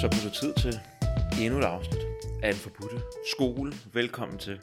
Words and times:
Så 0.00 0.08
blev 0.10 0.22
det 0.28 0.32
tid 0.32 0.54
til 0.54 0.74
endnu 1.44 1.58
et 1.58 1.64
afsnit 1.64 2.02
af 2.42 2.48
en 2.48 2.54
forbudte 2.54 3.00
skole. 3.32 3.72
Velkommen 3.92 4.38
til. 4.38 4.60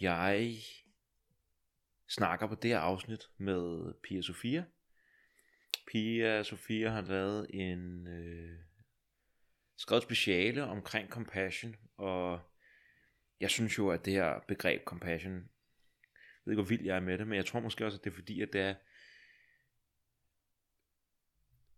Jeg 0.00 0.56
snakker 2.08 2.46
på 2.46 2.54
det 2.54 2.70
her 2.70 2.78
afsnit 2.78 3.22
med 3.38 3.94
Pia 4.02 4.22
Sofia. 4.22 4.64
Pia 5.92 6.42
Sofia 6.42 6.90
har 6.90 7.00
lavet 7.00 7.46
en 7.50 8.06
øh, 8.06 8.58
skrevet 9.76 10.02
speciale 10.02 10.64
omkring 10.64 11.08
compassion, 11.08 11.76
og 11.96 12.40
jeg 13.40 13.50
synes 13.50 13.78
jo, 13.78 13.90
at 13.90 14.04
det 14.04 14.12
her 14.12 14.40
begreb 14.48 14.84
compassion, 14.84 15.34
jeg 15.34 15.42
ved 16.44 16.52
ikke, 16.52 16.62
hvor 16.62 16.68
vild 16.68 16.84
jeg 16.84 16.96
er 16.96 17.00
med 17.00 17.18
det, 17.18 17.26
men 17.26 17.36
jeg 17.36 17.46
tror 17.46 17.60
måske 17.60 17.86
også, 17.86 17.98
at 17.98 18.04
det 18.04 18.10
er 18.10 18.14
fordi, 18.14 18.40
at 18.40 18.48
det 18.52 18.60
er 18.60 18.74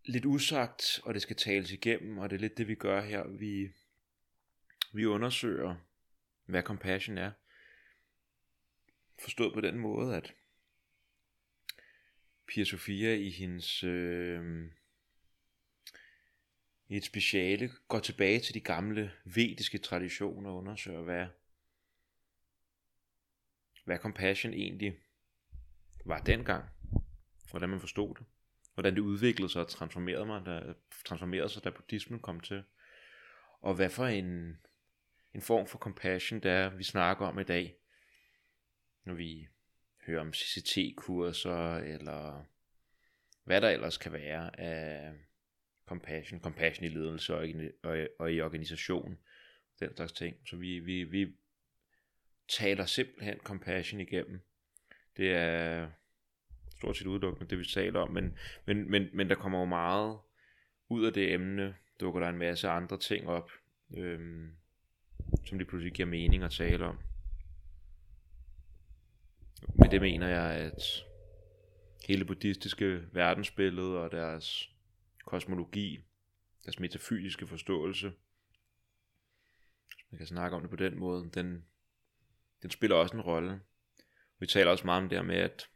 lidt 0.05 0.25
usagt, 0.25 0.99
og 1.03 1.13
det 1.13 1.21
skal 1.21 1.35
tales 1.35 1.71
igennem, 1.71 2.17
og 2.17 2.29
det 2.29 2.35
er 2.35 2.39
lidt 2.39 2.57
det, 2.57 2.67
vi 2.67 2.75
gør 2.75 3.01
her. 3.01 3.27
Vi, 3.27 3.73
vi 4.93 5.05
undersøger, 5.05 5.75
hvad 6.45 6.63
compassion 6.63 7.17
er. 7.17 7.31
Forstået 9.19 9.53
på 9.53 9.61
den 9.61 9.77
måde, 9.77 10.15
at 10.15 10.33
Pia 12.47 12.63
Sofia 12.63 13.15
i 13.15 13.29
hendes 13.29 13.83
øh, 13.83 14.71
i 16.87 16.97
et 16.97 17.05
speciale 17.05 17.71
går 17.87 17.99
tilbage 17.99 18.39
til 18.39 18.53
de 18.53 18.59
gamle 18.59 19.11
vediske 19.25 19.77
traditioner 19.77 20.49
og 20.49 20.57
undersøger, 20.57 21.01
hvad, 21.01 21.27
hvad 23.85 23.97
compassion 23.97 24.53
egentlig 24.53 24.97
var 26.05 26.19
dengang. 26.19 26.69
Hvordan 27.49 27.69
man 27.69 27.79
forstod 27.79 28.15
det 28.15 28.25
hvordan 28.73 28.95
det 28.95 29.01
udviklede 29.01 29.51
sig 29.51 29.61
og 29.61 29.67
transformerede, 29.67 30.25
mig, 30.25 30.45
da, 30.45 30.73
transformerede 31.05 31.49
sig, 31.49 31.63
da 31.63 31.69
buddhismen 31.69 32.19
kom 32.19 32.39
til. 32.39 32.63
Og 33.61 33.75
hvad 33.75 33.89
for 33.89 34.05
en, 34.05 34.57
en 35.33 35.41
form 35.41 35.67
for 35.67 35.77
compassion, 35.77 36.39
der 36.39 36.51
er, 36.51 36.69
vi 36.69 36.83
snakker 36.83 37.25
om 37.25 37.39
i 37.39 37.43
dag, 37.43 37.75
når 39.05 39.13
vi 39.13 39.47
hører 40.05 40.21
om 40.21 40.33
CCT-kurser, 40.33 41.75
eller 41.75 42.45
hvad 43.43 43.61
der 43.61 43.69
ellers 43.69 43.97
kan 43.97 44.13
være 44.13 44.59
af 44.59 45.13
compassion, 45.85 46.39
compassion 46.39 46.85
i 46.85 46.89
ledelse 46.89 47.35
og 47.35 47.47
i, 47.47 47.69
og, 47.83 48.07
og 48.19 48.33
i 48.33 48.41
organisation, 48.41 49.17
den 49.79 49.95
slags 49.95 50.13
ting. 50.13 50.37
Så 50.47 50.57
vi, 50.57 50.79
vi, 50.79 51.03
vi 51.03 51.35
taler 52.49 52.85
simpelthen 52.85 53.39
compassion 53.39 54.01
igennem. 54.01 54.41
Det 55.17 55.33
er 55.33 55.89
stort 56.83 56.97
set 56.97 57.07
udelukkende 57.07 57.49
det, 57.49 57.59
vi 57.59 57.65
taler 57.65 57.99
om, 57.99 58.11
men, 58.11 58.37
men, 58.65 58.91
men, 58.91 59.09
men 59.13 59.29
der 59.29 59.35
kommer 59.35 59.59
jo 59.59 59.65
meget 59.65 60.17
ud 60.89 61.05
af 61.05 61.13
det 61.13 61.33
emne, 61.33 61.75
dukker 61.99 62.19
der 62.19 62.29
en 62.29 62.37
masse 62.37 62.69
andre 62.69 62.97
ting 62.97 63.27
op, 63.27 63.51
øhm, 63.97 64.51
som 65.45 65.57
det 65.57 65.67
pludselig 65.67 65.93
giver 65.93 66.07
mening 66.07 66.43
at 66.43 66.51
tale 66.51 66.85
om. 66.85 66.99
Med 69.75 69.89
det 69.89 70.01
mener 70.01 70.27
jeg, 70.27 70.51
at 70.51 71.05
hele 72.07 72.25
buddhistiske 72.25 73.01
verdensbillede 73.11 73.99
og 73.99 74.11
deres 74.11 74.69
kosmologi, 75.25 75.99
deres 76.65 76.79
metafysiske 76.79 77.47
forståelse, 77.47 78.13
man 80.09 80.17
kan 80.17 80.27
snakke 80.27 80.55
om 80.55 80.61
det 80.61 80.69
på 80.69 80.75
den 80.75 80.99
måde, 80.99 81.29
den, 81.33 81.65
den 82.61 82.71
spiller 82.71 82.95
også 82.95 83.15
en 83.15 83.21
rolle. 83.21 83.61
Vi 84.39 84.47
taler 84.47 84.71
også 84.71 84.85
meget 84.85 85.03
om 85.03 85.09
det 85.09 85.17
her 85.17 85.23
med, 85.23 85.35
at 85.35 85.69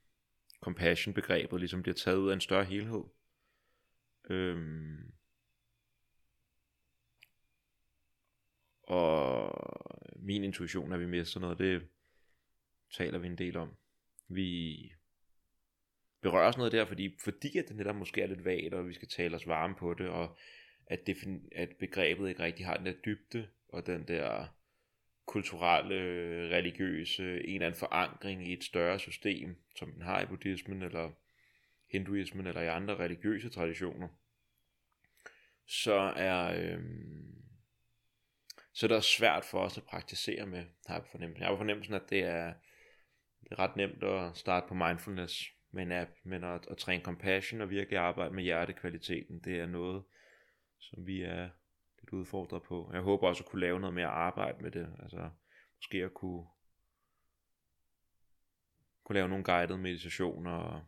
compassion-begrebet 0.62 1.60
ligesom 1.60 1.82
bliver 1.82 1.96
taget 1.96 2.18
ud 2.18 2.30
af 2.30 2.34
en 2.34 2.42
større 2.42 2.66
helhed. 2.66 3.04
Øhm, 4.30 5.14
og 8.84 9.52
min 10.16 10.44
intuition 10.44 10.92
er, 10.92 10.96
at 10.96 11.02
vi 11.02 11.06
mister 11.06 11.40
noget, 11.40 11.58
det 11.58 11.88
taler 12.98 13.20
vi 13.20 13.28
en 13.28 13.38
del 13.38 13.58
om. 13.58 13.76
Vi 14.28 14.78
berører 16.22 16.48
os 16.48 16.58
noget 16.58 16.72
der, 16.72 16.86
fordi, 16.86 17.18
fordi 17.24 17.58
at 17.58 17.66
det 17.68 17.76
netop 17.76 17.96
måske 17.96 18.22
er 18.22 18.28
lidt 18.28 18.46
vagt, 18.46 18.74
og 18.74 18.88
vi 18.88 18.94
skal 18.94 19.08
tale 19.08 19.36
os 19.36 19.48
varme 19.48 19.76
på 19.76 19.94
det, 19.94 20.10
og 20.10 20.38
at, 20.86 21.00
defin- 21.10 21.50
at 21.52 21.70
begrebet 21.80 22.30
ikke 22.30 22.44
rigtig 22.44 22.66
har 22.66 22.78
den 22.78 22.86
der 22.86 22.94
dybde, 23.06 23.48
og 23.70 23.86
den 23.86 24.08
der 24.08 24.48
kulturelle, 25.28 25.96
religiøse, 26.56 27.24
en 27.24 27.54
eller 27.54 27.66
anden 27.66 27.80
forankring 27.80 28.48
i 28.48 28.54
et 28.54 28.64
større 28.64 29.00
system, 29.00 29.56
som 29.76 29.92
den 29.92 30.02
har 30.02 30.22
i 30.22 30.26
buddhismen, 30.26 30.82
eller 30.84 31.12
hinduismen, 31.92 32.48
eller 32.48 32.62
i 32.62 32.68
andre 32.68 32.96
religiøse 32.96 33.50
traditioner, 33.50 34.08
så 35.68 36.14
er, 36.16 36.62
øh, 36.62 36.84
så 38.74 38.86
er 38.86 38.88
det 38.88 39.04
svært 39.04 39.46
for 39.46 39.60
os 39.60 39.78
at 39.78 39.84
praktisere 39.84 40.46
med, 40.46 40.66
har 40.88 40.96
jeg 40.96 41.04
fornemmelsen. 41.12 41.42
Jeg 41.42 41.50
har 41.50 41.58
fornemmelsen, 41.58 41.94
at 41.94 42.10
det 42.10 42.24
er, 42.24 42.54
det 43.44 43.52
er 43.52 43.60
ret 43.60 43.76
nemt 43.76 44.04
at 44.04 44.38
starte 44.38 44.68
på 44.68 44.74
mindfulness 44.74 45.44
med 45.72 45.84
en 45.84 45.92
app, 45.92 46.12
men 46.24 46.44
at, 46.44 46.68
at 46.72 46.78
træne 46.78 47.04
compassion 47.04 47.62
og 47.62 47.70
virkelig 47.70 48.00
arbejde 48.00 48.34
med 48.34 48.44
hjertekvaliteten, 48.44 49.40
det 49.40 49.60
er 49.60 49.66
noget, 49.66 50.04
som 50.80 51.08
vi 51.08 51.22
er 51.22 51.50
lidt 52.08 52.20
udfordret 52.20 52.64
på. 52.64 52.90
Jeg 52.94 53.02
håber 53.02 53.28
også 53.28 53.44
at 53.44 53.50
kunne 53.50 53.60
lave 53.60 53.80
noget 53.80 53.94
mere 53.94 54.08
arbejde 54.08 54.64
med 54.64 54.72
det. 54.72 54.96
Altså 55.00 55.30
måske 55.76 55.98
at 56.04 56.14
kunne, 56.14 56.48
kunne 59.04 59.14
lave 59.14 59.30
nogle 59.30 59.44
guidede 59.44 59.78
meditationer 59.78 60.52
og, 60.52 60.84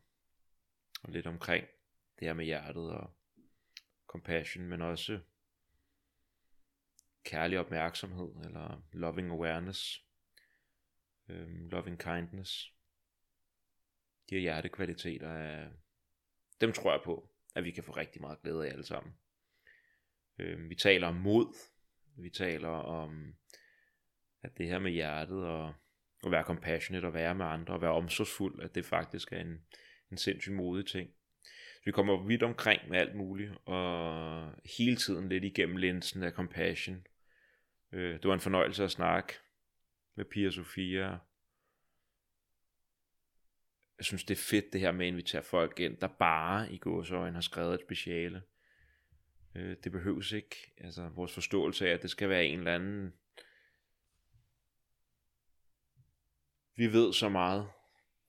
og 1.04 1.12
lidt 1.12 1.28
omkring 1.28 1.66
det 2.20 2.28
her 2.28 2.34
med 2.34 2.46
hjertet 2.46 2.92
og 2.92 3.14
compassion, 4.08 4.68
men 4.68 4.82
også 4.82 5.20
kærlig 7.24 7.60
opmærksomhed 7.60 8.46
eller 8.46 8.82
loving 8.92 9.32
awareness, 9.32 10.06
øhm, 11.28 11.70
loving 11.70 12.00
kindness. 12.00 12.74
De 14.30 14.36
her 14.36 14.42
hjertekvaliteter 14.42 15.30
er, 15.30 15.70
dem 16.62 16.74
tror 16.74 16.92
jeg 16.92 17.02
på, 17.06 17.30
at 17.56 17.64
vi 17.64 17.72
kan 17.72 17.84
få 17.84 17.92
rigtig 17.92 18.22
meget 18.22 18.42
glæde 18.42 18.68
af 18.68 18.72
alle 18.72 18.86
sammen. 18.86 19.14
Øh, 20.40 20.70
vi 20.70 20.76
taler 20.76 21.08
om 21.08 21.16
mod. 21.16 21.56
Vi 22.18 22.30
taler 22.30 22.70
om 22.70 23.36
at 24.44 24.58
det 24.58 24.68
her 24.68 24.80
med 24.80 24.92
hjertet 24.92 25.44
og 25.44 25.74
at 26.26 26.32
være 26.32 26.44
compassionate 26.44 27.06
og 27.06 27.14
være 27.14 27.36
med 27.36 27.46
andre 27.46 27.74
og 27.74 27.82
være 27.82 27.92
omsorgsfuld, 27.92 28.62
at 28.62 28.76
det 28.76 28.86
faktisk 28.86 29.32
er 29.32 29.40
en, 29.40 29.62
en 30.12 30.18
sindssygt 30.18 30.56
modig 30.56 30.86
ting. 30.86 31.10
Så 31.76 31.82
vi 31.86 31.92
kommer 31.92 32.28
vidt 32.28 32.44
omkring 32.44 32.90
med 32.90 33.00
alt 33.00 33.16
muligt, 33.16 33.52
og 33.66 34.54
hele 34.78 34.96
tiden 34.96 35.30
lidt 35.30 35.44
igennem 35.44 35.78
linsen 35.78 36.24
af 36.24 36.32
compassion. 36.32 37.06
Øh, 37.92 38.14
det 38.14 38.28
var 38.28 38.34
en 38.34 38.40
fornøjelse 38.40 38.84
at 38.84 38.92
snakke 38.92 39.34
med 40.16 40.26
Pia 40.26 40.50
Sofia. 40.50 41.18
Jeg 43.98 44.06
synes, 44.06 44.24
det 44.24 44.36
er 44.36 44.44
fedt 44.50 44.74
det 44.74 44.82
her 44.82 44.92
med 44.92 45.06
at 45.06 45.12
invitere 45.12 45.44
folk 45.44 45.80
ind, 45.80 45.98
der 45.98 46.08
bare 46.08 46.74
i 46.74 46.78
gåsøjne 46.78 47.34
har 47.34 47.42
skrevet 47.42 47.74
et 47.74 47.86
speciale. 47.88 48.42
Øh, 49.56 49.78
det 49.84 49.92
behøves 49.92 50.32
ikke. 50.32 50.74
Altså 50.78 51.10
vores 51.10 51.34
forståelse 51.34 51.90
af, 51.90 51.94
at 51.94 52.02
det 52.02 52.10
skal 52.10 52.30
være 52.30 52.46
en 52.46 52.60
eller 52.60 52.76
anden... 52.76 53.14
Vi 56.76 56.94
ved 56.94 57.14
så 57.14 57.30
meget, 57.30 57.68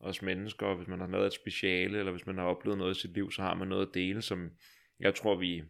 os 0.01 0.23
mennesker, 0.23 0.75
hvis 0.75 0.89
man 0.89 1.01
har 1.01 1.07
lavet 1.07 1.27
et 1.27 1.33
speciale, 1.33 1.99
eller 1.99 2.13
hvis 2.13 2.27
man 2.27 2.39
har 2.39 2.45
oplevet 2.45 2.79
noget 2.79 2.97
i 2.97 3.01
sit 3.01 3.15
liv, 3.15 3.31
så 3.31 3.43
har 3.43 3.55
man 3.55 3.69
noget 3.69 3.87
at 3.87 3.95
dele, 3.95 4.23
som 4.23 4.51
jeg 5.01 5.15
tror, 5.15 5.37
vi, 5.37 5.63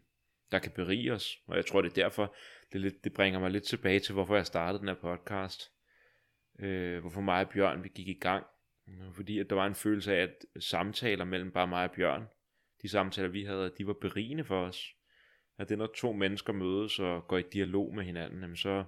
der 0.51 0.59
kan 0.59 0.71
berige 0.71 1.13
os. 1.13 1.37
Og 1.47 1.55
jeg 1.55 1.65
tror, 1.65 1.81
det 1.81 1.89
er 1.89 2.03
derfor, 2.03 2.35
det, 2.73 2.81
lidt, 2.81 3.03
det 3.03 3.13
bringer 3.13 3.39
mig 3.39 3.51
lidt 3.51 3.63
tilbage 3.63 3.99
til, 3.99 4.13
hvorfor 4.13 4.35
jeg 4.35 4.45
startede 4.45 4.79
den 4.79 4.87
her 4.87 4.95
podcast. 4.95 5.71
Øh, 6.59 6.99
hvorfor 6.99 7.21
mig 7.21 7.45
og 7.45 7.49
Bjørn, 7.49 7.83
vi 7.83 7.89
gik 7.95 8.07
i 8.07 8.19
gang. 8.19 8.45
Fordi 9.13 9.39
at 9.39 9.49
der 9.49 9.55
var 9.55 9.65
en 9.65 9.75
følelse 9.75 10.15
af, 10.15 10.21
at 10.21 10.63
samtaler 10.63 11.25
mellem 11.25 11.51
bare 11.51 11.67
mig 11.67 11.83
og 11.83 11.91
Bjørn, 11.91 12.27
de 12.81 12.89
samtaler, 12.89 13.29
vi 13.29 13.43
havde, 13.43 13.73
de 13.77 13.87
var 13.87 13.93
berigende 13.93 14.43
for 14.43 14.65
os 14.65 14.95
at 15.57 15.69
det 15.69 15.77
når 15.77 15.87
to 15.87 16.13
mennesker 16.13 16.53
mødes 16.53 16.99
og 16.99 17.27
går 17.27 17.37
i 17.37 17.43
dialog 17.53 17.95
med 17.95 18.03
hinanden, 18.03 18.41
jamen 18.41 18.57
så, 18.57 18.83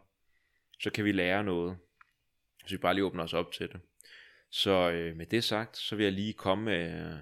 så 0.80 0.90
kan 0.90 1.06
vi 1.06 1.12
lære 1.12 1.44
noget, 1.44 1.78
hvis 2.62 2.72
vi 2.72 2.78
bare 2.78 2.94
lige 2.94 3.06
åbner 3.06 3.24
os 3.24 3.34
op 3.34 3.52
til 3.52 3.72
det. 3.72 3.82
Så 4.50 4.92
øh, 4.92 5.16
med 5.16 5.26
det 5.26 5.44
sagt, 5.44 5.78
så 5.78 5.96
vil 5.96 6.04
jeg 6.04 6.14
lige 6.14 6.34
komme 6.34 6.66
med 6.66 7.14
øh, 7.14 7.20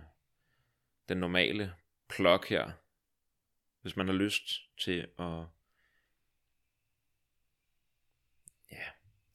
den 1.09 1.17
normale 1.17 1.73
plug 2.09 2.43
her, 2.49 2.71
hvis 3.81 3.95
man 3.95 4.07
har 4.07 4.15
lyst 4.15 4.43
til 4.77 5.07
at 5.19 5.43
ja, 8.71 8.85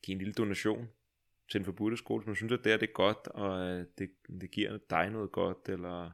give 0.03 0.12
en 0.12 0.19
lille 0.19 0.35
donation 0.35 0.88
til 1.50 1.58
en 1.58 1.64
forbudte 1.64 1.97
skole, 1.97 2.20
hvis 2.20 2.26
man 2.26 2.37
synes, 2.37 2.53
at 2.53 2.64
det 2.64 2.73
er, 2.73 2.76
det 2.76 2.88
er 2.88 2.93
godt, 2.93 3.29
og 3.29 3.67
øh, 3.67 3.87
det, 3.99 4.11
det 4.41 4.50
giver 4.50 4.79
dig 4.91 5.11
noget 5.11 5.32
godt, 5.32 5.69
eller 5.69 6.11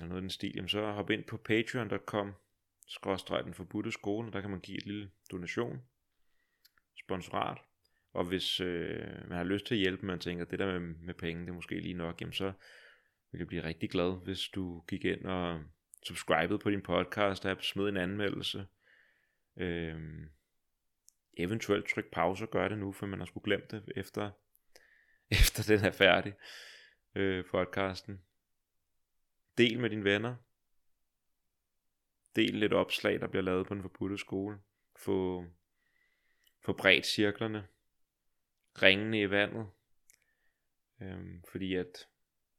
eller 0.00 0.08
noget 0.08 0.20
i 0.20 0.22
den 0.22 0.30
stil, 0.30 0.52
jamen 0.54 0.68
så 0.68 0.92
hop 0.92 1.10
ind 1.10 1.24
på 1.24 1.36
patreon.com 1.36 2.34
skråstreg 2.86 3.44
den 3.44 3.54
forbudte 3.54 3.92
skole, 3.92 4.28
og 4.28 4.32
der 4.32 4.40
kan 4.40 4.50
man 4.50 4.60
give 4.60 4.78
et 4.78 4.86
lille 4.86 5.10
donation, 5.30 5.82
sponsorat, 7.04 7.58
og 8.12 8.24
hvis 8.24 8.60
øh, 8.60 9.28
man 9.28 9.36
har 9.36 9.44
lyst 9.44 9.66
til 9.66 9.74
at 9.74 9.78
hjælpe, 9.80 10.06
man 10.06 10.18
tænker, 10.18 10.44
det 10.44 10.58
der 10.58 10.78
med, 10.78 10.94
med 10.96 11.14
penge, 11.14 11.42
det 11.42 11.48
er 11.48 11.54
måske 11.54 11.80
lige 11.80 11.94
nok, 11.94 12.20
jamen 12.20 12.32
så 12.32 12.52
vil 13.32 13.38
jeg 13.38 13.46
blive 13.46 13.64
rigtig 13.64 13.90
glad, 13.90 14.24
hvis 14.24 14.48
du 14.48 14.80
gik 14.88 15.04
ind 15.04 15.24
og 15.24 15.62
subscribede 16.06 16.58
på 16.58 16.70
din 16.70 16.82
podcast 16.82 17.44
og 17.46 17.56
smed 17.62 17.88
en 17.88 17.96
anmeldelse. 17.96 18.66
øh, 19.56 20.00
eventuelt 21.36 21.88
tryk 21.88 22.10
pause 22.12 22.44
og 22.44 22.50
gør 22.50 22.68
det 22.68 22.78
nu, 22.78 22.92
for 22.92 23.06
man 23.06 23.18
har 23.18 23.26
sgu 23.26 23.40
glemt 23.44 23.70
det 23.70 23.92
efter, 23.96 24.30
efter 25.40 25.76
den 25.76 25.84
er 25.84 25.90
færdig 25.90 26.34
øh, 27.14 27.44
podcasten. 27.50 28.20
Del 29.58 29.80
med 29.80 29.90
dine 29.90 30.04
venner. 30.04 30.36
Del 32.36 32.54
lidt 32.54 32.72
opslag, 32.72 33.20
der 33.20 33.26
bliver 33.28 33.42
lavet 33.42 33.66
på 33.66 33.74
den 33.74 33.82
forbudte 33.82 34.18
skole. 34.18 34.58
Få, 34.96 35.44
få 36.64 36.72
bredt 36.72 37.06
cirklerne. 37.06 37.66
Ringene 38.82 39.20
i 39.20 39.30
vandet. 39.30 39.66
Øhm, 41.00 41.42
fordi 41.50 41.74
at 41.74 42.08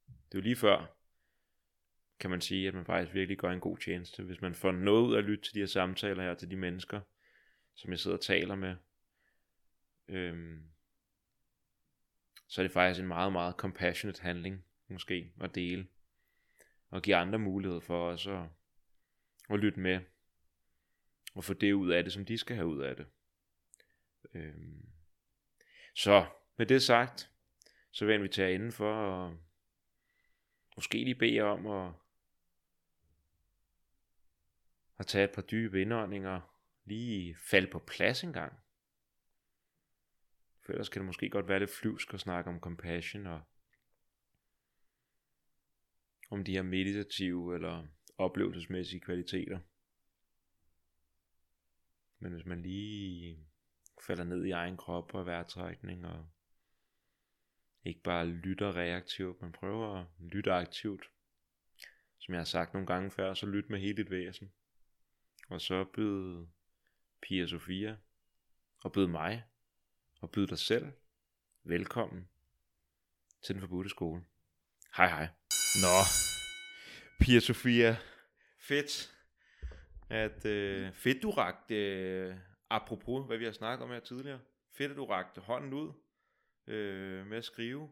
det 0.08 0.38
er 0.38 0.40
jo 0.40 0.42
lige 0.42 0.56
før, 0.56 0.98
kan 2.20 2.30
man 2.30 2.42
sige, 2.42 2.68
at 2.68 2.74
man 2.74 2.86
faktisk 2.86 3.14
virkelig 3.14 3.38
gør 3.38 3.50
en 3.50 3.60
god 3.60 3.78
tjeneste, 3.78 4.24
hvis 4.24 4.42
man 4.42 4.56
får 4.56 4.72
noget 4.72 5.08
ud 5.08 5.14
af 5.14 5.18
at 5.18 5.24
lytte 5.24 5.44
til 5.44 5.54
de 5.54 5.60
her 5.60 5.66
samtaler 5.66 6.24
her, 6.24 6.36
til 6.36 6.52
de 6.52 6.56
mennesker, 6.56 7.02
som 7.76 7.92
jeg 7.92 8.00
sidder 8.00 8.18
og 8.18 8.24
taler 8.24 8.56
med. 8.56 8.76
Øhm, 10.08 10.64
så 12.48 12.62
er 12.62 12.64
det 12.64 12.72
faktisk 12.72 13.02
en 13.02 13.08
meget, 13.08 13.32
meget 13.32 13.56
compassionate 13.56 14.22
handling, 14.22 14.66
måske, 14.88 15.34
at 15.42 15.56
dele. 15.56 15.88
Og 16.90 17.02
give 17.02 17.16
andre 17.16 17.40
mulighed 17.40 17.82
for 17.82 18.10
også 18.10 18.32
at, 18.32 18.50
at 19.50 19.60
lytte 19.60 19.80
med. 19.80 20.00
Og 21.36 21.44
få 21.44 21.54
det 21.54 21.74
ud 21.74 21.92
af 21.92 22.04
det, 22.04 22.14
som 22.14 22.26
de 22.26 22.38
skal 22.38 22.56
have 22.56 22.68
ud 22.68 22.82
af 22.82 22.96
det. 22.96 23.08
Øhm, 24.34 24.90
så 25.96 26.26
med 26.58 26.66
det 26.66 26.84
sagt, 26.84 27.32
så 27.92 28.06
vil 28.06 28.12
jeg 28.12 28.20
invitere 28.20 28.54
indenfor 28.54 28.94
og 28.94 29.38
måske 30.76 30.98
lige 30.98 31.16
bede 31.16 31.36
jer 31.36 31.44
om 31.44 31.68
at, 31.68 31.94
at 34.98 35.08
tage 35.08 35.24
et 35.24 35.36
par 35.36 35.42
dybe 35.42 35.82
indåndinger, 35.82 36.42
lige 36.86 37.36
falde 37.36 37.68
på 37.72 37.80
plads 37.80 38.24
en 38.24 38.34
gang. 38.34 38.54
For 40.66 40.72
ellers 40.72 40.90
kan 40.90 41.00
det 41.00 41.06
måske 41.06 41.30
godt 41.30 41.48
være 41.48 41.60
lidt 41.60 41.72
flyvsk 41.72 42.14
at 42.14 42.20
snakke 42.20 42.50
om 42.50 42.60
compassion 42.60 43.28
og 43.28 43.42
om 46.30 46.44
de 46.44 46.52
her 46.52 46.62
meditative 46.62 47.56
eller 47.56 47.88
oplevelsesmæssige 48.18 49.00
kvaliteter. 49.00 49.60
Men 52.20 52.34
hvis 52.34 52.46
man 52.46 52.62
lige 52.62 53.48
falder 54.08 54.24
ned 54.24 54.46
i 54.46 54.52
egen 54.52 54.78
krop 54.78 55.14
og 55.14 55.26
vejrtrækning 55.26 56.06
og 56.06 56.28
ikke 57.84 58.02
bare 58.02 58.28
lytter 58.28 58.76
reaktivt, 58.76 59.42
men 59.42 59.52
prøver 59.52 60.00
at 60.00 60.06
lytte 60.20 60.52
aktivt. 60.52 61.12
Som 62.18 62.34
jeg 62.34 62.40
har 62.40 62.46
sagt 62.46 62.74
nogle 62.74 62.88
gange 62.88 63.12
før, 63.12 63.34
så 63.34 63.46
lyt 63.46 63.70
med 63.70 63.80
hele 63.80 63.98
dit 63.98 64.12
væsen. 64.12 64.52
Og 65.50 65.62
så 65.62 65.86
byd 65.94 66.46
Pia 67.22 67.48
Sofia, 67.48 67.98
og 68.84 68.92
byd 68.92 69.08
mig, 69.08 69.44
og 70.22 70.32
byd 70.32 70.48
dig 70.48 70.58
selv 70.58 70.92
velkommen 71.64 72.30
til 73.42 73.56
den 73.56 73.62
forbudte 73.62 73.90
skole. 73.90 74.26
Hej 74.96 75.08
hej. 75.08 75.28
Nå, 75.82 75.98
Pia 77.20 77.40
Sofia, 77.40 77.98
fedt, 78.60 79.16
at 80.10 80.46
øh, 80.46 80.94
fedt 80.94 81.24
du 81.24 81.32
rakte, 81.32 81.76
øh, 81.76 82.36
apropos 82.70 83.26
hvad 83.26 83.38
vi 83.38 83.46
har 83.46 83.52
snakket 83.52 83.84
om 83.84 83.92
her 83.92 84.00
tidligere, 84.00 84.40
fedt 84.78 84.92
at 84.92 84.98
du 84.98 85.06
rakte 85.06 85.42
hånden 85.42 85.74
ud 85.74 85.94
øh, 86.68 87.28
med 87.28 87.38
at 87.38 87.46
skrive 87.46 87.92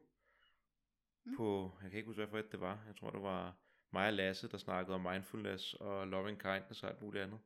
mm. 1.25 1.37
på, 1.37 1.77
jeg 1.81 1.91
kan 1.91 1.97
ikke 1.97 2.07
huske, 2.07 2.25
hvad 2.25 2.43
det 2.43 2.59
var, 2.59 2.83
jeg 2.87 2.95
tror 2.95 3.09
det 3.09 3.21
var 3.21 3.55
mig 3.93 4.07
og 4.07 4.13
Lasse, 4.13 4.47
der 4.47 4.57
snakkede 4.57 4.95
om 4.95 5.01
mindfulness 5.01 5.73
og 5.73 6.07
loving 6.07 6.39
kindness 6.39 6.83
og 6.83 6.89
alt 6.89 7.01
muligt 7.01 7.23
andet. 7.23 7.39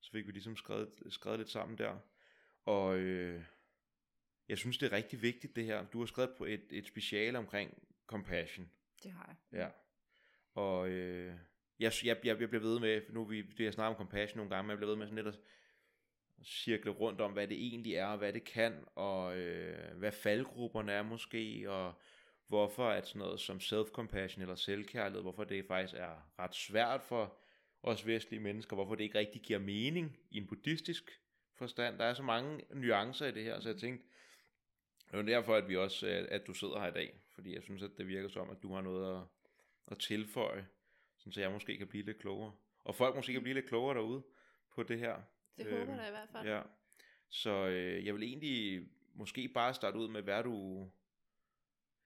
Så 0.00 0.10
fik 0.12 0.26
vi 0.26 0.32
ligesom 0.32 0.56
skrevet, 0.56 1.02
skrevet 1.08 1.38
lidt 1.38 1.50
sammen 1.50 1.78
der. 1.78 1.98
Og 2.64 2.98
øh, 2.98 3.44
jeg 4.48 4.58
synes, 4.58 4.78
det 4.78 4.86
er 4.86 4.96
rigtig 4.96 5.22
vigtigt 5.22 5.56
det 5.56 5.64
her. 5.64 5.86
Du 5.86 5.98
har 5.98 6.06
skrevet 6.06 6.34
på 6.38 6.44
et, 6.44 6.64
et 6.70 6.86
speciale 6.86 7.38
omkring 7.38 7.82
compassion. 8.06 8.70
Det 9.02 9.10
har 9.10 9.36
jeg. 9.52 9.60
Ja. 9.60 9.68
Og 10.54 10.88
øh, 10.88 11.34
jeg, 11.78 11.92
jeg, 12.04 12.16
jeg, 12.24 12.40
jeg 12.40 12.48
bliver 12.48 12.62
ved 12.62 12.80
med, 12.80 13.02
nu 13.08 13.24
vi, 13.24 13.42
det 13.42 13.64
jeg 13.64 13.72
snakket 13.72 13.96
om 13.96 14.06
compassion 14.06 14.36
nogle 14.36 14.50
gange, 14.50 14.62
men 14.66 14.70
jeg 14.70 14.78
bliver 14.78 14.90
ved 14.90 14.98
med 14.98 15.06
sådan 15.06 15.24
lidt 15.24 15.34
at 15.34 15.40
cirkle 16.44 16.90
rundt 16.90 17.20
om, 17.20 17.32
hvad 17.32 17.48
det 17.48 17.56
egentlig 17.56 17.94
er, 17.94 18.06
og 18.06 18.18
hvad 18.18 18.32
det 18.32 18.44
kan, 18.44 18.84
og 18.94 19.38
øh, 19.38 19.98
hvad 19.98 20.12
faldgrupperne 20.12 20.92
er 20.92 21.02
måske, 21.02 21.70
og 21.70 21.94
hvorfor 22.46 22.88
at 22.88 23.06
sådan 23.06 23.18
noget 23.18 23.40
som 23.40 23.56
self-compassion 23.56 24.42
eller 24.42 24.54
selvkærlighed, 24.54 25.22
hvorfor 25.22 25.44
det 25.44 25.66
faktisk 25.66 25.94
er 25.94 26.32
ret 26.38 26.54
svært 26.54 27.02
for 27.02 27.38
os 27.82 28.06
vestlige 28.06 28.40
mennesker, 28.40 28.76
hvorfor 28.76 28.94
det 28.94 29.04
ikke 29.04 29.18
rigtig 29.18 29.42
giver 29.42 29.58
mening 29.58 30.18
i 30.30 30.36
en 30.36 30.46
buddhistisk 30.46 31.20
forstand. 31.54 31.98
Der 31.98 32.04
er 32.04 32.14
så 32.14 32.22
mange 32.22 32.64
nuancer 32.74 33.26
i 33.26 33.32
det 33.32 33.44
her, 33.44 33.60
så 33.60 33.68
jeg 33.68 33.78
tænkte, 33.78 34.06
det 35.10 35.18
er 35.18 35.22
derfor, 35.22 35.54
at 35.54 35.68
vi 35.68 35.76
også, 35.76 36.26
at 36.28 36.46
du 36.46 36.54
sidder 36.54 36.80
her 36.80 36.88
i 36.88 36.92
dag, 36.92 37.20
fordi 37.36 37.54
jeg 37.54 37.62
synes, 37.62 37.82
at 37.82 37.90
det 37.98 38.06
virker 38.06 38.28
som, 38.28 38.50
at 38.50 38.62
du 38.62 38.74
har 38.74 38.80
noget 38.80 39.16
at, 39.16 39.26
at 39.92 39.98
tilføje, 39.98 40.66
så 41.16 41.40
jeg 41.40 41.52
måske 41.52 41.78
kan 41.78 41.88
blive 41.88 42.04
lidt 42.04 42.18
klogere. 42.18 42.52
Og 42.78 42.94
folk 42.94 43.16
måske 43.16 43.32
kan 43.32 43.42
blive 43.42 43.54
lidt 43.54 43.66
klogere 43.66 43.96
derude 43.96 44.24
på 44.74 44.82
det 44.82 44.98
her. 44.98 45.22
Det 45.58 45.66
øhm, 45.66 45.78
håber 45.78 46.00
jeg 46.00 46.08
i 46.08 46.10
hvert 46.10 46.28
fald. 46.32 46.46
Ja. 46.46 46.62
Så 47.28 47.66
øh, 47.66 48.06
jeg 48.06 48.14
vil 48.14 48.22
egentlig 48.22 48.88
måske 49.14 49.48
bare 49.48 49.74
starte 49.74 49.98
ud 49.98 50.08
med, 50.08 50.22
hvad 50.22 50.42
du... 50.42 50.88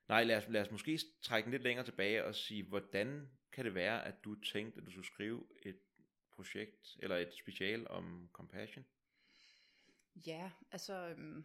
Nej, 0.09 0.25
lad 0.25 0.37
os, 0.37 0.49
lad 0.49 0.61
os 0.61 0.71
måske 0.71 0.99
trække 1.23 1.45
den 1.45 1.53
lidt 1.53 1.63
længere 1.63 1.87
tilbage 1.87 2.25
og 2.25 2.35
sige, 2.35 2.63
hvordan 2.63 3.31
kan 3.53 3.65
det 3.65 3.75
være, 3.75 4.07
at 4.07 4.25
du 4.25 4.35
tænkte, 4.35 4.81
at 4.81 4.87
du 4.87 4.91
skulle 4.91 5.07
skrive 5.07 5.47
et 5.63 5.79
projekt, 6.33 6.97
eller 6.99 7.17
et 7.17 7.35
special 7.35 7.89
om 7.89 8.29
compassion? 8.33 8.85
Ja, 10.27 10.51
altså... 10.73 11.09
Øhm, 11.09 11.45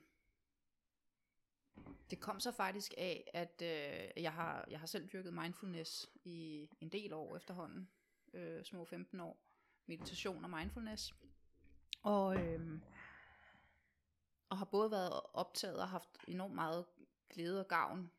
det 2.09 2.19
kom 2.19 2.39
så 2.39 2.51
faktisk 2.51 2.93
af, 2.97 3.31
at 3.33 3.61
øh, 3.61 4.23
jeg, 4.23 4.33
har, 4.33 4.65
jeg 4.69 4.79
har 4.79 4.87
selv 4.87 5.07
dyrket 5.07 5.33
mindfulness 5.33 6.09
i 6.23 6.69
en 6.81 6.89
del 6.89 7.13
år 7.13 7.35
efterhånden. 7.35 7.89
Øh, 8.33 8.63
små 8.63 8.85
15 8.85 9.19
år. 9.19 9.37
Meditation 9.85 10.43
og 10.43 10.49
mindfulness. 10.49 11.15
Og, 12.03 12.43
øh, 12.43 12.79
og 14.49 14.57
har 14.57 14.65
både 14.65 14.91
været 14.91 15.21
optaget 15.33 15.81
og 15.81 15.89
haft 15.89 16.17
enormt 16.27 16.55
meget 16.55 16.85
glæde 17.29 17.59
og 17.59 17.67
gavn. 17.67 18.11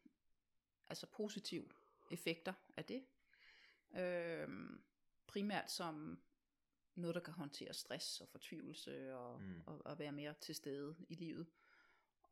Altså 0.88 1.06
positive 1.06 1.68
effekter 2.10 2.52
af 2.76 2.84
det. 2.84 3.04
Øh, 3.96 4.48
primært 5.26 5.70
som 5.70 6.20
noget, 6.94 7.14
der 7.14 7.20
kan 7.20 7.34
håndtere 7.34 7.74
stress 7.74 8.20
og 8.20 8.28
fortvivlelse 8.28 9.14
og, 9.14 9.40
mm. 9.40 9.62
og, 9.66 9.86
og 9.86 9.98
være 9.98 10.12
mere 10.12 10.34
til 10.40 10.54
stede 10.54 10.96
i 11.08 11.14
livet. 11.14 11.46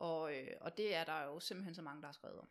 Og, 0.04 0.36
øh, 0.36 0.56
og 0.60 0.76
det 0.76 0.94
er 0.94 1.04
der 1.04 1.24
jo 1.24 1.40
simpelthen 1.40 1.74
så 1.74 1.82
mange, 1.82 2.02
der 2.02 2.08
har 2.08 2.12
skrevet 2.12 2.38
om. 2.38 2.48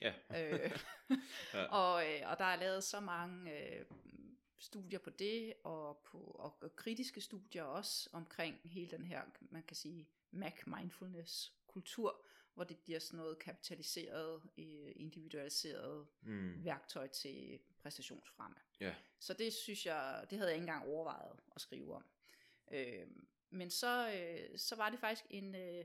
Ja. 0.00 0.14
øh. 0.30 0.78
Og, 1.82 2.10
øh, 2.10 2.20
og 2.30 2.38
der 2.38 2.44
er 2.44 2.56
lavet 2.56 2.84
så 2.84 3.00
mange 3.00 3.58
øh, 3.58 3.84
studier 4.58 4.98
på 4.98 5.10
det, 5.10 5.54
og, 5.64 6.02
på, 6.04 6.18
og, 6.18 6.62
og 6.62 6.76
kritiske 6.76 7.20
studier 7.20 7.62
også 7.62 8.10
omkring 8.12 8.60
hele 8.64 8.90
den 8.90 9.04
her, 9.04 9.22
man 9.40 9.62
kan 9.62 9.76
sige, 9.76 10.08
Mac 10.30 10.66
mindfulness 10.66 11.52
kultur, 11.66 12.24
hvor 12.54 12.64
det 12.64 12.78
bliver 12.78 12.98
sådan 12.98 13.16
noget 13.16 13.38
kapitaliseret, 13.38 14.42
øh, 14.58 14.92
individualiseret 14.96 16.06
mm. 16.20 16.64
værktøj 16.64 17.06
til 17.06 17.58
præstationsfremme. 17.82 18.56
Ja. 18.80 18.94
Så 19.18 19.34
det 19.34 19.52
synes 19.52 19.86
jeg, 19.86 20.26
det 20.30 20.38
havde 20.38 20.50
jeg 20.50 20.56
ikke 20.56 20.62
engang 20.62 20.86
overvejet 20.86 21.40
at 21.54 21.60
skrive 21.60 21.94
om. 21.94 22.04
Øh, 22.70 23.06
men 23.50 23.70
så, 23.70 24.12
øh, 24.14 24.58
så 24.58 24.76
var 24.76 24.90
det 24.90 24.98
faktisk 25.00 25.26
en, 25.30 25.54
øh, 25.54 25.84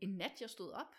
en 0.00 0.08
nat, 0.08 0.40
jeg 0.40 0.50
stod 0.50 0.72
op. 0.72 0.96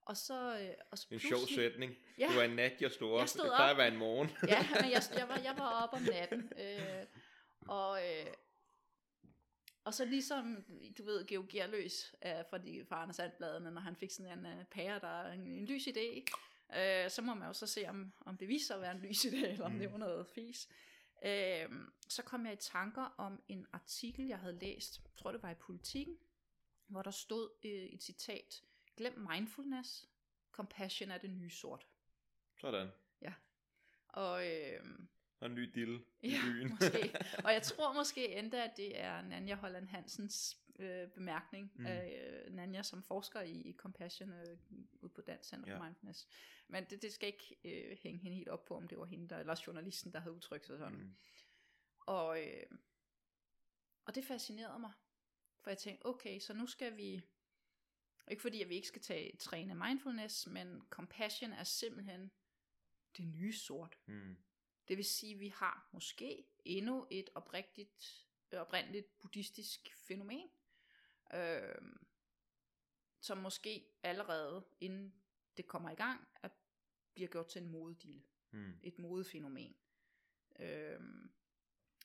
Og 0.00 0.16
så, 0.16 0.58
øh, 0.60 0.74
og 0.90 0.98
så 0.98 1.06
en 1.10 1.20
sjov 1.20 1.40
sætning. 1.54 1.96
Ja, 2.18 2.28
det 2.28 2.36
var 2.36 2.42
en 2.42 2.56
nat, 2.56 2.72
jeg 2.80 2.90
stod 2.90 3.12
op. 3.12 3.20
Jeg 3.20 3.28
stod 3.28 3.44
det 3.44 3.52
plejer 3.56 3.70
at 3.70 3.76
være 3.76 3.88
en 3.88 3.96
morgen. 3.96 4.30
ja, 4.48 4.68
men 4.82 4.90
jeg, 4.90 5.02
jeg, 5.14 5.28
var, 5.28 5.38
jeg 5.38 5.54
var 5.58 5.82
op 5.82 5.92
om 5.92 6.02
natten. 6.02 6.52
Øh, 6.58 7.06
og, 7.60 8.00
øh, 8.06 8.26
og 9.84 9.94
så 9.94 10.04
ligesom, 10.04 10.64
du 10.98 11.04
ved, 11.04 11.26
Georg 11.26 11.48
Gerløs 11.48 12.14
øh, 12.26 12.32
fra, 12.50 12.58
de, 12.58 12.84
fra 12.88 13.02
Anders 13.02 13.16
Sandbladene, 13.16 13.70
når 13.70 13.80
han 13.80 13.96
fik 13.96 14.10
sådan 14.10 14.38
en 14.38 14.46
uh, 14.46 14.64
pære, 14.64 14.98
der 15.00 15.08
er 15.08 15.32
en, 15.32 15.40
en 15.40 15.66
lys 15.66 15.88
idé, 15.88 16.24
øh, 16.78 17.10
så 17.10 17.22
må 17.22 17.34
man 17.34 17.48
jo 17.48 17.52
så 17.52 17.66
se, 17.66 17.84
om, 17.88 18.12
om 18.20 18.36
det 18.36 18.48
viser 18.48 18.66
sig 18.66 18.76
at 18.76 18.82
være 18.82 18.92
en 18.92 19.00
lys 19.00 19.24
idé, 19.24 19.46
eller 19.46 19.64
om 19.64 19.72
mm. 19.72 19.78
det 19.78 19.92
var 19.92 19.98
noget 19.98 20.26
fis. 20.26 20.68
Øh, 21.24 21.68
så 22.08 22.22
kom 22.22 22.46
jeg 22.46 22.52
i 22.52 22.56
tanker 22.56 23.14
om 23.16 23.42
en 23.48 23.66
artikel, 23.72 24.26
jeg 24.26 24.38
havde 24.38 24.58
læst, 24.58 25.00
jeg 25.04 25.12
tror 25.16 25.32
det 25.32 25.42
var 25.42 25.50
i 25.50 25.54
Politiken, 25.54 26.16
hvor 26.88 27.02
der 27.02 27.10
stod 27.10 27.50
øh, 27.64 27.70
et 27.70 28.02
citat, 28.02 28.62
glem 28.96 29.26
mindfulness, 29.32 30.08
compassion 30.52 31.10
er 31.10 31.18
det 31.18 31.30
nye 31.30 31.50
sort. 31.50 31.86
Sådan. 32.60 32.88
Ja. 33.22 33.32
Og, 34.08 34.46
øh, 34.46 34.84
og 35.40 35.46
en 35.46 35.54
ny 35.54 35.62
dille 35.74 36.04
i 36.20 36.30
ja, 36.30 36.40
byen. 36.44 36.70
måske. 36.70 37.14
Og 37.44 37.52
jeg 37.52 37.62
tror 37.62 37.92
måske 37.92 38.38
endda, 38.38 38.64
at 38.64 38.76
det 38.76 39.00
er 39.00 39.22
Nanja 39.22 39.54
Holland 39.54 39.88
Hansens 39.88 40.58
øh, 40.78 41.08
bemærkning. 41.08 41.72
Mm. 41.74 41.86
Øh, 41.86 42.54
Nanja 42.54 42.82
som 42.82 43.02
forsker 43.02 43.40
i, 43.40 43.52
i 43.52 43.76
compassion 43.76 44.32
øh, 44.32 44.58
ude 45.00 45.12
på 45.14 45.20
Dansk 45.20 45.48
Center 45.48 45.72
ja. 45.72 45.78
for 45.78 45.84
Mindfulness. 45.84 46.28
Men 46.68 46.84
det, 46.90 47.02
det 47.02 47.12
skal 47.12 47.26
ikke 47.26 47.56
øh, 47.64 47.98
hænge 48.02 48.20
hende 48.20 48.36
helt 48.36 48.48
op 48.48 48.64
på, 48.64 48.76
om 48.76 48.88
det 48.88 48.98
var 48.98 49.04
hende, 49.04 49.28
der, 49.28 49.38
eller 49.38 49.62
journalisten, 49.66 50.12
der 50.12 50.20
havde 50.20 50.34
udtrykt 50.34 50.66
sig 50.66 50.78
sådan. 50.78 50.98
Mm. 50.98 51.16
Og, 52.00 52.42
øh, 52.42 52.66
og 54.04 54.14
det 54.14 54.24
fascinerede 54.24 54.78
mig. 54.78 54.92
For 55.60 55.70
jeg 55.70 55.78
tænkte, 55.78 56.06
okay, 56.06 56.40
så 56.40 56.52
nu 56.54 56.66
skal 56.66 56.96
vi, 56.96 57.22
ikke 58.28 58.42
fordi 58.42 58.62
at 58.62 58.68
vi 58.68 58.74
ikke 58.74 58.88
skal 58.88 59.02
tage, 59.02 59.36
træne 59.36 59.74
mindfulness, 59.74 60.46
men 60.46 60.82
compassion 60.90 61.52
er 61.52 61.64
simpelthen 61.64 62.30
det 63.16 63.26
nye 63.26 63.52
sort. 63.52 63.98
Mm. 64.06 64.36
Det 64.88 64.96
vil 64.96 65.04
sige, 65.04 65.34
at 65.34 65.40
vi 65.40 65.48
har 65.48 65.88
måske 65.92 66.44
endnu 66.64 67.06
et 67.10 67.30
oprigtigt, 67.34 68.26
oprindeligt 68.52 69.18
buddhistisk 69.18 69.94
fænomen, 69.94 70.50
øh, 71.34 71.74
som 73.20 73.38
måske 73.38 73.84
allerede, 74.02 74.66
inden 74.80 75.14
det 75.56 75.66
kommer 75.66 75.90
i 75.90 75.94
gang, 75.94 76.28
er, 76.42 76.48
bliver 77.14 77.28
gjort 77.28 77.48
til 77.48 77.62
en 77.62 77.68
modedil. 77.68 78.22
Mm. 78.50 78.78
Et 78.82 78.98
modefænomen. 78.98 79.76
Øh, 80.58 81.00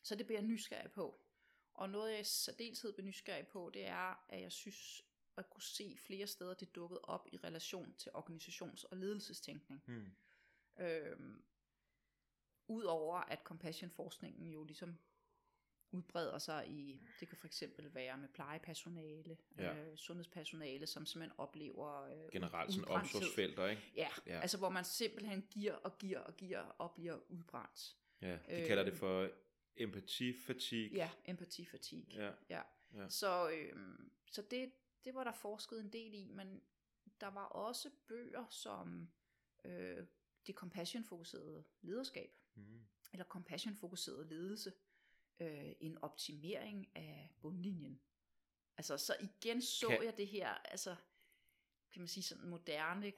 så 0.04 0.16
det 0.16 0.26
bliver 0.26 0.40
jeg 0.40 0.48
nysgerrig 0.48 0.92
på. 0.92 1.20
Og 1.74 1.90
noget 1.90 2.12
jeg 2.12 2.20
i 2.20 2.24
særdeleshed 2.24 2.94
bliver 2.94 3.08
nysgerrig 3.08 3.48
på, 3.48 3.72
det 3.74 3.86
er, 3.88 4.26
at 4.30 4.42
jeg 4.42 4.52
synes, 4.52 5.02
at 5.38 5.50
kunne 5.50 5.62
se 5.64 5.98
flere 5.98 6.28
steder, 6.28 6.54
det 6.54 6.76
dukket 6.76 7.00
op 7.04 7.28
i 7.32 7.38
relation 7.38 7.94
til 7.98 8.10
organisations- 8.10 8.84
og 8.92 8.98
ledelsestænkning. 8.98 9.84
Mm. 9.88 10.06
Øhm, 10.84 11.44
Udover 12.68 13.18
at 13.18 13.40
compassion-forskningen 13.44 14.48
jo 14.52 14.64
ligesom 14.64 14.98
udbreder 15.92 16.38
sig 16.38 16.68
i, 16.70 17.02
det 17.20 17.28
kan 17.28 17.38
for 17.38 17.48
eksempel 17.48 17.94
være 17.96 18.18
med 18.18 18.28
plejepersonale, 18.30 19.38
Ja. 19.58 19.76
øh, 19.76 19.98
sundhedspersonale, 19.98 20.88
som 20.88 21.06
simpelthen 21.06 21.40
oplever 21.40 22.02
øh, 22.04 22.32
Generelt 22.32 22.74
sådan 22.74 22.88
omsorgsfelter, 22.90 23.68
ikke? 23.68 23.82
Ja, 23.96 24.10
Ja. 24.28 24.34
ja, 24.36 24.40
altså 24.42 24.58
hvor 24.58 24.70
man 24.70 24.86
simpelthen 24.86 25.42
giver 25.50 25.74
og 25.74 25.98
giver 25.98 26.20
og 26.20 26.38
giver 26.38 26.60
og 26.62 26.92
bliver 26.94 27.20
udbrændt. 27.30 27.96
Ja, 28.22 28.32
de 28.34 28.62
Øh, 28.62 28.68
kalder 28.68 28.84
det 28.84 28.94
for 28.94 29.30
empatifatig. 29.78 30.92
Ja, 30.92 31.12
empati 31.26 31.66
fatigue. 31.66 32.14
Ja. 32.16 32.32
ja. 32.50 32.62
Ja. 32.94 33.10
Så, 33.10 33.50
øhm, 33.50 34.12
så 34.32 34.42
det, 34.42 34.72
det 35.06 35.16
var 35.16 35.24
der 35.24 35.32
forsket 35.32 35.80
en 35.82 35.94
del 35.94 36.14
i, 36.14 36.26
men 36.26 36.62
der 37.22 37.28
var 37.28 37.46
også 37.46 37.90
bøger 38.08 38.46
som 38.50 39.10
øh, 39.66 40.06
det 40.48 40.56
compassion-fokuserede 40.56 41.64
lederskab, 41.82 42.36
Mm. 42.56 42.82
eller 43.14 43.26
compassion-fokuseret 43.26 44.28
ledelse, 44.28 44.74
øh, 45.40 45.72
en 45.80 45.98
optimering 45.98 46.98
af 46.98 47.32
bundlinjen. 47.42 48.02
Altså, 48.78 48.98
så 48.98 49.16
igen 49.20 49.62
så 49.62 49.88
kan... 49.88 50.04
jeg 50.04 50.18
det 50.18 50.28
her, 50.28 50.50
altså, 50.50 50.96
kan 51.92 52.02
man 52.02 52.08
sige 52.08 52.24
sådan 52.24 52.48
moderne 52.48 53.14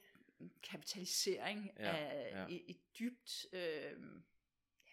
kapitalisering 0.62 1.70
Ja, 1.78 1.96
af 1.96 2.30
ja. 2.32 2.54
Et, 2.54 2.70
et 2.70 2.98
dybt, 2.98 3.46
øh, 3.52 4.20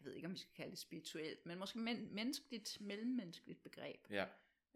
jeg 0.03 0.09
ved 0.09 0.15
ikke 0.15 0.25
om 0.27 0.33
vi 0.33 0.37
skal 0.37 0.53
kalde 0.55 0.71
det 0.71 0.79
spirituelt, 0.79 1.45
men 1.45 1.59
måske 1.59 1.79
men, 1.79 2.15
menneskeligt, 2.15 2.77
mellemmenneskeligt 2.81 3.63
begreb. 3.63 4.07
Ja, 4.09 4.25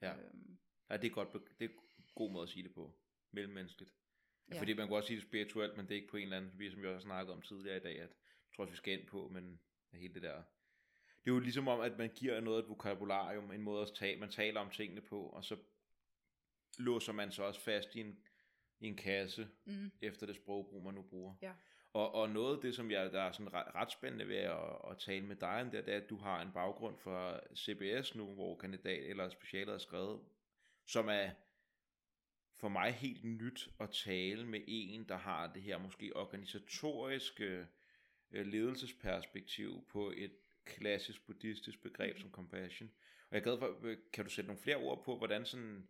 ja. 0.01 0.15
Øhm, 0.17 0.57
ja, 0.89 0.97
det 0.97 1.07
er 1.07 1.13
godt, 1.13 1.33
det 1.59 1.65
er 1.65 1.69
en 1.69 2.05
god 2.15 2.31
måde 2.31 2.43
at 2.43 2.49
sige 2.49 2.63
det 2.63 2.73
på. 2.73 2.93
Mellemmenneskeligt. 3.31 3.93
Ja. 4.49 4.55
Ja. 4.55 4.59
Fordi 4.59 4.73
man 4.73 4.87
kan 4.87 4.89
godt 4.93 5.05
sige 5.05 5.17
det 5.19 5.27
spirituelt, 5.27 5.77
men 5.77 5.85
det 5.85 5.91
er 5.91 5.95
ikke 5.95 6.07
på 6.07 6.17
en 6.17 6.23
eller 6.23 6.37
anden, 6.37 6.59
vi- 6.59 6.71
som 6.71 6.81
vi 6.81 6.87
også 6.87 6.95
har 6.95 7.01
snakket 7.01 7.33
om 7.33 7.41
tidligere 7.41 7.77
i 7.77 7.79
dag, 7.79 7.93
at 7.93 7.99
jeg 7.99 8.09
tror 8.55 8.63
også, 8.63 8.71
vi 8.71 8.77
skal 8.77 8.99
ind 8.99 9.07
på, 9.07 9.27
men 9.29 9.59
hele 9.93 10.13
det 10.13 10.21
der. 10.21 10.35
Det 11.25 11.31
er 11.31 11.35
jo 11.35 11.39
ligesom 11.39 11.67
om, 11.67 11.79
at 11.79 11.97
man 11.97 12.09
giver 12.15 12.39
noget 12.39 12.63
et 12.63 12.69
vokabularium, 12.69 13.51
en 13.51 13.61
måde 13.61 13.81
at 13.81 13.91
tale, 13.95 14.19
man 14.19 14.29
taler 14.31 14.59
om 14.59 14.69
tingene 14.71 15.01
på, 15.01 15.21
og 15.23 15.43
så 15.45 15.57
låser 16.79 17.13
man 17.13 17.31
sig 17.31 17.45
også 17.45 17.61
fast 17.61 17.95
i 17.95 17.99
en, 17.99 18.19
i 18.79 18.87
en 18.87 18.95
kasse, 18.97 19.49
mm, 19.65 19.91
efter 20.01 20.25
det 20.25 20.35
sprogbrug, 20.35 20.83
man 20.83 20.93
nu 20.93 21.01
bruger. 21.01 21.35
Ja. 21.41 21.53
Og, 21.93 22.15
og 22.15 22.29
noget 22.29 22.55
af 22.55 22.61
det, 22.61 22.75
som 22.75 22.91
jeg, 22.91 23.11
der 23.11 23.21
er 23.21 23.31
sådan 23.31 23.53
ret, 23.53 23.75
ret 23.75 23.91
spændende 23.91 24.27
ved 24.27 24.35
at, 24.37 24.91
at 24.91 24.97
tale 24.97 25.25
med 25.25 25.35
dig 25.35 25.61
om 25.61 25.71
det, 25.71 25.85
det 25.85 25.93
er, 25.93 25.97
at 26.01 26.09
du 26.09 26.17
har 26.17 26.41
en 26.41 26.51
baggrund 26.53 26.97
fra 26.97 27.39
CBS 27.55 28.15
nu, 28.15 28.33
hvor 28.33 28.57
kandidat 28.57 29.09
eller 29.09 29.29
specialet 29.29 29.73
er 29.73 29.77
skrevet, 29.77 30.19
som 30.85 31.07
er 31.09 31.29
for 32.59 32.67
mig 32.69 32.93
helt 32.93 33.23
nyt 33.23 33.69
at 33.79 33.89
tale 33.91 34.45
med 34.45 34.61
en, 34.67 35.03
der 35.03 35.17
har 35.17 35.53
det 35.53 35.61
her 35.61 35.77
måske 35.77 36.15
organisatoriske 36.15 37.67
øh, 38.31 38.45
ledelsesperspektiv 38.45 39.85
på 39.89 40.13
et 40.15 40.31
klassisk 40.65 41.25
buddhistisk 41.25 41.81
begreb 41.83 42.15
Mhm. 42.15 42.21
som 42.21 42.31
compassion. 42.31 42.91
Og 43.29 43.35
jeg 43.35 43.39
er 43.39 43.43
glad 43.43 43.57
for, 43.57 43.79
øh, 43.83 43.97
kan 44.13 44.23
du 44.25 44.29
sætte 44.29 44.47
nogle 44.47 44.61
flere 44.61 44.77
ord 44.77 45.03
på, 45.03 45.17
hvordan 45.17 45.45
sådan, 45.45 45.87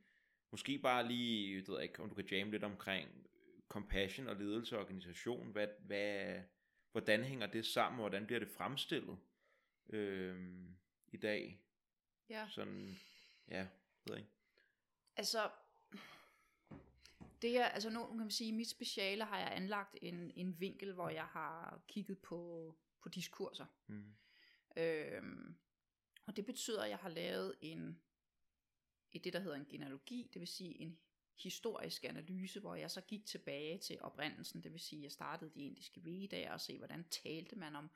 måske 0.51 0.77
bare 0.77 1.07
lige, 1.07 1.57
det 1.57 1.67
ved 1.67 1.75
jeg 1.75 1.83
ikke, 1.83 2.01
om 2.01 2.09
du 2.09 2.15
kan 2.15 2.25
jamme 2.25 2.51
lidt 2.51 2.63
omkring 2.63 3.26
compassion 3.69 4.27
og 4.27 4.35
ledelse 4.35 4.75
og 4.75 4.81
organisation, 4.81 5.51
hvad, 5.51 5.67
hvad, 5.79 6.41
hvordan 6.91 7.23
hænger 7.23 7.47
det 7.47 7.65
sammen, 7.65 7.99
og 7.99 8.03
hvordan 8.03 8.25
bliver 8.25 8.39
det 8.39 8.49
fremstillet 8.49 9.17
øh, 9.89 10.69
i 11.07 11.17
dag? 11.17 11.61
ja. 12.29 12.47
Sådan, 12.49 12.97
ja, 13.47 13.67
ved 14.05 14.15
jeg 14.15 14.17
ikke. 14.17 14.31
Altså, 15.15 15.49
det 17.41 17.57
er, 17.57 17.65
altså 17.65 17.89
nu 17.89 18.07
kan 18.07 18.17
man 18.17 18.31
sige, 18.31 18.47
i 18.47 18.51
mit 18.51 18.69
speciale 18.69 19.23
har 19.23 19.39
jeg 19.39 19.55
anlagt 19.55 19.97
en, 20.01 20.31
en 20.35 20.59
vinkel, 20.59 20.93
hvor 20.93 21.09
jeg 21.09 21.25
har 21.25 21.81
kigget 21.87 22.19
på, 22.19 22.73
på 23.01 23.09
diskurser. 23.09 23.65
Mm. 23.87 24.15
Øhm, 24.77 25.57
og 26.25 26.35
det 26.35 26.45
betyder, 26.45 26.83
at 26.83 26.89
jeg 26.89 26.97
har 26.97 27.09
lavet 27.09 27.55
en, 27.61 28.01
et 29.11 29.23
det, 29.23 29.33
der 29.33 29.39
hedder 29.39 29.55
en 29.57 29.65
genealogi, 29.65 30.29
det 30.33 30.39
vil 30.39 30.47
sige 30.47 30.79
en 30.79 30.99
historisk 31.37 32.03
analyse, 32.03 32.59
hvor 32.59 32.75
jeg 32.75 32.91
så 32.91 33.01
gik 33.01 33.25
tilbage 33.25 33.77
til 33.77 34.01
oprindelsen, 34.01 34.63
det 34.63 34.71
vil 34.71 34.79
sige, 34.79 34.99
at 34.99 35.03
jeg 35.03 35.11
startede 35.11 35.51
de 35.53 35.61
indiske 35.61 36.05
vedaer 36.05 36.53
og 36.53 36.61
se, 36.61 36.77
hvordan 36.77 37.09
talte 37.09 37.55
man 37.55 37.75
om 37.75 37.89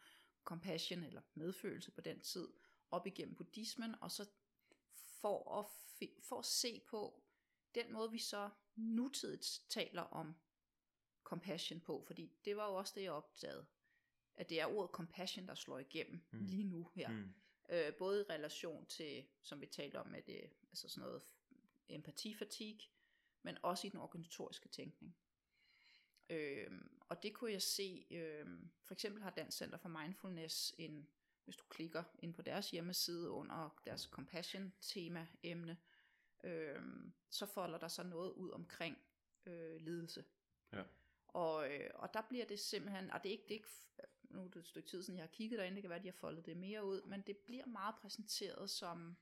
compassion 0.44 1.04
eller 1.04 1.22
medfølelse 1.34 1.92
på 1.92 2.02
den 2.02 2.22
tid, 2.22 2.48
op 2.92 3.08
igennem 3.08 3.36
buddhismen, 3.36 3.96
og 4.02 4.12
så 4.12 4.30
for 5.22 5.60
at, 5.60 5.66
for 6.24 6.40
at 6.40 6.46
se 6.46 6.82
på 6.88 7.24
den 7.76 7.94
måde, 7.94 8.12
vi 8.12 8.20
så 8.20 8.50
nutidigt 8.76 9.62
taler 9.70 10.02
om 10.02 10.36
compassion 11.24 11.80
på, 11.80 12.04
fordi 12.08 12.32
det 12.46 12.58
var 12.58 12.68
jo 12.70 12.76
også 12.76 12.94
det, 12.96 13.04
jeg 13.04 13.12
opdagede, 13.12 13.66
at 14.36 14.50
det 14.50 14.62
er 14.62 14.66
ordet 14.66 14.92
compassion, 14.92 15.48
der 15.48 15.56
slår 15.56 15.80
igennem 15.80 16.22
Mm. 16.32 16.46
lige 16.46 16.64
nu 16.64 16.90
her. 16.96 17.10
Mm. 17.10 17.34
Øh, 17.70 17.94
både 17.96 18.22
i 18.22 18.32
relation 18.34 18.86
til, 18.86 19.26
som 19.42 19.62
vi 19.62 19.66
talte 19.66 20.00
om, 20.00 20.08
med 20.08 20.22
det, 20.22 20.54
altså 20.72 20.90
sådan 20.90 21.08
noget 21.08 21.24
empatifatig, 21.90 22.92
men 23.44 23.58
også 23.64 23.88
i 23.88 23.90
den 23.90 24.00
organisatoriske 24.00 24.70
tænkning. 24.70 25.16
Øhm, 26.30 27.00
og 27.10 27.24
det 27.24 27.34
kunne 27.34 27.52
jeg 27.52 27.62
se, 27.62 28.08
øhm, 28.12 28.70
for 28.84 28.94
eksempel 28.94 29.24
har 29.24 29.30
Dansk 29.30 29.58
Center 29.58 29.78
for 29.78 29.90
Mindfulness 29.90 30.76
en, 30.78 31.08
hvis 31.44 31.56
du 31.56 31.64
klikker 31.70 32.04
ind 32.20 32.34
på 32.34 32.42
deres 32.42 32.72
hjemmeside 32.72 33.30
under 33.30 33.82
deres 33.86 34.02
compassion 34.02 34.74
tema 34.82 35.28
emne, 35.44 35.78
øhm, 36.44 37.14
så 37.30 37.46
folder 37.46 37.78
der 37.78 37.88
så 37.88 38.04
noget 38.04 38.32
ud 38.32 38.50
omkring 38.50 38.98
øh, 39.46 39.82
ledelse. 39.82 40.26
Ja. 40.74 40.84
Og, 41.28 41.74
øh, 41.74 41.90
og 41.94 42.14
der 42.14 42.22
bliver 42.30 42.46
det 42.46 42.60
simpelthen, 42.60 43.12
og 43.12 43.24
det 43.24 43.30
er 43.30 43.34
ikke, 43.34 43.44
det 43.44 43.52
er 43.52 43.56
ikke 43.56 43.70
nu 44.34 44.44
er 44.44 44.48
det 44.48 44.60
et 44.60 44.68
stykke 44.68 44.90
tid 44.90 45.04
siden, 45.04 45.18
jeg 45.18 45.24
har 45.24 45.32
kigget 45.32 45.60
derinde, 45.60 45.76
det 45.76 45.84
kan 45.84 45.90
være, 45.90 46.00
at 46.00 46.04
de 46.04 46.08
har 46.08 46.18
foldet 46.18 46.46
det 46.46 46.58
mere 46.58 46.86
ud, 46.86 47.02
men 47.02 47.22
det 47.22 47.38
bliver 47.38 47.66
meget 47.66 47.96
præsenteret 47.96 48.70
som, 48.70 49.18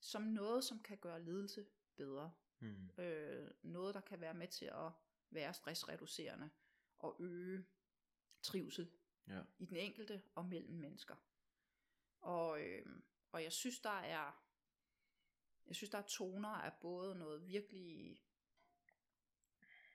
som 0.00 0.22
noget, 0.22 0.64
som 0.64 0.82
kan 0.82 0.98
gøre 0.98 1.22
ledelse 1.22 1.66
bedre. 1.96 2.32
Mm. 2.60 2.90
Øh, 2.98 3.50
noget, 3.62 3.94
der 3.94 4.00
kan 4.00 4.20
være 4.20 4.34
med 4.34 4.48
til 4.48 4.64
at 4.64 4.92
være 5.30 5.54
stressreducerende 5.54 6.50
og 6.98 7.16
øge 7.20 7.64
trivsel 8.42 8.90
Ja. 9.28 9.42
i 9.58 9.66
den 9.66 9.76
enkelte 9.76 10.22
og 10.34 10.44
mellem 10.44 10.74
mennesker. 10.74 11.16
Og, 12.20 12.60
øh, 12.60 12.86
og 13.32 13.42
jeg 13.42 13.52
synes, 13.52 13.80
der 13.80 14.00
er 14.00 14.44
jeg 15.66 15.76
synes, 15.76 15.90
der 15.90 15.98
er 15.98 16.06
toner 16.06 16.48
af 16.48 16.72
både 16.80 17.14
noget 17.14 17.46
virkelig 17.46 18.20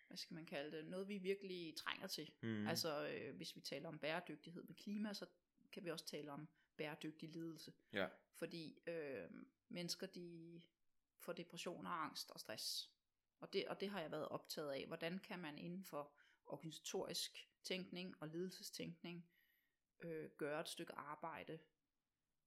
hvad 0.07 0.17
skal 0.17 0.33
man 0.35 0.45
kalde 0.45 0.77
det, 0.77 0.85
noget 0.85 1.07
vi 1.07 1.17
virkelig 1.17 1.75
trænger 1.75 2.07
til. 2.07 2.31
Mm. 2.41 2.67
Altså 2.67 3.07
øh, 3.07 3.35
hvis 3.35 3.55
vi 3.55 3.61
taler 3.61 3.89
om 3.89 3.99
bæredygtighed 3.99 4.63
med 4.63 4.75
klima, 4.75 5.13
så 5.13 5.25
kan 5.71 5.83
vi 5.83 5.91
også 5.91 6.05
tale 6.05 6.31
om 6.31 6.47
bæredygtig 6.77 7.29
ledelse. 7.29 7.73
Ja. 7.93 8.07
Fordi 8.33 8.79
øh, 8.87 9.29
mennesker 9.69 10.07
de 10.07 10.61
får 11.19 11.33
depression 11.33 11.85
og 11.85 12.03
angst 12.03 12.31
og 12.31 12.39
stress. 12.39 12.91
Og 13.39 13.53
det, 13.53 13.67
og 13.67 13.79
det 13.79 13.89
har 13.89 14.01
jeg 14.01 14.11
været 14.11 14.27
optaget 14.27 14.71
af. 14.71 14.87
Hvordan 14.87 15.19
kan 15.19 15.39
man 15.39 15.57
inden 15.57 15.83
for 15.83 16.13
organisatorisk 16.45 17.49
tænkning 17.63 18.15
og 18.21 18.27
ledelsestænkning 18.27 19.29
øh, 19.99 20.29
gøre 20.37 20.61
et 20.61 20.67
stykke 20.69 20.93
arbejde, 20.93 21.59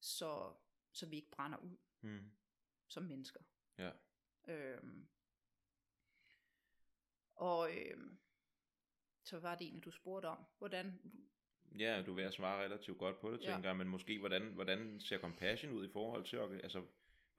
så, 0.00 0.54
så 0.92 1.06
vi 1.06 1.16
ikke 1.16 1.30
brænder 1.30 1.58
ud 1.58 1.76
Mm. 2.04 2.30
som 2.88 3.02
mennesker. 3.02 3.40
Ja. 3.78 3.90
Øhm, 4.48 5.08
og 7.34 7.76
øhm, 7.76 8.18
så 9.24 9.38
var 9.38 9.54
det 9.54 9.64
egentlig, 9.64 9.84
du 9.84 9.90
spurgte 9.90 10.26
om, 10.26 10.44
hvordan, 10.58 11.00
Ja, 11.78 12.02
du 12.06 12.10
er 12.10 12.14
ved 12.16 12.24
at 12.24 12.34
svare 12.34 12.64
relativt 12.64 12.98
godt 12.98 13.20
på 13.20 13.32
det, 13.32 13.40
Ja. 13.40 13.52
tænker 13.52 13.68
jeg, 13.68 13.76
men 13.76 13.88
måske, 13.88 14.18
hvordan, 14.18 14.52
hvordan 14.52 15.00
ser 15.00 15.18
compassion 15.18 15.72
ud 15.72 15.88
i 15.88 15.92
forhold 15.92 16.24
til, 16.24 16.36
altså, 16.36 16.86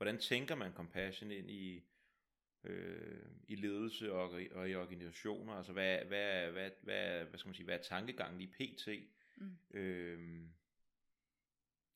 hvordan 0.03 0.21
tænker 0.21 0.55
man 0.55 0.73
compassion 0.73 1.31
ind 1.31 1.51
i, 1.51 1.83
øh, 2.63 3.25
i 3.47 3.55
ledelse 3.55 4.13
og, 4.13 4.41
og 4.51 4.69
i 4.69 4.75
organisationer, 4.75 5.53
altså, 5.53 5.73
hvad, 5.73 5.97
hvad, 6.05 6.51
hvad, 6.51 6.69
hvad, 6.81 7.25
hvad 7.25 7.39
skal 7.39 7.47
man 7.47 7.55
sige, 7.55 7.65
hvad 7.65 7.79
er 7.79 7.81
tankegangen 7.81 8.41
i 8.41 8.47
PT, 8.47 8.87
mm, 9.37 9.57
øh, 9.73 10.47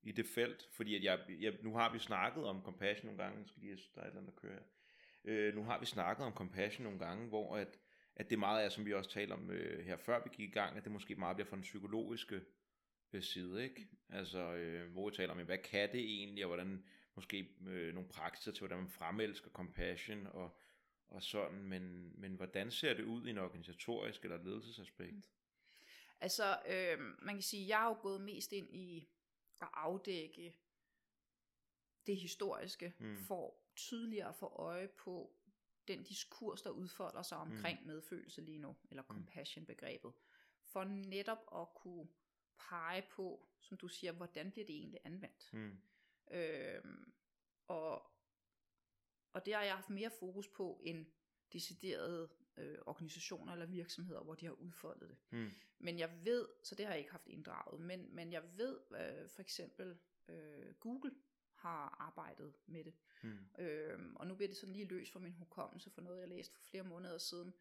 i 0.02 0.12
det 0.12 0.26
felt, 0.26 0.68
fordi 0.72 0.96
at 0.96 1.04
jeg, 1.04 1.20
jeg, 1.40 1.54
nu 1.62 1.74
har 1.74 1.94
vi 1.94 2.00
snakket 2.00 2.44
om 2.44 2.62
compassion 2.64 3.06
nogle 3.06 3.24
gange, 3.24 3.40
jeg 3.40 3.48
skal 3.48 3.62
lige, 3.62 3.76
der 3.96 4.02
er 4.02 4.06
et 4.06 4.08
eller 4.08 4.22
andet, 4.22 4.34
der 4.36 4.42
kører 4.42 4.54
her. 4.54 4.64
Øh, 5.24 5.56
nu 5.56 5.64
har 5.64 5.80
vi 5.80 5.86
snakket 5.86 6.26
om 6.26 6.34
compassion 6.34 6.84
nogle 6.84 7.00
gange, 7.00 7.28
hvor 7.28 7.58
at, 7.58 7.80
at 8.16 8.30
det 8.30 8.40
meget 8.40 8.66
er, 8.66 8.70
som 8.70 8.86
vi 8.86 8.94
også 8.94 9.10
talte 9.10 9.34
om 9.34 9.52
øh, 9.52 9.86
her 9.86 9.98
før 9.98 10.24
vi 10.24 10.30
gik 10.34 10.50
i 10.50 10.54
gang, 10.54 10.78
at 10.78 10.84
det 10.84 10.92
måske 10.92 11.16
meget 11.16 11.36
bliver 11.36 11.48
fra 11.48 11.56
den 11.56 11.64
psykologiske 11.64 12.42
øh, 13.14 13.22
side, 13.22 13.64
ikke? 13.64 13.88
Altså, 14.10 14.54
øh, 14.54 14.92
hvor 14.92 15.10
vi 15.10 15.16
taler 15.16 15.34
om, 15.34 15.46
hvad 15.46 15.58
kan 15.58 15.92
det 15.92 16.00
egentlig, 16.00 16.44
og 16.46 16.48
hvordan 16.48 16.84
måske 17.18 17.50
øh, 17.68 17.94
nogle 17.94 18.10
praksiser 18.10 18.52
til, 18.52 18.60
hvordan 18.60 18.78
man 18.78 18.90
fremelsker 18.90 19.50
compassion, 19.52 20.28
og, 20.28 20.58
og 21.08 21.24
sådan, 21.24 21.64
men, 21.64 22.14
men 22.20 22.36
hvordan 22.36 22.72
ser 22.72 22.94
det 22.94 23.04
ud 23.04 23.28
i 23.28 23.30
en 23.30 23.38
organisatorisk 23.38 24.24
eller 24.24 24.44
ledelsesaspekt? 24.44 25.30
Altså, 26.20 26.60
øh, 26.68 27.00
man 27.22 27.36
kan 27.36 27.42
sige, 27.42 27.68
jeg 27.68 27.78
har 27.78 27.88
jo 27.88 27.98
gået 28.02 28.22
mest 28.22 28.52
ind 28.52 28.76
i 28.76 29.10
at 29.62 29.68
afdække 29.74 30.56
det 32.08 32.18
historiske, 32.18 32.94
mm. 33.00 33.18
for 33.18 33.56
tydeligere 33.76 34.30
at 34.30 34.36
få 34.36 34.46
øje 34.46 34.88
på 34.88 35.34
den 35.88 36.04
diskurs, 36.04 36.62
der 36.62 36.70
udfolder 36.70 37.22
sig 37.22 37.38
omkring 37.38 37.82
mm. 37.82 37.88
medfølelse 37.88 38.42
lige 38.42 38.58
nu, 38.58 38.76
eller 38.90 39.04
mm. 39.04 39.08
compassion-begrebet, 39.08 40.14
for 40.62 40.84
netop 40.84 41.40
at 41.56 41.68
kunne 41.76 42.08
pege 42.70 43.04
på, 43.12 43.48
som 43.60 43.78
du 43.78 43.88
siger, 43.88 44.12
hvordan 44.12 44.52
bliver 44.52 44.66
det 44.66 44.76
egentlig 44.76 45.00
anvendt. 45.04 45.54
Mm. 45.54 45.78
Øhm, 46.32 47.14
og, 47.68 48.12
og 49.34 49.46
det 49.46 49.54
har 49.54 49.64
jeg 49.64 49.76
haft 49.76 49.90
mere 49.90 50.12
fokus 50.20 50.48
på 50.48 50.82
end 50.86 51.06
deciderede 51.54 52.30
øh, 52.58 52.78
organisationer 52.86 53.54
eller 53.54 53.66
virksomheder, 53.66 54.24
hvor 54.24 54.36
de 54.36 54.46
har 54.46 54.54
udfoldet 54.54 55.10
det. 55.10 55.18
Mm. 55.30 55.52
Men 55.80 56.00
jeg 56.00 56.26
ved, 56.26 56.48
så 56.64 56.76
det 56.76 56.86
har 56.86 56.94
jeg 56.94 57.00
ikke 57.00 57.12
haft 57.12 57.28
inddraget, 57.28 57.82
men, 57.82 58.16
men 58.16 58.34
jeg 58.34 58.44
ved 58.58 58.80
øh, 58.92 59.30
for 59.30 59.42
eksempel 59.42 59.98
øh, 60.28 60.74
Google 60.80 61.12
har 61.54 61.98
arbejdet 62.00 62.54
med 62.66 62.84
det. 62.84 62.94
Mm. 63.24 63.38
Øhm, 63.60 64.16
og 64.16 64.28
nu 64.28 64.36
bliver 64.36 64.48
det 64.48 64.58
sådan 64.58 64.74
lige 64.74 64.86
løs 64.86 65.12
for 65.12 65.20
min 65.20 65.34
hukommelse 65.34 65.90
for 65.90 66.02
noget, 66.02 66.20
jeg 66.20 66.28
læste 66.28 66.56
for 66.56 66.62
flere 66.64 66.84
måneder 66.84 67.18
siden. 67.18 67.54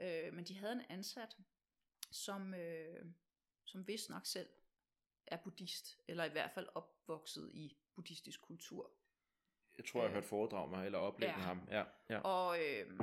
Øh, 0.00 0.34
men 0.34 0.44
de 0.44 0.58
havde 0.58 0.72
en 0.72 0.82
ansat, 0.88 1.36
som, 2.10 2.54
øh, 2.54 3.06
som 3.64 3.86
vist 3.86 4.10
nok 4.10 4.26
selv 4.26 4.48
er 5.26 5.36
buddhist, 5.36 5.98
eller 6.08 6.24
i 6.24 6.28
hvert 6.28 6.50
fald 6.50 6.68
opvokset 6.74 7.50
i 7.54 7.76
buddhistisk 7.94 8.40
kultur. 8.40 8.90
Jeg 9.76 9.84
tror, 9.84 10.00
jeg 10.00 10.10
har 10.10 10.14
hørt 10.14 10.24
foredrag 10.24 10.70
mig, 10.70 10.86
eller 10.86 10.98
oplevet 10.98 11.32
ja. 11.32 11.38
ham. 11.38 11.60
Ja, 11.70 11.84
ja. 12.10 12.18
Og, 12.18 12.58
øh, 12.64 13.00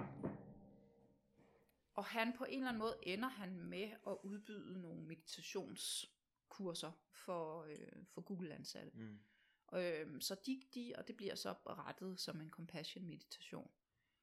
og 1.93 2.05
han 2.05 2.33
på 2.37 2.45
en 2.45 2.57
eller 2.57 2.69
anden 2.69 2.79
måde 2.79 2.97
ender 3.03 3.29
han 3.29 3.59
med 3.59 3.91
at 4.07 4.17
udbyde 4.23 4.81
nogle 4.81 5.01
meditationskurser 5.01 6.91
for, 7.11 7.63
øh, 7.63 8.05
for 8.13 8.21
Google-ansatte. 8.21 8.91
Mm. 8.93 9.19
Øh, 9.73 10.21
så 10.21 10.35
de, 10.45 10.61
de, 10.73 10.93
og 10.97 11.07
det 11.07 11.17
bliver 11.17 11.35
så 11.35 11.53
rettet 11.65 12.19
som 12.19 12.41
en 12.41 12.49
compassion 12.49 13.05
meditation. 13.05 13.71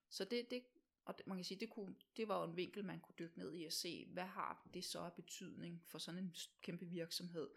Så 0.08 0.24
det, 0.24 0.50
det 0.50 0.62
og 1.08 1.18
det, 1.18 1.26
man 1.26 1.36
kan 1.36 1.44
sige, 1.44 1.60
det, 1.60 1.70
kunne, 1.70 1.94
det 2.16 2.28
var 2.28 2.38
jo 2.38 2.50
en 2.50 2.56
vinkel, 2.56 2.84
man 2.84 3.00
kunne 3.00 3.14
dykke 3.18 3.38
ned 3.38 3.54
i 3.54 3.64
at 3.64 3.72
se, 3.72 4.06
hvad 4.06 4.24
har 4.24 4.68
det 4.74 4.84
så 4.84 5.00
af 5.00 5.12
betydning 5.12 5.82
for 5.84 5.98
sådan 5.98 6.24
en 6.24 6.34
kæmpe 6.62 6.86
virksomhed? 6.86 7.48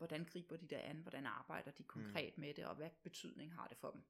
Hvordan 0.00 0.24
griber 0.24 0.56
de 0.56 0.66
det 0.66 0.76
an? 0.76 0.96
Hvordan 0.96 1.26
arbejder 1.26 1.70
de 1.70 1.82
konkret 1.82 2.36
mm. 2.36 2.40
med 2.40 2.54
det? 2.54 2.66
Og 2.66 2.74
hvad 2.74 2.90
betydning 3.02 3.54
har 3.54 3.66
det 3.66 3.76
for 3.76 3.90
dem? 3.90 4.02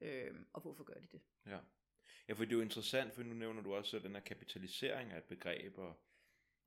Øh, 0.00 0.34
og 0.52 0.60
hvorfor 0.60 0.84
gør 0.84 0.94
de 0.94 1.06
det? 1.12 1.20
Ja. 1.46 1.58
ja, 2.28 2.32
for 2.34 2.44
det 2.44 2.52
er 2.52 2.56
jo 2.56 2.62
interessant, 2.62 3.14
for 3.14 3.22
nu 3.22 3.34
nævner 3.34 3.62
du 3.62 3.74
også 3.74 3.98
den 3.98 4.12
her 4.12 4.20
kapitalisering 4.20 5.12
af 5.12 5.18
et 5.18 5.24
begreb, 5.24 5.78
og, 5.78 6.00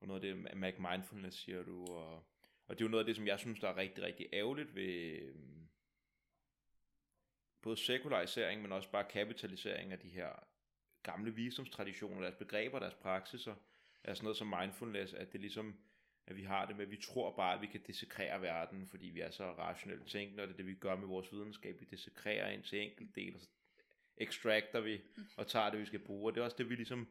og 0.00 0.06
noget 0.06 0.24
af 0.24 0.34
det, 0.34 0.56
Mac 0.56 0.74
Mindfulness 0.78 1.38
siger 1.38 1.62
du, 1.62 1.86
og, 1.86 2.14
og 2.66 2.78
det 2.78 2.80
er 2.80 2.84
jo 2.84 2.90
noget 2.90 3.02
af 3.02 3.06
det, 3.06 3.16
som 3.16 3.26
jeg 3.26 3.38
synes, 3.38 3.60
der 3.60 3.68
er 3.68 3.76
rigtig, 3.76 4.04
rigtig 4.04 4.26
ærgerligt 4.32 4.74
ved, 4.74 5.20
øhm, 5.22 5.68
både 7.62 7.76
sekularisering, 7.76 8.62
men 8.62 8.72
også 8.72 8.90
bare 8.90 9.04
kapitalisering 9.04 9.92
af 9.92 9.98
de 9.98 10.08
her 10.08 10.32
gamle 11.02 11.34
visdomstraditioner, 11.34 12.20
deres 12.20 12.34
begreber, 12.34 12.78
deres 12.78 12.94
praksiser, 12.94 13.54
er 14.02 14.14
sådan 14.14 14.24
noget 14.24 14.36
som 14.36 14.54
mindfulness, 14.60 15.14
at 15.14 15.32
det 15.32 15.40
ligesom, 15.40 15.80
at 16.30 16.36
vi 16.36 16.42
har 16.42 16.66
det 16.66 16.76
med, 16.76 16.84
at 16.84 16.90
vi 16.90 16.96
tror 16.96 17.36
bare, 17.36 17.54
at 17.54 17.60
vi 17.60 17.66
kan 17.66 17.80
dissekrere 17.86 18.42
verden, 18.42 18.86
fordi 18.86 19.06
vi 19.06 19.20
er 19.20 19.30
så 19.30 19.52
rationelt 19.52 20.06
tænkende, 20.06 20.42
og 20.42 20.48
det 20.48 20.54
er 20.54 20.56
det, 20.56 20.66
vi 20.66 20.74
gør 20.74 20.96
med 20.96 21.06
vores 21.08 21.32
videnskab, 21.32 21.80
vi 21.80 21.86
dissekrerer 21.90 22.50
ind 22.50 22.62
til 22.62 22.80
enkelt 22.80 23.14
del, 23.16 23.34
og 23.34 23.40
så 23.40 23.48
extracter 24.18 24.80
vi, 24.80 25.00
og 25.36 25.46
tager 25.46 25.70
det, 25.70 25.80
vi 25.80 25.86
skal 25.86 25.98
bruge, 25.98 26.30
og 26.30 26.34
det 26.34 26.40
er 26.40 26.44
også 26.44 26.56
det, 26.56 26.70
vi 26.70 26.74
ligesom 26.74 27.08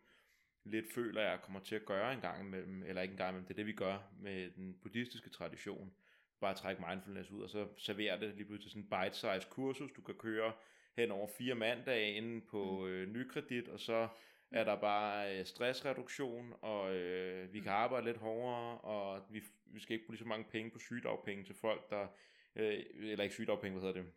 lidt 0.63 0.93
føler, 0.93 1.21
jeg 1.21 1.41
kommer 1.41 1.60
til 1.60 1.75
at 1.75 1.86
gøre 1.86 2.13
en 2.13 2.21
gang 2.21 2.41
imellem, 2.41 2.84
eller 2.84 3.01
ikke 3.01 3.12
en 3.12 3.17
gang 3.17 3.29
imellem, 3.29 3.47
det 3.47 3.53
er 3.53 3.55
det, 3.55 3.65
vi 3.65 3.73
gør 3.73 4.12
med 4.19 4.51
den 4.51 4.77
buddhistiske 4.82 5.29
tradition, 5.29 5.93
bare 6.39 6.55
trække 6.55 6.84
mindfulness 6.89 7.32
ud, 7.32 7.41
og 7.41 7.49
så 7.49 7.67
servere 7.77 8.19
det 8.19 8.36
lige 8.36 8.45
pludselig 8.45 8.71
sådan 8.71 8.84
en 8.84 8.89
bite-size 8.89 9.49
kursus, 9.49 9.91
du 9.91 10.01
kan 10.01 10.15
køre 10.15 10.53
hen 10.95 11.12
over 11.12 11.27
fire 11.38 11.55
mandage 11.55 12.13
inde 12.13 12.41
på 12.41 12.79
mm. 12.79 12.88
øh, 12.88 13.10
nykredit, 13.10 13.67
og 13.67 13.79
så 13.79 14.08
er 14.52 14.64
der 14.64 14.76
bare 14.76 15.40
øh, 15.40 15.46
stressreduktion, 15.46 16.54
og 16.62 16.96
øh, 16.96 17.54
vi 17.54 17.60
kan 17.60 17.72
mm. 17.72 17.78
arbejde 17.78 18.06
lidt 18.06 18.18
hårdere, 18.18 18.78
og 18.78 19.26
vi, 19.30 19.44
vi 19.66 19.80
skal 19.80 19.94
ikke 19.94 20.06
bruge 20.06 20.14
lige 20.16 20.24
så 20.24 20.28
mange 20.28 20.46
penge 20.52 20.72
på 20.72 20.80
sygedagpenge 20.80 21.44
til 21.44 21.56
folk, 21.56 21.90
der, 21.90 22.08
øh, 22.56 22.84
eller 22.96 23.24
ikke 23.24 23.36
sygedagpenge, 23.36 23.80
hvad 23.80 23.88
hedder 23.88 24.02
det, 24.02 24.12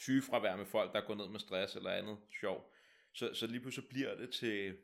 sygefravær 0.00 0.56
med 0.56 0.66
folk, 0.66 0.92
der 0.92 1.06
går 1.06 1.14
ned 1.14 1.28
med 1.28 1.40
stress 1.40 1.76
eller 1.76 1.90
andet 1.90 2.18
sjov. 2.40 2.72
Så, 3.12 3.34
så 3.34 3.46
lige 3.46 3.60
pludselig 3.60 3.88
bliver 3.88 4.16
det 4.16 4.30
til, 4.30 4.76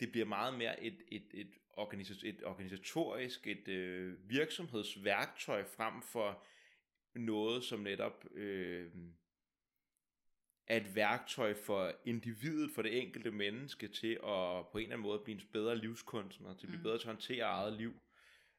det 0.00 0.12
bliver 0.12 0.26
meget 0.26 0.54
mere 0.58 0.82
et, 0.82 1.02
et, 1.08 1.26
et, 1.34 1.50
organisa- 1.78 2.28
et 2.28 2.44
organisatorisk, 2.44 3.46
et 3.46 3.68
øh, 3.68 4.30
virksomhedsværktøj 4.30 5.64
frem 5.64 6.02
for 6.02 6.44
noget, 7.14 7.64
som 7.64 7.80
netop 7.80 8.24
øh, 8.34 8.90
er 10.66 10.76
et 10.76 10.94
værktøj 10.94 11.54
for 11.54 11.92
individet, 12.04 12.70
for 12.74 12.82
det 12.82 13.02
enkelte 13.02 13.30
menneske 13.30 13.88
til 13.88 14.12
at 14.12 14.66
på 14.72 14.78
en 14.78 14.82
eller 14.82 14.92
anden 14.96 15.00
måde 15.00 15.20
blive 15.24 15.40
en 15.40 15.48
bedre 15.52 15.76
livskunstner, 15.76 16.54
til 16.54 16.66
at 16.66 16.68
blive 16.68 16.78
mm. 16.78 16.82
bedre 16.82 16.98
til 16.98 17.08
at 17.08 17.14
håndtere 17.14 17.44
eget 17.44 17.72
liv, 17.72 17.94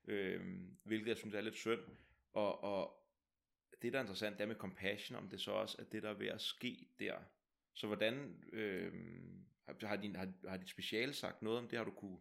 øh, 0.08 0.42
hvilket 0.84 1.08
jeg 1.08 1.18
synes 1.18 1.36
er 1.36 1.42
lidt 1.42 1.56
synd. 1.56 1.82
Og, 2.34 2.64
og 2.64 3.04
det, 3.82 3.94
der 3.94 4.00
er 4.00 4.04
interessant, 4.04 4.38
det 4.38 4.44
er 4.44 4.48
med 4.48 4.56
compassion, 4.56 5.18
om 5.18 5.30
det 5.30 5.42
så 5.42 5.52
også 5.52 5.76
er 5.80 5.84
det, 5.84 6.04
der 6.04 6.10
er 6.10 6.14
ved 6.14 6.28
at 6.28 6.42
ske 6.42 6.88
der. 7.00 7.16
Så 7.74 7.88
hvordan 7.88 8.44
øh, 8.54 8.94
har, 9.82 9.96
din, 9.96 10.16
har, 10.16 10.34
har 10.48 10.58
dit 10.58 10.70
speciale 10.70 11.14
sagt 11.14 11.42
noget 11.42 11.60
om 11.60 11.68
det? 11.68 11.78
Har 11.78 11.86
du 11.86 11.92
kunne, 11.92 12.18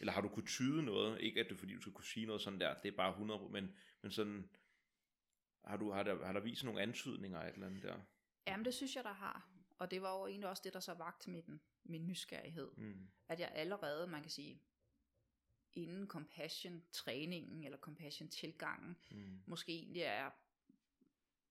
eller 0.00 0.12
har 0.12 0.20
du 0.20 0.28
kunne 0.28 0.46
tyde 0.46 0.82
noget? 0.82 1.20
Ikke 1.20 1.40
at 1.40 1.46
det 1.46 1.52
er 1.54 1.58
fordi, 1.58 1.74
du 1.74 1.80
skal 1.80 1.92
kunne 1.92 2.04
sige 2.04 2.26
noget 2.26 2.42
sådan 2.42 2.60
der, 2.60 2.74
det 2.74 2.92
er 2.92 2.96
bare 2.96 3.10
100, 3.10 3.48
men, 3.50 3.76
men 4.02 4.12
sådan, 4.12 4.48
har, 5.64 5.76
du, 5.76 5.90
har, 5.90 6.02
der, 6.02 6.26
har 6.26 6.32
der 6.32 6.40
vist 6.40 6.64
nogle 6.64 6.80
antydninger 6.80 7.38
af 7.38 7.48
et 7.48 7.54
eller 7.54 7.66
andet 7.66 7.82
der? 7.82 8.00
Jamen 8.46 8.64
det 8.64 8.74
synes 8.74 8.96
jeg, 8.96 9.04
der 9.04 9.12
har. 9.12 9.48
Og 9.78 9.90
det 9.90 10.02
var 10.02 10.18
jo 10.18 10.26
egentlig 10.26 10.48
også 10.48 10.62
det, 10.64 10.72
der 10.72 10.80
så 10.80 10.94
vagt 10.94 11.28
min, 11.28 11.60
min 11.84 12.06
nysgerrighed. 12.06 12.70
Mm. 12.76 13.08
At 13.28 13.40
jeg 13.40 13.52
allerede, 13.54 14.06
man 14.06 14.22
kan 14.22 14.30
sige, 14.30 14.62
inden 15.74 16.06
compassion-træningen 16.06 17.64
eller 17.64 17.78
compassion-tilgangen, 17.78 18.96
mm. 19.10 19.42
måske 19.46 19.72
egentlig 19.72 20.02
er 20.02 20.30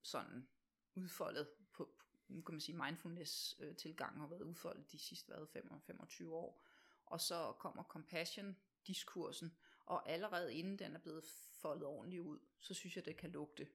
sådan 0.01 0.47
udfoldet 0.95 1.47
på, 1.73 1.89
nu 2.27 2.41
kan 2.41 2.53
man 2.53 2.61
sige, 2.61 2.77
mindfulness-tilgangen 2.77 4.19
har 4.19 4.27
været 4.27 4.41
udfoldet 4.41 4.91
de 4.91 4.99
sidste 4.99 5.33
hvad, 5.33 5.79
25 5.85 6.35
år. 6.35 6.65
Og 7.05 7.21
så 7.21 7.53
kommer 7.59 7.83
compassion-diskursen, 7.83 9.57
og 9.85 10.09
allerede 10.09 10.55
inden 10.55 10.79
den 10.79 10.95
er 10.95 10.99
blevet 10.99 11.23
foldet 11.61 11.85
ordentligt 11.85 12.21
ud, 12.21 12.39
så 12.59 12.73
synes 12.73 12.95
jeg, 12.95 13.05
det 13.05 13.17
kan 13.17 13.31
lugte 13.31 13.67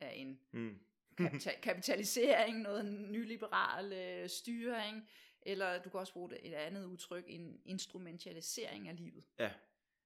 af 0.00 0.12
en 0.16 0.40
mm. 0.50 0.80
Kapital- 1.20 1.60
kapitalisering, 1.60 2.62
noget 2.62 2.84
nyliberal 2.84 3.92
øh, 3.92 4.28
styring, 4.28 5.08
eller 5.42 5.82
du 5.82 5.90
kan 5.90 6.00
også 6.00 6.12
bruge 6.12 6.40
et 6.42 6.54
andet 6.54 6.84
udtryk, 6.84 7.24
en 7.28 7.62
instrumentalisering 7.64 8.88
af 8.88 8.96
livet. 8.96 9.24
Ja. 9.38 9.52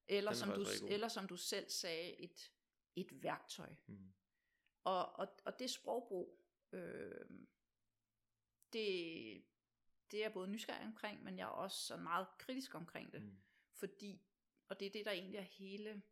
Eller 0.08 0.32
som, 0.32 0.48
du, 0.48 0.66
eller 0.88 1.08
som 1.08 1.28
du 1.28 1.36
selv 1.36 1.70
sagde, 1.70 2.20
et, 2.20 2.52
et 2.96 3.22
værktøj. 3.22 3.74
Mm. 3.86 4.12
Og, 4.84 5.18
og, 5.18 5.28
og 5.44 5.58
det 5.58 5.70
sprogbrug, 5.70 6.44
øh, 6.72 7.24
det, 8.72 9.44
det 10.10 10.18
er 10.18 10.22
jeg 10.22 10.32
både 10.32 10.48
nysgerrig 10.48 10.86
omkring, 10.86 11.24
men 11.24 11.38
jeg 11.38 11.44
er 11.44 11.48
også 11.48 11.86
sådan 11.86 12.02
meget 12.02 12.26
kritisk 12.38 12.74
omkring 12.74 13.12
det. 13.12 13.22
Mm. 13.22 13.36
Fordi, 13.72 14.22
og 14.68 14.80
det 14.80 14.86
er 14.86 14.90
det, 14.90 15.04
der 15.04 15.10
egentlig 15.10 15.38
er 15.38 15.42
hele 15.42 16.02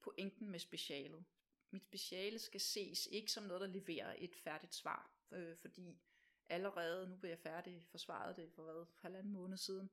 pointen 0.00 0.48
med 0.48 0.58
specialet. 0.58 1.24
Mit 1.70 1.84
speciale 1.84 2.38
skal 2.38 2.60
ses 2.60 3.08
ikke 3.12 3.32
som 3.32 3.44
noget, 3.44 3.60
der 3.60 3.66
leverer 3.66 4.14
et 4.18 4.36
færdigt 4.36 4.74
svar, 4.74 5.10
øh, 5.32 5.56
fordi 5.56 6.00
allerede, 6.48 7.08
nu 7.08 7.16
bliver 7.16 7.30
jeg 7.30 7.38
færdig 7.38 7.84
forsvaret 7.90 8.36
det 8.36 8.52
for 8.52 8.62
hvad, 8.62 8.86
halvanden 9.00 9.32
måned 9.32 9.56
siden, 9.56 9.90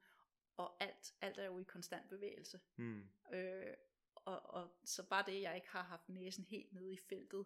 og 0.58 0.84
alt, 0.84 1.14
alt 1.22 1.38
er 1.38 1.46
jo 1.46 1.60
i 1.60 1.64
konstant 1.64 2.10
bevægelse. 2.10 2.60
Mm. 2.76 3.10
Øh, 3.34 3.74
og, 4.16 4.46
og 4.46 4.80
så 4.84 5.04
bare 5.04 5.24
det, 5.26 5.42
jeg 5.42 5.56
ikke 5.56 5.70
har 5.70 5.84
haft 5.84 6.10
næsen 6.10 6.44
helt 6.44 6.74
nede 6.74 6.94
i 6.94 6.98
feltet 6.98 7.46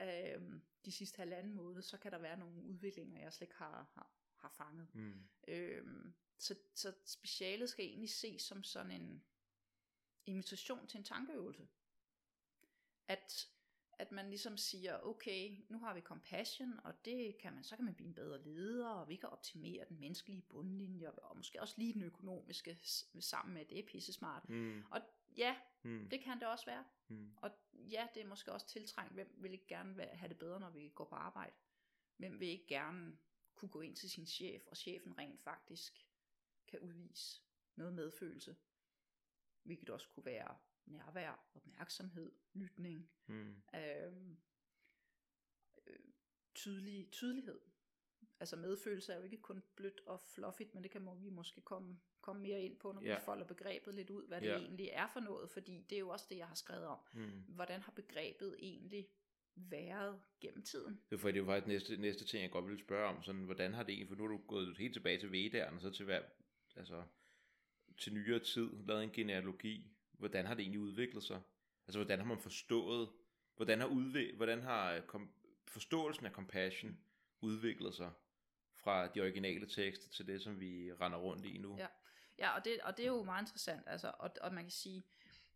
øh, 0.00 0.60
de 0.84 0.92
sidste 0.92 1.18
halvanden 1.18 1.54
måned, 1.54 1.82
så 1.82 1.98
kan 1.98 2.12
der 2.12 2.18
være 2.18 2.38
nogle 2.38 2.62
udviklinger, 2.62 3.20
jeg 3.20 3.32
slet 3.32 3.46
ikke 3.46 3.58
har, 3.58 3.90
har, 3.94 4.12
har 4.36 4.48
fanget. 4.48 4.94
Mm. 4.94 5.28
Øh, 5.48 6.12
så, 6.38 6.54
så 6.74 6.94
specialet 7.04 7.70
skal 7.70 7.84
egentlig 7.84 8.10
ses 8.10 8.42
som 8.42 8.62
sådan 8.62 8.90
en 8.90 9.24
invitation 10.26 10.86
til 10.86 10.98
en 10.98 11.04
tankeøvelse. 11.04 11.68
At, 13.08 13.48
at 14.02 14.12
man 14.12 14.28
ligesom 14.28 14.56
siger, 14.56 14.98
okay, 15.02 15.58
nu 15.68 15.78
har 15.78 15.94
vi 15.94 16.00
compassion, 16.00 16.80
og 16.84 17.04
det 17.04 17.38
kan 17.38 17.52
man, 17.52 17.64
så 17.64 17.76
kan 17.76 17.84
man 17.84 17.94
blive 17.94 18.08
en 18.08 18.14
bedre 18.14 18.42
leder, 18.42 18.88
og 18.88 19.08
vi 19.08 19.16
kan 19.16 19.28
optimere 19.28 19.84
den 19.88 20.00
menneskelige 20.00 20.42
bundlinje, 20.42 21.10
og 21.10 21.36
måske 21.36 21.60
også 21.60 21.74
lige 21.78 21.92
den 21.94 22.02
økonomiske 22.02 22.78
sammen 23.20 23.54
med, 23.54 23.64
det 23.64 23.78
er 23.78 23.82
pisse 23.86 24.12
smart. 24.12 24.48
Mm. 24.48 24.82
Og 24.90 25.00
ja, 25.36 25.56
Mm. 25.84 26.08
det 26.10 26.20
kan 26.20 26.40
det 26.40 26.48
også 26.48 26.66
være. 26.66 26.84
Mm. 27.08 27.30
Og 27.36 27.50
ja, 27.72 28.08
det 28.14 28.22
er 28.22 28.26
måske 28.26 28.52
også 28.52 28.66
tiltrængt. 28.66 29.14
Hvem 29.14 29.34
vil 29.38 29.52
ikke 29.52 29.66
gerne 29.66 30.04
have 30.04 30.28
det 30.28 30.38
bedre, 30.38 30.60
når 30.60 30.70
vi 30.70 30.88
går 30.94 31.04
på 31.04 31.14
arbejde? 31.14 31.52
Hvem 32.16 32.40
vil 32.40 32.48
ikke 32.48 32.66
gerne 32.66 33.18
kunne 33.54 33.68
gå 33.68 33.80
ind 33.80 33.96
til 33.96 34.10
sin 34.10 34.26
chef, 34.26 34.66
og 34.66 34.76
chefen 34.76 35.18
rent 35.18 35.40
faktisk 35.40 36.06
kan 36.66 36.80
udvise 36.80 37.42
noget 37.76 37.94
medfølelse? 37.94 38.56
Hvilket 39.62 39.90
også 39.90 40.08
kunne 40.08 40.24
være 40.24 40.56
nærvær, 40.86 41.44
opmærksomhed, 41.54 42.32
lytning, 42.54 43.10
Mm. 43.26 43.56
øh, 43.74 44.12
tydelig, 46.54 47.08
tydelighed. 47.12 47.60
Altså 48.40 48.56
medfølelse 48.56 49.12
er 49.12 49.16
jo 49.16 49.22
ikke 49.22 49.36
kun 49.40 49.62
blødt 49.76 50.00
og 50.06 50.20
fluffigt, 50.20 50.74
men 50.74 50.82
det 50.82 50.90
kan 50.90 51.02
må 51.02 51.14
vi 51.14 51.30
måske 51.30 51.60
komme, 51.60 52.00
komme 52.20 52.42
mere 52.42 52.62
ind 52.62 52.76
på, 52.78 52.92
når 52.92 53.02
Ja. 53.02 53.14
vi 53.14 53.20
folder 53.24 53.46
begrebet 53.46 53.94
lidt 53.94 54.10
ud, 54.10 54.26
hvad 54.28 54.40
det 54.40 54.46
Ja. 54.46 54.56
egentlig 54.58 54.88
er 54.92 55.06
for 55.12 55.20
noget, 55.20 55.50
fordi 55.50 55.86
det 55.90 55.96
er 55.96 56.00
jo 56.00 56.08
også 56.08 56.26
det, 56.28 56.36
jeg 56.36 56.46
har 56.48 56.54
skrevet 56.54 56.86
om. 56.86 56.98
Mm. 57.12 57.40
Hvordan 57.48 57.80
har 57.80 57.92
begrebet 57.92 58.56
egentlig 58.58 59.08
været 59.54 60.22
gennem 60.40 60.62
tiden? 60.62 61.00
Det 61.10 61.16
er 61.16 61.20
for 61.20 61.28
det 61.28 61.36
er 61.36 61.40
jo 61.40 61.46
faktisk 61.46 61.66
næste, 61.66 61.96
næste 61.96 62.24
ting, 62.24 62.42
jeg 62.42 62.50
godt 62.50 62.66
vil 62.68 62.78
spørge 62.78 63.08
om. 63.16 63.22
Sådan, 63.22 63.44
hvordan 63.44 63.74
har 63.74 63.82
det 63.82 63.92
egentlig, 63.92 64.08
for 64.08 64.16
nu 64.16 64.22
har 64.22 64.28
du 64.36 64.38
gået 64.46 64.76
helt 64.78 64.92
tilbage 64.92 65.18
til 65.18 65.32
Vedderen, 65.32 65.74
og 65.74 65.80
så 65.80 65.90
til, 65.90 66.04
hver, 66.04 66.22
altså, 66.76 67.04
til 67.98 68.14
nyere 68.14 68.38
tid, 68.38 68.70
lavet 68.86 69.04
en 69.04 69.10
genealogi. 69.10 69.90
Hvordan 70.22 70.46
har 70.46 70.54
det 70.54 70.62
egentlig 70.62 70.80
udviklet 70.80 71.24
sig? 71.24 71.40
Altså, 71.86 71.98
hvordan 71.98 72.18
har 72.18 72.26
man 72.26 72.38
forstået, 72.38 73.08
hvordan 73.56 73.80
har, 73.80 73.86
udvik, 73.86 74.34
hvordan 74.34 74.62
har 74.62 74.92
øh, 74.92 75.02
kom, 75.02 75.32
forståelsen 75.68 76.26
af 76.26 76.32
compassion 76.32 76.98
udviklet 77.40 77.94
sig 77.94 78.10
fra 78.74 79.06
de 79.06 79.20
originale 79.20 79.66
tekster 79.68 80.08
til 80.10 80.26
det, 80.26 80.42
som 80.42 80.60
vi 80.60 80.92
render 80.92 81.18
rundt 81.18 81.46
i 81.46 81.58
nu? 81.58 81.76
Ja. 81.78 81.86
Ja, 82.38 82.56
og 82.56 82.64
det, 82.64 82.80
og 82.80 82.96
det 82.96 83.02
er 83.02 83.06
jo 83.08 83.22
meget 83.22 83.42
interessant, 83.42 83.82
altså, 83.86 84.12
og, 84.18 84.30
og 84.40 84.54
man 84.54 84.64
kan 84.64 84.70
sige, 84.70 85.02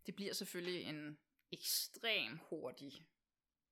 det 0.06 0.16
bliver 0.16 0.32
selvfølgelig 0.32 0.82
en 0.82 1.18
ekstrem 1.52 2.38
hurtig 2.48 3.06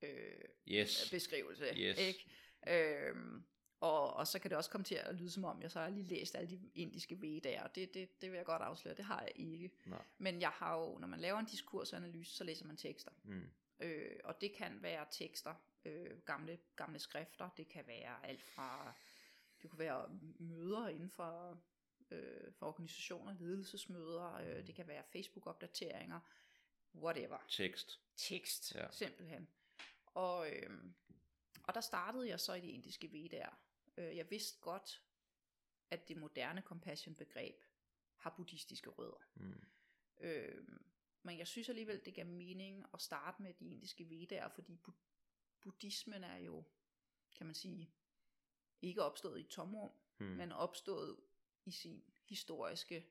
øh, 0.03 0.45
Yes. 0.69 1.11
beskrivelse. 1.11 1.65
Yes. 1.77 1.99
Ikke? 1.99 2.31
Øhm, 2.69 3.45
og, 3.85 4.15
og 4.15 4.27
så 4.27 4.39
kan 4.39 4.51
det 4.51 4.59
også 4.59 4.71
komme 4.71 4.85
til 4.85 4.95
at 4.95 5.15
lyde 5.15 5.31
som 5.31 5.45
om, 5.45 5.63
jeg 5.63 5.71
så 5.71 5.81
har 5.81 5.89
lige 5.89 6.05
læst 6.05 6.35
alle 6.35 6.51
de 6.51 6.71
indiske 6.75 7.21
vedaer. 7.23 7.67
Det, 7.67 7.95
det, 7.95 8.21
det 8.21 8.31
vil 8.31 8.37
jeg 8.37 8.47
godt 8.47 8.63
afsløre, 8.63 8.95
det 8.95 9.05
har 9.05 9.21
jeg 9.21 9.33
ikke. 9.37 9.71
Nej. 9.87 10.05
Men 10.19 10.41
jeg 10.41 10.51
har 10.51 10.79
jo, 10.79 10.99
når 10.99 11.07
man 11.09 11.21
laver 11.21 11.39
en 11.39 11.47
diskursanalyse, 11.47 12.37
så 12.37 12.45
læser 12.45 12.67
man 12.67 12.77
tekster. 12.77 13.11
Mm. 13.25 13.51
Øh, 13.81 14.17
og 14.25 14.41
det 14.41 14.53
kan 14.55 14.83
være 14.83 15.07
tekster, 15.11 15.55
øh, 15.85 16.19
gamle, 16.21 16.59
gamle 16.77 16.99
skrifter, 16.99 17.49
det 17.57 17.69
kan 17.69 17.87
være 17.87 18.27
alt 18.27 18.43
fra, 18.43 18.95
det 19.63 19.71
kunne 19.71 19.79
være 19.79 20.09
møder 20.39 20.89
inden 20.89 21.11
for, 21.11 21.61
øh, 22.11 22.53
for 22.53 22.67
organisationer, 22.67 23.35
ledelsesmøder, 23.41 24.35
øh, 24.35 24.67
det 24.67 24.75
kan 24.75 24.87
være 24.87 25.03
Facebook-opdateringer, 25.13 26.21
whatever 26.95 27.39
Tekst. 27.49 28.01
tekst, 28.17 28.75
Ja. 28.75 28.87
simpelthen. 28.91 29.49
Og, 30.07 30.51
øhm, 30.53 30.95
og 31.65 31.75
der 31.75 31.81
startede 31.81 32.29
jeg 32.29 32.41
så 32.41 32.55
i 32.55 32.61
det 32.61 32.69
indiske 32.69 33.13
vedaer. 33.13 33.59
Øh, 33.97 34.17
jeg 34.17 34.31
vidste 34.31 34.61
godt, 34.61 35.03
at 35.91 36.09
det 36.09 36.17
moderne 36.17 36.61
compassion-begreb 36.61 37.55
har 38.17 38.35
buddhistiske 38.37 38.91
rødder. 38.91 39.23
Mm. 39.35 39.63
Øhm, 40.21 40.85
men 41.23 41.39
jeg 41.39 41.47
synes 41.47 41.69
alligevel, 41.69 42.05
det 42.05 42.15
gav 42.15 42.27
mening 42.27 42.85
at 42.95 43.01
starte 43.01 43.43
med 43.43 43.55
de 43.55 43.69
indiske 43.71 44.11
vedaer, 44.11 44.49
fordi 44.49 44.79
bu- 44.89 44.95
buddhismen 45.61 46.25
er 46.25 46.37
jo, 46.37 46.65
kan 47.37 47.47
man 47.47 47.55
sige, 47.55 47.91
ikke 48.83 49.03
opstået 49.03 49.41
i 49.41 49.43
tomrum, 49.43 49.91
Mm. 50.19 50.27
men 50.27 50.53
opstået 50.53 51.17
i 51.65 51.71
sin 51.71 52.05
historiske 52.29 53.07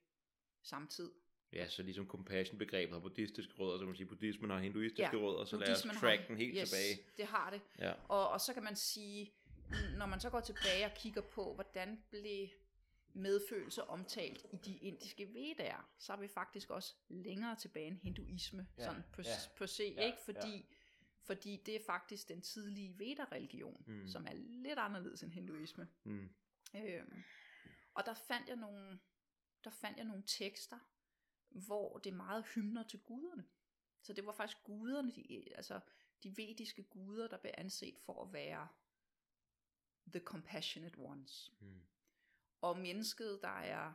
samtid. 0.61 1.11
Ja, 1.53 1.69
så 1.69 1.83
ligesom 1.83 2.07
compassion-begrebet 2.07 2.93
har 2.93 2.99
buddhistiske 2.99 3.53
rødder, 3.53 3.77
så 3.77 3.79
kan 3.79 3.87
man 3.87 3.95
sige, 3.95 4.07
buddhismen 4.07 4.49
har 4.49 4.59
hinduistiske 4.59 5.17
Ja, 5.17 5.23
rødder, 5.23 5.45
så 5.45 5.57
lad 5.57 5.71
os 5.71 5.81
track 5.81 6.19
har- 6.21 6.27
den 6.27 6.37
helt 6.37 6.57
yes, 6.57 6.69
tilbage. 6.69 7.09
det 7.17 7.25
har 7.25 7.49
det. 7.49 7.61
Ja. 7.79 7.93
Og, 8.09 8.29
og 8.29 8.41
så 8.41 8.53
kan 8.53 8.63
man 8.63 8.75
sige, 8.75 9.33
når 9.97 10.05
man 10.05 10.19
så 10.19 10.29
går 10.29 10.39
tilbage 10.39 10.85
og 10.85 10.91
kigger 10.95 11.21
på, 11.21 11.53
hvordan 11.53 12.03
blev 12.09 12.47
medfølelse 13.13 13.83
omtalt 13.83 14.45
i 14.51 14.57
de 14.57 14.77
indiske 14.77 15.33
vedaer, 15.33 15.89
så 15.97 16.13
er 16.13 16.17
vi 16.17 16.27
faktisk 16.27 16.69
også 16.69 16.95
længere 17.07 17.55
tilbage 17.55 17.87
end 17.87 17.97
hinduisme, 17.97 18.67
Ja, 18.77 18.83
sådan 18.83 19.03
på, 19.13 19.21
ja, 19.21 19.29
på 19.57 19.67
se, 19.67 19.93
ja, 19.97 20.05
ikke? 20.05 20.17
Fordi, 20.25 20.55
ja. 20.55 20.63
fordi 21.21 21.61
det 21.65 21.75
er 21.75 21.79
faktisk 21.85 22.27
den 22.29 22.41
tidlige 22.41 22.99
veda-religion, 22.99 23.83
Mm. 23.87 23.93
mm. 23.93 24.07
som 24.07 24.25
er 24.25 24.33
lidt 24.33 24.79
anderledes 24.79 25.23
end 25.23 25.31
hinduisme. 25.31 25.87
Mm. 26.03 26.29
Øhm, 26.75 27.23
og 27.93 28.05
der 28.05 28.13
fandt 28.13 28.47
jeg 28.49 28.55
nogle, 28.55 28.99
der 29.63 29.69
fandt 29.69 29.97
jeg 29.97 30.05
nogle 30.05 30.23
tekster, 30.27 30.79
hvor 31.49 31.97
det 31.97 32.09
er 32.11 32.15
meget 32.15 32.45
hymner 32.55 32.83
til 32.83 32.99
guderne. 32.99 33.45
Så 34.01 34.13
det 34.13 34.25
var 34.25 34.31
faktisk 34.31 34.63
guderne, 34.63 35.11
de, 35.11 35.55
altså 35.55 35.79
de 36.23 36.37
vediske 36.37 36.83
guder, 36.83 37.27
der 37.27 37.37
blev 37.37 37.51
anset 37.57 37.99
for 37.99 38.25
at 38.25 38.33
være 38.33 38.67
the 40.11 40.19
compassionate 40.19 40.97
ones. 40.99 41.51
Mm. 41.59 41.81
Og 42.61 42.79
mennesket, 42.79 43.39
der 43.41 43.59
er 43.59 43.93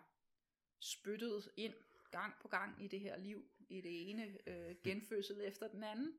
spyttet 0.78 1.50
ind 1.56 1.74
gang 2.10 2.34
på 2.40 2.48
gang 2.48 2.84
i 2.84 2.88
det 2.88 3.00
her 3.00 3.16
liv, 3.16 3.50
i 3.68 3.80
det 3.80 4.10
ene 4.10 4.38
øh, 4.48 4.76
genfødsel 4.84 5.40
efter 5.40 5.68
den 5.68 5.82
anden. 5.84 6.18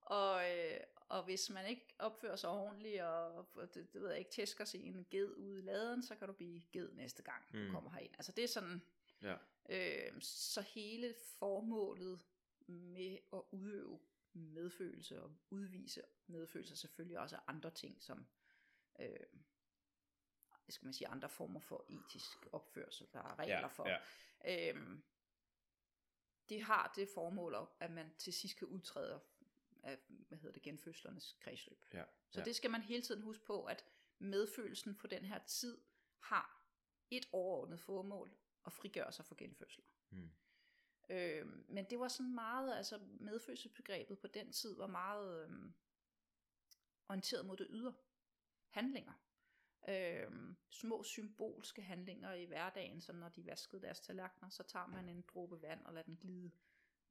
Og, 0.00 0.50
øh, 0.58 0.80
og 1.08 1.24
hvis 1.24 1.50
man 1.50 1.66
ikke 1.66 1.94
opfører 1.98 2.36
sig 2.36 2.50
ordentligt, 2.50 3.02
og 3.02 3.46
det, 3.74 3.92
det 3.92 4.00
ved 4.00 4.08
jeg 4.08 4.18
ikke, 4.18 4.30
tæsker 4.30 4.64
sig 4.64 4.84
en 4.84 5.06
ged 5.10 5.34
ude 5.36 5.58
i 5.58 5.62
laden, 5.62 6.02
så 6.02 6.14
kan 6.14 6.26
du 6.28 6.32
blive 6.32 6.62
ged 6.72 6.92
næste 6.92 7.22
gang, 7.22 7.52
du 7.52 7.58
Mm. 7.58 7.70
kommer 7.70 7.90
herind. 7.90 8.12
Altså 8.14 8.32
det 8.32 8.44
er 8.44 8.48
sådan, 8.48 8.82
Ja. 9.22 9.36
øh, 9.68 10.20
så 10.22 10.60
hele 10.60 11.14
formålet 11.38 12.20
med 12.66 13.18
at 13.32 13.42
udøve 13.50 14.00
medfølelse 14.32 15.22
og 15.22 15.32
udvise 15.50 16.02
medfølelse 16.26 16.72
er 16.72 16.76
selvfølgelig 16.76 17.18
også 17.18 17.38
andre 17.46 17.70
ting, 17.70 18.02
som 18.02 18.26
øh, 18.98 19.26
skal 20.68 20.86
man 20.86 20.92
sige, 20.94 21.08
andre 21.08 21.28
former 21.28 21.60
for 21.60 21.86
etisk 21.88 22.46
opførsel, 22.52 23.06
der 23.12 23.18
er 23.18 23.38
regler 23.38 23.54
Ja, 23.58 23.66
for. 23.66 23.88
ja. 23.88 23.98
Øhm, 24.70 25.02
det 26.48 26.62
har 26.62 26.92
det 26.96 27.08
formål, 27.14 27.56
at 27.80 27.90
man 27.90 28.14
til 28.18 28.32
sidst 28.32 28.56
kan 28.58 28.68
udtræde 28.68 29.20
af, 29.82 29.98
hvad 30.08 30.38
hedder 30.38 30.52
det, 30.52 30.62
genfødslernes 30.62 31.36
kredsløb. 31.40 31.84
Ja, 31.92 32.04
Så 32.30 32.40
ja. 32.40 32.44
det 32.44 32.56
skal 32.56 32.70
man 32.70 32.82
hele 32.82 33.02
tiden 33.02 33.22
huske 33.22 33.44
på, 33.44 33.64
at 33.64 33.84
medfølelsen 34.18 34.96
på 34.96 35.06
den 35.06 35.24
her 35.24 35.38
tid 35.46 35.80
har 36.18 36.68
et 37.10 37.24
overordnet 37.32 37.80
formål 37.80 38.36
at 38.66 38.72
frigøre 38.72 39.12
sig 39.12 39.24
fra 39.26 39.34
genfødsler. 39.38 39.84
Mm. 40.10 40.30
Øhm, 41.10 41.64
men 41.68 41.84
det 41.90 41.98
var 41.98 42.08
sådan 42.08 42.34
meget, 42.34 42.76
altså 42.76 42.98
medfølelsesbegrebet 43.20 44.18
på 44.18 44.26
den 44.26 44.52
tid 44.52 44.76
var 44.76 44.86
meget 44.86 45.44
øhm, 45.44 45.74
orienteret 47.08 47.46
mod 47.46 47.56
det 47.56 47.66
ydre 47.70 47.94
handlinger. 48.70 49.12
Øhm, 49.88 50.56
små 50.70 51.02
symbolske 51.02 51.82
handlinger 51.82 52.32
i 52.32 52.44
hverdagen, 52.44 53.00
som 53.00 53.16
når 53.16 53.28
de 53.28 53.46
vaskede 53.46 53.82
deres 53.82 54.00
tallerkener, 54.00 54.48
så 54.48 54.62
tager 54.62 54.86
man 54.86 55.08
en 55.08 55.22
dråbe 55.22 55.62
vand 55.62 55.86
og 55.86 55.92
lader 55.92 56.04
den 56.04 56.16
glide, 56.16 56.50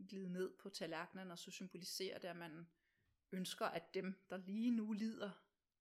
glide 0.07 0.29
ned 0.29 0.57
på 0.57 0.69
tallerkenen, 0.69 1.31
og 1.31 1.39
så 1.39 1.51
symboliserer 1.51 2.19
det, 2.19 2.27
at 2.27 2.35
man 2.35 2.67
ønsker, 3.31 3.65
at 3.65 3.93
dem, 3.93 4.25
der 4.29 4.37
lige 4.37 4.71
nu 4.71 4.93
lider 4.93 5.31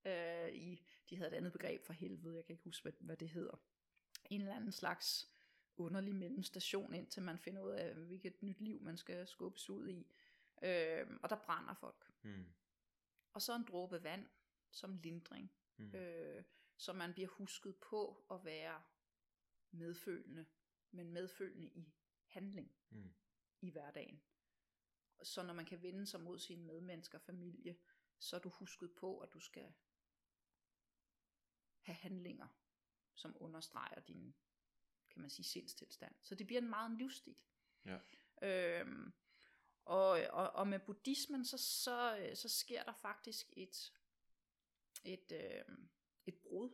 øh, 0.05 0.49
i, 0.55 0.87
de 1.11 1.17
havde 1.17 1.31
et 1.31 1.37
andet 1.37 1.53
begreb 1.53 1.85
for 1.85 1.93
helvede, 1.93 2.37
jeg 2.37 2.45
kan 2.45 2.53
ikke 2.53 2.65
huske, 2.65 2.83
hvad, 2.83 2.93
hvad 3.01 3.17
det 3.17 3.29
hedder, 3.29 3.57
en 4.31 4.41
eller 4.41 4.57
anden 4.57 4.73
slags 4.73 5.33
underlig 5.77 6.15
mellemstation, 6.15 6.95
indtil 6.95 7.23
man 7.23 7.39
finder 7.39 7.63
ud 7.63 7.71
af, 7.71 7.95
hvilket 7.95 8.43
nyt 8.43 8.61
liv 8.61 8.83
man 8.83 8.97
skal 8.97 9.27
skubbes 9.27 9.71
ud 9.71 9.89
i. 9.89 10.07
Øh, 10.63 11.07
og 11.23 11.31
der 11.31 11.37
brænder 11.37 11.75
folk. 11.75 12.11
Mm. 12.23 12.45
Og 13.33 13.43
så 13.43 13.57
en 13.57 13.65
dråbe 13.65 14.03
vand 14.03 14.27
som 14.71 14.97
lindring, 14.97 15.53
Mm. 15.77 15.95
øh, 15.95 16.45
så 16.77 16.93
man 16.93 17.13
bliver 17.13 17.29
husket 17.29 17.77
på 17.77 18.27
at 18.31 18.45
være 18.45 18.83
medfølende, 19.71 20.47
men 20.91 21.13
medfølende 21.13 21.67
i 21.67 21.95
handling 22.27 22.73
Mm. 22.91 23.15
i 23.61 23.71
hverdagen. 23.71 24.23
Så 25.23 25.43
når 25.43 25.55
man 25.55 25.67
kan 25.67 25.83
vende 25.83 26.07
sig 26.07 26.21
mod 26.21 26.39
sine 26.39 26.65
medmennesker 26.67 27.19
og 27.19 27.23
familie, 27.25 27.79
så 28.19 28.37
er 28.37 28.41
du 28.41 28.49
husket 28.49 28.95
på, 29.01 29.19
at 29.19 29.33
du 29.33 29.41
skal 29.41 29.75
have 31.81 31.95
handlinger, 31.97 32.49
som 33.15 33.37
understreger 33.41 34.01
din, 34.01 34.35
kan 35.11 35.21
man 35.21 35.31
sige, 35.31 35.45
sindstilstand. 35.47 36.15
Så 36.23 36.35
det 36.35 36.47
bliver 36.47 36.61
en 36.61 36.69
meget 36.69 36.91
en 36.91 36.99
livsstil. 36.99 37.37
Ja. 37.85 38.01
Øhm, 38.43 39.13
og, 39.85 40.09
og, 40.31 40.51
og 40.53 40.69
med 40.69 40.81
buddhismen, 40.81 41.45
så, 41.45 41.59
så, 41.59 42.31
så 42.35 42.49
sker 42.49 42.83
der 42.85 42.93
faktisk 42.93 43.53
et, 43.57 43.93
et, 45.05 45.33
øh, 45.33 45.77
et 46.27 46.39
brud, 46.39 46.71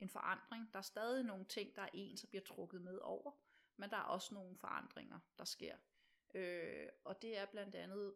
en 0.00 0.08
forandring. 0.08 0.72
Der 0.72 0.78
er 0.78 0.82
stadig 0.82 1.24
nogle 1.24 1.44
ting, 1.44 1.76
der 1.76 1.82
er 1.82 1.88
ens 1.94 2.22
og 2.22 2.28
bliver 2.28 2.44
trukket 2.44 2.82
med 2.82 2.98
over, 2.98 3.32
men 3.76 3.90
der 3.90 3.96
er 3.96 4.02
også 4.02 4.34
nogle 4.34 4.56
forandringer, 4.56 5.18
der 5.38 5.44
sker. 5.44 5.76
Øh, 6.34 6.88
og 7.04 7.22
det 7.22 7.38
er 7.38 7.46
blandt 7.46 7.74
andet 7.74 8.14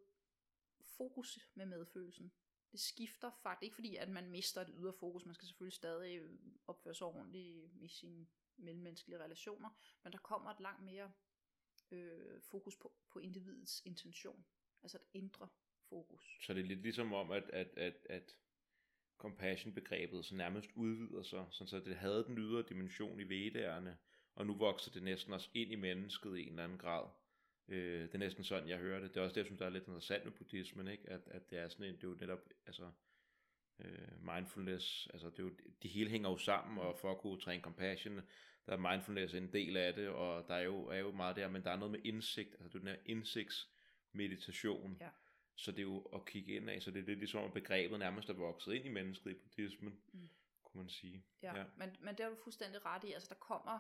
fokus 0.83 1.39
med 1.55 1.67
medfølelsen. 1.67 2.33
det 2.73 2.81
skifter 2.81 3.31
faktisk, 3.43 3.65
ikke 3.65 3.75
fordi 3.75 3.97
at 3.97 4.09
man 4.09 4.31
mister 4.31 4.61
et 4.61 4.71
ydre 4.79 4.93
fokus, 4.93 5.27
man 5.27 5.35
skal 5.35 5.47
selvfølgelig 5.49 5.77
stadig 5.77 6.29
opføre 6.67 6.95
sig 6.95 7.07
ordentligt 7.07 7.71
i 7.75 7.89
sine 7.89 8.27
mellemmenneskelige 8.57 9.19
relationer, 9.19 9.71
men 10.03 10.13
der 10.13 10.19
kommer 10.19 10.51
et 10.51 10.61
langt 10.61 10.83
mere 10.83 11.13
øh, 11.91 12.41
fokus 12.43 12.77
på, 12.77 12.93
på 13.11 13.19
individets 13.19 13.83
intention, 13.85 14.45
altså 14.83 14.99
et 14.99 15.05
indre 15.13 15.49
fokus. 15.89 16.39
Så 16.43 16.55
det 16.55 16.61
er 16.61 16.65
lidt 16.65 16.83
ligesom 16.83 17.13
om, 17.13 17.31
at, 17.31 17.51
at, 17.51 17.69
at, 17.77 18.07
at 18.11 18.37
compassion-begrebet 19.21 20.25
så 20.25 20.35
nærmest 20.35 20.71
udvider 20.75 21.23
sig, 21.23 21.47
sådan 21.51 21.69
så 21.69 21.81
det 21.81 21.97
havde 21.97 22.25
den 22.25 22.39
ydre 22.39 22.65
dimension 22.69 23.21
i 23.21 23.25
vedderne, 23.25 23.97
og 24.35 24.47
nu 24.47 24.55
vokser 24.55 24.91
det 24.91 25.03
næsten 25.03 25.33
også 25.33 25.49
ind 25.55 25.73
i 25.73 25.77
mennesket 25.77 26.39
i 26.39 26.43
en 26.43 26.49
eller 26.49 26.65
anden 26.65 26.79
grad. 26.79 27.09
Øh, 27.69 28.03
det 28.03 28.15
er 28.15 28.19
næsten 28.19 28.45
sådan, 28.45 28.69
jeg 28.69 28.79
hører 28.79 29.01
det. 29.01 29.15
Det 29.15 29.21
er 29.21 29.25
også 29.25 29.35
det, 29.35 29.41
jeg 29.41 29.47
synes, 29.47 29.59
der 29.59 29.67
er 29.67 29.71
lidt 29.71 29.85
interessant 29.85 30.25
med 30.25 30.33
buddhismen, 30.33 30.89
ikke? 30.89 31.11
At, 31.11 31.21
at 31.27 31.51
det 31.51 31.59
er 31.59 31.69
sådan 31.69 31.87
en, 31.87 31.95
det 31.95 32.05
er 32.05 32.09
jo 32.09 32.17
netop, 32.21 32.49
altså, 32.67 32.91
øh, 33.79 34.25
mindfulness, 34.35 35.09
altså 35.13 35.31
det 35.31 35.39
er 35.39 35.43
jo, 35.43 35.53
de 35.83 35.89
hele 35.89 36.11
hænger 36.11 36.31
jo 36.31 36.37
sammen, 36.37 36.79
og 36.79 36.99
for 37.01 37.11
at 37.11 37.19
kunne 37.19 37.41
træne 37.41 37.63
compassion, 37.63 38.21
der 38.67 38.73
er 38.73 38.91
mindfulness 38.91 39.35
en 39.35 39.53
del 39.53 39.77
af 39.77 39.95
det, 39.95 40.09
og 40.09 40.49
der 40.49 40.55
er 40.55 40.63
jo, 40.63 40.87
er 40.87 40.99
jo 40.99 41.13
meget 41.13 41.37
der, 41.37 41.49
men 41.49 41.65
der 41.65 41.71
er 41.71 41.77
noget 41.77 41.93
med 41.93 42.01
indsigt, 42.05 42.57
altså 42.61 42.79
den 42.79 42.87
her 42.87 42.97
indsigtsmeditation, 43.07 44.97
Ja 45.01 45.09
så 45.57 45.71
det 45.73 45.79
er 45.79 45.83
jo 45.83 46.01
at 46.03 46.25
kigge 46.27 46.53
ind 46.55 46.71
af, 46.71 46.83
så 46.83 46.91
det 46.91 46.99
er 47.01 47.07
lidt 47.07 47.19
ligesom, 47.19 47.45
at 47.45 47.53
begrebet 47.53 47.99
nærmest 47.99 48.29
er 48.29 48.33
vokset 48.33 48.73
ind 48.75 48.85
i 48.87 48.89
mennesket 48.89 49.31
i 49.31 49.35
buddhismen, 49.35 50.03
Mm. 50.13 50.29
kunne 50.63 50.83
man 50.83 50.91
sige. 50.91 51.25
Ja, 51.43 51.59
Ja. 51.59 51.65
Men, 51.77 51.97
men 52.01 52.17
det 52.17 52.25
har 52.25 52.31
du 52.31 52.37
fuldstændig 52.43 52.85
ret 52.85 53.05
i. 53.05 53.13
Altså 53.13 53.29
der 53.29 53.35
kommer, 53.41 53.79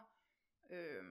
øh, 0.70 1.04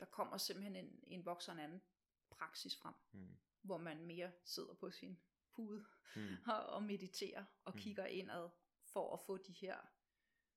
der 0.00 0.06
kommer 0.06 0.36
simpelthen 0.38 0.76
en, 0.76 1.00
en 1.06 1.24
vokser 1.24 1.52
en 1.52 1.58
anden 1.58 1.82
praksis 2.30 2.76
frem, 2.76 2.94
Mm. 3.12 3.36
hvor 3.62 3.78
man 3.78 4.06
mere 4.06 4.32
sidder 4.44 4.74
på 4.74 4.90
sin 4.90 5.18
pude 5.54 5.84
Mm. 6.16 6.28
og, 6.54 6.66
og 6.66 6.82
mediterer 6.82 7.44
og 7.64 7.72
Mm. 7.74 7.80
kigger 7.80 8.06
indad 8.06 8.48
for 8.92 9.12
at 9.14 9.20
få 9.26 9.36
de 9.36 9.52
her. 9.52 9.76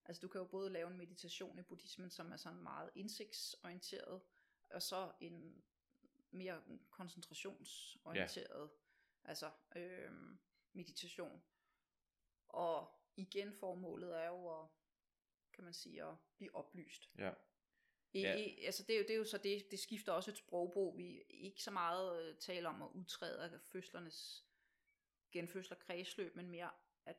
Altså 0.06 0.22
du 0.22 0.28
kan 0.28 0.40
jo 0.42 0.46
både 0.48 0.70
lave 0.70 0.92
en 0.92 0.98
meditation 0.98 1.60
i 1.60 1.62
buddhismen, 1.62 2.10
som 2.10 2.32
er 2.32 2.38
sådan 2.38 2.60
meget 2.64 2.90
indsigtsorienteret, 2.96 4.22
og 4.70 4.82
så 4.82 5.12
en 5.22 5.64
mere 6.32 6.62
koncentrationsorienteret, 6.90 8.70
altså 9.24 9.52
øh, 9.76 10.12
meditation. 10.74 11.44
Og 12.48 13.02
igen 13.16 13.54
formålet 13.54 14.18
er 14.24 14.28
jo 14.28 14.62
at, 14.62 14.68
kan 15.54 15.64
man 15.64 15.74
sige, 15.74 16.04
at 16.04 16.16
blive 16.38 16.56
oplyst. 16.56 17.10
Ja. 17.18 17.34
I, 18.14 18.22
Ja. 18.22 18.36
i, 18.36 18.64
altså 18.64 18.84
det 18.84 18.94
er, 18.94 18.98
jo, 18.98 19.04
det 19.04 19.14
er 19.14 19.18
jo 19.18 19.26
så 19.26 19.38
det, 19.38 19.72
det 19.72 19.80
skifter 19.80 20.12
også 20.12 20.32
et 20.32 20.38
sprogbrug. 20.38 20.98
Vi 20.98 21.22
ikke 21.30 21.64
så 21.64 21.72
meget 21.72 22.30
øh, 22.30 22.38
taler 22.38 22.70
om 22.70 22.82
at 22.82 22.90
udtræde 22.94 23.44
af 23.44 23.62
fødslernes 23.62 24.46
genfødsler 25.32 25.78
kredsløb, 25.78 26.36
men 26.36 26.50
mere 26.50 26.72
at 27.06 27.16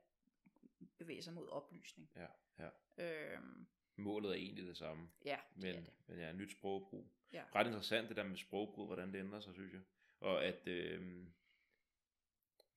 bevæge 0.98 1.22
sig 1.22 1.32
mod 1.32 1.48
oplysning. 1.48 2.10
Ja, 2.16 2.26
ja. 2.58 2.70
Øhm, 2.98 3.66
Målet 3.96 4.30
er 4.30 4.34
egentlig 4.34 4.66
det 4.66 4.76
samme, 4.76 5.10
ja, 5.24 5.40
det 5.54 5.62
men, 5.62 5.74
er 5.76 5.80
det. 5.80 5.92
men 6.06 6.18
ja, 6.18 6.32
nyt 6.32 6.52
sprogbrug. 6.52 7.12
Ja. 7.32 7.42
Ret 7.54 7.66
interessant 7.66 8.08
det 8.08 8.16
der 8.16 8.24
med 8.24 8.36
sprogbrug, 8.36 8.86
hvordan 8.86 9.12
det 9.12 9.18
ændrer 9.18 9.40
sig, 9.40 9.54
synes 9.54 9.72
jeg. 9.72 9.80
Og 10.20 10.44
at 10.44 10.68
øh, 10.68 11.26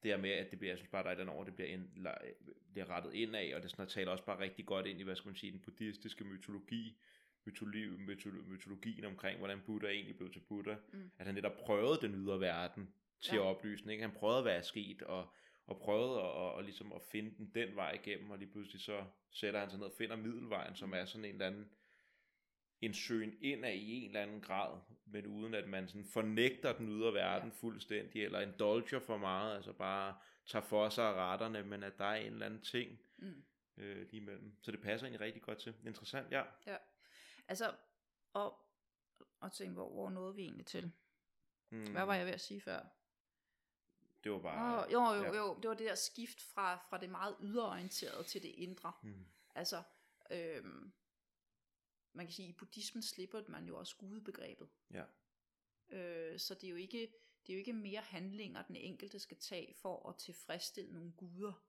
det 0.04 0.12
er 0.12 0.18
med, 0.18 0.30
at 0.30 0.52
det 0.52 0.60
bliver, 0.60 0.72
jeg 0.72 0.78
synes 0.78 0.92
bare, 0.92 1.04
der 1.04 1.10
er 1.10 1.16
den 1.16 1.30
over, 1.30 1.44
det 1.44 1.56
bliver, 1.56 1.70
ind, 1.70 1.88
bliver 2.74 2.90
rettet 2.90 3.14
ind 3.14 3.36
af, 3.36 3.52
og 3.56 3.62
det 3.64 3.72
sådan, 3.72 3.88
taler 3.88 4.12
også 4.12 4.26
bare 4.26 4.40
rigtig 4.40 4.66
godt 4.66 4.86
ind 4.86 5.00
i, 5.00 5.04
hvad 5.04 5.16
skal 5.16 5.28
man 5.30 5.36
sige, 5.36 5.52
den 5.52 5.60
buddhistiske 5.60 6.24
mytologi, 6.24 6.98
mytologi, 7.46 7.86
mytolo- 7.88 8.44
mytologien 8.50 9.06
omkring, 9.06 9.38
hvordan 9.38 9.62
Buddha 9.66 9.88
egentlig 9.92 10.18
blev 10.18 10.32
til 10.34 10.40
Buddha, 10.40 10.76
Mm. 10.94 11.12
at 11.18 11.26
han 11.26 11.36
netop 11.36 11.58
prøvede 11.58 12.02
den 12.02 12.16
ydre 12.16 12.40
verden 12.40 12.94
til 13.22 13.36
Ja. 13.36 13.42
ja. 13.42 13.48
oplysning. 13.50 13.92
Ikke? 13.92 14.02
Han 14.08 14.16
prøvede, 14.16 14.42
hvad 14.42 14.58
er 14.58 14.62
sket, 14.62 15.02
og, 15.02 15.34
og 15.68 15.80
prøvede 15.80 16.14
at, 16.20 16.26
og, 16.26 16.54
og 16.54 16.64
ligesom 16.64 16.94
at 16.94 17.02
finde 17.12 17.38
den, 17.38 17.52
den 17.56 17.76
vej 17.76 17.92
igennem, 17.92 18.32
og 18.32 18.38
lige 18.38 18.52
pludselig 18.52 18.82
så 18.82 19.06
sætter 19.32 19.60
han 19.60 19.70
sig 19.70 19.80
ned 19.80 19.88
og 19.88 19.94
finder 19.98 20.16
middelvejen, 20.16 20.76
som 20.76 20.94
er 20.94 21.06
sådan 21.06 21.26
en 21.26 21.32
eller 21.32 21.48
anden 21.48 21.72
en 22.82 22.94
søgen 22.94 23.34
ind 23.42 23.66
af 23.66 23.74
i 23.74 23.92
en 23.92 24.08
eller 24.08 24.22
anden 24.22 24.42
grad, 24.42 24.80
men 25.06 25.28
uden 25.28 25.54
at 25.54 25.70
man 25.70 25.88
sådan 25.88 26.06
fornægter 26.06 26.74
den 26.74 26.90
ydre 26.90 27.14
verden 27.14 27.50
ja. 27.50 27.56
fuldstændig, 27.56 28.24
eller 28.24 28.40
indulger 28.40 29.00
for 29.00 29.18
meget, 29.18 29.56
altså 29.56 29.74
bare 29.74 30.18
tager 30.46 30.64
for 30.64 30.90
sig 30.90 31.06
af 31.06 31.14
retterne, 31.14 31.64
men 31.64 31.84
at 31.84 31.98
der 31.98 32.06
er 32.06 32.16
en 32.16 32.34
eller 32.34 32.46
anden 32.46 32.62
ting 32.62 33.00
Mm. 33.18 33.44
øh, 33.78 33.98
lige 33.98 34.22
imellem. 34.22 34.56
Så 34.62 34.72
det 34.72 34.82
passer 34.82 35.08
egentlig 35.08 35.22
rigtig 35.22 35.42
godt 35.42 35.58
til. 35.60 35.74
Interessant, 35.86 36.32
ja. 36.32 36.44
Altså, 37.48 37.74
og, 38.34 38.60
og 39.40 39.52
tænke, 39.54 39.74
hvor, 39.74 39.90
hvor 39.94 40.10
nåede 40.10 40.36
vi 40.36 40.42
egentlig 40.42 40.66
til? 40.66 40.92
Mm, 41.70 41.92
Hvad 41.92 42.06
var 42.06 42.16
jeg 42.16 42.26
ved 42.26 42.34
at 42.34 42.42
sige 42.42 42.62
før? 42.62 42.80
Det 44.24 44.32
var 44.32 44.40
bare... 44.40 44.86
Oh, 44.86 44.92
jo, 44.92 45.00
jo, 45.14 45.24
ja. 45.24 45.38
jo, 45.38 45.56
det 45.62 45.70
var 45.70 45.76
det 45.76 45.88
der 45.88 45.96
skift 45.96 46.42
fra, 46.42 46.76
fra 46.90 46.98
det 46.98 47.10
meget 47.10 47.36
yderorienterede 47.42 48.24
til 48.24 48.42
det 48.42 48.50
indre. 48.50 48.92
Mm, 49.04 49.26
Altså, 49.56 49.84
øhm, 50.32 50.92
man 52.14 52.26
kan 52.26 52.34
sige, 52.34 52.50
i 52.50 52.54
buddhismen 52.54 53.02
slipper 53.04 53.44
man 53.48 53.68
jo 53.68 53.78
også 53.78 53.98
gudebegrebet. 53.98 54.70
ja. 54.94 55.06
Øh, 55.90 56.40
så 56.40 56.54
det 56.54 56.64
er, 56.64 56.70
jo 56.70 56.76
ikke, 56.76 57.14
det 57.48 57.54
er 57.54 57.54
jo 57.54 57.60
ikke 57.60 57.74
mere 57.74 58.02
handlinger, 58.02 58.64
den 58.64 58.76
enkelte 58.76 59.20
skal 59.20 59.38
tage 59.38 59.74
for 59.74 60.10
at 60.10 60.18
tilfredsstille 60.18 60.94
nogle 60.94 61.12
guder, 61.12 61.66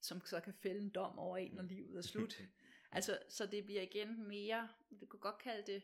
som 0.00 0.26
så 0.26 0.40
kan 0.40 0.54
fælde 0.54 0.80
en 0.80 0.90
dom 0.90 1.18
over 1.18 1.36
en, 1.38 1.52
når 1.52 1.62
livet 1.62 1.98
er 1.98 2.02
slut. 2.02 2.40
altså, 2.92 3.18
så 3.28 3.46
det 3.46 3.64
bliver 3.64 3.82
igen 3.82 4.28
mere, 4.28 4.68
du 5.00 5.06
kan 5.06 5.20
godt 5.20 5.38
kalde 5.38 5.72
det 5.72 5.82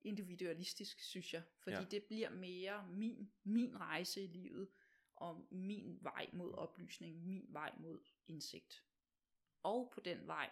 individualistisk, 0.00 1.00
synes 1.00 1.34
jeg. 1.34 1.42
Fordi 1.58 1.76
Ja. 1.76 1.82
ja. 1.82 1.88
det 1.88 2.04
bliver 2.04 2.30
mere 2.30 2.88
min, 2.88 3.32
min 3.44 3.80
rejse 3.80 4.22
i 4.22 4.26
livet, 4.26 4.68
og 5.14 5.46
min 5.50 5.98
vej 6.02 6.30
mod 6.32 6.52
oplysning, 6.52 7.26
min 7.26 7.46
vej 7.48 7.74
mod 7.78 8.00
indsigt. 8.26 8.84
Og 9.62 9.90
på 9.94 10.00
den 10.00 10.26
vej 10.26 10.50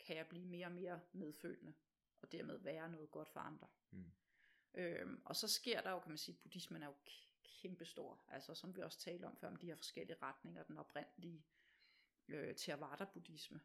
kan 0.00 0.16
jeg 0.16 0.26
blive 0.26 0.46
mere 0.46 0.66
og 0.66 0.72
mere 0.72 1.00
medfølende, 1.12 1.74
og 2.22 2.32
dermed 2.32 2.58
være 2.58 2.88
noget 2.90 3.10
godt 3.10 3.28
for 3.28 3.40
andre. 3.40 3.68
Mm. 3.90 4.12
Øhm, 4.74 5.22
og 5.24 5.36
så 5.36 5.48
sker 5.48 5.80
der 5.80 5.90
jo, 5.90 6.00
kan 6.00 6.10
man 6.10 6.18
sige, 6.18 6.38
buddhismen 6.42 6.82
er 6.82 6.86
jo 6.86 6.94
kæmpestor, 7.42 8.24
altså 8.28 8.54
som 8.54 8.76
vi 8.76 8.82
også 8.82 8.98
talte 8.98 9.24
om 9.24 9.36
før, 9.36 9.48
om 9.48 9.56
de 9.56 9.66
her 9.66 9.76
forskellige 9.76 10.16
retninger, 10.22 10.62
den 10.62 10.78
oprindelige 10.78 11.44
øh, 12.28 12.54
Theravada-buddhisme, 12.56 13.60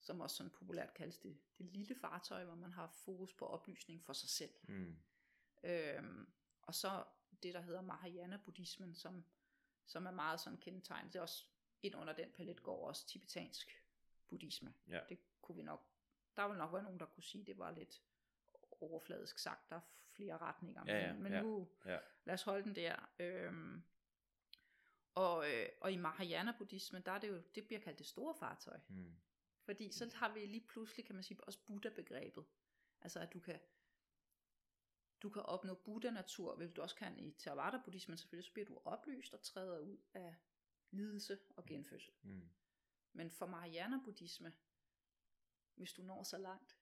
som 0.00 0.20
også 0.20 0.36
sådan 0.36 0.50
populært 0.50 0.94
kaldes 0.94 1.18
det, 1.18 1.40
det 1.58 1.66
lille 1.66 1.94
fartøj, 1.94 2.44
hvor 2.44 2.54
man 2.54 2.72
har 2.72 2.86
fokus 2.86 3.34
på 3.34 3.46
oplysning 3.46 4.04
for 4.04 4.12
sig 4.12 4.28
selv. 4.28 4.54
Mm. 4.68 4.96
Øhm, 5.64 6.32
og 6.62 6.74
så 6.74 7.04
det, 7.42 7.54
der 7.54 7.60
hedder 7.60 7.82
Mahayana-buddhismen, 7.82 8.94
som, 8.94 9.24
som 9.86 10.06
er 10.06 10.10
meget 10.10 10.40
sådan 10.40 10.58
kendetegnet. 10.58 11.12
Det 11.12 11.18
er 11.18 11.22
også 11.22 11.44
ind 11.82 11.94
under 11.94 12.12
den 12.12 12.32
palet 12.32 12.62
går 12.62 12.88
også 12.88 13.06
tibetansk 13.06 13.84
buddhisme. 14.28 14.74
Ja. 14.88 15.00
Det 15.08 15.18
kunne 15.40 15.56
vi 15.56 15.62
nok, 15.62 15.89
der 16.40 16.48
vil 16.48 16.58
nok 16.58 16.72
være 16.72 16.82
nogen, 16.82 17.00
der 17.00 17.06
kunne 17.06 17.22
sige, 17.24 17.44
det 17.44 17.58
var 17.58 17.70
lidt 17.70 18.02
overfladisk 18.70 19.38
sagt. 19.38 19.70
Der 19.70 19.76
er 19.76 19.80
flere 20.10 20.38
retninger, 20.38 20.84
Ja, 20.86 20.98
ja, 20.98 21.12
men, 21.12 21.22
men 21.22 21.32
ja, 21.32 21.42
nu 21.42 21.68
ja. 21.84 21.98
lad 22.24 22.34
os 22.34 22.42
holde 22.42 22.64
den 22.64 22.76
der. 22.76 23.10
Øhm, 23.18 23.82
og, 25.14 25.50
øh, 25.50 25.68
og 25.80 25.92
i 25.92 25.96
Mahayana-buddhismen, 25.96 27.02
der 27.02 27.12
er 27.12 27.18
det 27.18 27.28
jo, 27.28 27.42
det 27.54 27.66
bliver 27.66 27.80
kaldt 27.80 27.98
det 27.98 28.06
store 28.06 28.34
fartøj. 28.34 28.80
Mm. 28.88 29.14
Fordi 29.64 29.92
så 29.92 30.10
har 30.14 30.34
vi 30.34 30.46
lige 30.46 30.66
pludselig, 30.68 31.06
kan 31.06 31.14
man 31.14 31.24
sige, 31.24 31.44
også 31.44 31.58
Buddha-begrebet. 31.66 32.44
Altså 33.00 33.20
at 33.20 33.32
du 33.32 33.40
kan, 33.40 33.60
du 35.22 35.30
kan 35.30 35.42
opnå 35.42 35.74
Buddha-natur, 35.74 36.56
hvilket 36.56 36.76
du 36.76 36.82
også 36.82 36.96
kan 36.96 37.18
i 37.18 37.30
Theravada-buddhismen 37.38 38.16
selvfølgelig, 38.16 38.44
så 38.44 38.52
bliver 38.52 38.66
du 38.66 38.80
oplyst 38.84 39.34
og 39.34 39.42
træder 39.42 39.78
ud 39.78 39.98
af 40.14 40.34
lidelse 40.90 41.38
og 41.56 41.66
genfødsel. 41.66 42.12
Mm. 42.22 42.50
Men 43.12 43.30
for 43.30 43.46
Mahayana-buddhisme, 43.46 44.52
hvis 45.80 45.92
du 45.92 46.02
når 46.02 46.22
så 46.22 46.38
langt, 46.38 46.76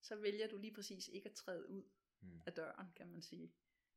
så 0.00 0.16
vælger 0.16 0.48
du 0.48 0.58
lige 0.58 0.74
præcis 0.74 1.08
ikke 1.08 1.28
at 1.28 1.34
træde 1.34 1.68
ud 1.68 1.84
Mm. 2.20 2.40
af 2.46 2.52
døren, 2.52 2.92
kan 2.96 3.08
man 3.08 3.22
sige, 3.22 3.52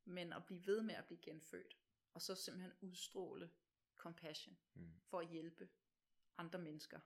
men 0.05 0.33
at 0.33 0.45
blive 0.45 0.65
ved 0.65 0.81
med 0.81 0.95
at 0.95 1.05
blive 1.05 1.21
genfødt, 1.21 1.77
og 2.13 2.21
så 2.21 2.35
simpelthen 2.35 2.73
udstråle 2.81 3.49
compassion 3.97 4.57
Mm. 4.73 4.91
for 5.05 5.19
at 5.19 5.27
hjælpe 5.29 5.69
andre 6.37 6.59
mennesker 6.59 6.99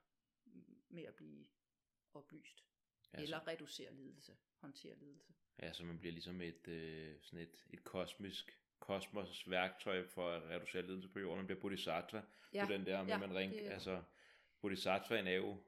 med 0.89 1.04
at 1.04 1.15
blive 1.15 1.48
oplyst, 2.13 2.65
Ja, 3.13 3.22
eller 3.22 3.39
så, 3.39 3.48
reducere 3.48 3.93
lidelse, 3.93 4.38
håndtere 4.58 4.96
lidelse. 5.00 5.34
ja, 5.60 5.74
så 5.74 5.86
man 5.86 6.00
bliver 6.00 6.12
ligesom 6.13 6.41
et, 6.41 6.67
øh, 6.67 7.22
sådan 7.22 7.39
et, 7.39 7.65
et 7.69 7.84
kosmisk 7.84 8.60
kosmos 8.80 9.50
værktøj 9.50 10.08
for 10.08 10.30
at 10.32 10.43
reducere 10.43 10.82
lidelse 10.86 11.10
på 11.10 11.19
jorden. 11.19 11.38
Man 11.38 11.46
bliver 11.48 11.62
bodhisattva 11.62 12.26
Ja, 12.54 12.65
på 12.65 12.74
den 12.74 12.86
der, 12.86 13.06
ja, 13.06 13.17
man 13.17 13.36
ring, 13.36 13.52
det 13.54 13.60
altså 13.69 14.04
bodhisattvaen 14.62 15.28
er 15.28 15.32
jo 15.36 15.63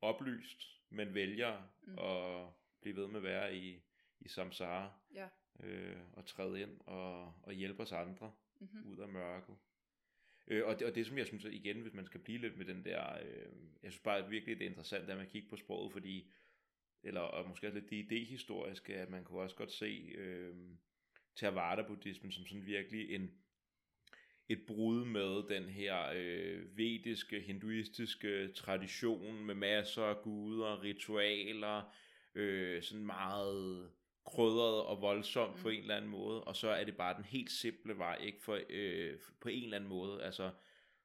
oplyst, 0.00 0.77
men 0.90 1.14
vælger 1.14 1.62
Mm. 1.82 1.98
at 1.98 2.46
blive 2.80 2.96
ved 2.96 3.06
med 3.08 3.16
at 3.16 3.22
være 3.22 3.56
i, 3.56 3.82
i 4.20 4.28
samsara 4.28 4.92
ja. 5.14 5.28
øh, 5.60 5.96
og 6.12 6.26
træde 6.26 6.60
ind 6.60 6.80
og, 6.86 7.34
og 7.42 7.52
hjælpe 7.52 7.82
os 7.82 7.92
andre 7.92 8.32
Mm-hmm. 8.60 8.86
ud 8.86 8.98
af 8.98 9.08
mørket. 9.08 9.56
Øh, 10.46 10.66
og, 10.66 10.78
det, 10.78 10.86
og 10.86 10.94
det 10.94 11.06
som 11.06 11.18
jeg 11.18 11.26
synes 11.26 11.44
igen, 11.44 11.80
hvis 11.80 11.92
man 11.92 12.06
skal 12.06 12.20
blive 12.20 12.38
lidt 12.38 12.56
med 12.58 12.66
den 12.66 12.84
der, 12.84 13.18
øh, 13.22 13.52
jeg 13.82 13.92
synes 13.92 14.02
bare 14.02 14.18
at 14.18 14.30
virkelig 14.30 14.58
det 14.58 14.64
er 14.64 14.70
interessant, 14.70 15.10
at 15.10 15.16
man 15.16 15.28
kigger 15.28 15.48
på 15.50 15.56
sproget, 15.56 15.92
fordi, 15.92 16.30
eller 17.02 17.20
og 17.20 17.48
måske 17.48 17.66
også 17.66 17.78
lidt 17.78 17.90
det 17.90 17.96
idehistoriske, 17.96 18.94
at 18.94 19.10
man 19.10 19.24
kunne 19.24 19.40
også 19.40 19.56
godt 19.56 19.72
se 19.72 20.12
øh, 20.14 20.56
Theravada-buddhismen 21.36 22.32
som 22.32 22.46
sådan 22.46 22.66
virkelig 22.66 23.14
en, 23.14 23.30
et 24.48 24.66
brud 24.66 25.04
med 25.04 25.56
den 25.56 25.68
her 25.68 26.10
øh, 26.14 26.76
vediske, 26.76 27.40
hinduistiske 27.40 28.52
tradition 28.52 29.44
med 29.44 29.54
masser 29.54 30.02
af 30.02 30.22
guder, 30.22 30.82
ritualer, 30.82 31.82
øh, 32.34 32.82
sådan 32.82 33.06
meget 33.06 33.90
krydret 34.26 34.82
og 34.82 35.00
voldsomt 35.00 35.56
mm. 35.56 35.62
på 35.62 35.68
en 35.68 35.80
eller 35.80 35.96
anden 35.96 36.10
måde, 36.10 36.44
og 36.44 36.56
så 36.56 36.68
er 36.68 36.84
det 36.84 36.96
bare 36.96 37.16
den 37.16 37.24
helt 37.24 37.50
simple 37.50 37.98
vej, 37.98 38.18
ikke 38.20 38.42
for, 38.42 38.60
øh, 38.68 39.18
på 39.40 39.48
en 39.48 39.64
eller 39.64 39.76
anden 39.76 39.90
måde, 39.90 40.22
altså 40.22 40.50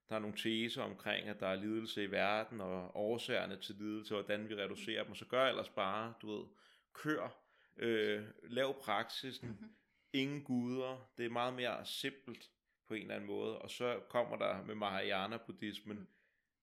der 0.09 0.15
er 0.15 0.19
nogle 0.19 0.37
teser 0.37 0.83
omkring, 0.83 1.27
at 1.27 1.39
der 1.39 1.47
er 1.47 1.55
lidelse 1.55 2.03
i 2.03 2.11
verden, 2.11 2.61
og 2.61 2.95
årsagerne 2.95 3.61
til 3.61 3.75
lidelse, 3.75 4.15
og 4.15 4.23
hvordan 4.23 4.49
vi 4.49 4.55
reducerer 4.55 5.03
dem, 5.03 5.15
så 5.15 5.25
gør 5.25 5.45
ellers 5.45 5.69
bare, 5.69 6.13
du 6.21 6.37
ved, 6.37 6.45
kør, 6.93 7.43
øh, 7.77 8.23
lav 8.43 8.83
praksisen, 8.83 9.49
mm-hmm. 9.49 9.75
ingen 10.13 10.43
guder, 10.43 11.11
det 11.17 11.25
er 11.25 11.29
meget 11.29 11.53
mere 11.53 11.85
simpelt 11.85 12.49
på 12.87 12.93
en 12.93 13.01
eller 13.01 13.15
anden 13.15 13.27
måde, 13.27 13.59
og 13.59 13.69
så 13.69 13.99
kommer 14.09 14.37
der 14.37 14.63
med 14.65 14.75
Mahayana-buddhismen, 14.75 15.97
mm. 15.97 16.07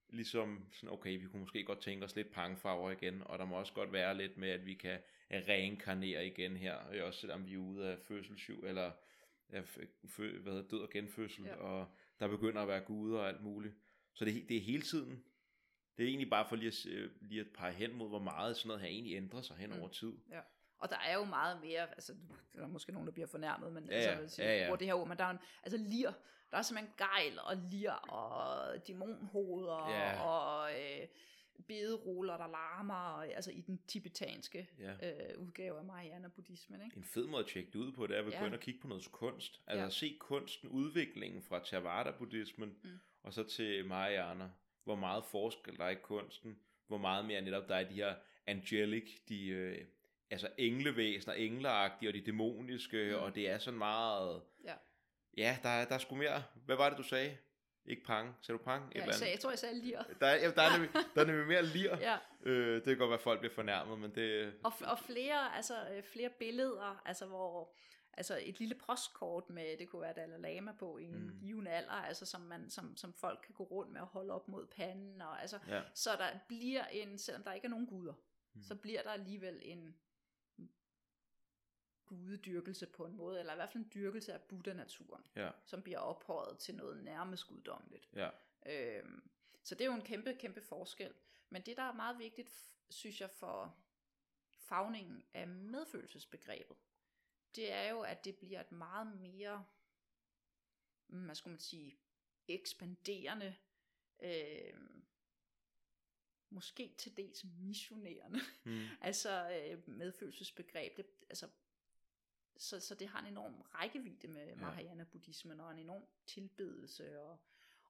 ligesom 0.09 0.67
sådan, 0.73 0.93
okay, 0.93 1.21
vi 1.21 1.27
kunne 1.27 1.41
måske 1.41 1.65
godt 1.65 1.81
tænke 1.81 2.05
os 2.05 2.17
lidt 2.17 2.31
pangfarver 2.31 2.91
igen, 2.91 3.23
og 3.27 3.39
der 3.39 3.45
må 3.45 3.57
også 3.57 3.73
godt 3.73 3.93
være 3.93 4.17
lidt 4.17 4.37
med, 4.37 4.49
at 4.49 4.67
vi 4.67 4.75
kan 4.75 4.99
reinkarnere 5.31 6.27
igen 6.27 6.57
her, 6.57 7.03
også 7.03 7.21
selvom 7.21 7.47
vi 7.47 7.55
er 7.55 7.59
ude 7.59 7.89
af 7.89 7.99
fødselssyv, 7.99 8.65
eller 8.65 8.93
af 9.49 9.65
fø, 10.09 10.39
hvad 10.39 10.53
hedder, 10.53 10.69
død 10.69 10.81
og 10.81 10.91
genfødsel, 10.91 11.45
ja. 11.45 11.55
og 11.55 11.89
der 12.21 12.29
begynder 12.29 12.63
at 12.63 12.69
være 12.69 12.81
guder 12.81 13.19
og 13.19 13.29
alt 13.29 13.43
muligt. 13.43 13.75
Så 14.13 14.25
det, 14.25 14.49
det 14.49 14.57
er 14.57 14.61
hele 14.61 14.83
tiden, 14.83 15.25
det 15.97 16.05
er 16.05 16.09
egentlig 16.09 16.31
bare 16.31 16.49
for 16.49 16.57
lige 16.57 16.69
at, 16.69 16.87
øh, 16.87 17.11
lige 17.21 17.41
at 17.41 17.47
pege 17.55 17.73
hen 17.73 17.95
mod, 17.95 18.09
hvor 18.09 18.19
meget 18.19 18.57
sådan 18.57 18.69
noget 18.69 18.83
her 18.83 18.89
egentlig 18.89 19.17
ændrer 19.17 19.43
sig 19.43 19.57
hen 19.57 19.71
mm. 19.71 19.81
over 19.81 19.89
tid. 19.89 20.13
Ja. 20.31 20.41
Og 20.81 20.91
der 20.91 20.99
er 21.09 21.15
jo 21.15 21.25
meget 21.25 21.61
mere, 21.61 21.89
altså 21.91 22.15
der 22.55 22.63
er 22.63 22.67
måske 22.67 22.93
nogen, 22.93 23.07
der 23.07 23.13
bliver 23.13 23.27
fornærmet, 23.27 23.73
men 23.73 23.85
ja, 23.85 23.95
altså, 23.95 24.43
ja, 24.43 24.69
ja. 24.69 24.77
det 24.77 24.87
her 24.87 24.95
ord, 24.95 25.09
men 25.09 25.19
der 25.19 25.25
er 25.25 25.31
en, 25.31 25.39
altså 25.63 25.79
lir, 25.79 26.13
der 26.51 26.59
er 26.59 26.63
simpelthen 26.63 26.95
gejl 26.99 27.39
og 27.39 27.57
lir 27.57 27.93
og 27.93 28.89
dæmonhoveder 28.89 29.91
ja. 29.91 30.23
og 30.23 30.71
øh, 30.73 31.07
bederuller, 31.69 32.37
der 32.37 32.47
larmer, 32.47 32.95
og, 32.95 33.29
altså 33.29 33.51
i 33.51 33.61
den 33.61 33.81
tibetanske 33.89 34.69
ja. 34.79 34.93
øh, 34.93 35.39
udgave 35.39 35.79
af 35.79 35.85
Mahayana-buddhismen. 35.85 36.85
Ikke? 36.85 36.97
En 36.97 37.05
fed 37.05 37.27
måde 37.27 37.45
at 37.45 37.51
tjekke 37.51 37.71
det 37.73 37.79
ud 37.79 37.93
på, 37.93 38.07
det 38.07 38.15
er 38.15 38.19
at 38.19 38.25
begynde 38.25 38.47
ja. 38.47 38.55
at 38.55 38.61
kigge 38.61 38.81
på 38.81 38.89
noget 38.89 39.13
kunst. 39.13 39.61
Altså 39.67 39.81
ja. 39.81 39.87
at 39.87 39.93
se 39.93 40.17
kunsten, 40.21 40.69
udviklingen 40.69 41.43
fra 41.43 41.59
Theravada-buddhismen, 41.65 42.77
mm. 42.85 42.99
og 43.23 43.33
så 43.33 43.43
til 43.45 43.87
Mahayana. 43.87 44.51
Hvor 44.85 44.95
meget 44.95 45.25
forskel 45.25 45.77
der 45.77 45.85
er 45.85 45.91
i 45.91 45.95
kunsten, 45.95 46.59
hvor 46.87 46.99
meget 46.99 47.25
mere 47.25 47.41
netop 47.41 47.69
der 47.69 47.75
er 47.75 47.89
de 47.89 47.95
her 47.95 48.15
angelic, 48.47 49.25
de 49.29 49.47
øh, 49.47 49.85
altså 50.31 50.49
englevæsener, 50.59 51.35
engleagtige 51.35 52.11
og 52.11 52.15
de 52.15 52.21
dæmoniske, 52.21 53.15
mm. 53.17 53.23
og 53.23 53.35
det 53.35 53.51
er 53.51 53.59
sådan 53.59 53.79
meget... 53.79 54.43
Ja, 54.65 54.75
ja 55.37 55.59
der, 55.63 55.85
der 55.85 55.95
er 55.95 55.99
sgu 55.99 56.15
mere... 56.15 56.43
Hvad 56.67 56.77
var 56.77 56.89
det, 56.89 56.99
du 56.99 57.03
sagde? 57.03 57.37
Ikke 57.85 58.05
pang. 58.05 58.37
Sagde 58.41 58.59
du 58.59 58.65
pang? 58.65 58.93
Et 58.93 58.97
ja, 58.97 59.07
jeg, 59.07 59.15
sagde, 59.15 59.33
jeg 59.33 59.41
tror, 59.41 59.51
jeg 59.51 59.59
sagde 59.59 59.81
lir. 59.81 60.03
Der 60.21 60.27
er, 60.27 60.37
ja, 60.37 60.51
der 60.51 60.63
er, 60.63 60.73
nemlig, 60.73 60.91
der 61.15 61.21
er 61.21 61.25
nemlig 61.25 61.47
mere 61.47 61.63
lir. 61.63 61.97
ja. 62.01 62.17
øh, 62.43 62.75
det 62.75 62.85
kan 62.85 62.99
godt 62.99 63.11
være, 63.11 63.19
at 63.19 63.23
folk 63.23 63.41
bliver 63.41 63.55
fornærmet, 63.55 63.99
men 63.99 64.15
det... 64.15 64.55
Og, 64.65 64.73
og 64.81 64.99
flere, 64.99 65.57
altså, 65.57 65.75
øh, 65.93 66.03
flere 66.03 66.31
billeder, 66.39 67.03
altså 67.05 67.27
hvor 67.27 67.75
altså 68.13 68.39
et 68.43 68.59
lille 68.59 68.75
postkort 68.75 69.51
med, 69.51 69.77
det 69.79 69.89
kunne 69.89 70.03
være 70.03 70.13
Dalai 70.13 70.55
Lama 70.55 70.73
på 70.73 70.99
i 70.99 71.05
en 71.05 71.27
mm. 71.27 71.39
given 71.41 71.67
alder, 71.67 71.91
altså 71.91 72.27
som, 72.27 72.41
man, 72.41 72.71
som, 72.71 72.97
som 72.97 73.13
folk 73.13 73.41
kan 73.47 73.55
gå 73.55 73.65
rundt 73.65 73.93
med 73.93 74.01
og 74.01 74.07
holde 74.07 74.33
op 74.33 74.49
mod 74.49 74.67
panden, 74.67 75.23
og 75.23 75.41
altså, 75.41 75.59
ja. 75.69 75.83
så 75.95 76.11
der 76.19 76.29
bliver 76.49 76.85
en, 76.85 77.19
selvom 77.19 77.43
der 77.43 77.53
ikke 77.53 77.65
er 77.65 77.71
nogen 77.71 77.87
guder, 77.87 78.15
mm. 78.55 78.63
så 78.63 78.75
bliver 78.75 79.03
der 79.03 79.11
alligevel 79.11 79.61
en, 79.63 79.95
gudedyrkelse 82.11 82.87
på 82.87 83.07
en 83.07 83.17
måde, 83.17 83.41
eller 83.41 83.53
i 83.53 83.57
hvert 83.57 83.71
fald 83.73 83.85
en 83.85 83.91
dyrkelse 83.95 84.33
af 84.33 84.41
Buddha-naturen, 84.41 85.27
ja. 85.37 85.51
som 85.65 85.83
bliver 85.83 85.99
ophøjet 85.99 86.59
til 86.59 86.75
noget 86.75 87.05
nærmest 87.05 87.47
guddommeligt. 87.47 88.09
Ja. 88.15 88.31
Øhm, 88.67 89.31
så 89.63 89.75
det 89.75 89.81
er 89.81 89.89
jo 89.89 89.95
en 89.95 90.05
kæmpe, 90.05 90.35
kæmpe 90.35 90.61
forskel. 90.61 91.15
Men 91.51 91.63
det, 91.63 91.77
der 91.77 91.83
er 91.83 91.93
meget 91.93 92.19
vigtigt, 92.19 92.73
synes 92.91 93.21
jeg, 93.21 93.31
for 93.31 93.77
fagningen 94.49 95.23
af 95.35 95.49
medfølelsesbegrebet, 95.49 96.77
det 97.55 97.73
er 97.73 97.91
jo, 97.91 98.01
at 98.01 98.25
det 98.25 98.37
bliver 98.37 98.61
et 98.61 98.73
meget 98.73 99.07
mere, 99.07 99.65
hvad 101.07 101.35
skulle 101.35 101.53
man 101.53 101.61
sige, 101.61 101.99
ekspanderende, 102.49 103.57
øh, 104.23 104.75
måske 106.51 106.95
til 106.99 107.17
dels 107.17 107.45
missionerende, 107.45 108.41
mm. 108.65 108.87
altså 109.01 109.51
øh, 109.51 109.89
medfølelsesbegreb. 109.89 110.97
Det, 110.97 111.07
altså 111.31 111.49
så, 112.61 112.81
så 112.81 112.95
det 112.95 113.09
har 113.09 113.21
en 113.21 113.27
enorm 113.27 113.61
rækkevidde 113.61 114.29
med 114.29 114.57
Mahayana-buddhismen, 114.57 115.61
og 115.61 115.71
en 115.71 115.79
enorm 115.79 116.05
tilbedelse, 116.27 117.21
og, 117.21 117.39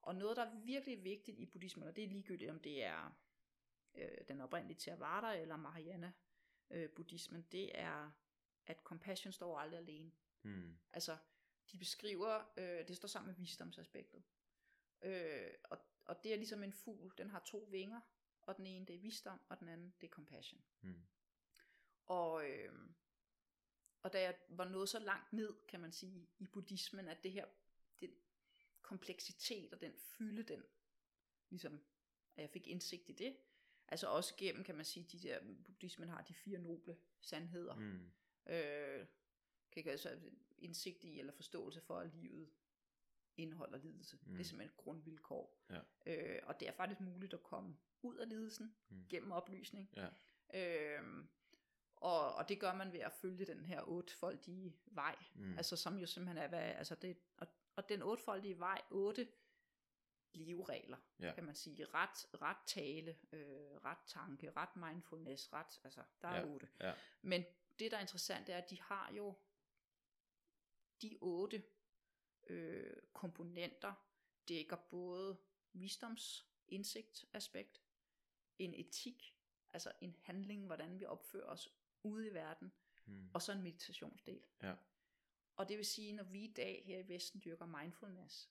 og 0.02 0.14
noget, 0.14 0.36
der 0.36 0.44
er 0.44 0.60
virkelig 0.64 1.04
vigtigt 1.04 1.38
i 1.38 1.46
buddhismen, 1.46 1.88
og 1.88 1.96
det 1.96 2.04
er 2.04 2.08
ligegyldigt, 2.08 2.50
om 2.50 2.60
det 2.60 2.84
er 2.84 3.16
øh, 3.94 4.18
den 4.28 4.40
oprindelige 4.40 4.78
Theravada 4.78 5.40
eller 5.40 5.56
Mahayana-buddhismen, 5.56 7.40
øh, 7.40 7.52
det 7.52 7.78
er, 7.78 8.10
at 8.66 8.76
compassion 8.76 9.32
står 9.32 9.58
aldrig 9.58 9.78
alene. 9.78 10.12
Mm. 10.42 10.78
Altså, 10.92 11.16
de 11.72 11.78
beskriver, 11.78 12.52
øh, 12.56 12.88
det 12.88 12.96
står 12.96 13.08
sammen 13.08 13.28
med 13.28 13.36
visdomsaspektet. 13.36 14.22
Øh, 15.02 15.50
og, 15.64 15.78
og 16.06 16.24
det 16.24 16.32
er 16.32 16.36
ligesom 16.36 16.62
en 16.62 16.72
fugl, 16.72 17.12
den 17.18 17.30
har 17.30 17.42
to 17.46 17.68
vinger, 17.70 18.00
og 18.42 18.56
den 18.56 18.66
ene 18.66 18.86
det 18.86 18.94
er 18.94 19.00
visdom, 19.00 19.40
og 19.48 19.60
den 19.60 19.68
anden 19.68 19.94
det 20.00 20.06
er 20.06 20.10
compassion. 20.10 20.60
Mm. 20.80 21.02
Og 22.06 22.50
øh, 22.50 22.72
og 24.02 24.12
da 24.12 24.22
jeg 24.22 24.34
var 24.48 24.68
nået 24.68 24.88
så 24.88 24.98
langt 24.98 25.32
ned, 25.32 25.54
kan 25.68 25.80
man 25.80 25.92
sige, 25.92 26.28
i 26.38 26.46
buddhismen, 26.46 27.08
at 27.08 27.22
det 27.22 27.32
her, 27.32 27.46
den 28.00 28.10
kompleksitet 28.82 29.72
og 29.72 29.80
den 29.80 29.92
fylde, 29.96 30.42
den 30.42 30.62
ligesom, 31.50 31.80
at 32.36 32.42
jeg 32.42 32.50
fik 32.50 32.66
indsigt 32.66 33.08
i 33.08 33.12
det. 33.12 33.36
Altså 33.88 34.06
også 34.08 34.34
gennem, 34.36 34.64
kan 34.64 34.74
man 34.74 34.84
sige, 34.84 35.06
de 35.12 35.28
der, 35.28 35.40
buddhismen 35.64 36.08
har 36.08 36.22
de 36.22 36.34
fire 36.34 36.58
noble 36.58 36.96
sandheder. 37.20 37.74
Mm. 37.74 38.10
Øh, 38.52 39.06
kan 39.72 39.84
jeg 39.84 39.92
altså 39.92 40.20
indsigt 40.58 41.04
i, 41.04 41.18
eller 41.18 41.32
forståelse 41.32 41.80
for, 41.80 41.98
at 41.98 42.14
livet 42.14 42.50
indeholder 43.36 43.78
lidelse. 43.78 44.18
Mm. 44.26 44.32
Det 44.32 44.40
er 44.40 44.44
simpelthen 44.44 44.70
et 44.70 44.76
grundvilkår. 44.76 45.64
Ja. 45.70 45.80
Øh, 46.06 46.40
og 46.42 46.60
det 46.60 46.68
er 46.68 46.72
faktisk 46.72 47.00
muligt 47.00 47.34
at 47.34 47.42
komme 47.42 47.76
ud 48.02 48.16
af 48.16 48.28
lidelsen 48.28 48.74
mm. 48.88 49.06
gennem 49.08 49.32
oplysning. 49.32 49.94
Ja. 49.96 50.08
Øh, 50.54 51.24
og, 52.00 52.34
og 52.34 52.48
det 52.48 52.60
gør 52.60 52.74
man 52.74 52.92
ved 52.92 53.00
at 53.00 53.12
følge 53.12 53.46
den 53.46 53.64
her 53.64 53.88
ottefoldige 53.88 54.76
vej, 54.86 55.16
mm. 55.34 55.56
altså 55.56 55.76
som 55.76 55.98
jo 55.98 56.06
simpelthen 56.06 56.38
er, 56.38 56.48
hvad, 56.48 56.60
altså 56.60 56.94
det, 56.94 57.16
og, 57.36 57.46
og 57.76 57.88
den 57.88 58.02
ottefoldige 58.02 58.58
vej, 58.58 58.82
otte 58.90 59.28
leveregler, 60.32 60.96
ja. 61.20 61.34
kan 61.34 61.44
man 61.44 61.54
sige, 61.54 61.84
ret, 61.84 62.40
ret 62.42 62.56
tale, 62.66 63.16
øh, 63.32 63.76
ret 63.84 63.98
tanke, 64.06 64.50
ret 64.50 64.76
mindfulness, 64.76 65.52
ret, 65.52 65.80
altså 65.84 66.02
der 66.22 66.28
er 66.28 66.40
ja. 66.40 66.46
otte. 66.46 66.68
Ja. 66.80 66.94
Men 67.22 67.44
det 67.78 67.90
der 67.90 67.96
er 67.96 68.00
interessant 68.00 68.48
er, 68.48 68.56
at 68.56 68.70
de 68.70 68.80
har 68.80 69.12
jo 69.12 69.34
de 71.02 71.18
otte 71.20 71.62
øh, 72.46 72.96
komponenter, 73.12 73.94
dækker 74.48 74.76
både 74.76 75.38
visdomsindsigt 75.72 77.24
aspekt, 77.32 77.82
en 78.58 78.74
etik, 78.74 79.36
altså 79.70 79.92
en 80.00 80.16
handling, 80.22 80.66
hvordan 80.66 81.00
vi 81.00 81.04
opfører 81.04 81.46
os 81.46 81.68
ude 82.02 82.26
i 82.26 82.34
verden, 82.34 82.72
mm. 83.06 83.30
og 83.34 83.42
så 83.42 83.52
en 83.52 83.62
meditationsdel. 83.62 84.42
Ja. 84.62 84.74
Og 85.56 85.68
det 85.68 85.76
vil 85.76 85.86
sige, 85.86 86.12
når 86.12 86.24
vi 86.24 86.44
i 86.44 86.52
dag 86.52 86.82
her 86.86 86.98
i 86.98 87.08
Vesten 87.08 87.40
dyrker 87.44 87.66
mindfulness, 87.66 88.50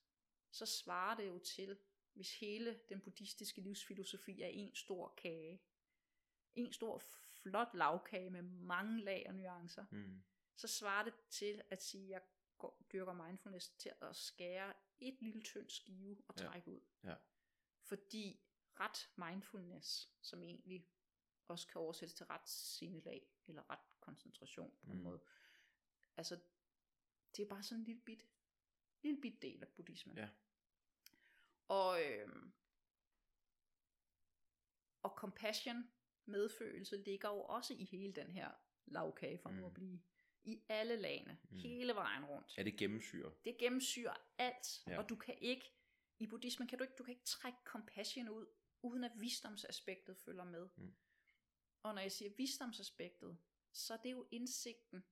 så 0.50 0.66
svarer 0.66 1.16
det 1.16 1.28
jo 1.28 1.38
til, 1.38 1.78
hvis 2.12 2.40
hele 2.40 2.80
den 2.88 3.00
buddhistiske 3.00 3.60
livsfilosofi 3.60 4.42
er 4.42 4.48
en 4.48 4.74
stor 4.74 5.14
kage, 5.16 5.62
en 6.54 6.72
stor 6.72 6.98
flot 7.42 7.68
lavkage 7.74 8.30
med 8.30 8.42
mange 8.42 9.04
lag 9.04 9.24
og 9.28 9.34
nuancer, 9.34 9.84
mm. 9.90 10.22
så 10.56 10.68
svarer 10.68 11.04
det 11.04 11.14
til 11.30 11.62
at 11.70 11.82
sige, 11.82 12.04
at 12.04 12.10
jeg 12.10 12.22
går, 12.58 12.86
dyrker 12.92 13.12
mindfulness 13.12 13.70
til 13.70 13.92
at 14.00 14.16
skære 14.16 14.74
et 14.98 15.22
lille 15.22 15.42
tyndt 15.42 15.72
skive 15.72 16.22
og 16.28 16.36
trække 16.36 16.70
ja. 16.70 16.76
ud. 16.76 16.80
Ja. 17.04 17.14
Fordi 17.82 18.40
ret 18.80 19.10
mindfulness, 19.16 20.10
som 20.20 20.42
egentlig 20.42 20.88
også 21.50 21.66
kan 21.66 21.80
oversættes 21.80 22.14
til 22.14 22.26
ret 22.26 22.48
sindelag, 22.48 23.26
eller 23.46 23.70
ret 23.70 24.00
koncentration 24.00 24.78
på 24.82 24.90
en 24.90 24.96
mm. 24.96 25.02
måde. 25.02 25.20
Altså, 26.16 26.40
det 27.36 27.42
er 27.42 27.48
bare 27.48 27.62
sådan 27.62 27.80
en 27.80 27.84
lille 27.84 28.02
bit, 28.02 28.26
lille 29.02 29.20
bit 29.20 29.42
del 29.42 29.62
af 29.62 29.68
buddhismen. 29.68 30.16
Ja. 30.16 30.28
Og, 31.68 32.04
øhm, 32.04 32.52
og 35.02 35.10
compassion, 35.10 35.90
medfølelse, 36.24 36.96
ligger 36.96 37.28
jo 37.28 37.42
også 37.42 37.74
i 37.74 37.84
hele 37.84 38.12
den 38.12 38.30
her 38.30 38.50
lavkage, 38.86 39.38
for 39.38 39.50
mm. 39.50 39.64
at 39.64 39.74
blive 39.74 40.02
i 40.44 40.62
alle 40.68 40.96
lagene, 40.96 41.38
mm. 41.50 41.56
hele 41.56 41.94
vejen 41.94 42.24
rundt. 42.24 42.54
Er 42.58 42.62
det 42.62 42.76
gennemsyre? 42.76 43.32
Det 43.44 43.58
gennemsyrer 43.58 44.14
alt, 44.38 44.82
ja. 44.86 44.98
og 44.98 45.08
du 45.08 45.16
kan 45.16 45.34
ikke, 45.38 45.72
i 46.18 46.26
buddhismen 46.26 46.68
kan 46.68 46.78
du 46.78 46.84
ikke, 46.84 46.94
du 46.98 47.04
kan 47.04 47.14
ikke 47.14 47.24
trække 47.24 47.58
compassion 47.64 48.28
ud, 48.28 48.46
uden 48.82 49.04
at 49.04 49.12
visdomsaspektet 49.16 50.16
følger 50.16 50.44
med. 50.44 50.68
Mm. 50.76 50.94
Og 51.82 51.94
når 51.94 52.02
jeg 52.02 52.12
siger 52.12 52.30
visdomsaspektet, 52.36 53.38
så 53.72 53.94
er 53.94 53.98
det 53.98 54.12
jo 54.12 54.26
indsigten, 54.30 55.04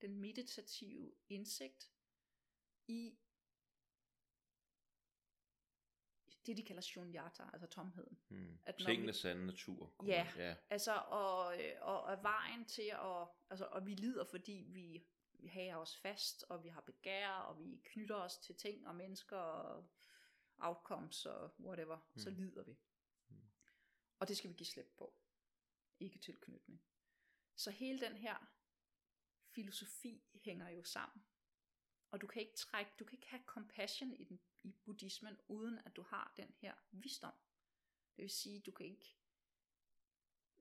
den 0.00 0.14
meditative 0.20 1.12
indsigt 1.28 1.90
i 2.86 3.18
det, 6.46 6.56
de 6.56 6.62
kalder 6.64 6.82
shunyata, 6.82 7.42
altså 7.52 7.66
tomheden. 7.66 8.18
Mm. 8.28 8.58
At 8.66 8.78
når 8.78 8.86
Tingenes 8.86 9.16
vi- 9.16 9.20
sande 9.20 9.46
natur. 9.46 9.92
Ja. 10.06 10.32
ja. 10.36 10.56
Altså, 10.70 10.92
og, 10.94 11.60
øh, 11.64 11.72
og, 11.80 12.02
og 12.02 12.22
vejen 12.22 12.64
til 12.64 12.90
at, 12.92 13.26
altså, 13.50 13.64
og 13.64 13.86
vi 13.86 13.94
lider, 13.94 14.24
fordi 14.24 14.64
vi, 14.68 15.06
hager 15.48 15.76
os 15.76 15.96
fast, 15.96 16.44
og 16.48 16.64
vi 16.64 16.68
har 16.68 16.80
begær, 16.80 17.28
og 17.30 17.58
vi 17.58 17.80
knytter 17.84 18.14
os 18.16 18.38
til 18.38 18.54
ting 18.54 18.88
og 18.88 18.94
mennesker, 18.94 19.36
og 19.36 19.88
outcomes 20.58 21.26
og 21.26 21.54
whatever, 21.60 21.96
mm. 22.14 22.18
så 22.20 22.30
Mm. 22.30 22.36
lider 22.36 22.62
vi. 22.64 22.78
Mm. 23.28 23.36
Og 24.18 24.28
det 24.28 24.36
skal 24.36 24.50
vi 24.50 24.54
give 24.54 24.66
slip 24.66 24.92
på. 24.98 25.14
Ikke 26.00 26.18
tilknytning. 26.18 26.82
Så 27.56 27.70
hele 27.70 28.00
den 28.00 28.16
her 28.16 28.52
filosofi 29.54 30.22
hænger 30.34 30.68
jo 30.68 30.84
sammen. 30.84 31.24
Og 32.10 32.20
du 32.20 32.26
kan 32.26 32.42
ikke 32.42 32.56
trække, 32.56 32.92
du 32.98 33.04
kan 33.04 33.18
ikke 33.18 33.28
have 33.28 33.42
compassion 33.46 34.12
i, 34.12 34.24
den, 34.24 34.40
i 34.62 34.72
buddhismen, 34.84 35.36
uden 35.48 35.78
at 35.78 35.96
du 35.96 36.02
har 36.02 36.32
den 36.36 36.54
her 36.58 36.74
visdom. 36.90 37.34
Det 38.16 38.22
vil 38.22 38.30
sige, 38.30 38.60
du 38.60 38.70
kan 38.70 38.86
ikke 38.86 39.16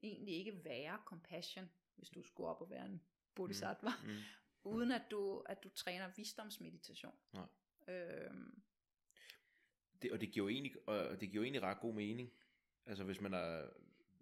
egentlig 0.02 0.36
ikke 0.36 0.64
være 0.64 1.02
compassion, 1.06 1.70
hvis 1.96 2.10
du 2.10 2.24
skulle 2.24 2.50
op 2.50 2.62
og 2.62 2.70
være 2.70 2.86
en 2.86 3.06
bodhisattva, 3.36 3.90
mm. 4.04 4.10
Mm. 4.10 4.20
uden 4.76 4.92
at 4.92 5.12
du, 5.12 5.40
at 5.40 5.64
du 5.64 5.70
træner 5.70 6.12
visdomsmeditation. 6.16 7.20
Nej. 7.34 7.48
Øhm, 7.88 8.64
Det, 10.02 10.12
og 10.12 10.22
det 10.22 10.32
giver 10.32 10.46
jo 10.46 10.50
egentlig, 10.50 10.90
og 10.90 11.22
det 11.22 11.30
giver 11.30 11.42
jo 11.42 11.44
egentlig 11.44 11.62
ret 11.62 11.80
god 11.80 11.94
mening. 11.94 12.34
Altså 12.86 13.04
hvis 13.04 13.22
man 13.22 13.34
er, 13.34 13.70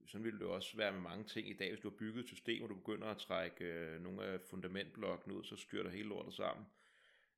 sådan 0.08 0.26
vil 0.26 0.40
det 0.40 0.48
også 0.48 0.78
være 0.78 0.92
med 0.92 1.02
mange 1.02 1.24
ting 1.24 1.50
i 1.50 1.54
dag, 1.54 1.70
hvis 1.70 1.80
du 1.80 1.90
har 1.90 1.96
bygget 1.96 2.24
et 2.24 2.28
system, 2.28 2.64
og 2.64 2.70
du 2.70 2.76
begynder 2.76 3.08
at 3.08 3.18
trække 3.18 3.66
øh, 3.66 4.02
nogle 4.02 4.24
af 4.24 4.42
fundamentblokkene 4.42 5.36
ud, 5.36 5.44
så 5.44 5.56
styrter 5.56 5.90
hele 5.90 6.10
lortet 6.10 6.34
sammen. 6.34 6.66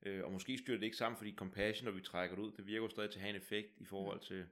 Øh, 0.03 0.23
og 0.23 0.31
måske 0.31 0.57
styrter 0.57 0.79
det 0.79 0.85
ikke 0.85 0.97
sammen, 0.97 1.17
fordi 1.17 1.35
compassion, 1.35 1.85
når 1.85 1.91
vi 1.91 2.01
trækker 2.01 2.35
det 2.35 2.43
ud, 2.43 2.51
det 2.51 2.67
virker 2.67 2.81
jo 2.83 2.89
stadig 2.89 3.09
til 3.09 3.19
at 3.19 3.21
have 3.21 3.29
en 3.29 3.41
effekt 3.41 3.77
i 3.77 3.85
forhold 3.85 4.19
til 4.19 4.45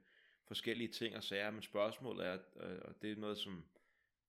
forskellige 0.44 0.88
ting 0.88 1.16
og 1.16 1.24
sager, 1.24 1.50
men 1.50 1.62
spørgsmålet 1.62 2.26
er, 2.26 2.38
øh, 2.60 2.78
og 2.84 3.02
det 3.02 3.12
er 3.12 3.16
noget, 3.16 3.38
som 3.38 3.64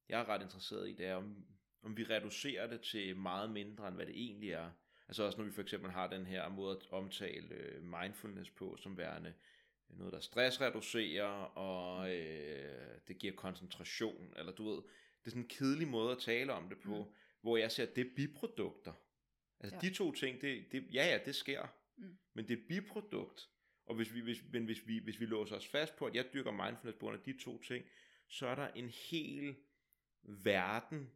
jeg 0.10 0.20
er 0.20 0.30
ret 0.30 0.42
interesseret 0.42 0.90
i, 0.90 0.94
det 0.94 1.06
er, 1.06 1.16
om, 1.16 1.46
om 1.84 1.98
vi 1.98 2.04
reducerer 2.04 2.68
det 2.68 2.82
til 2.82 3.18
meget 3.18 3.50
mindre, 3.50 3.88
end 3.88 3.96
hvad 3.96 4.06
det 4.06 4.16
egentlig 4.16 4.52
er. 4.52 4.70
Altså 5.08 5.24
også 5.24 5.38
når 5.38 5.46
vi 5.46 5.52
for 5.52 5.62
eksempel 5.62 5.92
har 5.92 6.08
den 6.08 6.26
her 6.26 6.50
måde 6.50 6.78
at 6.78 6.92
omtale 6.92 7.56
øh, 7.56 7.84
mindfulness 7.84 8.50
på, 8.50 8.78
som 8.78 8.98
værende 8.98 9.34
noget, 9.98 10.14
der 10.14 10.20
stressreducerer, 10.20 11.58
og 11.58 12.16
øh, 12.16 12.98
det 13.08 13.18
giver 13.18 13.34
koncentration, 13.34 14.34
eller 14.38 14.52
du 14.52 14.70
ved, 14.70 14.76
det 15.20 15.26
er 15.26 15.30
sådan 15.30 15.42
en 15.42 15.48
kedelig 15.48 15.88
måde 15.88 16.12
at 16.12 16.18
tale 16.20 16.54
om 16.54 16.70
det 16.70 16.78
på, 16.80 16.98
Mm. 17.04 17.12
hvor 17.42 17.58
jeg 17.58 17.72
ser, 17.72 17.84
at 17.84 17.96
det 17.96 18.08
er 18.08 18.16
biprodukter. 18.16 18.94
Altså 19.60 19.76
Ja. 19.76 19.80
ja. 19.84 19.90
de 19.90 19.96
to 19.96 20.12
ting, 20.12 20.42
det, 20.42 20.66
det, 20.72 20.88
ja 20.94 21.06
ja, 21.06 21.20
det 21.26 21.36
sker, 21.36 21.68
Mm. 21.98 22.18
men 22.34 22.48
det 22.48 22.60
er 22.60 22.64
biprodukt. 22.68 23.50
Og 23.86 23.96
hvis 23.96 24.14
vi, 24.14 24.20
hvis, 24.22 24.44
men 24.52 24.66
hvis 24.66 24.88
vi, 24.88 25.00
hvis 25.00 25.20
vi 25.20 25.26
låser 25.26 25.56
os 25.56 25.68
fast 25.68 25.96
på, 25.96 26.06
at 26.06 26.16
jeg 26.16 26.26
dyrker 26.34 26.52
mindfulness 26.52 26.98
på 27.00 27.06
grund 27.06 27.18
af 27.18 27.24
de 27.24 27.38
to 27.44 27.62
ting, 27.62 27.86
så 28.28 28.48
er 28.48 28.56
der 28.56 28.68
en 28.68 28.90
hel 28.90 29.56
verden 30.24 31.12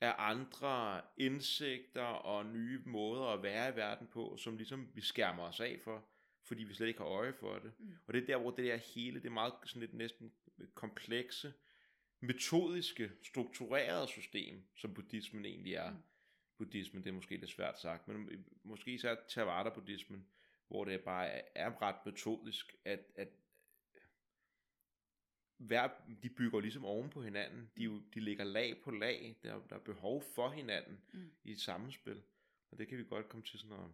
af 0.00 0.14
andre 0.18 1.00
indsigter 1.16 2.02
og 2.02 2.46
nye 2.46 2.82
måder 2.86 3.24
at 3.26 3.42
være 3.42 3.72
i 3.72 3.76
verden 3.76 4.06
på, 4.06 4.36
som 4.36 4.56
ligesom 4.56 4.88
vi 4.94 5.00
skærmer 5.00 5.42
os 5.42 5.60
af 5.60 5.80
for, 5.84 6.04
fordi 6.42 6.64
vi 6.64 6.74
slet 6.74 6.86
ikke 6.88 7.00
har 7.00 7.06
øje 7.06 7.32
for 7.32 7.58
det. 7.58 7.72
Mm. 7.78 7.92
Og 8.06 8.14
det 8.14 8.22
er 8.22 8.26
der, 8.26 8.36
hvor 8.38 8.50
det 8.50 8.64
der 8.64 8.76
hele, 8.76 9.20
det 9.20 9.26
er 9.26 9.30
meget 9.30 9.52
sådan 9.64 9.80
lidt 9.80 9.94
næsten 9.94 10.32
komplekse, 10.74 11.52
metodiske, 12.20 13.12
strukturerede 13.22 14.08
system, 14.08 14.62
som 14.76 14.94
buddhismen 14.94 15.44
egentlig 15.44 15.74
er. 15.74 15.90
Mm. 15.90 15.96
Buddhismen, 16.56 17.02
det 17.04 17.10
er 17.10 17.14
måske 17.14 17.36
lidt 17.36 17.50
svært 17.50 17.80
sagt, 17.80 18.08
men 18.08 18.46
måske 18.62 18.90
især 18.92 19.16
Theravada-buddhismen, 19.28 20.26
hvor 20.68 20.84
det 20.84 21.00
bare 21.00 21.28
er, 21.28 21.42
er 21.54 21.82
ret 21.82 22.06
metodisk, 22.06 22.76
at, 22.84 23.00
at 23.14 23.28
hver, 25.56 25.88
de 26.22 26.28
bygger 26.28 26.60
ligesom 26.60 26.84
oven 26.84 27.10
på 27.10 27.22
hinanden. 27.22 27.70
De, 27.76 27.82
jo- 27.82 28.02
de 28.14 28.20
ligger 28.20 28.44
lag 28.44 28.80
på 28.84 28.90
lag. 28.90 29.36
Der, 29.42 29.66
der 29.70 29.76
er 29.76 29.80
behov 29.80 30.22
for 30.34 30.50
hinanden 30.50 31.00
Mm. 31.12 31.30
i 31.44 31.52
et 31.52 31.60
samspil. 31.60 32.22
Og 32.70 32.78
det 32.78 32.88
kan 32.88 32.98
vi 32.98 33.04
godt 33.04 33.28
komme 33.28 33.44
til 33.46 33.58
sådan 33.58 33.76
at... 33.76 33.90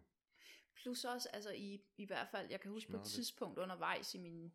Plus 0.75 1.05
også, 1.05 1.29
altså 1.33 1.51
i, 1.51 1.81
i 1.97 2.05
hvert 2.05 2.27
fald, 2.29 2.49
jeg 2.49 2.61
kan 2.61 2.71
huske 2.71 2.87
på 2.87 2.91
Smadre 2.91 3.05
et 3.05 3.11
tidspunkt 3.11 3.59
undervejs 3.59 4.15
i 4.15 4.17
min, 4.17 4.53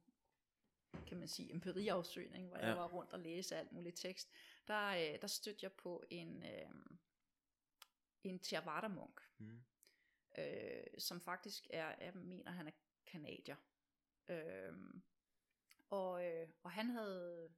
kan 1.06 1.18
man 1.18 1.28
sige, 1.28 1.52
empiriafsøgning, 1.52 2.48
hvor 2.48 2.58
ja. 2.58 2.66
jeg 2.66 2.76
var 2.76 2.88
rundt 2.88 3.12
og 3.12 3.18
læse 3.18 3.56
alt 3.56 3.72
muligt 3.72 3.96
tekst, 3.96 4.30
der, 4.68 4.86
øh, 4.86 5.20
der 5.20 5.26
stødte 5.26 5.58
jeg 5.62 5.72
på 5.72 6.04
en, 6.10 6.42
øh, 6.42 6.70
en 8.22 8.38
Theravada-munk, 8.38 9.20
Mm. 9.38 9.62
øh, 10.38 10.84
som 10.98 11.20
faktisk 11.20 11.66
er, 11.70 12.04
jeg 12.04 12.14
mener 12.14 12.50
han 12.50 12.66
er 12.66 12.72
kanadier. 13.06 13.56
Øh, 14.28 14.72
og, 15.90 16.26
øh, 16.26 16.48
og 16.62 16.70
han 16.70 16.90
havde 16.90 17.50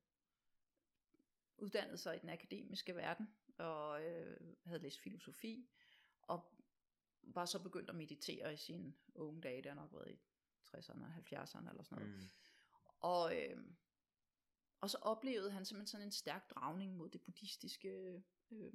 uddannet 1.57 2.01
sig 2.01 2.17
i 2.17 2.19
den 2.19 2.29
akademiske 2.29 2.97
verden, 2.97 3.35
og 3.59 4.05
øh, 4.05 4.41
havde 4.67 4.83
læst 4.83 5.01
filosofi, 5.01 5.69
og 6.23 6.55
var 7.23 7.45
så 7.45 7.59
begyndt 7.63 7.91
at 7.91 7.97
meditere 7.97 8.53
i 8.53 8.57
sine 8.57 8.95
unge 9.15 9.41
dage, 9.41 9.63
det 9.63 9.67
har 9.67 9.75
nok 9.75 9.93
været 9.93 10.11
i 10.11 10.21
60'erne 10.65 11.05
og 11.05 11.15
70'erne 11.17 11.71
eller 11.71 11.83
sådan 11.83 12.05
noget. 12.05 12.17
Mm. 12.23 12.29
Og, 13.01 13.41
øh, 13.41 13.65
og 14.81 14.91
så 14.91 14.99
oplevede 15.03 15.51
han 15.51 15.65
simpelthen 15.65 15.87
sådan 15.87 16.07
en 16.07 16.13
stærk 16.13 16.51
dragning 16.51 16.97
mod 16.97 17.09
det 17.09 17.21
buddhistiske 17.23 18.23
øh, 18.51 18.73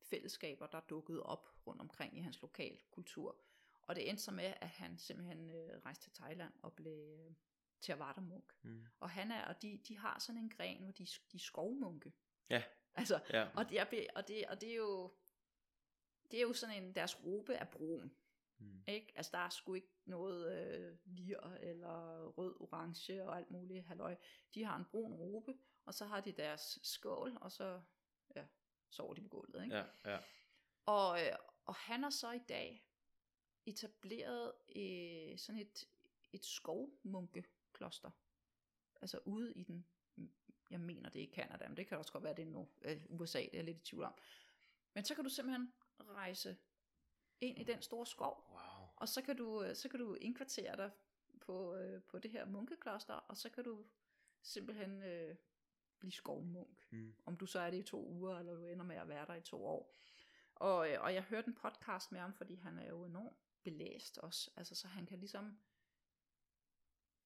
fællesskaber, 0.00 0.66
der 0.66 0.80
dukkede 0.80 1.22
op 1.22 1.48
rundt 1.66 1.80
omkring 1.80 2.18
i 2.18 2.20
hans 2.20 2.42
lokal 2.42 2.80
kultur. 2.90 3.36
Og 3.82 3.96
det 3.96 4.08
endte 4.08 4.22
så 4.22 4.30
med, 4.30 4.54
at 4.60 4.68
han 4.68 4.98
simpelthen 4.98 5.50
øh, 5.50 5.78
rejste 5.84 6.04
til 6.04 6.12
Thailand 6.12 6.52
og 6.62 6.72
blev 6.72 6.92
øh, 7.18 7.34
Theravada-munk. 7.82 8.52
Mm. 8.62 8.84
Og 9.00 9.10
han 9.10 9.30
er, 9.30 9.44
og 9.44 9.62
de, 9.62 9.80
de 9.88 9.96
har 9.98 10.18
sådan 10.18 10.42
en 10.42 10.50
gren, 10.50 10.82
hvor 10.82 10.92
de, 10.92 11.06
de 11.32 11.36
er 11.36 11.38
skovmunke. 11.38 12.12
Ja. 12.50 12.62
Altså, 12.94 13.20
Ja. 13.30 13.48
og 13.54 13.68
det, 13.68 13.80
er, 13.80 13.84
og, 14.14 14.28
det, 14.28 14.44
og 14.46 14.60
det 14.60 14.70
er 14.70 14.74
jo, 14.76 15.14
det 16.30 16.38
er 16.38 16.42
jo 16.42 16.52
sådan 16.52 16.82
en, 16.82 16.94
deres 16.94 17.24
robe 17.24 17.54
er 17.54 17.64
brun. 17.64 18.12
Mm. 18.58 18.82
Ikke? 18.86 19.12
Altså 19.16 19.30
der 19.32 19.38
er 19.38 19.48
sgu 19.48 19.74
ikke 19.74 19.92
noget 20.04 20.52
øh, 20.52 20.96
lir 21.04 21.40
eller 21.60 22.26
rød, 22.26 22.60
orange 22.60 23.24
og 23.24 23.36
alt 23.36 23.50
muligt 23.50 23.84
halløj. 23.84 24.16
De 24.54 24.64
har 24.64 24.76
en 24.76 24.84
brun 24.84 25.12
robe, 25.12 25.54
og 25.84 25.94
så 25.94 26.06
har 26.06 26.20
de 26.20 26.32
deres 26.32 26.78
skål, 26.82 27.38
og 27.40 27.52
så 27.52 27.80
ja, 28.36 28.44
sover 28.90 29.14
de 29.14 29.20
på 29.20 29.28
gulvet. 29.28 29.64
Ikke? 29.64 29.76
Ja, 29.76 29.84
ja. 30.04 30.18
Og, 30.86 31.22
øh, 31.22 31.32
og 31.64 31.74
han 31.74 32.02
har 32.02 32.10
så 32.10 32.32
i 32.32 32.40
dag 32.48 32.86
etableret 33.66 34.52
øh, 34.76 35.38
sådan 35.38 35.60
et, 35.60 35.84
et 36.32 36.44
skovmunkekloster. 36.44 38.10
Altså 39.00 39.18
ude 39.24 39.52
i 39.54 39.62
den, 39.62 39.86
jeg 40.70 40.80
mener 40.80 41.10
det 41.10 41.22
er 41.22 41.26
i 41.26 41.34
Canada, 41.34 41.68
men 41.68 41.76
det 41.76 41.86
kan 41.86 41.98
også 41.98 42.12
godt 42.12 42.24
være 42.24 42.34
det 42.34 42.42
er 42.42 42.46
nu, 42.46 42.68
øh, 42.82 43.02
USA, 43.08 43.38
det 43.38 43.48
er 43.52 43.58
jeg 43.58 43.64
lidt 43.64 43.78
i 43.78 43.84
tvivl 43.84 44.04
om. 44.04 44.14
Men 44.94 45.04
så 45.04 45.14
kan 45.14 45.24
du 45.24 45.30
simpelthen 45.30 45.72
rejse 46.00 46.56
ind 47.40 47.58
i 47.58 47.64
den 47.64 47.82
store 47.82 48.06
skov, 48.06 48.46
Wow. 48.50 48.88
og 48.96 49.08
så 49.08 49.22
kan 49.22 49.36
du, 49.36 49.62
øh, 49.62 49.76
så 49.76 49.88
kan 49.88 50.00
du 50.00 50.14
indkvartere 50.14 50.76
dig 50.76 50.90
på, 51.40 51.74
øh, 51.74 52.02
på 52.02 52.18
det 52.18 52.30
her 52.30 52.44
munkekloster, 52.44 53.14
og 53.14 53.36
så 53.36 53.50
kan 53.50 53.64
du 53.64 53.84
simpelthen 54.42 55.02
øh, 55.02 55.36
blive 55.98 56.12
skovmunk. 56.12 56.86
Mm. 56.90 57.14
Om 57.24 57.36
du 57.36 57.46
så 57.46 57.60
er 57.60 57.70
det 57.70 57.78
i 57.78 57.82
to 57.82 58.06
uger, 58.06 58.38
eller 58.38 58.54
du 58.54 58.64
ender 58.64 58.84
med 58.84 58.96
at 58.96 59.08
være 59.08 59.26
der 59.26 59.34
i 59.34 59.40
to 59.40 59.66
år. 59.66 59.96
Og, 60.54 60.90
øh, 60.92 61.02
og 61.02 61.14
jeg 61.14 61.22
hørte 61.22 61.48
en 61.48 61.54
podcast 61.54 62.12
med 62.12 62.20
ham, 62.20 62.34
fordi 62.34 62.54
han 62.54 62.78
er 62.78 62.88
jo 62.88 63.04
enormt 63.04 63.36
belæst 63.62 64.18
også. 64.18 64.50
Altså, 64.56 64.74
så 64.74 64.88
han 64.88 65.06
kan 65.06 65.18
ligesom, 65.18 65.58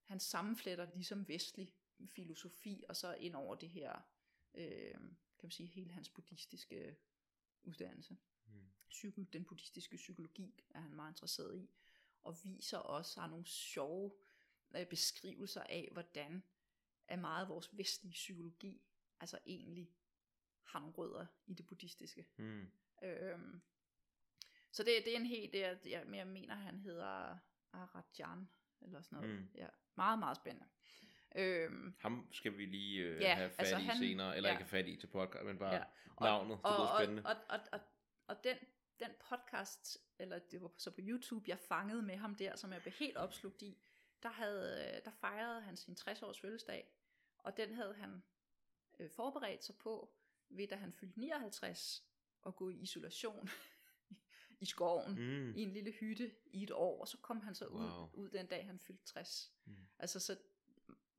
han 0.05 0.21
sammenfletter 0.21 0.87
ligesom 0.95 1.29
vestlig 1.29 1.75
filosofi, 2.07 2.85
og 2.89 2.97
så 2.97 3.15
ind 3.15 3.35
over 3.35 3.55
det 3.55 3.69
her, 3.69 4.01
øh, 4.55 4.95
kan 5.39 5.43
man 5.43 5.51
sige, 5.51 5.67
hele 5.67 5.91
hans 5.91 6.09
buddhistiske 6.09 6.97
uddannelse. 7.63 8.17
Psyko, 8.89 9.23
den 9.33 9.45
buddhistiske 9.45 9.97
psykologi 9.97 10.65
er 10.75 10.81
han 10.81 10.95
meget 10.95 11.11
interesseret 11.11 11.57
i, 11.59 11.71
og 12.23 12.37
viser 12.45 12.79
også, 12.79 13.21
har 13.21 13.29
nogle 13.29 13.47
sjove 13.47 14.13
øh, 14.77 14.87
beskrivelser 14.87 15.63
af, 15.63 15.89
hvordan 15.93 16.43
at 17.09 17.19
meget 17.19 17.43
af 17.43 17.49
vores 17.49 17.79
vestlige 17.79 18.13
psykologi, 18.13 18.83
altså 19.21 19.39
egentlig 19.47 19.91
har 20.65 20.79
nogle 20.81 20.95
rødder 20.95 21.27
i 21.47 21.55
det 21.55 21.67
buddhistiske. 21.67 22.27
Mm. 22.37 22.71
Øhm, 23.03 23.61
så 24.73 24.83
det, 24.83 24.93
det 25.05 25.13
er 25.13 25.17
en 25.21 25.27
helt, 25.27 25.53
det 25.53 25.65
er, 25.65 25.77
jeg, 25.85 26.07
jeg 26.13 26.27
mener 26.27 26.55
han 26.55 26.81
hedder 26.81 27.39
Arajan, 27.73 28.49
eller 28.81 29.03
sådan 29.03 29.19
noget. 29.19 29.41
Mm. 29.41 29.49
Ja, 29.55 29.67
meget, 29.97 30.19
meget 30.19 30.37
spændende. 30.37 30.67
Øhm, 31.37 31.95
Ham 32.01 32.29
skal 32.33 32.59
vi 32.59 32.67
lige 32.67 33.03
øh, 33.03 33.21
Ja, 33.21 33.35
have 33.35 33.51
fat 33.51 33.59
altså 33.59 33.77
i 33.79 33.83
han- 33.83 33.99
senere, 33.99 34.37
eller 34.37 34.49
ja. 34.49 34.55
ikke 34.55 34.65
have 34.65 34.71
fat 34.71 34.89
i 34.89 34.97
til 34.97 35.07
podcast, 35.07 35.45
men 35.45 35.59
bare 35.59 35.75
Ja. 35.75 35.79
ja. 35.79 35.85
navnet, 36.21 36.57
det 36.57 36.65
og, 36.65 36.77
og, 36.91 36.99
spændende. 37.01 37.23
og, 37.27 37.37
og, 37.49 37.59
og, 37.59 37.61
og 37.73 37.81
den, 38.35 38.57
den 39.01 39.11
podcast, 39.29 39.99
eller 40.19 40.39
det 40.39 40.63
var 40.63 40.71
så 40.77 40.91
på 40.91 41.01
YouTube, 41.03 41.45
jeg 41.49 41.59
fangede 41.59 42.03
med 42.03 42.17
ham 42.17 42.35
der, 42.37 42.57
som 42.57 42.73
jeg 42.73 42.81
blev 42.83 42.93
helt 42.93 43.17
opslugt 43.17 43.63
i, 43.63 43.79
der, 44.23 44.29
havde, 44.29 44.95
øh, 44.97 45.05
der 45.05 45.11
fejrede 45.11 45.61
han 45.61 45.77
sin 45.77 45.97
60-års 46.01 46.41
fødselsdag, 46.41 46.93
og 47.39 47.57
den 47.57 47.75
havde 47.75 47.95
han 47.95 48.23
øh, 48.99 49.11
forberedt 49.11 49.65
sig 49.65 49.77
på, 49.77 50.15
ved 50.49 50.69
da 50.69 50.77
han 50.77 50.93
fyldte 50.93 51.21
59, 51.21 52.05
og 52.43 52.57
gå 52.57 52.69
i 52.71 52.75
isolation 52.75 53.49
i 54.61 54.65
skoven, 54.67 55.15
Mm. 55.15 55.55
i 55.57 55.63
en 55.63 55.73
lille 55.73 55.91
hytte 55.93 56.35
i 56.53 56.63
et 56.63 56.71
år, 56.71 57.01
og 57.01 57.09
så 57.09 57.19
kom 57.19 57.41
han 57.41 57.55
så 57.55 57.67
ud, 57.67 57.85
Wow. 57.85 58.11
ud 58.13 58.31
den 58.31 58.47
dag, 58.47 58.67
han 58.67 58.79
fyldte 58.79 59.05
60. 59.05 59.53
Mm. 59.65 59.77
Altså 59.99 60.21
så, 60.21 60.39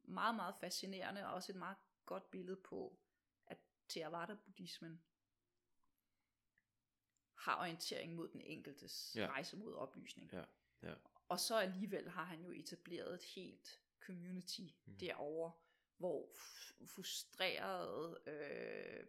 meget, 0.03 0.36
meget 0.36 0.55
fascinerende, 0.59 1.26
og 1.28 1.34
også 1.34 1.51
et 1.51 1.55
meget 1.55 1.78
godt 2.05 2.32
billede 2.32 2.57
på, 2.57 2.99
at 3.47 3.57
Theravada-buddhismen 3.89 5.01
har 7.42 7.60
orientering 7.60 8.16
mod 8.16 8.28
den 8.28 8.42
enkeltes 8.42 9.14
Ja. 9.16 9.28
rejse 9.28 9.58
mod 9.58 9.74
oplysning. 9.74 10.30
Ja, 10.34 10.44
ja. 10.84 10.94
Og 11.30 11.39
så 11.39 11.56
alligevel 11.60 12.10
har 12.10 12.24
han 12.24 12.44
jo 12.44 12.52
etableret 12.52 13.14
et 13.14 13.24
helt 13.24 13.80
community 14.00 14.62
Mm. 14.86 14.96
derovre, 14.98 15.52
hvor 15.98 16.30
frustrerede 16.86 18.20
øh, 18.28 19.06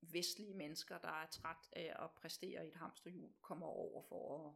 vestlige 0.00 0.54
mennesker, 0.54 0.98
der 0.98 1.22
er 1.22 1.26
træt 1.26 1.68
af 1.72 1.96
at 2.04 2.10
præstere 2.10 2.64
i 2.64 2.68
et 2.68 2.74
hamsterhjul, 2.74 3.30
kommer 3.42 3.66
over 3.66 4.02
for 4.02 4.48
at, 4.48 4.54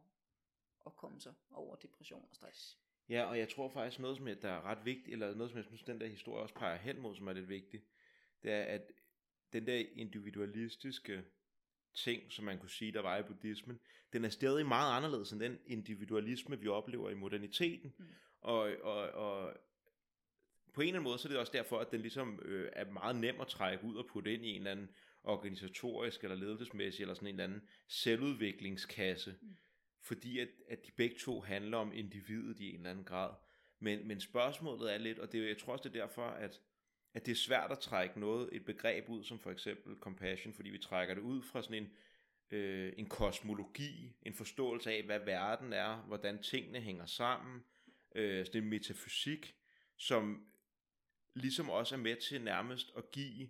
at 0.85 0.95
komme 0.95 1.21
sig 1.21 1.33
over 1.51 1.75
depression 1.75 2.25
og 2.29 2.35
stress. 2.35 2.79
Ja, 3.09 3.23
og 3.25 3.39
jeg 3.39 3.49
tror 3.49 3.69
faktisk 3.69 3.99
noget, 3.99 4.17
som 4.17 4.27
jeg, 4.27 4.41
der 4.41 4.49
er 4.49 4.61
ret 4.61 4.85
vigtigt, 4.85 5.13
eller 5.13 5.35
noget, 5.35 5.49
som 5.51 5.57
jeg 5.57 5.65
synes, 5.65 5.83
den 5.83 6.01
der 6.01 6.07
historie 6.07 6.41
også 6.43 6.55
peger 6.55 6.77
hen 6.77 6.99
mod, 6.99 7.15
som 7.15 7.27
er 7.27 7.33
lidt 7.33 7.49
vigtigt, 7.49 7.83
det 8.43 8.51
er, 8.51 8.63
at 8.63 8.91
den 9.53 9.67
der 9.67 9.85
individualistiske 9.93 11.25
ting, 11.95 12.31
som 12.31 12.45
man 12.45 12.59
kunne 12.59 12.69
sige, 12.69 12.91
der 12.91 13.01
var 13.01 13.17
i 13.17 13.23
buddhismen, 13.23 13.79
den 14.13 14.25
er 14.25 14.29
stadig 14.29 14.65
meget 14.65 14.97
anderledes 14.97 15.31
end 15.31 15.39
den 15.39 15.59
individualisme, 15.67 16.59
vi 16.59 16.67
oplever 16.67 17.09
i 17.09 17.13
moderniteten. 17.13 17.93
Mm. 17.97 18.05
Og, 18.41 18.71
og, 18.83 19.09
og 19.09 19.53
på 20.73 20.81
en 20.81 20.87
eller 20.87 20.99
anden 20.99 21.09
måde, 21.09 21.17
så 21.17 21.27
er 21.27 21.29
det 21.29 21.39
også 21.39 21.53
derfor, 21.53 21.79
at 21.79 21.91
den 21.91 22.01
ligesom 22.01 22.39
øh, 22.45 22.69
er 22.73 22.91
meget 22.91 23.15
nem 23.15 23.41
at 23.41 23.47
trække 23.47 23.83
ud 23.83 23.95
og 23.95 24.05
putte 24.09 24.33
ind 24.33 24.45
i 24.45 24.49
en 24.49 24.57
eller 24.57 24.71
anden 24.71 24.89
organisatorisk 25.23 26.23
eller 26.23 26.35
ledelsesmæssig, 26.35 27.01
eller 27.01 27.13
sådan 27.13 27.27
en 27.27 27.35
eller 27.35 27.43
anden 27.43 27.61
selvudviklingskasse. 27.87 29.35
Mm. 29.41 29.55
Fordi 30.01 30.39
at, 30.39 30.47
at 30.69 30.85
de 30.85 30.91
begge 30.91 31.15
to 31.19 31.41
handler 31.41 31.77
om 31.77 31.93
individet 31.93 32.59
i 32.59 32.69
en 32.69 32.75
eller 32.75 32.89
anden 32.89 33.05
grad. 33.05 33.33
Men, 33.79 34.07
men 34.07 34.21
spørgsmålet 34.21 34.93
er 34.93 34.97
lidt, 34.97 35.19
og 35.19 35.31
det, 35.31 35.47
jeg 35.47 35.57
tror 35.57 35.73
også, 35.73 35.89
det 35.89 35.95
er 35.95 36.05
derfor, 36.05 36.27
at, 36.27 36.61
at 37.15 37.25
det 37.25 37.31
er 37.31 37.35
svært 37.35 37.71
at 37.71 37.79
trække 37.79 38.19
noget, 38.19 38.49
et 38.51 38.65
begreb 38.65 39.09
ud, 39.09 39.23
som 39.23 39.39
for 39.39 39.51
eksempel 39.51 39.95
compassion, 39.99 40.53
fordi 40.53 40.69
vi 40.69 40.77
trækker 40.77 41.13
det 41.15 41.21
ud 41.21 41.43
fra 41.43 41.61
sådan 41.61 41.83
en, 41.83 41.91
øh, 42.51 42.93
en 42.97 43.09
kosmologi, 43.09 44.15
en 44.21 44.33
forståelse 44.33 44.91
af, 44.91 45.03
hvad 45.03 45.19
verden 45.19 45.73
er, 45.73 45.95
hvordan 45.97 46.43
tingene 46.43 46.79
hænger 46.79 47.05
sammen, 47.05 47.63
øh, 48.15 48.45
sådan 48.45 48.63
en 48.63 48.69
metafysik, 48.69 49.55
som 49.97 50.47
ligesom 51.33 51.69
også 51.69 51.95
er 51.95 51.99
med 51.99 52.15
til 52.15 52.41
nærmest 52.41 52.91
at 52.97 53.11
give 53.11 53.49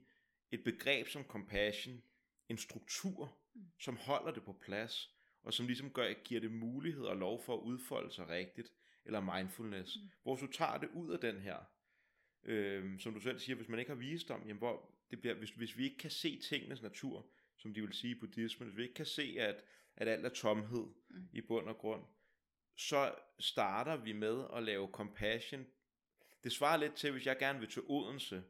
et 0.52 0.64
begreb 0.64 1.08
som 1.08 1.24
compassion 1.24 2.04
en 2.50 2.58
struktur, 2.58 3.38
som 3.80 3.98
holder 3.98 4.32
det 4.32 4.44
på 4.44 4.54
plads, 4.54 5.16
og 5.44 5.54
som 5.54 5.68
ligesom 5.68 5.90
gør, 5.90 6.14
giver 6.24 6.42
det 6.42 6.52
mulighed 6.52 7.04
og 7.04 7.18
lov 7.18 7.44
for 7.44 7.54
at 7.54 7.62
udfolde 7.62 8.14
sig 8.14 8.30
rigtigt, 8.30 8.72
eller 9.06 9.20
mindfulness. 9.20 9.98
Mm. 9.98 10.10
Hvor 10.24 10.36
du 10.36 10.48
tager 10.48 10.78
det 10.78 10.90
ud 10.94 11.12
af 11.12 11.20
den 11.20 11.40
her, 11.40 11.58
øh, 12.46 13.00
som 13.00 13.14
du 13.14 13.20
selv 13.20 13.40
siger, 13.40 13.56
hvis 13.56 13.70
man 13.70 13.80
ikke 13.80 13.92
har 13.92 14.00
visdom, 14.00 14.42
jamen 14.42 14.58
hvor 14.58 14.92
det 15.12 15.22
bliver, 15.22 15.36
hvis, 15.36 15.50
hvis 15.50 15.78
vi 15.78 15.84
ikke 15.84 15.98
kan 15.98 16.12
se 16.12 16.40
tingenes 16.40 16.82
natur, 16.82 17.26
som 17.58 17.74
de 17.74 17.82
vil 17.82 17.94
sige 17.94 18.12
i 18.12 18.20
buddhismen, 18.20 18.70
hvis 18.70 18.78
vi 18.78 18.84
ikke 18.84 18.96
kan 18.96 19.06
se, 19.06 19.36
at, 19.40 19.64
at 19.96 20.08
alt 20.08 20.26
er 20.26 20.30
tomhed 20.30 20.86
mm. 21.10 21.16
Mm. 21.18 21.28
i 21.34 21.42
bund 21.42 21.68
og 21.68 21.78
grund, 21.78 22.04
så 22.76 23.16
starter 23.40 23.98
vi 23.98 24.14
med 24.14 24.44
at 24.56 24.64
lave 24.64 24.88
compassion. 24.88 25.66
Det 26.44 26.52
svarer 26.52 26.78
lidt 26.78 26.96
til, 26.96 27.12
hvis 27.12 27.26
jeg 27.26 27.38
gerne 27.38 27.60
vil 27.60 27.70
til 27.70 27.82
Odense, 27.86 28.44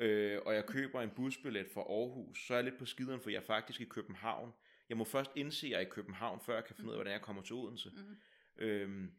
øh, 0.00 0.40
og 0.46 0.54
jeg 0.54 0.66
køber 0.66 1.00
en 1.00 1.10
busbillet 1.10 1.66
fra 1.74 1.80
Aarhus, 1.80 2.46
så 2.46 2.54
er 2.54 2.58
jeg 2.58 2.64
lidt 2.64 2.78
på 2.78 2.86
skideren, 2.86 3.20
for 3.20 3.30
jeg 3.30 3.36
er 3.36 3.46
faktisk 3.46 3.80
i 3.80 3.84
København. 3.84 4.52
Jeg 4.88 4.96
må 4.96 5.04
først 5.04 5.30
indse, 5.34 5.66
at 5.66 5.70
jeg 5.70 5.76
er 5.76 5.86
i 5.86 5.90
København, 5.90 6.40
før 6.40 6.54
jeg 6.54 6.64
kan 6.64 6.76
finde 6.76 6.88
ud 6.88 6.92
af, 6.92 6.98
hvordan 6.98 7.12
jeg 7.12 7.22
kommer 7.22 7.42
til 7.42 7.54
Odense. 7.54 7.90
Mm. 7.90 8.16
Øhm, 8.64 9.12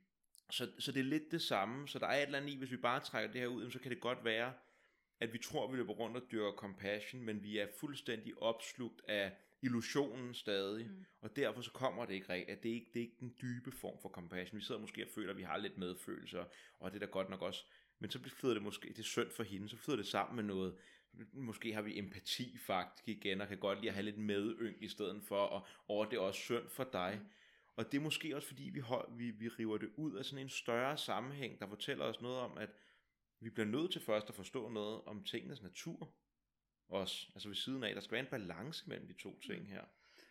så, 0.50 0.72
så 0.80 0.92
det 0.92 1.00
er 1.00 1.04
lidt 1.04 1.32
det 1.32 1.42
samme. 1.42 1.88
Så 1.88 2.00
der 2.00 2.08
er 2.08 2.18
et 2.18 2.26
eller 2.26 2.38
andet 2.40 2.54
i, 2.54 2.58
hvis 2.58 2.72
vi 2.72 2.78
bare 2.78 3.00
trækker 3.00 3.32
det 3.32 3.42
her 3.42 3.48
ud, 3.48 3.72
så 3.72 3.80
kan 3.80 3.92
det 3.92 4.00
godt 4.00 4.26
være, 4.26 4.54
at 5.20 5.34
vi 5.34 5.38
tror, 5.38 5.72
vi 5.72 5.78
løber 5.78 5.94
rundt 5.94 6.18
og 6.18 6.24
dyrker 6.32 6.52
compassion, 6.52 7.22
men 7.22 7.44
vi 7.44 7.58
er 7.58 7.68
fuldstændig 7.80 8.42
opslugt 8.42 9.02
af 9.08 9.32
illusionen 9.62 10.34
stadig, 10.34 10.86
mm. 10.86 11.06
Og 11.22 11.36
derfor 11.36 11.62
så 11.62 11.72
kommer 11.72 12.06
det 12.06 12.14
ikke 12.14 12.30
rigtigt, 12.30 12.58
at 12.58 12.64
det 12.64 12.72
er 12.72 12.76
ikke, 12.76 12.92
det 12.94 13.00
er 13.00 13.04
ikke 13.04 13.18
den 13.20 13.36
dybe 13.42 13.72
form 13.72 13.98
for 14.02 14.10
compassion. 14.10 14.58
Vi 14.58 14.64
sidder 14.64 14.82
måske 14.82 15.04
og 15.04 15.10
føler, 15.16 15.32
at 15.32 15.38
vi 15.38 15.44
har 15.44 15.58
lidt 15.58 15.78
medfølelse, 15.78 16.40
og 16.80 16.92
det 16.92 16.96
er 16.96 17.06
da 17.06 17.12
godt 17.12 17.30
nok 17.30 17.42
også, 17.42 17.66
men 18.00 18.12
så 18.12 18.20
flyder 18.20 18.54
det 18.54 18.64
måske, 18.64 18.88
det 18.90 19.00
er 19.00 19.04
synd 19.04 19.30
for 19.30 19.44
hende, 19.44 19.70
så 19.70 19.78
flyder 19.78 19.98
det 19.98 20.08
sammen 20.08 20.36
med 20.36 20.44
noget, 20.44 20.76
måske 21.34 21.74
har 21.74 21.82
vi 21.82 22.00
empati 22.00 22.58
faktisk 22.58 23.08
igen, 23.08 23.42
og 23.42 23.48
kan 23.48 23.58
godt 23.58 23.80
lide 23.80 23.90
at 23.90 23.94
have 23.94 24.06
lidt 24.06 24.18
medyng 24.18 24.84
i 24.84 24.88
stedet 24.88 25.24
for, 25.24 25.38
og, 25.38 25.68
og 25.88 26.12
det 26.12 26.18
er 26.18 26.22
også 26.22 26.40
synd 26.40 26.70
for 26.70 26.90
dig. 26.94 27.20
Mm. 27.22 27.28
Og 27.76 27.92
det 27.92 27.98
er 27.98 28.02
måske 28.02 28.36
også 28.36 28.48
fordi, 28.48 28.64
vi, 28.64 28.80
hold, 28.80 29.18
vi, 29.18 29.32
vi 29.32 29.48
river 29.48 29.78
det 29.78 29.92
ud 29.96 30.16
af 30.16 30.26
sådan 30.26 30.46
en 30.46 30.50
større 30.50 30.98
sammenhæng, 30.98 31.60
der 31.60 31.68
fortæller 31.68 32.06
os 32.06 32.22
noget 32.22 32.40
om, 32.40 32.58
at 32.58 32.70
vi 33.40 33.50
bliver 33.50 33.66
nødt 33.68 33.92
til 33.92 34.02
først 34.02 34.30
at 34.30 34.36
forstå 34.36 34.70
noget 34.70 35.02
om 35.04 35.24
tingenes 35.24 35.62
natur. 35.62 36.14
Også, 36.88 37.28
altså 37.34 37.48
ved 37.48 37.56
siden 37.56 37.84
af, 37.84 37.94
der 37.94 38.02
skal 38.02 38.12
være 38.12 38.24
en 38.24 38.30
balance 38.30 38.90
mellem 38.90 39.08
de 39.08 39.14
to 39.14 39.40
ting 39.40 39.68
her. 39.68 39.86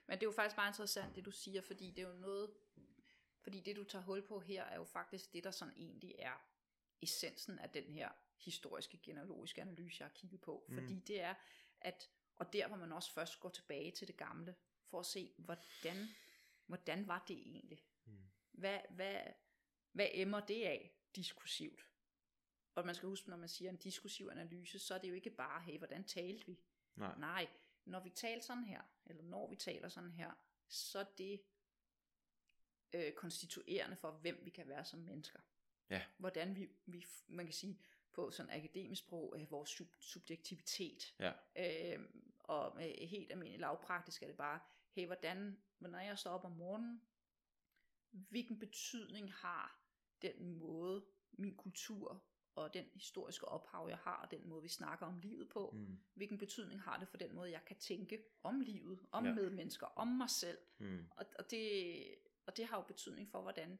Men 0.07 0.18
det 0.18 0.22
er 0.22 0.26
jo 0.26 0.32
faktisk 0.32 0.57
meget 0.57 0.70
interessant, 0.70 1.16
det 1.16 1.24
du 1.24 1.30
siger, 1.30 1.61
fordi 1.61 1.90
det 1.90 2.05
er 2.05 2.09
jo 2.09 2.14
noget, 2.14 2.51
fordi 3.42 3.61
det 3.61 3.76
du 3.76 3.84
tager 3.84 4.05
hul 4.05 4.22
på 4.22 4.40
her, 4.40 4.64
er 4.64 4.76
jo 4.76 4.84
faktisk 4.84 5.32
det, 5.32 5.45
der 5.45 5.51
sådan 5.51 5.74
egentlig 5.76 6.14
er 6.18 6.47
essensen 7.03 7.59
af 7.59 7.70
den 7.70 7.84
her 7.84 8.09
historiske 8.45 8.99
genealogiske 9.03 9.62
analyse, 9.62 9.97
jeg 10.01 10.07
har 10.09 10.14
kigget 10.14 10.40
på. 10.40 10.64
Mm. 10.68 10.74
Mm. 10.74 10.80
Fordi 10.80 11.01
det 11.01 11.20
er, 11.20 11.34
at, 11.80 12.11
og 12.36 12.53
der 12.53 12.68
hvor 12.68 12.76
man 12.76 12.92
også 12.92 13.12
først 13.12 13.40
går 13.40 13.49
tilbage 13.49 13.90
til 13.90 14.09
det 14.09 14.16
gamle, 14.16 14.55
for 14.90 15.01
at 15.01 15.07
se, 15.07 15.32
hvordan, 15.38 16.09
hvordan 16.67 17.09
var 17.09 17.25
det 17.29 17.37
egentlig? 17.37 17.85
Mm. 18.05 18.19
Hvad, 18.51 18.81
hvad, 18.91 19.21
hvad 19.93 20.09
emmer 20.12 20.41
det 20.41 20.65
af 20.65 20.95
diskursivt? 21.17 21.91
Og 22.75 22.87
man 22.87 22.95
skal 22.95 23.09
huske, 23.09 23.31
når 23.31 23.37
man 23.37 23.49
siger 23.49 23.71
en 23.71 23.77
diskursiv 23.77 24.29
analyse, 24.33 24.79
så 24.79 24.95
er 24.95 24.99
det 24.99 25.09
jo 25.09 25.15
ikke 25.15 25.31
bare, 25.31 25.62
hey, 25.62 25.79
hvordan 25.79 26.05
talte 26.05 26.47
vi? 26.47 26.61
Nej. 26.97 27.19
Nej, 27.19 27.49
når 27.85 28.01
vi 28.01 28.11
taler 28.11 28.43
sådan 28.43 28.65
her, 28.65 28.83
eller 29.07 29.23
når 29.23 29.49
vi 29.49 29.57
taler 29.57 29.89
sådan 29.89 30.12
her, 30.12 30.33
så 30.69 30.99
er 30.99 31.07
det 31.19 31.43
øh, 32.93 33.12
konstituerende 33.12 33.97
for, 33.97 34.11
hvem 34.11 34.41
vi 34.45 34.51
kan 34.51 34.69
være 34.69 34.85
som 34.85 34.99
mennesker. 34.99 35.41
Ja. 35.91 36.03
Hvordan 36.19 36.57
vi, 36.57 36.69
vi, 36.87 37.07
man 37.27 37.47
kan 37.47 37.53
sige 37.53 37.81
på 38.12 38.31
sådan 38.31 38.53
akademisk 38.53 39.03
sprog, 39.03 39.35
øh, 39.39 39.51
vores 39.51 39.81
sub- 39.81 40.01
subjektivitet. 40.01 41.15
Ja. 41.19 41.33
Øh, 41.57 42.09
og 42.39 42.77
med 42.77 43.07
helt 43.07 43.31
almindeligt 43.33 43.61
lavpraktisk 43.61 44.23
er 44.23 44.27
det 44.27 44.37
bare, 44.37 44.61
hey, 44.93 45.07
hvordan, 45.07 45.62
når 45.91 45.99
jeg 45.99 46.18
står 46.18 46.30
op 46.30 46.45
om 46.45 46.53
morgenen, 46.53 47.03
hvilken 48.11 48.59
betydning 48.59 49.32
har 49.32 49.80
den 50.22 50.59
måde, 50.59 51.05
min 51.32 51.57
kultur 51.57 52.24
og 52.55 52.74
den 52.74 52.85
historiske 52.95 53.49
ophav, 53.49 53.89
jeg 53.89 53.99
har, 53.99 54.16
og 54.16 54.30
den 54.30 54.49
måde, 54.49 54.62
vi 54.62 54.68
snakker 54.68 55.07
om 55.07 55.18
livet 55.18 55.49
på, 55.49 55.70
Mm. 55.74 55.99
hvilken 56.14 56.39
betydning 56.39 56.80
har 56.82 56.99
det 56.99 57.09
for 57.09 57.16
den 57.16 57.35
måde, 57.35 57.51
jeg 57.51 57.64
kan 57.66 57.76
tænke 57.76 58.24
om 58.43 58.61
livet, 58.61 59.07
om 59.12 59.26
Ja. 59.26 59.35
medmennesker, 59.35 59.87
om 59.87 60.09
mig 60.09 60.30
selv. 60.30 60.59
Mm. 60.78 61.07
Og, 61.16 61.26
og, 61.39 61.51
det, 61.51 62.14
og 62.47 62.57
det 62.57 62.66
har 62.66 62.76
jo 62.76 62.82
betydning 62.82 63.30
for, 63.30 63.43
hvordan 63.43 63.78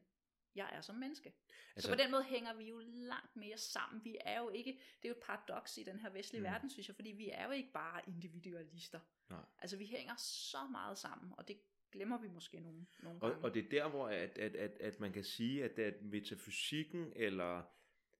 jeg 0.55 0.69
er 0.73 0.81
som 0.81 0.95
menneske. 0.95 1.33
Altså, 1.75 1.87
så 1.89 1.93
på 1.95 1.97
den 2.03 2.11
måde 2.11 2.23
hænger 2.23 2.53
vi 2.53 2.63
jo 2.63 2.79
langt 2.85 3.35
mere 3.35 3.57
sammen. 3.57 4.03
Vi 4.05 4.17
er 4.21 4.39
jo 4.39 4.49
ikke, 4.49 4.71
det 4.71 5.07
er 5.07 5.09
jo 5.09 5.15
et 5.15 5.23
paradoks 5.23 5.77
i 5.77 5.83
den 5.83 5.99
her 5.99 6.09
vestlige 6.09 6.39
mm. 6.41 6.45
verden, 6.45 6.69
synes 6.69 6.87
jeg, 6.87 6.95
fordi 6.95 7.09
vi 7.11 7.29
er 7.29 7.45
jo 7.45 7.51
ikke 7.51 7.71
bare 7.71 8.01
individualister. 8.09 8.99
Nej. 9.29 9.45
Altså 9.59 9.77
vi 9.77 9.85
hænger 9.85 10.15
så 10.17 10.67
meget 10.71 10.97
sammen, 10.97 11.33
og 11.37 11.47
det 11.47 11.59
glemmer 11.95 12.21
vi 12.21 12.27
måske 12.27 12.59
nogle, 12.59 12.85
nogle 13.03 13.21
Og, 13.23 13.29
gange. 13.31 13.43
og 13.45 13.53
det 13.53 13.65
er 13.65 13.69
der, 13.69 13.89
hvor 13.89 14.07
at, 14.07 14.37
at, 14.37 14.55
at, 14.55 14.71
at 14.79 14.99
man 14.99 15.11
kan 15.13 15.23
sige, 15.23 15.63
at, 15.63 15.79
at 15.79 16.01
metafysikken, 16.01 17.13
eller 17.15 17.63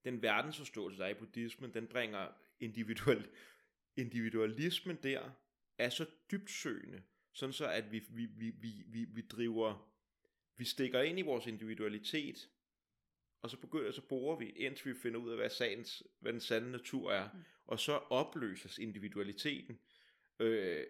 den 0.05 0.21
verdensforståelse, 0.21 0.99
der 0.99 1.05
er 1.05 1.09
i 1.09 1.13
buddhismen, 1.13 1.73
den 1.73 1.87
bringer 1.87 2.27
individual, 2.59 3.27
individualismen 3.95 4.97
der, 5.03 5.31
er 5.77 5.89
så 5.89 6.05
dybtsøgende, 6.31 7.03
sådan 7.33 7.53
så 7.53 7.67
at 7.67 7.91
vi, 7.91 7.99
vi, 8.09 8.25
vi, 8.25 8.49
vi, 8.49 8.83
vi, 8.87 9.05
vi 9.05 9.21
driver, 9.21 9.91
vi 10.57 10.65
stikker 10.65 11.01
ind 11.01 11.19
i 11.19 11.21
vores 11.21 11.47
individualitet, 11.47 12.49
og 13.41 13.49
så 13.49 13.57
begynder, 13.57 13.91
så 13.91 14.01
borer 14.01 14.37
vi, 14.37 14.49
indtil 14.49 14.93
vi 14.93 14.99
finder 14.99 15.19
ud 15.19 15.29
af, 15.29 15.37
hvad, 15.37 15.49
sagens, 15.49 16.03
hvad 16.19 16.33
den 16.33 16.41
sande 16.41 16.71
natur 16.71 17.11
er, 17.11 17.29
Mm. 17.33 17.39
og 17.65 17.79
så 17.79 17.91
opløses 17.93 18.77
individualiteten 18.77 19.79
øh, 20.39 20.83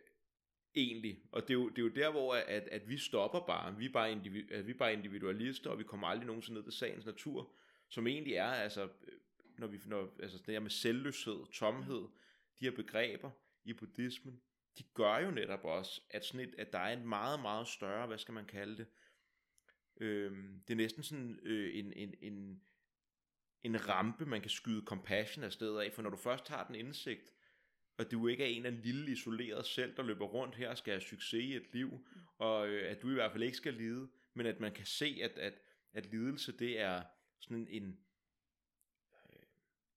egentlig. 0.76 1.20
Og 1.32 1.42
det 1.42 1.50
er, 1.50 1.54
jo, 1.54 1.70
det 1.70 1.78
er 1.78 1.82
jo 1.82 1.90
der, 1.90 2.12
hvor 2.12 2.36
at, 2.36 2.68
at 2.68 2.90
vi 2.90 2.98
stopper 2.98 3.40
bare. 3.40 3.78
Vi 3.78 3.86
er 3.86 3.92
bare, 3.92 4.12
individu, 4.12 4.64
vi 4.64 4.72
er 4.72 4.78
bare 4.78 4.94
individualister, 4.94 5.70
og 5.70 5.80
vi 5.80 5.84
kommer 5.84 6.08
aldrig 6.08 6.28
nogensinde 6.28 6.60
ned 6.60 6.64
til 6.64 6.74
sagens 6.74 7.06
natur, 7.06 7.52
som 7.90 8.08
egentlig 8.08 8.34
er, 8.34 8.46
altså, 8.46 8.84
øh, 8.84 9.20
når 9.58 9.68
vi, 9.68 9.80
når, 9.86 10.16
altså 10.20 10.38
det 10.38 10.54
her 10.54 10.60
med 10.60 10.70
selvløshed, 10.70 11.46
tomhed, 11.54 12.08
de 12.60 12.66
her 12.66 12.72
begreber 12.72 13.32
i 13.64 13.74
buddhismen, 13.74 14.42
de 14.78 14.84
gør 14.94 15.18
jo 15.18 15.32
netop 15.32 15.64
også, 15.64 16.02
at, 16.10 16.26
sådan 16.26 16.48
et, 16.48 16.56
at 16.58 16.74
der 16.74 16.80
er 16.80 16.98
en 16.98 17.08
meget, 17.08 17.40
meget 17.40 17.68
større, 17.68 18.08
hvad 18.08 18.18
skal 18.18 18.34
man 18.34 18.46
kalde 18.46 18.78
det, 18.78 18.88
øhm, 19.98 20.62
det 20.68 20.74
er 20.74 20.78
næsten 20.78 21.04
sådan 21.04 21.40
øh, 21.44 21.80
en, 21.80 21.94
en, 21.94 22.14
en, 22.22 22.62
en 23.64 23.90
rampe, 23.90 24.26
man 24.26 24.42
kan 24.42 24.50
skyde 24.50 24.86
compassion 24.86 25.44
af 25.44 25.62
af, 25.62 25.94
for 25.94 26.02
når 26.02 26.10
du 26.10 26.18
først 26.18 26.48
har 26.48 26.68
den 26.68 26.76
indsigt, 26.76 27.35
og 27.98 28.12
du 28.12 28.28
ikke 28.28 28.44
er 28.44 28.48
en 28.48 28.66
af 28.66 28.70
en 28.70 28.82
lille 28.84 29.12
isoleret 29.12 29.66
selv, 29.66 29.96
der 29.96 30.04
løber 30.04 30.26
rundt 30.26 30.56
her 30.56 30.70
og 30.70 30.78
skal 30.78 30.94
have 30.94 31.02
succes 31.02 31.44
i 31.44 31.56
et 31.56 31.74
liv, 31.74 32.08
og 32.38 32.68
øh, 32.68 32.92
at 32.92 33.02
du 33.02 33.10
i 33.10 33.14
hvert 33.14 33.32
fald 33.32 33.44
ikke 33.44 33.58
skal 33.58 33.74
lide, 33.74 34.08
men 34.34 34.46
at 34.46 34.60
man 34.60 34.72
kan 34.72 34.86
se, 34.86 35.20
at, 35.24 35.32
at, 35.32 35.54
at 35.94 36.06
lidelse 36.06 36.52
det 36.52 36.80
er 36.80 37.04
sådan 37.40 37.58
en, 37.58 37.84
en, 37.84 38.00
øh, 39.30 39.40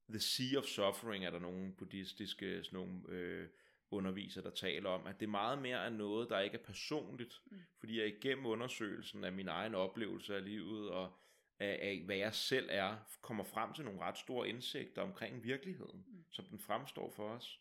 The 0.09 0.21
Sea 0.21 0.59
of 0.59 0.65
Suffering 0.65 1.25
er 1.25 1.31
der 1.31 1.39
nogle 1.39 1.73
buddhistiske 1.73 2.65
sådan 2.65 2.77
nogle, 2.79 3.01
øh, 3.09 3.49
undervisere, 3.91 4.45
der 4.45 4.51
taler 4.51 4.91
om, 4.91 5.07
at 5.07 5.21
det 5.21 5.29
meget 5.29 5.63
mere 5.63 5.85
er 5.85 5.91
noget, 5.91 6.29
der 6.29 6.41
ikke 6.41 6.59
er 6.59 6.63
personligt, 6.63 7.41
mm. 7.47 7.59
fordi 7.79 7.99
jeg 7.99 8.07
igennem 8.07 8.47
undersøgelsen 8.47 9.25
af 9.25 9.33
min 9.33 9.49
egen 9.49 9.75
oplevelse 9.75 10.37
af 10.37 10.45
livet 10.45 10.91
og 10.91 11.13
af, 11.59 11.79
af 11.83 12.03
hvad 12.05 12.17
jeg 12.17 12.35
selv 12.35 12.69
er, 12.71 12.97
kommer 13.23 13.45
frem 13.45 13.73
til 13.73 13.85
nogle 13.85 14.01
ret 14.01 14.19
store 14.19 14.49
indsigter 14.49 15.03
omkring 15.03 15.45
virkeligheden, 15.45 16.05
mm. 16.09 16.25
som 16.31 16.45
den 16.45 16.59
fremstår 16.59 17.11
for 17.11 17.29
os. 17.29 17.61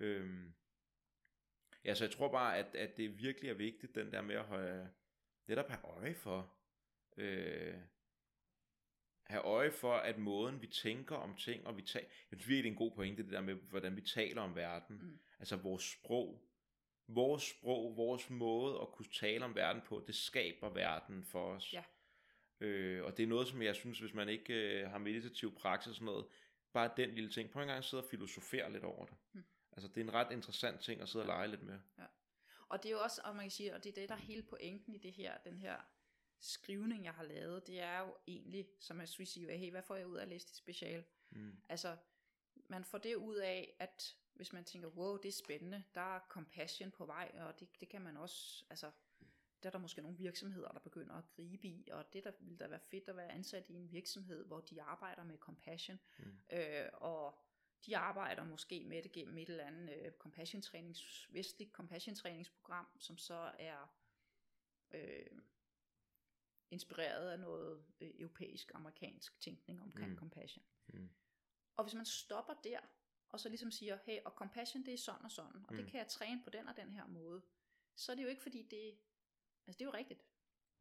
Øhm, 0.00 0.54
ja, 1.84 1.94
så 1.94 2.04
jeg 2.04 2.10
tror 2.10 2.32
bare, 2.32 2.58
at, 2.58 2.74
at 2.74 2.96
det 2.96 3.18
virkelig 3.18 3.50
er 3.50 3.54
vigtigt, 3.54 3.94
den 3.94 4.12
der 4.12 4.22
med 4.22 4.34
at 4.34 4.46
have, 4.46 4.88
netop 5.48 5.68
have 5.68 5.84
øje 5.84 6.14
for, 6.14 6.56
øh, 7.16 7.74
have 9.26 9.42
øje 9.42 9.70
for, 9.70 9.92
at 9.92 10.18
måden 10.18 10.62
vi 10.62 10.66
tænker 10.66 11.16
om 11.16 11.36
ting, 11.36 11.66
og 11.66 11.76
vi 11.76 11.82
taler, 11.82 12.08
jeg 12.30 12.38
synes 12.38 12.48
virkelig, 12.48 12.64
det 12.64 12.68
er 12.68 12.72
en 12.72 12.88
god 12.88 12.96
pointe, 12.96 13.22
det 13.22 13.32
der 13.32 13.40
med, 13.40 13.54
hvordan 13.54 13.96
vi 13.96 14.00
taler 14.00 14.42
om 14.42 14.56
verden. 14.56 14.98
Mm. 15.02 15.18
Altså 15.38 15.56
vores 15.56 15.82
sprog. 15.82 16.42
Vores 17.08 17.42
sprog, 17.42 17.96
vores 17.96 18.30
måde 18.30 18.80
at 18.80 18.88
kunne 18.92 19.12
tale 19.12 19.44
om 19.44 19.54
verden 19.54 19.82
på, 19.86 20.04
det 20.06 20.14
skaber 20.14 20.70
verden 20.70 21.24
for 21.24 21.54
os. 21.54 21.72
Ja. 21.72 21.84
Øh, 22.60 23.04
og 23.04 23.16
det 23.16 23.22
er 23.22 23.26
noget, 23.26 23.48
som 23.48 23.62
jeg 23.62 23.74
synes, 23.74 23.98
hvis 23.98 24.14
man 24.14 24.28
ikke 24.28 24.54
øh, 24.54 24.90
har 24.90 24.98
meditativ 24.98 25.54
praksis 25.54 25.88
og 25.88 25.94
sådan 25.94 26.06
noget, 26.06 26.26
bare 26.72 26.90
den 26.96 27.10
lille 27.10 27.30
ting, 27.30 27.50
prøv 27.50 27.62
en 27.62 27.68
gang 27.68 27.78
at 27.78 27.84
sidde 27.84 28.02
og 28.02 28.08
filosofere 28.10 28.72
lidt 28.72 28.84
over 28.84 29.06
det. 29.06 29.16
Mm. 29.32 29.44
Altså 29.76 29.88
det 29.88 30.00
er 30.00 30.04
en 30.04 30.14
ret 30.14 30.32
interessant 30.32 30.80
ting 30.80 31.00
at 31.00 31.08
sidde 31.08 31.22
og 31.22 31.26
lege 31.26 31.48
lidt 31.48 31.62
med. 31.62 31.78
Ja. 31.98 32.04
Og 32.68 32.82
det 32.82 32.88
er 32.88 32.92
jo 32.92 33.00
også, 33.00 33.20
og 33.24 33.36
man 33.36 33.44
kan 33.44 33.50
sige, 33.50 33.74
og 33.74 33.84
det 33.84 33.90
er 33.90 33.94
det, 33.94 34.08
der 34.08 34.14
er 34.14 34.18
hele 34.18 34.42
pointen 34.42 34.94
i 34.94 34.98
det 34.98 35.12
her, 35.12 35.38
den 35.38 35.58
her 35.58 35.80
skrivning, 36.40 37.04
jeg 37.04 37.12
har 37.12 37.22
lavet, 37.22 37.66
det 37.66 37.80
er 37.80 37.98
jo 37.98 38.16
egentlig, 38.26 38.68
som 38.80 39.00
jeg 39.00 39.08
sige, 39.08 39.58
hey, 39.58 39.70
hvad 39.70 39.82
får 39.82 39.96
jeg 39.96 40.06
ud 40.06 40.16
af 40.16 40.22
at 40.22 40.28
læse 40.28 40.46
dit 40.46 40.56
special? 40.56 41.04
Mm. 41.30 41.56
Altså, 41.68 41.96
man 42.54 42.84
får 42.84 42.98
det 42.98 43.14
ud 43.14 43.36
af, 43.36 43.76
at 43.78 44.16
hvis 44.34 44.52
man 44.52 44.64
tænker, 44.64 44.88
wow, 44.88 45.16
det 45.16 45.28
er 45.28 45.32
spændende, 45.32 45.84
der 45.94 46.16
er 46.16 46.20
compassion 46.28 46.90
på 46.90 47.06
vej, 47.06 47.32
og 47.40 47.60
det, 47.60 47.80
det 47.80 47.88
kan 47.88 48.02
man 48.02 48.16
også, 48.16 48.64
altså, 48.70 48.90
der 49.62 49.68
er 49.68 49.70
der 49.70 49.78
måske 49.78 50.02
nogle 50.02 50.18
virksomheder, 50.18 50.68
der 50.68 50.80
begynder 50.80 51.14
at 51.14 51.24
gribe 51.28 51.68
i, 51.68 51.88
og 51.92 52.12
det 52.12 52.24
der 52.24 52.32
vil 52.40 52.60
da 52.60 52.66
være 52.66 52.80
fedt 52.80 53.08
at 53.08 53.16
være 53.16 53.32
ansat 53.32 53.68
i 53.68 53.74
en 53.74 53.92
virksomhed, 53.92 54.44
hvor 54.44 54.60
de 54.60 54.82
arbejder 54.82 55.24
med 55.24 55.38
compassion, 55.38 55.98
mm. 56.18 56.38
øh, 56.52 56.88
og 56.92 57.38
de 57.86 57.96
arbejder 57.96 58.44
måske 58.44 58.84
med 58.84 59.02
det 59.02 59.12
gennem 59.12 59.38
et 59.38 59.48
eller 59.48 59.64
andet 59.64 60.04
øh, 60.04 60.12
compassion 60.12 60.62
trænings, 60.62 61.26
vestligt 61.32 61.72
compassion 61.72 62.14
træningsprogram, 62.14 62.86
som 62.98 63.18
så 63.18 63.52
er 63.58 63.96
øh, 64.90 65.38
inspireret 66.70 67.30
af 67.30 67.40
noget 67.40 67.84
øh, 68.00 68.10
europæisk, 68.18 68.70
amerikansk 68.74 69.40
tænkning 69.40 69.82
omkring 69.82 70.10
mm. 70.10 70.18
compassion. 70.18 70.64
Mm. 70.86 71.10
Og 71.76 71.84
hvis 71.84 71.94
man 71.94 72.04
stopper 72.04 72.54
der, 72.64 72.80
og 73.28 73.40
så 73.40 73.48
ligesom 73.48 73.70
siger, 73.70 73.98
hey, 74.04 74.18
og 74.24 74.32
compassion 74.32 74.84
det 74.84 74.94
er 74.94 74.98
sådan 74.98 75.24
og 75.24 75.30
sådan, 75.30 75.64
og 75.66 75.74
mm. 75.74 75.76
det 75.76 75.86
kan 75.86 75.98
jeg 75.98 76.08
træne 76.08 76.42
på 76.44 76.50
den 76.50 76.68
og 76.68 76.76
den 76.76 76.92
her 76.92 77.06
måde, 77.06 77.42
så 77.96 78.12
er 78.12 78.16
det 78.16 78.22
jo 78.22 78.28
ikke 78.28 78.42
fordi 78.42 78.62
det, 78.62 78.98
altså 79.66 79.78
det 79.78 79.80
er 79.80 79.84
jo 79.84 79.94
rigtigt. 79.94 80.24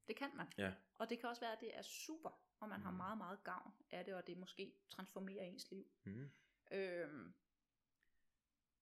Det 0.07 0.15
kan 0.15 0.35
man. 0.35 0.47
Ja. 0.57 0.73
Og 0.97 1.09
det 1.09 1.19
kan 1.19 1.29
også 1.29 1.41
være, 1.41 1.53
at 1.53 1.59
det 1.61 1.77
er 1.77 1.81
super, 1.81 2.29
og 2.59 2.69
man 2.69 2.79
mm. 2.79 2.85
har 2.85 2.91
meget, 2.91 3.17
meget 3.17 3.43
gavn 3.43 3.73
af 3.91 4.05
det, 4.05 4.13
og 4.13 4.27
det 4.27 4.37
måske 4.37 4.73
transformerer 4.89 5.43
ens 5.43 5.71
liv. 5.71 5.87
Mm. 6.03 6.31
Øhm, 6.72 7.34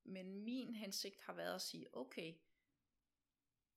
men 0.04 0.36
min 0.36 0.76
hensigt 0.76 1.22
har 1.22 1.34
været 1.34 1.56
at 1.56 1.62
sige, 1.62 1.98
okay, 1.98 2.34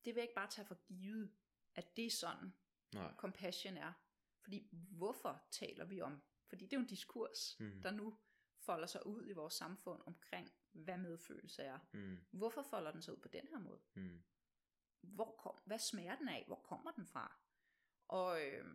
det 0.05 0.15
vil 0.15 0.21
jeg 0.21 0.23
ikke 0.23 0.35
bare 0.35 0.49
tage 0.49 0.65
for 0.65 0.75
givet, 0.75 1.31
at 1.75 1.97
det 1.97 2.05
er 2.05 2.11
sådan, 2.11 2.53
Nej. 2.93 3.15
compassion 3.15 3.77
er. 3.77 3.93
Fordi 4.39 4.69
hvorfor 4.71 5.47
taler 5.51 5.85
vi 5.85 6.01
om? 6.01 6.21
Fordi 6.45 6.65
det 6.65 6.73
er 6.73 6.77
jo 6.77 6.81
en 6.81 6.87
diskurs, 6.87 7.59
mm. 7.59 7.81
der 7.81 7.91
nu 7.91 8.17
folder 8.59 8.87
sig 8.87 9.05
ud 9.05 9.27
i 9.27 9.33
vores 9.33 9.53
samfund 9.53 10.01
omkring, 10.05 10.51
hvad 10.71 10.97
medfølelse 10.97 11.63
er. 11.63 11.79
Mm. 11.93 12.17
Hvorfor 12.31 12.61
folder 12.61 12.91
den 12.91 13.01
sig 13.01 13.13
ud 13.13 13.19
på 13.19 13.27
den 13.27 13.47
her 13.47 13.59
måde? 13.59 13.81
Mm. 13.93 14.23
Hvor 15.01 15.35
kom, 15.39 15.59
hvad 15.65 15.79
smager 15.79 16.15
den 16.15 16.29
af? 16.29 16.43
Hvor 16.47 16.55
kommer 16.55 16.91
den 16.91 17.07
fra? 17.07 17.39
Og, 18.07 18.45
øh, 18.45 18.65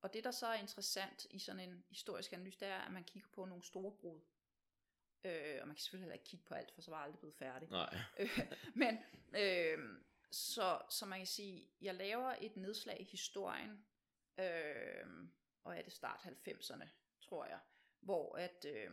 og 0.00 0.12
det, 0.12 0.24
der 0.24 0.30
så 0.30 0.46
er 0.46 0.54
interessant 0.54 1.26
i 1.30 1.38
sådan 1.38 1.70
en 1.70 1.84
historisk 1.88 2.32
analyse, 2.32 2.60
det 2.60 2.68
er, 2.68 2.78
at 2.78 2.92
man 2.92 3.04
kigger 3.04 3.28
på 3.32 3.44
nogle 3.44 3.62
store 3.62 3.96
brud. 3.96 4.20
Øh, 5.24 5.58
og 5.60 5.66
man 5.66 5.76
kan 5.76 5.82
selvfølgelig 5.82 6.04
heller 6.04 6.14
ikke 6.14 6.24
kigge 6.24 6.46
på 6.46 6.54
alt, 6.54 6.72
for 6.74 6.80
så 6.82 6.90
var 6.90 6.98
jeg 6.98 7.04
aldrig 7.04 7.18
blevet 7.18 7.36
færdig. 7.36 7.68
Nej. 7.70 7.98
Øh, 8.18 8.38
men 8.82 8.98
øh, 9.36 9.78
så, 10.30 10.82
så 10.90 11.06
man 11.06 11.18
kan 11.18 11.26
sige, 11.26 11.68
jeg 11.80 11.94
laver 11.94 12.34
et 12.40 12.56
nedslag 12.56 13.00
i 13.00 13.04
historien, 13.04 13.84
øh, 14.38 15.28
og 15.64 15.76
er 15.76 15.82
det 15.82 15.92
start 15.92 16.20
90'erne, 16.20 16.88
tror 17.20 17.46
jeg, 17.46 17.60
hvor 18.00 18.36
at, 18.36 18.64
øh, 18.68 18.90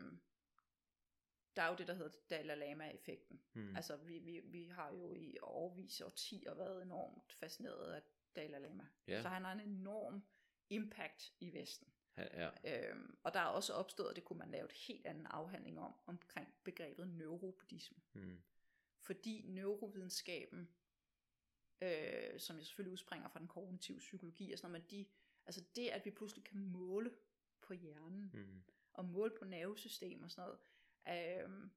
der 1.56 1.64
er 1.64 1.70
jo 1.70 1.76
det, 1.76 1.88
der 1.88 1.94
hedder 1.94 2.18
Dalai 2.30 2.56
Lama-effekten. 2.56 3.42
Hmm. 3.54 3.76
Altså, 3.76 3.96
vi, 3.96 4.20
vi, 4.20 4.40
vi 4.40 4.68
har 4.68 4.90
jo 4.90 5.14
i 5.14 5.38
overvis 5.42 6.02
og 6.02 6.16
10 6.16 6.44
været 6.46 6.82
enormt 6.82 7.34
fascineret 7.34 7.94
af 7.94 8.02
Dalai 8.36 8.60
Lama. 8.60 8.88
Yeah. 9.10 9.22
Så 9.22 9.30
han 9.30 9.46
har 9.46 9.52
en 9.52 9.60
enorm 9.60 10.24
impact 10.70 11.34
i 11.40 11.54
Vesten. 11.54 11.88
Ja, 12.18 12.50
ja. 12.64 12.90
Øhm, 12.90 13.18
og 13.24 13.34
der 13.34 13.40
er 13.40 13.46
også 13.46 13.74
opstået, 13.74 14.16
det 14.16 14.26
kunne 14.26 14.40
man 14.40 14.52
lave 14.52 14.66
et 14.66 14.72
helt 14.72 15.06
anden 15.06 15.26
afhandling 15.26 15.80
om, 15.80 15.94
omkring 16.06 16.54
begrebet 16.64 17.08
neurobuddhisme. 17.08 17.98
Hmm. 18.14 18.42
Fordi 19.00 19.42
neurovidenskaben, 19.48 20.70
øh, 21.82 22.40
som 22.40 22.58
jo 22.58 22.64
selvfølgelig 22.64 22.92
udspringer 22.92 23.30
fra 23.30 23.40
den 23.40 23.48
kognitive 23.48 23.98
psykologi 23.98 24.52
og 24.52 24.60
sådan 24.60 24.72
noget, 24.72 24.84
men 24.92 25.00
de, 25.00 25.06
altså 25.46 25.64
det, 25.76 25.88
at 25.88 26.06
vi 26.06 26.12
pludselig 26.12 26.46
kan 26.46 26.58
måle 26.58 27.12
på 27.62 27.74
hjernen, 27.74 28.30
hmm. 28.34 28.64
og 28.94 29.06
måle 29.06 29.34
på 29.40 29.46
nervesystem 29.46 30.24
og 30.24 30.32
sådan 30.32 30.48
noget, 30.48 30.60
Øhm, 31.10 31.72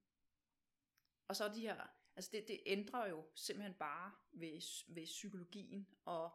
og 1.28 1.36
så 1.36 1.48
de 1.54 1.60
her, 1.60 1.86
altså 2.16 2.30
det, 2.32 2.48
det 2.48 2.60
ændrer 2.66 3.08
jo 3.08 3.24
simpelthen 3.34 3.74
bare 3.74 4.12
ved, 4.32 4.84
ved 4.94 5.04
psykologien, 5.04 5.86
og, 6.04 6.30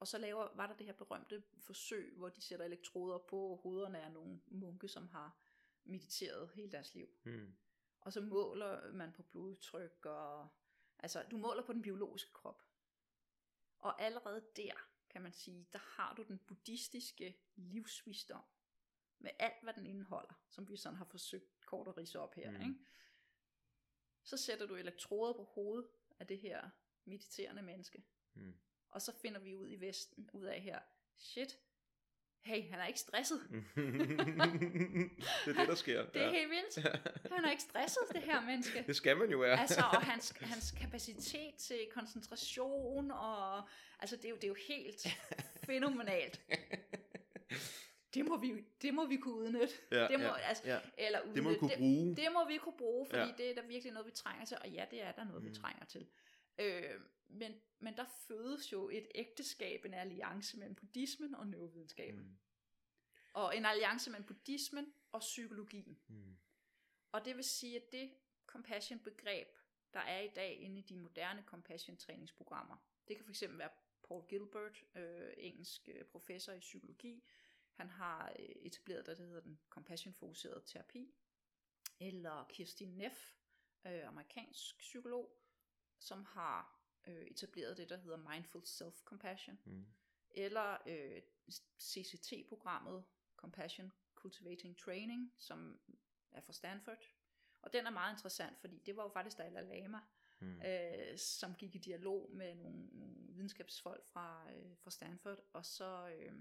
og 0.00 0.08
så 0.08 0.18
laver, 0.18 0.48
var 0.54 0.66
der 0.66 0.76
det 0.76 0.86
her 0.86 0.92
berømte 0.92 1.42
forsøg, 1.60 2.14
hvor 2.16 2.28
de 2.28 2.40
sætter 2.40 2.64
elektroder 2.64 3.18
på 3.18 3.56
hovederne 3.62 4.00
af 4.00 4.12
nogle 4.12 4.40
munke, 4.46 4.88
som 4.88 5.08
har 5.08 5.38
mediteret 5.84 6.50
hele 6.54 6.72
deres 6.72 6.94
liv. 6.94 7.08
Mm. 7.24 7.56
Og 8.00 8.12
så 8.12 8.20
måler 8.20 8.92
man 8.92 9.12
på 9.12 9.22
blodtryk, 9.22 10.06
og 10.06 10.48
altså 10.98 11.24
du 11.30 11.36
måler 11.36 11.62
på 11.62 11.72
den 11.72 11.82
biologiske 11.82 12.32
krop. 12.32 12.62
Og 13.78 14.02
allerede 14.02 14.46
der, 14.56 14.72
kan 15.10 15.22
man 15.22 15.32
sige, 15.32 15.68
der 15.72 15.78
har 15.78 16.14
du 16.14 16.22
den 16.22 16.38
buddhistiske 16.38 17.36
livsvisdom, 17.54 18.44
med 19.18 19.30
alt 19.38 19.62
hvad 19.62 19.74
den 19.74 19.86
indeholder, 19.86 20.34
som 20.48 20.68
vi 20.68 20.76
sådan 20.76 20.98
har 20.98 21.04
forsøgt 21.04 21.66
kort 21.66 21.88
at 21.88 21.96
rise 21.96 22.20
op 22.20 22.34
her. 22.34 22.50
Mm. 22.50 22.60
Ikke? 22.60 22.74
Så 24.22 24.36
sætter 24.36 24.66
du 24.66 24.74
elektroder 24.74 25.32
på 25.32 25.44
hovedet 25.44 25.90
af 26.18 26.26
det 26.26 26.38
her 26.38 26.70
mediterende 27.04 27.62
menneske. 27.62 28.04
Mm. 28.34 28.58
Og 28.90 29.02
så 29.02 29.12
finder 29.22 29.40
vi 29.40 29.54
ud 29.54 29.70
i 29.70 29.80
Vesten, 29.80 30.30
ud 30.32 30.44
af 30.44 30.60
her, 30.60 30.78
shit, 31.16 31.58
hey, 32.40 32.70
han 32.70 32.80
er 32.80 32.86
ikke 32.86 33.00
stresset. 33.00 33.40
det 35.44 35.56
er 35.56 35.58
det, 35.58 35.68
der 35.68 35.74
sker. 35.74 36.06
Det 36.06 36.22
er 36.22 36.26
ja. 36.26 36.30
helt 36.30 36.50
vildt. 36.50 36.88
Han 37.32 37.44
er 37.44 37.50
ikke 37.50 37.62
stresset, 37.62 38.02
det 38.12 38.22
her 38.22 38.40
menneske. 38.40 38.84
Det 38.86 38.96
skal 38.96 39.16
man 39.16 39.30
jo 39.30 39.38
være. 39.38 39.60
altså, 39.60 39.80
og 39.80 40.02
hans, 40.02 40.34
hans 40.40 40.70
kapacitet 40.70 41.54
til 41.54 41.86
koncentration, 41.90 43.10
og 43.10 43.68
altså, 44.00 44.16
det 44.16 44.24
er 44.24 44.28
jo, 44.28 44.36
det 44.36 44.44
er 44.44 44.48
jo 44.48 44.56
helt 44.68 45.06
fænomenalt 45.66 46.40
det 48.14 48.28
må 48.28 48.36
vi, 48.36 48.64
det 48.82 48.94
må 48.94 49.06
vi 49.06 49.16
kunne 49.16 49.34
udnytte. 49.34 49.74
Ja, 49.92 50.08
det 50.08 50.20
må, 50.20 50.26
ja, 50.26 50.38
altså, 50.38 50.62
ja. 50.66 50.78
Eller 50.98 51.20
udnytte. 51.20 51.34
Det 51.34 51.42
må 51.42 51.50
vi 51.50 51.56
kunne 51.56 51.76
bruge. 51.76 52.08
Det, 52.08 52.16
det 52.16 52.32
må 52.32 52.48
vi 52.48 52.56
kunne 52.56 52.78
bruge, 52.78 53.06
fordi 53.06 53.22
ja. 53.22 53.34
det 53.38 53.50
er 53.50 53.54
der 53.54 53.62
virkelig 53.62 53.92
noget, 53.92 54.06
vi 54.06 54.12
trænger 54.12 54.44
til. 54.44 54.56
Og 54.60 54.68
ja, 54.68 54.84
det 54.90 55.02
er 55.02 55.12
der 55.12 55.24
noget, 55.24 55.42
mm. 55.42 55.48
vi 55.48 55.54
trænger 55.54 55.84
til. 55.84 56.06
Øh, 56.58 57.00
men, 57.28 57.60
men 57.78 57.96
der 57.96 58.04
fødes 58.28 58.72
jo 58.72 58.88
et 58.88 59.08
ægteskab, 59.14 59.84
en 59.84 59.94
alliance 59.94 60.58
mellem 60.58 60.74
buddhismen 60.74 61.34
og 61.34 61.46
neurovidenskaben. 61.46 62.20
Mm. 62.20 62.38
Og 63.32 63.56
en 63.56 63.64
alliance 63.64 64.10
mellem 64.10 64.26
buddhismen 64.26 64.92
og 65.12 65.20
psykologien. 65.20 65.98
Mm. 66.08 66.36
Og 67.12 67.24
det 67.24 67.36
vil 67.36 67.44
sige, 67.44 67.76
at 67.76 67.92
det 67.92 68.14
compassion-begreb, 68.46 69.48
der 69.92 70.00
er 70.00 70.20
i 70.20 70.28
dag 70.28 70.60
inde 70.60 70.78
i 70.78 70.82
de 70.82 70.96
moderne 70.96 71.42
compassion-træningsprogrammer, 71.46 72.76
det 73.08 73.16
kan 73.16 73.26
fx 73.26 73.42
være 73.48 73.70
Paul 74.08 74.26
Gilbert, 74.28 74.84
øh, 74.94 75.32
engelsk 75.36 75.88
øh, 75.88 76.04
professor 76.04 76.52
i 76.52 76.58
psykologi, 76.58 77.24
han 77.72 77.90
har 77.90 78.32
øh, 78.38 78.48
etableret 78.48 79.06
det, 79.06 79.18
der 79.18 79.24
hedder 79.24 79.40
den 79.40 79.60
compassion-fokuserede 79.70 80.62
terapi. 80.66 81.14
Eller 82.00 82.46
Kirsten 82.48 82.88
Neff, 82.88 83.34
øh, 83.86 84.08
amerikansk 84.08 84.78
psykolog, 84.78 85.38
som 85.98 86.24
har 86.24 86.80
øh, 87.06 87.26
etableret 87.26 87.76
det, 87.76 87.88
der 87.88 87.96
hedder 87.96 88.16
Mindful 88.30 88.62
Self-Compassion. 88.62 89.56
Mm. 89.64 89.86
Eller 90.30 90.76
øh, 90.86 91.22
CCT-programmet, 91.80 93.04
Compassion 93.36 93.92
Cultivating 94.14 94.78
Training, 94.78 95.32
som 95.38 95.80
er 96.30 96.40
fra 96.40 96.52
Stanford. 96.52 96.98
Og 97.62 97.72
den 97.72 97.86
er 97.86 97.90
meget 97.90 98.14
interessant, 98.14 98.58
fordi 98.60 98.78
det 98.78 98.96
var 98.96 99.02
jo 99.02 99.08
faktisk 99.08 99.38
Dalai 99.38 99.80
Lama, 99.80 99.98
mm. 100.40 100.62
øh, 100.62 101.18
som 101.18 101.54
gik 101.54 101.74
i 101.74 101.78
dialog 101.78 102.30
med 102.32 102.54
nogle, 102.54 102.86
nogle 102.86 103.16
videnskabsfolk 103.28 104.06
fra, 104.06 104.52
øh, 104.52 104.76
fra 104.76 104.90
Stanford, 104.90 105.38
og 105.52 105.64
så... 105.66 106.08
Øh, 106.08 106.32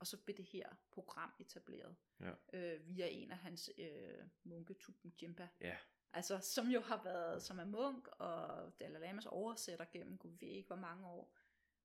Og 0.00 0.06
så 0.06 0.16
blev 0.16 0.36
det 0.36 0.44
her 0.44 0.68
program 0.90 1.32
etableret 1.40 1.96
Ja. 2.20 2.32
øh, 2.52 2.86
via 2.88 3.06
en 3.08 3.30
af 3.30 3.36
hans 3.38 3.70
øh, 3.78 4.24
munke, 4.44 4.74
Tupen 4.74 5.14
Jimpa. 5.22 5.48
Ja. 5.60 5.76
Altså, 6.12 6.38
som 6.38 6.68
jo 6.68 6.80
har 6.80 7.02
været, 7.02 7.42
som 7.42 7.58
er 7.58 7.64
munk 7.64 8.08
og 8.08 8.72
Dalai 8.80 9.00
Lamas 9.00 9.26
oversætter 9.26 9.84
gennem, 9.92 10.18
gud 10.18 10.30
ved 10.40 10.48
ikke 10.48 10.66
hvor 10.66 10.76
mange 10.76 11.06
år. 11.06 11.36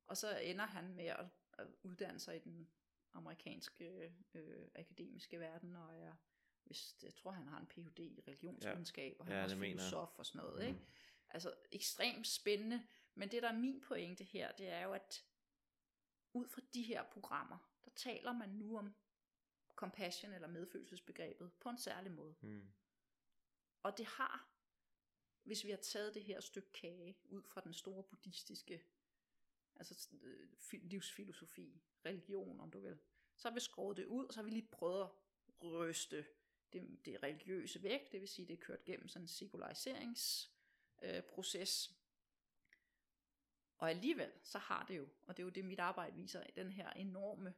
Og 0.07 0.17
så 0.17 0.38
ender 0.39 0.65
han 0.65 0.93
med 0.95 1.05
at, 1.05 1.26
at 1.53 1.67
uddanne 1.84 2.19
sig 2.19 2.36
i 2.36 2.39
den 2.39 2.69
amerikanske 3.13 4.13
øh, 4.34 4.67
akademiske 4.76 5.39
verden, 5.39 5.76
og 5.76 5.97
er, 5.97 6.13
hvis, 6.63 6.95
jeg 7.03 7.15
tror, 7.15 7.32
han 7.32 7.47
har 7.47 7.59
en 7.59 7.67
Ph.D. 7.67 7.99
i 7.99 8.21
religionsvidenskab, 8.28 9.15
og 9.19 9.26
han 9.26 9.34
Ja, 9.34 9.39
er 9.39 9.43
også 9.43 9.55
jeg. 9.55 9.61
filosof 9.65 10.19
og 10.19 10.26
sådan 10.26 10.39
noget. 10.45 10.61
Mm. 10.61 10.67
Ikke? 10.67 10.80
Altså, 11.30 11.53
ekstremt 11.71 12.28
spændende. 12.28 12.88
Men 13.15 13.32
det, 13.32 13.43
der 13.43 13.49
er 13.49 13.57
min 13.57 13.82
pointe 13.82 14.23
her, 14.23 14.51
det 14.51 14.67
er 14.69 14.84
jo, 14.84 14.93
at 14.93 15.26
ud 16.34 16.47
fra 16.47 16.61
de 16.73 16.82
her 16.84 17.03
programmer, 17.03 17.57
der 17.86 17.91
taler 17.95 18.34
man 18.34 18.49
nu 18.49 18.78
om 18.78 18.95
compassion 19.76 20.34
eller 20.34 20.47
medfølelsesbegrebet 20.47 21.51
på 21.59 21.69
en 21.69 21.78
særlig 21.78 22.11
måde. 22.11 22.36
Mm. 22.41 22.67
Og 23.86 23.97
det 23.97 24.05
har, 24.05 24.49
hvis 25.43 25.63
vi 25.63 25.69
har 25.69 25.77
taget 25.77 26.13
det 26.13 26.23
her 26.23 26.39
stykke 26.39 26.71
kage 26.71 27.17
ud 27.23 27.43
fra 27.43 27.61
den 27.61 27.73
store 27.73 28.03
buddhistiske 28.03 28.83
altså 29.75 30.09
øh, 30.21 30.49
fi- 30.53 30.88
livsfilosofi, 30.88 31.81
religion 32.05 32.59
om 32.59 32.71
du 32.71 32.79
vil, 32.79 32.99
så 33.36 33.49
har 33.49 33.53
vi 33.53 33.59
skåret 33.59 33.97
det 33.97 34.05
ud, 34.05 34.25
og 34.25 34.33
så 34.33 34.39
har 34.39 34.43
vi 34.43 34.49
lige 34.49 34.67
prøvet 34.71 35.01
at 35.01 35.09
ryste 35.61 36.25
det, 36.73 37.05
det 37.05 37.23
religiøse 37.23 37.83
væk, 37.83 38.11
det 38.11 38.21
vil 38.21 38.29
sige, 38.29 38.47
det 38.47 38.53
er 38.53 38.61
kørt 38.61 38.86
gennem 38.86 39.07
sådan 39.07 39.23
en 39.23 39.27
sekulariseringsproces. 39.27 41.89
Øh, 41.89 41.95
og 43.77 43.89
alligevel, 43.89 44.31
så 44.43 44.57
har 44.57 44.86
det 44.86 44.97
jo, 44.97 45.09
og 45.27 45.38
det 45.38 45.43
er 45.43 45.45
jo 45.45 45.49
det, 45.49 45.65
mit 45.65 45.79
arbejde 45.79 46.15
viser, 46.15 46.43
den 46.43 46.71
her 46.71 46.89
enorme 46.89 47.53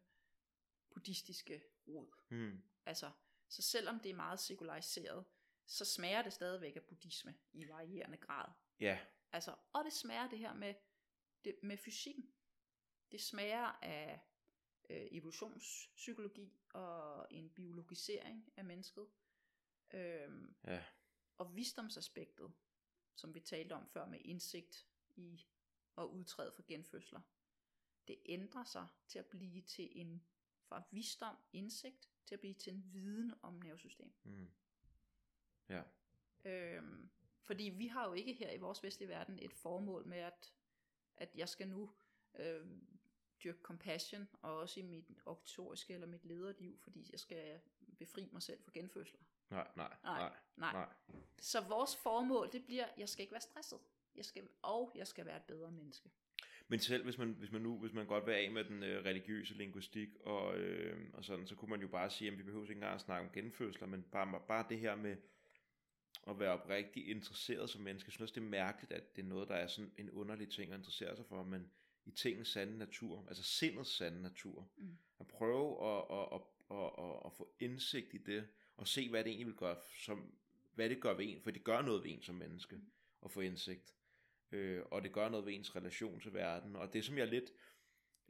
buddhistiske 0.89 1.63
rod. 1.87 2.07
Mm. 2.29 2.63
Altså, 2.85 3.11
så 3.47 3.61
selvom 3.61 3.99
det 3.99 4.09
er 4.09 4.15
meget 4.15 4.39
sekulariseret, 4.39 5.25
så 5.67 5.85
smager 5.85 6.21
det 6.21 6.33
stadigvæk 6.33 6.75
af 6.75 6.83
buddhisme 6.83 7.35
i 7.53 7.67
varierende 7.67 8.17
grad. 8.17 8.51
Ja. 8.79 8.99
Altså, 9.31 9.55
og 9.73 9.83
det 9.85 9.93
smager 9.93 10.29
det 10.29 10.39
her 10.39 10.53
med, 10.53 10.73
det, 11.45 11.55
med 11.63 11.77
fysikken. 11.77 12.33
Det 13.11 13.21
smager 13.21 13.65
af 13.81 14.19
øh, 14.89 15.07
evolutionspsykologi 15.11 16.59
og 16.73 17.27
en 17.31 17.49
biologisering 17.49 18.53
af 18.57 18.65
mennesket. 18.65 19.07
Øhm, 19.93 20.55
Ja. 20.63 20.83
og 21.37 21.55
visdomsaspektet, 21.55 22.53
som 23.15 23.33
vi 23.33 23.39
talte 23.39 23.73
om 23.73 23.87
før 23.87 24.05
med 24.05 24.19
indsigt 24.21 24.87
i 25.15 25.47
at 25.97 26.03
udtræde 26.03 26.51
for 26.55 26.63
genfødsler. 26.67 27.21
Det 28.07 28.21
ændrer 28.25 28.63
sig 28.63 28.87
til 29.07 29.19
at 29.19 29.25
blive 29.25 29.61
til 29.61 29.89
en, 30.01 30.27
fra 30.61 30.83
visdom, 30.91 31.35
indsigt, 31.53 32.09
til 32.25 32.35
at 32.35 32.39
blive 32.39 32.53
til 32.53 32.73
en 32.73 32.93
viden 32.93 33.33
om 33.41 33.53
nervesystem. 33.53 34.13
Mm. 34.23 34.51
Ja. 35.69 35.81
Øhm, 36.45 37.09
fordi 37.43 37.63
vi 37.63 37.87
har 37.87 38.07
jo 38.07 38.13
ikke 38.13 38.33
her 38.33 38.51
i 38.51 38.57
vores 38.57 38.83
vestlige 38.83 39.09
verden 39.09 39.39
et 39.41 39.53
formål 39.53 40.07
med, 40.07 40.17
at, 40.17 40.53
at 41.17 41.29
jeg 41.35 41.49
skal 41.49 41.67
nu 41.67 41.91
øh, 42.39 42.67
dyrke 43.43 43.59
compassion, 43.61 44.27
og 44.41 44.57
også 44.57 44.79
i 44.79 44.83
mit 44.83 45.05
organisatoriske 45.25 45.93
eller 45.93 46.07
mit 46.07 46.25
lederliv, 46.25 46.79
fordi 46.79 47.09
jeg 47.11 47.19
skal 47.19 47.59
befri 47.99 48.29
mig 48.31 48.41
selv 48.41 48.63
for 48.63 48.71
genfødsler. 48.71 49.19
Nej, 49.49 49.67
nej, 49.75 49.95
Nej, 50.03 50.19
nej, 50.19 50.31
nej. 50.55 50.73
nej. 50.73 50.87
Så 51.39 51.61
vores 51.61 51.95
formål, 51.95 52.51
det 52.51 52.65
bliver, 52.65 52.85
jeg 52.97 53.09
skal 53.09 53.21
ikke 53.21 53.31
være 53.31 53.41
stresset. 53.41 53.79
Jeg 54.15 54.25
skal, 54.25 54.47
og 54.61 54.91
jeg 54.95 55.07
skal 55.07 55.25
være 55.25 55.37
et 55.37 55.43
bedre 55.43 55.71
menneske. 55.71 56.09
Men 56.67 56.79
selv 56.79 57.03
hvis 57.03 57.17
man, 57.17 57.31
hvis 57.31 57.51
man 57.51 57.61
nu, 57.61 57.79
hvis 57.79 57.93
man 57.93 58.07
godt 58.07 58.25
vil 58.25 58.33
af 58.33 58.51
med 58.51 58.63
den 58.63 58.83
øh, 58.83 59.05
religiøse 59.05 59.53
linguistik 59.53 60.09
og, 60.19 60.57
øh, 60.57 61.09
og 61.13 61.25
sådan, 61.25 61.47
så 61.47 61.55
kunne 61.55 61.69
man 61.69 61.81
jo 61.81 61.87
bare 61.87 62.09
sige, 62.09 62.31
at 62.31 62.37
vi 62.37 62.43
behøver 62.43 62.63
ikke 62.63 62.73
engang 62.73 62.95
at 62.95 63.01
snakke 63.01 63.27
om 63.27 63.33
genfødsler, 63.33 63.87
men 63.87 64.03
bare, 64.03 64.41
bare 64.47 64.65
det 64.69 64.79
her 64.79 64.95
med 64.95 65.17
at 66.29 66.39
være 66.39 66.51
oprigtig 66.51 67.09
interesseret 67.09 67.69
som 67.69 67.81
menneske. 67.81 68.07
Jeg 68.07 68.11
synes 68.11 68.21
også, 68.21 68.39
det 68.39 68.45
er 68.45 68.49
mærkeligt, 68.49 68.91
at 68.91 69.15
det 69.15 69.21
er 69.21 69.27
noget, 69.27 69.49
der 69.49 69.55
er 69.55 69.67
sådan 69.67 69.91
en 69.97 70.11
underlig 70.11 70.49
ting 70.49 70.71
at 70.71 70.77
interessere 70.77 71.15
sig 71.15 71.25
for, 71.25 71.43
men 71.43 71.71
i 72.05 72.11
tingens 72.11 72.47
sande 72.47 72.77
natur, 72.77 73.25
altså 73.27 73.43
sindets 73.43 73.89
sande 73.89 74.21
natur. 74.21 74.69
Mm. 74.77 74.97
At 75.19 75.27
prøve 75.27 75.97
at, 75.97 76.03
at, 76.11 76.27
at, 76.33 76.41
at, 76.77 77.05
at, 77.05 77.21
at 77.25 77.33
få 77.33 77.55
indsigt 77.59 78.13
i 78.13 78.17
det, 78.17 78.47
og 78.77 78.87
se, 78.87 79.09
hvad 79.09 79.23
det 79.23 79.29
egentlig 79.29 79.47
vil 79.47 79.55
gøre, 79.55 79.77
som, 79.99 80.33
hvad 80.73 80.89
det 80.89 81.01
gør 81.01 81.13
ved 81.13 81.25
en, 81.29 81.41
for 81.41 81.51
det 81.51 81.63
gør 81.63 81.81
noget 81.81 82.03
ved 82.03 82.11
en 82.11 82.21
som 82.21 82.35
menneske, 82.35 82.75
Mm. 82.75 83.25
at 83.25 83.31
få 83.31 83.39
indsigt. 83.39 83.95
Øh, 84.51 84.81
og 84.91 85.03
det 85.03 85.11
gør 85.11 85.29
noget 85.29 85.45
ved 85.45 85.53
ens 85.53 85.75
relation 85.75 86.19
til 86.19 86.33
verden, 86.33 86.75
og 86.75 86.93
det 86.93 87.05
som 87.05 87.17
jeg 87.17 87.27
lidt, 87.27 87.51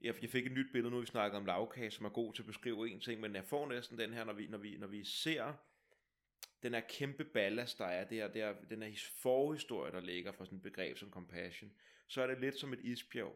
jeg, 0.02 0.22
jeg 0.22 0.30
fik 0.30 0.46
et 0.46 0.52
nyt 0.52 0.72
billede 0.72 0.92
nu, 0.92 1.00
vi 1.00 1.06
snakkede 1.06 1.38
om 1.38 1.46
lavkage, 1.46 1.92
som 1.92 2.06
er 2.06 2.10
god 2.10 2.34
til 2.34 2.42
at 2.42 2.48
beskrive 2.48 2.90
en 2.90 3.00
ting, 3.00 3.22
men 3.22 3.36
jeg 3.36 3.46
får 3.46 3.68
næsten 3.68 3.98
den 3.98 4.14
her, 4.14 4.24
når 4.24 4.34
vi, 4.34 4.48
når 4.48 4.58
vi, 4.58 4.78
når 4.78 4.88
vi 4.88 5.04
ser 5.04 5.54
den 6.64 6.74
her 6.74 6.82
kæmpe 6.90 7.24
ballast, 7.24 7.78
der 7.78 7.86
er, 7.86 8.04
det 8.08 8.18
her, 8.18 8.28
det 8.28 8.42
her, 8.42 8.54
den 8.70 8.82
her 8.82 8.90
his- 8.90 9.22
forhistorie, 9.22 9.92
der 9.92 10.00
ligger 10.00 10.32
for 10.32 10.46
sådan 10.46 10.58
et 10.58 10.64
begreb 10.64 10.98
som 10.98 11.12
compassion, 11.12 11.72
så 12.08 12.22
er 12.22 12.28
det 12.28 12.40
lidt 12.40 12.60
som 12.60 12.74
et 12.74 12.80
isbjerg, 12.80 13.36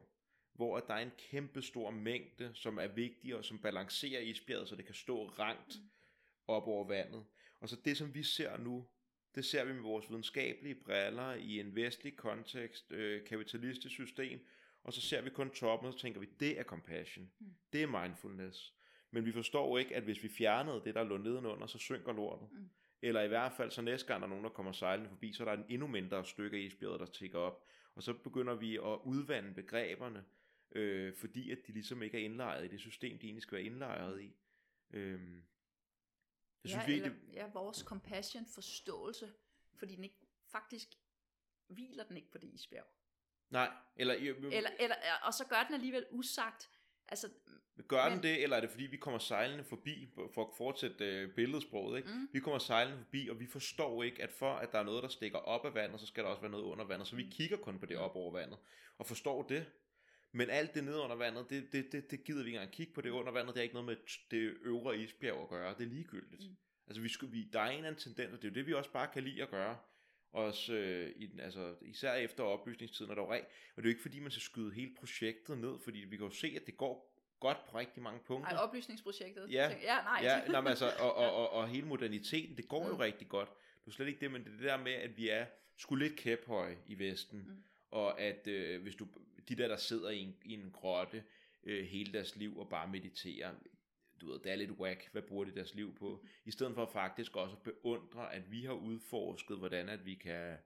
hvor 0.53 0.79
der 0.79 0.93
er 0.93 0.99
en 0.99 1.11
kæmpe 1.17 1.61
stor 1.61 1.91
mængde, 1.91 2.51
som 2.53 2.77
er 2.77 2.87
vigtig, 2.87 3.35
og 3.35 3.45
som 3.45 3.59
balancerer 3.59 4.21
isbjerget, 4.21 4.69
så 4.69 4.75
det 4.75 4.85
kan 4.85 4.95
stå 4.95 5.27
rangt 5.27 5.77
op 6.47 6.67
over 6.67 6.87
vandet. 6.87 7.25
Og 7.59 7.69
så 7.69 7.75
det, 7.85 7.97
som 7.97 8.13
vi 8.13 8.23
ser 8.23 8.57
nu, 8.57 8.87
det 9.35 9.45
ser 9.45 9.63
vi 9.65 9.73
med 9.73 9.81
vores 9.81 10.09
videnskabelige 10.09 10.75
briller 10.75 11.33
i 11.33 11.59
en 11.59 11.75
vestlig 11.75 12.15
kontekst, 12.15 12.91
øh, 12.91 13.25
kapitalistisk 13.25 13.93
system, 13.93 14.39
og 14.83 14.93
så 14.93 15.01
ser 15.01 15.21
vi 15.21 15.29
kun 15.29 15.49
toppen, 15.49 15.87
og 15.87 15.93
så 15.93 15.99
tænker 15.99 16.19
vi, 16.19 16.27
det 16.39 16.59
er 16.59 16.63
compassion. 16.63 17.31
Mm. 17.39 17.55
Det 17.73 17.83
er 17.83 18.01
mindfulness. 18.01 18.73
Men 19.11 19.25
vi 19.25 19.31
forstår 19.31 19.77
ikke, 19.77 19.95
at 19.95 20.03
hvis 20.03 20.23
vi 20.23 20.29
fjernede 20.29 20.81
det, 20.85 20.95
der 20.95 21.03
lå 21.03 21.17
nedenunder, 21.17 21.67
så 21.67 21.77
synker 21.77 22.13
lortet. 22.13 22.47
Mm. 22.51 22.69
Eller 23.01 23.21
i 23.21 23.27
hvert 23.27 23.53
fald, 23.53 23.71
så 23.71 23.81
næste 23.81 24.07
gang 24.07 24.21
der 24.21 24.25
er 24.25 24.29
nogen, 24.29 24.43
der 24.43 24.49
kommer 24.49 24.71
sejlende 24.71 25.09
forbi, 25.09 25.33
så 25.33 25.43
er 25.43 25.55
der 25.55 25.63
en 25.63 25.65
endnu 25.69 25.87
mindre 25.87 26.25
stykke 26.25 26.57
af 26.57 26.61
isbjerget, 26.61 26.99
der 26.99 27.05
tigger 27.05 27.39
op. 27.39 27.65
Og 27.95 28.03
så 28.03 28.13
begynder 28.13 28.55
vi 28.55 28.75
at 28.75 28.99
udvande 29.03 29.53
begreberne, 29.53 30.25
øh, 30.71 31.13
fordi 31.13 31.51
at 31.51 31.57
de 31.67 31.71
ligesom 31.71 32.01
ikke 32.03 32.17
er 32.21 32.25
indlejret 32.25 32.65
i 32.65 32.67
det 32.67 32.79
system, 32.79 33.19
de 33.19 33.25
egentlig 33.25 33.41
skal 33.41 33.55
være 33.55 33.65
indlejret 33.65 34.21
i. 34.21 34.35
Øhm, 34.89 35.43
det 36.63 36.71
synes 36.71 36.81
ja, 36.81 36.87
vi 36.87 36.93
eller, 36.93 37.09
det, 37.09 37.33
ja, 37.33 37.47
vores 37.47 37.77
compassion 37.77 38.45
forståelse, 38.45 39.33
fordi 39.75 39.95
den 39.95 40.03
ikke, 40.03 40.27
faktisk 40.47 40.87
hviler 41.67 42.03
den 42.03 42.17
ikke 42.17 42.31
på 42.31 42.37
det 42.37 42.47
isbjerg. 42.47 42.87
nej, 43.49 43.71
eller, 43.95 44.13
Eller, 44.13 44.69
eller, 44.79 44.95
og 45.23 45.33
så 45.33 45.47
gør 45.47 45.63
den 45.63 45.73
alligevel 45.73 46.05
usagt. 46.11 46.70
Altså, 47.11 47.29
gør 47.87 48.03
den 48.03 48.13
men- 48.13 48.23
det, 48.23 48.43
eller 48.43 48.57
er 48.57 48.61
det 48.61 48.69
fordi, 48.69 48.83
vi 48.83 48.97
kommer 48.97 49.19
sejlende 49.19 49.63
forbi, 49.63 50.09
for 50.33 50.41
at 50.41 50.49
fortsætte 50.57 51.05
øh, 51.05 51.35
billedsproget, 51.35 51.97
ikke? 51.97 52.09
mm, 52.09 52.29
Vi 52.33 52.39
kommer 52.39 52.59
sejlende 52.59 52.97
forbi, 53.03 53.27
og 53.29 53.39
vi 53.39 53.47
forstår 53.47 54.03
ikke, 54.03 54.23
at 54.23 54.31
for 54.31 54.53
at 54.53 54.71
der 54.71 54.79
er 54.79 54.83
noget, 54.83 55.03
der 55.03 55.09
stikker 55.09 55.37
op 55.37 55.65
af 55.65 55.73
vandet, 55.73 55.99
så 55.99 56.05
skal 56.05 56.23
der 56.23 56.29
også 56.29 56.41
være 56.41 56.51
noget 56.51 56.63
under 56.63 56.85
vandet. 56.85 57.07
Så 57.07 57.15
vi 57.15 57.23
Mm. 57.23 57.29
kigger 57.31 57.57
kun 57.57 57.79
på 57.79 57.85
det 57.85 57.97
Mm. 57.97 58.03
op 58.03 58.15
over 58.15 58.31
vandet, 58.33 58.57
og 58.97 59.05
forstår 59.07 59.43
det. 59.43 59.65
Men 60.31 60.49
alt 60.49 60.73
det 60.73 60.83
nede 60.83 60.99
under 61.01 61.15
vandet, 61.15 61.49
det, 61.49 61.71
det, 61.71 61.91
det, 61.91 62.11
det 62.11 62.23
gider 62.23 62.43
vi 62.43 62.49
ikke 62.49 62.57
engang 62.57 62.73
kigge 62.73 62.93
på. 62.93 63.01
Det 63.01 63.09
under 63.09 63.31
vandet, 63.31 63.47
det 63.53 63.59
har 63.59 63.63
ikke 63.63 63.75
noget 63.75 63.85
med 63.85 63.95
det 64.31 64.57
øvre 64.61 64.97
isbjerg 64.97 65.41
at 65.41 65.49
gøre. 65.49 65.73
Det 65.77 65.83
er 65.85 65.89
ligegyldigt. 65.89 66.49
Mm. 66.49 66.55
Altså, 66.87 67.01
vi 67.01 67.09
skulle, 67.09 67.31
vi, 67.31 67.43
der 67.53 67.59
er 67.59 67.65
en 67.69 67.75
eller 67.75 67.87
anden 67.87 68.01
tendens, 68.01 68.33
og 68.33 68.41
det 68.41 68.47
er 68.47 68.51
jo 68.51 68.55
det, 68.55 68.67
vi 68.67 68.73
også 68.73 68.91
bare 68.91 69.07
kan 69.13 69.23
lide 69.23 69.43
at 69.43 69.49
gøre. 69.49 69.77
Også, 70.33 70.73
øh, 70.73 71.11
i, 71.15 71.25
den- 71.25 71.39
altså, 71.39 71.75
især 71.81 72.13
efter 72.13 72.43
oplysningstiden, 72.43 73.11
og, 73.11 73.17
der 73.17 73.23
er, 73.23 73.27
re- 73.27 73.45
og 73.75 73.77
det 73.77 73.77
er 73.77 73.83
jo 73.83 73.89
ikke 73.89 74.01
fordi, 74.01 74.19
man 74.19 74.31
skal 74.31 74.41
skyde 74.41 74.73
hele 74.73 74.91
projektet 74.99 75.57
ned, 75.57 75.79
fordi 75.83 75.99
vi 75.99 76.17
kan 76.17 76.25
jo 76.25 76.31
se, 76.31 76.53
at 76.55 76.65
det 76.65 76.77
går 76.77 77.11
godt 77.39 77.57
på 77.69 77.77
rigtig 77.77 78.03
mange 78.03 78.19
punkter. 78.27 78.51
ej, 78.51 78.57
oplysningsprojektet. 78.63 79.51
Ja. 79.51 79.67
Tænker- 79.69 79.83
ja 79.83 80.01
nej. 80.01 80.19
Ja, 80.23 80.47
nej, 80.47 80.61
men 80.61 80.67
altså, 80.67 80.89
og, 81.05 81.15
og, 81.15 81.33
og, 81.35 81.49
og 81.49 81.67
hele 81.67 81.87
moderniteten, 81.87 82.57
det 82.57 82.67
går 82.67 82.87
jo 82.87 82.93
Mm. 82.93 82.99
rigtig 82.99 83.29
godt. 83.29 83.49
Det 83.85 83.91
er 83.91 83.95
slet 83.95 84.07
ikke 84.07 84.19
det, 84.19 84.31
men 84.31 84.43
det 84.43 84.51
det 84.51 84.59
der 84.61 84.77
med, 84.77 84.91
at 84.93 85.17
vi 85.17 85.29
er 85.29 85.45
sgu 85.77 85.95
lidt 85.95 86.15
kæphøje 86.15 86.77
i 86.87 86.99
Vesten, 86.99 87.39
Mm. 87.47 87.63
og 87.91 88.21
at 88.21 88.47
øh, 88.47 88.81
hvis 88.81 88.95
du, 88.95 89.07
de 89.49 89.55
der, 89.55 89.67
der 89.67 89.77
sidder 89.77 90.09
i 90.09 90.19
en, 90.19 90.35
i 90.45 90.53
en 90.53 90.71
grotte 90.71 91.23
øh, 91.63 91.85
hele 91.85 92.13
deres 92.13 92.35
liv 92.35 92.59
og 92.59 92.69
bare 92.69 92.87
mediterer, 92.87 93.53
du 94.21 94.31
ved, 94.31 94.39
det 94.39 94.51
er 94.51 94.55
lidt 94.55 94.71
whack, 94.71 95.09
hvad 95.11 95.21
bruger 95.21 95.45
de 95.45 95.55
deres 95.55 95.75
liv 95.75 95.95
på, 95.95 96.25
i 96.45 96.51
stedet 96.51 96.75
for 96.75 96.85
faktisk 96.85 97.35
også 97.35 97.55
at 97.55 97.63
beundre, 97.63 98.33
at 98.33 98.51
vi 98.51 98.65
har 98.65 98.73
udforsket, 98.73 99.57
hvordan 99.57 99.89
at 99.89 100.05
vi 100.05 100.15
kan 100.15 100.57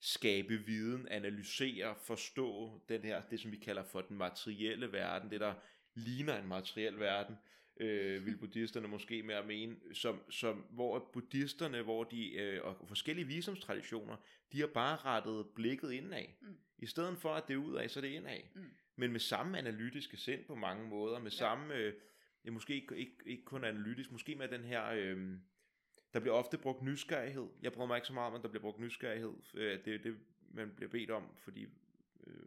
skabe 0.00 0.56
viden, 0.56 1.08
analysere, 1.08 1.94
forstå 2.04 2.80
den 2.88 3.02
her, 3.02 3.22
det 3.30 3.40
som 3.40 3.52
vi 3.52 3.56
kalder 3.56 3.84
for 3.84 4.00
den 4.00 4.16
materielle 4.16 4.92
verden, 4.92 5.30
det 5.30 5.40
der 5.40 5.54
ligner 5.94 6.38
en 6.38 6.48
materiel 6.48 6.98
verden, 6.98 7.36
øh, 7.80 8.26
vil 8.26 8.36
buddhisterne 8.36 8.88
måske 8.88 9.22
mere 9.22 9.46
mene, 9.46 9.76
som, 9.92 10.30
som, 10.30 10.56
hvor 10.70 11.10
buddhisterne, 11.12 11.82
hvor 11.82 12.04
de, 12.04 12.32
øh, 12.32 12.64
og 12.64 12.88
forskellige 12.88 13.26
visdomstraditioner, 13.26 14.16
de 14.52 14.60
har 14.60 14.66
bare 14.66 14.96
rettet 14.96 15.46
blikket 15.54 15.92
indad. 15.92 16.24
Mm. 16.40 16.56
I 16.78 16.86
stedet 16.86 17.18
for, 17.18 17.34
at 17.34 17.48
det 17.48 17.54
er 17.54 17.58
udad, 17.58 17.88
så 17.88 17.98
er 17.98 18.00
det 18.00 18.08
indad. 18.08 18.40
Mm. 18.54 18.70
Men 18.96 19.12
med 19.12 19.20
samme 19.20 19.58
analytiske 19.58 20.16
sind 20.16 20.44
på 20.44 20.54
mange 20.54 20.88
måder, 20.88 21.18
med 21.18 21.30
ja. 21.30 21.36
samme, 21.36 21.74
øh, 21.74 21.94
ja, 22.46 22.50
måske 22.50 22.74
ikke, 22.74 22.96
ikke, 22.96 23.16
ikke 23.26 23.44
kun 23.44 23.64
analytisk, 23.64 24.12
måske 24.12 24.34
med 24.34 24.48
den 24.48 24.64
her, 24.64 24.86
øh, 24.86 25.38
der 26.14 26.20
bliver 26.20 26.34
ofte 26.34 26.58
brugt 26.58 26.82
nysgerrighed. 26.82 27.48
Jeg 27.62 27.72
bruger 27.72 27.86
mig 27.86 27.96
ikke 27.96 28.06
så 28.06 28.12
meget 28.12 28.26
om, 28.26 28.34
at 28.34 28.42
der 28.42 28.48
bliver 28.48 28.62
brugt 28.62 28.78
nysgerrighed. 28.78 29.34
Øh, 29.54 29.84
det 29.84 29.94
er 29.94 29.98
det, 29.98 30.18
man 30.50 30.74
bliver 30.76 30.90
bedt 30.90 31.10
om, 31.10 31.36
fordi 31.38 31.66
øh, 32.26 32.46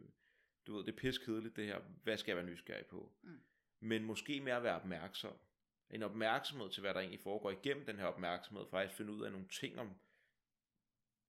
du 0.66 0.76
ved, 0.76 0.84
det 0.84 0.92
er 0.92 0.96
piskedeligt 0.96 1.56
det 1.56 1.66
her. 1.66 1.80
Hvad 2.02 2.16
skal 2.16 2.30
jeg 2.30 2.36
være 2.36 2.52
nysgerrig 2.52 2.86
på? 2.86 3.12
Mm. 3.22 3.40
men 3.80 4.04
måske 4.04 4.40
mere 4.40 4.56
at 4.56 4.62
være 4.62 4.76
opmærksom. 4.76 5.36
En 5.90 6.02
opmærksomhed 6.02 6.70
til, 6.70 6.80
hvad 6.80 6.94
der 6.94 7.00
egentlig 7.00 7.20
foregår 7.20 7.50
igennem 7.50 7.86
den 7.86 7.96
her 7.96 8.04
opmærksomhed, 8.04 8.66
faktisk 8.70 8.96
finde 8.96 9.12
ud 9.12 9.24
af 9.24 9.32
nogle 9.32 9.48
ting 9.48 9.78
om, 9.78 9.94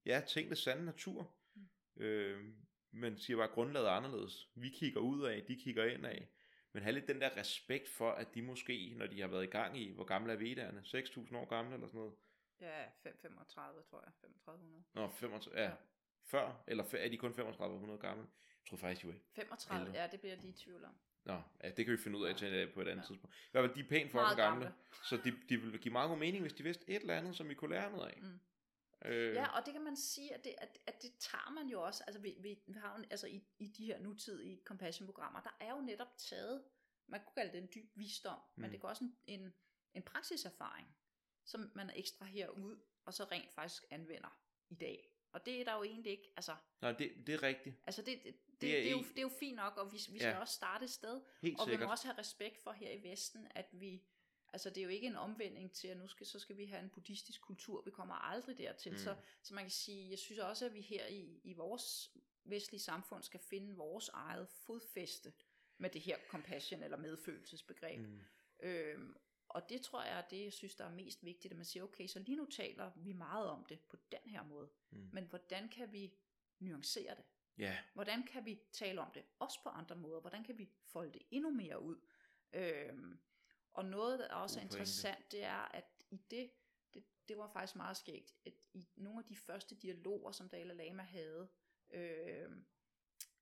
ja, 0.06 0.24
ting 0.28 0.50
det 0.50 0.58
sande 0.58 0.86
natur. 0.86 1.36
Mm. 1.56 2.04
Øh, 2.04 2.54
men 2.92 3.18
siger 3.18 3.38
bare, 3.38 3.48
grundlaget 3.48 3.88
er 3.88 3.92
anderledes. 3.92 4.50
Vi 4.56 4.70
kigger 4.70 5.00
ud 5.00 5.24
af, 5.26 5.44
de 5.44 5.56
kigger 5.56 5.86
ind 5.86 6.06
af. 6.06 6.30
Men 6.74 6.84
have 6.84 6.94
lidt 6.94 7.08
den 7.08 7.22
der 7.22 7.38
respekt 7.38 7.90
for, 7.90 8.12
at 8.12 8.36
de 8.36 8.42
måske, 8.42 8.94
når 8.98 9.08
de 9.08 9.22
har 9.22 9.28
været 9.28 9.44
i 9.44 9.48
gang 9.48 9.78
i, 9.78 9.92
hvor 9.92 10.04
gamle 10.04 10.34
er 10.34 10.38
vedderne? 10.38 10.80
6.000 10.80 11.38
år 11.38 11.46
gamle 11.46 11.74
eller 11.74 11.88
sådan 11.88 11.98
noget? 11.98 12.14
Ja, 12.62 12.84
535 13.04 13.84
tror 13.84 14.04
jeg, 14.06 14.14
3500. 14.14 14.84
Nå, 14.94 15.10
35, 15.10 15.60
ja. 15.60 15.70
ja. 15.70 15.76
Før, 16.24 16.64
eller 16.68 16.84
er 16.94 17.10
de 17.10 17.18
kun 17.18 17.34
3500 17.34 18.00
gamle? 18.00 18.22
Jeg 18.22 18.70
tror 18.70 18.78
faktisk, 18.78 19.02
de 19.02 19.08
var 19.08 19.16
35, 19.36 19.86
eller. 19.86 20.02
ja, 20.02 20.08
det 20.08 20.20
bliver 20.20 20.36
de 20.36 20.48
i 20.48 20.52
tvivl 20.52 20.86
om. 20.86 20.96
Nå, 21.24 21.42
ja, 21.64 21.70
det 21.70 21.86
kan 21.86 21.92
vi 21.92 21.98
finde 21.98 22.18
ud 22.18 22.26
af 22.26 22.36
til, 22.36 22.72
på 22.74 22.82
et 22.82 22.88
andet 22.88 23.04
ja. 23.04 23.08
tidspunkt. 23.08 23.36
I 23.36 23.50
hvert 23.52 23.64
fald, 23.64 23.76
de 23.76 23.80
er 23.80 23.90
pænt 23.90 24.12
for 24.12 24.36
gamle, 24.36 24.44
gamle, 24.44 24.74
så 25.04 25.18
de, 25.18 25.34
de 25.50 25.58
ville 25.58 25.78
give 25.78 25.92
meget 25.92 26.10
god 26.10 26.18
mening, 26.18 26.42
hvis 26.42 26.54
de 26.54 26.64
vidste 26.64 26.90
et 26.90 27.02
eller 27.02 27.18
andet, 27.18 27.36
som 27.36 27.50
vi 27.50 27.54
kunne 27.54 27.72
lære 27.72 27.92
noget 27.92 28.08
af. 28.08 28.20
Mm. 28.22 28.40
Øh. 29.06 29.36
Ja, 29.36 29.48
og 29.48 29.66
det 29.66 29.74
kan 29.74 29.84
man 29.84 29.96
sige, 29.96 30.34
at 30.34 30.44
det, 30.44 30.56
at, 30.58 30.80
at 30.88 31.02
det 31.02 31.12
tager 31.20 31.52
man 31.52 31.68
jo 31.68 31.82
også, 31.82 32.04
altså 32.08 32.22
vi, 32.22 32.36
vi, 32.40 32.60
vi 32.68 32.74
har 32.74 32.98
jo, 32.98 33.04
altså 33.12 33.28
i, 33.28 33.44
i 33.60 33.68
de 33.68 33.86
her 33.86 34.00
nutidige 34.00 34.62
compassion-programmer, 34.66 35.42
der 35.42 35.58
er 35.60 35.70
jo 35.76 35.82
netop 35.82 36.18
taget, 36.18 36.64
man 37.08 37.20
kunne 37.20 37.34
kalde 37.36 37.52
det 37.52 37.62
en 37.62 37.70
dyb 37.76 37.92
visdom, 37.96 38.40
mm. 38.56 38.62
men 38.62 38.72
det 38.72 38.84
er 38.84 38.88
også 38.88 39.04
en, 39.04 39.18
en, 39.28 39.54
en 39.94 40.04
praksiserfaring, 40.04 40.88
som 41.46 41.72
man 41.76 41.92
ekstraherer 41.96 42.50
ud, 42.50 42.80
og 43.06 43.14
så 43.14 43.24
rent 43.24 43.54
faktisk 43.54 43.84
anvender 43.90 44.40
i 44.70 44.76
dag. 44.76 45.08
Og 45.32 45.46
det 45.46 45.62
er 45.62 45.66
der 45.66 45.76
jo 45.76 45.84
egentlig 45.84 46.12
ikke, 46.12 46.34
altså... 46.38 46.56
Nej, 46.82 46.92
det, 46.92 47.12
det 47.28 47.34
er 47.34 47.44
rigtigt. 47.44 47.76
Altså 47.86 48.02
det, 48.02 48.24
det, 48.24 48.24
det, 48.24 48.62
det, 48.62 48.78
er, 48.78 48.82
det, 48.82 48.88
er, 48.88 48.92
jo, 48.92 48.98
det 48.98 49.18
er 49.18 49.22
jo 49.22 49.32
fint 49.40 49.56
nok, 49.56 49.78
og 49.78 49.92
vi, 49.92 49.98
vi 50.12 50.20
skal 50.20 50.30
ja. 50.30 50.40
også 50.40 50.54
starte 50.54 50.84
et 50.84 50.90
sted. 50.90 51.22
Helt 51.42 51.60
og 51.60 51.66
sikkert. 51.66 51.80
vi 51.80 51.86
må 51.86 51.92
også 51.92 52.08
have 52.08 52.18
respekt 52.18 52.64
for 52.64 52.72
her 52.72 52.92
i 52.92 53.04
Vesten, 53.04 53.48
at 53.52 53.70
vi 53.72 54.04
Altså 54.54 54.70
det 54.70 54.78
er 54.78 54.84
jo 54.84 54.90
ikke 54.90 55.08
en 55.08 55.16
omvending 55.16 55.72
til, 55.72 55.88
at 55.88 55.98
nu 55.98 56.08
skal, 56.08 56.28
så 56.28 56.40
skal 56.40 56.58
vi 56.58 56.66
have 56.66 56.84
en 56.84 56.90
buddhistisk 56.90 57.42
kultur. 57.42 57.82
Vi 57.82 57.92
kommer 57.92 58.16
aldrig 58.16 58.58
dertil. 58.58 58.92
Mm. 58.92 58.98
Så, 58.98 59.16
så 59.42 59.54
man 59.54 59.64
kan 59.64 59.72
sige, 59.72 60.10
jeg 60.10 60.20
synes 60.20 60.40
også, 60.40 60.66
at 60.66 60.74
vi 60.74 60.82
her 60.82 61.08
i, 61.08 61.42
i 61.44 61.54
vores 61.54 62.12
vestlige 62.44 62.82
samfund 62.82 63.24
skal 63.24 63.40
finde 63.40 63.76
vores 63.76 64.10
eget 64.10 64.48
fodfæste 64.50 65.34
med 65.78 65.90
det 65.90 66.02
her 66.02 66.18
compassion 66.30 66.84
eller 66.84 66.98
medfølelsesbegreb. 66.98 68.00
Mm. 68.00 68.20
Øhm, 68.60 69.16
og 69.48 69.70
det 69.70 69.82
tror 69.82 70.04
jeg 70.04 70.18
er 70.18 70.28
det, 70.28 70.44
jeg 70.44 70.54
synes, 70.54 70.76
der 70.76 70.86
er 70.86 70.92
mest 70.92 71.26
vigtigt, 71.26 71.52
at 71.52 71.58
man 71.58 71.66
siger, 71.66 71.84
okay, 71.84 72.08
så 72.08 72.20
lige 72.20 72.36
nu 72.36 72.46
taler 72.46 72.92
vi 72.96 73.14
meget 73.14 73.50
om 73.50 73.66
det 73.66 73.80
på 73.80 73.98
den 74.12 74.32
her 74.32 74.44
måde. 74.44 74.70
Mm. 74.90 75.10
Men 75.14 75.24
hvordan 75.24 75.70
kan 75.70 75.92
vi 75.92 76.14
nuancere 76.60 77.16
det? 77.16 77.24
Yeah. 77.60 77.78
Hvordan 77.94 78.24
kan 78.24 78.46
vi 78.46 78.60
tale 78.72 79.02
om 79.02 79.12
det 79.12 79.24
også 79.40 79.64
på 79.64 79.70
andre 79.70 79.96
måder? 79.96 80.22
Hvordan 80.22 80.44
kan 80.44 80.58
vi 80.58 80.70
folde 80.86 81.14
det 81.14 81.22
endnu 81.32 81.50
mere 81.50 81.82
ud? 81.82 81.98
Øhm, 82.54 83.20
og 83.74 83.86
noget, 83.86 84.20
der 84.20 84.36
også 84.36 84.60
er 84.60 84.64
interessant, 84.64 85.32
det 85.32 85.44
er, 85.44 85.76
at 85.76 85.86
i 86.10 86.18
det, 86.32 86.52
det, 86.94 87.04
det 87.28 87.38
var 87.38 87.48
faktisk 87.48 87.76
meget 87.76 87.98
skægt, 87.98 88.36
at 88.46 88.54
i 88.74 88.88
nogle 88.96 89.20
af 89.20 89.26
de 89.26 89.36
første 89.36 89.76
dialoger, 89.76 90.32
som 90.32 90.50
Dalai 90.50 90.76
Lama 90.76 91.04
havde, 91.04 91.50
øh, 91.90 92.52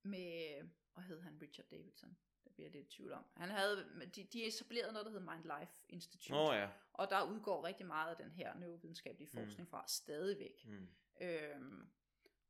med, 0.03 0.61
hvad 0.93 1.03
hed 1.03 1.21
han, 1.21 1.41
Richard 1.41 1.65
Davidson, 1.65 2.17
det 2.43 2.51
bliver 2.53 2.69
lidt 2.69 2.87
i 2.87 2.95
tvivl 2.95 3.11
om. 3.11 3.25
Han 3.35 3.49
havde, 3.49 4.09
de, 4.15 4.23
de 4.23 4.43
etablerede 4.43 4.93
noget, 4.93 5.05
der 5.05 5.11
hedder 5.11 5.35
Mind 5.35 5.59
Life 5.59 5.73
Institute, 5.89 6.33
oh, 6.33 6.55
ja. 6.55 6.69
og 6.93 7.09
der 7.09 7.23
udgår 7.23 7.63
rigtig 7.63 7.85
meget 7.85 8.11
af 8.11 8.17
den 8.17 8.31
her 8.31 8.53
neurovidenskabelige 8.53 9.29
mm. 9.33 9.39
forskning 9.39 9.67
mm. 9.67 9.69
fra 9.69 9.87
stadigvæk. 9.87 10.65
Mm. 10.65 10.89
Øh, 11.21 11.87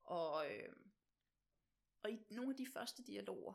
og, 0.03 0.51
øh, 0.51 0.75
og 2.03 2.11
i 2.11 2.19
nogle 2.29 2.51
af 2.51 2.57
de 2.57 2.67
første 2.67 3.03
dialoger, 3.03 3.53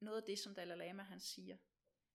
noget 0.00 0.16
af 0.16 0.26
det, 0.26 0.38
som 0.38 0.54
Dalai 0.54 0.76
Lama 0.76 1.02
han 1.02 1.20
siger, 1.20 1.56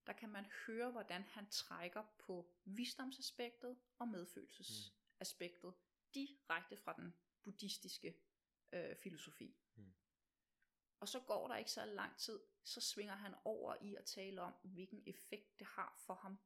der 0.07 0.13
kan 0.13 0.29
man 0.29 0.45
høre, 0.45 0.91
hvordan 0.91 1.23
han 1.23 1.49
trækker 1.49 2.03
på 2.19 2.51
visdomsaspektet 2.65 3.77
og 3.99 4.07
medfølelsesaspektet 4.07 5.73
mm. 5.73 6.11
direkte 6.13 6.77
fra 6.77 6.93
den 6.93 7.13
buddhistiske 7.43 8.15
øh, 8.71 8.95
filosofi. 8.95 9.57
Mm. 9.75 9.93
Og 10.99 11.07
så 11.07 11.19
går 11.19 11.47
der 11.47 11.55
ikke 11.55 11.71
så 11.71 11.85
lang 11.85 12.17
tid, 12.17 12.39
så 12.63 12.81
svinger 12.81 13.15
han 13.15 13.35
over 13.43 13.75
i 13.81 13.95
at 13.95 14.05
tale 14.05 14.41
om, 14.41 14.53
hvilken 14.63 15.03
effekt 15.07 15.59
det 15.59 15.67
har 15.67 16.01
for 16.05 16.13
ham 16.13 16.39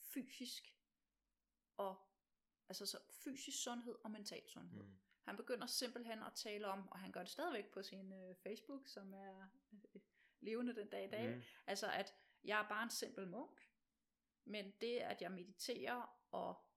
fysisk 0.00 0.76
og 1.76 1.96
altså 2.68 2.86
så 2.86 2.98
fysisk 3.24 3.62
sundhed 3.62 3.94
og 4.04 4.10
mental 4.10 4.48
sundhed. 4.48 4.82
Mm. 4.82 4.98
Han 5.22 5.36
begynder 5.36 5.66
simpelthen 5.66 6.22
at 6.22 6.32
tale 6.34 6.66
om, 6.66 6.88
og 6.88 6.98
han 6.98 7.12
gør 7.12 7.20
det 7.20 7.30
stadigvæk 7.30 7.72
på 7.72 7.82
sin 7.82 8.12
øh, 8.12 8.34
Facebook, 8.36 8.88
som 8.88 9.14
er 9.14 9.48
øh, 9.94 10.00
levende 10.40 10.74
den 10.74 10.88
dag 10.88 11.04
i 11.04 11.10
dag, 11.10 11.36
mm. 11.36 11.42
altså 11.66 11.90
at 11.90 12.14
jeg 12.44 12.60
er 12.60 12.68
bare 12.68 12.82
en 12.82 12.90
simpel 12.90 13.28
munk, 13.28 13.70
men 14.44 14.70
det, 14.80 14.98
at 14.98 15.22
jeg 15.22 15.32
mediterer 15.32 16.18
og 16.30 16.70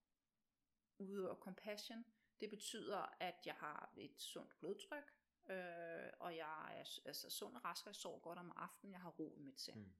udøver 0.97 1.35
compassion, 1.35 2.05
det 2.39 2.49
betyder, 2.49 3.15
at 3.19 3.35
jeg 3.45 3.55
har 3.55 3.93
et 3.97 4.21
sundt 4.21 4.59
blodtryk, 4.59 5.13
øh, 5.49 6.09
og 6.19 6.35
jeg 6.35 6.77
er 6.77 6.85
altså, 7.05 7.29
sund 7.29 7.55
og 7.55 7.65
rask, 7.65 7.85
og 7.85 7.87
jeg 7.87 7.95
sover 7.95 8.19
godt 8.19 8.39
om 8.39 8.53
aftenen, 8.55 8.93
jeg 8.93 9.01
har 9.01 9.09
ro 9.09 9.35
i 9.37 9.41
mit 9.41 9.61
sind. 9.61 9.77
Mm. 9.77 9.93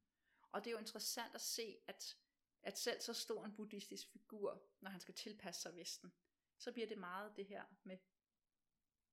Og 0.51 0.63
det 0.63 0.69
er 0.69 0.71
jo 0.71 0.77
interessant 0.77 1.35
at 1.35 1.41
se, 1.41 1.77
at, 1.87 2.17
at 2.61 2.77
selv 2.77 3.01
så 3.01 3.13
stor 3.13 3.45
en 3.45 3.55
buddhistisk 3.55 4.11
figur, 4.11 4.63
når 4.79 4.91
han 4.91 4.99
skal 4.99 5.13
tilpasse 5.13 5.61
sig 5.61 5.75
Vesten, 5.75 6.13
så 6.57 6.71
bliver 6.71 6.87
det 6.87 6.97
meget 6.97 7.37
det 7.37 7.45
her 7.45 7.65
med 7.83 7.97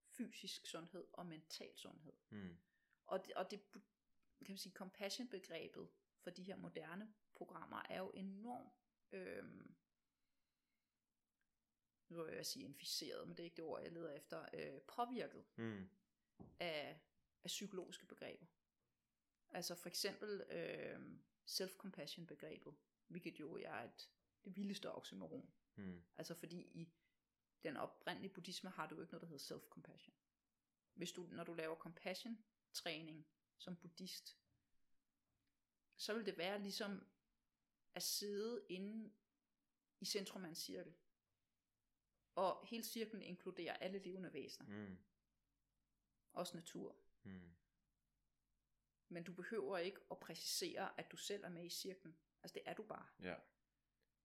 fysisk 0.09 0.67
sundhed 0.67 1.07
og 1.13 1.27
mental 1.27 1.77
sundhed. 1.77 2.13
Mm. 2.31 2.59
Og 3.07 3.27
det, 3.27 3.35
og 3.35 3.51
det 3.51 3.63
kan 3.73 3.83
man 4.49 4.59
sige, 4.59 4.73
compassion-begrebet 4.73 5.89
for 6.27 6.31
de 6.31 6.43
her 6.43 6.57
moderne 6.57 7.15
programmer 7.35 7.83
er 7.91 7.99
jo 7.99 8.11
enormt, 8.11 8.73
øhm, 9.13 9.75
nu 12.09 12.25
vil 12.25 12.35
jeg 12.35 12.47
sige 12.47 12.65
inficeret, 12.65 13.29
men 13.29 13.37
det 13.37 13.43
er 13.43 13.45
ikke 13.45 13.57
det 13.57 13.65
ord, 13.65 13.83
jeg 13.83 13.93
leder 13.93 14.13
efter, 14.13 14.47
øh, 14.55 14.81
påvirket 14.83 15.45
mm. 15.57 15.89
af, 16.61 17.01
af 17.45 17.49
psykologiske 17.49 18.07
begreber. 18.07 18.47
Altså 19.51 19.75
for 19.75 19.89
eksempel 19.89 20.45
øh, 20.51 21.19
self-compassion 21.47 22.27
begrebet, 22.27 22.75
hvilket 23.09 23.41
jo 23.41 23.57
er 23.57 23.83
et, 23.83 24.11
det 24.45 24.57
vildeste 24.57 24.93
oxymoron. 24.93 25.51
Mm. 25.77 26.03
Altså 26.17 26.35
fordi 26.35 26.61
i 26.61 26.93
den 27.63 27.77
oprindelige 27.77 28.33
buddhisme 28.33 28.71
har 28.71 28.87
du 28.89 28.95
jo 28.95 29.01
ikke 29.01 29.13
noget, 29.13 29.23
der 29.23 29.29
hedder 29.29 29.57
self-compassion. 29.57 30.15
Hvis 30.95 31.13
du, 31.13 31.27
når 31.31 31.45
du 31.45 31.55
laver 31.55 31.77
compassion 31.77 32.45
træning 32.73 33.27
som 33.59 33.77
buddhist, 33.77 34.39
så 35.97 36.15
vil 36.15 36.27
det 36.27 36.39
være 36.39 36.59
ligesom 36.59 37.07
at 37.95 38.03
sidde 38.03 38.67
inde 38.69 39.13
i 40.01 40.05
centrum 40.05 40.45
af 40.45 40.49
en 40.49 40.55
cirkel. 40.55 40.95
Og 42.35 42.67
hele 42.67 42.85
cirklen 42.85 43.23
inkluderer 43.23 43.73
alle 43.75 43.99
levende 43.99 44.33
væsener. 44.33 44.69
Mm. 44.69 44.99
Også 46.33 46.57
natur. 46.57 46.97
Mm. 47.23 47.51
Men 49.09 49.25
du 49.25 49.33
behøver 49.33 49.79
ikke 49.79 50.01
at 50.11 50.21
præcisere, 50.21 51.01
at 51.01 51.13
du 51.13 51.17
selv 51.17 51.45
er 51.45 51.49
med 51.49 51.65
i 51.65 51.71
cirklen. 51.71 52.17
Altså 52.43 52.55
det 52.55 52.63
er 52.67 52.75
du 52.75 52.83
bare. 52.83 53.07
Ja. 53.21 53.37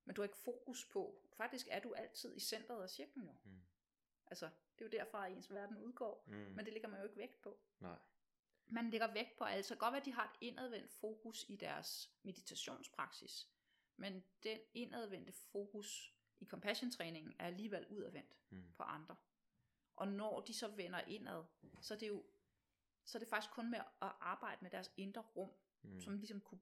Men 0.05 0.15
du 0.15 0.21
har 0.21 0.25
ikke 0.25 0.37
fokus 0.37 0.85
på. 0.85 1.29
Faktisk 1.33 1.67
er 1.71 1.79
du 1.79 1.93
altid 1.93 2.35
i 2.35 2.39
centret 2.39 2.83
af 2.83 2.89
cirklen 2.89 3.25
jo. 3.25 3.35
Mm. 3.43 3.61
Altså, 4.25 4.45
det 4.45 4.85
er 4.85 4.85
jo 4.85 5.03
derfra, 5.03 5.25
at 5.25 5.31
ens 5.31 5.51
verden 5.51 5.77
udgår. 5.77 6.23
Mm. 6.27 6.33
Men 6.33 6.65
det 6.65 6.73
ligger 6.73 6.89
man 6.89 6.99
jo 6.99 7.03
ikke 7.03 7.17
vægt 7.17 7.41
på. 7.41 7.59
Nej 7.79 7.97
man 8.67 8.89
lægger 8.89 9.13
vægt 9.13 9.37
på, 9.37 9.43
altså 9.43 9.75
godt 9.75 9.95
at 9.95 10.05
de 10.05 10.13
har 10.13 10.23
et 10.23 10.37
indadvendt 10.41 10.91
fokus 10.91 11.45
i 11.49 11.55
deres 11.55 12.11
meditationspraksis, 12.23 13.49
men 13.95 14.23
den 14.43 14.59
indadvendte 14.73 15.31
fokus 15.31 16.15
i 16.39 16.45
compassion-træningen 16.45 17.33
er 17.39 17.45
alligevel 17.45 17.87
udadvendt 17.87 18.37
mm. 18.49 18.73
på 18.77 18.83
andre. 18.83 19.15
Og 19.95 20.07
når 20.07 20.39
de 20.39 20.53
så 20.53 20.67
vender 20.67 20.99
indad, 20.99 21.43
så 21.81 21.93
er 21.93 21.97
det 21.97 22.07
jo 22.07 22.23
så 23.05 23.17
er 23.17 23.19
det 23.19 23.27
faktisk 23.27 23.53
kun 23.53 23.71
med 23.71 23.79
at 23.79 24.11
arbejde 24.19 24.57
med 24.61 24.71
deres 24.71 24.91
indre 24.97 25.21
rum, 25.21 25.51
mm. 25.81 26.01
som 26.01 26.17
ligesom 26.17 26.41
kunne, 26.41 26.61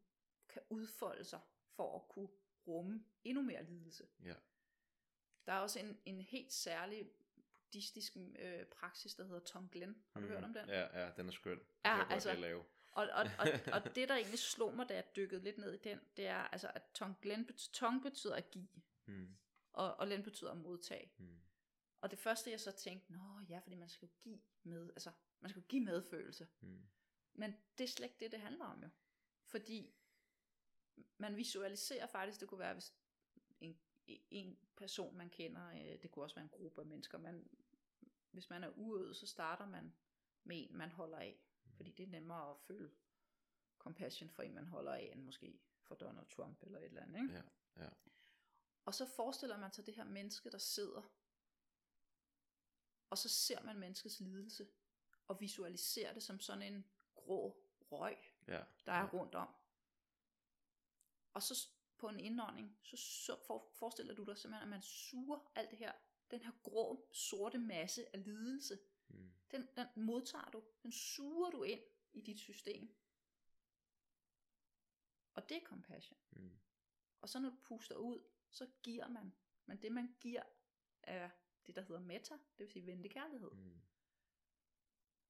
kan 0.50 0.62
udfolde 0.70 1.24
sig 1.24 1.40
for 1.76 1.96
at 1.96 2.08
kunne 2.10 2.30
rumme 2.68 3.06
endnu 3.24 3.44
mere 3.44 3.64
lidelse. 3.64 4.08
Ja. 4.24 4.34
Der 5.46 5.54
er 5.54 5.60
også 5.60 5.80
en, 5.80 6.00
en 6.06 6.22
helt 6.22 6.54
særlig 6.54 7.12
buddhistisk 7.70 8.18
øh, 8.40 8.66
praksis, 8.66 9.16
der 9.16 9.24
hedder 9.24 9.40
Tonglen. 9.40 10.04
Har 10.12 10.20
du 10.20 10.26
mm. 10.26 10.32
hørt 10.32 10.44
om 10.44 10.54
den? 10.54 10.70
Ja, 10.70 11.02
ja, 11.02 11.12
den 11.18 11.28
er 11.28 11.32
skøn. 11.32 11.60
Ja, 11.86 11.96
jeg 11.96 12.08
altså, 12.10 12.30
godt 12.30 12.40
lave. 12.40 12.64
Og, 12.92 13.08
og, 13.14 13.26
og, 13.40 13.48
og 13.74 13.96
det, 13.96 14.10
der 14.10 14.16
egentlig 14.16 14.40
slog 14.40 14.76
mig, 14.76 14.90
da 14.90 14.94
jeg 14.94 15.16
dykkede 15.16 15.44
lidt 15.44 15.58
ned 15.58 15.74
i 15.74 15.78
den, 15.78 16.00
det 16.18 16.28
er, 16.28 16.38
altså, 16.40 16.72
at 16.76 16.82
Tonglen, 16.94 17.46
betyder, 17.46 17.72
Tong 17.74 18.02
betyder 18.02 18.36
at 18.36 18.52
give, 18.52 18.68
mm. 19.06 19.36
og, 19.74 19.96
og 19.96 20.08
Len 20.08 20.24
betyder 20.24 20.52
at 20.52 20.58
modtage. 20.58 21.12
Mm. 21.18 21.40
Og 22.02 22.12
det 22.12 22.20
første, 22.20 22.52
jeg 22.52 22.60
så 22.60 22.72
tænkte, 22.72 23.14
nå 23.14 23.40
ja, 23.50 23.60
fordi 23.60 23.76
man 23.76 23.90
skal 23.90 24.06
jo 24.06 24.12
give 24.22 24.40
med, 24.64 24.90
altså, 24.90 25.12
man 25.40 25.50
skal 25.50 25.60
jo 25.60 25.66
give 25.68 25.84
medfølelse. 25.84 26.48
Mm. 26.62 26.82
Men 27.34 27.56
det 27.78 27.84
er 27.84 27.88
slet 27.88 28.06
ikke 28.06 28.20
det, 28.20 28.32
det 28.32 28.40
handler 28.40 28.66
om 28.66 28.84
jo. 28.84 28.90
Fordi 29.46 29.94
man 31.18 31.38
visualiserer 31.38 32.08
faktisk, 32.08 32.40
det 32.40 32.48
kunne 32.48 32.60
være, 32.60 32.74
hvis 32.74 32.94
en, 33.60 33.80
en 34.32 34.60
person, 34.76 35.16
man 35.18 35.30
kender, 35.30 35.68
øh, 35.70 36.02
det 36.02 36.12
kunne 36.12 36.26
også 36.26 36.36
være 36.36 36.44
en 36.44 36.50
gruppe 36.50 36.82
af 36.82 36.88
mennesker, 36.88 37.18
man, 37.18 37.50
hvis 38.32 38.50
man 38.50 38.64
er 38.64 38.70
uøvet, 38.76 39.16
så 39.18 39.28
starter 39.28 39.66
man 39.66 39.94
med 40.44 40.58
en, 40.70 40.78
man 40.78 40.92
holder 40.92 41.18
af, 41.18 41.40
fordi 41.76 41.92
det 41.92 42.04
er 42.04 42.08
nemmere 42.08 42.52
at 42.52 42.60
føle 42.60 42.92
compassion 43.80 44.30
for 44.30 44.44
en, 44.44 44.54
man 44.54 44.68
holder 44.68 44.94
af, 44.94 45.10
end 45.14 45.22
måske 45.24 45.60
for 45.82 45.96
Donald 45.96 46.28
Trump 46.28 46.64
eller 46.64 46.80
et 46.80 46.86
eller 46.86 47.02
andet. 47.02 47.22
Ikke? 47.22 47.34
Ja, 47.34 47.44
ja. 47.84 47.90
Og 48.86 48.94
så 48.96 49.06
forestiller 49.06 49.58
man 49.58 49.72
sig 49.74 49.86
det 49.86 49.96
her 49.96 50.04
menneske, 50.04 50.50
der 50.52 50.58
sidder, 50.58 51.12
og 53.10 53.18
så 53.18 53.30
ser 53.30 53.64
man 53.64 53.80
menneskets 53.80 54.20
lidelse, 54.20 54.68
og 55.28 55.42
visualiserer 55.42 56.14
det 56.14 56.24
som 56.24 56.40
sådan 56.40 56.74
en 56.74 56.86
grå 57.16 57.64
røg, 57.92 58.18
Ja. 58.48 58.64
der 58.86 58.92
er 58.92 59.10
rundt 59.10 59.36
om. 59.36 59.50
Og 61.34 61.44
så 61.44 61.68
på 62.00 62.08
en 62.08 62.20
indånding, 62.20 62.78
så, 62.84 62.98
så 62.98 63.36
for, 63.48 63.70
forestiller 63.74 64.16
du 64.16 64.24
dig 64.24 64.38
simpelthen, 64.38 64.64
at 64.64 64.70
man 64.70 64.82
suger 64.82 65.52
alt 65.56 65.70
det 65.72 65.80
her, 65.80 65.92
den 66.32 66.42
her 66.44 66.52
grå, 66.64 67.10
sorte 67.12 67.58
masse 67.58 68.16
af 68.16 68.24
lidelse, 68.24 68.80
Mm. 69.10 69.32
den, 69.52 69.68
den 69.76 69.88
modtager 69.96 70.50
du, 70.52 70.64
den 70.84 70.92
suger 70.92 71.50
du 71.50 71.64
ind 71.64 71.82
i 72.14 72.22
dit 72.22 72.40
system. 72.40 72.96
Og 75.34 75.50
det 75.50 75.58
er 75.58 75.66
compassion. 75.66 76.20
Mm. 76.32 76.60
Og 77.22 77.30
så 77.30 77.40
når 77.40 77.50
du 77.50 77.56
puster 77.64 77.96
ud, 77.96 78.24
så 78.50 78.68
giver 78.84 79.08
man. 79.08 79.34
Men 79.66 79.82
det 79.82 79.92
man 79.92 80.16
giver 80.20 80.44
er 81.04 81.30
det, 81.66 81.76
der 81.76 81.82
hedder 81.82 82.02
meta, 82.02 82.34
det 82.34 82.60
vil 82.66 82.72
sige 82.72 82.86
venlig 82.86 83.12
kærlighed. 83.12 83.52
Mm. 83.52 83.82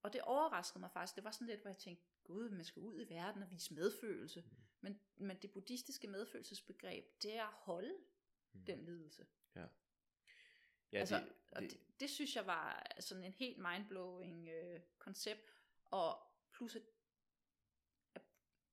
Og 0.01 0.13
det 0.13 0.21
overraskede 0.21 0.79
mig 0.79 0.91
faktisk. 0.91 1.15
Det 1.15 1.23
var 1.23 1.31
sådan 1.31 1.47
lidt, 1.47 1.61
hvor 1.61 1.69
jeg 1.69 1.77
tænkte, 1.77 2.05
gud, 2.23 2.49
man 2.49 2.65
skal 2.65 2.79
ud 2.79 3.01
i 3.01 3.09
verden 3.09 3.43
og 3.43 3.51
vise 3.51 3.73
medfølelse. 3.73 4.41
Mm. 4.41 4.68
Men, 4.81 5.01
men 5.15 5.37
det 5.37 5.51
buddhistiske 5.51 6.07
medfølelsesbegreb, 6.07 7.05
det 7.23 7.35
er 7.35 7.43
at 7.43 7.53
holde 7.53 7.95
Mm. 8.53 8.65
den 8.65 8.85
lidelse. 8.85 9.27
Ja, 10.91 10.99
altså, 10.99 11.15
det, 11.15 11.33
og 11.51 11.61
det, 11.61 11.71
det, 11.71 11.99
det 11.99 12.09
synes 12.09 12.35
jeg 12.35 12.45
var 12.47 12.87
sådan 12.99 13.23
en 13.23 13.33
helt 13.33 13.57
mindblowing 13.57 14.47
øh, 14.49 14.81
koncept. 14.97 15.41
Og 15.85 16.19
plus 16.53 16.75
at, 16.75 16.81
at 18.15 18.21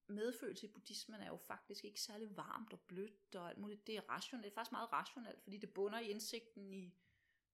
medfølelse 0.06 0.66
i 0.66 0.70
buddhismen 0.72 1.20
er 1.20 1.26
jo 1.26 1.36
faktisk 1.36 1.84
ikke 1.84 2.00
særlig 2.00 2.36
varmt 2.36 2.72
og 2.72 2.80
blødt 2.80 3.34
og 3.34 3.48
alt 3.48 3.58
muligt. 3.58 3.86
Det 3.86 3.96
er 3.96 4.08
rationelt, 4.08 4.44
det 4.44 4.50
er 4.50 4.54
faktisk 4.54 4.72
meget 4.72 4.92
rationelt, 4.92 5.42
fordi 5.42 5.58
det 5.58 5.74
bunder 5.74 5.98
i 5.98 6.10
indsigten 6.10 6.72
i, 6.72 6.94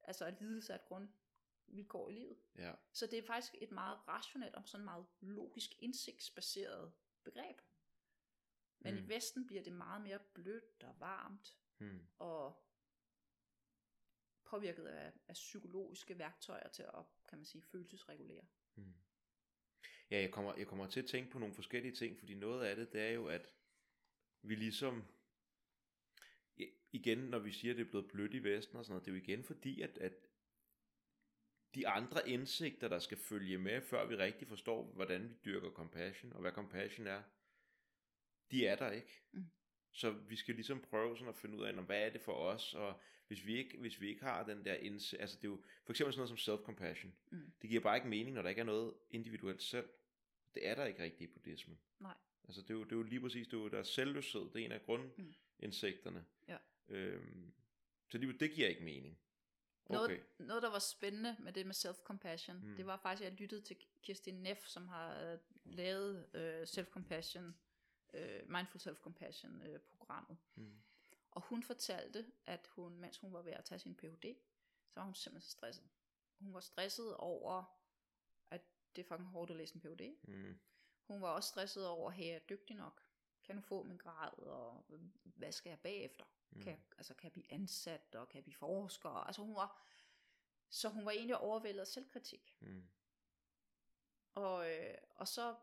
altså 0.02 0.24
at 0.24 0.40
lidelse 0.40 0.72
er 0.72 0.76
et 0.76 0.84
grundvilkår 0.84 2.08
i 2.08 2.12
livet. 2.12 2.38
ja. 2.56 2.74
Så 2.92 3.06
det 3.06 3.18
er 3.18 3.26
faktisk 3.26 3.54
et 3.60 3.70
meget 3.70 4.08
rationelt 4.08 4.54
og 4.54 4.68
sådan 4.68 4.84
meget 4.84 5.06
logisk 5.20 5.70
indsigtsbaseret 5.78 6.92
begreb. 7.24 7.60
Men 8.84 8.94
Mm. 8.94 9.00
i 9.00 9.08
Vesten 9.08 9.46
bliver 9.46 9.62
det 9.62 9.72
meget 9.72 10.02
mere 10.02 10.18
blødt 10.34 10.82
og 10.82 11.00
varmt 11.00 11.58
Mm. 11.78 12.06
og 12.18 12.66
påvirket 14.44 14.86
af, 14.86 15.12
af 15.28 15.34
psykologiske 15.34 16.18
værktøjer 16.18 16.68
til 16.68 16.82
at, 16.82 17.04
kan 17.28 17.38
man 17.38 17.44
sige, 17.44 17.62
følelsesregulere. 17.62 18.46
Mm. 18.74 18.94
Ja, 20.10 20.20
jeg 20.20 20.30
kommer, 20.32 20.54
jeg 20.56 20.66
kommer 20.66 20.86
til 20.86 21.00
at 21.00 21.06
tænke 21.08 21.30
på 21.30 21.38
nogle 21.38 21.54
forskellige 21.54 21.94
ting, 21.94 22.18
fordi 22.18 22.34
noget 22.34 22.64
af 22.66 22.76
det, 22.76 22.92
det 22.92 23.00
er 23.00 23.10
jo, 23.10 23.26
at 23.26 23.52
vi 24.42 24.54
ligesom, 24.54 25.04
igen, 26.92 27.18
når 27.18 27.38
vi 27.38 27.52
siger, 27.52 27.72
at 27.72 27.78
det 27.78 27.86
er 27.86 27.90
blevet 27.90 28.08
blødt 28.08 28.34
i 28.34 28.38
Vesten 28.44 28.76
og 28.76 28.84
sådan 28.84 28.92
noget, 28.92 29.06
det 29.06 29.10
er 29.12 29.16
jo 29.16 29.22
igen 29.22 29.44
fordi, 29.44 29.80
at, 29.80 29.98
at 29.98 30.12
de 31.74 31.88
andre 31.88 32.28
indsigter, 32.28 32.88
der 32.88 32.98
skal 32.98 33.18
følge 33.18 33.58
med, 33.58 33.80
før 33.82 34.06
vi 34.06 34.16
rigtig 34.16 34.48
forstår, 34.48 34.92
hvordan 34.92 35.28
vi 35.30 35.34
dyrker 35.44 35.70
compassion, 35.70 36.32
og 36.32 36.40
hvad 36.40 36.52
compassion 36.52 37.06
er, 37.06 37.22
de 38.50 38.66
er 38.66 38.76
der 38.76 38.90
ikke. 38.90 39.22
Mm. 39.32 39.44
Så 39.92 40.10
vi 40.10 40.36
skal 40.36 40.54
ligesom 40.54 40.80
prøve 40.80 41.16
sådan 41.16 41.28
at 41.28 41.36
finde 41.36 41.58
ud 41.58 41.64
af, 41.64 41.74
"Nå, 41.74 41.82
hvad 41.82 42.06
er 42.06 42.10
det 42.10 42.20
for 42.20 42.32
os, 42.32 42.74
og 42.74 43.00
hvis 43.26 43.46
vi 43.46 43.56
ikke, 43.56 43.78
hvis 43.78 44.00
vi 44.00 44.08
ikke 44.08 44.22
har 44.24 44.44
den 44.44 44.64
der 44.64 44.74
indsigt, 44.74 45.20
altså 45.22 45.36
det 45.36 45.44
er 45.44 45.48
jo 45.48 45.62
for 45.84 45.92
eksempel 45.92 46.12
sådan 46.14 46.28
noget 46.28 46.40
som 46.40 46.54
self-compassion, 46.54 47.10
Mm. 47.30 47.52
det 47.62 47.70
giver 47.70 47.82
bare 47.82 47.96
ikke 47.96 48.08
mening, 48.08 48.34
når 48.34 48.42
der 48.42 48.48
ikke 48.48 48.60
er 48.60 48.64
noget 48.64 48.94
individuelt 49.10 49.62
selv. 49.62 49.88
Det 50.54 50.68
er 50.68 50.74
der 50.74 50.84
ikke 50.84 51.02
rigtigt 51.02 51.30
i 51.30 51.32
buddhismen. 51.32 51.78
Nej. 52.00 52.14
Altså 52.44 52.62
det 52.62 52.70
er 52.70 52.74
jo, 52.74 52.84
det 52.84 52.92
er 52.92 52.96
jo 52.96 53.02
lige 53.02 53.20
præcis, 53.20 53.46
det 53.48 53.56
er 53.56 53.60
jo 53.60 53.68
der 53.68 53.78
er 53.78 53.82
selvløshed, 53.82 54.40
det 54.40 54.60
er 54.60 54.64
en 54.64 54.72
af 54.72 54.82
grundindsigterne. 54.82 56.20
Mm. 56.20 56.48
Ja. 56.48 56.58
Øhm, 56.88 57.52
så 58.10 58.18
det, 58.18 58.40
det 58.40 58.52
giver 58.52 58.68
ikke 58.68 58.82
mening. 58.84 59.18
Okay. 59.86 59.94
Noget, 59.98 60.22
noget, 60.38 60.62
der 60.62 60.70
var 60.70 60.78
spændende 60.78 61.36
med 61.40 61.52
det 61.52 61.66
med 61.66 61.74
self-compassion, 61.74 62.52
Mm. 62.52 62.68
mm. 62.68 62.76
det 62.76 62.86
var 62.86 62.96
faktisk, 62.96 63.26
at 63.26 63.30
jeg 63.32 63.40
lyttede 63.40 63.60
til 63.60 63.76
Kirsten 64.02 64.34
Neff, 64.34 64.66
som 64.66 64.88
har 64.88 65.32
øh, 65.32 65.38
lavet 65.64 66.26
øh, 66.34 66.62
self-compassion, 66.62 67.52
øh, 68.12 68.48
mindful 68.50 68.80
self-compassion 68.80 69.62
øh, 69.66 69.80
programmet. 69.80 70.38
Mm. 70.54 70.82
Og 71.30 71.42
hun 71.42 71.62
fortalte, 71.62 72.32
at 72.46 72.66
hun, 72.66 72.98
mens 72.98 73.18
hun 73.18 73.32
var 73.32 73.42
ved 73.42 73.52
at 73.52 73.64
tage 73.64 73.78
sin 73.78 73.94
Ph.D., 73.94 74.36
så 74.88 75.00
var 75.00 75.04
hun 75.04 75.14
simpelthen 75.14 75.46
så 75.46 75.50
stresset. 75.50 75.88
Hun 76.38 76.54
var 76.54 76.60
stresset 76.60 77.16
over, 77.16 77.78
at 78.50 78.62
det 78.96 79.02
er 79.02 79.08
fucking 79.08 79.28
hårdt 79.28 79.50
at 79.50 79.56
læse 79.56 79.74
en 79.74 79.80
Ph.D. 79.80 80.16
Mm. 80.22 80.60
Hun 81.06 81.22
var 81.22 81.28
også 81.28 81.48
stresset 81.48 81.86
over, 81.86 82.10
at 82.10 82.18
jeg 82.18 82.28
er 82.28 82.38
dygtig 82.38 82.76
nok? 82.76 83.02
Kan 83.44 83.56
du 83.56 83.62
få 83.62 83.82
min 83.82 83.96
grad, 83.96 84.38
og 84.38 84.84
hvad 85.22 85.52
skal 85.52 85.70
jeg 85.70 85.80
bagefter? 85.80 86.24
Mm. 86.50 86.60
Kan, 86.60 86.70
jeg, 86.72 86.80
altså, 86.98 87.14
kan 87.14 87.24
jeg 87.24 87.32
blive 87.32 87.52
ansat, 87.52 88.14
og 88.14 88.28
kan 88.28 88.36
jeg 88.36 88.44
blive 88.44 88.54
forsker? 88.54 89.08
Altså 89.08 89.42
hun 89.42 89.54
var, 89.54 89.86
så 90.68 90.88
hun 90.88 91.04
var 91.04 91.10
egentlig 91.10 91.38
overvældet 91.38 91.80
af 91.80 91.86
selvkritik. 91.86 92.56
Mm. 92.60 92.88
Og, 94.34 94.70
øh, 94.70 94.94
og 95.14 95.28
så, 95.28 95.56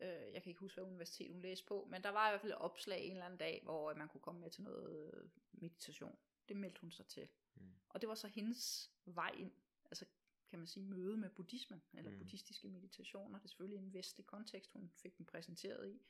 øh, 0.00 0.32
jeg 0.32 0.42
kan 0.42 0.50
ikke 0.50 0.60
huske, 0.60 0.80
hvad 0.80 0.90
universitet 0.90 1.32
hun 1.32 1.42
læste 1.42 1.66
på, 1.66 1.86
men 1.90 2.02
der 2.02 2.10
var 2.10 2.28
i 2.28 2.30
hvert 2.30 2.40
fald 2.40 2.52
et 2.52 2.58
opslag 2.58 3.00
en 3.04 3.12
eller 3.12 3.24
anden 3.24 3.38
dag, 3.38 3.60
hvor 3.62 3.94
man 3.94 4.08
kunne 4.08 4.20
komme 4.20 4.40
med 4.40 4.50
til 4.50 4.62
noget 4.62 5.12
øh, 5.14 5.28
meditation. 5.52 6.18
Det 6.48 6.56
meldte 6.56 6.80
hun 6.80 6.90
sig 6.90 7.06
til. 7.06 7.28
Mm. 7.54 7.74
Og 7.88 8.00
det 8.00 8.08
var 8.08 8.14
så 8.14 8.28
hendes 8.28 8.90
vej 9.04 9.30
ind, 9.38 9.52
altså 9.84 10.04
kan 10.50 10.58
man 10.58 10.68
sige, 10.68 10.84
møde 10.84 11.16
med 11.16 11.30
buddhismen, 11.30 11.82
eller 11.94 12.10
mm. 12.10 12.18
buddhistiske 12.18 12.68
meditationer. 12.68 13.38
Det 13.38 13.44
er 13.44 13.48
selvfølgelig 13.48 13.78
en 13.78 13.94
vestlig 13.94 14.26
kontekst, 14.26 14.72
hun 14.72 14.90
fik 14.90 15.18
den 15.18 15.26
præsenteret 15.26 15.90
i. 15.90 16.02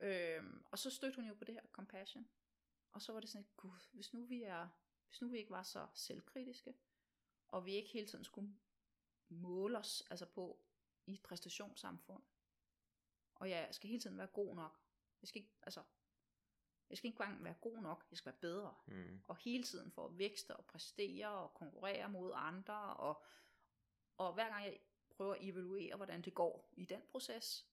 Øhm, 0.00 0.64
og 0.70 0.78
så 0.78 0.90
stødte 0.90 1.16
hun 1.16 1.28
jo 1.28 1.34
på 1.34 1.44
det 1.44 1.54
her 1.54 1.62
compassion. 1.72 2.28
Og 2.92 3.02
så 3.02 3.12
var 3.12 3.20
det 3.20 3.28
sådan, 3.28 3.44
at, 3.44 3.56
gud, 3.56 3.88
hvis 3.92 4.12
nu 4.12 4.24
vi 4.24 4.42
er, 4.42 4.68
hvis 5.08 5.20
nu 5.20 5.28
vi 5.28 5.38
ikke 5.38 5.50
var 5.50 5.62
så 5.62 5.86
selvkritiske, 5.94 6.74
og 7.48 7.66
vi 7.66 7.72
ikke 7.72 7.90
hele 7.90 8.06
tiden 8.06 8.24
skulle 8.24 8.54
måle 9.28 9.78
os 9.78 10.02
altså 10.10 10.26
på 10.26 10.64
i 11.06 11.14
et 11.14 11.22
præstationssamfund, 11.22 12.22
og 13.42 13.50
jeg 13.50 13.68
skal 13.70 13.88
hele 13.90 14.00
tiden 14.02 14.18
være 14.18 14.26
god 14.26 14.54
nok. 14.54 14.78
Jeg 15.22 15.28
skal 15.28 15.42
ikke, 15.42 15.54
altså, 15.62 15.82
jeg 16.90 16.98
skal 16.98 17.08
ikke 17.08 17.16
engang 17.22 17.44
være 17.44 17.54
god 17.60 17.78
nok, 17.82 18.06
jeg 18.10 18.18
skal 18.18 18.32
være 18.32 18.40
bedre 18.40 18.74
Mm. 18.86 19.20
og 19.28 19.36
hele 19.36 19.62
tiden 19.64 19.90
for 19.92 20.08
at 20.08 20.18
vækste 20.18 20.56
og 20.56 20.64
præstere 20.64 21.28
og 21.28 21.54
konkurrere 21.54 22.08
mod 22.08 22.32
andre, 22.34 22.96
og, 22.96 23.24
og 24.16 24.34
hver 24.34 24.48
gang 24.48 24.64
jeg 24.64 24.80
prøver 25.10 25.34
at 25.34 25.38
evaluere, 25.48 25.96
hvordan 25.96 26.22
det 26.22 26.34
går 26.34 26.72
i 26.76 26.84
den 26.84 27.02
proces, 27.10 27.66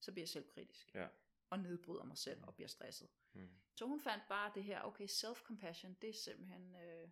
så 0.00 0.12
bliver 0.12 0.22
jeg 0.22 0.28
selvkritisk. 0.28 0.94
Ja. 0.94 1.08
Og 1.50 1.58
nedbryder 1.58 2.04
mig 2.04 2.18
selv 2.18 2.44
og 2.46 2.54
bliver 2.54 2.68
stresset. 2.68 3.08
Mm. 3.32 3.50
Så 3.74 3.86
hun 3.86 4.00
fandt 4.00 4.24
bare 4.28 4.52
det 4.54 4.64
her, 4.64 4.82
okay, 4.82 5.06
self-compassion, 5.06 5.94
det 6.02 6.08
er 6.08 6.14
simpelthen, 6.14 6.76
øh, 6.76 7.08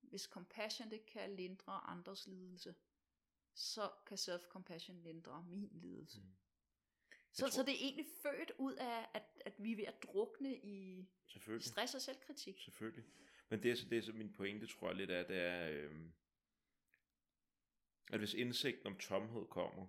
hvis 0.00 0.22
compassion 0.22 0.90
det 0.90 1.06
kan 1.06 1.36
lindre 1.36 1.72
andres 1.72 2.26
lidelse, 2.26 2.74
så 3.54 3.90
kan 4.06 4.18
self-compassion 4.18 4.92
lindre 5.02 5.42
min 5.42 5.68
lidelse. 5.72 6.20
Mm. 6.20 6.36
Så, 7.38 7.42
tror- 7.44 7.50
så 7.50 7.62
det 7.62 7.70
er 7.74 7.78
egentlig 7.80 8.06
født 8.22 8.52
ud 8.58 8.74
af, 8.74 9.06
at, 9.14 9.22
at 9.40 9.54
vi 9.58 9.72
er 9.72 9.76
ved 9.76 9.84
at 9.84 10.02
drukne 10.02 10.56
i 10.56 11.06
stress 11.60 11.94
og 11.94 12.00
selvkritik. 12.00 12.60
Selvfølgelig. 12.60 13.04
Men 13.48 13.62
det 13.62 13.70
er, 13.70 13.74
så, 13.74 13.88
det 13.88 13.98
er 13.98 14.02
så 14.02 14.12
min 14.12 14.32
pointe, 14.32 14.66
tror 14.66 14.88
jeg 14.88 14.96
lidt 14.96 15.10
er, 15.10 15.22
det 15.22 15.36
er, 15.36 15.70
øhm, 15.70 16.12
at 18.12 18.18
hvis 18.18 18.34
indsigten 18.34 18.86
om 18.86 18.98
tomhed 18.98 19.46
kommer, 19.46 19.86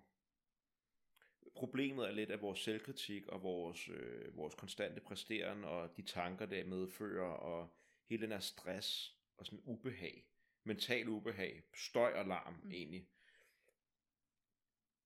problemet 1.54 2.06
er 2.08 2.12
lidt, 2.12 2.30
at 2.30 2.42
vores 2.42 2.60
selvkritik 2.60 3.26
og 3.26 3.42
vores, 3.42 3.88
øh, 3.88 4.36
vores 4.36 4.54
konstante 4.54 5.00
præsteren 5.00 5.64
og 5.64 5.96
de 5.96 6.02
tanker, 6.02 6.46
der 6.46 6.64
medfører, 6.64 7.30
og 7.30 7.76
hele 8.06 8.22
den 8.22 8.32
her 8.32 8.40
stress 8.40 9.16
og 9.36 9.46
sådan 9.46 9.62
ubehag, 9.64 10.26
mental 10.64 11.08
ubehag, 11.08 11.62
støj 11.74 12.12
og 12.12 12.26
larm. 12.26 12.60
Mm. 12.62 12.70
egentlig. 12.70 13.08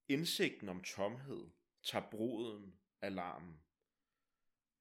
Indsigten 0.08 0.68
om 0.68 0.82
tomhed 0.82 1.46
tager 1.84 2.10
broden 2.10 2.78
af 3.00 3.14
larmen. 3.14 3.60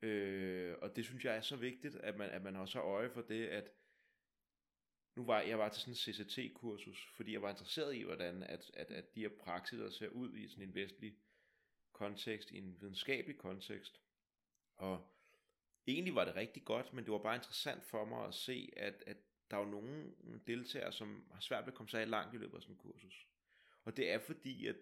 Øh, 0.01 0.76
og 0.82 0.95
det 0.95 1.06
synes 1.06 1.26
jeg 1.26 1.36
er 1.36 1.41
så 1.41 1.56
vigtigt, 1.56 1.95
at 1.95 2.18
man, 2.18 2.30
at 2.30 2.41
man 2.41 2.56
også 2.56 2.78
har 2.78 2.86
øje 2.86 3.10
for 3.10 3.22
det, 3.22 3.47
at 3.47 3.70
nu 5.16 5.26
var 5.26 5.41
jeg 5.41 5.60
var 5.60 5.70
til 5.70 5.82
sådan 5.82 5.91
en 5.91 5.95
CCT-kursus, 5.95 7.14
fordi 7.16 7.34
jeg 7.34 7.41
var 7.41 7.49
interesseret 7.49 7.95
i, 7.95 8.01
hvordan 8.01 8.43
at, 8.43 8.72
at, 8.74 8.91
at 8.91 9.16
de 9.16 9.22
her 9.22 9.30
praksiser 9.30 9.89
ser 9.89 10.10
ud 10.10 10.36
i 10.36 10.47
sådan 10.47 10.64
en 10.64 10.76
vestlig 10.76 11.16
kontekst, 11.91 12.51
i 12.51 12.58
en 12.58 12.82
videnskabelig 12.82 13.38
kontekst. 13.38 14.01
Og 14.76 15.08
egentlig 15.88 16.16
var 16.16 16.26
det 16.26 16.36
rigtig 16.36 16.66
godt, 16.66 16.93
men 16.93 17.04
det 17.04 17.12
var 17.14 17.20
bare 17.20 17.36
interessant 17.36 17.84
for 17.84 18.06
mig 18.06 18.28
at 18.28 18.34
se, 18.34 18.74
at, 18.78 19.04
at 19.08 19.18
der 19.51 19.58
er 19.58 19.62
jo 19.62 19.70
nogle 19.70 20.14
deltagere, 20.47 20.91
som 20.91 21.28
har 21.32 21.39
svært 21.39 21.66
ved 21.66 21.74
at 21.74 21.78
komme 21.78 21.89
sig 21.89 22.08
langt 22.08 22.34
i 22.34 22.38
løbet 22.38 22.56
af 22.56 22.62
sådan 22.62 22.76
en 22.76 22.80
kursus. 22.80 23.28
Og 23.84 23.97
det 23.97 24.12
er 24.12 24.20
fordi, 24.20 24.68
at 24.68 24.76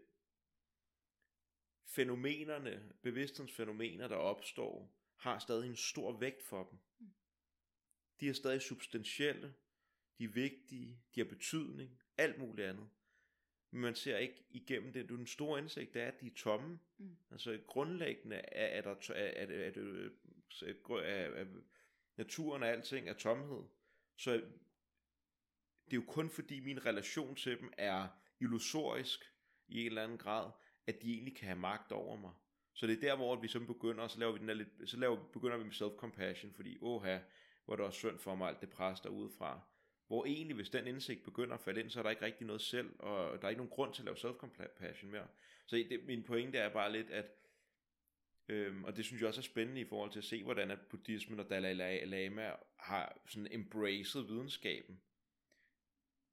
fænomenerne, 1.95 2.93
bevidsthedsfænomener, 3.01 4.07
der 4.07 4.15
opstår, 4.15 4.97
har 5.15 5.39
stadig 5.39 5.69
en 5.69 5.75
stor 5.75 6.17
vægt 6.17 6.43
for 6.43 6.63
dem. 6.63 6.79
Mm. 6.99 7.13
De 8.19 8.29
er 8.29 8.33
stadig 8.33 8.61
substantielle, 8.61 9.53
de 10.17 10.23
er 10.23 10.27
vigtige, 10.27 11.01
de 11.15 11.19
har 11.19 11.25
betydning, 11.25 12.01
alt 12.17 12.39
muligt 12.39 12.67
andet. 12.67 12.89
men 13.71 13.81
man 13.81 13.95
ser 13.95 14.17
ikke 14.17 14.45
igennem 14.49 14.93
det. 14.93 15.09
Den 15.09 15.27
store 15.27 15.59
indsigt, 15.59 15.95
er, 15.95 16.07
at 16.07 16.21
de 16.21 16.27
er 16.27 16.35
tomme. 16.35 16.79
Mm. 16.97 17.17
Altså 17.31 17.59
grundlæggende 17.67 18.35
er, 18.35 18.65
er 18.65 18.81
der 18.81 18.91
er, 18.91 19.13
er, 19.13 19.45
er, 19.45 19.71
er, 19.71 20.09
er, 20.61 20.97
er, 20.97 21.41
er, 21.41 21.45
naturen 22.17 22.63
og 22.63 22.69
alting 22.69 23.09
er 23.09 23.13
tomhed. 23.13 23.63
Så 24.15 24.31
det 25.85 25.93
er 25.93 26.01
jo 26.01 26.05
kun 26.07 26.29
fordi 26.29 26.59
min 26.59 26.85
relation 26.85 27.35
til 27.35 27.59
dem 27.59 27.73
er 27.77 28.07
illusorisk 28.39 29.19
i 29.67 29.79
en 29.79 29.85
eller 29.85 30.03
anden 30.03 30.17
grad, 30.17 30.51
at 30.87 31.01
de 31.01 31.13
egentlig 31.13 31.35
kan 31.35 31.47
have 31.47 31.59
magt 31.59 31.91
over 31.91 32.17
mig. 32.17 32.31
Så 32.73 32.87
det 32.87 32.97
er 32.97 33.01
der, 33.01 33.15
hvor 33.15 33.35
vi 33.35 33.47
så 33.47 33.59
begynder, 33.59 34.03
og 34.03 34.11
så 34.11 34.19
laver 34.19 34.31
vi 34.33 34.39
den 34.39 34.47
der 34.47 34.53
lidt, 34.53 34.69
så 34.85 34.97
laver, 34.97 35.17
begynder 35.33 35.57
vi 35.57 35.63
med 35.63 35.71
self-compassion, 35.71 36.53
fordi 36.55 36.77
åha, 36.81 37.19
hvor 37.65 37.75
det 37.75 37.85
også 37.85 37.99
synd 37.99 38.17
for 38.17 38.35
mig 38.35 38.47
alt 38.47 38.61
det 38.61 38.69
pres 38.69 38.99
der 38.99 39.09
udefra. 39.09 39.61
Hvor 40.07 40.25
egentlig, 40.25 40.55
hvis 40.55 40.69
den 40.69 40.87
indsigt 40.87 41.23
begynder 41.23 41.53
at 41.53 41.61
falde 41.61 41.79
ind, 41.79 41.89
så 41.89 41.99
er 41.99 42.03
der 42.03 42.09
ikke 42.09 42.25
rigtig 42.25 42.47
noget 42.47 42.61
selv, 42.61 42.95
og 42.99 43.41
der 43.41 43.45
er 43.45 43.49
ikke 43.49 43.59
nogen 43.59 43.75
grund 43.75 43.93
til 43.93 44.01
at 44.01 44.05
lave 44.05 44.17
self-compassion 44.17 45.07
mere. 45.07 45.27
Så 45.67 45.75
det, 45.75 46.05
min 46.05 46.23
pointe 46.23 46.57
er 46.57 46.69
bare 46.69 46.91
lidt, 46.91 47.09
at 47.09 47.25
Øhm, 48.51 48.83
og 48.83 48.97
det 48.97 49.05
synes 49.05 49.21
jeg 49.21 49.27
også 49.27 49.41
er 49.41 49.43
spændende 49.43 49.81
i 49.81 49.85
forhold 49.85 50.11
til 50.11 50.19
at 50.19 50.25
se, 50.25 50.43
hvordan 50.43 50.71
at 50.71 50.79
buddhismen 50.89 51.39
og 51.39 51.49
Dalai 51.49 52.05
Lama 52.05 52.51
har 52.79 53.21
sådan 53.27 53.47
embraced 53.51 54.21
videnskaben. 54.21 55.01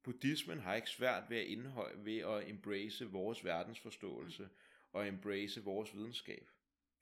Buddhismen 0.08 0.60
har 0.60 0.74
ikke 0.74 0.90
svært 0.90 1.30
ved 1.30 1.36
at 1.38 1.46
indholde, 1.46 2.04
ved 2.04 2.18
at 2.18 2.50
embrace 2.50 3.10
vores 3.10 3.44
verdensforståelse 3.44 4.48
og 4.92 5.08
embrace 5.08 5.64
vores 5.64 5.94
videnskab. 5.94 6.50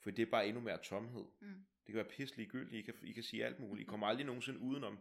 For 0.02 0.11
det 0.11 0.22
er 0.22 0.30
bare 0.30 0.48
endnu 0.48 0.61
mere 0.61 0.78
tomhed. 0.82 1.24
Mm. 1.40 1.48
Det 1.86 1.86
kan 1.86 1.94
være 1.94 2.04
pisselig 2.04 2.48
gyldigt. 2.48 2.78
I 2.78 2.82
kan, 2.82 2.94
I 3.02 3.12
kan 3.12 3.22
sige 3.22 3.44
alt 3.44 3.61
muligt. 3.61 3.86
I 3.86 3.90
kommer 3.90 4.07
aldrig 4.07 4.26
nogensinde 4.26 4.59
udenom 4.59 4.98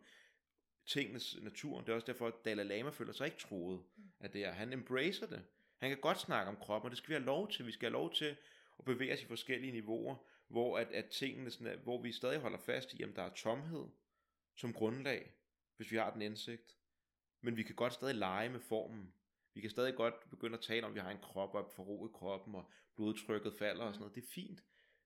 tingenes 0.85 1.37
naturen. 1.41 1.85
Det 1.85 1.91
er 1.91 1.95
også 1.95 2.07
derfor, 2.07 2.27
at 2.27 2.45
Dalai 2.45 2.63
Lama 2.63 2.89
føler 2.89 3.13
sig 3.13 3.25
ikke 3.25 3.37
troet 3.37 3.83
af 4.19 4.31
det 4.31 4.41
her. 4.41 4.51
Han 4.51 4.73
embracer 4.73 5.27
det. 5.27 5.43
Han 5.77 5.89
kan 5.89 5.99
godt 5.99 6.19
snakke 6.19 6.49
om 6.49 6.57
kroppen, 6.57 6.87
og 6.87 6.91
det 6.91 6.97
skal 6.97 7.09
vi 7.09 7.13
have 7.13 7.25
lov 7.25 7.51
til. 7.51 7.67
Vi 7.67 7.71
skal 7.71 7.85
have 7.85 7.93
lov 7.93 8.13
til 8.13 8.35
at 8.79 8.85
bevæge 8.85 9.13
os 9.13 9.23
i 9.23 9.25
forskellige 9.25 9.71
niveauer, 9.71 10.15
hvor, 10.47 10.77
at, 10.77 10.87
at 10.87 11.05
tingene 11.05 11.51
sådan 11.51 11.79
hvor 11.79 12.01
vi 12.01 12.11
stadig 12.11 12.39
holder 12.39 12.59
fast 12.59 12.93
i, 12.93 13.03
at 13.03 13.15
der 13.15 13.23
er 13.23 13.33
tomhed 13.33 13.85
som 14.55 14.73
grundlag, 14.73 15.31
hvis 15.77 15.91
vi 15.91 15.97
har 15.97 16.13
den 16.13 16.21
indsigt. 16.21 16.77
Men 17.45 17.57
vi 17.57 17.63
kan 17.63 17.75
godt 17.75 17.93
stadig 17.93 18.15
lege 18.15 18.49
med 18.49 18.59
formen. 18.59 19.13
Vi 19.53 19.61
kan 19.61 19.69
stadig 19.69 19.95
godt 19.95 20.29
begynde 20.29 20.57
at 20.57 20.63
tale 20.63 20.85
om, 20.85 20.91
at 20.91 20.95
vi 20.95 20.99
har 20.99 21.11
en 21.11 21.21
krop 21.21 21.55
og 21.55 21.71
for 21.75 21.83
ro 21.83 22.07
i 22.07 22.09
kroppen, 22.13 22.55
og 22.55 22.71
blodtrykket 22.95 23.53
falder 23.53 23.83
og 23.83 23.93
sådan 23.93 23.99
noget. 23.99 24.15
Det 24.15 24.23
er 24.23 24.27
fint. 24.27 24.63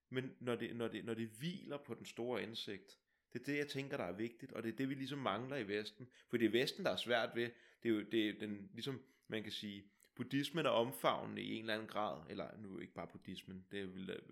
Men 0.10 0.36
når 0.40 0.56
det, 0.56 0.76
når, 0.76 0.88
det, 0.88 1.06
når 1.06 1.14
det 1.14 1.28
hviler 1.28 1.78
på 1.78 1.94
den 1.94 2.06
store 2.06 2.44
indsigt, 2.44 2.98
det 3.34 3.42
er 3.42 3.46
det, 3.46 3.58
jeg 3.58 3.68
tænker, 3.68 3.98
der 3.98 4.04
er 4.04 4.12
vigtigt, 4.12 4.52
og 4.54 4.64
det 4.64 4.72
er 4.72 4.76
det, 4.76 4.90
vi 4.90 4.94
ligesom 4.94 5.20
mangler 5.20 5.58
i 5.58 5.68
Vesten. 5.68 6.10
For 6.30 6.38
det 6.38 6.46
er 6.46 6.52
Vesten, 6.52 6.86
der 6.86 6.92
er 6.92 6.96
svært 6.96 7.36
ved. 7.36 7.50
Det 7.84 7.90
er 7.90 7.94
jo 7.94 8.02
det 8.02 8.30
er 8.30 8.40
den, 8.40 8.70
ligesom 8.74 9.02
man 9.28 9.44
kan 9.44 9.52
sige, 9.52 9.84
buddhismen 10.16 10.66
er 10.66 10.70
omfavnende 10.70 11.42
i 11.42 11.54
en 11.54 11.62
eller 11.62 11.74
anden 11.74 11.88
grad, 11.88 12.22
eller 12.30 12.58
nu 12.58 12.80
ikke 12.80 12.94
bare 12.94 13.08
buddhismen, 13.08 13.66
det 13.72 13.82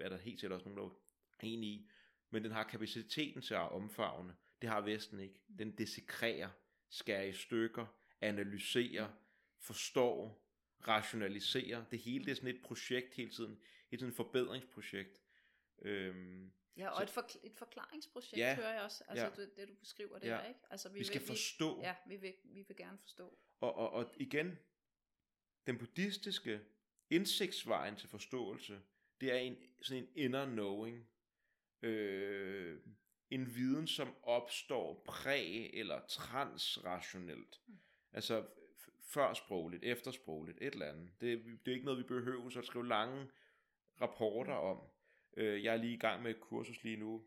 er 0.01 0.10
der 0.10 0.18
helt 0.18 0.39
sikkert 0.39 0.55
også 0.55 0.70
nogen, 0.70 0.89
der 0.89 0.95
er 1.39 1.47
enige 1.47 1.74
i, 1.74 1.89
men 2.30 2.43
den 2.43 2.51
har 2.51 2.64
kapaciteten 2.64 3.41
til 3.41 3.53
at 3.53 3.72
omfavne. 3.72 4.36
Det 4.62 4.70
har 4.70 4.82
Vesten 4.82 5.20
ikke. 5.20 5.39
Den 5.60 5.72
desekrerer, 5.72 6.49
skærer 6.90 7.24
i 7.24 7.34
stykker, 7.34 7.86
analyserer, 8.22 9.10
forstår, 9.60 10.44
rationaliserer. 10.88 11.86
Det 11.92 12.00
hele 12.00 12.26
det 12.26 12.32
er 12.32 12.36
sådan 12.36 12.56
et 12.56 12.62
projekt 12.64 13.14
hele 13.14 13.32
tiden. 13.32 13.60
Et 13.92 14.00
sådan 14.00 14.14
forbedringsprojekt. 14.14 15.22
Øhm, 15.82 16.52
Ja, 16.78 16.90
og 16.90 16.98
Så- 16.98 17.04
et, 17.04 17.26
forkl- 17.26 17.40
et 17.44 17.54
forklaringsprojekt 17.56 18.38
Ja, 18.38 18.56
hører 18.56 18.74
jeg 18.74 18.82
også, 18.82 19.04
altså 19.08 19.26
ja. 19.26 19.32
det, 19.42 19.58
det 19.58 19.68
du 19.68 19.74
beskriver 19.74 20.20
det 20.20 20.28
Ja. 20.28 20.34
der, 20.34 20.46
ikke? 20.48 20.60
Altså, 20.70 20.90
vi 20.90 21.04
skal 21.04 21.22
vil, 21.22 21.28
forstå. 21.28 21.76
Vi, 21.80 21.82
ja, 21.86 21.96
vi 22.08 22.16
vil, 22.18 22.34
vi 22.44 22.62
vil 22.68 22.78
gerne 22.78 22.98
forstå. 23.00 23.38
Og, 23.60 23.76
og, 23.76 23.90
og 23.92 24.14
igen, 24.18 24.58
den 25.68 25.78
buddhistiske 25.78 26.62
indsigtsvejen 27.10 27.96
til 27.96 28.10
forståelse, 28.10 28.82
det 29.22 29.32
er 29.32 29.38
en, 29.38 29.58
sådan 29.82 30.04
en 30.04 30.10
inner 30.16 30.46
knowing. 30.46 31.10
Øh, 31.82 32.80
en 33.30 33.56
viden, 33.56 33.88
som 33.88 34.16
opstår 34.24 35.06
præ- 35.10 35.78
eller 35.78 36.02
transrationelt. 36.08 37.62
Mm. 37.68 37.80
Altså 38.12 38.48
førsprogligt, 39.14 39.84
eftersprogligt, 39.84 40.58
et 40.62 40.74
eller 40.74 40.86
andet. 40.86 41.12
Det, 41.22 41.44
det 41.66 41.72
er 41.72 41.76
ikke 41.76 41.86
noget, 41.86 42.00
vi 42.00 42.08
behøver 42.08 42.50
så 42.50 42.60
at 42.60 42.66
skrive 42.66 42.88
lange 42.88 43.30
rapporter 44.02 44.54
om. 44.54 44.88
Øh, 45.38 45.64
jeg 45.64 45.74
er 45.74 45.78
lige 45.78 45.94
i 45.94 46.00
gang 46.00 46.24
med 46.24 46.32
et 46.32 46.40
kursus 46.40 46.84
lige 46.84 46.98
nu, 46.98 47.26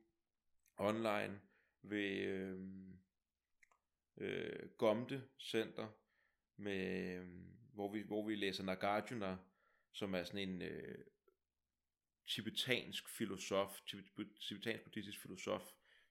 online, 0.77 1.41
ved 1.83 2.11
øh, 2.11 2.59
øh, 4.17 4.69
Gomde 4.79 5.29
Center, 5.39 5.89
med, 6.57 7.15
øh, 7.15 7.29
hvor, 7.75 7.93
vi, 7.93 8.01
hvor 8.01 8.27
vi 8.27 8.35
læser 8.35 8.65
Nagarjuna, 8.65 9.37
som 9.93 10.15
er 10.15 10.25
sådan 10.25 10.49
en 10.49 10.63
øh, 10.63 11.05
tibetansk 12.29 13.09
filosof, 13.09 13.81
tibet- 13.87 14.39
tibetansk 14.41 14.85
buddhistisk 14.85 15.23
filosof, 15.23 15.63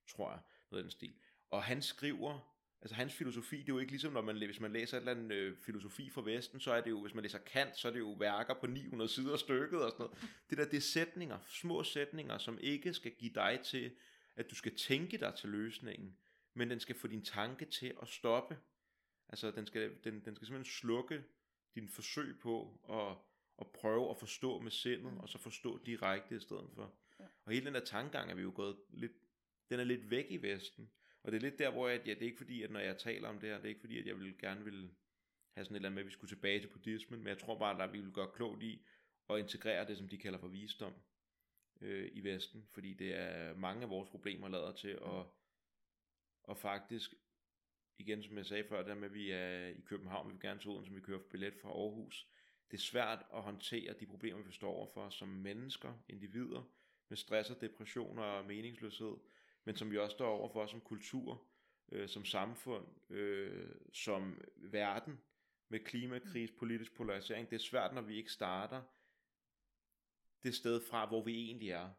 tror 0.09 0.31
jeg, 0.31 0.39
noget 0.71 0.83
af 0.83 0.83
den 0.83 0.91
stil. 0.91 1.13
Og 1.49 1.63
han 1.63 1.81
skriver, 1.81 2.53
altså 2.81 2.95
hans 2.95 3.13
filosofi, 3.13 3.57
det 3.57 3.63
er 3.69 3.73
jo 3.73 3.79
ikke 3.79 3.91
ligesom, 3.91 4.13
når 4.13 4.21
man, 4.21 4.35
hvis 4.37 4.59
man 4.59 4.73
læser 4.73 4.97
et 4.97 5.01
eller 5.01 5.11
andet 5.11 5.31
øh, 5.31 5.57
filosofi 5.57 6.09
fra 6.09 6.21
Vesten, 6.21 6.59
så 6.59 6.71
er 6.73 6.81
det 6.81 6.89
jo, 6.89 7.01
hvis 7.01 7.13
man 7.13 7.21
læser 7.23 7.37
Kant, 7.39 7.77
så 7.77 7.87
er 7.87 7.91
det 7.91 7.99
jo 7.99 8.11
værker 8.11 8.53
på 8.53 8.67
900 8.67 9.09
sider 9.09 9.37
stykket 9.37 9.83
og 9.83 9.91
sådan 9.91 10.03
noget. 10.05 10.29
Det 10.49 10.57
der, 10.57 10.65
det 10.65 10.77
er 10.77 10.81
sætninger, 10.81 11.39
små 11.49 11.83
sætninger, 11.83 12.37
som 12.37 12.59
ikke 12.61 12.93
skal 12.93 13.11
give 13.11 13.31
dig 13.33 13.59
til, 13.65 13.91
at 14.35 14.49
du 14.49 14.55
skal 14.55 14.75
tænke 14.77 15.17
dig 15.17 15.35
til 15.35 15.49
løsningen, 15.49 16.17
men 16.53 16.69
den 16.69 16.79
skal 16.79 16.95
få 16.95 17.07
din 17.07 17.25
tanke 17.25 17.65
til 17.65 17.93
at 18.01 18.07
stoppe. 18.07 18.57
Altså, 19.29 19.51
den 19.51 19.67
skal, 19.67 19.95
den, 20.03 20.13
den 20.25 20.35
skal 20.35 20.47
simpelthen 20.47 20.65
slukke 20.65 21.23
din 21.75 21.89
forsøg 21.89 22.39
på 22.39 22.79
at, 22.89 23.17
at 23.61 23.67
prøve 23.67 24.09
at 24.09 24.17
forstå 24.17 24.59
med 24.59 24.71
sindet, 24.71 25.13
Mm. 25.13 25.19
og 25.19 25.29
så 25.29 25.37
forstå 25.37 25.79
direkte 25.85 26.35
i 26.35 26.39
stedet 26.39 26.69
for. 26.75 26.93
Ja. 27.19 27.25
Og 27.45 27.51
hele 27.53 27.65
den 27.65 27.73
der 27.73 27.79
tankegang 27.85 28.31
er 28.31 28.35
vi 28.35 28.41
jo 28.41 28.51
gået 28.55 28.77
lidt, 28.89 29.11
den 29.69 29.79
er 29.79 29.83
lidt 29.83 30.09
væk 30.09 30.25
i 30.29 30.37
Vesten. 30.37 30.91
Og 31.23 31.31
det 31.31 31.37
er 31.37 31.41
lidt 31.41 31.59
der, 31.59 31.71
hvor 31.71 31.87
jeg, 31.87 32.01
ja, 32.05 32.13
det 32.13 32.21
er 32.21 32.25
ikke 32.25 32.37
fordi, 32.37 32.63
at 32.63 32.71
når 32.71 32.79
jeg 32.79 32.97
taler 32.97 33.29
om 33.29 33.39
det 33.39 33.49
her, 33.49 33.55
det 33.55 33.65
er 33.65 33.69
ikke 33.69 33.81
fordi, 33.81 33.99
at 33.99 34.05
jeg 34.05 34.19
vil 34.19 34.37
gerne 34.37 34.63
vil 34.63 34.89
have 35.55 35.65
sådan 35.65 35.75
et 35.75 35.79
eller 35.79 35.89
andet 35.89 35.93
med, 35.93 36.01
at 36.01 36.07
vi 36.07 36.11
skulle 36.11 36.31
tilbage 36.31 36.59
til 36.59 36.67
buddhismen, 36.67 37.19
men 37.19 37.27
jeg 37.27 37.37
tror 37.37 37.59
bare, 37.59 37.83
at 37.83 37.93
vi 37.93 37.99
vil 37.99 38.11
gøre 38.11 38.31
klogt 38.33 38.63
i 38.63 38.85
at 39.29 39.39
integrere 39.39 39.87
det, 39.87 39.97
som 39.97 40.07
de 40.07 40.17
kalder 40.17 40.39
for 40.39 40.47
visdom 40.47 40.93
øh, 41.81 42.09
i 42.13 42.23
Vesten, 42.23 42.67
fordi 42.71 42.93
det 42.93 43.15
er 43.15 43.55
mange 43.55 43.83
af 43.83 43.89
vores 43.89 44.09
problemer 44.09 44.49
lader 44.49 44.71
til 44.71 44.89
at, 44.89 45.25
og 46.43 46.57
faktisk, 46.57 47.13
igen 47.97 48.23
som 48.23 48.37
jeg 48.37 48.45
sagde 48.45 48.63
før, 48.63 48.83
der 48.83 48.95
med 48.95 49.07
at 49.07 49.13
vi 49.13 49.31
er 49.31 49.67
i 49.67 49.81
København, 49.81 50.27
vi 50.27 50.33
vil 50.33 50.41
gerne 50.41 50.59
til 50.59 50.69
Odense, 50.69 50.93
vi 50.93 51.01
kører 51.01 51.19
for 51.19 51.29
billet 51.29 51.53
fra 51.61 51.69
Aarhus, 51.69 52.27
det 52.71 52.77
er 52.77 52.81
svært 52.81 53.25
at 53.33 53.41
håndtere 53.41 53.93
de 53.93 54.05
problemer, 54.05 54.43
vi 54.43 54.51
står 54.51 54.73
overfor 54.73 55.09
som 55.09 55.27
mennesker, 55.27 55.93
individer, 56.07 56.63
med 57.09 57.17
stress 57.17 57.49
og 57.49 57.61
depression 57.61 58.19
og 58.19 58.45
meningsløshed, 58.45 59.15
men 59.69 59.75
som 59.75 59.91
vi 59.91 59.97
også 59.97 60.13
står 60.13 60.29
overfor 60.29 60.65
som 60.65 60.81
kultur, 60.81 61.43
øh, 61.91 62.09
som 62.09 62.25
samfund, 62.25 62.85
øh, 63.09 63.75
som 63.93 64.41
verden, 64.55 65.19
med 65.69 65.79
klimakris, 65.79 66.51
politisk 66.51 66.95
polarisering. 66.95 67.49
Det 67.49 67.55
er 67.55 67.59
svært, 67.59 67.93
når 67.93 68.01
vi 68.01 68.15
ikke 68.15 68.31
starter 68.31 68.81
det 70.43 70.55
sted 70.55 70.81
fra, 70.89 71.07
hvor 71.07 71.23
vi 71.23 71.45
egentlig 71.45 71.69
er, 71.69 71.89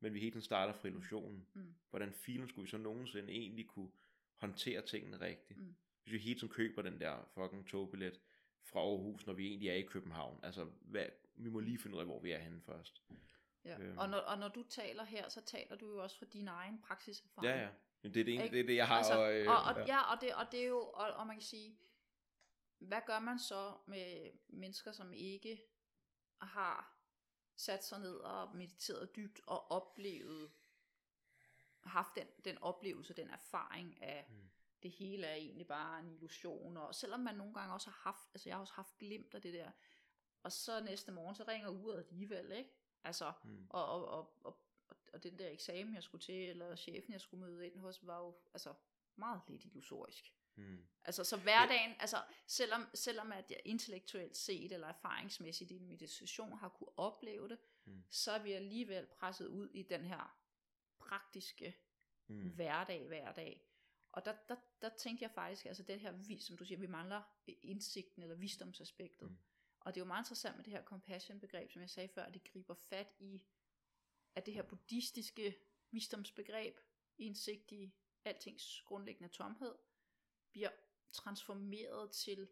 men 0.00 0.14
vi 0.14 0.18
hele 0.20 0.30
tiden 0.30 0.42
starter 0.42 0.72
fra 0.72 0.88
illusionen. 0.88 1.46
Mm. 1.54 1.74
Hvordan 1.90 2.12
filen 2.12 2.48
skulle 2.48 2.64
vi 2.64 2.70
så 2.70 2.78
nogensinde 2.78 3.32
egentlig 3.32 3.66
kunne 3.66 3.90
håndtere 4.36 4.82
tingene 4.82 5.20
rigtigt? 5.20 5.60
Mm. 5.60 5.76
Hvis 6.02 6.12
vi 6.12 6.18
hele 6.18 6.38
tiden 6.38 6.52
køber 6.52 6.82
den 6.82 7.00
der 7.00 7.28
fucking 7.34 7.66
togbillet 7.66 8.20
fra 8.62 8.80
Aarhus, 8.80 9.26
når 9.26 9.32
vi 9.32 9.46
egentlig 9.46 9.68
er 9.68 9.74
i 9.74 9.82
København. 9.82 10.40
Altså, 10.42 10.64
hvad, 10.80 11.06
vi 11.36 11.48
må 11.48 11.60
lige 11.60 11.78
finde 11.78 11.96
ud 11.96 12.00
af, 12.00 12.06
hvor 12.06 12.20
vi 12.20 12.30
er 12.30 12.38
henne 12.38 12.60
først. 12.60 13.02
Ja. 13.66 13.78
Øhm. 13.78 13.98
Og, 13.98 14.08
når, 14.08 14.18
og 14.18 14.38
når 14.38 14.48
du 14.48 14.62
taler 14.62 15.04
her, 15.04 15.28
så 15.28 15.40
taler 15.40 15.76
du 15.76 15.86
jo 15.90 16.02
også 16.02 16.18
fra 16.18 16.26
din 16.26 16.48
egen 16.48 16.82
praksiserfaring. 16.82 17.50
Ja, 17.56 17.62
ja. 17.62 17.68
Men 18.02 18.14
det 18.14 18.20
er 18.20 18.24
det, 18.24 18.34
ene, 18.34 18.50
det, 18.50 18.60
er 18.60 18.66
det 18.66 18.76
jeg 18.76 18.88
har. 18.88 18.96
Altså, 18.96 19.18
og, 19.18 19.34
øh, 19.34 19.48
og, 19.50 19.62
og, 19.62 19.86
ja, 19.86 20.00
og 20.12 20.20
det, 20.20 20.34
og 20.34 20.52
det 20.52 20.60
er 20.60 20.66
jo, 20.66 20.80
og, 20.80 21.06
og 21.12 21.26
man 21.26 21.36
kan 21.36 21.42
sige, 21.42 21.78
hvad 22.78 23.00
gør 23.06 23.18
man 23.18 23.38
så 23.38 23.74
med 23.86 24.30
mennesker, 24.48 24.92
som 24.92 25.12
ikke 25.12 25.62
har 26.40 26.92
sat 27.56 27.84
sig 27.84 28.00
ned 28.00 28.16
og 28.16 28.56
mediteret 28.56 29.16
dybt 29.16 29.40
og 29.46 29.70
oplevet, 29.70 30.50
haft 31.84 32.14
den, 32.16 32.26
den 32.44 32.58
oplevelse, 32.58 33.14
den 33.14 33.30
erfaring 33.30 34.02
af, 34.02 34.26
Mm. 34.30 34.50
det 34.82 34.90
hele 34.90 35.26
er 35.26 35.34
egentlig 35.34 35.66
bare 35.66 36.00
en 36.00 36.08
illusion, 36.08 36.76
og 36.76 36.94
selvom 36.94 37.20
man 37.20 37.34
nogle 37.34 37.54
gange 37.54 37.74
også 37.74 37.90
har 37.90 38.00
haft, 38.10 38.28
altså 38.34 38.48
jeg 38.48 38.56
har 38.56 38.60
også 38.60 38.74
haft 38.74 38.98
glimt 38.98 39.34
af 39.34 39.42
det 39.42 39.54
der, 39.54 39.70
og 40.42 40.52
så 40.52 40.80
næste 40.80 41.12
morgen, 41.12 41.34
så 41.34 41.44
ringer 41.48 41.68
uret 41.68 41.98
alligevel, 41.98 42.52
ikke? 42.52 42.70
Altså, 43.06 43.32
Mm. 43.44 43.66
og, 43.70 43.84
og, 43.86 44.08
og, 44.08 44.36
og, 44.44 44.58
og 45.12 45.22
den 45.22 45.38
der 45.38 45.48
eksamen, 45.48 45.94
jeg 45.94 46.02
skulle 46.02 46.22
til, 46.22 46.48
eller 46.50 46.76
chefen, 46.76 47.12
jeg 47.12 47.20
skulle 47.20 47.46
møde 47.46 47.66
ind 47.66 47.78
hos, 47.78 48.06
var 48.06 48.18
jo 48.20 48.34
altså 48.54 48.74
meget 49.16 49.40
lidt 49.48 49.64
illusorisk. 49.64 50.32
Mm. 50.54 50.78
Altså, 51.04 51.24
så 51.24 51.36
hverdagen, 51.36 51.94
altså, 52.00 52.16
selvom, 52.46 52.86
selvom 52.94 53.32
at 53.32 53.50
jeg 53.50 53.60
intellektuelt 53.64 54.36
set, 54.36 54.72
eller 54.72 54.86
erfaringsmæssigt 54.88 55.70
i 55.70 55.78
meditation 55.78 56.52
har 56.52 56.68
kunne 56.68 56.98
opleve 56.98 57.48
det, 57.48 57.58
Mm. 57.84 58.02
så 58.10 58.32
er 58.32 58.42
vi 58.42 58.52
alligevel 58.52 59.06
presset 59.06 59.46
ud 59.46 59.68
i 59.68 59.82
den 59.82 60.04
her 60.04 60.36
praktiske 60.98 61.76
Mm. 62.28 62.48
hverdag 62.50 63.06
hver 63.06 63.32
dag. 63.32 63.62
Og 64.12 64.24
der, 64.24 64.34
der, 64.48 64.56
der 64.82 64.88
tænkte 64.88 65.22
jeg 65.22 65.30
faktisk, 65.30 65.66
altså 65.66 65.82
det 65.82 66.00
her, 66.00 66.38
som 66.40 66.56
du 66.56 66.64
siger, 66.64 66.78
vi 66.78 66.86
mangler 66.86 67.22
indsigten 67.46 68.22
eller 68.22 68.34
visdomsaspektet. 68.36 69.30
Mm. 69.30 69.38
Og 69.86 69.94
det 69.94 70.00
er 70.00 70.04
jo 70.04 70.08
meget 70.08 70.22
interessant 70.22 70.56
med 70.56 70.64
det 70.64 70.72
her 70.72 70.84
compassion-begreb, 70.84 71.70
som 71.70 71.82
jeg 71.82 71.90
sagde 71.90 72.08
før, 72.08 72.22
at 72.22 72.34
det 72.34 72.44
griber 72.44 72.74
fat 72.74 73.14
i, 73.18 73.42
at 74.34 74.46
det 74.46 74.54
her 74.54 74.62
buddhistiske 74.62 75.56
visdomsbegreb, 75.90 76.78
indsigt 77.18 77.72
i 77.72 77.94
altings 78.24 78.82
grundlæggende 78.82 79.28
tomhed, 79.28 79.74
bliver 80.50 80.70
transformeret 81.12 82.10
til 82.12 82.48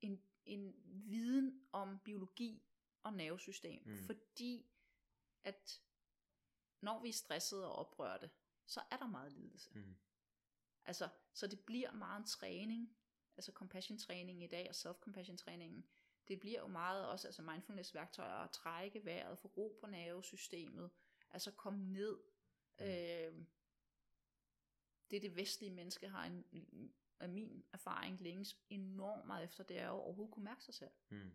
en, 0.00 0.22
en 0.44 0.74
viden 0.86 1.68
om 1.72 1.98
biologi 2.04 2.62
og 3.02 3.12
nervesystem. 3.12 3.82
Mm. 3.86 3.98
Fordi 3.98 4.70
at 5.44 5.82
når 6.80 7.02
vi 7.02 7.08
er 7.08 7.12
stressede 7.12 7.66
og 7.66 7.76
oprørte, 7.76 8.30
så 8.66 8.80
er 8.90 8.96
der 8.96 9.06
meget 9.06 9.32
lidelse. 9.32 9.70
Mm. 9.74 9.96
Altså, 10.84 11.08
så 11.32 11.46
det 11.46 11.60
bliver 11.60 11.92
meget 11.92 12.20
en 12.20 12.26
træning, 12.26 12.96
altså 13.36 13.52
compassion 13.52 13.98
træning 13.98 14.42
i 14.42 14.46
dag 14.46 14.66
og 14.68 14.74
self-compassion 14.74 15.36
træningen, 15.36 15.84
det 16.28 16.40
bliver 16.40 16.60
jo 16.60 16.66
meget 16.66 17.08
også 17.08 17.28
altså 17.28 17.42
mindfulness 17.42 17.94
værktøjer 17.94 18.34
at 18.34 18.50
trække 18.50 19.04
vejret, 19.04 19.38
få 19.38 19.48
ro 19.48 19.78
på 19.80 19.86
nervesystemet, 19.86 20.90
altså 21.30 21.50
komme 21.50 21.92
ned. 21.92 22.18
Mm. 22.80 22.84
Øh, 22.86 23.46
det 25.10 25.22
det 25.22 25.36
vestlige 25.36 25.70
menneske 25.70 26.08
har 26.08 26.24
en, 26.24 26.92
af 27.20 27.28
min 27.28 27.64
erfaring 27.72 28.22
længes 28.22 28.56
enormt 28.70 29.26
meget 29.26 29.44
efter, 29.44 29.64
det 29.64 29.78
er 29.78 29.86
jo 29.86 29.92
overhovedet 29.92 30.34
kunne 30.34 30.44
mærke 30.44 30.64
sig 30.64 30.74
selv. 30.74 30.90
Mm. 31.08 31.30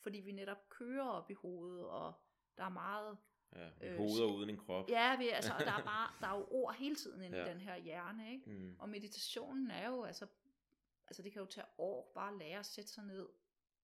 Fordi 0.00 0.20
vi 0.20 0.32
netop 0.32 0.68
kører 0.68 1.08
op 1.08 1.30
i 1.30 1.34
hovedet, 1.34 1.86
og 1.86 2.12
der 2.56 2.64
er 2.64 2.68
meget 2.68 3.18
Ja, 3.52 3.70
Øh, 3.80 3.96
hoveder 3.96 4.26
uden 4.26 4.50
en 4.50 4.56
krop. 4.56 4.90
Ja, 4.90 5.16
vi, 5.16 5.28
altså, 5.28 5.52
og 5.52 5.60
der 5.60 5.72
er 5.72 5.84
bare 5.84 6.10
der 6.20 6.26
er 6.26 6.38
jo 6.38 6.46
ord 6.50 6.74
hele 6.74 6.94
tiden 6.96 7.22
inde. 7.24 7.38
Ja. 7.38 7.44
i 7.44 7.48
den 7.48 7.60
her 7.60 7.76
hjerne, 7.76 8.32
ikke? 8.32 8.50
Mm. 8.50 8.76
Og 8.78 8.88
meditationen 8.88 9.70
er 9.70 9.88
jo, 9.88 10.04
altså, 10.04 10.26
altså 11.08 11.22
det 11.22 11.32
kan 11.32 11.40
jo 11.40 11.46
tage 11.46 11.66
år 11.78 12.12
bare 12.14 12.32
at 12.32 12.38
lære 12.38 12.58
at 12.58 12.66
sætte 12.66 12.90
sig 12.90 13.04
ned 13.04 13.28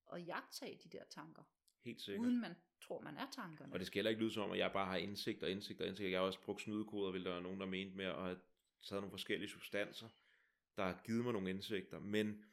og 0.06 0.22
jagtage 0.22 0.80
de 0.84 0.88
der 0.88 1.04
tanker, 1.10 1.42
Helt 1.84 2.00
sikkert. 2.00 2.26
uden 2.26 2.40
man 2.40 2.54
tror, 2.80 3.00
man 3.00 3.16
er 3.16 3.26
tankerne. 3.30 3.72
Og 3.72 3.78
det 3.78 3.86
skal 3.86 3.98
heller 3.98 4.10
ikke 4.10 4.22
lyde 4.22 4.32
som 4.32 4.42
om, 4.42 4.50
at 4.52 4.58
jeg 4.58 4.72
bare 4.72 4.86
har 4.86 4.96
indsigt 4.96 5.42
og 5.42 5.50
indsigt 5.50 5.80
og 5.80 5.86
indsigt. 5.86 6.10
Jeg 6.10 6.18
har 6.20 6.26
også 6.26 6.40
brugt 6.40 6.62
snydekoder, 6.62 7.12
vil 7.12 7.24
der 7.24 7.30
være 7.30 7.42
nogen, 7.42 7.60
der 7.60 7.66
mente 7.66 7.96
med 7.96 8.04
at 8.04 8.14
have 8.22 8.40
taget 8.82 9.02
nogle 9.02 9.10
forskellige 9.10 9.48
substanser, 9.50 10.08
der 10.76 10.82
har 10.84 11.00
givet 11.04 11.24
mig 11.24 11.32
nogle 11.32 11.50
indsigter. 11.50 11.98
Men 11.98 12.44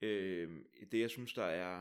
øh, 0.00 0.64
det, 0.92 1.00
jeg 1.00 1.10
synes, 1.10 1.32
der 1.34 1.44
er... 1.44 1.76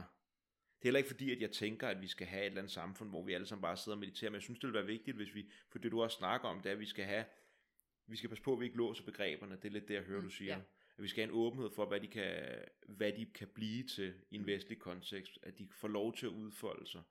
Det 0.78 0.84
er 0.84 0.88
heller 0.88 0.98
ikke 0.98 1.10
fordi, 1.10 1.32
at 1.32 1.42
jeg 1.42 1.52
tænker, 1.52 1.88
at 1.88 2.02
vi 2.02 2.08
skal 2.08 2.28
have 2.28 2.42
et 2.42 2.46
eller 2.46 2.62
andet 2.62 2.72
samfund, 2.74 3.10
hvor 3.10 3.24
vi 3.24 3.34
alle 3.34 3.48
sammen 3.48 3.62
bare 3.62 3.78
sidder 3.78 3.96
og 3.96 4.00
mediterer, 4.00 4.30
men 4.32 4.36
jeg 4.36 4.42
synes, 4.42 4.60
det 4.60 4.68
vil 4.68 4.74
være 4.74 4.86
vigtigt, 4.86 5.16
hvis 5.18 5.36
vi, 5.36 5.52
for 5.70 5.80
det 5.80 5.92
du 5.92 6.04
også 6.04 6.18
snakker 6.18 6.48
om, 6.48 6.62
det 6.62 6.70
er, 6.70 6.74
at 6.74 6.80
vi 6.80 6.86
skal 6.86 7.06
have, 7.06 7.26
vi 8.08 8.16
skal 8.16 8.30
passe 8.30 8.44
på, 8.44 8.54
at 8.54 8.60
vi 8.60 8.66
ikke 8.66 8.78
låser 8.78 9.04
begreberne, 9.06 9.56
det 9.56 9.66
er 9.66 9.70
lidt 9.70 9.88
det, 9.88 9.94
jeg 9.94 10.04
hører, 10.04 10.22
Mm, 10.22 10.28
du 10.28 10.32
siger. 10.34 10.56
ja. 10.56 10.62
At 10.98 11.04
vi 11.04 11.08
skal 11.08 11.24
have 11.24 11.30
en 11.34 11.40
åbenhed 11.40 11.70
for, 11.76 11.86
hvad 11.86 12.00
de 12.00 12.08
kan, 12.08 12.34
hvad 12.88 13.12
de 13.14 13.26
kan 13.26 13.48
blive 13.48 13.84
til 13.84 14.14
i 14.32 14.36
en 14.36 14.46
vestlig 14.46 14.80
kontekst, 14.80 15.40
at 15.44 15.58
de 15.58 15.68
får 15.72 15.88
lov 15.88 16.16
til 16.16 16.26
at 16.26 16.32
udfolde 16.32 16.88
sig. 16.88 17.02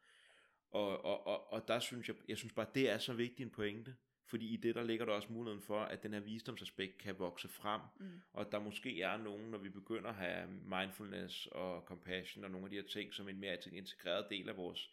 Og, 0.70 1.04
og, 1.04 1.26
og, 1.26 1.52
og 1.52 1.68
der 1.68 1.78
synes 1.78 2.08
jeg, 2.08 2.16
jeg 2.28 2.38
synes 2.38 2.52
bare, 2.52 2.66
det 2.74 2.90
er 2.90 2.98
så 2.98 3.12
vigtig 3.12 3.44
en 3.44 3.50
pointe, 3.50 3.96
fordi 4.28 4.54
i 4.54 4.56
det, 4.56 4.74
der 4.74 4.82
ligger 4.82 5.04
der 5.04 5.12
også 5.12 5.32
muligheden 5.32 5.62
for, 5.62 5.80
at 5.80 6.02
den 6.02 6.12
her 6.12 6.20
visdomsaspekt 6.20 6.98
kan 6.98 7.18
vokse 7.18 7.48
frem, 7.48 7.80
Mm. 8.00 8.20
og 8.32 8.52
der 8.52 8.58
måske 8.58 9.02
er 9.02 9.16
nogen, 9.16 9.50
når 9.50 9.58
vi 9.58 9.68
begynder 9.68 10.08
at 10.08 10.14
have 10.14 10.48
mindfulness 10.48 11.46
og 11.46 11.82
compassion 11.82 12.44
og 12.44 12.50
nogle 12.50 12.66
af 12.66 12.70
de 12.70 12.76
her 12.76 12.82
ting, 12.82 13.14
som 13.14 13.28
en 13.28 13.40
mere 13.40 13.58
integreret 13.72 14.26
del 14.30 14.48
af 14.48 14.56
vores 14.56 14.90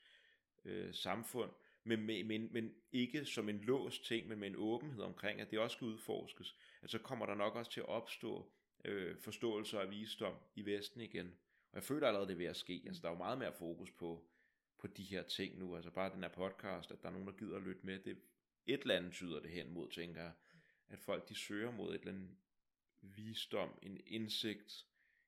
øh, 0.66 0.94
samfund, 0.94 1.52
men, 1.84 2.02
men, 2.02 2.28
men, 2.28 2.54
men 2.54 2.74
ikke 2.92 3.26
som 3.26 3.50
en 3.50 3.60
låst 3.60 4.06
ting, 4.06 4.28
men 4.28 4.40
med 4.40 4.48
en 4.48 4.56
åbenhed 4.56 5.04
omkring, 5.04 5.42
at 5.42 5.52
det 5.52 5.60
også 5.60 5.76
skal 5.76 5.86
udforskes, 5.86 6.56
at 6.82 6.90
så 6.90 7.00
kommer 7.00 7.26
der 7.26 7.36
nok 7.36 7.56
også 7.56 7.72
til 7.72 7.80
at 7.80 7.88
opstå 7.90 8.52
øh, 8.86 9.18
forståelse 9.18 9.80
af 9.80 9.92
visdom 9.92 10.36
i 10.56 10.66
Vesten 10.66 11.02
igen. 11.02 11.28
Og 11.72 11.76
jeg 11.76 11.84
føler 11.84 12.08
allerede, 12.08 12.28
det 12.28 12.34
er 12.34 12.38
ved 12.38 12.46
at 12.46 12.56
ske. 12.56 12.84
Altså, 12.86 13.02
der 13.02 13.08
er 13.08 13.12
jo 13.12 13.18
meget 13.18 13.38
mere 13.38 13.54
fokus 13.54 13.92
på, 13.92 14.26
på 14.78 14.88
de 14.88 15.04
her 15.04 15.24
ting 15.24 15.60
nu. 15.60 15.76
Altså 15.76 15.92
bare 15.92 16.14
den 16.14 16.24
her 16.24 16.30
podcast, 16.30 16.92
at 16.92 17.02
der 17.02 17.08
er 17.08 17.12
nogen, 17.12 17.28
der 17.28 17.34
gider 17.34 17.56
at 17.56 17.64
lytte 17.64 17.86
med. 17.86 18.00
Det, 18.00 18.18
et 18.66 18.82
eller 18.82 18.96
andet 18.96 19.12
tyder 19.12 19.40
det 19.40 19.50
hen 19.50 19.74
mod, 19.74 19.90
tænker 19.90 20.22
jeg. 20.22 20.32
At 20.90 21.00
folk, 21.00 21.30
de 21.30 21.36
søger 21.36 21.72
mod 21.72 21.96
et 21.96 22.00
eller 22.00 22.14
andet 22.14 22.30
visdom, 23.02 23.80
en 23.82 24.02
indsigt 24.08 24.86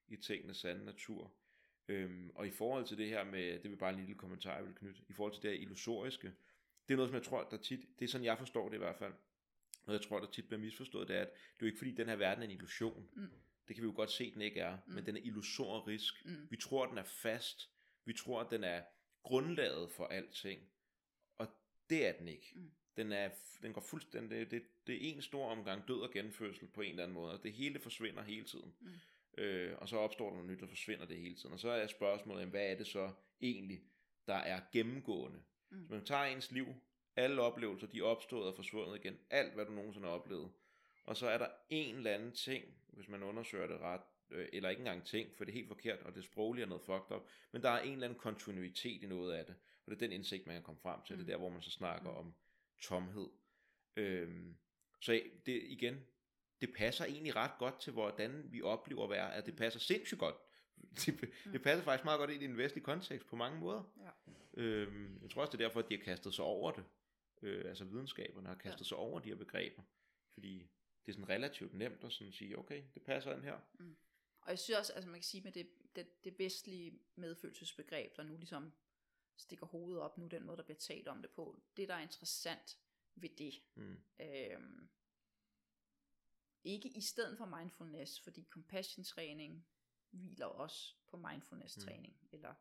i 0.07 0.15
tingenes 0.15 0.57
sande 0.57 0.85
natur. 0.85 1.33
Øhm, 1.87 2.31
og 2.35 2.47
i 2.47 2.51
forhold 2.51 2.85
til 2.85 2.97
det 2.97 3.09
her 3.09 3.23
med, 3.23 3.59
det 3.59 3.71
vil 3.71 3.77
bare 3.77 3.93
en 3.93 3.99
lille 3.99 4.15
kommentar, 4.15 4.55
jeg 4.55 4.65
vil 4.65 4.75
knytte, 4.75 5.01
i 5.07 5.13
forhold 5.13 5.33
til 5.33 5.43
det 5.43 5.51
her 5.51 5.57
illusoriske, 5.59 6.33
det 6.87 6.93
er 6.93 6.95
noget, 6.95 7.09
som 7.09 7.15
jeg 7.15 7.23
tror, 7.23 7.43
der 7.43 7.57
tit, 7.57 7.99
det 7.99 8.05
er 8.05 8.09
sådan, 8.09 8.25
jeg 8.25 8.37
forstår 8.37 8.69
det 8.69 8.75
i 8.75 8.77
hvert 8.77 8.95
fald, 8.95 9.13
noget 9.87 9.99
jeg 9.99 10.07
tror, 10.07 10.19
der 10.19 10.27
tit 10.31 10.47
bliver 10.47 10.59
misforstået, 10.59 11.07
det 11.07 11.15
er, 11.15 11.21
at 11.21 11.27
det 11.33 11.37
er 11.37 11.57
jo 11.61 11.65
ikke 11.65 11.77
fordi, 11.77 11.91
den 11.91 12.09
her 12.09 12.15
verden 12.15 12.41
er 12.43 12.47
en 12.47 12.51
illusion. 12.51 13.09
Mm. 13.13 13.27
Det 13.67 13.75
kan 13.75 13.83
vi 13.83 13.87
jo 13.87 13.93
godt 13.95 14.11
se, 14.11 14.33
den 14.33 14.41
ikke 14.41 14.59
er, 14.59 14.77
Mm. 14.87 14.93
men 14.93 15.05
den 15.05 15.17
er 15.17 15.21
illusorisk. 15.23 16.25
Mm. 16.25 16.47
Vi 16.49 16.57
tror, 16.57 16.85
den 16.85 16.97
er 16.97 17.03
fast. 17.03 17.69
Vi 18.05 18.13
tror, 18.13 18.41
at 18.41 18.51
den 18.51 18.63
er 18.63 18.83
grundlaget 19.23 19.91
for 19.91 20.07
alting. 20.07 20.61
Og 21.37 21.47
det 21.89 22.07
er 22.07 22.11
den 22.11 22.27
ikke. 22.27 22.51
Mm. 22.55 22.71
Den, 22.97 23.11
er, 23.11 23.29
den 23.61 23.73
går 23.73 23.81
fuldstændig, 23.81 24.39
det, 24.39 24.51
det, 24.51 24.63
det 24.87 24.95
er 24.95 24.99
en 25.15 25.21
stor 25.21 25.49
omgang 25.49 25.87
død 25.87 26.01
og 26.01 26.11
genfødsel 26.11 26.67
på 26.67 26.81
en 26.81 26.89
eller 26.89 27.03
anden 27.03 27.13
måde, 27.15 27.33
og 27.33 27.43
det 27.43 27.53
hele 27.53 27.79
forsvinder 27.79 28.23
hele 28.23 28.45
tiden. 28.45 28.75
Mm. 28.79 28.91
Øh, 29.37 29.77
og 29.77 29.89
så 29.89 29.97
opstår 29.97 30.29
der 30.29 30.35
noget 30.35 30.51
nyt, 30.51 30.61
og 30.63 30.69
forsvinder 30.69 31.05
det 31.05 31.17
hele 31.17 31.35
tiden. 31.35 31.53
Og 31.53 31.59
så 31.59 31.69
er 31.69 31.87
spørgsmålet, 31.87 32.47
hvad 32.47 32.71
er 32.71 32.75
det 32.75 32.87
så 32.87 33.11
egentlig, 33.41 33.81
der 34.27 34.35
er 34.35 34.61
gennemgående? 34.71 35.39
Mm. 35.69 35.77
Hvis 35.77 35.89
man 35.89 36.05
tager 36.05 36.23
ens 36.23 36.51
liv, 36.51 36.67
alle 37.15 37.41
oplevelser, 37.41 37.87
de 37.87 37.99
er 37.99 38.03
opstået 38.03 38.47
og 38.47 38.55
forsvundet 38.55 38.95
igen, 38.95 39.17
alt 39.29 39.53
hvad 39.53 39.65
du 39.65 39.71
nogensinde 39.71 40.07
har 40.07 40.15
oplevet, 40.15 40.51
og 41.03 41.17
så 41.17 41.27
er 41.27 41.37
der 41.37 41.47
en 41.69 41.95
eller 41.95 42.11
anden 42.11 42.31
ting, 42.31 42.65
hvis 42.87 43.07
man 43.07 43.23
undersøger 43.23 43.67
det 43.67 43.79
ret, 43.79 44.01
øh, 44.31 44.47
eller 44.53 44.69
ikke 44.69 44.79
engang 44.79 45.05
ting, 45.05 45.29
for 45.37 45.43
det 45.45 45.51
er 45.51 45.55
helt 45.55 45.67
forkert, 45.67 45.99
og 45.99 46.15
det 46.15 46.23
sproglige 46.23 46.63
er 46.63 46.69
noget 46.69 46.83
fucked 46.85 47.15
up, 47.15 47.27
men 47.51 47.61
der 47.61 47.69
er 47.69 47.81
en 47.81 47.91
eller 47.93 48.07
anden 48.07 48.19
kontinuitet 48.19 49.03
i 49.03 49.07
noget 49.07 49.33
af 49.33 49.45
det, 49.45 49.55
og 49.85 49.91
det 49.91 49.95
er 49.95 49.99
den 50.07 50.11
indsigt, 50.11 50.47
man 50.47 50.55
kan 50.55 50.63
komme 50.63 50.81
frem 50.81 50.99
til, 51.07 51.15
mm. 51.15 51.23
det 51.23 51.29
er 51.29 51.33
der, 51.33 51.39
hvor 51.39 51.49
man 51.49 51.61
så 51.61 51.71
snakker 51.71 52.11
Mm. 52.11 52.17
om 52.17 52.33
tomhed. 52.81 53.29
Øhm, 53.95 54.57
så 55.01 55.21
det 55.45 55.61
igen, 55.63 55.95
det 56.61 56.73
passer 56.77 57.05
egentlig 57.05 57.35
ret 57.35 57.51
godt 57.59 57.79
til, 57.81 57.93
hvordan 57.93 58.43
vi 58.51 58.61
oplever 58.61 59.03
at 59.03 59.09
være, 59.09 59.33
at 59.35 59.45
det 59.45 59.55
passer 59.55 59.79
sindssygt 59.79 60.19
godt. 60.19 60.35
Det, 61.05 61.29
det 61.53 61.61
passer 61.61 61.83
faktisk 61.83 62.05
meget 62.05 62.19
godt 62.19 62.29
ind 62.29 62.41
i 62.41 62.45
en 62.45 62.57
vestlig 62.57 62.83
kontekst 62.83 63.27
på 63.27 63.35
mange 63.35 63.59
måder. 63.59 63.83
Ja. 64.01 64.09
Øhm, 64.61 65.19
jeg 65.21 65.29
tror 65.29 65.41
også, 65.41 65.51
det 65.51 65.63
er 65.63 65.67
derfor, 65.67 65.79
at 65.79 65.89
de 65.89 65.97
har 65.97 66.03
kastet 66.03 66.33
sig 66.33 66.45
over 66.45 66.71
det. 66.71 66.83
Øh, 67.45 67.69
altså 67.69 67.85
videnskaberne 67.85 68.47
har 68.47 68.55
kastet 68.55 68.85
ja. 68.85 68.87
sig 68.87 68.97
over 68.97 69.19
de 69.19 69.29
her 69.29 69.35
begreber. 69.35 69.83
Fordi 70.33 70.69
det 71.05 71.11
er 71.11 71.13
sådan 71.13 71.29
relativt 71.29 71.73
nemt 71.73 72.03
at 72.03 72.11
sådan 72.11 72.33
sige, 72.33 72.59
okay, 72.59 72.83
det 72.93 73.03
passer 73.03 73.33
ind 73.35 73.43
her. 73.43 73.59
Og 74.41 74.49
jeg 74.49 74.59
synes 74.59 74.79
også, 74.79 74.93
altså 74.93 75.09
man 75.09 75.19
kan 75.19 75.23
sige 75.23 75.43
med 75.43 75.51
det, 75.51 75.69
det, 75.95 76.23
det 76.23 76.39
vestlige 76.39 76.99
medfølelsesbegreb, 77.15 78.15
der 78.17 78.23
nu 78.23 78.37
ligesom 78.37 78.73
stikker 79.37 79.65
hovedet 79.65 80.01
op 80.01 80.17
nu, 80.17 80.27
den 80.27 80.45
måde, 80.45 80.57
der 80.57 80.63
bliver 80.63 80.77
talt 80.77 81.07
om 81.07 81.21
det 81.21 81.31
på, 81.31 81.61
det 81.77 81.87
der 81.87 81.93
er 81.95 82.01
interessant 82.01 82.79
ved 83.15 83.29
det, 83.29 83.53
Mm. 83.75 83.97
øhm, 84.19 84.89
ikke 86.63 86.89
i 86.89 87.01
stedet 87.01 87.37
for 87.37 87.45
mindfulness, 87.45 88.19
fordi 88.19 88.47
compassion 88.49 89.03
træning 89.03 89.67
hviler 90.09 90.45
også 90.45 90.95
på 91.07 91.17
mindfulness 91.17 91.75
træning, 91.75 92.17
mm. 92.21 92.29
eller 92.31 92.53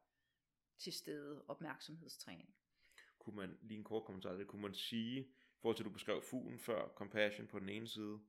til 0.79 0.93
stede 0.93 1.45
opmærksomhedstræning. 1.49 2.55
Kunne 3.25 3.37
man, 3.37 3.59
lige 3.63 3.79
en 3.79 3.85
kort 3.85 4.05
kommentar, 4.05 4.33
det 4.33 4.47
kunne 4.47 4.63
man 4.63 4.75
sige, 4.75 5.21
i 5.21 5.27
forhold 5.61 5.77
til 5.77 5.83
at 5.83 5.87
du 5.87 5.93
beskrev 5.93 6.23
fuglen 6.23 6.59
før, 6.59 6.89
compassion 6.89 7.47
på 7.47 7.59
den 7.59 7.69
ene 7.69 7.89
side, 7.89 8.21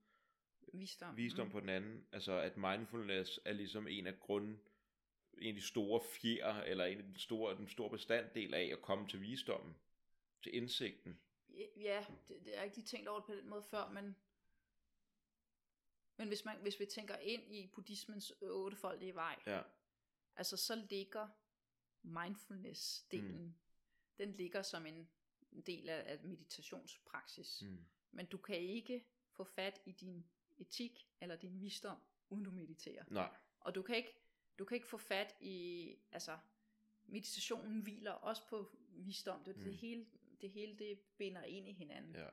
Visdom. 0.74 1.18
visdom 1.18 1.46
mm. 1.48 1.52
på 1.52 1.60
den 1.60 1.70
anden, 1.70 2.08
altså 2.12 2.40
at 2.40 2.58
mindfulness 2.58 3.40
er 3.46 3.54
ligesom 3.54 3.88
en 3.88 4.08
af 4.08 4.20
grunden, 4.20 4.62
en 5.38 5.48
af 5.48 5.54
de 5.54 5.62
store 5.62 6.02
fjer, 6.02 6.54
eller 6.62 6.86
en 6.86 6.98
af 6.98 7.04
de 7.04 7.20
store, 7.20 7.56
den 7.58 7.68
store 7.68 7.90
bestanddel 7.90 8.54
af 8.54 8.70
at 8.74 8.82
komme 8.82 9.08
til 9.08 9.22
visdommen, 9.22 9.76
til 10.44 10.56
indsigten. 10.56 11.20
Ja, 11.78 12.06
det, 12.28 12.46
det 12.46 12.58
er 12.58 12.64
ikke 12.64 12.76
lige 12.76 12.86
tænkt 12.86 13.08
over 13.08 13.20
det 13.20 13.26
på 13.26 13.36
den 13.36 13.50
måde 13.50 13.64
før, 13.64 13.90
men 13.90 14.16
men 16.18 16.28
hvis, 16.28 16.46
man, 16.46 16.58
hvis 16.62 16.80
vi 16.80 16.86
tænker 16.86 17.18
ind 17.18 17.56
i 17.56 17.68
buddhismens 17.68 18.34
ottefoldige 18.42 19.16
vej, 19.16 19.40
Ja, 19.48 19.62
altså 20.36 20.58
så 20.58 20.86
ligger 20.90 21.28
mindfulness-delen, 22.04 23.42
mm. 23.42 23.54
Den 24.18 24.32
ligger 24.34 24.62
som 24.62 24.86
en 24.86 25.10
del 25.66 25.90
af, 25.90 26.04
af 26.06 26.20
meditationspraksis. 26.24 27.62
Mm. 27.62 27.86
Men 28.12 28.26
du 28.26 28.38
kan 28.38 28.56
ikke 28.58 29.06
få 29.32 29.44
fat 29.44 29.82
i 29.86 29.92
din 29.92 30.26
etik 30.58 31.08
eller 31.22 31.36
din 31.36 31.62
visdom, 31.62 31.98
uden 32.30 32.44
du 32.44 32.52
mediterer. 32.52 33.04
nej, 33.08 33.36
Og 33.60 33.76
du 33.76 33.82
kan 33.82 33.96
ikke, 33.98 34.16
du 34.60 34.66
kan 34.66 34.76
ikke 34.76 34.88
få 34.88 34.98
fat 34.98 35.36
i, 35.40 35.96
altså 36.12 36.38
meditationen 37.06 37.82
hviler 37.82 38.12
også 38.12 38.48
på 38.50 38.78
visdom. 38.90 39.44
Det, 39.44 39.58
mm. 39.58 39.64
det, 39.64 39.74
hele, 39.76 40.06
det 40.42 40.50
hele 40.50 40.78
det 40.78 41.00
binder 41.18 41.44
ind 41.44 41.68
i 41.70 41.74
hinanden. 41.74 42.16
ja, 42.16 42.28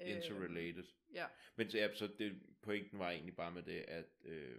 Øh, 0.00 0.16
interrelated. 0.16 0.84
ja. 1.12 1.26
Men 1.56 1.70
så, 1.70 1.78
ja, 1.78 1.94
så 1.94 2.06
det, 2.06 2.42
pointen 2.62 2.98
var 2.98 3.10
egentlig 3.10 3.36
bare 3.36 3.50
med 3.50 3.62
det, 3.62 3.80
at, 3.80 4.06
øh, 4.24 4.58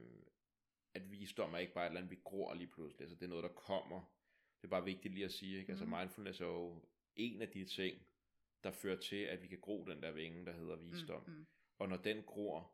at 0.94 1.12
visdom 1.12 1.54
er 1.54 1.58
ikke 1.58 1.74
bare 1.74 1.86
et 1.86 1.90
eller 1.90 2.00
andet, 2.02 2.12
vi 2.12 2.20
gror 2.24 2.54
lige 2.54 2.68
pludselig. 2.68 3.02
Altså, 3.02 3.16
det 3.16 3.24
er 3.24 3.30
noget, 3.30 3.44
der 3.44 3.50
kommer. 3.54 4.14
Det 4.62 4.68
er 4.68 4.70
bare 4.70 4.84
vigtigt 4.86 5.14
lige 5.14 5.26
at 5.26 5.32
sige. 5.32 5.60
Ikke? 5.60 5.70
Altså, 5.72 5.86
Mhm. 5.86 5.98
mindfulness 5.98 6.42
er 6.42 6.46
jo 6.46 6.82
en 7.16 7.42
af 7.42 7.50
de 7.50 7.66
ting, 7.66 8.02
der 8.64 8.72
fører 8.72 8.98
til, 9.00 9.16
at 9.16 9.42
vi 9.42 9.48
kan 9.48 9.60
gro 9.60 9.86
den 9.90 10.02
der 10.04 10.12
vinge, 10.12 10.46
der 10.46 10.52
hedder 10.54 10.76
visdom. 10.76 11.24
Mm, 11.28 11.34
mm, 11.34 11.46
Og 11.80 11.90
når 11.90 11.98
den 11.98 12.24
gror, 12.24 12.74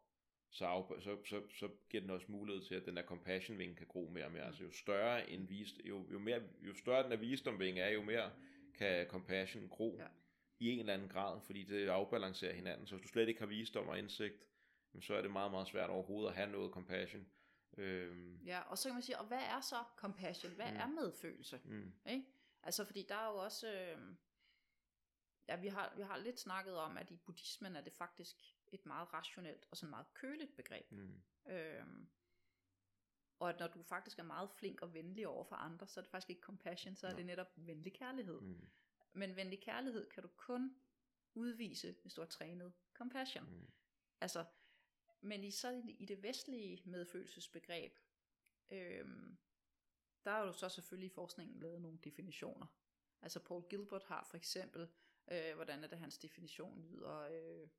så, 0.52 0.66
af, 0.66 1.02
så, 1.02 1.18
så, 1.26 1.42
så 1.50 1.70
giver 1.90 2.02
den 2.02 2.10
også 2.10 2.26
mulighed 2.30 2.64
til, 2.64 2.76
at 2.76 2.86
den 2.86 2.96
der 2.98 3.04
compassion 3.04 3.58
ving 3.58 3.78
kan 3.78 3.88
gro 3.88 4.10
mere 4.14 4.26
og 4.26 4.32
mere. 4.32 4.44
Altså 4.46 4.64
jo 4.64 4.72
større 4.72 5.30
en 5.30 5.50
vis, 5.50 5.74
jo, 5.86 6.06
jo, 6.12 6.20
mere, 6.20 6.42
jo 6.62 6.74
større 6.76 7.04
den 7.04 7.12
der 7.12 7.18
visdom 7.18 7.60
ving 7.60 7.80
er, 7.80 7.90
jo 7.90 8.02
mere 8.04 8.32
kan 8.74 9.08
compassion 9.08 9.68
gro 9.70 9.98
Ja. 10.00 10.08
i 10.60 10.70
en 10.70 10.80
eller 10.80 10.94
anden 10.94 11.10
grad, 11.10 11.42
fordi 11.42 11.64
det 11.64 11.88
afbalancerer 11.88 12.54
hinanden. 12.54 12.88
Så 12.88 12.96
hvis 12.96 13.02
du 13.04 13.08
slet 13.08 13.28
ikke 13.28 13.40
har 13.40 13.48
visdom 13.48 13.88
og 13.88 14.00
indsigt, 14.00 14.36
så 15.02 15.14
er 15.14 15.22
det 15.22 15.32
meget, 15.32 15.52
meget 15.52 15.68
svært 15.68 15.90
overhovedet 15.90 16.30
at 16.30 16.36
have 16.36 16.52
noget 16.52 16.72
compassion. 16.72 17.28
Øhm, 17.78 18.38
Ja, 18.45 18.62
og 18.62 18.78
så 18.78 18.90
kan 18.90 18.94
man 18.95 19.02
sige, 19.04 19.20
og 19.20 19.26
hvad 19.26 19.41
er 19.44 19.62
så 19.62 19.84
compassion? 19.95 20.54
Hvad 20.54 20.72
Mm. 20.72 20.78
er 20.78 20.88
medfølelse? 20.88 21.62
mm, 21.64 21.94
Ikke? 22.06 22.26
Altså, 22.64 22.86
fordi 22.86 23.06
der 23.10 23.16
er 23.16 23.28
jo 23.32 23.38
også... 23.38 23.72
Øh, 23.74 24.16
ja, 25.48 25.56
vi 25.56 25.68
har, 25.68 25.94
vi 25.95 26.02
har 26.02 26.18
lidt 26.18 26.40
snakket 26.40 26.76
om, 26.78 26.98
at 26.98 27.12
i 27.12 27.18
buddhismen 27.18 27.76
er 27.76 27.82
det 27.82 27.94
faktisk 27.94 28.36
et 28.68 28.86
meget 28.86 29.14
rationelt 29.14 29.66
og 29.72 29.78
sådan 29.78 29.90
meget 29.90 30.14
køligt 30.14 30.56
begreb. 30.56 30.91
mm, 30.91 31.22
Øhm, 31.49 32.10
og 33.40 33.49
at 33.49 33.60
når 33.60 33.68
du 33.68 33.84
faktisk 33.84 34.20
er 34.20 34.24
meget 34.24 34.49
flink 34.52 34.82
og 34.82 34.94
venlig 34.94 35.28
over 35.28 35.44
for 35.44 35.56
andre, 35.56 35.88
så 35.88 35.99
er 35.99 36.02
det 36.02 36.12
faktisk 36.12 36.30
ikke 36.30 36.41
compassion, 36.41 36.95
så 36.95 37.08
er 37.08 37.12
Nå. 37.12 37.18
det 37.18 37.26
netop 37.26 37.48
venlig 37.56 37.94
kærlighed. 37.94 38.41
mm, 38.41 38.68
Men 39.14 39.36
venlig 39.36 39.62
kærlighed 39.62 40.10
kan 40.10 40.24
du 40.24 40.30
kun 40.38 40.76
udvise, 41.34 41.95
hvis 42.02 42.14
du 42.14 42.22
har 42.22 42.28
trænet 42.28 42.74
compassion. 42.94 43.44
mm, 43.49 43.68
Altså, 44.22 44.45
men 45.22 45.44
i, 45.44 45.52
så 45.52 45.81
i 45.99 46.06
det 46.06 46.23
vestlige 46.23 46.81
medfølelsesbegreb, 46.85 47.98
øhm, 48.69 49.38
der 50.26 50.31
er 50.31 50.39
jo 50.45 50.53
så 50.53 50.69
selvfølgelig 50.69 51.07
i 51.11 51.14
forskningen 51.14 51.60
lavet 51.60 51.81
nogle 51.81 51.99
definitioner. 52.03 52.68
Altså 53.22 53.44
Paul 53.44 53.68
Gilbert 53.69 54.03
har 54.03 54.23
for 54.23 54.38
eksempel, 54.38 54.89
øh, 55.31 55.56
hvordan 55.56 55.84
er 55.84 55.88
det 55.88 55.98
hans 55.99 56.18
definition 56.18 56.81
lyder, 56.81 57.18
øh, 57.19 57.69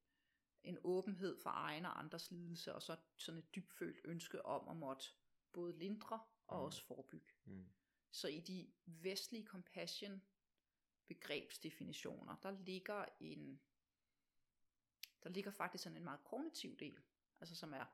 en 0.65 0.79
åbenhed 0.85 1.39
for 1.43 1.51
egen 1.51 1.85
og 1.87 1.99
andres 1.99 2.31
lidelse, 2.31 2.75
og 2.75 2.83
så 2.83 2.97
sådan 3.17 3.39
et 3.39 3.55
dybfølt 3.55 4.01
ønske 4.05 4.47
om 4.47 4.69
at 4.69 4.77
måtte 4.77 5.07
både 5.53 5.79
lindre 5.79 6.21
og 6.47 6.59
Mm. 6.59 6.65
også 6.65 6.85
forebygge. 6.85 7.33
mm, 7.45 7.69
Så 8.11 8.29
i 8.29 8.41
de 8.41 8.73
vestlige 8.87 9.47
compassion 9.47 10.23
begrebsdefinitioner, 11.07 12.37
der 12.43 12.51
ligger 12.51 13.05
en 13.21 13.61
der 15.23 15.31
ligger 15.31 15.51
faktisk 15.51 15.85
sådan 15.85 15.97
en 15.97 16.05
meget 16.05 16.25
kognitiv 16.25 16.77
del, 16.77 17.03
altså 17.41 17.55
som 17.55 17.73
er 17.73 17.85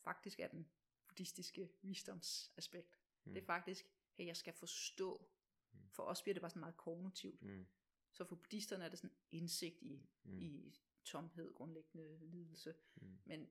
faktisk 0.00 0.40
er 0.40 0.48
den 0.48 0.70
buddhistiske 1.08 1.70
visdomsaspekt. 1.82 2.98
Mm. 3.24 3.34
Det 3.34 3.40
er 3.42 3.46
faktisk, 3.46 3.86
hey, 4.14 4.26
jeg 4.26 4.36
skal 4.36 4.52
forstå. 4.52 5.30
Mm. 5.72 5.78
For 5.90 6.02
os 6.02 6.22
bliver 6.22 6.34
det 6.34 6.40
bare 6.40 6.50
sådan 6.50 6.60
meget 6.60 6.76
kognitivt. 6.76 7.42
mm, 7.42 7.66
Så 8.12 8.24
for 8.24 8.36
buddhisterne 8.36 8.84
er 8.84 8.88
det 8.88 8.98
sådan 8.98 9.16
indsigt 9.30 9.82
i, 9.82 10.08
mm, 10.24 10.38
i 10.42 10.74
tomhed, 11.04 11.54
grundlæggende 11.54 12.18
lidelse. 12.26 12.74
mm, 12.94 13.18
Men 13.24 13.50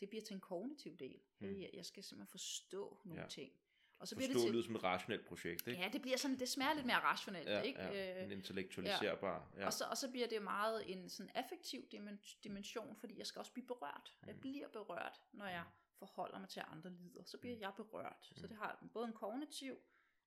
det 0.00 0.08
bliver 0.08 0.22
til 0.22 0.34
en 0.34 0.40
kognitiv 0.40 0.96
del. 0.96 1.20
Hey, 1.36 1.52
Mm. 1.52 1.60
jeg- 1.60 1.70
jeg 1.74 1.86
skal 1.86 2.02
simpelthen 2.04 2.30
forstå 2.30 3.00
nogle 3.04 3.22
ja. 3.22 3.28
ting. 3.28 3.52
Og 4.04 4.08
så 4.08 4.16
bliver 4.16 4.28
det 4.32 4.40
til, 4.52 4.64
som 4.64 4.74
et 4.76 4.82
rationelt 4.84 5.26
projekt, 5.26 5.66
ikke? 5.66 5.80
Ja, 5.82 5.88
det 5.92 6.02
bliver 6.02 6.16
sådan, 6.16 6.38
det 6.38 6.48
smager 6.48 6.74
lidt 6.74 6.86
mere 6.86 7.00
rationelt, 7.00 7.48
ja, 7.48 7.60
ikke? 7.60 7.80
ja, 7.82 8.18
Øh, 8.20 8.24
en 8.24 8.32
intellektualiserbar. 8.32 9.50
Ja. 9.56 9.66
Og, 9.66 9.72
så, 9.72 9.84
og 9.84 9.96
så 9.96 10.10
bliver 10.10 10.26
det 10.28 10.42
meget 10.42 10.92
en 10.92 11.08
sådan 11.08 11.30
affektiv 11.34 11.80
dimen- 11.94 12.36
dimension, 12.44 12.96
fordi 12.96 13.18
jeg 13.18 13.26
skal 13.26 13.38
også 13.38 13.52
blive 13.52 13.66
berørt. 13.66 14.14
Jeg 14.26 14.34
Mm. 14.34 14.40
bliver 14.40 14.68
berørt, 14.68 15.20
når 15.32 15.46
jeg 15.46 15.64
forholder 15.98 16.38
mig 16.38 16.48
til 16.48 16.60
at 16.60 16.66
andre 16.68 16.90
lider. 16.90 17.24
Så 17.24 17.38
bliver 17.38 17.56
Mm. 17.56 17.60
jeg 17.62 17.72
berørt. 17.76 18.16
Så 18.32 18.42
Mm. 18.42 18.48
det 18.48 18.56
har 18.58 18.84
både 18.92 19.06
en 19.06 19.12
kognitiv 19.12 19.78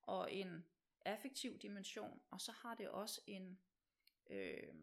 og 0.01 0.33
en 0.33 0.65
affektiv 1.05 1.59
dimension, 1.59 2.21
og 2.29 2.41
så 2.41 2.51
har 2.51 2.75
det 2.75 2.89
også 2.89 3.21
en, 3.27 3.59
øh, 4.29 4.73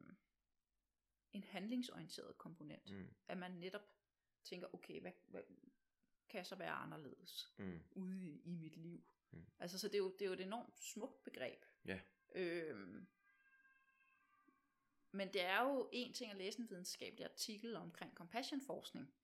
en 1.32 1.44
handlingsorienteret 1.44 2.38
komponent. 2.38 2.90
Mm, 2.90 3.14
At 3.28 3.38
man 3.38 3.50
netop 3.50 3.82
tænker, 4.44 4.74
okay, 4.74 5.00
hvad, 5.00 5.12
hvad 5.28 5.42
kan 6.34 6.44
så 6.44 6.54
være 6.56 6.70
anderledes 6.72 7.52
mm, 7.58 7.80
ude 7.92 8.22
i, 8.24 8.40
i 8.44 8.54
mit 8.54 8.76
liv? 8.76 9.02
Mm. 9.30 9.44
Altså, 9.58 9.78
så 9.78 9.88
det 9.88 9.94
er, 9.94 9.98
jo, 9.98 10.10
det 10.12 10.22
er 10.22 10.26
jo 10.26 10.32
et 10.32 10.40
enormt 10.40 10.80
smukt 10.80 11.22
begreb. 11.24 11.64
Ja. 11.86 12.00
Øhm, 12.34 13.06
men 15.10 15.28
det 15.32 15.42
er 15.44 15.62
jo 15.62 15.88
en 15.92 16.12
ting 16.12 16.30
at 16.30 16.36
læse 16.36 16.58
en 16.60 16.70
videnskabelig 16.70 17.24
artikel 17.24 17.76
omkring 17.76 18.14
compassion-forskning 18.14 19.14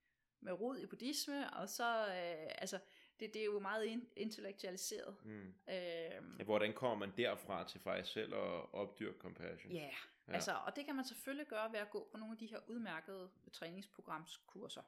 med 0.40 0.52
rod 0.52 0.78
i 0.78 0.86
buddhisme, 0.86 1.50
og 1.54 1.68
så, 1.68 2.00
øh, 2.06 2.50
altså, 2.58 2.78
det, 3.20 3.34
det 3.34 3.40
er 3.40 3.44
jo 3.44 3.58
meget 3.58 3.84
in- 3.84 4.08
intellektualiseret. 4.16 5.16
mm. 5.24 5.30
Øhm, 5.68 6.36
Ja, 6.38 6.44
hvordan 6.44 6.72
kommer 6.74 6.96
man 7.06 7.16
derfra 7.16 7.68
til 7.68 7.80
faktisk 7.80 8.12
selv 8.12 8.34
at 8.34 8.74
opdyrke 8.74 9.18
compassion? 9.18 9.72
Ja, 9.72 9.90
Ja. 10.28 10.32
altså, 10.34 10.52
og 10.66 10.76
det 10.76 10.84
kan 10.84 10.96
man 10.96 11.04
selvfølgelig 11.04 11.46
gøre 11.46 11.72
ved 11.72 11.78
at 11.78 11.90
gå 11.90 12.08
på 12.12 12.16
nogle 12.18 12.32
af 12.32 12.38
de 12.38 12.46
her 12.46 12.58
udmærkede 12.68 13.30
træningsprogramskurser. 13.52 14.82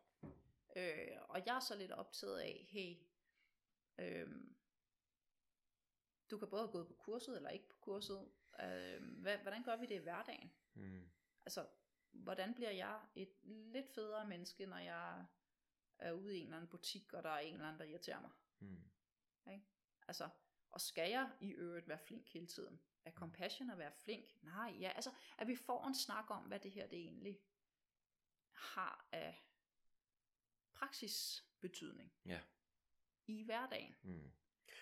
Øh, 0.76 1.16
og 1.28 1.46
jeg 1.46 1.56
er 1.56 1.60
så 1.60 1.76
lidt 1.76 1.92
optaget 1.92 2.38
af, 2.38 2.66
hey, 2.70 2.96
øhm, 3.98 4.56
du 6.30 6.38
kan 6.38 6.48
både 6.48 6.68
gå 6.68 6.84
på 6.84 6.94
kurset 6.94 7.36
eller 7.36 7.50
ikke 7.50 7.68
på 7.68 7.76
kurset. 7.80 8.30
Øh, 8.60 9.02
hvad, 9.02 9.38
hvordan 9.38 9.62
gør 9.62 9.76
vi 9.76 9.86
det 9.86 9.94
i 9.94 10.02
hverdagen? 10.02 10.52
Mm, 10.74 11.10
Altså, 11.44 11.66
hvordan 12.12 12.54
bliver 12.54 12.70
jeg 12.70 13.00
et 13.14 13.32
lidt 13.44 13.94
federe 13.94 14.26
menneske, 14.26 14.66
når 14.66 14.78
jeg 14.78 15.26
er 15.98 16.12
ude 16.12 16.36
i 16.36 16.40
en 16.40 16.44
eller 16.46 16.56
anden 16.56 16.70
butik, 16.70 17.12
og 17.12 17.22
der 17.22 17.30
er 17.30 17.38
en 17.38 17.54
eller 17.54 17.66
anden, 17.66 17.80
der 17.80 17.86
irriterer 17.86 18.20
mig? 18.20 18.30
mm, 18.58 18.90
Altså, 20.08 20.28
og 20.70 20.80
skal 20.80 21.10
jeg 21.10 21.30
i 21.40 21.50
øvrigt 21.50 21.88
være 21.88 21.98
flink 21.98 22.28
hele 22.28 22.46
tiden? 22.46 22.80
Er 23.04 23.10
compassion 23.10 23.70
at 23.70 23.78
være 23.78 23.92
flink? 23.92 24.42
Nej, 24.42 24.76
ja, 24.80 24.88
altså, 24.94 25.10
at 25.38 25.46
vi 25.46 25.56
får 25.56 25.86
en 25.86 25.94
snak 25.94 26.30
om, 26.30 26.42
hvad 26.44 26.60
det 26.60 26.70
her 26.70 26.86
det 26.86 26.98
egentlig 26.98 27.40
har 28.52 29.08
af 29.12 29.51
praksisbetydning 30.82 32.12
ja. 32.26 32.40
i 33.26 33.42
hverdagen. 33.42 33.94
Mm. 34.02 34.32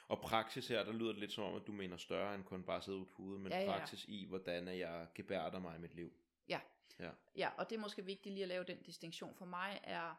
Og 0.08 0.20
praksis 0.20 0.68
her, 0.68 0.84
der 0.84 0.92
lyder 0.92 1.10
det 1.12 1.20
lidt 1.20 1.32
som 1.32 1.44
om, 1.44 1.54
at 1.56 1.66
du 1.66 1.72
mener 1.72 1.96
større 1.96 2.34
end 2.34 2.44
kun 2.44 2.64
bare 2.64 2.76
at 2.76 2.84
sidde 2.84 2.98
ude 2.98 3.06
på 3.06 3.22
hovedet, 3.22 3.40
men 3.40 3.52
Ja, 3.52 3.58
ja, 3.58 3.64
ja. 3.64 3.78
praksis 3.78 4.04
i, 4.04 4.24
hvordan 4.24 4.68
jeg 4.68 5.08
gebærder 5.14 5.58
mig 5.58 5.76
i 5.76 5.78
mit 5.80 5.94
liv. 5.94 6.12
Ja. 6.48 6.60
Ja. 6.98 7.12
Ja, 7.36 7.50
og 7.58 7.70
det 7.70 7.76
er 7.76 7.80
måske 7.80 8.04
vigtigt 8.04 8.32
lige 8.32 8.42
at 8.42 8.48
lave 8.48 8.64
den 8.64 8.82
distinktion. 8.82 9.34
For 9.34 9.44
mig 9.44 9.80
er, 9.82 10.14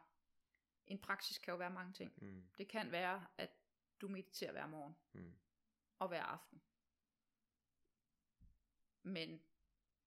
en 0.86 0.98
praksis 0.98 1.38
kan 1.38 1.52
jo 1.52 1.58
være 1.58 1.70
mange 1.70 1.92
ting. 1.92 2.12
Mm, 2.16 2.44
Det 2.58 2.68
kan 2.68 2.92
være, 2.92 3.26
at 3.38 3.50
du 4.00 4.08
mediterer 4.08 4.52
hver 4.52 4.66
morgen 4.66 4.96
mm, 5.12 5.34
og 5.98 6.08
hver 6.08 6.22
aften. 6.22 6.62
Men 9.02 9.42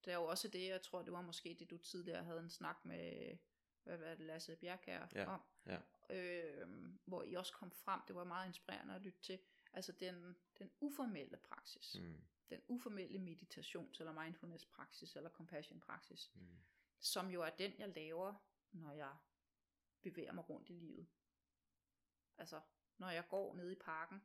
det 0.06 0.12
er 0.14 0.18
jo 0.18 0.26
også 0.26 0.48
det, 0.48 0.68
jeg 0.68 0.82
tror, 0.82 1.02
det 1.02 1.14
var 1.14 1.22
måske 1.22 1.56
det, 1.60 1.70
du 1.70 1.78
tidligere 1.78 2.24
havde 2.24 2.40
en 2.40 2.50
snak 2.50 2.86
med, 2.86 3.38
hvad 3.86 3.98
var 3.98 4.06
det, 4.16 4.20
Lasse 4.20 4.56
Bjerkær 4.56 5.08
Ja, 5.16 5.26
om. 5.26 5.42
ja. 5.66 5.80
Øh, 6.10 6.70
hvor 7.06 7.24
I 7.24 7.34
også 7.34 7.54
kom 7.54 7.72
frem, 7.72 8.02
det 8.08 8.16
var 8.16 8.24
meget 8.24 8.48
inspirerende 8.48 8.96
at 8.96 9.02
lytte 9.02 9.20
til, 9.22 9.40
altså 9.74 9.92
den, 9.92 10.36
den 10.60 10.72
uformelle 10.80 11.38
praksis. 11.38 11.96
mm, 12.00 12.18
Den 12.50 12.62
uformelle 12.68 13.20
meditations- 13.20 14.00
eller 14.00 14.24
mindfulness-praksis, 14.24 15.16
eller 15.16 15.30
compassion-praksis, 15.30 16.32
mm, 16.36 16.58
som 17.00 17.28
jo 17.30 17.42
er 17.42 17.50
den, 17.50 17.74
jeg 17.80 17.90
laver, 17.90 18.34
når 18.72 18.92
jeg 18.92 19.16
bevæger 20.02 20.32
mig 20.34 20.50
rundt 20.50 20.70
i 20.70 20.74
livet. 20.74 21.08
Altså, 22.38 22.62
når 22.98 23.10
jeg 23.10 23.28
går 23.30 23.56
ned 23.56 23.72
i 23.72 23.76
parken, 23.76 24.22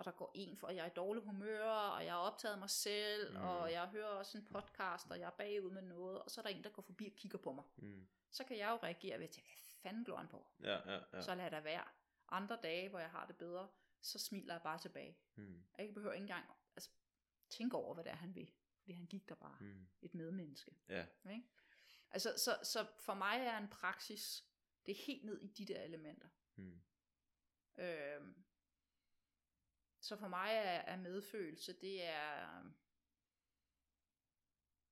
og 0.00 0.04
der 0.04 0.10
går 0.10 0.30
en 0.34 0.56
for, 0.56 0.66
og 0.66 0.76
jeg 0.76 0.82
er 0.86 0.90
i 0.90 0.94
dårlig 0.96 1.22
humør, 1.22 1.70
og 1.70 2.04
jeg 2.04 2.12
har 2.12 2.20
optaget 2.20 2.58
mig 2.58 2.70
selv, 2.70 3.30
Mm. 3.36 3.42
og 3.44 3.72
jeg 3.72 3.86
hører 3.88 4.06
også 4.06 4.38
en 4.38 4.44
podcast, 4.44 5.10
og 5.10 5.18
jeg 5.20 5.26
er 5.26 5.30
bagud 5.30 5.70
med 5.70 5.82
noget, 5.82 6.22
og 6.22 6.30
så 6.30 6.40
er 6.40 6.42
der 6.42 6.50
en, 6.50 6.64
der 6.64 6.70
går 6.70 6.82
forbi 6.82 7.06
og 7.06 7.12
kigger 7.16 7.38
på 7.38 7.52
mig. 7.52 7.64
mm. 7.76 8.08
Så 8.30 8.44
kan 8.44 8.58
jeg 8.58 8.70
jo 8.70 8.76
reagere 8.82 9.18
ved 9.18 9.24
at 9.24 9.30
tænke, 9.30 9.48
hvad 9.50 9.90
fanden 9.90 10.04
glor 10.04 10.16
han 10.16 10.28
på? 10.28 10.46
Ja, 10.62 10.92
ja, 10.94 11.00
ja. 11.12 11.20
Så 11.22 11.34
lader 11.34 11.50
der 11.50 11.60
være. 11.60 11.84
Andre 12.28 12.58
dage, 12.62 12.88
hvor 12.88 12.98
jeg 12.98 13.10
har 13.10 13.26
det 13.26 13.36
bedre, 13.36 13.68
så 14.00 14.18
smiler 14.18 14.54
jeg 14.54 14.62
bare 14.62 14.78
tilbage. 14.78 15.18
Mm, 15.34 15.62
Jeg 15.78 15.94
behøver 15.94 16.12
ikke 16.12 16.22
engang 16.22 16.46
altså, 16.76 16.90
tænke 17.50 17.76
over, 17.76 17.94
hvad 17.94 18.04
det 18.04 18.10
er, 18.12 18.16
han 18.16 18.34
vil. 18.34 18.52
Fordi 18.80 18.92
han 18.92 19.06
gik 19.06 19.28
der 19.28 19.34
bare. 19.34 19.56
mm, 19.60 19.86
Et 20.02 20.14
medmenneske. 20.14 20.70
ja, 20.88 21.06
Ikke? 21.30 21.42
Altså, 22.10 22.38
så, 22.38 22.58
så 22.62 22.86
for 22.98 23.14
mig 23.14 23.40
er 23.46 23.58
en 23.58 23.68
praksis, 23.68 24.44
det 24.86 24.92
er 24.92 25.04
helt 25.06 25.24
ned 25.24 25.40
i 25.40 25.46
de 25.46 25.64
der 25.64 25.82
elementer. 25.82 26.28
mm, 26.56 26.80
Øhm, 27.78 28.44
så 30.10 30.16
for 30.16 30.28
mig 30.28 30.48
er, 30.52 30.80
er 30.92 30.96
medfølelse, 30.96 31.72
det 31.72 32.04
er, 32.08 32.62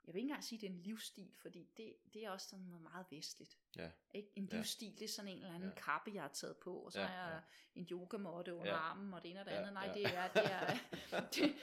jeg 0.05 0.15
vil 0.15 0.19
ikke 0.21 0.27
engang 0.27 0.45
sige, 0.45 0.61
det 0.61 0.67
er 0.67 0.71
en 0.71 0.79
livsstil, 0.83 1.33
fordi 1.43 1.69
det, 1.77 1.95
det 2.15 2.25
er 2.25 2.31
også 2.31 2.49
sådan 2.49 2.65
noget 2.65 2.83
meget 2.83 3.07
vestligt. 3.11 3.59
ja, 3.77 3.91
Ikke? 4.15 4.29
En 4.37 4.49
Ja. 4.53 4.57
livsstil, 4.57 4.93
det 4.99 5.03
er 5.05 5.09
sådan 5.09 5.31
en 5.31 5.37
eller 5.39 5.55
anden 5.55 5.69
Ja. 5.69 5.75
ja. 5.77 5.81
kappe, 5.83 6.11
jeg 6.15 6.23
har 6.23 6.29
taget 6.29 6.57
på, 6.57 6.75
og 6.79 6.93
så 6.93 7.01
Ja, 7.01 7.07
ja, 7.07 7.11
har 7.13 7.31
jeg 7.31 7.43
ja. 7.75 7.81
en 7.81 7.89
yogamåtte 7.91 8.55
under 8.55 8.67
Ja. 8.67 8.73
ja. 8.77 8.81
armen, 8.83 9.15
og 9.15 9.23
det 9.23 9.31
ene 9.31 9.41
og 9.41 9.47
det 9.47 9.53
Ja, 9.53 9.59
andet. 9.59 9.73
Nej, 9.73 9.85
ja. 9.87 9.93
det 9.95 10.05
er, 10.07 10.29
det 10.33 10.53
er, 10.53 10.77
det, 11.35 11.55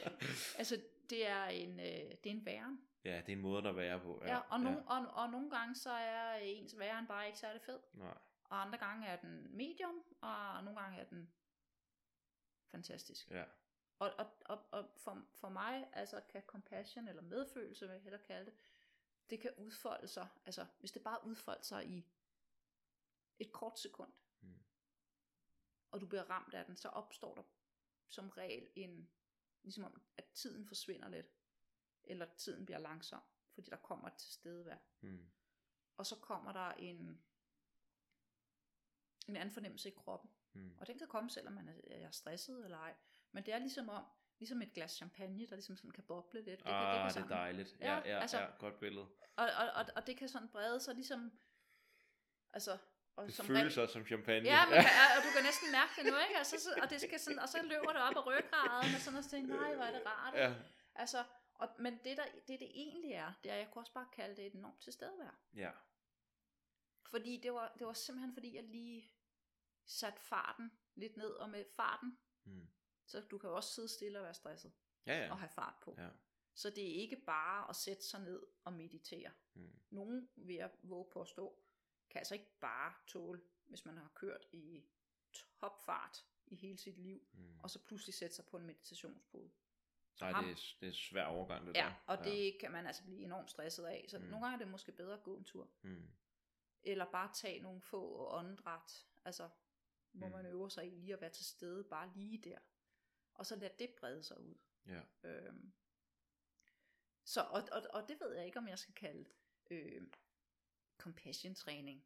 altså, 0.57 0.81
det 1.09 1.27
er 1.27 1.45
en, 1.45 1.79
øh, 1.79 1.85
det 1.85 2.25
er 2.25 2.31
en 2.31 2.45
væren. 2.45 2.81
ja, 3.03 3.17
det 3.21 3.29
er 3.29 3.33
en 3.35 3.41
måde 3.41 3.67
at 3.69 3.75
være 3.75 3.99
på. 3.99 4.21
Ja, 4.25 4.31
ja, 4.33 4.39
og, 4.49 4.59
nogle, 4.59 4.87
og, 4.89 5.07
og 5.23 5.29
nogle 5.29 5.49
gange 5.49 5.75
så 5.75 5.91
er 5.91 6.35
ens 6.35 6.79
væren 6.79 7.07
bare 7.07 7.25
ikke 7.27 7.37
særlig 7.39 7.61
fed. 7.61 7.79
Nej, 7.93 8.17
Og 8.43 8.61
andre 8.61 8.77
gange 8.77 9.07
er 9.07 9.15
den 9.15 9.57
medium, 9.57 10.03
og 10.21 10.63
nogle 10.63 10.79
gange 10.79 10.99
er 10.99 11.05
den 11.05 11.33
fantastisk. 12.75 13.31
ja, 13.31 13.45
Og, 13.99 14.13
og, 14.17 14.25
og, 14.45 14.65
og 14.71 14.91
for, 14.97 15.25
for 15.33 15.49
mig, 15.49 15.89
altså 15.93 16.21
kan 16.29 16.41
compassion, 16.41 17.07
eller 17.07 17.21
medfølelse, 17.21 17.85
hvad 17.85 17.95
jeg 17.95 18.03
hellere 18.03 18.23
kalde 18.23 18.45
det, 18.45 18.53
det 19.29 19.39
kan 19.41 19.51
udfolde 19.57 20.07
sig, 20.07 20.27
altså 20.45 20.65
hvis 20.79 20.91
det 20.91 21.03
bare 21.03 21.25
udfolder 21.25 21.61
sig 21.63 21.87
i 21.87 22.07
et 23.39 23.51
kort 23.51 23.79
sekund, 23.79 24.13
Mm. 24.41 24.59
og 25.91 26.01
du 26.01 26.05
bliver 26.07 26.23
ramt 26.29 26.53
af 26.53 26.65
den, 26.65 26.75
så 26.75 26.89
opstår 26.89 27.35
der 27.35 27.43
som 28.07 28.29
regel 28.29 28.69
en, 28.75 29.09
ligesom 29.63 29.83
om, 29.83 30.01
at 30.17 30.25
tiden 30.33 30.65
forsvinder 30.67 31.09
lidt, 31.09 31.27
eller 32.03 32.25
tiden 32.37 32.65
bliver 32.65 32.79
langsom, 32.79 33.21
fordi 33.53 33.69
der 33.69 33.77
kommer 33.77 34.07
et 34.07 34.13
tilstedevær. 34.17 34.77
Mm. 35.01 35.31
Og 35.97 36.05
så 36.05 36.19
kommer 36.19 36.51
der 36.51 36.71
en, 36.71 37.23
en 39.27 39.35
anden 39.35 39.53
fornemmelse 39.53 39.89
i 39.89 39.95
kroppen, 39.95 40.29
Mm. 40.55 40.77
og 40.79 40.87
den 40.87 40.97
kan 40.97 41.07
komme, 41.07 41.29
selvom 41.29 41.53
man 41.53 41.67
er, 41.69 41.73
er 42.05 42.11
stresset 42.11 42.63
eller 42.65 42.77
ej. 42.77 42.93
Men 43.31 43.45
det 43.45 43.53
er 43.53 43.57
ligesom 43.59 43.89
om, 43.89 44.03
ligesom 44.39 44.61
et 44.61 44.73
glas 44.73 44.91
champagne, 44.91 45.47
der 45.47 45.55
ligesom 45.55 45.75
sådan 45.77 45.91
kan 45.91 46.03
boble 46.03 46.41
lidt. 46.41 46.59
Det 46.59 46.65
Ah, 46.69 46.93
kan 46.95 46.99
det 47.01 47.05
er 47.05 47.09
sådan- 47.09 47.29
dejligt. 47.29 47.75
Ja, 47.79 47.93
Ja, 47.95 48.01
ja, 48.09 48.19
altså- 48.19 48.37
ja 48.39 48.45
godt 48.59 48.79
billede. 48.79 49.05
Og, 49.35 49.45
og, 49.59 49.69
og, 49.75 49.85
og 49.95 50.07
det 50.07 50.17
kan 50.17 50.29
sådan 50.29 50.47
brede 50.49 50.79
sig 50.79 50.95
ligesom, 50.95 51.31
altså, 52.53 52.77
og 53.15 53.25
Det 53.25 53.33
som 53.33 53.45
føles 53.45 53.77
også 53.77 53.93
som 53.93 54.05
champagne. 54.05 54.45
Ja, 54.49 54.65
kan, 54.65 54.75
og 55.17 55.23
du 55.25 55.29
kan 55.35 55.43
næsten 55.43 55.71
mærke 55.71 55.91
det 55.97 56.03
nu, 56.11 56.17
ikke? 56.27 56.37
Altså, 56.37 56.59
så, 56.59 56.69
og, 56.83 56.89
det 56.89 57.01
skal 57.01 57.19
sådan, 57.19 57.39
og 57.39 57.49
så 57.49 57.57
løber 57.63 57.91
det 57.93 58.01
op 58.01 58.15
ad 58.17 58.25
ryggraden, 58.27 58.95
og 58.95 59.01
sådan, 59.01 59.17
og 59.17 59.23
så 59.23 59.29
tænker 59.29 59.55
nej, 59.55 59.75
hvor 59.75 59.83
er 59.83 59.91
det 59.91 60.01
rart. 60.05 60.33
ja. 60.33 60.53
Altså, 60.95 61.23
og, 61.53 61.69
men 61.79 61.93
det, 62.03 62.17
der, 62.17 62.23
det, 62.47 62.59
det 62.59 62.69
egentlig 62.73 63.11
er, 63.11 63.33
det 63.43 63.51
er, 63.51 63.55
jeg 63.55 63.67
kunne 63.71 63.81
også 63.81 63.93
bare 63.93 64.07
kalde 64.15 64.35
det 64.35 64.45
et 64.45 64.53
enormt 64.53 64.81
tilstedevær. 64.81 65.39
ja. 65.55 65.71
Fordi 67.09 67.39
det 67.43 67.53
var, 67.53 67.73
det 67.79 67.87
var 67.87 67.93
simpelthen 67.93 68.33
fordi, 68.33 68.55
jeg 68.55 68.63
lige 68.63 69.11
satte 69.85 70.21
farten 70.21 70.71
lidt 70.95 71.17
ned, 71.17 71.29
og 71.31 71.49
med 71.49 71.65
farten, 71.75 72.17
Mm. 72.43 72.67
så 73.05 73.21
du 73.21 73.37
kan 73.37 73.49
også 73.49 73.73
sidde 73.73 73.87
stille 73.87 74.19
og 74.19 74.23
være 74.23 74.33
stresset, 74.33 74.73
Ja, 75.05 75.23
ja. 75.25 75.31
og 75.31 75.39
have 75.39 75.49
fart 75.49 75.75
på. 75.81 75.95
ja. 75.97 76.09
Så 76.53 76.69
det 76.69 76.83
er 76.91 77.01
ikke 77.01 77.15
bare 77.25 77.69
at 77.69 77.75
sætte 77.75 78.03
sig 78.03 78.19
ned 78.21 78.43
og 78.63 78.73
meditere. 78.73 79.31
Mm. 79.53 79.79
Nogen 79.89 80.29
vil 80.35 80.55
jeg 80.55 80.71
våge 80.83 81.09
på 81.11 81.21
at 81.21 81.27
stå, 81.27 81.59
kan 82.09 82.19
altså 82.19 82.33
ikke 82.33 82.59
bare 82.59 82.93
tåle, 83.07 83.41
hvis 83.65 83.85
man 83.85 83.97
har 83.97 84.11
kørt 84.15 84.45
i 84.51 84.85
topfart 85.33 86.25
i 86.47 86.55
hele 86.55 86.77
sit 86.77 86.97
liv, 86.97 87.27
Mm. 87.33 87.59
og 87.59 87.69
så 87.69 87.79
pludselig 87.83 88.13
sætte 88.13 88.35
sig 88.35 88.45
på 88.45 88.57
en 88.57 88.65
meditationspude. 88.65 89.51
Så 90.15 90.25
Nej, 90.25 90.31
ham- 90.31 90.43
det 90.45 90.51
er, 90.51 90.75
det 90.79 90.87
er 90.89 90.93
svær 90.93 91.25
overgang, 91.25 91.67
det 91.67 91.75
Ja, 91.75 91.81
der. 91.81 91.93
og 92.07 92.23
det 92.23 92.57
kan 92.59 92.71
man 92.71 92.87
altså 92.87 93.03
blive 93.03 93.19
enormt 93.23 93.49
stresset 93.49 93.85
af. 93.85 94.05
Så 94.09 94.19
Mm. 94.19 94.25
nogle 94.25 94.45
gange 94.45 94.53
er 94.55 94.59
det 94.59 94.67
måske 94.71 94.91
bedre 94.91 95.13
at 95.13 95.23
gå 95.23 95.37
en 95.37 95.43
tur. 95.43 95.69
Mm. 95.81 96.11
Eller 96.83 97.11
bare 97.11 97.33
tage 97.33 97.59
nogle 97.61 97.81
få 97.81 98.29
åndedræt, 98.31 99.05
altså 99.25 99.49
hvor 100.17 100.27
Mm. 100.27 100.33
man 100.33 100.45
øver 100.45 100.69
sig 100.69 100.87
i 100.87 100.89
lige 100.89 101.13
at 101.13 101.21
være 101.21 101.29
til 101.29 101.45
stede, 101.45 101.83
bare 101.83 102.11
lige 102.15 102.37
der. 102.37 102.57
Og 103.33 103.45
så 103.45 103.55
lade 103.55 103.73
det 103.79 103.89
brede 103.99 104.23
sig 104.23 104.39
ud. 104.39 104.55
Ja. 104.87 105.01
Øhm. 105.23 105.73
Så, 107.23 107.41
og, 107.41 107.63
og, 107.71 107.81
og 107.93 108.07
det 108.07 108.17
ved 108.21 108.35
jeg 108.35 108.45
ikke, 108.45 108.57
om 108.59 108.67
jeg 108.67 108.79
skal 108.79 108.93
kalde 108.93 109.25
øh, 109.71 110.01
compassion 110.97 111.55
træning. 111.55 112.05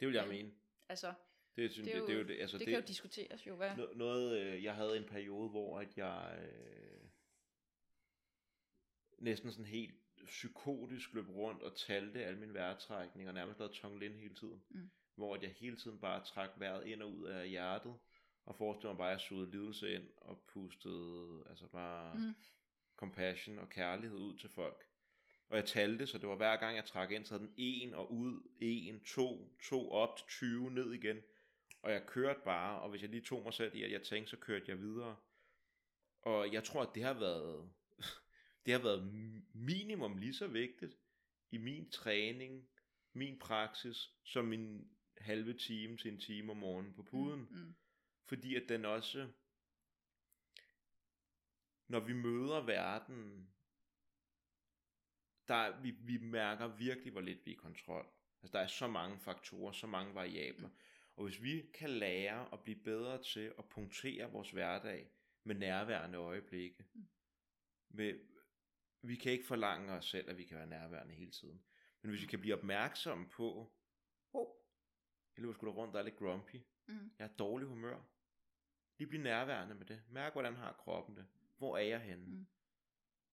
Det 0.00 0.08
vil 0.08 0.14
jeg 0.14 0.28
mene. 0.28 0.54
Altså, 0.88 1.14
Det, 1.56 1.72
synes, 1.72 1.86
det, 1.88 1.96
er 1.96 2.00
det, 2.00 2.02
jo, 2.02 2.06
det, 2.06 2.14
er 2.14 2.18
jo 2.22 2.28
det, 2.28 2.40
altså 2.40 2.58
det, 2.58 2.66
kan 2.66 2.74
jo 2.74 2.80
diskuteres 2.86 3.46
jo, 3.46 3.56
hvad? 3.56 3.70
No- 3.70 3.94
noget, 3.96 4.40
øh, 4.40 4.64
jeg 4.64 4.74
havde 4.74 4.96
en 4.96 5.04
periode, 5.08 5.48
hvor 5.50 5.80
at 5.80 5.96
jeg 5.98 6.38
øh, 6.52 7.08
næsten 9.18 9.50
sådan 9.50 9.64
helt 9.64 9.94
psykotisk 10.24 11.12
løb 11.12 11.28
rundt 11.28 11.62
og 11.62 11.76
talte 11.76 12.24
alle 12.24 12.40
mine 12.40 12.54
vejrtrækninger, 12.54 13.30
og 13.30 13.34
nærmest 13.34 13.58
lavede 13.58 13.74
tongue 13.74 14.00
Lin 14.00 14.14
hele 14.16 14.34
tiden. 14.34 14.64
Mm. 14.68 14.90
Hvor 15.14 15.38
jeg 15.42 15.50
hele 15.58 15.76
tiden 15.76 15.98
bare 16.00 16.24
trak 16.24 16.50
vejret 16.56 16.86
ind 16.86 17.02
og 17.02 17.12
ud 17.16 17.24
af 17.26 17.48
hjertet, 17.48 17.94
og 18.44 18.56
forestillede 18.56 18.92
mig 18.94 18.98
bare, 18.98 19.08
at 19.08 19.12
jeg 19.12 19.20
sugede 19.20 19.50
lidelse 19.50 19.94
ind 19.94 20.08
og 20.16 20.42
pustede 20.48 21.44
altså 21.48 21.66
bare 21.66 22.14
Mm. 22.14 22.34
compassion 22.96 23.58
og 23.58 23.68
kærlighed 23.68 24.18
ud 24.18 24.38
til 24.38 24.48
folk. 24.50 24.84
Og 25.48 25.56
jeg 25.56 25.64
talte, 25.64 26.06
så 26.06 26.18
det 26.18 26.28
var 26.28 26.36
hver 26.36 26.56
gang 26.56 26.76
jeg 26.76 26.84
trak 26.84 27.10
ind, 27.10 27.24
så 27.24 27.34
havde 27.34 27.46
den 27.46 27.54
en 27.56 27.94
og 27.94 28.12
ud, 28.12 28.42
en, 28.60 29.00
to, 29.04 29.56
to 29.62 29.90
op 29.90 30.16
til 30.16 30.26
20, 30.28 30.70
ned 30.70 30.92
igen. 30.92 31.16
Og 31.82 31.92
jeg 31.92 32.06
kørte 32.06 32.40
bare, 32.44 32.80
og 32.80 32.90
hvis 32.90 33.02
jeg 33.02 33.10
lige 33.10 33.22
tog 33.24 33.42
mig 33.42 33.54
selv 33.54 33.74
i, 33.74 33.82
at 33.82 33.92
jeg 33.92 34.02
tænkte, 34.02 34.30
så 34.30 34.36
kørte 34.36 34.64
jeg 34.68 34.78
videre. 34.78 35.16
Og 36.22 36.52
jeg 36.52 36.64
tror, 36.64 36.82
at 36.82 36.94
det 36.94 37.02
har 37.02 37.14
været, 37.14 37.70
det 38.66 38.72
har 38.72 38.80
været 38.82 39.00
mi- 39.12 39.50
minimum 39.54 40.16
lige 40.16 40.34
så 40.34 40.46
vigtigt 40.46 40.96
i 41.50 41.58
min 41.58 41.90
træning, 41.90 42.68
min 43.12 43.38
praksis, 43.38 44.10
som 44.24 44.44
min 44.44 44.90
halve 45.24 45.54
time 45.58 45.96
til 45.96 46.12
en 46.12 46.20
time 46.20 46.50
om 46.50 46.56
morgenen 46.56 46.94
på 46.94 47.02
puden. 47.02 47.40
Mm, 47.50 47.56
mm, 47.58 47.74
Fordi 48.24 48.54
at 48.54 48.68
den 48.68 48.84
også, 48.84 49.32
når 51.88 52.00
vi 52.00 52.12
møder 52.12 52.64
verden, 52.64 53.48
der, 55.48 55.80
vi, 55.80 55.90
vi 55.90 56.18
mærker 56.18 56.66
virkelig, 56.76 57.12
hvor 57.12 57.20
lidt 57.20 57.46
vi 57.46 57.50
er 57.50 57.54
i 57.54 57.56
kontrol. 57.56 58.06
Altså, 58.42 58.58
der 58.58 58.64
er 58.64 58.66
så 58.66 58.86
mange 58.86 59.18
faktorer, 59.18 59.72
så 59.72 59.86
mange 59.86 60.14
variabler. 60.14 60.68
Og 61.16 61.24
hvis 61.24 61.42
vi 61.42 61.70
kan 61.74 61.90
lære 61.90 62.52
at 62.52 62.62
blive 62.62 62.82
bedre 62.84 63.22
til 63.22 63.54
at 63.58 63.68
punktere 63.68 64.30
vores 64.32 64.50
hverdag 64.50 65.10
med 65.44 65.54
nærværende 65.54 66.18
øjeblikke, 66.18 66.84
Mm. 66.94 67.08
med, 67.88 68.18
vi 69.02 69.16
kan 69.16 69.32
ikke 69.32 69.46
forlange 69.46 69.92
os 69.92 70.06
selv, 70.10 70.30
at 70.30 70.36
vi 70.36 70.44
kan 70.44 70.56
være 70.56 70.66
nærværende 70.66 71.14
hele 71.14 71.30
tiden. 71.30 71.64
Men 72.02 72.10
hvis 72.10 72.22
vi 72.22 72.26
kan 72.26 72.40
blive 72.40 72.56
opmærksomme 72.56 73.28
på, 73.28 73.72
oh, 74.32 74.63
jeg 75.36 75.42
løber 75.42 75.54
sgu 75.54 75.66
da 75.66 75.72
rundt, 75.72 75.94
der 75.94 76.00
er 76.00 76.04
lidt 76.04 76.16
grumpy. 76.16 76.56
mm, 76.86 77.10
Jeg 77.18 77.24
i 77.24 77.36
dårlig 77.38 77.68
humør. 77.68 78.00
Lige 78.98 79.08
bliv 79.08 79.20
nærværende 79.20 79.74
med 79.74 79.86
det. 79.86 80.02
Mærk, 80.08 80.32
hvordan 80.32 80.56
har 80.56 80.72
kroppen 80.72 81.16
det. 81.16 81.26
Hvor 81.58 81.76
er 81.76 81.82
jeg 81.82 82.00
henne? 82.00 82.24
Mm. 82.26 82.46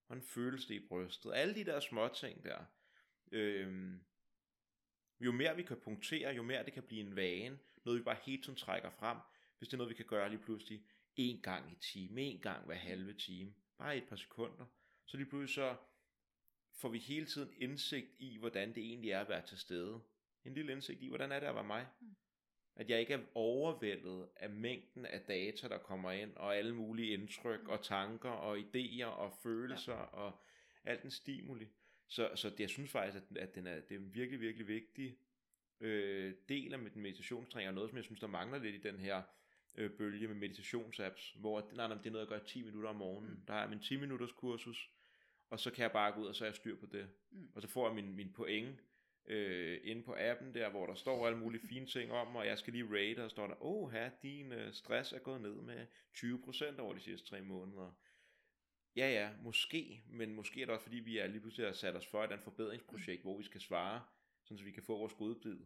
Hvordan 0.07 0.23
føles 0.23 0.65
det 0.65 0.75
i 0.75 0.87
brystet? 0.87 1.33
Alle 1.33 1.55
de 1.55 1.63
der 1.65 1.79
små 1.79 2.07
ting 2.07 2.43
der. 2.43 2.65
Øhm, 3.31 4.03
jo 5.19 5.31
mere 5.31 5.55
vi 5.55 5.63
kan 5.63 5.79
punktere, 5.79 6.33
jo 6.33 6.43
mere 6.43 6.65
det 6.65 6.73
kan 6.73 6.83
blive 6.83 7.01
en 7.01 7.15
vane. 7.15 7.59
Noget 7.85 7.99
vi 7.99 8.03
bare 8.03 8.17
helt 8.23 8.43
tiden 8.43 8.57
trækker 8.57 8.89
frem. 8.89 9.17
Hvis 9.57 9.69
det 9.69 9.73
er 9.73 9.77
noget, 9.77 9.89
vi 9.89 9.95
kan 9.95 10.05
gøre 10.05 10.29
lige 10.29 10.41
pludselig 10.41 10.85
en 11.15 11.41
gang 11.41 11.71
i 11.71 11.75
time, 11.75 12.21
en 12.21 12.39
gang 12.41 12.65
hver 12.65 12.75
halve 12.75 13.13
time. 13.13 13.53
Bare 13.77 13.97
et 13.97 14.07
par 14.09 14.15
sekunder. 14.15 14.65
Så 15.05 15.17
lige 15.17 15.29
pludselig 15.29 15.55
så 15.55 15.77
får 16.73 16.89
vi 16.89 16.97
hele 16.97 17.25
tiden 17.25 17.53
indsigt 17.57 18.09
i, 18.19 18.37
hvordan 18.37 18.75
det 18.75 18.83
egentlig 18.83 19.11
er 19.11 19.21
at 19.21 19.29
være 19.29 19.45
til 19.47 19.57
stede. 19.57 20.01
En 20.45 20.53
lille 20.53 20.71
indsigt 20.71 21.01
i, 21.01 21.07
hvordan 21.07 21.31
er 21.31 21.39
det 21.39 21.47
at 21.47 21.55
være 21.55 21.63
mig. 21.63 21.87
At 22.75 22.89
jeg 22.89 22.99
ikke 22.99 23.13
er 23.13 23.19
overvældet 23.35 24.29
af 24.35 24.49
mængden 24.49 25.05
af 25.05 25.21
data, 25.21 25.67
der 25.67 25.77
kommer 25.77 26.11
ind, 26.11 26.35
og 26.35 26.57
alle 26.57 26.75
mulige 26.75 27.13
indtryk, 27.13 27.67
og 27.67 27.83
tanker, 27.83 28.29
og 28.29 28.57
idéer, 28.57 29.05
og 29.05 29.33
følelser, 29.43 29.93
ja. 29.93 30.01
og 30.01 30.43
alt 30.83 31.03
den 31.03 31.11
stimuli. 31.11 31.67
Så, 32.07 32.31
så 32.35 32.49
det, 32.49 32.59
jeg 32.59 32.69
synes 32.69 32.91
faktisk, 32.91 33.23
at, 33.31 33.37
at 33.37 33.55
den 33.55 33.67
er, 33.67 33.79
det 33.79 33.95
er 33.95 33.99
en 33.99 34.13
virkelig, 34.13 34.41
virkelig 34.41 34.67
vigtig 34.67 35.17
øh, 35.79 36.33
del 36.49 36.73
af 36.73 36.79
min 36.79 36.91
meditationstræning, 36.95 37.67
og 37.67 37.73
noget, 37.73 37.89
som 37.89 37.97
jeg 37.97 38.05
synes, 38.05 38.19
der 38.19 38.27
mangler 38.27 38.59
lidt 38.59 38.75
i 38.75 38.89
den 38.89 38.99
her 38.99 39.21
øh, 39.75 39.91
bølge 39.91 40.27
med 40.27 40.35
meditationsapps, 40.35 41.35
hvor 41.39 41.69
nej, 41.73 41.87
nej, 41.87 41.97
det 41.97 42.05
er 42.05 42.11
noget, 42.11 42.29
jeg 42.29 42.39
gør 42.39 42.45
10 42.45 42.61
minutter 42.63 42.89
om 42.89 42.95
morgenen. 42.95 43.31
Mm. 43.31 43.45
Der 43.45 43.53
har 43.53 43.61
jeg 43.61 43.69
min 43.69 43.79
10 43.79 43.95
minutters 43.95 44.31
kursus, 44.31 44.91
og 45.49 45.59
så 45.59 45.71
kan 45.71 45.83
jeg 45.83 45.91
bare 45.91 46.11
gå 46.11 46.21
ud, 46.21 46.27
og 46.27 46.35
så 46.35 46.43
er 46.43 46.49
jeg 46.49 46.55
styr 46.55 46.75
på 46.75 46.85
det. 46.85 47.09
Mm. 47.31 47.49
Og 47.55 47.61
så 47.61 47.67
får 47.67 47.87
jeg 47.87 47.95
min, 47.95 48.15
min 48.15 48.33
point, 48.33 48.79
øh, 49.27 49.79
inde 49.83 50.03
på 50.03 50.15
appen 50.19 50.53
der, 50.53 50.69
hvor 50.69 50.85
der 50.85 50.95
står 50.95 51.27
alle 51.27 51.39
mulige 51.39 51.67
fine 51.67 51.85
ting 51.85 52.11
om, 52.11 52.35
og 52.35 52.45
jeg 52.47 52.57
skal 52.57 52.73
lige 52.73 52.87
rate, 52.99 53.23
og 53.23 53.31
står 53.31 53.47
der, 53.47 53.63
åh 53.63 53.91
her, 53.91 54.09
din 54.21 54.51
øh, 54.51 54.73
stress 54.73 55.13
er 55.13 55.19
gået 55.19 55.41
ned 55.41 55.53
med 55.61 55.87
20% 56.17 56.79
over 56.79 56.93
de 56.93 56.99
sidste 56.99 57.27
tre 57.27 57.41
måneder. 57.41 57.91
Ja, 58.95 59.09
ja, 59.11 59.29
måske, 59.43 60.03
men 60.07 60.33
måske 60.35 60.61
er 60.61 60.65
det 60.65 60.73
også 60.73 60.83
fordi, 60.83 60.97
vi 60.99 61.17
er 61.17 61.27
lige 61.27 61.41
pludselig 61.41 61.65
har 61.67 61.73
sat 61.73 61.95
os 61.95 62.07
for 62.07 62.23
et 62.23 62.39
forbedringsprojekt, 62.43 63.21
hvor 63.21 63.37
vi 63.37 63.43
skal 63.43 63.61
svare, 63.61 64.01
sådan 64.43 64.57
så 64.57 64.63
vi 64.63 64.71
kan 64.71 64.83
få 64.83 64.97
vores 64.97 65.13
godbid 65.13 65.59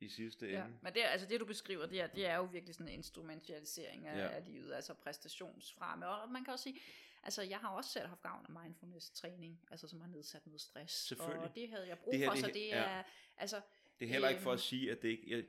i 0.00 0.08
sidste 0.08 0.46
Ja, 0.50 0.64
ende. 0.64 0.78
men 0.82 0.94
det, 0.94 1.00
altså 1.04 1.26
det 1.26 1.40
du 1.40 1.44
beskriver, 1.46 1.86
det 1.86 2.00
er, 2.00 2.06
det 2.06 2.26
er 2.26 2.36
jo 2.36 2.44
virkelig 2.44 2.74
sådan 2.74 2.88
en 2.88 2.94
instrumentalisering 2.98 4.06
af, 4.06 4.16
Ja. 4.18 4.22
ja. 4.24 4.28
af 4.28 4.44
livet, 4.46 4.72
altså 4.74 4.94
præstationsfremme. 4.94 6.06
Og 6.08 6.30
man 6.32 6.44
kan 6.44 6.52
også 6.52 6.62
sige, 6.62 6.80
altså 7.22 7.42
jeg 7.42 7.58
har 7.58 7.68
også 7.68 7.90
selv 7.90 8.06
haft 8.06 8.22
gavn 8.22 8.46
af 8.48 8.62
mindfulness-træning, 8.62 9.60
altså 9.70 9.88
som 9.88 10.00
har 10.00 10.08
nedsat 10.08 10.46
noget 10.46 10.60
stress. 10.60 10.94
Selvfølgelig. 10.94 11.48
Og 11.48 11.54
det 11.54 11.68
havde 11.68 11.88
jeg 11.88 11.98
brug 11.98 12.12
Det 12.12 12.20
her, 12.20 12.26
for, 12.26 12.32
det 12.34 12.40
så 12.44 12.50
det 12.54 12.66
ja. 12.68 12.76
er, 12.82 13.02
altså, 13.36 13.60
Det 14.00 14.04
er 14.06 14.12
heller 14.12 14.28
ikke 14.28 14.40
for 14.42 14.50
at 14.52 14.54
Øhm. 14.54 14.58
sige, 14.60 14.90
at 14.92 15.02
det 15.02 15.08
ikke... 15.08 15.30
Jeg, 15.30 15.44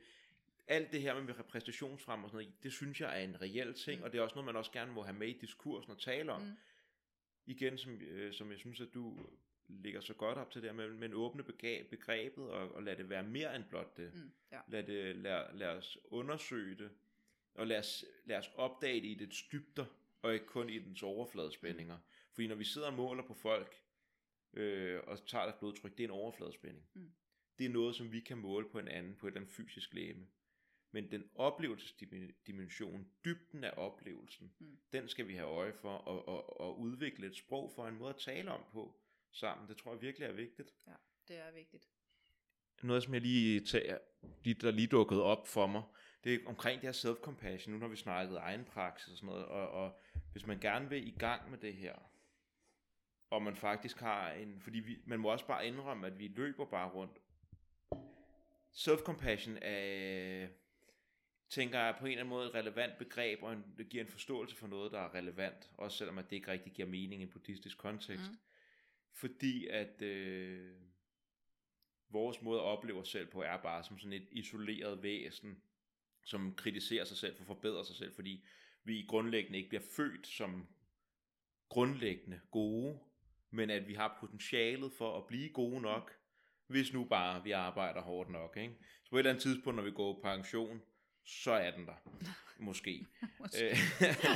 alt 0.68 0.92
det 0.92 1.02
her 1.02 1.22
med 1.22 1.34
præstationsfrem 1.34 2.24
og 2.24 2.30
sådan 2.30 2.46
noget, 2.46 2.64
det 2.64 2.74
synes 2.74 3.02
jeg 3.02 3.20
er 3.20 3.24
en 3.24 3.42
reel 3.42 3.74
ting, 3.74 4.00
Mm. 4.00 4.04
og 4.04 4.12
det 4.12 4.18
er 4.18 4.22
også 4.22 4.36
noget, 4.36 4.46
man 4.46 4.56
også 4.56 4.72
gerne 4.72 4.92
må 4.92 5.04
have 5.04 5.16
med 5.16 5.28
i 5.28 5.38
diskursen 5.40 5.92
og 5.92 6.00
tale 6.00 6.32
om. 6.32 6.42
Mm. 6.42 6.52
Igen, 7.46 7.78
som, 7.78 8.02
øh, 8.02 8.34
som 8.34 8.52
jeg 8.52 8.60
synes, 8.60 8.82
at 8.82 8.88
du 8.94 9.20
ligger 9.68 10.02
så 10.02 10.14
godt 10.14 10.38
op 10.38 10.52
til 10.52 10.64
der 10.64 10.74
med, 10.74 10.90
men 10.90 11.14
åbne 11.14 11.44
begreb, 11.44 11.90
begrebet 11.90 12.44
og, 12.50 12.72
og 12.76 12.84
lad 12.84 12.96
det 12.96 13.10
være 13.10 13.24
mere 13.24 13.56
end 13.56 13.64
blot 13.70 13.98
det. 13.98 14.14
Mm, 14.14 14.32
ja. 14.52 14.60
Lad, 14.68 14.84
det 14.84 15.16
lad, 15.16 15.54
lad 15.54 15.68
os 15.68 15.98
undersøge 16.06 16.76
det, 16.76 16.90
og 17.54 17.68
lad 17.68 17.80
os, 17.80 18.06
lad 18.26 18.38
os 18.38 18.50
opdage 18.56 19.02
det 19.02 19.08
i 19.08 19.14
dets 19.14 19.44
dybder, 19.52 19.86
og 20.22 20.34
ikke 20.34 20.46
kun 20.46 20.70
i 20.70 20.80
dens 20.80 21.04
overfladespændinger. 21.04 21.98
Fordi 22.34 22.48
når 22.48 22.56
vi 22.56 22.64
sidder 22.64 22.88
og 22.88 22.94
måler 22.94 23.24
på 23.28 23.34
folk, 23.34 23.76
øh, 24.54 25.00
og 25.08 25.28
tager 25.28 25.44
deres 25.46 25.58
blodtryk, 25.60 25.92
det 25.98 26.04
er 26.04 26.08
en 26.08 26.12
overfladespænding. 26.14 26.86
Mm. 26.94 27.12
Det 27.60 27.66
er 27.66 27.70
noget, 27.70 27.96
som 27.96 28.12
vi 28.12 28.20
kan 28.20 28.38
måle 28.38 28.70
på 28.70 28.80
en 28.80 28.88
anden, 28.88 29.16
på 29.16 29.28
et 29.28 29.32
eller 29.32 29.42
andet 29.42 29.56
fysisk 29.56 29.94
læme. 29.94 30.28
Men 30.92 31.12
den 31.12 31.24
oplevelsesdimension, 31.36 33.08
dybden 33.26 33.64
af 33.64 33.74
oplevelsen, 33.78 34.54
Mm. 34.60 34.78
den 34.94 35.08
skal 35.08 35.28
vi 35.28 35.34
have 35.36 35.48
øje 35.48 35.74
for, 35.74 35.90
og, 35.98 36.28
og, 36.28 36.60
og 36.62 36.80
udvikle 36.80 37.28
et 37.28 37.36
sprog 37.36 37.72
for 37.76 37.88
en 37.88 37.96
måde 37.98 38.10
at 38.10 38.20
tale 38.20 38.52
om 38.52 38.64
på 38.72 39.00
sammen. 39.32 39.68
Det 39.68 39.78
tror 39.78 39.94
jeg 39.94 40.02
virkelig 40.02 40.26
er 40.26 40.32
vigtigt. 40.34 40.74
ja, 40.88 40.94
det 41.28 41.38
er 41.38 41.52
vigtigt. 41.52 41.90
noget, 42.84 43.04
som 43.04 43.14
jeg 43.14 43.22
lige 43.22 43.60
tager, 43.66 43.98
der 44.62 44.72
lige 44.72 44.88
dukkede 44.88 45.24
op 45.24 45.48
for 45.48 45.68
mig, 45.68 45.84
det 46.24 46.34
er 46.34 46.40
omkring 46.46 46.82
det 46.82 46.88
her 46.88 47.12
self-compassion, 47.12 47.72
nu 47.72 47.78
når 47.78 47.88
vi 47.88 47.96
snakket 47.96 48.38
egen 48.38 48.66
praksis 48.66 49.12
og 49.12 49.18
sådan 49.18 49.28
noget, 49.28 49.46
og, 49.46 49.70
og 49.70 50.00
hvis 50.32 50.48
man 50.48 50.60
gerne 50.60 50.90
vil 50.90 51.08
i 51.08 51.16
gang 51.20 51.50
med 51.50 51.58
det 51.58 51.74
her, 51.74 51.96
og 53.30 53.42
man 53.42 53.56
faktisk 53.56 54.00
har 54.00 54.32
en, 54.32 54.62
fordi 54.62 54.80
vi, 54.80 54.98
man 55.06 55.20
må 55.20 55.32
også 55.32 55.48
bare 55.48 55.68
indrømme, 55.68 56.08
at 56.08 56.20
vi 56.20 56.28
løber 56.28 56.66
bare 56.66 56.90
rundt. 56.90 57.22
Self-compassion 58.74 59.58
er, 59.62 60.48
tænker 61.50 61.80
jeg 61.80 61.96
på 62.00 62.06
en 62.06 62.12
eller 62.12 62.22
anden 62.22 62.30
måde 62.30 62.48
et 62.48 62.54
relevant 62.54 62.98
begreb, 62.98 63.44
og 63.44 63.54
en, 63.54 63.66
det 63.78 63.90
giver 63.90 64.04
en 64.04 64.10
forståelse 64.10 64.56
for 64.56 64.68
noget, 64.68 64.92
der 64.92 65.00
er 65.00 65.14
relevant, 65.14 65.72
også 65.78 65.98
selvom 65.98 66.18
at 66.18 66.30
det 66.30 66.36
ikke 66.36 66.52
rigtig 66.52 66.74
giver 66.74 66.88
mening 66.88 67.22
i 67.22 67.26
en 67.26 67.32
buddhistisk 67.32 67.78
kontekst. 67.78 68.32
Mm. 68.32 68.38
Fordi 69.14 69.68
at 69.68 70.02
øh, 70.02 70.76
vores 72.10 72.42
måde 72.42 72.60
at 72.60 72.66
opleve 72.66 73.00
os 73.00 73.10
selv 73.10 73.28
på, 73.28 73.42
er 73.42 73.58
bare 73.58 73.84
som 73.84 74.00
sådan 74.00 74.14
et 74.14 74.28
isoleret 74.32 75.04
væsen, 75.04 75.64
som 76.30 76.56
kritiserer 76.56 77.06
sig 77.06 77.18
selv 77.18 77.36
for 77.36 77.44
at 77.44 77.48
forbedre 77.48 77.86
sig 77.86 77.96
selv, 77.96 78.16
fordi 78.16 78.46
vi 78.84 79.06
grundlæggende 79.08 79.58
ikke 79.58 79.70
bliver 79.70 79.84
født 79.96 80.28
som 80.28 80.68
grundlæggende 81.70 82.40
gode, 82.52 83.00
men 83.52 83.70
at 83.70 83.88
vi 83.88 83.94
har 83.94 84.18
potentialet 84.20 84.92
for 84.98 85.18
at 85.18 85.28
blive 85.28 85.50
gode 85.50 85.82
nok, 85.82 86.16
hvis 86.68 86.94
nu 86.94 87.04
bare 87.04 87.44
vi 87.44 87.52
arbejder 87.52 88.02
hårdt 88.02 88.30
nok. 88.30 88.58
Ikke? 88.58 88.74
Så 89.04 89.10
på 89.10 89.16
et 89.16 89.20
eller 89.20 89.30
andet 89.30 89.44
tidspunkt, 89.44 89.76
når 89.76 89.84
vi 89.84 89.92
går 89.92 90.14
på 90.14 90.20
pension, 90.22 90.82
så 91.26 91.52
er 91.52 91.72
den 91.72 91.86
der. 91.86 92.26
Måske. 92.60 93.06
Måske. 93.40 93.78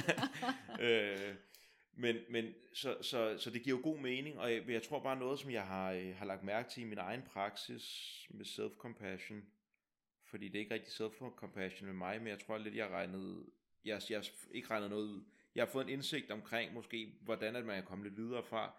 øh, 0.88 1.36
men 1.94 2.18
men 2.30 2.54
så, 2.74 2.98
så, 3.02 3.38
så 3.40 3.50
det 3.50 3.64
giver 3.64 3.78
jo 3.78 3.84
god 3.84 4.00
mening, 4.00 4.40
og 4.40 4.54
jeg, 4.54 4.70
jeg 4.70 4.84
tror 4.84 5.00
bare 5.00 5.20
noget, 5.20 5.40
som 5.40 5.52
jeg 5.52 5.68
har, 5.68 5.92
øh, 5.92 6.16
har 6.16 6.26
lagt 6.26 6.44
mærke 6.44 6.70
til 6.70 6.84
i 6.84 6.86
min 6.86 6.98
egen 6.98 7.22
praksis 7.22 8.10
med 8.30 8.46
self-compassion, 8.46 9.44
fordi 10.34 10.48
det 10.48 10.56
er 10.56 10.60
ikke 10.60 10.74
rigtig 10.74 10.94
self-compassion 10.94 11.86
med 11.86 11.94
mig, 11.94 12.20
men 12.20 12.28
jeg 12.28 12.40
tror 12.40 12.58
lidt, 12.58 12.76
jeg 12.76 12.86
har 12.86 12.96
regnet, 12.96 13.46
jeg, 13.86 14.02
jeg 14.10 14.18
har 14.18 14.30
ikke 14.52 14.70
regnet 14.70 14.90
noget 14.90 15.04
ud. 15.04 15.24
Jeg 15.56 15.62
har 15.66 15.72
fået 15.72 15.84
en 15.84 15.90
indsigt 15.90 16.32
omkring 16.32 16.74
måske, 16.74 17.14
hvordan 17.22 17.56
at 17.56 17.66
man 17.66 17.76
kan 17.76 17.84
komme 17.84 18.04
lidt 18.04 18.18
videre 18.18 18.44
fra, 18.44 18.76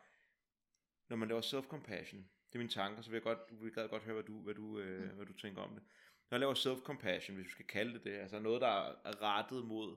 når 1.08 1.16
man 1.16 1.28
laver 1.28 1.40
self-compassion. 1.40 2.16
Det 2.48 2.54
er 2.54 2.58
mine 2.58 2.70
tanker, 2.70 3.02
så 3.02 3.10
vil 3.10 3.16
jeg 3.16 3.22
godt, 3.22 3.38
vil 3.50 3.72
jeg 3.76 3.90
godt 3.90 4.02
høre, 4.02 4.14
hvad 4.14 4.24
du, 4.24 4.40
hvad, 4.40 4.54
du, 4.54 4.78
øh, 4.78 5.02
mm. 5.02 5.16
hvad 5.16 5.26
du 5.26 5.32
tænker 5.32 5.62
om 5.62 5.74
det. 5.74 5.82
Når 6.30 6.36
jeg 6.36 6.40
laver 6.40 6.54
self-compassion, 6.54 7.34
hvis 7.34 7.46
vi 7.46 7.50
skal 7.50 7.66
kalde 7.66 7.94
det 7.94 8.04
det, 8.04 8.12
altså 8.12 8.38
noget, 8.38 8.60
der 8.60 8.68
er 9.04 9.22
rettet 9.22 9.64
mod 9.64 9.96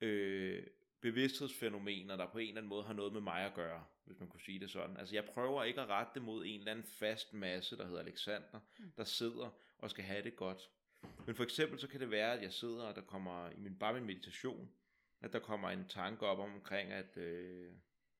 øh, 0.00 0.66
bevidsthedsfænomener, 1.00 2.16
der 2.16 2.26
på 2.26 2.38
en 2.38 2.48
eller 2.48 2.60
anden 2.60 2.68
måde 2.68 2.84
har 2.84 2.92
noget 2.92 3.12
med 3.12 3.20
mig 3.20 3.40
at 3.46 3.54
gøre, 3.54 3.84
hvis 4.04 4.20
man 4.20 4.28
kunne 4.28 4.40
sige 4.40 4.60
det 4.60 4.70
sådan. 4.70 4.96
Altså 4.96 5.14
jeg 5.14 5.24
prøver 5.24 5.64
ikke 5.64 5.80
at 5.80 5.88
rette 5.88 6.10
det 6.14 6.22
mod 6.22 6.44
en 6.46 6.58
eller 6.58 6.72
anden 6.72 6.86
fast 6.86 7.34
masse, 7.34 7.76
der 7.76 7.86
hedder 7.86 8.00
Alexander, 8.00 8.60
mm. 8.78 8.92
der 8.96 9.04
sidder 9.04 9.50
og 9.78 9.90
skal 9.90 10.04
have 10.04 10.22
det 10.22 10.36
godt. 10.36 10.70
Men 11.26 11.34
for 11.34 11.44
eksempel 11.44 11.78
så 11.78 11.88
kan 11.88 12.00
det 12.00 12.10
være, 12.10 12.32
at 12.32 12.42
jeg 12.42 12.52
sidder, 12.52 12.84
og 12.84 12.94
der 12.94 13.02
kommer 13.02 13.50
i 13.50 13.58
min, 13.58 13.78
bare 13.78 13.94
min 13.94 14.04
meditation, 14.04 14.72
at 15.20 15.32
der 15.32 15.38
kommer 15.38 15.70
en 15.70 15.88
tanke 15.88 16.26
op 16.26 16.38
omkring, 16.38 16.92
at 16.92 17.16
øh, 17.16 17.66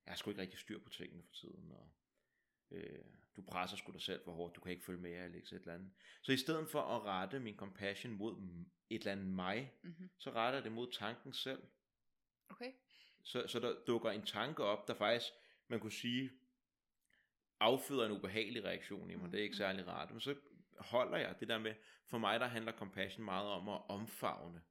jeg 0.05 0.13
har 0.13 0.17
sgu 0.17 0.31
ikke 0.31 0.43
rigtig 0.43 0.59
styr 0.59 0.79
på 0.79 0.89
tingene 0.89 1.23
for 1.23 1.33
tiden, 1.33 1.73
og 1.73 1.91
øh, 2.71 3.05
du 3.37 3.43
presser 3.43 3.77
sgu 3.77 3.93
dig 3.93 4.03
selv 4.03 4.25
for 4.25 4.33
hårdt, 4.33 4.57
du 4.57 4.61
kan 4.61 4.73
ikke 4.73 4.85
følge 4.85 5.01
med, 5.01 5.13
Alex, 5.13 5.53
et 5.53 5.61
eller 5.61 5.75
andet. 5.75 5.91
Så 6.23 6.33
i 6.33 6.37
stedet 6.37 6.71
for 6.71 6.81
at 6.81 7.03
rette 7.03 7.41
min 7.41 7.57
compassion 7.57 8.13
mod 8.13 8.37
et 8.91 8.99
eller 8.99 9.13
andet 9.13 9.27
mig, 9.27 9.73
mm-hmm. 9.83 10.11
så 10.19 10.31
retter 10.31 10.59
jeg 10.59 10.65
det 10.65 10.73
mod 10.73 10.93
tanken 10.93 11.33
selv. 11.33 11.63
Okay. 12.49 12.73
Så, 13.25 13.47
så 13.47 13.61
der 13.61 13.75
dukker 13.87 14.11
en 14.11 14.27
tanke 14.27 14.65
op, 14.65 14.89
der 14.89 14.95
faktisk, 14.95 15.33
man 15.69 15.81
kunne 15.81 15.93
sige, 15.93 16.31
afføder 17.61 18.07
en 18.07 18.13
ubehagelig 18.13 18.65
reaktion 18.65 19.11
i 19.11 19.15
mig. 19.15 19.17
Mm-hmm. 19.17 19.31
Det 19.31 19.39
er 19.39 19.45
ikke 19.45 19.57
særlig 19.57 19.87
rart. 19.87 20.11
Men 20.11 20.21
så 20.21 20.35
holder 20.83 21.19
jeg 21.19 21.41
det 21.41 21.49
der 21.49 21.59
med, 21.59 21.75
for 22.07 22.19
mig 22.19 22.41
der 22.41 22.47
handler 22.47 22.73
compassion 22.73 23.25
meget 23.25 23.49
om 23.49 23.69
at 23.69 23.81
omfavne. 23.89 24.63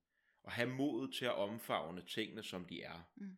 Og 0.44 0.52
have 0.52 0.70
modet 0.70 1.14
til 1.14 1.26
at 1.26 1.36
omfavne 1.36 2.02
tingene, 2.02 2.44
som 2.44 2.66
de 2.66 2.82
er. 2.82 3.02
Mm. 3.16 3.38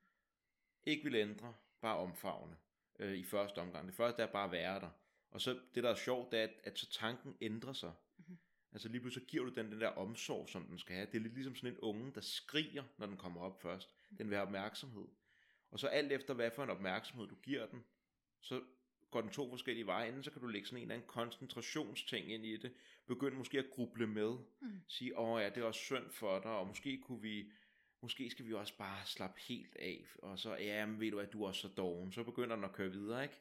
Ikke 0.83 1.03
vil 1.03 1.15
ændre, 1.15 1.53
bare 1.81 1.97
omfavne 1.97 2.57
øh, 2.99 3.13
i 3.13 3.23
første 3.23 3.59
omgang. 3.59 3.87
Det 3.87 3.95
første 3.95 4.21
er 4.21 4.31
bare 4.31 4.45
at 4.45 4.51
være 4.51 4.79
der. 4.79 4.89
Og 5.31 5.41
så 5.41 5.59
det 5.75 5.83
der 5.83 5.89
er 5.89 5.95
sjovt, 5.95 6.31
det 6.31 6.39
er, 6.39 6.43
at, 6.43 6.53
at 6.63 6.79
så 6.79 6.91
tanken 6.91 7.37
ændrer 7.41 7.73
sig. 7.73 7.93
Mm-hmm. 8.17 8.37
Altså 8.71 8.89
lige 8.89 9.01
pludselig 9.01 9.27
giver 9.27 9.43
du 9.43 9.53
den 9.53 9.71
den 9.71 9.81
der 9.81 9.87
omsorg, 9.87 10.49
som 10.49 10.65
den 10.65 10.79
skal 10.79 10.95
have. 10.95 11.05
Det 11.05 11.15
er 11.15 11.21
lidt 11.21 11.33
ligesom 11.33 11.55
sådan 11.55 11.73
en 11.73 11.79
unge, 11.79 12.11
der 12.15 12.21
skriger, 12.21 12.83
når 12.97 13.07
den 13.07 13.17
kommer 13.17 13.41
op 13.41 13.61
først. 13.61 13.95
Den 14.17 14.29
vil 14.29 14.35
have 14.35 14.45
opmærksomhed. 14.45 15.07
Og 15.71 15.79
så 15.79 15.87
alt 15.87 16.11
efter, 16.11 16.33
hvad 16.33 16.51
for 16.51 16.63
en 16.63 16.69
opmærksomhed 16.69 17.27
du 17.27 17.35
giver 17.35 17.65
den, 17.65 17.85
så 18.39 18.63
går 19.13 19.21
den 19.21 19.29
to 19.29 19.49
forskellige 19.49 19.85
veje. 19.85 20.07
Enten 20.07 20.23
så 20.23 20.31
kan 20.31 20.41
du 20.41 20.47
lægge 20.47 20.67
sådan 20.67 20.77
en 20.77 20.81
eller 20.81 20.95
anden 20.95 21.07
koncentrationsting 21.07 22.31
ind 22.31 22.45
i 22.45 22.57
det. 22.57 22.73
Begynd 23.07 23.35
måske 23.35 23.59
at 23.59 23.65
gruble 23.71 24.07
med. 24.07 24.37
Mm. 24.61 24.81
Sige, 24.87 25.19
åh 25.19 25.41
ja, 25.41 25.49
det 25.49 25.57
er 25.57 25.63
også 25.63 25.79
synd 25.79 26.11
for 26.11 26.39
dig, 26.39 26.51
og 26.51 26.67
måske 26.67 26.97
kunne 26.97 27.21
vi 27.21 27.51
måske 28.01 28.29
skal 28.29 28.45
vi 28.47 28.53
også 28.53 28.77
bare 28.77 29.05
slappe 29.05 29.39
helt 29.41 29.75
af, 29.75 30.05
og 30.17 30.39
så, 30.39 30.55
ja, 30.55 30.85
men 30.85 30.99
ved 30.99 31.11
du 31.11 31.19
at 31.19 31.33
du 31.33 31.43
er 31.43 31.47
også 31.47 31.61
så 31.61 31.67
doven, 31.67 32.11
så 32.11 32.23
begynder 32.23 32.55
den 32.55 32.65
at 32.65 32.73
køre 32.73 32.91
videre, 32.91 33.23
ikke? 33.23 33.35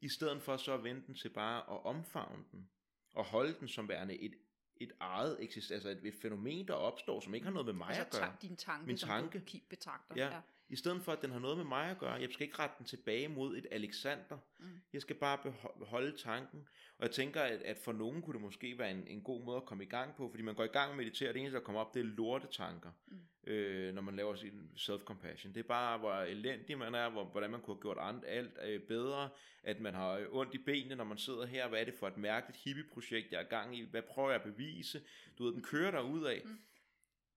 I 0.00 0.08
stedet 0.08 0.42
for 0.42 0.56
så 0.56 0.74
at 0.74 0.84
vente 0.84 1.06
den 1.06 1.14
til 1.14 1.28
bare 1.28 1.58
at 1.58 1.84
omfavne 1.84 2.44
den, 2.52 2.68
og 3.14 3.24
holde 3.24 3.54
den 3.60 3.68
som 3.68 3.88
værende 3.88 4.14
et, 4.14 4.34
et 4.76 4.92
eget 5.00 5.36
eksist, 5.40 5.70
altså 5.70 5.88
et, 5.88 6.00
et 6.04 6.14
fænomen, 6.14 6.68
der 6.68 6.74
opstår, 6.74 7.20
som 7.20 7.34
ikke 7.34 7.44
har 7.44 7.52
noget 7.52 7.66
med 7.66 7.74
mig 7.74 7.88
altså, 7.88 8.02
at 8.02 8.10
gøre. 8.10 8.36
din 8.42 8.56
tanke, 8.56 8.86
Min 8.86 8.96
tanke. 8.96 9.38
som 9.38 9.46
du 9.46 9.58
betragter. 9.68 10.14
Ja. 10.16 10.34
ja. 10.34 10.40
I 10.68 10.76
stedet 10.76 11.02
for, 11.02 11.12
at 11.12 11.22
den 11.22 11.30
har 11.30 11.38
noget 11.38 11.56
med 11.56 11.64
mig 11.64 11.90
at 11.90 11.98
gøre, 11.98 12.12
jeg 12.12 12.28
skal 12.32 12.46
ikke 12.46 12.58
rette 12.58 12.74
den 12.78 12.86
tilbage 12.86 13.28
mod 13.28 13.56
et 13.56 13.66
Alexander. 13.70 14.38
Mm. 14.58 14.66
Jeg 14.92 15.00
skal 15.00 15.16
bare 15.16 15.38
beholde 15.78 16.16
tanken. 16.16 16.68
Og 16.98 17.02
jeg 17.02 17.10
tænker, 17.10 17.40
at, 17.40 17.62
at 17.62 17.78
for 17.78 17.92
nogen 17.92 18.22
kunne 18.22 18.34
det 18.34 18.42
måske 18.42 18.78
være 18.78 18.90
en, 18.90 19.06
en 19.06 19.20
god 19.20 19.44
måde 19.44 19.56
at 19.56 19.64
komme 19.64 19.84
i 19.84 19.86
gang 19.86 20.16
på, 20.16 20.28
fordi 20.30 20.42
man 20.42 20.54
går 20.54 20.64
i 20.64 20.66
gang 20.66 20.88
med 20.88 21.04
at 21.04 21.06
meditere, 21.06 21.32
det 21.32 21.40
eneste, 21.40 21.58
der 21.58 21.64
kommer 21.64 21.80
op, 21.80 21.94
det 21.94 22.00
er 22.00 22.04
lortetanker, 22.04 22.90
mm. 23.06 23.50
øh, 23.50 23.94
når 23.94 24.02
man 24.02 24.16
laver 24.16 24.34
sin 24.34 24.70
self-compassion. 24.76 25.52
Det 25.52 25.56
er 25.56 25.68
bare, 25.68 25.98
hvor 25.98 26.14
elendig 26.14 26.78
man 26.78 26.94
er, 26.94 27.10
hvor, 27.10 27.24
hvordan 27.24 27.50
man 27.50 27.60
kunne 27.60 27.74
have 27.74 27.82
gjort 27.82 27.98
alt, 28.00 28.24
alt 28.26 28.58
øh, 28.64 28.80
bedre, 28.80 29.28
at 29.62 29.80
man 29.80 29.94
har 29.94 30.26
ondt 30.30 30.54
i 30.54 30.58
benene, 30.58 30.94
når 30.94 31.04
man 31.04 31.18
sidder 31.18 31.46
her, 31.46 31.68
hvad 31.68 31.80
er 31.80 31.84
det 31.84 31.94
for 31.94 32.06
et 32.06 32.16
mærkeligt 32.16 32.62
hippie-projekt, 32.64 33.32
jeg 33.32 33.40
er 33.40 33.48
gang 33.48 33.78
i, 33.78 33.82
hvad 33.90 34.02
prøver 34.02 34.30
jeg 34.30 34.40
at 34.44 34.52
bevise, 34.52 35.00
du 35.38 35.44
ved, 35.44 35.52
den 35.52 35.62
kører 35.62 35.90
der 35.90 36.00
ud 36.00 36.24
af. 36.24 36.42
Mm 36.44 36.58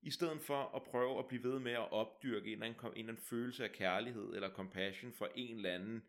i 0.02 0.12
stedet 0.12 0.42
for 0.42 0.76
at 0.76 0.84
prøve 0.84 1.20
at 1.20 1.28
blive 1.28 1.44
ved 1.44 1.60
med 1.60 1.72
at 1.72 1.92
opdyrke 1.92 2.48
en 2.48 2.54
eller 2.54 2.66
anden, 2.66 2.86
en 2.86 2.92
eller 2.92 3.14
anden 3.14 3.24
følelse 3.24 3.64
af 3.64 3.72
kærlighed 3.72 4.34
eller 4.34 4.50
compassion 4.50 5.14
for 5.14 5.30
en 5.36 5.56
eller 5.56 5.74
anden 5.74 6.04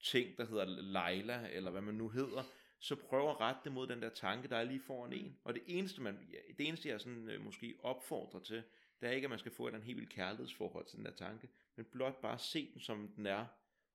ting, 0.00 0.36
der 0.36 0.46
hedder 0.46 0.64
Leila, 0.64 1.48
eller 1.52 1.70
hvad 1.70 1.82
man 1.82 1.94
nu 1.94 2.08
hedder, 2.08 2.42
så 2.78 2.96
prøv 2.96 3.30
at 3.30 3.40
rette 3.40 3.60
det 3.64 3.72
mod 3.72 3.86
den 3.86 4.02
der 4.02 4.08
tanke, 4.08 4.48
der 4.48 4.56
er 4.56 4.64
lige 4.64 4.80
foran 4.80 5.12
en. 5.12 5.38
Og 5.44 5.54
det 5.54 5.62
eneste, 5.66 6.02
man, 6.02 6.28
det 6.58 6.68
eneste 6.68 6.88
jeg 6.88 7.00
sådan, 7.00 7.28
øh, 7.28 7.44
måske 7.44 7.74
opfordrer 7.82 8.40
til, 8.40 8.62
det 9.00 9.08
er 9.08 9.12
ikke, 9.12 9.24
at 9.26 9.30
man 9.30 9.38
skal 9.38 9.52
få 9.52 9.68
et 9.68 9.82
helt 9.82 9.98
vildt 9.98 10.10
kærlighedsforhold 10.10 10.86
til 10.86 10.96
den 10.96 11.04
der 11.04 11.12
tanke, 11.12 11.48
men 11.76 11.86
blot 11.86 12.20
bare 12.20 12.38
se 12.38 12.72
den, 12.72 12.80
som 12.80 13.08
den 13.16 13.26
er, 13.26 13.46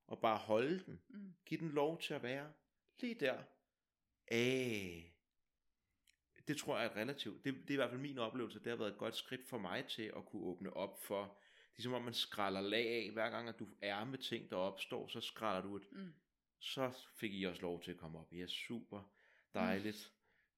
og 0.07 0.19
bare 0.19 0.37
holde 0.37 0.83
den. 0.85 1.01
Mm. 1.09 1.33
Giv 1.45 1.59
den 1.59 1.69
lov 1.69 2.01
til 2.01 2.13
at 2.13 2.23
være 2.23 2.51
lige 2.99 3.15
der. 3.15 3.37
Æh, 4.31 5.03
det 6.49 6.57
tror 6.57 6.77
jeg 6.77 6.85
er 6.85 6.95
relativt, 6.95 7.45
det, 7.45 7.53
det 7.53 7.69
er 7.69 7.73
i 7.73 7.75
hvert 7.75 7.89
fald 7.89 8.01
min 8.01 8.17
oplevelse, 8.17 8.59
det 8.59 8.67
har 8.67 8.75
været 8.75 8.91
et 8.91 8.97
godt 8.97 9.15
skridt 9.15 9.47
for 9.47 9.57
mig 9.57 9.85
til 9.85 10.03
at 10.03 10.25
kunne 10.25 10.41
åbne 10.43 10.73
op 10.73 11.03
for, 11.03 11.37
det 11.71 11.77
er 11.77 11.83
som 11.83 11.93
om 11.93 12.01
man 12.01 12.13
skræller 12.13 12.61
lag 12.61 12.87
af, 12.87 13.11
hver 13.11 13.29
gang 13.29 13.49
at 13.49 13.59
du 13.59 13.67
er 13.81 14.03
med 14.03 14.17
ting, 14.17 14.49
der 14.49 14.55
opstår, 14.55 15.07
så 15.07 15.21
skræller 15.21 15.61
du 15.61 15.75
et, 15.75 15.91
mm. 15.91 16.13
så 16.59 16.91
fik 17.15 17.33
I 17.33 17.43
også 17.43 17.61
lov 17.61 17.83
til 17.83 17.91
at 17.91 17.97
komme 17.97 18.19
op, 18.19 18.33
ja 18.33 18.47
super, 18.47 19.11
dejligt, 19.53 20.13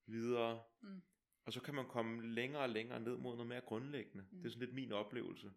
mm. 0.05 0.13
videre, 0.13 0.63
mm. 0.81 1.01
og 1.45 1.53
så 1.53 1.61
kan 1.61 1.75
man 1.75 1.87
komme 1.87 2.33
længere 2.33 2.61
og 2.61 2.69
længere 2.69 2.99
ned 2.99 3.17
mod 3.17 3.35
noget 3.35 3.47
mere 3.47 3.61
grundlæggende, 3.61 4.25
mm. 4.31 4.37
det 4.37 4.45
er 4.45 4.49
sådan 4.49 4.65
lidt 4.65 4.75
min 4.75 4.91
oplevelse. 4.91 5.51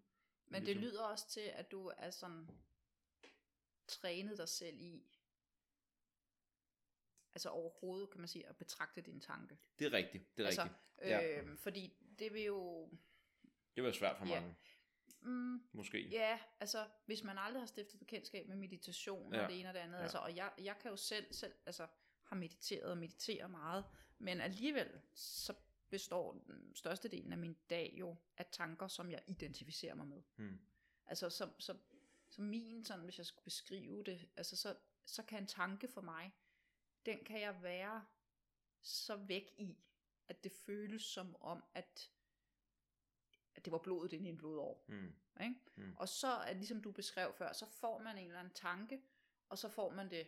Men 0.47 0.63
ligesom. 0.63 0.83
det 0.83 0.91
lyder 0.91 1.03
også 1.03 1.29
til, 1.29 1.51
at 1.55 1.71
du 1.71 1.93
er 1.97 2.11
sådan 2.11 2.51
trænet 3.89 4.39
dig 4.39 4.49
selv 4.49 4.81
i, 4.81 5.03
altså 7.35 7.49
overhovedet, 7.49 8.11
kan 8.11 8.21
man 8.21 8.29
sige, 8.29 8.49
at 8.49 8.57
betragte 8.57 9.01
din 9.01 9.21
tanke. 9.21 9.59
Det 9.79 9.87
er 9.87 9.93
rigtigt, 9.93 10.37
det 10.37 10.43
er 10.43 10.47
altså, 10.47 10.63
rigtigt. 10.63 10.81
Ja. 11.11 11.41
Øh, 11.41 11.57
fordi 11.57 11.93
det 12.19 12.35
vil 12.35 12.43
jo... 12.43 12.89
Det 13.43 13.83
vil 13.83 13.85
være 13.85 13.95
svært 13.95 14.19
for 14.19 14.27
ja. 14.27 14.41
mange. 14.41 14.57
Mm, 15.21 15.63
Måske. 15.73 16.09
Ja, 16.09 16.39
altså 16.61 16.87
hvis 17.07 17.25
man 17.25 17.39
aldrig 17.39 17.63
har 17.63 17.67
stiftet 17.67 17.99
bekendtskab 17.99 18.49
med 18.49 18.57
meditation 18.57 19.35
ja. 19.35 19.43
og 19.43 19.51
det 19.51 19.61
ene 19.61 19.69
og 19.69 19.75
det 19.75 19.81
andet, 19.81 19.99
ja. 19.99 20.03
altså, 20.03 20.19
og 20.19 20.37
jeg, 20.37 20.53
jeg 20.59 20.79
kan 20.79 20.91
jo 20.91 20.97
selv, 20.97 21.33
selv 21.33 21.55
altså, 21.67 21.87
har 22.23 22.37
mediteret 22.37 22.91
og 22.91 22.99
mediterer 22.99 23.47
meget, 23.47 23.85
men 24.19 24.41
alligevel 24.41 25.01
så 25.15 25.55
består 25.91 26.33
den 26.33 26.77
største 26.77 27.09
delen 27.09 27.33
af 27.33 27.39
min 27.39 27.57
dag 27.71 27.95
jo 27.97 28.17
af 28.37 28.47
tanker, 28.53 28.89
som 28.89 29.11
jeg 29.11 29.23
identificerer 29.27 29.95
mig 29.95 30.07
med. 30.07 30.23
Hmm. 30.37 30.59
Altså 31.07 31.31
så, 31.31 31.51
så, 31.59 31.77
så 32.29 32.43
min, 32.43 32.85
sådan, 32.85 33.05
hvis 33.05 33.19
jeg 33.19 33.27
skulle 33.27 33.45
beskrive 33.45 34.05
det, 34.05 34.29
altså 34.37 34.57
så, 34.57 34.77
så 35.07 35.23
kan 35.23 35.39
en 35.39 35.47
tanke 35.47 35.89
for 35.89 36.01
mig 36.01 36.33
den 37.07 37.25
kan 37.25 37.41
jeg 37.41 37.63
være 37.63 38.05
så 38.83 39.17
væk 39.17 39.55
i, 39.59 39.79
at 40.29 40.45
det 40.45 40.53
føles 40.53 41.03
som 41.03 41.37
om, 41.43 41.65
at, 41.75 42.11
at 43.55 43.65
det 43.65 43.73
var 43.73 43.79
blodet 43.79 44.13
ind 44.13 44.27
i 44.27 44.29
en 44.31 44.37
blodår. 44.37 44.85
Mm. 44.89 45.15
Ikke? 45.41 45.55
Mm. 45.77 45.95
Og 45.97 46.09
så, 46.09 46.41
at 46.47 46.57
ligesom 46.57 46.83
du 46.83 46.93
beskrev 46.93 47.33
før, 47.33 47.53
så 47.53 47.67
får 47.67 47.99
man 47.99 48.19
en 48.19 48.27
eller 48.27 48.39
anden 48.41 48.55
tanke, 48.55 49.03
og 49.49 49.59
så 49.59 49.69
får 49.69 49.91
man 49.91 50.11
det 50.11 50.27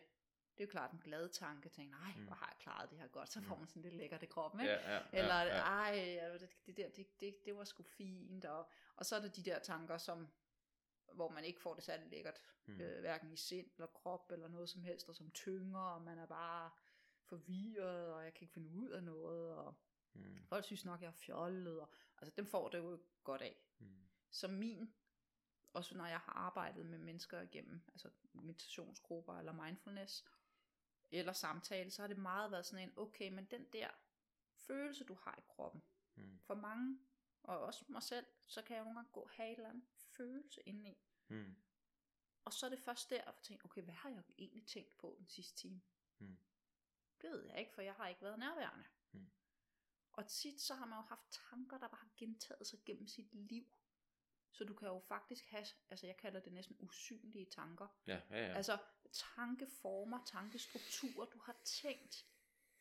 det 0.58 0.62
er 0.62 0.66
jo 0.66 0.70
klart 0.70 0.92
en 0.92 0.98
glad 0.98 1.28
tanke, 1.28 1.68
tænke, 1.68 1.90
nej, 1.90 2.12
Mm. 2.16 2.24
hvor 2.24 2.34
har 2.34 2.46
jeg 2.46 2.56
klaret 2.58 2.90
det 2.90 2.98
her 2.98 3.06
godt, 3.08 3.32
så 3.32 3.40
Mm. 3.40 3.46
får 3.46 3.56
man 3.58 3.68
sådan 3.68 3.82
lidt 3.82 3.94
lækkert 3.94 4.22
i 4.22 4.26
kroppen, 4.26 4.60
ikke? 4.60 4.72
Ja, 4.72 4.94
ja, 4.94 5.02
Eller, 5.12 5.34
ja, 5.34 5.56
ja. 5.56 5.62
ej, 5.62 5.92
det, 6.40 6.66
det 6.66 6.76
der, 6.76 6.88
det, 6.88 7.20
det, 7.20 7.44
det 7.46 7.56
var 7.56 7.64
sgu 7.64 7.82
fint, 7.82 8.44
og, 8.44 8.70
og 8.96 9.06
så 9.06 9.16
er 9.16 9.20
der 9.20 9.28
de 9.28 9.42
der 9.42 9.58
tanker, 9.58 9.98
som, 9.98 10.28
hvor 11.12 11.28
man 11.30 11.44
ikke 11.44 11.60
får 11.60 11.74
det 11.74 11.84
særlig 11.84 12.06
lækkert, 12.10 12.40
Mm. 12.68 12.80
øh, 12.80 13.00
hverken 13.00 13.32
i 13.32 13.36
sind 13.36 13.70
eller 13.76 13.86
krop 13.86 14.30
eller 14.32 14.48
noget 14.48 14.68
som 14.70 14.82
helst, 14.82 15.08
og 15.08 15.14
som 15.14 15.30
tynger, 15.30 15.80
og 15.80 16.02
man 16.02 16.18
er 16.18 16.26
bare 16.26 16.70
forvirret, 17.22 18.14
og 18.14 18.24
jeg 18.24 18.34
kan 18.34 18.42
ikke 18.42 18.52
finde 18.54 18.70
ud 18.70 18.88
af 18.88 19.02
noget, 19.02 19.54
og 19.56 19.74
Mm. 20.12 20.46
folk 20.46 20.64
synes 20.64 20.84
nok, 20.84 21.00
jeg 21.00 21.08
er 21.08 21.12
fjollet, 21.12 21.80
og, 21.80 21.90
altså 22.18 22.32
dem 22.36 22.46
får 22.46 22.68
det 22.68 22.78
jo 22.78 22.98
godt 23.24 23.42
af. 23.42 23.56
Mm. 23.78 24.08
Så 24.30 24.48
min, 24.48 24.94
også 25.72 25.96
når 25.96 26.06
jeg 26.06 26.18
har 26.20 26.32
arbejdet 26.32 26.86
med 26.86 26.98
mennesker 26.98 27.40
igennem, 27.40 27.82
altså 27.88 28.10
meditationsgrupper 28.32 29.38
eller 29.38 29.52
mindfulness, 29.52 30.24
eller 31.10 31.32
samtale, 31.32 31.90
så 31.90 32.02
har 32.02 32.06
det 32.08 32.18
meget 32.18 32.50
været 32.50 32.66
sådan 32.66 32.88
en, 32.88 32.98
okay, 32.98 33.28
men 33.28 33.44
den 33.44 33.64
der 33.72 33.88
følelse, 34.54 35.04
du 35.04 35.14
har 35.14 35.36
i 35.38 35.42
kroppen, 35.48 35.82
Mm. 36.14 36.38
for 36.38 36.54
mange, 36.54 36.98
og 37.42 37.58
også 37.60 37.84
mig 37.88 38.02
selv, 38.02 38.26
så 38.46 38.62
kan 38.62 38.76
jeg 38.76 38.84
nogle 38.84 38.98
gange 38.98 39.10
gå 39.12 39.28
have 39.32 39.48
en 39.48 39.56
eller 39.56 39.68
anden 39.68 39.88
følelse 40.16 40.62
indeni. 40.66 40.98
Mm. 41.28 41.56
Og 42.44 42.52
så 42.52 42.66
er 42.66 42.70
det 42.70 42.78
først 42.78 43.10
der, 43.10 43.20
at 43.20 43.26
jeg 43.26 43.42
tænker, 43.42 43.64
okay, 43.64 43.82
hvad 43.82 43.94
har 43.94 44.10
jeg 44.10 44.22
egentlig 44.38 44.66
tænkt 44.66 44.96
på 44.96 45.16
den 45.18 45.28
sidste 45.28 45.56
time? 45.56 45.82
Mm. 46.18 46.38
Det 47.22 47.30
ved 47.30 47.44
jeg 47.44 47.58
ikke, 47.58 47.74
for 47.74 47.82
jeg 47.82 47.94
har 47.94 48.08
ikke 48.08 48.22
været 48.22 48.38
nærværende. 48.38 48.84
Mm. 49.12 49.30
Og 50.12 50.28
tit 50.28 50.60
så 50.60 50.74
har 50.74 50.86
man 50.86 50.98
jo 50.98 51.02
haft 51.02 51.38
tanker, 51.50 51.78
der 51.78 51.88
bare 51.88 52.00
har 52.00 52.10
gentaget 52.16 52.66
sig 52.66 52.78
gennem 52.84 53.06
sit 53.06 53.34
liv. 53.34 53.66
Så 54.50 54.64
du 54.64 54.74
kan 54.74 54.88
jo 54.88 55.00
faktisk 55.00 55.48
have, 55.50 55.66
altså 55.88 56.06
jeg 56.06 56.16
kalder 56.16 56.40
det 56.40 56.52
næsten 56.52 56.76
usynlige 56.80 57.46
tanker. 57.50 57.88
Ja, 58.06 58.20
ja, 58.30 58.36
ja. 58.36 58.46
Ja. 58.46 58.54
Altså 58.54 58.78
tankeformer, 59.12 60.24
tankestrukturer, 60.24 61.26
du 61.26 61.38
har 61.38 61.56
tænkt 61.64 62.26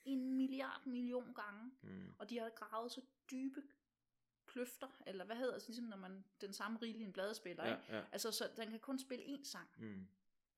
en 0.06 0.38
milliard 0.38 0.86
million 0.86 1.34
gange. 1.34 1.72
Mm. 1.82 2.16
Og 2.20 2.30
de 2.30 2.38
har 2.38 2.50
gravet 2.50 2.92
så 2.92 3.02
dybe 3.32 3.64
kløfter, 4.56 4.88
eller 5.08 5.26
hvad 5.26 5.36
hedder 5.36 5.54
det, 5.60 5.68
ligesom 5.68 5.86
når 5.86 5.98
man 5.98 6.24
den 6.42 6.54
samme 6.54 6.80
rille 6.82 7.00
i 7.00 7.04
en 7.04 7.14
bladespiller, 7.14 7.66
Ja, 7.68 7.76
ikke? 7.78 7.96
ja. 7.96 8.04
Altså, 8.12 8.32
så 8.32 8.50
den 8.58 8.70
kan 8.70 8.80
kun 8.80 9.00
spille 9.00 9.26
én 9.26 9.44
sang. 9.44 9.70
Mm. 9.78 10.08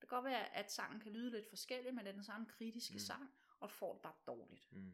kan 0.00 0.08
godt 0.08 0.24
være, 0.24 0.56
at 0.56 0.72
sangen 0.72 1.00
kan 1.00 1.12
lyde 1.12 1.30
lidt 1.30 1.48
forskellig, 1.48 1.94
men 1.94 2.04
det 2.04 2.08
er 2.10 2.14
den 2.14 2.24
samme 2.24 2.46
kritiske 2.46 2.94
Mm. 2.94 2.98
sang, 2.98 3.30
og 3.60 3.70
får 3.70 3.92
det 3.92 4.02
bare 4.02 4.14
dårligt. 4.26 4.72
Mm. 4.72 4.92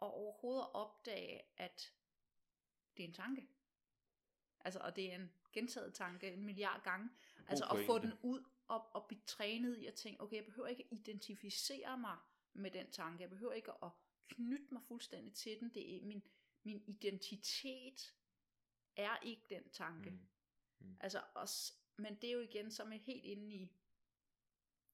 Og 0.00 0.14
overhovedet 0.14 0.66
opdage, 0.72 1.42
at 1.56 1.92
det 2.96 3.02
er 3.04 3.08
en 3.08 3.14
tanke. 3.14 3.48
Altså, 4.60 4.80
og 4.80 4.96
det 4.96 5.10
er 5.12 5.14
en 5.14 5.32
gentaget 5.52 5.94
tanke 5.94 6.32
en 6.32 6.44
milliard 6.44 6.82
gange. 6.82 7.08
God 7.36 7.46
Altså 7.48 7.64
at 7.64 7.86
få 7.86 7.98
den 7.98 8.12
ud 8.22 8.44
og, 8.68 8.94
og 8.96 9.06
blive 9.06 9.20
trænet 9.26 9.76
i 9.78 9.86
at 9.86 9.94
tænke, 9.94 10.20
okay, 10.20 10.36
jeg 10.36 10.44
behøver 10.44 10.68
ikke 10.68 10.84
at 10.90 10.98
identificere 10.98 11.98
mig 11.98 12.16
med 12.52 12.70
den 12.70 12.90
tanke. 12.90 13.22
Jeg 13.22 13.30
behøver 13.30 13.52
ikke 13.52 13.72
at 13.84 13.90
knytte 14.28 14.66
mig 14.74 14.82
fuldstændig 14.82 15.34
til 15.34 15.60
den. 15.60 15.68
Det 15.74 15.96
er 15.96 16.06
min, 16.06 16.22
min 16.64 16.82
identitet 16.86 18.14
er 18.96 19.16
ikke 19.22 19.42
den 19.50 19.70
tanke. 19.72 20.10
Mm. 20.10 20.18
Mm. 20.80 20.96
Altså 21.00 21.20
også, 21.34 21.72
men 21.96 22.14
det 22.14 22.28
er 22.28 22.32
jo 22.32 22.40
igen 22.40 22.70
som 22.70 22.92
er 22.92 22.96
helt 22.96 23.24
inde 23.24 23.54
i, 23.56 23.72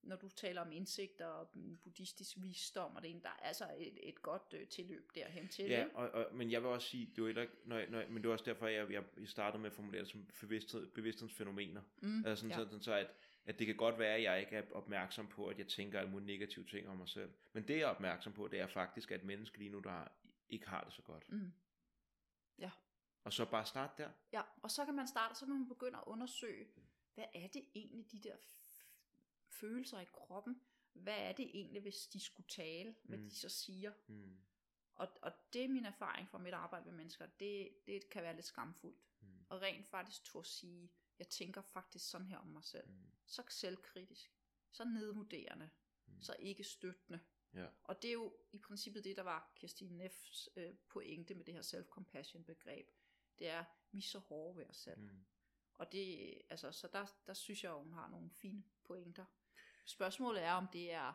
når 0.02 0.16
du 0.16 0.28
taler 0.28 0.60
om 0.60 0.72
indsigt 0.72 1.20
og 1.20 1.48
buddhistisk 1.82 2.36
visdom, 2.40 2.96
og 2.96 3.02
det 3.02 3.10
ene, 3.10 3.20
der 3.22 3.28
er 3.28 3.32
altså 3.46 3.64
et, 3.78 4.08
et 4.08 4.22
godt 4.22 4.54
øh, 4.54 4.66
tilløb 4.68 5.10
derhen 5.14 5.48
til. 5.48 5.64
Ja, 5.64 5.86
og, 5.94 6.10
og, 6.10 6.34
men 6.34 6.50
jeg 6.50 6.62
vil 6.62 6.68
også 6.70 6.88
sige, 6.88 7.12
det 7.16 7.22
var 7.24 7.28
ikke, 7.28 7.48
når, 7.64 7.78
jeg- 7.78 7.90
når, 7.90 7.98
jeg- 8.00 8.08
men 8.10 8.16
det 8.22 8.26
var 8.28 8.32
også 8.32 8.44
derfor, 8.44 8.66
jeg, 8.66 8.90
jeg 8.92 9.04
startede 9.26 9.60
med 9.62 9.70
at 9.70 9.76
formulere 9.76 10.00
det 10.02 10.10
som 10.10 10.26
bevidsthed, 10.40 10.90
bevidsthedsfænomener. 10.90 11.82
Mm, 12.02 12.24
Altså 12.26 12.36
sådan, 12.42 12.50
ja. 12.50 12.56
sådan 12.64 12.80
så, 12.82 12.92
at, 12.94 13.10
at 13.44 13.58
det 13.58 13.66
kan 13.66 13.76
godt 13.76 13.98
være, 13.98 14.14
at 14.16 14.22
jeg 14.22 14.40
ikke 14.40 14.56
er 14.56 14.62
opmærksom 14.72 15.28
på, 15.28 15.46
at 15.46 15.58
jeg 15.58 15.66
tænker 15.68 15.98
alle 15.98 16.10
mulige 16.10 16.26
negative 16.38 16.64
ting 16.66 16.88
om 16.88 16.96
mig 16.96 17.08
selv. 17.08 17.32
Men 17.52 17.68
det, 17.68 17.74
jeg 17.74 17.82
er 17.82 17.86
opmærksom 17.86 18.32
på, 18.32 18.48
det 18.48 18.60
er 18.60 18.66
faktisk, 18.66 19.10
at 19.10 19.24
menneske 19.24 19.58
lige 19.58 19.70
nu, 19.70 19.78
der 19.80 20.08
ikke 20.50 20.68
har 20.68 20.84
det 20.84 20.92
så 20.92 21.02
godt. 21.02 21.28
Mm. 21.32 21.52
Og 23.24 23.32
så 23.32 23.44
bare 23.50 23.66
starte 23.66 24.02
der. 24.02 24.10
Ja, 24.32 24.42
og 24.62 24.70
så 24.70 24.84
kan 24.84 24.94
man 24.94 25.08
starte, 25.08 25.34
så 25.34 25.46
kan 25.46 25.54
man 25.54 25.68
begynde 25.68 25.98
at 25.98 26.04
undersøge, 26.06 26.68
hvad 27.14 27.24
er 27.34 27.46
det 27.48 27.64
egentlig, 27.74 28.12
de 28.12 28.20
der 28.20 28.36
følelser 29.48 30.00
i 30.00 30.04
kroppen, 30.04 30.60
hvad 30.92 31.18
er 31.18 31.32
det 31.32 31.50
egentlig, 31.54 31.82
hvis 31.82 32.06
de 32.06 32.20
skulle 32.20 32.48
tale, 32.48 32.96
hvad 33.02 33.18
Mm. 33.18 33.28
de 33.28 33.34
så 33.36 33.48
siger. 33.48 33.92
Mm. 34.06 34.38
Og, 34.94 35.08
og 35.22 35.32
det 35.52 35.64
er 35.64 35.68
min 35.68 35.84
erfaring 35.84 36.28
fra 36.28 36.38
mit 36.38 36.54
arbejde 36.54 36.84
med 36.86 36.92
mennesker, 36.94 37.26
det, 37.26 37.68
det 37.86 38.10
kan 38.10 38.22
være 38.22 38.34
lidt 38.34 38.46
skamfuldt. 38.46 38.98
Mm. 39.20 39.28
Og 39.48 39.60
rent 39.62 39.86
faktisk 39.86 40.24
turde 40.24 40.48
sige, 40.48 40.90
jeg 41.18 41.28
tænker 41.28 41.62
faktisk 41.62 42.10
sådan 42.10 42.26
her 42.26 42.38
om 42.38 42.46
mig 42.46 42.64
selv. 42.64 42.88
Mm. 42.88 43.10
Så 43.26 43.42
selvkritisk, 43.48 44.32
så 44.70 44.84
nedvurderende, 44.84 45.70
Mm. 46.06 46.20
så 46.20 46.36
ikke 46.38 46.64
støttende. 46.64 47.20
Ja. 47.54 47.66
Og 47.84 48.02
det 48.02 48.08
er 48.08 48.12
jo 48.12 48.36
i 48.52 48.58
princippet 48.58 49.04
det, 49.04 49.16
der 49.16 49.22
var 49.22 49.52
Kirstine 49.56 49.96
Neffs 49.96 50.48
øh, 50.56 50.74
pointe 50.88 51.34
med 51.34 51.44
det 51.44 51.54
her 51.54 51.62
self-compassion 51.62 52.42
begreb. 52.42 52.90
Det 53.38 53.48
er, 53.48 53.64
vi 53.92 53.98
er 53.98 54.02
så 54.02 54.18
hårde 54.18 54.56
ved 54.56 54.66
os 54.66 54.76
selv. 54.76 55.00
Mm. 55.00 55.24
Og 55.74 55.92
det, 55.92 56.34
altså, 56.50 56.72
så 56.72 56.88
der, 56.92 57.06
der 57.26 57.34
synes 57.34 57.64
jeg, 57.64 57.72
at 57.72 57.78
hun 57.78 57.92
har 57.92 58.08
nogle 58.08 58.30
fine 58.30 58.64
pointer. 58.84 59.24
Spørgsmålet 59.84 60.42
er, 60.42 60.52
om 60.52 60.68
det 60.72 60.92
er, 60.92 61.12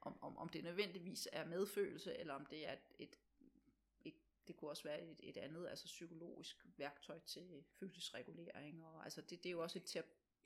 om, 0.00 0.22
om, 0.22 0.36
om 0.36 0.48
det 0.48 0.64
nødvendigvis 0.64 1.28
er 1.32 1.44
medfølelse, 1.44 2.16
eller 2.16 2.34
om 2.34 2.46
det 2.46 2.68
er 2.68 2.72
et, 2.72 2.92
et, 2.98 3.18
et 4.04 4.14
det 4.46 4.56
kunne 4.56 4.70
også 4.70 4.82
være 4.82 5.02
et, 5.02 5.16
et 5.22 5.36
andet, 5.36 5.68
altså 5.68 5.84
psykologisk 5.84 6.66
værktøj 6.76 7.18
til 7.18 7.64
følelsesregulering. 7.70 8.84
Og, 8.84 9.04
altså 9.04 9.20
det, 9.20 9.30
det 9.42 9.46
er 9.46 9.52
jo 9.52 9.62
også 9.62 9.78
et 9.78 9.84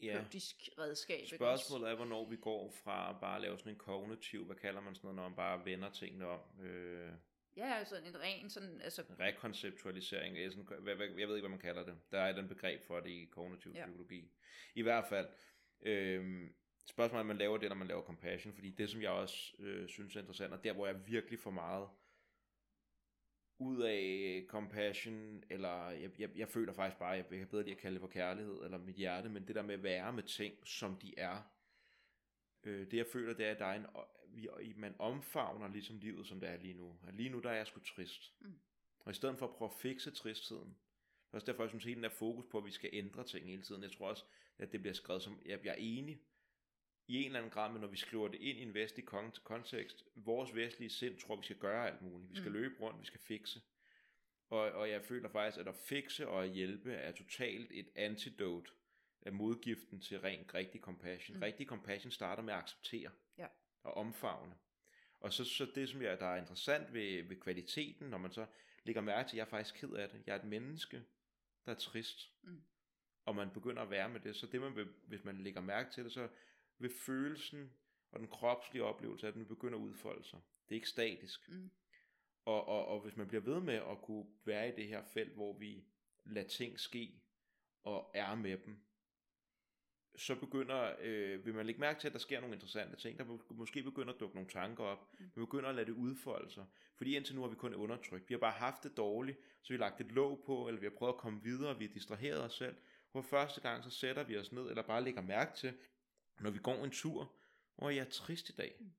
Ja. 0.02 0.12
terapeutisk 0.12 0.68
redskab. 0.78 1.27
Spørgsmålet 1.27 1.90
er, 1.90 1.94
hvornår 1.94 2.28
vi 2.28 2.36
går 2.36 2.70
fra 2.70 3.18
bare 3.20 3.36
at 3.36 3.43
lave 3.43 3.59
sådan 3.59 3.73
en 3.73 3.78
kognitiv, 3.78 4.44
hvad 4.44 4.56
kalder 4.56 4.81
man 4.81 4.94
sådan 4.94 5.06
noget, 5.06 5.16
når 5.16 5.23
man 5.28 5.36
bare 5.36 5.64
vender 5.64 5.90
tingene 5.90 6.27
om. 6.27 6.40
Øh, 6.64 7.12
Ja, 7.56 7.74
altså 7.74 7.97
en 7.97 8.20
ren 8.20 8.51
sådan, 8.51 8.81
altså, 8.81 9.02
rekonceptualisering, 9.20 10.39
er 10.39 10.43
jeg 10.43 11.28
ved 11.28 11.36
ikke, 11.36 11.40
hvad 11.40 11.48
man 11.48 11.59
kalder 11.59 11.85
det. 11.85 11.94
Der 12.10 12.18
er 12.20 12.28
et 12.31 12.36
den 12.36 12.48
begreb 12.48 12.82
for 12.86 13.01
det 13.01 13.10
i 13.10 13.24
kognitiv 13.24 13.73
Ja. 13.74 13.85
psykologi. 13.86 14.31
I 14.74 14.82
hvert 14.82 15.05
fald, 15.09 15.28
øh, 15.82 16.51
spørgsmålet 16.86 17.18
er, 17.18 17.20
om 17.20 17.27
man 17.27 17.36
laver 17.36 17.56
det, 17.59 17.68
når 17.68 17.77
man 17.77 17.89
laver 17.89 18.02
compassion, 18.02 18.55
fordi 18.55 18.70
det, 18.70 18.90
som 18.90 19.02
jeg 19.02 19.10
også 19.10 19.52
øh, 19.59 19.89
synes 19.89 20.16
er 20.16 20.20
interessant, 20.20 20.52
og 20.52 20.64
der, 20.64 20.73
hvor 20.73 20.86
jeg 20.86 21.06
virkelig 21.06 21.39
får 21.39 21.51
meget 21.51 21.89
ud 23.58 23.82
af 23.82 24.44
compassion, 24.48 25.44
eller 25.50 25.90
jeg, 25.90 26.10
jeg, 26.18 26.30
jeg 26.36 26.48
føler 26.48 26.72
faktisk 26.72 26.98
bare, 26.98 27.10
jeg 27.10 27.26
kan 27.28 27.46
bedre 27.46 27.62
lide 27.62 27.74
at 27.74 27.80
kalde 27.80 27.94
det 27.94 28.00
for 28.00 28.08
kærlighed, 28.08 28.64
eller 28.64 28.78
mit 28.78 28.96
hjerte, 28.96 29.28
men 29.28 29.46
det 29.46 29.54
der 29.54 29.62
med 29.62 29.74
at 29.74 29.82
være 29.82 30.12
med 30.12 30.22
ting, 30.22 30.66
som 30.66 30.96
de 30.96 31.14
er, 31.16 31.42
øh, 32.64 32.90
det 32.90 32.96
jeg 32.96 33.06
føler, 33.06 33.34
det 33.34 33.46
er, 33.46 33.50
at 33.50 33.58
der 33.58 33.66
er 33.66 33.74
en, 33.74 33.86
vi, 34.28 34.48
man 34.76 34.94
omfavner 34.98 35.68
ligesom 35.68 35.98
livet, 35.98 36.26
som 36.26 36.40
det 36.40 36.48
er 36.48 36.56
lige 36.56 36.74
nu. 36.74 36.96
At 37.06 37.14
lige 37.14 37.28
nu, 37.28 37.40
der 37.40 37.50
er 37.50 37.56
jeg 37.56 37.66
sgu 37.66 37.80
trist. 37.80 38.34
Mm. 38.40 38.58
Og 38.98 39.10
i 39.10 39.14
stedet 39.14 39.38
for 39.38 39.46
at 39.46 39.54
prøve 39.54 39.70
at 39.70 39.80
fikse 39.80 40.10
tristheden, 40.10 40.68
det 40.68 41.32
er 41.32 41.36
også 41.36 41.46
derfor, 41.46 41.62
jeg 41.62 41.70
synes, 41.70 41.84
hele 41.84 41.94
den 41.94 42.02
der 42.02 42.08
fokus 42.08 42.44
på, 42.50 42.58
at 42.58 42.64
vi 42.64 42.70
skal 42.70 42.90
ændre 42.92 43.24
ting 43.24 43.46
hele 43.46 43.62
tiden. 43.62 43.82
Jeg 43.82 43.92
tror 43.92 44.08
også, 44.08 44.24
at 44.58 44.72
det 44.72 44.80
bliver 44.80 44.94
skrevet 44.94 45.22
som, 45.22 45.40
jeg, 45.46 45.64
jeg 45.64 45.70
er 45.70 45.78
enig 45.78 46.20
i 47.08 47.16
en 47.20 47.26
eller 47.26 47.38
anden 47.38 47.50
grad, 47.52 47.72
men 47.72 47.80
når 47.80 47.88
vi 47.88 47.96
skriver 47.96 48.28
det 48.28 48.40
ind 48.40 48.58
i 48.58 48.62
en 48.62 48.74
vestlig 48.74 49.04
kon- 49.14 49.42
kontekst, 49.42 50.04
vores 50.14 50.54
vestlige 50.54 50.90
sind 50.90 51.18
tror, 51.18 51.36
vi 51.36 51.44
skal 51.44 51.56
gøre 51.56 51.86
alt 51.90 52.02
muligt. 52.02 52.30
Vi 52.30 52.36
skal 52.36 52.48
Mm. 52.48 52.52
løbe 52.56 52.74
rundt, 52.80 53.00
vi 53.00 53.06
skal 53.06 53.20
fikse. 53.20 53.60
Og, 54.50 54.58
og 54.58 54.90
jeg 54.90 55.04
føler 55.04 55.28
faktisk, 55.28 55.60
at 55.60 55.68
at 55.68 55.74
fikse 55.74 56.28
og 56.28 56.44
at 56.44 56.50
hjælpe 56.50 56.92
er 56.92 57.12
totalt 57.12 57.70
et 57.74 57.88
antidote 57.96 58.70
af 59.22 59.32
modgiften 59.32 60.00
til 60.00 60.20
rent 60.20 60.54
rigtig 60.54 60.80
compassion. 60.80 61.36
Mm. 61.36 61.42
Rigtig 61.42 61.66
compassion 61.66 62.10
starter 62.10 62.42
med 62.42 62.52
at 62.54 62.58
acceptere 62.58 63.10
Ja. 63.38 63.46
og 63.82 63.94
omfavne. 63.94 64.54
Og 65.20 65.32
så, 65.32 65.44
så 65.44 65.66
det, 65.74 65.88
som 65.88 66.02
jeg, 66.02 66.20
der 66.20 66.26
er 66.26 66.36
interessant 66.36 66.92
ved, 66.94 67.22
ved 67.22 67.36
kvaliteten, 67.40 68.10
når 68.10 68.18
man 68.18 68.32
så 68.32 68.46
lægger 68.84 69.02
mærke 69.02 69.28
til, 69.28 69.34
at 69.34 69.38
jeg 69.38 69.44
er 69.44 69.48
faktisk 69.50 69.74
ked 69.74 69.90
af 69.92 70.08
det. 70.08 70.22
Jeg 70.26 70.36
er 70.36 70.38
et 70.38 70.44
menneske, 70.48 71.02
der 71.66 71.72
er 71.72 71.76
trist. 71.76 72.30
Mm. 72.42 72.62
Og 73.24 73.36
man 73.36 73.50
begynder 73.50 73.82
at 73.82 73.90
være 73.90 74.08
med 74.08 74.20
det. 74.20 74.36
Så 74.36 74.46
det, 74.46 74.60
man 74.60 74.76
vil, 74.76 74.88
hvis 75.06 75.24
man 75.24 75.38
lægger 75.38 75.60
mærke 75.60 75.90
til 75.90 76.04
det, 76.04 76.12
så 76.12 76.28
vil 76.78 76.90
følelsen 76.90 77.73
og 78.11 78.20
den 78.20 78.28
kropslige 78.28 78.85
oplevelse, 78.85 79.28
at 79.28 79.35
den 79.35 79.47
begynder 79.47 79.78
at 79.78 79.82
udfolde 79.82 80.24
sig. 80.24 80.40
Det 80.69 80.74
er 80.74 80.77
ikke 80.77 80.89
statisk. 80.89 81.48
Mm. 81.48 81.70
Og, 82.44 82.69
og, 82.69 82.86
og 82.86 83.01
hvis 83.01 83.16
man 83.16 83.28
bliver 83.28 83.43
ved 83.43 83.61
med 83.61 83.74
at 83.74 84.03
kunne 84.03 84.27
være 84.44 84.69
i 84.69 84.77
det 84.77 84.89
her 84.89 85.03
felt, 85.03 85.32
hvor 85.32 85.59
vi 85.59 85.85
lader 86.24 86.48
ting 86.48 86.81
ske 86.81 87.20
og 87.82 88.11
er 88.15 88.35
med 88.35 88.59
dem, 88.59 88.77
så 90.16 90.35
begynder, 90.35 90.94
øh, 91.01 91.47
vil 91.47 91.55
man 91.55 91.66
lægge 91.66 91.81
mærke 91.81 92.01
til, 92.01 92.09
at 92.09 92.12
der 92.12 92.19
sker 92.19 92.40
nogle 92.40 92.55
interessante 92.55 92.97
ting. 92.97 93.19
Der 93.19 93.39
måske 93.51 93.82
begynder 93.82 94.15
at 94.15 94.20
dukke 94.20 94.35
nogle 94.35 94.51
tanker 94.51 94.85
op. 94.85 95.12
Mm. 95.19 95.24
Vi 95.24 95.40
begynder 95.40 95.69
at 95.69 95.74
lade 95.74 95.86
det 95.86 95.93
udfolde 95.93 96.51
sig. 96.51 96.65
Fordi 96.97 97.16
indtil 97.16 97.35
nu 97.35 97.43
har 97.43 97.48
vi 97.48 97.55
kun 97.55 97.74
undertrykt. 97.74 98.28
Vi 98.28 98.35
har 98.35 98.39
bare 98.39 98.53
haft 98.53 98.82
det 98.82 98.97
dårligt, 98.97 99.39
så 99.62 99.73
vi 99.73 99.74
har 99.74 99.81
lagt 99.81 100.01
et 100.01 100.12
låg 100.12 100.43
på, 100.47 100.69
eller 100.69 100.81
vi 100.81 100.86
har 100.86 100.94
prøvet 100.98 101.12
at 101.12 101.19
komme 101.19 101.43
videre, 101.43 101.78
vi 101.78 101.86
har 101.86 101.93
distraheret 101.93 102.43
os 102.43 102.55
selv. 102.55 102.77
Hvor 103.12 103.23
første 103.23 103.61
gang, 103.61 103.85
så 103.85 103.90
sætter 103.90 104.24
vi 104.24 104.36
os 104.36 104.53
ned, 104.53 104.69
eller 104.69 104.82
bare 104.82 105.05
lægger 105.05 105.23
mærke 105.23 105.57
til, 105.57 105.74
når 106.40 106.50
vi 106.50 106.58
går 106.58 106.84
en 106.84 106.90
tur, 106.90 107.32
hvor 107.76 107.90
jeg 107.90 108.00
er 108.06 108.10
trist 108.10 108.48
i 108.48 108.52
dag. 108.52 108.76
Mm. 108.80 108.90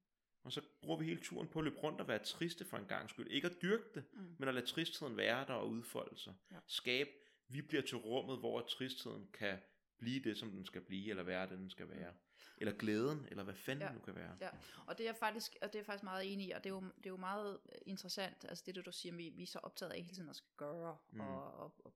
Og 0.44 0.52
så 0.52 0.62
bruger 0.82 0.98
vi 1.00 1.06
hele 1.06 1.22
turen 1.24 1.48
på 1.48 1.60
at 1.60 1.66
løbe 1.66 1.78
rundt 1.78 2.02
og 2.02 2.08
være 2.08 2.20
triste 2.24 2.66
for 2.66 2.78
en 2.78 2.86
gang 2.86 3.10
skyld. 3.10 3.28
Ikke 3.32 3.48
at 3.48 3.62
dyrke 3.62 3.84
det, 3.96 4.04
Mm. 4.14 4.36
men 4.40 4.48
at 4.50 4.54
lade 4.56 4.66
tristheden 4.66 5.18
være 5.18 5.46
der 5.48 5.54
og 5.54 5.70
udfolde 5.70 6.18
sig. 6.20 6.34
Ja. 6.52 6.58
Skab, 6.68 7.08
vi 7.48 7.62
bliver 7.62 7.84
til 7.84 7.98
rummet, 7.98 8.40
hvor 8.40 8.62
tristheden 8.62 9.28
kan 9.34 9.60
blive 9.98 10.20
det, 10.24 10.38
som 10.38 10.52
den 10.52 10.66
skal 10.66 10.82
blive, 10.82 11.10
eller 11.10 11.24
være 11.24 11.50
det, 11.50 11.58
den 11.58 11.70
skal 11.70 11.90
være. 11.90 12.14
eller 12.60 12.74
glæden, 12.74 13.28
eller 13.32 13.44
hvad 13.44 13.54
fanden 13.54 13.82
Ja. 13.82 13.88
det 13.88 13.96
nu 13.96 14.02
kan 14.02 14.16
være. 14.16 14.38
Ja, 14.42 14.50
og 14.88 14.98
det 14.98 15.04
er 15.04 15.08
jeg 15.08 15.16
faktisk, 15.16 15.56
og 15.62 15.68
det 15.68 15.76
er 15.76 15.80
jeg 15.80 15.86
faktisk 15.86 16.04
meget 16.04 16.34
enig 16.34 16.48
i, 16.48 16.52
og 16.52 16.64
det 16.64 16.70
er 16.70 16.74
jo, 16.74 16.82
det 16.98 17.06
er 17.06 17.10
jo 17.10 17.18
meget 17.18 17.60
interessant, 17.86 18.46
altså 18.50 18.64
det, 18.68 18.86
du 18.86 18.92
siger, 18.92 19.16
vi, 19.16 19.30
vi 19.30 19.44
er 19.44 19.48
så 19.48 19.60
optaget 19.60 19.92
af 19.92 20.02
hele 20.02 20.16
tiden 20.16 20.30
at 20.30 20.36
skal 20.36 20.50
gøre 20.58 20.98
Mm. 21.12 21.18
mm. 21.18 21.22
og, 21.28 21.54
og, 21.54 21.74
og, 21.86 21.94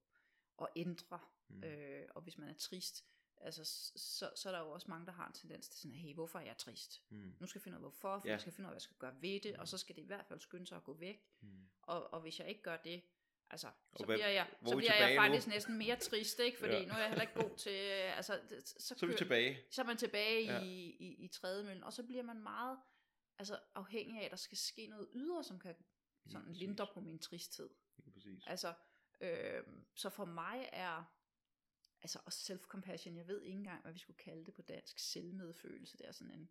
og 0.58 0.70
ændre, 0.76 1.20
Mm. 1.48 1.56
mm. 1.56 1.64
øh, 1.64 2.06
og 2.16 2.22
hvis 2.22 2.38
man 2.38 2.50
er 2.50 2.54
trist, 2.54 3.06
altså 3.44 3.66
så, 3.96 4.32
så 4.36 4.50
er 4.50 4.54
der 4.54 4.60
jo 4.60 4.70
også 4.72 4.88
mange, 4.90 5.06
der 5.06 5.12
har 5.12 5.28
en 5.28 5.34
tendens 5.34 5.70
til 5.70 5.80
sådan, 5.82 5.96
hey, 5.98 6.14
hvorfor 6.14 6.40
er 6.40 6.44
jeg 6.44 6.58
trist? 6.58 7.02
Mm. 7.10 7.34
Nu 7.40 7.48
skal 7.48 7.60
jeg 7.60 7.64
finde 7.64 7.76
ud 7.78 7.80
af, 7.80 7.84
hvorfor, 7.84 8.20
for 8.20 8.22
Ja. 8.26 8.30
ja. 8.30 8.32
jeg 8.32 8.42
skal 8.42 8.54
finde 8.54 8.68
ud 8.68 8.70
af, 8.70 8.72
hvad 8.72 8.76
jeg 8.76 8.82
skal 8.82 8.98
gøre 8.98 9.22
ved 9.22 9.40
det, 9.40 9.54
Mm. 9.54 9.60
og 9.60 9.68
så 9.68 9.78
skal 9.78 9.96
det 9.96 10.02
i 10.02 10.06
hvert 10.06 10.26
fald 10.26 10.40
skynde 10.40 10.68
sig 10.68 10.76
at 10.78 10.84
gå 10.84 10.94
væk, 10.94 11.26
Mm. 11.42 11.50
og, 11.82 12.14
og 12.14 12.22
hvis 12.22 12.40
jeg 12.40 12.50
ikke 12.50 12.62
gør 12.62 12.78
det, 12.78 13.02
altså, 13.50 13.72
så 13.98 14.06
hvad- 14.06 14.16
bliver 14.16 14.28
jeg, 14.28 14.48
så 14.66 14.72
er 14.74 14.78
bliver 14.78 14.94
jeg 14.94 15.00
tilbage 15.00 15.16
nu? 15.16 15.22
faktisk 15.22 15.48
næsten 15.48 15.78
mere 15.78 15.96
trist, 15.96 16.40
ikke? 16.40 16.60
Fordi 16.60 16.74
Ja. 16.74 16.80
ja. 16.80 16.86
nu 16.86 16.94
er 16.94 16.98
jeg 16.98 17.08
heller 17.10 17.22
ikke 17.22 17.42
god 17.42 17.58
til, 17.58 17.74
øh, 17.74 18.18
altså, 18.18 18.40
det, 18.50 18.68
så, 18.68 18.76
Så 18.80 18.94
er 18.94 19.00
vi 19.00 19.06
kører- 19.08 19.18
tilbage. 19.18 19.60
så 19.72 19.82
er 19.82 19.86
man 19.86 19.98
tilbage 19.98 20.46
Ja. 20.46 20.54
ja. 20.58 20.62
i, 20.64 20.90
i, 21.00 21.24
i 21.26 21.28
tredemøllen, 21.28 21.84
og 21.84 21.94
så 21.94 22.04
bliver 22.04 22.24
man 22.24 22.40
meget 22.44 22.80
altså, 23.40 23.60
afhængig 23.76 24.22
af, 24.22 24.26
at 24.26 24.32
der 24.32 24.38
skal 24.38 24.58
ske 24.58 24.88
noget 24.88 25.08
ydre, 25.14 25.44
som 25.44 25.60
kan 25.60 25.76
sådan 26.30 26.54
lindre 26.54 26.88
på 26.94 27.02
min 27.02 27.20
tristhed. 27.20 27.70
Lige 27.98 28.14
præcis. 28.14 28.44
Altså, 28.48 28.74
øh, 29.22 29.64
så 29.96 30.10
for 30.10 30.26
mig 30.26 30.70
er, 30.74 31.04
altså 32.02 32.20
og 32.26 32.32
self-compassion, 32.34 33.18
jeg 33.18 33.28
ved 33.28 33.42
ikke 33.42 33.58
engang, 33.58 33.82
hvad 33.82 33.94
vi 33.94 34.00
skulle 34.00 34.18
kalde 34.18 34.46
det 34.46 34.54
på 34.54 34.62
dansk, 34.62 35.00
selvmedfølelse, 35.00 35.98
det 35.98 36.08
er 36.08 36.12
sådan 36.12 36.34
en, 36.34 36.50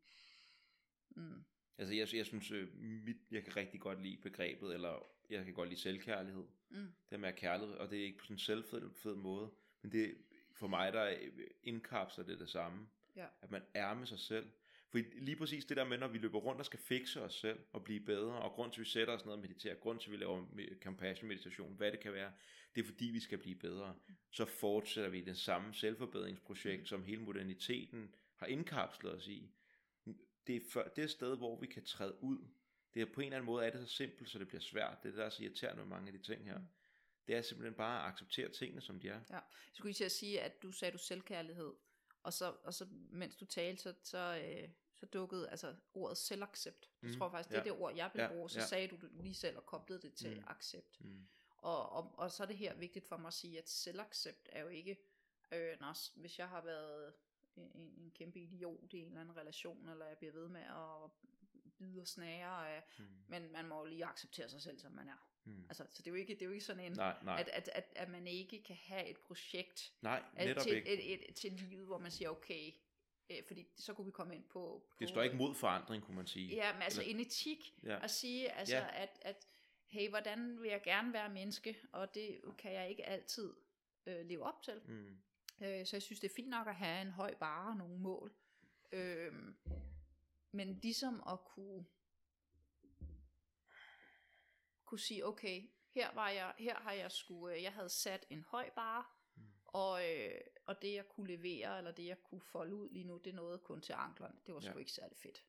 mm, 1.10 1.44
Altså 1.78 1.94
jeg, 1.94 2.14
jeg 2.14 2.26
synes, 2.26 2.50
øh, 2.50 2.74
mit, 2.78 3.16
jeg 3.30 3.44
kan 3.44 3.56
rigtig 3.56 3.80
godt 3.80 4.02
lide 4.02 4.16
begrebet, 4.16 4.74
eller 4.74 5.12
jeg 5.30 5.44
kan 5.44 5.54
godt 5.54 5.68
lide 5.68 5.80
selvkærlighed. 5.80 6.44
mm, 6.68 6.92
Det 7.10 7.20
med 7.20 7.32
kærlighed, 7.32 7.74
og 7.74 7.90
det 7.90 8.00
er 8.00 8.04
ikke 8.04 8.18
på 8.18 8.24
sådan 8.24 8.34
en 8.34 8.38
selvfed 8.38 8.90
fed 8.94 9.14
måde, 9.14 9.50
men 9.82 9.92
det 9.92 10.16
for 10.52 10.66
mig, 10.66 10.92
der 10.92 11.04
øh, 11.04 11.46
indkapsler 11.62 12.24
det 12.24 12.38
det 12.38 12.50
samme. 12.50 12.88
Ja. 13.16 13.26
At 13.42 13.50
man 13.50 13.62
er 13.74 13.94
med 13.94 14.06
sig 14.06 14.18
selv. 14.18 14.50
For 14.90 14.98
lige 14.98 15.36
præcis 15.36 15.64
det 15.64 15.76
der 15.76 15.84
med, 15.84 15.98
når 15.98 16.08
vi 16.08 16.18
løber 16.18 16.38
rundt 16.38 16.60
og 16.60 16.66
skal 16.66 16.78
fikse 16.78 17.22
os 17.22 17.34
selv 17.34 17.58
og 17.72 17.84
blive 17.84 18.00
bedre, 18.00 18.32
og 18.32 18.52
grund 18.52 18.72
til, 18.72 18.80
at 18.80 18.84
vi 18.84 18.90
sætter 18.90 19.14
os 19.14 19.24
ned 19.24 19.32
og 19.32 19.38
mediterer, 19.38 19.74
grund 19.74 19.98
til, 20.00 20.08
at 20.08 20.12
vi 20.12 20.16
laver 20.16 20.46
compassion 20.82 21.28
meditation, 21.28 21.76
hvad 21.76 21.92
det 21.92 22.00
kan 22.00 22.12
være, 22.12 22.32
det 22.74 22.80
er 22.80 22.84
fordi, 22.84 23.04
vi 23.04 23.20
skal 23.20 23.38
blive 23.38 23.56
bedre. 23.56 23.94
Så 24.30 24.44
fortsætter 24.44 25.10
vi 25.10 25.20
den 25.20 25.36
samme 25.36 25.74
selvforbedringsprojekt, 25.74 26.88
som 26.88 27.04
hele 27.04 27.22
moderniteten 27.22 28.14
har 28.36 28.46
indkapslet 28.46 29.14
os 29.14 29.26
i. 29.28 29.50
Det 30.46 30.56
er 30.56 30.60
for, 30.72 30.82
det 30.96 31.04
er 31.04 31.08
sted, 31.08 31.36
hvor 31.36 31.60
vi 31.60 31.66
kan 31.66 31.84
træde 31.84 32.22
ud. 32.22 32.38
Det 32.94 33.02
er 33.02 33.06
på 33.06 33.20
en 33.20 33.24
eller 33.26 33.36
anden 33.36 33.46
måde 33.46 33.66
er 33.66 33.70
det 33.70 33.88
så 33.88 33.96
simpelt, 33.96 34.30
så 34.30 34.38
det 34.38 34.48
bliver 34.48 34.60
svært. 34.60 35.02
Det 35.02 35.08
er 35.08 35.10
det, 35.10 35.18
der 35.18 35.24
er 35.24 35.30
så 35.30 35.42
irriterende 35.42 35.82
med 35.82 35.88
mange 35.88 36.06
af 36.06 36.18
de 36.18 36.24
ting 36.24 36.44
her. 36.44 36.58
Mm. 36.58 36.64
Det 37.26 37.36
er 37.36 37.42
simpelthen 37.42 37.74
bare 37.74 38.02
at 38.02 38.12
acceptere 38.12 38.48
tingene, 38.48 38.80
som 38.80 39.00
de 39.00 39.08
er. 39.08 39.20
Jeg 39.30 39.42
skulle 39.72 39.88
lige 39.88 39.96
til 39.96 40.04
at 40.04 40.12
sige, 40.12 40.40
at 40.40 40.62
du 40.62 40.72
sagde 40.72 40.92
du 40.92 40.98
selvkærlighed, 40.98 41.72
og 42.22 42.32
så, 42.32 42.56
og 42.64 42.74
så 42.74 42.86
mens 42.90 43.36
du 43.36 43.44
talte, 43.44 43.82
så, 43.82 43.94
så, 44.02 44.42
øh, 44.44 44.68
så 44.94 45.06
dukkede 45.06 45.48
altså 45.50 45.76
ordet 45.94 46.16
selvaccept. 46.18 46.90
Det 47.00 47.10
Mm, 47.10 47.16
tror 47.18 47.26
jeg 47.26 47.30
faktisk, 47.32 47.48
det 47.48 47.54
ja. 47.54 47.60
er 47.60 47.64
det 47.64 47.72
ord, 47.72 47.94
jeg 47.94 48.10
vil 48.14 48.20
Ja, 48.22 48.28
bruge. 48.28 48.50
Så 48.50 48.58
ja. 48.60 48.66
sagde 48.66 48.88
du 48.88 48.98
lige 49.12 49.34
selv 49.34 49.56
og 49.56 49.66
koblede 49.66 50.02
det 50.02 50.14
til 50.14 50.36
Mm. 50.38 50.44
accept. 50.46 51.00
Mm. 51.04 51.26
Og, 51.56 51.92
og, 51.92 52.14
og 52.18 52.30
så 52.32 52.42
er 52.42 52.46
det 52.46 52.56
her 52.56 52.74
vigtigt 52.74 53.06
for 53.08 53.16
mig 53.16 53.26
at 53.26 53.34
sige, 53.34 53.58
at 53.58 53.68
selvaccept 53.68 54.48
er 54.52 54.62
jo 54.62 54.68
ikke, 54.68 54.98
øh, 55.52 55.80
når, 55.80 56.18
hvis 56.20 56.38
jeg 56.38 56.48
har 56.48 56.60
været 56.64 57.14
en, 57.56 57.70
en 57.74 58.10
kæmpe 58.14 58.40
idiot 58.40 58.92
i 58.92 58.98
en 58.98 59.06
eller 59.06 59.20
anden 59.20 59.36
relation, 59.36 59.88
eller 59.88 60.06
jeg 60.06 60.18
bliver 60.18 60.32
ved 60.32 60.48
med 60.48 60.60
at 60.62 61.10
bide 61.78 62.00
og 62.00 62.08
snære, 62.08 62.76
øh, 62.76 62.82
Mm. 62.98 63.04
men 63.26 63.52
man 63.52 63.68
må 63.68 63.78
jo 63.78 63.84
lige 63.84 64.04
acceptere 64.06 64.48
sig 64.48 64.62
selv, 64.62 64.78
som 64.78 64.92
man 64.92 65.08
er. 65.08 65.29
Mm. 65.44 65.64
Altså, 65.68 65.86
så 65.90 66.02
det 66.02 66.06
er 66.06 66.10
jo 66.10 66.14
ikke, 66.16 66.34
det 66.34 66.42
er 66.42 66.46
jo 66.46 66.52
ikke 66.52 66.64
sådan 66.64 66.84
en, 66.84 66.92
Nej, 66.92 67.16
nej, 67.22 67.40
at, 67.40 67.48
at, 67.48 67.68
at, 67.74 67.92
at 67.96 68.08
man 68.08 68.26
ikke 68.26 68.62
kan 68.62 68.76
have 68.76 69.06
et 69.06 69.18
projekt 69.18 69.92
nej, 70.02 70.22
netop 70.36 70.62
til, 70.62 70.76
ikke. 70.76 70.88
et, 71.14 71.28
et, 71.28 71.34
til 71.36 71.52
livet, 71.52 71.86
hvor 71.86 71.98
man 71.98 72.10
siger, 72.10 72.28
okay, 72.30 72.72
øh, 73.30 73.36
fordi 73.46 73.66
så 73.76 73.94
kunne 73.94 74.04
vi 74.04 74.10
komme 74.10 74.34
ind 74.34 74.44
på... 74.44 74.84
på 74.90 74.96
Det 75.00 75.08
står 75.08 75.22
ikke 75.22 75.36
mod 75.36 75.54
forandring, 75.54 76.04
kunne 76.04 76.16
man 76.16 76.26
sige. 76.26 76.54
Ja, 76.54 76.72
men 76.72 76.82
altså 76.82 77.00
Eller- 77.02 77.14
en 77.14 77.20
etik, 77.20 77.74
Ja. 77.84 78.04
at 78.04 78.10
sige, 78.10 78.50
altså, 78.52 78.76
Ja. 78.76 79.02
at, 79.02 79.18
at 79.22 79.46
hey, 79.86 80.08
hvordan 80.08 80.62
vil 80.62 80.70
jeg 80.70 80.82
gerne 80.82 81.12
være 81.12 81.28
menneske, 81.28 81.76
og 81.92 82.14
det 82.14 82.40
kan 82.58 82.72
jeg 82.72 82.88
ikke 82.90 83.06
altid 83.06 83.54
øh, 84.06 84.26
leve 84.26 84.42
op 84.42 84.62
til. 84.62 84.80
Mm. 84.88 85.18
Øh, 85.66 85.86
så 85.86 85.96
jeg 85.96 86.02
synes, 86.02 86.20
det 86.20 86.30
er 86.30 86.34
fint 86.36 86.48
nok 86.48 86.66
at 86.66 86.74
have 86.74 87.02
en 87.02 87.10
høj 87.10 87.34
bare 87.34 87.70
og 87.70 87.76
nogle 87.76 87.98
mål. 87.98 88.32
Øh, 88.92 89.32
men 90.52 90.78
ligesom 90.82 91.22
at 91.28 91.44
kunne 91.44 91.84
kunne 94.90 94.98
sige, 94.98 95.26
okay, 95.26 95.70
her 95.90 96.14
var 96.14 96.28
jeg, 96.30 96.54
her 96.58 96.74
har 96.80 96.92
jeg 96.92 97.12
skulle, 97.12 97.56
øh, 97.56 97.62
jeg 97.62 97.72
havde 97.72 97.88
sat 97.88 98.26
en 98.30 98.42
høj 98.42 98.70
bare, 98.70 99.04
Mm. 99.34 99.42
og, 99.66 100.08
øh, 100.10 100.40
og 100.66 100.82
det 100.82 100.94
jeg 100.94 101.08
kunne 101.08 101.26
levere, 101.36 101.78
eller 101.78 101.92
det 101.92 102.06
jeg 102.06 102.22
kunne 102.22 102.40
folde 102.40 102.74
ud 102.74 102.90
lige 102.90 103.04
nu, 103.04 103.18
det 103.18 103.34
nåede 103.34 103.58
kun 103.58 103.80
til 103.80 103.92
anklerne. 103.92 104.40
Det 104.46 104.54
var 104.54 104.60
sgu 104.60 104.72
Ja. 104.72 104.78
ikke 104.78 104.92
særlig 104.92 105.16
fedt. 105.18 105.44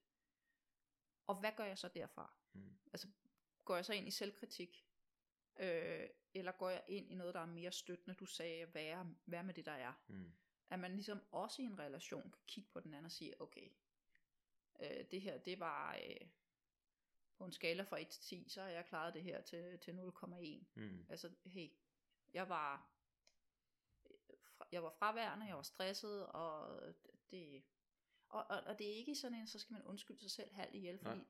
Og 1.27 1.35
hvad 1.39 1.51
gør 1.57 1.63
jeg 1.65 1.77
så 1.77 1.87
derfra? 1.87 2.33
Mm. 2.53 2.77
Altså, 2.93 3.07
går 3.65 3.75
jeg 3.75 3.85
så 3.85 3.93
ind 3.93 4.07
i 4.07 4.11
selvkritik? 4.11 4.85
Øh, 5.59 6.09
eller 6.33 6.51
går 6.51 6.69
jeg 6.69 6.83
ind 6.87 7.11
i 7.11 7.15
noget, 7.15 7.33
der 7.33 7.39
er 7.39 7.45
mere 7.45 7.71
støttende? 7.71 8.15
Du 8.15 8.25
sagde, 8.25 8.73
være, 8.73 9.15
være 9.25 9.43
med 9.43 9.53
det, 9.53 9.65
der 9.65 9.71
er. 9.71 9.93
Mm. 10.07 10.31
At 10.69 10.79
man 10.79 10.91
ligesom 10.95 11.21
også 11.31 11.61
i 11.61 11.65
en 11.65 11.79
relation 11.79 12.31
kan 12.31 12.41
kigge 12.47 12.69
på 12.73 12.79
den 12.79 12.93
anden 12.93 13.05
og 13.05 13.11
sige, 13.11 13.41
okay, 13.41 13.69
øh, 14.79 15.05
det 15.11 15.21
her, 15.21 15.37
det 15.37 15.59
var 15.59 15.95
øh, 16.03 16.27
på 17.41 17.45
en 17.45 17.51
skala 17.51 17.83
fra 17.83 18.01
1 18.01 18.07
til 18.07 18.21
10, 18.21 18.49
så 18.49 18.61
har 18.61 18.69
jeg 18.69 18.85
klaret 18.85 19.13
det 19.13 19.23
her 19.23 19.41
til, 19.41 19.79
til 19.79 19.91
0,1. 19.91 20.63
Mm. 20.75 21.05
Altså, 21.09 21.29
hey, 21.45 21.69
jeg 22.33 22.49
var, 22.49 22.89
jeg 24.71 24.83
var 24.83 24.89
fraværende, 24.89 25.45
jeg 25.45 25.55
var 25.55 25.61
stresset, 25.61 26.27
og 26.27 26.81
det, 27.31 27.63
og, 28.29 28.45
og, 28.49 28.61
og 28.65 28.79
det 28.79 28.89
er 28.89 28.95
ikke 28.95 29.15
sådan 29.15 29.37
en, 29.37 29.47
så 29.47 29.59
skal 29.59 29.73
man 29.73 29.83
undskylde 29.83 30.19
sig 30.19 30.31
selv 30.31 30.53
halvt 30.53 30.75
ihjel, 30.75 30.99
Nej. 31.01 31.13
fordi, 31.13 31.25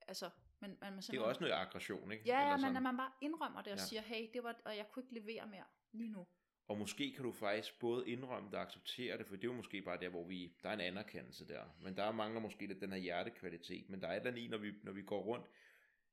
altså, 0.00 0.30
man, 0.60 0.78
man, 0.80 0.92
man 0.92 1.02
Det 1.02 1.14
er 1.14 1.20
også 1.20 1.40
noget 1.40 1.54
aggression, 1.54 2.12
ikke? 2.12 2.24
Ja, 2.26 2.48
ja, 2.48 2.56
men 2.56 2.76
at 2.76 2.82
man 2.82 2.96
bare 2.96 3.12
indrømmer 3.20 3.62
det 3.62 3.72
og 3.72 3.78
ja. 3.78 3.84
siger, 3.84 4.02
hey, 4.02 4.30
det 4.34 4.42
var, 4.42 4.60
og 4.64 4.76
jeg 4.76 4.88
kunne 4.90 5.02
ikke 5.02 5.14
levere 5.14 5.46
mere 5.46 5.64
lige 5.92 6.08
nu. 6.08 6.26
Og 6.70 6.78
måske 6.78 7.12
kan 7.12 7.24
du 7.24 7.32
faktisk 7.32 7.78
både 7.78 8.08
indrømme 8.08 8.48
det 8.48 8.54
og 8.54 8.62
acceptere 8.62 9.18
det, 9.18 9.26
for 9.26 9.36
det 9.36 9.44
er 9.44 9.48
jo 9.48 9.54
måske 9.54 9.82
bare 9.82 9.98
der, 10.00 10.08
hvor 10.08 10.24
vi, 10.24 10.52
der 10.62 10.68
er 10.68 10.72
en 10.72 10.80
anerkendelse 10.80 11.48
der. 11.48 11.62
Men 11.82 11.96
der 11.96 12.12
mangler 12.12 12.40
måske 12.40 12.66
lidt 12.66 12.80
den 12.80 12.92
her 12.92 12.98
hjertekvalitet. 12.98 13.90
Men 13.90 14.00
der 14.00 14.06
er 14.06 14.12
et 14.12 14.16
eller 14.16 14.30
andet 14.30 14.42
i, 14.42 14.48
når 14.48 14.58
vi, 14.58 14.72
når 14.82 14.92
vi 14.92 15.02
går 15.02 15.22
rundt. 15.22 15.46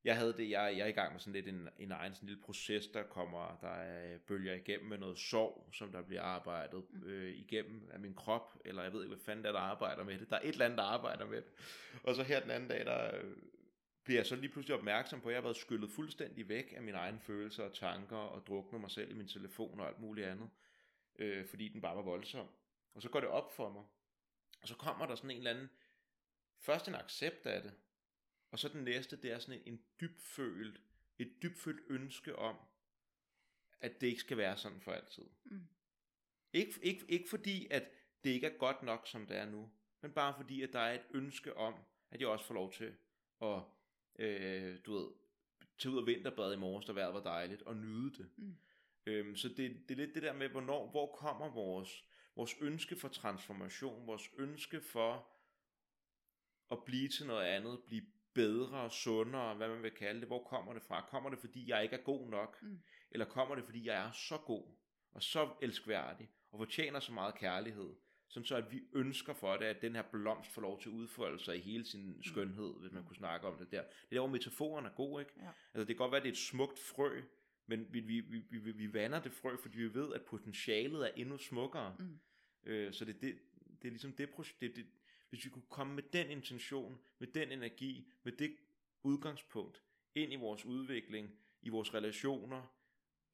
Jeg 0.03 0.17
havde 0.17 0.33
det, 0.37 0.49
jeg, 0.49 0.73
jeg 0.77 0.83
er 0.83 0.87
i 0.87 0.91
gang 0.91 1.11
med 1.11 1.19
sådan 1.19 1.33
lidt 1.33 1.47
en, 1.47 1.69
en 1.79 1.91
egen 1.91 2.13
sådan 2.13 2.29
lille 2.29 2.43
proces, 2.43 2.87
der 2.87 3.03
kommer, 3.03 3.57
der 3.61 3.69
er 3.69 4.17
bølger 4.17 4.53
igennem 4.53 4.89
med 4.89 4.97
noget 4.97 5.17
sorg, 5.17 5.69
som 5.73 5.91
der 5.91 6.01
bliver 6.01 6.21
arbejdet 6.21 6.83
øh, 7.05 7.35
igennem 7.35 7.89
af 7.93 7.99
min 7.99 8.13
krop, 8.13 8.61
eller 8.65 8.83
jeg 8.83 8.93
ved 8.93 9.03
ikke, 9.03 9.15
hvad 9.15 9.25
fanden 9.25 9.43
der, 9.43 9.49
er, 9.49 9.53
der 9.53 9.59
arbejder 9.59 10.03
med 10.03 10.19
det. 10.19 10.29
Der 10.29 10.35
er 10.35 10.41
et 10.41 10.47
eller 10.47 10.65
andet, 10.65 10.77
der 10.77 10.83
arbejder 10.83 11.25
med 11.25 11.37
det. 11.37 11.51
Og 12.03 12.15
så 12.15 12.23
her 12.23 12.39
den 12.39 12.51
anden 12.51 12.69
dag, 12.69 12.85
der 12.85 13.11
bliver 14.07 14.19
jeg 14.19 14.25
så 14.25 14.35
lige 14.35 14.49
pludselig 14.49 14.77
opmærksom 14.77 15.21
på, 15.21 15.29
at 15.29 15.33
jeg 15.33 15.37
har 15.37 15.47
været 15.47 15.57
skyllet 15.57 15.91
fuldstændig 15.91 16.49
væk 16.49 16.73
af 16.75 16.81
mine 16.81 16.97
egne 16.97 17.19
følelser 17.19 17.63
og 17.63 17.73
tanker, 17.73 18.17
og 18.17 18.47
druknet 18.47 18.81
mig 18.81 18.91
selv 18.91 19.11
i 19.11 19.13
min 19.13 19.27
telefon 19.27 19.79
og 19.79 19.87
alt 19.87 19.99
muligt 19.99 20.27
andet, 20.27 20.49
øh, 21.15 21.45
fordi 21.45 21.67
den 21.67 21.81
bare 21.81 21.95
var 21.95 22.01
voldsom. 22.01 22.47
Og 22.93 23.01
så 23.01 23.09
går 23.09 23.19
det 23.19 23.29
op 23.29 23.55
for 23.55 23.69
mig, 23.69 23.83
og 24.61 24.67
så 24.67 24.75
kommer 24.75 25.05
der 25.05 25.15
sådan 25.15 25.31
en 25.31 25.37
eller 25.37 25.51
anden, 25.51 25.69
først 26.59 26.87
en 26.87 26.95
accept 26.95 27.45
af 27.45 27.61
det, 27.61 27.73
og 28.51 28.59
så 28.59 28.69
den 28.69 28.83
næste, 28.83 29.21
det 29.21 29.31
er 29.31 29.39
sådan 29.39 29.61
en, 29.65 29.73
en 29.73 29.81
dybfølt, 30.01 30.81
et 31.19 31.33
dybfølt 31.41 31.83
ønske 31.89 32.35
om, 32.35 32.55
at 33.79 34.01
det 34.01 34.07
ikke 34.07 34.21
skal 34.21 34.37
være 34.37 34.57
sådan 34.57 34.81
for 34.81 34.91
altid. 34.91 35.25
Mm. 35.43 35.67
Ikke, 36.53 36.79
ikke, 36.81 37.05
ikke 37.09 37.29
fordi, 37.29 37.67
at 37.71 37.91
det 38.23 38.29
ikke 38.29 38.47
er 38.47 38.57
godt 38.57 38.83
nok, 38.83 39.07
som 39.07 39.27
det 39.27 39.37
er 39.37 39.45
nu, 39.45 39.71
men 40.01 40.11
bare 40.11 40.33
fordi, 40.37 40.61
at 40.61 40.73
der 40.73 40.79
er 40.79 40.93
et 40.93 41.05
ønske 41.11 41.57
om, 41.57 41.75
at 42.11 42.21
jeg 42.21 42.27
også 42.27 42.45
får 42.45 42.53
lov 42.53 42.71
til 42.71 42.95
at, 43.41 43.63
øh, 44.17 44.77
du 44.85 44.93
ved, 44.93 45.07
tage 45.77 45.93
ud 45.93 45.97
og 45.97 46.07
vinterbade 46.07 46.53
i 46.53 46.57
morges, 46.57 46.85
da 46.85 46.91
vejret 46.91 47.13
var 47.13 47.23
dejligt, 47.23 47.61
og 47.61 47.75
nyde 47.75 48.11
det. 48.11 48.29
Mm. 48.37 48.57
Øhm, 49.05 49.35
så 49.35 49.47
det, 49.49 49.57
det 49.57 49.91
er 49.91 49.95
lidt 49.95 50.15
det 50.15 50.23
der 50.23 50.33
med, 50.33 50.49
hvornår, 50.49 50.91
hvor 50.91 51.15
kommer 51.15 51.49
vores, 51.49 52.05
vores 52.35 52.55
ønske 52.61 52.95
for 52.95 53.07
transformation, 53.07 54.07
vores 54.07 54.29
ønske 54.37 54.81
for 54.81 55.27
at 56.71 56.83
blive 56.85 57.07
til 57.07 57.27
noget 57.27 57.45
andet, 57.45 57.79
blive 57.85 58.05
bedre, 58.33 58.91
sundere, 58.91 59.55
hvad 59.55 59.69
man 59.69 59.83
vil 59.83 59.91
kalde 59.91 60.19
det. 60.19 60.27
Hvor 60.27 60.43
kommer 60.43 60.73
det 60.73 60.83
fra? 60.83 61.07
Kommer 61.09 61.29
det, 61.29 61.39
fordi 61.39 61.69
jeg 61.69 61.83
ikke 61.83 61.95
er 61.95 62.03
god 62.03 62.29
nok? 62.29 62.61
Mm. 62.61 62.79
Eller 63.11 63.25
kommer 63.25 63.55
det, 63.55 63.63
fordi 63.65 63.85
jeg 63.85 64.07
er 64.07 64.11
så 64.11 64.37
god, 64.37 64.75
og 65.11 65.23
så 65.23 65.49
elskværdig, 65.61 66.29
og 66.51 66.59
fortjener 66.59 66.99
så 66.99 67.11
meget 67.11 67.35
kærlighed, 67.35 67.95
sådan 68.27 68.45
så 68.45 68.55
at 68.55 68.71
vi 68.71 68.81
ønsker 68.93 69.33
for 69.33 69.57
det, 69.57 69.65
at 69.65 69.81
den 69.81 69.95
her 69.95 70.01
blomst 70.01 70.51
får 70.51 70.61
lov 70.61 70.81
til 70.81 70.89
at 70.89 70.93
udfolde 70.93 71.39
sig 71.39 71.57
i 71.57 71.59
hele 71.59 71.85
sin 71.85 72.23
skønhed, 72.23 72.73
hvis 72.79 72.91
man 72.91 73.05
kunne 73.05 73.15
snakke 73.15 73.47
om 73.47 73.57
det 73.57 73.71
der. 73.71 73.81
Det 73.81 73.89
er 73.89 74.09
der, 74.11 74.19
hvor 74.19 74.27
metaforen 74.27 74.85
er 74.85 74.89
god, 74.89 75.19
ikke? 75.19 75.31
Ja. 75.37 75.47
Altså 75.73 75.79
det 75.79 75.87
kan 75.87 75.95
godt 75.95 76.11
være, 76.11 76.19
at 76.19 76.23
det 76.23 76.29
er 76.29 76.33
et 76.33 76.37
smukt 76.37 76.79
frø, 76.79 77.21
men 77.67 77.87
vi, 77.93 77.99
vi, 77.99 78.19
vi, 78.19 78.57
vi, 78.57 78.71
vi 78.71 78.93
vander 78.93 79.21
det 79.21 79.31
frø, 79.31 79.57
fordi 79.61 79.77
vi 79.77 79.93
ved, 79.93 80.13
at 80.13 80.21
potentialet 80.21 81.05
er 81.05 81.11
endnu 81.15 81.37
smukkere. 81.37 81.95
Mm. 81.99 82.19
Øh, 82.63 82.93
så 82.93 83.05
det, 83.05 83.21
det, 83.21 83.39
det 83.81 83.87
er 83.87 83.91
ligesom 83.91 84.13
det 84.13 84.29
projekt, 84.29 84.61
det, 84.61 84.75
det, 84.75 84.85
hvis 85.29 85.45
vi 85.45 85.49
kunne 85.49 85.69
komme 85.69 85.95
med 85.95 86.03
den 86.03 86.29
intention, 86.29 86.99
med 87.19 87.27
den 87.27 87.51
energi, 87.51 88.11
med 88.23 88.31
det 88.31 88.55
udgangspunkt 89.03 89.81
ind 90.15 90.33
i 90.33 90.35
vores 90.35 90.65
udvikling, 90.65 91.29
i 91.61 91.69
vores 91.69 91.93
relationer, 91.93 92.73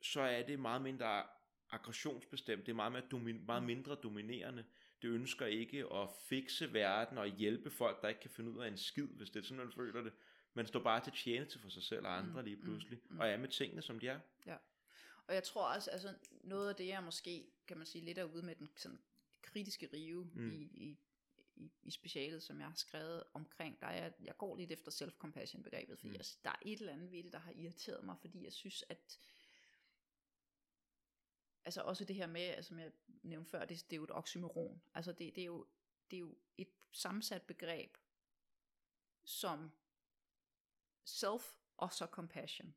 så 0.01 0.21
er 0.21 0.43
det 0.45 0.59
meget 0.59 0.81
mindre 0.81 1.23
aggressionsbestemt, 1.69 2.65
det 2.65 2.71
er 2.71 2.75
meget, 2.75 2.91
mere 2.91 3.03
domi- 3.13 3.45
meget 3.45 3.63
mindre 3.63 3.95
dominerende, 3.95 4.65
det 5.03 5.09
ønsker 5.09 5.45
ikke 5.45 5.93
at 5.93 6.09
fikse 6.29 6.73
verden 6.73 7.17
og 7.17 7.27
hjælpe 7.27 7.71
folk, 7.71 8.01
der 8.01 8.07
ikke 8.07 8.21
kan 8.21 8.29
finde 8.31 8.51
ud 8.51 8.59
af 8.63 8.67
en 8.67 8.77
skid, 8.77 9.07
hvis 9.07 9.29
det 9.29 9.39
er 9.39 9.43
sådan, 9.43 9.57
man 9.57 9.71
føler 9.71 10.01
det. 10.01 10.13
Man 10.53 10.67
står 10.67 10.79
bare 10.83 11.03
til 11.03 11.13
tjeneste 11.13 11.59
for 11.59 11.69
sig 11.69 11.83
selv 11.83 12.05
og 12.05 12.17
andre 12.17 12.41
Mm, 12.41 12.45
lige 12.45 12.55
mm, 12.55 12.61
pludselig, 12.61 12.99
mm. 13.09 13.19
og 13.19 13.29
er 13.29 13.37
med 13.37 13.49
tingene, 13.49 13.81
som 13.81 13.99
de 13.99 14.07
er. 14.07 14.19
Og 15.27 15.33
jeg 15.33 15.43
tror 15.43 15.73
også, 15.75 15.91
altså 15.91 16.15
noget 16.43 16.69
af 16.69 16.75
det, 16.75 16.87
jeg 16.87 17.03
måske, 17.03 17.51
kan 17.67 17.77
man 17.77 17.85
sige, 17.85 18.05
lidt 18.05 18.17
er 18.17 18.23
ude 18.23 18.45
med 18.45 18.55
den 18.55 18.69
sådan 18.75 18.99
kritiske 19.41 19.89
rive 19.93 20.23
Mm. 20.33 20.41
mm. 20.41 20.51
i, 20.51 20.55
i, 20.73 20.97
i, 21.55 21.71
i 21.83 21.91
specialet, 21.91 22.43
som 22.43 22.59
jeg 22.59 22.67
har 22.67 22.75
skrevet 22.75 23.23
omkring, 23.33 23.79
der 23.81 23.87
er, 23.87 24.11
jeg, 24.23 24.37
går 24.37 24.57
lidt 24.57 24.71
efter 24.71 24.91
self-compassion 24.91 25.61
begrebet, 25.63 25.99
fordi 25.99 26.07
Mm. 26.07 26.11
mm. 26.13 26.17
jeg, 26.17 26.25
der 26.43 26.49
er 26.49 26.59
et 26.65 26.79
eller 26.79 26.93
andet 26.93 27.11
ved 27.11 27.23
det, 27.23 27.33
der 27.33 27.39
har 27.39 27.51
irriteret 27.51 28.03
mig, 28.05 28.15
fordi 28.21 28.43
jeg 28.43 28.53
synes, 28.53 28.83
at 28.89 29.19
altså 31.65 31.81
også 31.81 32.05
det 32.05 32.15
her 32.15 32.27
med, 32.27 32.41
altså, 32.41 32.69
som 32.69 32.79
jeg 32.79 32.91
nævnte 33.23 33.49
før, 33.51 33.65
det, 33.65 33.69
det 33.89 33.93
er 33.93 33.97
jo 33.97 34.03
et 34.03 34.11
oxymoron. 34.11 34.81
Altså 34.93 35.11
det, 35.11 35.35
det, 35.35 35.41
er 35.41 35.45
jo, 35.45 35.65
det 36.11 36.17
er 36.17 36.21
jo 36.21 36.35
et 36.57 36.69
sammensat 36.91 37.41
begreb, 37.41 37.97
som 39.25 39.71
self 41.05 41.55
og 41.77 41.93
så 41.93 42.05
compassion. 42.05 42.75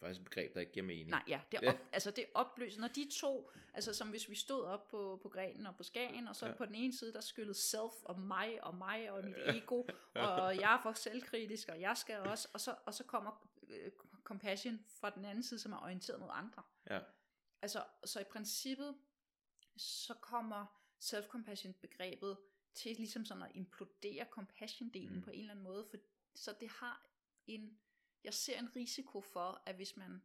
Faktisk 0.00 0.20
et 0.20 0.24
begreb, 0.24 0.54
der 0.54 0.60
ikke 0.60 0.72
giver 0.72 0.86
mening. 0.86 1.08
Nej, 1.10 1.22
ja, 1.28 1.40
det 1.52 1.62
Ja. 1.62 1.68
op, 1.72 1.78
altså 1.92 2.10
det 2.10 2.24
er 2.24 2.28
opløst. 2.34 2.78
Når 2.78 2.88
de 2.88 3.10
to, 3.20 3.50
altså 3.74 3.94
som 3.94 4.10
hvis 4.10 4.28
vi 4.30 4.34
stod 4.34 4.64
op 4.64 4.88
på, 4.88 5.18
på 5.22 5.28
grenen 5.28 5.66
og 5.66 5.76
på 5.76 5.82
skagen, 5.82 6.28
og 6.28 6.36
så 6.36 6.46
Ja. 6.46 6.54
på 6.54 6.66
den 6.66 6.74
ene 6.74 6.96
side, 6.98 7.12
der 7.12 7.20
skyllede 7.20 7.54
self 7.54 8.02
og 8.04 8.20
mig 8.20 8.64
og 8.64 8.74
mig 8.74 9.10
og 9.10 9.24
mit 9.24 9.34
ego, 9.38 9.82
og 10.14 10.56
jeg 10.56 10.74
er 10.74 10.82
for 10.82 10.92
selvkritisk, 10.92 11.68
og 11.68 11.80
jeg 11.80 11.96
skal 11.96 12.18
også, 12.18 12.48
og 12.52 12.60
så, 12.60 12.74
og 12.86 12.94
så 12.94 13.04
kommer 13.04 13.48
øh, 13.68 13.90
compassion 14.24 14.84
fra 14.88 15.10
den 15.10 15.24
anden 15.24 15.42
side, 15.42 15.60
som 15.60 15.72
er 15.72 15.78
orienteret 15.82 16.20
mod 16.20 16.28
andre. 16.32 16.62
Ja. 16.90 17.00
Altså, 17.62 17.84
så 18.04 18.20
i 18.20 18.24
princippet, 18.24 18.98
så 19.76 20.14
kommer 20.14 20.66
self-compassion 21.00 21.72
begrebet 21.72 22.38
til 22.74 22.96
ligesom 22.96 23.24
sådan 23.24 23.42
at 23.42 23.50
implodere 23.54 24.26
compassion-delen 24.30 25.14
Mm. 25.14 25.22
på 25.22 25.30
en 25.30 25.40
eller 25.40 25.50
anden 25.50 25.64
måde, 25.64 25.86
for, 25.90 25.96
så 26.34 26.56
det 26.60 26.68
har 26.68 27.06
en, 27.46 27.80
jeg 28.24 28.34
ser 28.34 28.58
en 28.58 28.76
risiko 28.76 29.20
for, 29.20 29.62
at 29.66 29.74
hvis 29.74 29.96
man, 29.96 30.22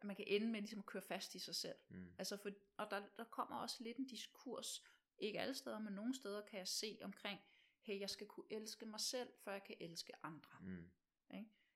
at 0.00 0.04
man 0.06 0.16
kan 0.16 0.24
ende 0.28 0.46
med 0.46 0.60
ligesom 0.60 0.78
at 0.78 0.86
køre 0.86 1.02
fast 1.02 1.34
i 1.34 1.38
sig 1.38 1.54
selv. 1.54 1.78
Mm. 1.88 2.14
Altså 2.18 2.36
for, 2.36 2.50
og 2.76 2.90
der, 2.90 3.08
der 3.16 3.24
kommer 3.24 3.56
også 3.56 3.82
lidt 3.82 3.96
en 3.96 4.06
diskurs, 4.06 4.84
ikke 5.18 5.40
alle 5.40 5.54
steder, 5.54 5.78
men 5.78 5.92
nogle 5.92 6.14
steder 6.14 6.46
kan 6.46 6.58
jeg 6.58 6.68
se 6.68 6.98
omkring, 7.02 7.40
hey, 7.80 8.00
jeg 8.00 8.10
skal 8.10 8.26
kunne 8.26 8.46
elske 8.50 8.86
mig 8.86 9.00
selv, 9.00 9.32
før 9.44 9.52
jeg 9.52 9.64
kan 9.64 9.76
elske 9.80 10.12
andre. 10.24 10.58
Mm. 10.60 10.90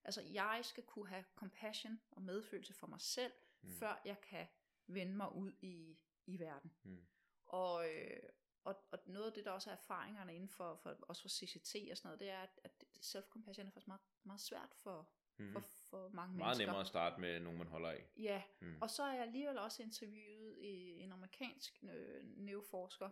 Altså 0.04 0.22
jeg 0.22 0.60
skal 0.62 0.82
kunne 0.84 1.08
have 1.08 1.24
compassion 1.34 2.00
og 2.10 2.22
medfølelse 2.22 2.74
for 2.74 2.86
mig 2.86 3.00
selv, 3.00 3.32
mm. 3.62 3.70
før 3.70 4.00
jeg 4.04 4.20
kan 4.20 4.46
vende 4.86 5.16
mig 5.16 5.32
ud 5.34 5.52
i, 5.60 5.98
i 6.26 6.38
verden. 6.40 6.72
Mm. 6.82 7.06
Og, 7.46 7.88
øh, 7.94 8.22
og, 8.64 8.76
og 8.90 8.98
noget 9.06 9.26
af 9.26 9.32
det, 9.32 9.44
der 9.44 9.50
også 9.50 9.70
er 9.70 9.74
erfaringerne 9.74 10.34
inden 10.34 10.48
for, 10.48 10.76
for 10.76 10.96
også 11.08 11.22
for 11.22 11.28
CCT 11.28 11.76
og 11.90 11.96
sådan 11.96 12.06
noget, 12.08 12.20
det 12.20 12.28
er, 12.30 12.38
at, 12.40 12.60
at 12.64 12.84
self-compassion 13.00 13.66
er 13.66 13.70
faktisk 13.70 13.86
meget, 13.88 14.00
meget 14.22 14.40
svært 14.40 14.74
for, 14.74 15.08
Mm. 15.38 15.52
for, 15.52 15.60
for 15.60 16.08
mange 16.08 16.36
Meget 16.36 16.48
mennesker. 16.48 16.66
nemmere 16.66 16.80
at 16.80 16.86
starte 16.86 17.20
med 17.20 17.40
nogen, 17.40 17.58
man 17.58 17.66
holder 17.68 17.88
af. 17.90 18.06
Ja, 18.16 18.42
Mm. 18.60 18.82
og 18.82 18.90
så 18.90 19.02
er 19.02 19.12
jeg 19.12 19.22
alligevel 19.22 19.58
også 19.58 19.82
interviewet 19.82 20.58
i 20.58 21.00
en 21.00 21.12
amerikansk 21.12 21.84
øh, 21.92 22.24
neoforsker, 22.24 23.10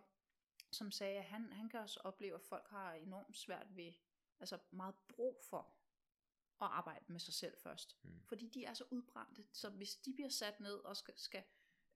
som 0.71 0.91
sagde, 0.91 1.17
at 1.17 1.23
han, 1.23 1.51
han 1.51 1.69
kan 1.69 1.79
også 1.79 1.99
opleve, 2.03 2.35
at 2.35 2.41
folk 2.41 2.67
har 2.69 2.93
enormt 2.93 3.37
svært 3.37 3.75
ved, 3.75 3.93
altså 4.39 4.59
meget 4.71 4.95
brug 5.07 5.41
for 5.49 5.75
at 6.61 6.67
arbejde 6.71 7.05
med 7.07 7.19
sig 7.19 7.33
selv 7.33 7.57
først. 7.57 7.97
Mm. 8.03 8.21
Fordi 8.25 8.47
de 8.49 8.65
er 8.65 8.73
så 8.73 8.83
udbrændte, 8.91 9.45
så 9.51 9.69
hvis 9.69 9.95
de 9.95 10.13
bliver 10.13 10.29
sat 10.29 10.59
ned 10.59 10.75
og 10.75 10.97
skal, 10.97 11.13
skal 11.17 11.43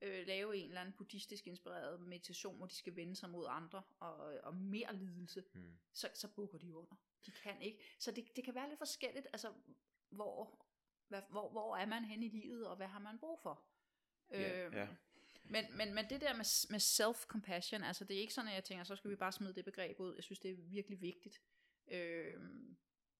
øh, 0.02 0.26
lave 0.26 0.56
en 0.56 0.68
eller 0.68 0.80
anden 0.80 0.94
buddhistisk 0.98 1.46
inspireret 1.46 2.00
meditation, 2.00 2.56
hvor 2.56 2.66
de 2.66 2.74
skal 2.74 2.96
vende 2.96 3.16
sig 3.16 3.30
mod 3.30 3.46
andre 3.48 3.82
og, 4.00 4.16
og 4.42 4.54
mere 4.54 4.96
lidelse, 4.96 5.44
Mm. 5.54 5.78
så, 5.92 6.08
så 6.14 6.28
bukker 6.28 6.58
de 6.58 6.74
under. 6.76 6.96
De 7.26 7.30
kan 7.30 7.62
ikke. 7.62 7.78
Så 7.98 8.10
det, 8.10 8.36
det 8.36 8.44
kan 8.44 8.54
være 8.54 8.68
lidt 8.68 8.78
forskelligt, 8.78 9.26
altså 9.32 9.52
hvor, 10.10 10.64
hvad, 11.08 11.22
hvor, 11.30 11.50
hvor 11.50 11.76
er 11.76 11.86
man 11.86 12.04
hen 12.04 12.22
i 12.22 12.28
livet, 12.28 12.66
og 12.66 12.76
hvad 12.76 12.86
har 12.86 12.98
man 12.98 13.18
brug 13.18 13.40
for? 13.40 13.64
Ja, 14.30 14.64
Øhm, 14.66 14.74
ja. 14.74 14.88
Men, 15.44 15.64
men, 15.76 15.94
men 15.94 16.10
det 16.10 16.20
der 16.20 16.32
med, 16.32 16.70
med 16.70 16.80
self-compassion, 16.80 17.84
altså 17.86 18.04
det 18.04 18.16
er 18.16 18.20
ikke 18.20 18.34
sådan, 18.34 18.48
at 18.48 18.54
jeg 18.54 18.64
tænker, 18.64 18.84
så 18.84 18.96
skal 18.96 19.10
vi 19.10 19.16
bare 19.16 19.32
smide 19.32 19.54
det 19.54 19.64
begreb 19.64 20.00
ud. 20.00 20.14
Jeg 20.14 20.24
synes, 20.24 20.38
det 20.40 20.50
er 20.50 20.54
virkelig 20.56 21.00
vigtigt. 21.00 21.42
Øhm, 21.88 22.76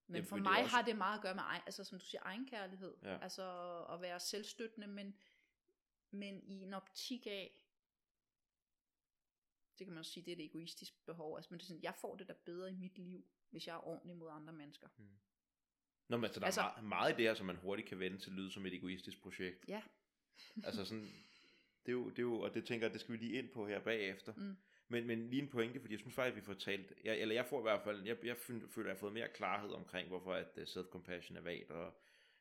men 0.07 0.15
Jamen, 0.15 0.25
for 0.25 0.37
mig 0.37 0.61
også- 0.63 0.75
har 0.75 0.81
det 0.81 0.95
meget 0.95 1.15
at 1.17 1.21
gøre 1.21 1.35
med, 1.35 1.43
altså 1.65 1.83
som 1.83 1.99
du 1.99 2.05
siger, 2.05 2.21
egenkærlighed. 2.25 2.95
Ja. 3.03 3.17
Altså 3.23 3.43
at 3.89 4.01
være 4.01 4.19
selvstøttende, 4.19 4.87
men, 4.87 5.15
men 6.11 6.43
i 6.43 6.61
en 6.63 6.73
optik 6.73 7.27
af, 7.27 7.65
det 9.79 9.87
kan 9.87 9.93
man 9.93 10.03
sige, 10.03 10.25
det 10.25 10.31
er 10.31 10.35
et 10.35 10.45
egoistisk 10.45 11.05
behov. 11.05 11.35
Altså, 11.35 11.47
men 11.53 11.57
det 11.59 11.63
er 11.63 11.67
sådan, 11.67 11.83
jeg 11.83 11.95
får 12.01 12.15
det 12.15 12.27
da 12.27 12.33
bedre 12.45 12.69
i 12.69 12.75
mit 12.75 12.97
liv, 12.97 13.25
hvis 13.49 13.67
jeg 13.67 13.73
er 13.73 13.87
ordentlig 13.87 14.17
mod 14.17 14.29
andre 14.31 14.53
mennesker. 14.53 14.87
Nå, 16.07 16.17
men 16.17 16.23
altså, 16.23 16.39
der 16.39 16.45
Altså- 16.45 16.61
er 16.61 16.81
meget, 16.81 17.13
i 17.13 17.15
det 17.15 17.25
her, 17.25 17.33
som 17.33 17.45
man 17.45 17.55
hurtigt 17.55 17.87
kan 17.87 17.99
vende 17.99 18.17
til 18.17 18.29
at 18.29 18.35
lyde 18.35 18.51
som 18.51 18.65
et 18.65 18.73
egoistisk 18.73 19.21
projekt. 19.21 19.65
Ja. 19.67 19.81
altså 20.65 20.85
sådan, 20.85 21.05
det 21.85 21.91
er, 21.91 21.91
jo, 21.91 22.09
det 22.09 22.19
er 22.19 22.23
jo, 22.23 22.39
og 22.39 22.53
det 22.53 22.65
tænker 22.65 22.87
jeg, 22.87 22.93
det 22.93 23.01
skal 23.01 23.11
vi 23.11 23.17
lige 23.17 23.37
ind 23.37 23.49
på 23.49 23.67
her 23.67 23.79
bagefter. 23.79 24.33
Mm. 24.33 24.57
Men, 24.87 25.07
men 25.07 25.29
lige 25.29 25.41
en 25.41 25.49
pointe, 25.49 25.79
fordi 25.79 25.93
jeg 25.93 25.99
synes 25.99 26.15
faktisk, 26.15 26.35
vi 26.35 26.41
får 26.41 26.53
talt, 26.53 26.93
jeg, 27.03 27.19
eller 27.19 27.35
jeg 27.35 27.45
får 27.45 27.59
i 27.59 27.61
hvert 27.61 27.83
fald, 27.83 28.03
jeg, 28.03 28.25
jeg 28.25 28.37
føler, 28.37 28.61
at 28.67 28.77
jeg 28.77 28.85
har 28.85 28.95
fået 28.95 29.13
mere 29.13 29.29
klarhed 29.33 29.69
omkring, 29.69 30.07
hvorfor 30.07 30.33
at 30.33 30.57
uh, 30.57 30.63
self-compassion 30.63 31.37
er 31.37 31.41
vagt, 31.41 31.71
og, 31.71 31.93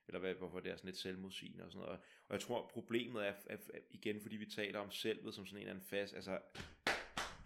eller 0.08 0.20
hvad, 0.20 0.34
hvorfor 0.34 0.60
det 0.60 0.72
er 0.72 0.76
sådan 0.76 0.88
lidt 0.88 0.98
selvmodsigende 0.98 1.64
og 1.64 1.72
sådan 1.72 1.84
noget. 1.84 2.00
Og 2.28 2.32
jeg 2.34 2.40
tror, 2.40 2.68
problemet 2.72 3.26
er, 3.26 3.32
er 3.46 3.56
igen, 3.90 4.20
fordi 4.20 4.36
vi 4.36 4.46
taler 4.46 4.78
om 4.78 4.90
selvet 4.90 5.34
som 5.34 5.46
sådan 5.46 5.56
en 5.56 5.60
eller 5.60 5.70
anden 5.74 5.86
fast, 5.88 6.14
altså 6.14 6.38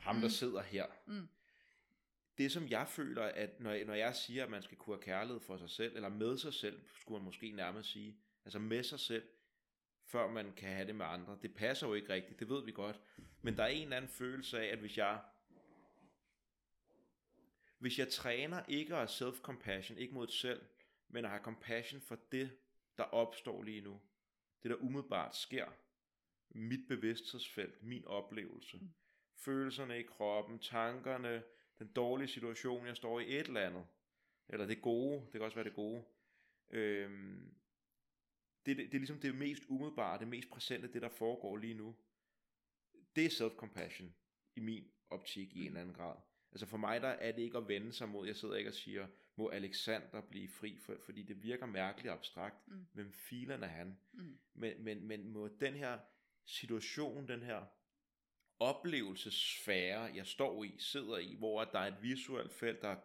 ham, 0.01 0.16
der 0.16 0.22
Mm. 0.26 0.30
sidder 0.30 0.62
her. 0.62 0.86
Mm. 1.06 1.28
Det, 2.39 2.52
som 2.52 2.68
jeg 2.68 2.89
føler, 2.89 3.22
at 3.22 3.60
når, 3.60 3.70
jeg- 3.72 3.84
når 3.84 3.94
jeg 3.94 4.16
siger, 4.16 4.44
at 4.44 4.51
man 4.51 4.62
skal 4.62 4.76
kunne 4.76 4.97
have 4.97 5.02
kærlighed 5.02 5.40
for 5.40 5.56
sig 5.56 5.70
selv, 5.70 5.97
eller 5.97 6.09
med 6.09 6.39
sig 6.39 6.55
selv, 6.55 6.80
skulle 7.01 7.18
man 7.18 7.24
måske 7.24 7.51
nærmest 7.52 7.90
sige, 7.90 8.16
altså 8.44 8.59
med 8.59 8.82
sig 8.82 9.01
selv, 9.01 9.24
før 10.05 10.28
man 10.30 10.52
kan 10.52 10.68
have 10.68 10.86
det 10.86 10.94
med 10.94 11.06
andre. 11.06 11.39
Det 11.43 11.55
passer 11.55 11.86
jo 11.89 11.94
ikke 11.94 12.12
rigtigt, 12.12 12.40
det 12.40 12.48
ved 12.48 12.64
vi 12.64 12.72
godt. 12.72 13.01
Men 13.43 13.56
der 13.56 13.62
er 13.62 13.68
en 13.68 13.82
eller 13.82 13.97
anden 13.97 14.10
følelse 14.10 14.60
af, 14.60 14.66
at 14.72 14.78
hvis 14.78 14.98
jeg 14.98 15.20
hvis 17.78 17.98
jeg 17.98 18.09
træner 18.09 18.62
ikke 18.68 18.97
at 18.97 18.98
have 18.98 19.09
self-compassion, 19.30 19.97
ikke 19.98 20.14
mod 20.14 20.28
selv, 20.28 20.62
men 21.12 21.24
at 21.24 21.30
have 21.30 21.43
compassion 21.43 22.01
for 22.01 22.18
det, 22.32 22.59
der 22.97 23.05
opstår 23.05 23.62
lige 23.62 23.80
nu, 23.80 24.01
det 24.62 24.70
der 24.70 24.76
umiddelbart 24.76 25.36
sker, 25.36 25.66
mit 26.51 26.89
bevidsthedsfelt, 26.89 27.82
min 27.82 28.05
oplevelse, 28.05 28.78
Mm. 28.78 28.93
følelserne 29.34 30.01
i 30.01 30.02
kroppen, 30.02 30.59
tankerne, 30.59 31.43
den 31.78 31.93
dårlige 31.93 32.28
situation, 32.28 32.86
jeg 32.86 32.97
står 32.97 33.20
i 33.20 33.39
et 33.39 33.47
eller 33.47 33.60
andet, 33.60 33.86
eller 34.48 34.66
det 34.66 34.82
gode, 34.82 35.20
det 35.20 35.32
kan 35.32 35.43
også 35.43 35.55
være 35.55 35.64
det 35.64 35.74
gode, 35.74 36.05
øhm, 36.70 37.55
det, 38.66 38.76
det, 38.76 38.86
det 38.86 38.94
er 38.94 38.98
ligesom 38.98 39.20
det 39.20 39.34
mest 39.34 39.62
umiddelbare, 39.68 40.18
det 40.18 40.28
mest 40.28 40.51
præsente, 40.51 40.93
det 40.93 41.02
der 41.02 41.09
foregår 41.09 41.56
lige 41.56 41.74
nu. 41.74 41.97
Det 43.16 43.24
er 43.26 43.30
self-compassion 43.30 44.10
i 44.56 44.60
min 44.60 44.90
optik 45.10 45.52
i 45.56 45.60
en 45.60 45.66
eller 45.66 45.80
anden 45.80 45.94
grad. 45.94 46.16
Altså 46.52 46.66
for 46.66 46.76
mig 46.76 47.01
der 47.01 47.09
er 47.09 47.32
det 47.32 47.43
ikke 47.43 47.59
at 47.59 47.68
vende 47.68 47.93
sig 47.93 48.09
mod, 48.09 48.26
jeg 48.26 48.36
sidder 48.36 48.55
ikke 48.55 48.70
og 48.70 48.74
siger, 48.74 49.09
må 49.36 49.48
Alexander 49.48 50.20
blive 50.20 50.48
fri, 50.48 50.78
for, 50.78 50.96
fordi 51.04 51.22
det 51.22 51.42
virker 51.42 51.66
mærkeligt 51.66 52.12
abstrakt. 52.12 52.68
Mm. 52.68 52.86
Hvem 52.92 53.12
filen 53.12 53.62
er 53.62 53.68
han? 53.68 53.98
Mm. 54.12 54.38
Men, 54.54 54.84
men, 54.84 55.06
men 55.06 55.28
må 55.28 55.48
den 55.48 55.74
her 55.74 55.98
situation, 56.44 57.28
den 57.28 57.42
her 57.42 57.64
oplevelsesfære, 58.59 60.00
jeg 60.00 60.26
står 60.26 60.64
i, 60.64 60.74
sidder 60.78 61.18
i, 61.18 61.34
hvor 61.34 61.64
der 61.64 61.78
er 61.78 61.86
et 61.86 62.02
visuelt 62.02 62.52
felt, 62.52 62.82
der 62.82 62.88
er 62.88 63.00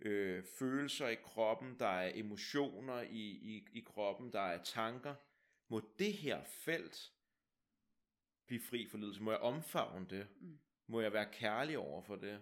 øh, 0.00 0.44
følelser 0.58 1.08
i 1.08 1.14
kroppen, 1.14 1.78
der 1.78 1.86
er 1.86 2.12
emotioner 2.14 3.00
i, 3.00 3.30
i, 3.30 3.68
i 3.72 3.80
kroppen, 3.80 4.32
der 4.32 4.40
er 4.40 4.62
tanker. 4.62 5.14
Må 5.68 5.92
det 5.98 6.12
her 6.12 6.44
felt 6.44 7.12
blive 8.46 8.60
fri 8.60 8.86
for 8.86 8.98
lidelse? 8.98 9.22
Må 9.22 9.30
jeg 9.30 9.40
omfavne 9.40 10.06
det? 10.10 10.26
Mm. 10.40 10.58
Må 10.86 11.00
jeg 11.00 11.12
være 11.12 11.32
kærlig 11.32 11.78
over 11.78 12.02
for 12.02 12.16
det? 12.16 12.40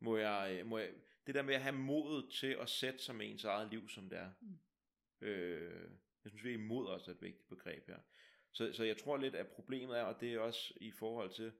Må 0.00 0.16
jeg, 0.16 0.58
øh, 0.60 0.66
må 0.66 0.78
jeg, 0.78 0.90
det 1.26 1.34
der 1.34 1.42
med 1.42 1.54
at 1.54 1.62
have 1.62 1.74
modet 1.74 2.32
til 2.32 2.56
at 2.60 2.68
sætte 2.68 2.98
sig 2.98 3.14
med 3.14 3.30
ens 3.30 3.44
eget 3.44 3.70
liv, 3.70 3.88
som 3.88 4.08
det 4.08 4.18
er. 4.18 4.30
Mm. 4.40 4.58
Øh, 5.26 5.90
jeg 6.24 6.30
synes 6.30 6.44
virkelig, 6.44 6.66
mod 6.66 6.86
også 6.86 7.10
er 7.10 7.14
et 7.14 7.22
vigtigt 7.22 7.48
begreb 7.48 7.86
her. 7.86 7.98
Så, 8.52 8.72
så 8.72 8.84
jeg 8.84 8.96
tror 8.96 9.16
lidt, 9.16 9.34
at 9.34 9.48
problemet 9.48 9.98
er, 9.98 10.02
og 10.02 10.20
det 10.20 10.34
er 10.34 10.40
også 10.40 10.74
i 10.80 10.90
forhold 10.90 11.30
til, 11.30 11.52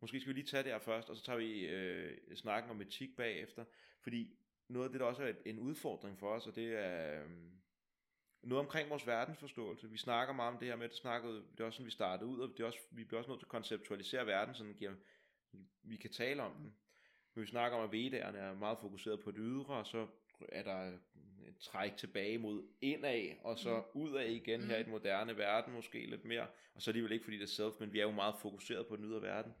måske 0.00 0.20
skal 0.20 0.28
vi 0.28 0.38
lige 0.38 0.46
tage 0.46 0.62
det 0.62 0.72
her 0.72 0.78
først, 0.78 1.10
og 1.10 1.16
så 1.16 1.22
tager 1.22 1.38
vi 1.38 1.66
øh, 1.66 2.36
snakken 2.36 2.70
om 2.70 2.80
etik 2.80 3.16
bagefter, 3.16 3.64
fordi 4.02 4.36
noget 4.68 4.86
af 4.86 4.92
det, 4.92 5.00
der 5.00 5.06
også 5.06 5.22
er 5.22 5.32
en 5.44 5.58
udfordring 5.58 6.18
for 6.18 6.28
os, 6.28 6.46
og 6.46 6.56
det 6.56 6.74
er 6.74 7.24
øh, 7.24 7.30
noget 8.42 8.64
omkring 8.64 8.90
vores 8.90 9.06
verdensforståelse. 9.06 9.90
Vi 9.90 9.98
snakker 9.98 10.34
meget 10.34 10.52
om 10.52 10.58
det 10.58 10.68
her 10.68 10.76
med, 10.76 10.88
det, 10.88 10.96
snakkede, 10.96 11.34
det 11.34 11.60
er 11.60 11.64
også 11.64 11.76
sådan, 11.76 11.86
vi 11.86 11.90
startede 11.90 12.30
ud, 12.30 12.40
og 12.40 12.48
det 12.48 12.60
er 12.60 12.66
også, 12.66 12.78
vi 12.90 13.04
bliver 13.04 13.18
også 13.18 13.30
nødt 13.30 13.40
til 13.40 13.46
at 13.46 13.50
konceptualisere 13.50 14.26
verden, 14.26 14.54
så 14.54 14.64
den 14.64 14.74
giver, 14.74 14.94
vi 15.82 15.96
kan 15.96 16.12
tale 16.12 16.42
om 16.42 16.52
den. 16.54 16.74
Men 17.34 17.42
vi 17.42 17.46
snakker 17.46 17.78
om, 17.78 17.84
at 17.84 17.92
vedderne 17.92 18.38
er 18.38 18.54
meget 18.54 18.78
fokuseret 18.78 19.20
på 19.20 19.30
det 19.30 19.40
ydre, 19.40 19.74
og 19.74 19.86
så 19.86 20.06
er 20.48 20.62
der 20.62 20.98
et 21.48 21.56
træk 21.60 21.96
tilbage 21.96 22.38
mod 22.38 22.68
indad, 22.80 23.28
og 23.42 23.58
så 23.58 23.82
udad 23.94 24.26
igen 24.26 24.62
her 24.62 24.76
i 24.76 24.82
den 24.82 24.90
moderne 24.90 25.36
verden 25.36 25.72
måske 25.72 26.06
lidt 26.06 26.24
mere, 26.24 26.46
og 26.74 26.82
så 26.82 26.90
alligevel 26.90 27.12
ikke 27.12 27.24
fordi 27.24 27.36
det 27.36 27.42
er 27.42 27.48
self, 27.48 27.74
men 27.80 27.92
vi 27.92 27.98
er 27.98 28.02
jo 28.02 28.10
meget 28.10 28.34
fokuseret 28.42 28.86
på 28.86 28.96
den 28.96 29.04
ydre 29.04 29.22
verden. 29.22 29.54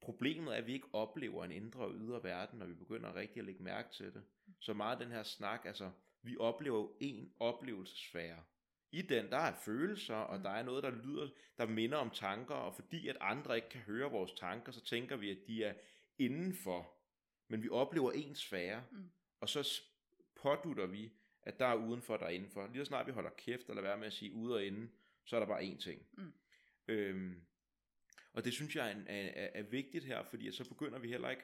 problemet 0.00 0.52
er, 0.54 0.58
at 0.58 0.66
vi 0.66 0.72
ikke 0.72 0.88
oplever 0.92 1.44
en 1.44 1.52
indre 1.52 1.80
og 1.80 1.94
ydre 1.94 2.22
verden, 2.22 2.58
når 2.58 2.66
vi 2.66 2.74
begynder 2.74 3.16
rigtig 3.16 3.38
at 3.38 3.44
lægge 3.44 3.62
mærke 3.62 3.92
til 3.92 4.14
det. 4.14 4.22
Så 4.60 4.72
meget 4.72 4.96
af 5.00 5.06
den 5.06 5.14
her 5.14 5.22
snak, 5.22 5.64
altså, 5.64 5.90
vi 6.22 6.36
oplever 6.40 6.78
jo 6.78 6.96
en 7.00 7.32
oplevelsesfære. 7.40 8.42
I 8.92 9.02
den, 9.02 9.30
der 9.30 9.36
er 9.36 9.54
følelser, 9.64 10.14
og 10.14 10.36
Mm. 10.36 10.42
der 10.42 10.50
er 10.50 10.62
noget, 10.62 10.82
der 10.84 10.90
lyder, 10.90 11.28
der 11.58 11.66
minder 11.66 11.98
om 11.98 12.10
tanker, 12.10 12.54
og 12.54 12.74
fordi 12.74 13.08
at 13.08 13.16
andre 13.20 13.56
ikke 13.56 13.68
kan 13.68 13.80
høre 13.80 14.10
vores 14.10 14.32
tanker, 14.32 14.72
så 14.72 14.84
tænker 14.84 15.16
vi, 15.16 15.30
at 15.30 15.38
de 15.46 15.64
er 15.64 15.74
indenfor. 16.18 16.92
Men 17.48 17.62
vi 17.62 17.68
oplever 17.68 18.12
en 18.12 18.34
sfære, 18.34 18.84
Mm. 18.90 19.10
og 19.40 19.48
så 19.48 19.80
pådutter 20.34 20.86
vi, 20.86 21.12
at 21.42 21.58
der 21.58 21.66
er 21.66 21.74
udenfor, 21.74 22.16
der 22.16 22.26
er 22.26 22.30
indenfor. 22.30 22.66
Lige 22.66 22.78
så 22.78 22.84
snart 22.84 23.06
vi 23.06 23.12
holder 23.12 23.30
kæft, 23.30 23.68
eller 23.68 23.82
være 23.82 23.98
med 23.98 24.06
at 24.06 24.12
sige 24.12 24.32
ude 24.32 24.54
og 24.54 24.64
inde, 24.64 24.88
så 25.24 25.36
er 25.36 25.40
der 25.40 25.46
bare 25.46 25.62
én 25.62 25.78
ting. 25.78 26.06
Mm. 26.12 26.32
Øhm, 26.88 27.46
og 28.32 28.44
det 28.44 28.52
synes 28.52 28.76
jeg 28.76 28.90
er, 28.90 28.96
er, 29.06 29.28
er, 29.34 29.48
er 29.54 29.62
vigtigt 29.62 30.04
her, 30.04 30.24
fordi 30.24 30.52
så 30.52 30.68
begynder 30.68 30.98
vi 30.98 31.08
heller 31.08 31.30
ikke, 31.30 31.42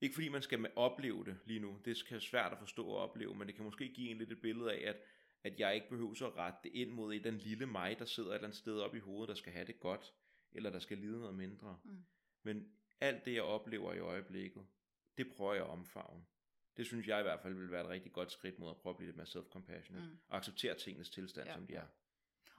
ikke 0.00 0.14
fordi 0.14 0.28
man 0.28 0.42
skal 0.42 0.70
opleve 0.76 1.24
det 1.24 1.38
lige 1.44 1.60
nu, 1.60 1.80
det 1.84 2.04
kan 2.04 2.14
være 2.14 2.20
svært 2.20 2.52
at 2.52 2.58
forstå 2.58 2.86
og 2.86 2.96
opleve, 2.96 3.34
men 3.34 3.46
det 3.46 3.54
kan 3.56 3.64
måske 3.64 3.88
give 3.88 4.10
en 4.10 4.18
lidt 4.18 4.32
et 4.32 4.40
billede 4.40 4.72
af, 4.72 4.88
at, 4.88 4.96
at 5.42 5.60
jeg 5.60 5.74
ikke 5.74 5.88
behøver 5.88 6.26
at 6.26 6.36
rette 6.36 6.58
det 6.64 6.72
ind 6.74 6.90
mod 6.90 7.20
den 7.20 7.38
lille 7.38 7.66
mig, 7.66 7.98
der 7.98 8.04
sidder 8.04 8.30
et 8.30 8.34
eller 8.34 8.46
andet 8.48 8.58
sted 8.58 8.80
oppe 8.80 8.96
i 8.96 9.00
hovedet, 9.00 9.28
der 9.28 9.34
skal 9.34 9.52
have 9.52 9.66
det 9.66 9.80
godt, 9.80 10.14
eller 10.52 10.70
der 10.70 10.78
skal 10.78 10.98
lide 10.98 11.20
noget 11.20 11.34
mindre. 11.34 11.80
Mm. 11.84 12.04
Men 12.42 12.72
alt 13.00 13.24
det, 13.24 13.34
jeg 13.34 13.42
oplever 13.42 13.92
i 13.94 13.98
øjeblikket, 13.98 14.66
det 15.18 15.32
prøver 15.32 15.54
jeg 15.54 15.62
at 15.64 15.70
omfavne. 15.70 16.24
Det 16.76 16.86
synes 16.86 17.06
jeg 17.06 17.20
i 17.20 17.22
hvert 17.22 17.40
fald 17.40 17.54
vil 17.54 17.70
være 17.70 17.80
et 17.80 17.88
rigtig 17.88 18.12
godt 18.12 18.32
skridt 18.32 18.58
mod 18.58 18.70
at 18.70 18.76
prøve 18.76 18.90
at 18.90 18.96
blive 18.96 19.06
lidt 19.08 19.16
mere 19.16 19.26
self-compassionate. 19.26 20.08
Mm. 20.08 20.18
Og 20.28 20.36
acceptere 20.36 20.74
tingens 20.74 21.10
tilstand, 21.10 21.48
Ja. 21.48 21.54
som 21.54 21.66
de 21.66 21.74
er. 21.74 21.86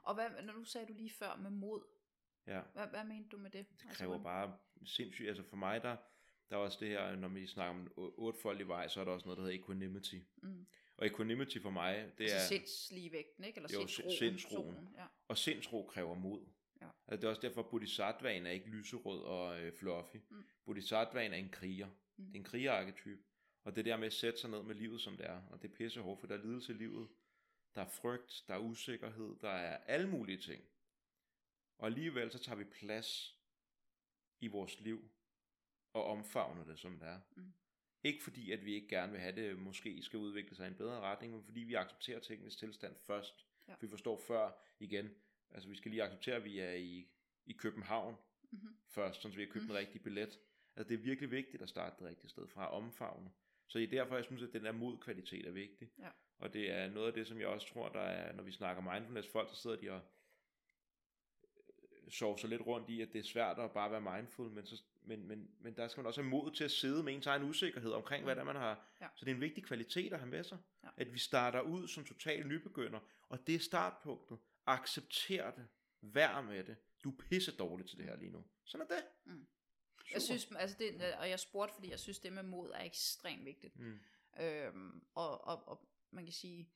Og 0.04 0.14
hvad, 0.16 0.30
når 0.44 0.54
du 0.54 0.64
sagde 0.64 0.88
du 0.88 0.94
lige 0.94 1.10
før 1.10 1.36
med 1.36 1.50
mod, 1.50 1.84
Ja, 2.48 2.62
hvad, 2.74 2.88
hvad 2.88 3.04
mente 3.04 3.30
du 3.30 3.38
med 3.38 3.50
det? 3.50 3.58
Altså, 3.60 3.76
det 3.88 3.98
kræver 3.98 4.24
bare 4.24 4.58
sindssygt. 4.86 5.28
Altså 5.28 5.44
for 5.44 5.56
mig, 5.56 5.84
der, 5.84 5.98
der 6.50 6.56
er 6.56 6.60
også 6.60 6.78
det 6.82 6.88
her, 6.88 7.16
når 7.16 7.28
vi 7.28 7.48
snakker 7.48 7.74
om 7.82 7.92
ottefoldig 7.96 8.68
vej, 8.68 8.88
så 8.88 9.00
er 9.02 9.06
der 9.06 9.12
også 9.12 9.26
noget, 9.26 9.38
der 9.38 9.44
hedder 9.44 9.60
equanimity. 9.60 10.16
Mm. 10.38 10.68
Og 11.00 11.06
equanimity 11.08 11.58
for 11.62 11.70
mig, 11.70 12.12
det 12.18 12.24
altså 12.24 12.36
er... 12.36 12.48
sindsligevægten, 12.48 13.44
ikke? 13.44 13.58
Eller 13.58 13.70
Jo, 13.74 13.88
sindsroen. 13.88 14.18
sindsroen. 14.18 14.90
Ja. 14.98 15.06
Og 15.28 15.38
sindsro 15.38 15.86
kræver 15.86 16.16
mod. 16.16 16.46
Ja. 16.82 16.88
Altså, 17.08 17.16
det 17.16 17.24
er 17.24 17.30
også 17.30 17.42
derfor, 17.42 17.64
at 17.64 17.70
bodhisattvaen 17.70 18.46
er 18.46 18.52
ikke 18.52 18.68
lyserød 18.68 19.22
og 19.22 19.62
øh, 19.62 19.74
fluffy. 19.74 20.16
Mm. 20.30 20.44
Bodhisattvaen 20.66 21.34
er 21.34 21.38
en 21.38 21.50
kriger. 21.50 21.88
Mm. 22.18 22.26
Det 22.26 22.36
er 22.36 22.40
en 22.40 22.44
krigerarketype. 22.44 23.24
Og 23.64 23.76
det 23.76 23.86
der 23.86 23.98
med 23.98 24.08
at 24.08 24.14
sætte 24.14 24.40
sig 24.40 24.50
ned 24.50 24.64
med 24.64 24.76
livet, 24.76 25.02
som 25.02 25.18
det 25.18 25.26
er. 25.26 25.42
Og 25.50 25.62
det 25.62 25.72
er 25.72 25.76
pisse 25.76 26.02
hårdt, 26.02 26.20
for 26.20 26.28
der 26.28 26.38
er 26.38 26.42
lidelse 26.42 26.74
i 26.74 26.76
livet. 26.76 27.08
Der 27.76 27.82
er 27.82 27.90
frygt, 27.90 28.44
der 28.48 28.54
er 28.54 28.60
usikkerhed, 28.60 29.36
der 29.42 29.50
er 29.50 29.78
alle 29.78 30.10
mulige 30.10 30.38
ting. 30.38 30.64
Og 31.78 31.86
alligevel 31.86 32.32
så 32.32 32.40
tager 32.40 32.56
vi 32.56 32.64
plads 32.64 33.40
i 34.40 34.48
vores 34.48 34.80
liv 34.80 35.12
og 35.94 36.04
omfavner 36.04 36.64
det, 36.66 36.80
som 36.80 37.00
det 37.00 37.08
er. 37.08 37.20
Mm. 37.36 37.54
Ikke 38.04 38.24
fordi, 38.24 38.52
at 38.52 38.66
vi 38.66 38.74
ikke 38.74 38.88
gerne 38.88 39.12
vil 39.12 39.22
have 39.22 39.36
det, 39.36 39.60
måske 39.60 40.04
skal 40.04 40.20
udvikle 40.20 40.56
sig 40.56 40.66
i 40.66 40.68
en 40.68 40.76
bedre 40.76 41.00
retning, 41.00 41.34
men 41.34 41.44
fordi 41.44 41.60
vi 41.60 41.74
accepterer 41.74 42.20
tingens 42.20 42.56
tilstand 42.56 42.96
først. 43.00 43.46
Ja. 43.68 43.74
Vi 43.82 43.88
forstår 43.88 44.18
før 44.28 44.52
igen, 44.80 45.10
altså 45.52 45.70
vi 45.70 45.76
skal 45.76 45.92
lige 45.92 46.04
acceptere, 46.04 46.36
at 46.36 46.44
vi 46.44 46.60
er 46.60 46.74
i, 46.74 47.08
i 47.46 47.54
København 47.54 48.16
Mm-hmm. 48.52 48.78
først, 48.88 49.22
så 49.22 49.28
vi 49.30 49.42
har 49.42 49.48
købt 49.52 49.66
Mm. 49.66 49.72
en 49.72 49.78
rigtig 49.78 50.02
billet. 50.04 50.40
Altså 50.76 50.90
det 50.90 50.94
er 50.94 51.04
virkelig 51.04 51.32
vigtigt 51.32 51.64
at 51.64 51.70
starte 51.70 51.96
det 52.00 52.08
rigtige 52.08 52.30
sted 52.30 52.48
fra, 52.48 52.64
at 52.66 52.72
omfavne. 52.72 53.32
Så 53.68 53.80
det 53.80 53.84
er 53.86 53.90
derfor, 53.92 54.16
jeg 54.16 54.26
synes, 54.26 54.44
at 54.44 54.54
den 54.54 54.66
der 54.66 54.72
modkvalitet 54.72 55.48
er 55.48 55.52
vigtig. 55.52 55.90
Ja. 56.00 56.10
Og 56.38 56.54
det 56.54 56.72
er 56.72 56.90
noget 56.90 57.08
af 57.08 57.14
det, 57.14 57.28
som 57.28 57.40
jeg 57.40 57.48
også 57.48 57.68
tror, 57.68 57.90
der 57.90 58.00
er, 58.00 58.34
når 58.34 58.44
vi 58.44 58.52
snakker 58.52 58.94
mindfulness, 58.94 59.32
folk, 59.32 59.50
der 59.50 59.56
sidder 59.56 59.76
de 59.76 59.92
og 59.92 60.02
øh, 62.06 62.12
sover 62.12 62.38
sig 62.38 62.50
lidt 62.50 62.62
rundt 62.62 62.90
i, 62.90 63.02
at 63.02 63.14
det 63.14 63.20
er 63.20 63.24
svært 63.24 63.60
at 63.60 63.72
bare 63.72 63.92
være 63.92 64.16
mindful, 64.18 64.50
men, 64.52 64.66
så, 64.66 64.84
men, 65.10 65.28
men, 65.28 65.52
men 65.60 65.76
der 65.76 65.88
skal 65.88 66.02
man 66.02 66.08
også 66.08 66.22
have 66.22 66.30
mod 66.30 66.52
til 66.52 66.64
at 66.64 66.72
sidde 66.72 67.04
med 67.04 67.14
ens 67.14 67.28
egen 67.28 67.44
usikkerhed 67.44 67.92
omkring, 67.92 68.24
hvad 68.24 68.36
det 68.36 68.42
er, 68.42 68.46
man 68.46 68.56
har. 68.56 68.88
Ja. 69.02 69.08
Så 69.16 69.26
det 69.26 69.32
er 69.32 69.36
en 69.36 69.42
vigtig 69.42 69.64
kvalitet 69.64 70.14
at 70.14 70.20
have 70.20 70.30
med 70.30 70.44
sig. 70.44 70.58
Ja. 70.84 70.90
At 70.98 71.14
vi 71.14 71.20
starter 71.20 71.62
ud 71.62 71.88
som 71.88 72.06
total 72.06 72.48
nybegynder, 72.48 73.00
og 73.30 73.48
det 73.48 73.56
er 73.56 73.60
startpunktet. 73.60 74.40
Accepter 74.66 75.52
det. 75.52 75.68
Vær 76.02 76.42
med 76.42 76.64
det. 76.64 76.78
Du 77.04 77.10
er 77.10 77.16
pisse 77.30 77.52
dårlig 77.56 77.88
til 77.88 77.98
det 77.98 78.06
her 78.06 78.18
lige 78.18 78.32
nu. 78.32 78.46
Sådan 78.64 78.88
er 78.90 78.96
det. 78.96 79.06
Mm. 79.26 79.48
Super. 79.98 80.10
Jeg 80.14 80.22
synes, 80.22 80.52
altså 80.52 80.76
det, 80.80 81.14
og 81.14 81.30
jeg 81.30 81.40
spurgte, 81.40 81.74
fordi 81.74 81.90
jeg 81.90 82.00
synes, 82.00 82.20
det 82.20 82.34
med 82.34 82.44
mod 82.44 82.72
er 82.76 82.84
ekstremt 82.84 83.46
vigtigt. 83.46 83.80
Mm. 83.80 84.00
Øhm, 84.40 85.04
og, 85.16 85.48
og, 85.48 85.68
og 85.68 85.90
man 86.12 86.24
kan 86.24 86.34
sige, 86.34 86.70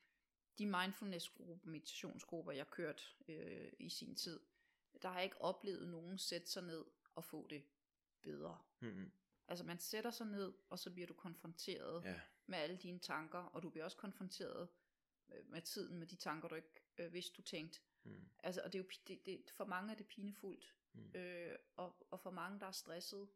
de 0.57 0.65
mindfulness-grupper, 0.65 1.57
meditationsgrupper, 1.63 2.51
jeg 2.51 2.69
kørte 2.69 3.03
øh, 3.27 3.71
i 3.79 3.89
sin 3.89 4.15
tid, 4.15 4.39
der 5.01 5.07
har 5.07 5.15
jeg 5.15 5.23
ikke 5.23 5.41
oplevet 5.41 5.87
nogen 5.87 6.17
sætte 6.17 6.47
sig 6.47 6.63
ned 6.63 6.85
og 7.15 7.23
få 7.23 7.47
det 7.49 7.63
bedre. 8.23 8.57
Mm. 8.79 9.11
Altså 9.47 9.63
man 9.65 9.79
sætter 9.79 10.11
sig 10.11 10.27
ned, 10.27 10.53
og 10.69 10.79
så 10.79 10.91
bliver 10.91 11.07
du 11.07 11.13
konfronteret 11.13 12.03
Ja. 12.03 12.21
med 12.45 12.57
alle 12.57 12.77
dine 12.77 12.99
tanker, 12.99 13.39
og 13.39 13.63
du 13.63 13.69
bliver 13.69 13.83
også 13.85 13.97
konfronteret 13.97 14.69
øh, 15.33 15.49
med 15.49 15.61
tiden 15.61 15.97
med 15.99 16.07
de 16.07 16.15
tanker, 16.15 16.47
du 16.47 16.55
ikke 16.55 16.81
øh, 16.97 17.13
vidste, 17.13 17.33
du 17.37 17.41
tænkte. 17.41 17.79
Mm. 18.03 18.29
Altså, 18.43 18.61
og 18.61 18.73
det 18.73 18.79
er 18.79 18.83
jo, 18.83 18.89
det, 19.07 19.25
det, 19.25 19.51
for 19.51 19.65
mange 19.65 19.91
er 19.91 19.95
det 19.97 20.07
pinefuldt, 20.07 20.75
Mm. 20.95 21.11
øh, 21.15 21.55
og, 21.75 22.07
og 22.11 22.19
for 22.19 22.31
mange, 22.31 22.59
der 22.59 22.65
er 22.65 22.71
stresset, 22.71 23.27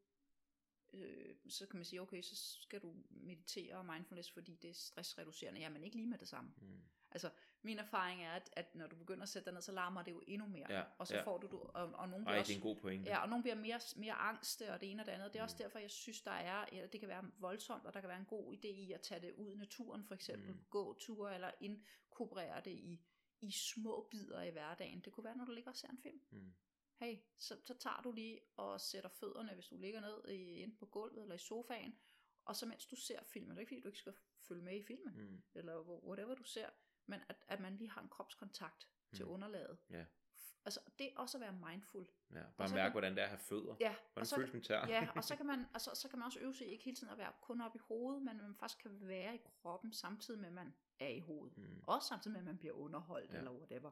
øh, 0.93 1.35
så 1.49 1.67
kan 1.67 1.77
man 1.77 1.85
sige, 1.85 2.01
okay, 2.01 2.21
så 2.21 2.35
skal 2.61 2.81
du 2.81 2.95
meditere 3.09 3.75
og 3.75 3.85
mindfulness, 3.85 4.31
fordi 4.31 4.55
det 4.55 4.69
er 4.69 4.73
stressreducerende. 4.73 5.59
Jamen 5.59 5.83
ikke 5.83 5.95
lige 5.95 6.07
med 6.07 6.17
det 6.17 6.27
samme. 6.27 6.53
Mm. 6.61 6.81
Altså, 7.11 7.31
min 7.61 7.79
erfaring 7.79 8.23
er, 8.23 8.31
at, 8.31 8.49
at 8.53 8.75
når 8.75 8.87
du 8.87 8.95
begynder 8.95 9.23
at 9.23 9.29
sætte 9.29 9.45
dig 9.45 9.53
ned, 9.53 9.61
så 9.61 9.71
larmer 9.71 10.03
det 10.03 10.11
jo 10.11 10.23
endnu 10.27 10.47
mere. 10.47 10.65
Ja, 10.73 10.83
og 10.97 11.07
så 11.07 11.15
ja. 11.15 11.21
får 11.23 11.37
du, 11.37 11.47
du 11.47 11.57
og, 11.59 11.87
og 11.93 12.09
nogen 12.09 12.27
Ej, 12.27 12.31
bliver 12.33 12.43
det 12.43 12.51
er 12.51 12.55
en 12.55 12.61
også, 12.61 12.69
god 12.69 12.75
pointe. 12.75 13.09
ja, 13.09 13.17
og 13.21 13.29
nogen 13.29 13.43
bliver 13.43 13.55
mere, 13.55 13.79
mere 13.95 14.13
angste, 14.13 14.73
og 14.73 14.81
det 14.81 14.91
ene 14.91 15.01
og 15.01 15.05
det 15.05 15.11
andet. 15.11 15.33
Det 15.33 15.39
er 15.39 15.43
også 15.43 15.55
Mm. 15.59 15.63
derfor, 15.63 15.79
jeg 15.79 15.91
synes, 15.91 16.21
der 16.21 16.31
er, 16.31 16.65
ja, 16.71 16.85
det 16.87 16.99
kan 16.99 17.09
være 17.09 17.31
voldsomt, 17.39 17.85
og 17.85 17.93
der 17.93 17.99
kan 18.01 18.09
være 18.09 18.19
en 18.19 18.25
god 18.25 18.53
idé 18.53 18.67
i 18.67 18.91
at 18.91 19.01
tage 19.01 19.21
det 19.21 19.33
ud 19.33 19.51
i 19.51 19.55
naturen, 19.55 20.03
for 20.05 20.15
eksempel 20.15 20.51
Mm. 20.51 20.65
gå 20.69 20.93
ture, 20.99 21.35
eller 21.35 21.51
inkorporere 21.61 22.61
det 22.65 22.71
i, 22.71 23.01
i 23.41 23.51
små 23.51 24.07
bidder 24.11 24.41
i 24.41 24.49
hverdagen. 24.49 24.99
Det 25.01 25.13
kunne 25.13 25.23
være, 25.23 25.37
når 25.37 25.45
du 25.45 25.51
ligger 25.51 25.71
og 25.71 25.77
ser 25.77 25.87
en 25.87 25.97
film 26.03 26.21
Mm. 26.31 26.53
hey, 26.99 27.17
så, 27.37 27.57
så 27.65 27.73
tager 27.77 28.01
du 28.01 28.11
lige 28.11 28.39
og 28.55 28.81
sætter 28.81 29.09
fødderne, 29.09 29.53
hvis 29.53 29.67
du 29.67 29.77
ligger 29.77 30.01
ned 30.01 30.27
i, 30.33 30.63
enten 30.63 30.77
på 30.77 30.85
gulvet 30.85 31.21
eller 31.21 31.35
i 31.35 31.37
sofaen, 31.37 31.99
og 32.45 32.55
så 32.55 32.65
mens 32.65 32.85
du 32.85 32.95
ser 32.95 33.23
filmen, 33.23 33.49
det 33.49 33.55
er 33.57 33.59
ikke 33.61 33.69
fordi, 33.69 33.81
du 33.81 33.87
ikke 33.87 33.99
skal 33.99 34.13
følge 34.47 34.63
med 34.63 34.75
i 34.79 34.83
filmen, 34.83 35.13
Mm. 35.15 35.43
eller 35.55 35.83
hvor- 35.83 35.99
whatever 36.07 36.35
du 36.35 36.43
ser, 36.43 36.69
men 37.07 37.19
at, 37.29 37.35
at 37.47 37.59
man 37.59 37.77
lige 37.77 37.89
har 37.89 38.01
en 38.01 38.09
kropskontakt 38.09 38.87
til 39.15 39.25
Mm. 39.25 39.31
underlaget. 39.31 39.77
Ja. 39.89 40.05
Altså, 40.65 40.79
det 40.99 41.07
er 41.07 41.17
også 41.19 41.37
at 41.37 41.41
være 41.41 41.69
mindful. 41.71 42.07
Ja, 42.33 42.43
Og 42.43 42.53
bare 42.57 42.67
så 42.67 42.75
mærke, 42.75 42.83
kan- 42.85 42.91
hvordan 42.91 43.11
det 43.11 43.19
er 43.19 43.23
at 43.23 43.29
have 43.29 43.39
fødder. 43.39 43.75
Ja, 43.79 43.89
og 43.89 43.95
Hvordan 44.13 44.25
så, 44.25 44.35
føles 44.35 44.53
min 44.53 44.63
tær? 44.63 44.87
ja, 44.87 45.07
og 45.15 45.23
så 45.23 45.35
kan 45.39 45.45
man, 45.45 45.65
altså, 45.73 45.91
så 45.95 46.09
kan 46.09 46.19
man 46.19 46.25
også 46.25 46.39
øve 46.39 46.55
sig 46.55 46.67
ikke 46.67 46.83
hele 46.83 46.97
tiden 46.97 47.09
at 47.13 47.17
være 47.17 47.31
kun 47.41 47.61
op 47.61 47.75
i 47.75 47.79
hovedet, 47.79 48.21
men 48.23 48.37
man 48.37 48.55
faktisk 48.55 48.79
kan 48.81 49.07
være 49.07 49.35
i 49.35 49.37
kroppen, 49.61 49.93
samtidig 49.93 50.39
med, 50.39 50.47
at 50.47 50.53
man 50.53 50.73
er 50.99 51.07
i 51.07 51.19
hovedet. 51.19 51.57
Mm. 51.57 51.83
Også 51.87 52.07
samtidig 52.07 52.31
med, 52.33 52.39
at 52.39 52.45
man 52.45 52.57
bliver 52.57 52.73
underholdt, 52.73 53.33
Ja. 53.33 53.37
eller 53.37 53.51
whatever. 53.51 53.91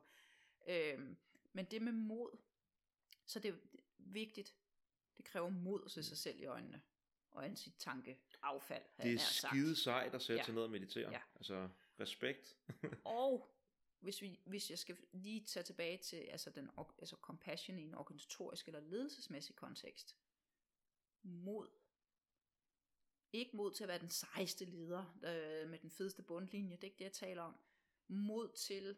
Øhm, 0.68 1.18
men 1.54 1.66
det 1.66 1.82
med 1.82 1.92
mod, 1.92 2.38
så 3.26 3.40
det 3.40 3.50
er 3.54 3.58
vigtigt. 3.98 4.56
Det 5.18 5.26
kræver 5.26 5.50
mod 5.50 5.90
til 5.90 6.04
sig 6.04 6.18
selv 6.18 6.40
i 6.40 6.46
øjnene. 6.46 6.82
Og 7.32 7.46
en 7.48 7.56
sit 7.56 7.74
tanke 7.80 8.20
affald. 8.44 8.84
Det 9.02 9.14
er 9.14 9.20
skide 9.20 9.76
sejt 9.76 10.14
at 10.16 10.22
sætte 10.22 10.40
Ja. 10.40 10.44
sig 10.46 10.54
ned 10.54 10.64
og 10.64 10.70
meditere. 10.72 11.12
Ja. 11.12 11.22
Altså, 11.36 11.70
respekt. 12.00 12.58
Og 13.06 13.56
hvis, 14.00 14.22
vi, 14.22 14.40
hvis 14.46 14.70
jeg 14.70 14.80
skal 14.80 14.98
lige 15.12 15.46
tage 15.46 15.64
tilbage 15.64 15.98
til 15.98 16.18
altså 16.18 16.50
den, 16.50 16.70
altså 17.00 17.16
compassion 17.16 17.80
i 17.80 17.84
en 17.84 17.96
organisatorisk 17.96 18.68
eller 18.68 18.80
ledelsesmæssig 18.80 19.56
kontekst. 19.56 20.18
Mod. 21.24 21.70
Ikke 23.32 23.58
mod 23.58 23.74
til 23.74 23.84
at 23.84 23.88
være 23.88 24.00
den 24.00 24.10
sejeste 24.10 24.66
leder 24.66 25.06
øh, 25.16 25.70
med 25.70 25.80
den 25.80 25.92
fedeste 25.92 26.24
bundlinje, 26.24 26.76
det 26.76 26.84
er 26.84 26.88
ikke 26.88 26.98
det, 26.98 27.06
jeg 27.06 27.14
taler 27.14 27.42
om. 27.42 27.56
Mod 28.08 28.56
til, 28.56 28.98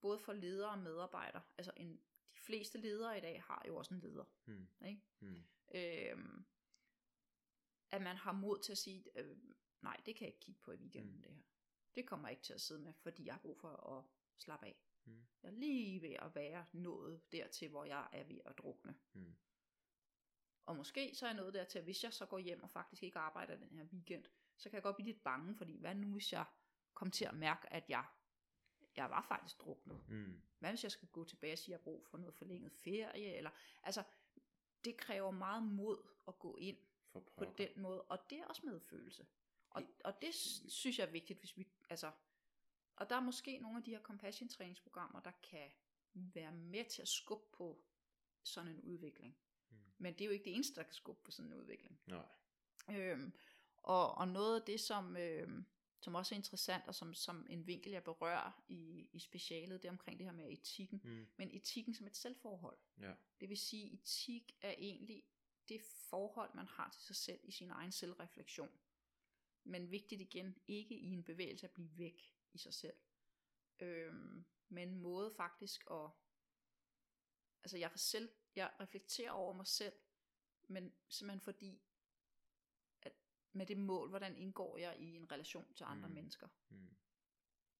både 0.00 0.18
for 0.18 0.32
ledere 0.32 0.70
og 0.70 0.78
medarbejdere, 0.78 1.42
altså 1.58 1.72
en, 1.76 1.96
de 2.34 2.38
fleste 2.38 2.78
ledere 2.78 3.18
i 3.18 3.20
dag 3.20 3.42
har 3.42 3.64
jo 3.66 3.76
også 3.76 3.94
en 3.94 4.00
leder. 4.00 4.24
Mm. 4.44 4.68
Ikke? 4.86 5.02
Mm. 5.20 5.44
Øhm, 5.74 6.44
at 7.90 8.02
man 8.02 8.16
har 8.16 8.32
mod 8.32 8.58
til 8.58 8.72
at 8.72 8.78
sige, 8.78 9.04
øh, 9.18 9.36
nej, 9.82 10.00
det 10.06 10.16
kan 10.16 10.26
jeg 10.26 10.34
ikke 10.34 10.44
kigge 10.44 10.60
på 10.60 10.72
i 10.72 10.76
weekenden, 10.76 11.16
mm. 11.16 11.22
det 11.22 11.34
her. 11.34 11.42
Det 11.94 12.06
kommer 12.06 12.28
jeg 12.28 12.32
ikke 12.32 12.42
til 12.42 12.52
at 12.52 12.60
sidde 12.60 12.80
med, 12.80 12.92
fordi 12.92 13.26
jeg 13.26 13.34
har 13.34 13.40
brug 13.40 13.58
for 13.58 13.98
at 13.98 14.04
slappe 14.38 14.66
af. 14.66 14.76
Mm. 15.04 15.26
Jeg 15.42 15.48
er 15.48 15.54
lige 15.54 16.02
ved 16.02 16.16
at 16.18 16.34
være 16.34 16.66
nået 16.72 17.32
dertil, 17.32 17.68
hvor 17.68 17.84
jeg 17.84 18.08
er 18.12 18.24
ved 18.24 18.40
at 18.44 18.58
drukne. 18.58 18.94
Mm. 19.12 19.34
Og 20.66 20.76
måske 20.76 21.14
så 21.14 21.26
er 21.26 21.30
jeg 21.30 21.36
nået 21.36 21.54
dertil, 21.54 21.78
at 21.78 21.84
hvis 21.84 22.04
jeg 22.04 22.12
så 22.12 22.26
går 22.26 22.38
hjem 22.38 22.62
og 22.62 22.70
faktisk 22.70 23.02
ikke 23.02 23.18
arbejder 23.18 23.56
den 23.56 23.78
her 23.78 23.84
weekend, 23.84 24.24
så 24.56 24.70
kan 24.70 24.74
jeg 24.74 24.82
godt 24.82 24.96
blive 24.96 25.06
lidt 25.06 25.24
bange, 25.24 25.56
fordi 25.56 25.78
hvad 25.78 25.94
nu 25.94 26.12
hvis 26.12 26.32
jeg 26.32 26.44
kom 26.94 27.10
til 27.10 27.24
at 27.24 27.34
mærke, 27.34 27.72
at 27.72 27.84
jeg, 27.88 28.04
jeg 28.96 29.10
var 29.10 29.22
faktisk 29.28 29.60
druknet? 29.60 30.08
Mm. 30.08 30.42
Hvad 30.58 30.70
hvis 30.70 30.82
jeg 30.82 30.92
skal 30.92 31.08
gå 31.08 31.24
tilbage 31.24 31.52
og 31.52 31.58
sige, 31.58 31.74
at 31.74 31.78
jeg 31.78 31.78
har 31.78 31.84
brug 31.84 32.06
for 32.06 32.18
noget 32.18 32.34
forlænget 32.34 32.72
ferie? 32.72 33.34
Eller, 33.34 33.50
altså, 33.82 34.02
det 34.84 34.96
kræver 34.96 35.30
meget 35.30 35.62
mod 35.62 36.08
at 36.28 36.38
gå 36.38 36.56
ind 36.56 36.78
For 37.12 37.20
på 37.36 37.44
den 37.58 37.68
måde, 37.76 38.02
og 38.02 38.18
det 38.30 38.38
er 38.38 38.46
også 38.46 38.66
medfølelse. 38.66 39.26
Og, 39.74 39.82
og 40.04 40.22
det 40.22 40.34
synes 40.68 40.98
jeg 40.98 41.06
er 41.06 41.10
vigtigt, 41.10 41.38
hvis 41.38 41.56
vi, 41.56 41.66
altså, 41.90 42.12
og 42.96 43.10
der 43.10 43.16
er 43.16 43.20
måske 43.20 43.58
nogle 43.58 43.78
af 43.78 43.84
de 43.84 43.90
her 43.90 44.00
compassion 44.00 44.48
træningsprogrammer, 44.48 45.20
der 45.20 45.32
kan 45.50 45.70
være 46.12 46.52
med 46.52 46.84
til 46.84 47.02
at 47.02 47.08
skubbe 47.08 47.56
på 47.56 47.84
sådan 48.42 48.72
en 48.72 48.80
udvikling. 48.80 49.36
Men 49.98 50.14
det 50.14 50.20
er 50.20 50.26
jo 50.26 50.32
ikke 50.32 50.44
det 50.44 50.54
eneste, 50.54 50.74
der 50.74 50.82
kan 50.82 50.94
skubbe 50.94 51.22
på 51.24 51.30
sådan 51.30 51.52
en 51.52 51.58
udvikling. 51.58 52.00
Nej. 52.06 52.26
Øhm, 52.90 53.32
og, 53.76 54.14
og 54.14 54.28
noget 54.28 54.60
af 54.60 54.66
det, 54.66 54.80
som, 54.80 55.16
øhm, 55.16 55.66
som 56.00 56.14
også 56.14 56.34
er 56.34 56.36
interessant, 56.36 56.84
og 56.86 56.94
som, 56.94 57.14
som 57.14 57.46
en 57.50 57.66
vinkel, 57.66 57.92
jeg 57.92 58.04
berører 58.04 58.64
i, 58.68 59.08
i 59.12 59.18
specialet, 59.18 59.82
det 59.82 59.88
er 59.88 59.92
omkring 59.92 60.18
det 60.18 60.26
her 60.26 60.32
med 60.32 60.52
etikken. 60.52 61.00
Mm. 61.04 61.26
Men 61.36 61.50
etikken 61.52 61.94
som 61.94 62.06
et 62.06 62.16
selvforhold. 62.16 62.78
Ja. 63.00 63.14
Det 63.40 63.48
vil 63.48 63.58
sige, 63.58 63.92
etik 63.92 64.52
er 64.60 64.74
egentlig 64.78 65.24
det 65.68 65.82
forhold, 65.82 66.54
man 66.54 66.66
har 66.66 66.90
til 66.90 67.02
sig 67.02 67.16
selv 67.16 67.40
i 67.42 67.50
sin 67.50 67.70
egen 67.70 67.92
selvreflektion. 67.92 68.70
Men 69.64 69.90
vigtigt 69.90 70.20
igen, 70.20 70.58
ikke 70.66 70.94
i 70.94 71.06
en 71.06 71.24
bevægelse 71.24 71.66
at 71.66 71.72
blive 71.72 71.98
væk 71.98 72.34
i 72.52 72.58
sig 72.58 72.74
selv. 72.74 72.96
Øhm, 73.78 74.44
men 74.68 74.88
en 74.88 75.00
måde 75.00 75.34
faktisk 75.36 75.84
at... 75.90 76.10
Altså 77.64 77.78
jeg, 77.78 77.90
selv, 77.96 78.30
jeg 78.56 78.72
reflekterer 78.80 79.30
over 79.30 79.52
mig 79.52 79.66
selv, 79.66 79.94
men 80.68 80.94
simpelthen 81.08 81.40
fordi, 81.40 81.82
at 83.02 83.12
med 83.52 83.66
det 83.66 83.76
mål, 83.76 84.08
hvordan 84.08 84.36
indgår 84.36 84.78
jeg 84.78 85.00
i 85.00 85.16
en 85.16 85.32
relation 85.32 85.74
til 85.74 85.84
andre 85.84 86.08
mm. 86.08 86.14
mennesker. 86.14 86.48
Mm. 86.68 86.96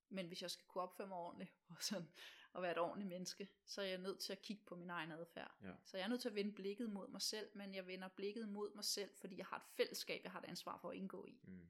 Men 0.09 0.27
hvis 0.27 0.43
jeg 0.43 0.51
skal 0.51 0.66
kunne 0.66 0.82
opføre 0.82 1.06
mig 1.06 1.16
ordentligt, 1.16 1.52
og, 1.69 1.77
sådan, 1.81 2.09
og 2.55 2.63
være 2.63 2.73
et 2.73 2.79
ordentligt 2.79 3.09
menneske, 3.09 3.49
så 3.65 3.83
er 3.83 3.87
jeg 3.87 3.99
nødt 3.99 4.19
til 4.19 4.33
at 4.33 4.43
kigge 4.43 4.63
på 4.65 4.77
min 4.77 4.91
egen 4.91 5.13
adfærd. 5.13 5.55
Ja. 5.63 5.73
Så 5.85 5.97
jeg 5.97 6.05
er 6.05 6.09
nødt 6.09 6.21
til 6.21 6.29
at 6.29 6.35
vende 6.35 6.53
blikket 6.53 6.91
mod 6.91 7.09
mig 7.09 7.23
selv, 7.23 7.49
men 7.55 7.75
jeg 7.75 7.87
vender 7.87 8.09
blikket 8.09 8.49
mod 8.49 8.75
mig 8.75 8.85
selv, 8.85 9.11
fordi 9.15 9.37
jeg 9.37 9.47
har 9.47 9.57
et 9.57 9.63
fællesskab, 9.77 10.21
jeg 10.25 10.33
har 10.33 10.39
et 10.41 10.45
ansvar 10.45 10.79
for 10.79 10.91
at 10.91 10.97
indgå 10.97 11.27
i. 11.27 11.41
Mm. 11.43 11.69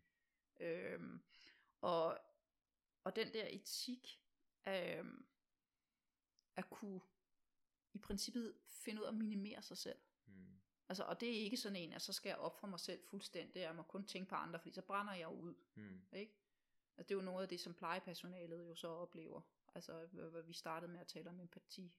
Øhm, 0.60 1.22
og, 1.80 2.18
og 3.04 3.16
den 3.16 3.32
der 3.32 3.46
etik, 3.50 4.20
øhm, 4.68 5.26
at 6.56 6.70
kunne 6.70 7.00
i 7.92 7.98
princippet 7.98 8.54
finde 8.66 9.00
ud 9.00 9.06
af 9.06 9.10
at 9.10 9.14
minimere 9.14 9.62
sig 9.62 9.78
selv. 9.78 9.98
Mm. 10.26 10.60
Altså, 10.88 11.04
og 11.04 11.20
det 11.20 11.28
er 11.28 11.40
ikke 11.40 11.56
sådan 11.56 11.76
en, 11.76 11.92
at 11.92 12.02
så 12.02 12.12
skal 12.12 12.28
jeg 12.28 12.38
op 12.38 12.58
for 12.58 12.66
mig 12.66 12.80
selv 12.80 13.00
fuldstændig, 13.10 13.60
jeg 13.60 13.76
må 13.76 13.82
kun 13.82 14.06
tænke 14.06 14.28
på 14.28 14.34
andre, 14.34 14.58
fordi 14.58 14.74
så 14.74 14.82
brænder 14.82 15.14
jeg 15.14 15.28
ud. 15.28 15.54
Mm. 15.74 16.02
Ikke? 16.12 16.32
Altså, 16.96 17.08
det 17.08 17.10
er 17.10 17.18
jo 17.18 17.24
noget 17.24 17.42
af 17.42 17.48
det, 17.48 17.60
som 17.60 17.74
plejepersonalet 17.74 18.68
jo 18.68 18.74
så 18.74 18.88
oplever. 18.88 19.40
Altså, 19.74 20.06
hvor 20.12 20.42
vi 20.42 20.52
startede 20.52 20.92
med 20.92 21.00
at 21.00 21.06
tale 21.06 21.28
om 21.30 21.40
empati. 21.40 21.92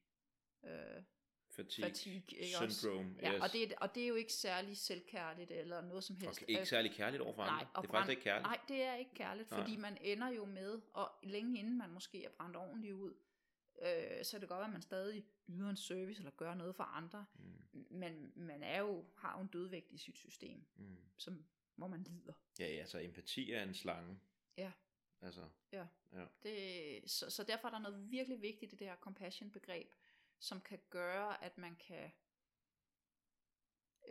Øh, 0.63 1.03
Fatigue, 1.49 1.89
Fatigue, 1.89 2.37
ikke 2.37 2.57
også? 2.61 2.79
syndrome. 2.79 3.15
ja, 3.21 3.33
yes. 3.33 3.41
og, 3.41 3.53
det, 3.53 3.63
er- 3.71 3.75
og 3.81 3.95
det 3.95 4.03
er 4.03 4.07
jo 4.07 4.15
ikke 4.15 4.33
særlig 4.33 4.77
selvkærligt 4.77 5.51
eller 5.51 5.81
noget 5.81 6.03
som 6.03 6.15
helst. 6.15 6.41
Okay, 6.41 6.45
ikke 6.49 6.61
Øh, 6.61 6.67
særlig 6.67 6.91
kærligt 6.91 7.21
over 7.23 7.33
for 7.33 7.41
andre. 7.41 7.55
Nej, 7.55 7.59
det 7.59 7.67
er 7.87 7.91
brand- 7.91 7.91
faktisk 7.91 8.09
ikke 8.09 8.21
kærligt. 8.23 8.43
Nej, 8.47 8.59
det 8.67 8.81
er 8.83 8.95
ikke 8.95 9.13
kærligt, 9.13 9.51
Nej. 9.51 9.59
fordi 9.59 9.75
man 9.77 9.97
ender 10.01 10.29
jo 10.29 10.45
med, 10.45 10.81
og 10.93 11.11
længe 11.23 11.59
inden 11.59 11.77
man 11.77 11.89
måske 11.89 12.25
er 12.25 12.29
brændt 12.29 12.55
ordentligt 12.55 12.93
ud, 12.93 13.13
øh, 13.81 14.23
så 14.25 14.37
er 14.37 14.39
det 14.39 14.49
godt, 14.49 14.65
at 14.65 14.71
man 14.71 14.81
stadig 14.81 15.25
yder 15.49 15.69
en 15.69 15.77
service 15.77 16.19
eller 16.19 16.31
gør 16.31 16.53
noget 16.53 16.75
for 16.75 16.83
andre, 16.83 17.25
Mm. 17.35 17.85
men 17.89 18.31
man 18.35 18.63
er 18.63 18.79
jo, 18.79 19.05
har 19.17 19.37
jo 19.37 19.41
en 19.41 19.47
dødvægt 19.47 19.91
i 19.91 19.97
sit 19.97 20.17
system, 20.17 20.65
Mm. 20.75 20.97
som, 21.17 21.45
hvor 21.75 21.87
man 21.87 22.03
lider. 22.03 22.33
Ja, 22.59 22.67
ja, 22.67 22.85
så 22.85 22.99
empati 22.99 23.51
er 23.51 23.63
en 23.63 23.73
slange. 23.73 24.19
Ja. 24.57 24.71
Altså, 25.25 25.49
Ja. 25.71 25.87
Ja. 26.13 26.25
Det, 26.43 27.11
så, 27.11 27.29
så 27.29 27.43
derfor 27.43 27.67
er 27.67 27.71
der 27.71 27.79
noget 27.79 28.11
virkelig 28.11 28.41
vigtigt 28.41 28.73
i 28.73 28.75
det 28.75 28.87
her 28.87 28.95
compassion-begreb, 28.95 29.93
som 30.39 30.61
kan 30.61 30.79
gøre, 30.89 31.43
at 31.43 31.57
man 31.57 31.75
kan 31.75 32.11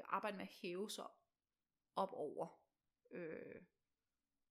arbejde 0.04 0.36
med 0.36 0.44
at 0.44 0.52
hæve 0.52 0.90
sig 0.90 1.06
op 1.96 2.12
over 2.12 2.60
øh, 3.10 3.62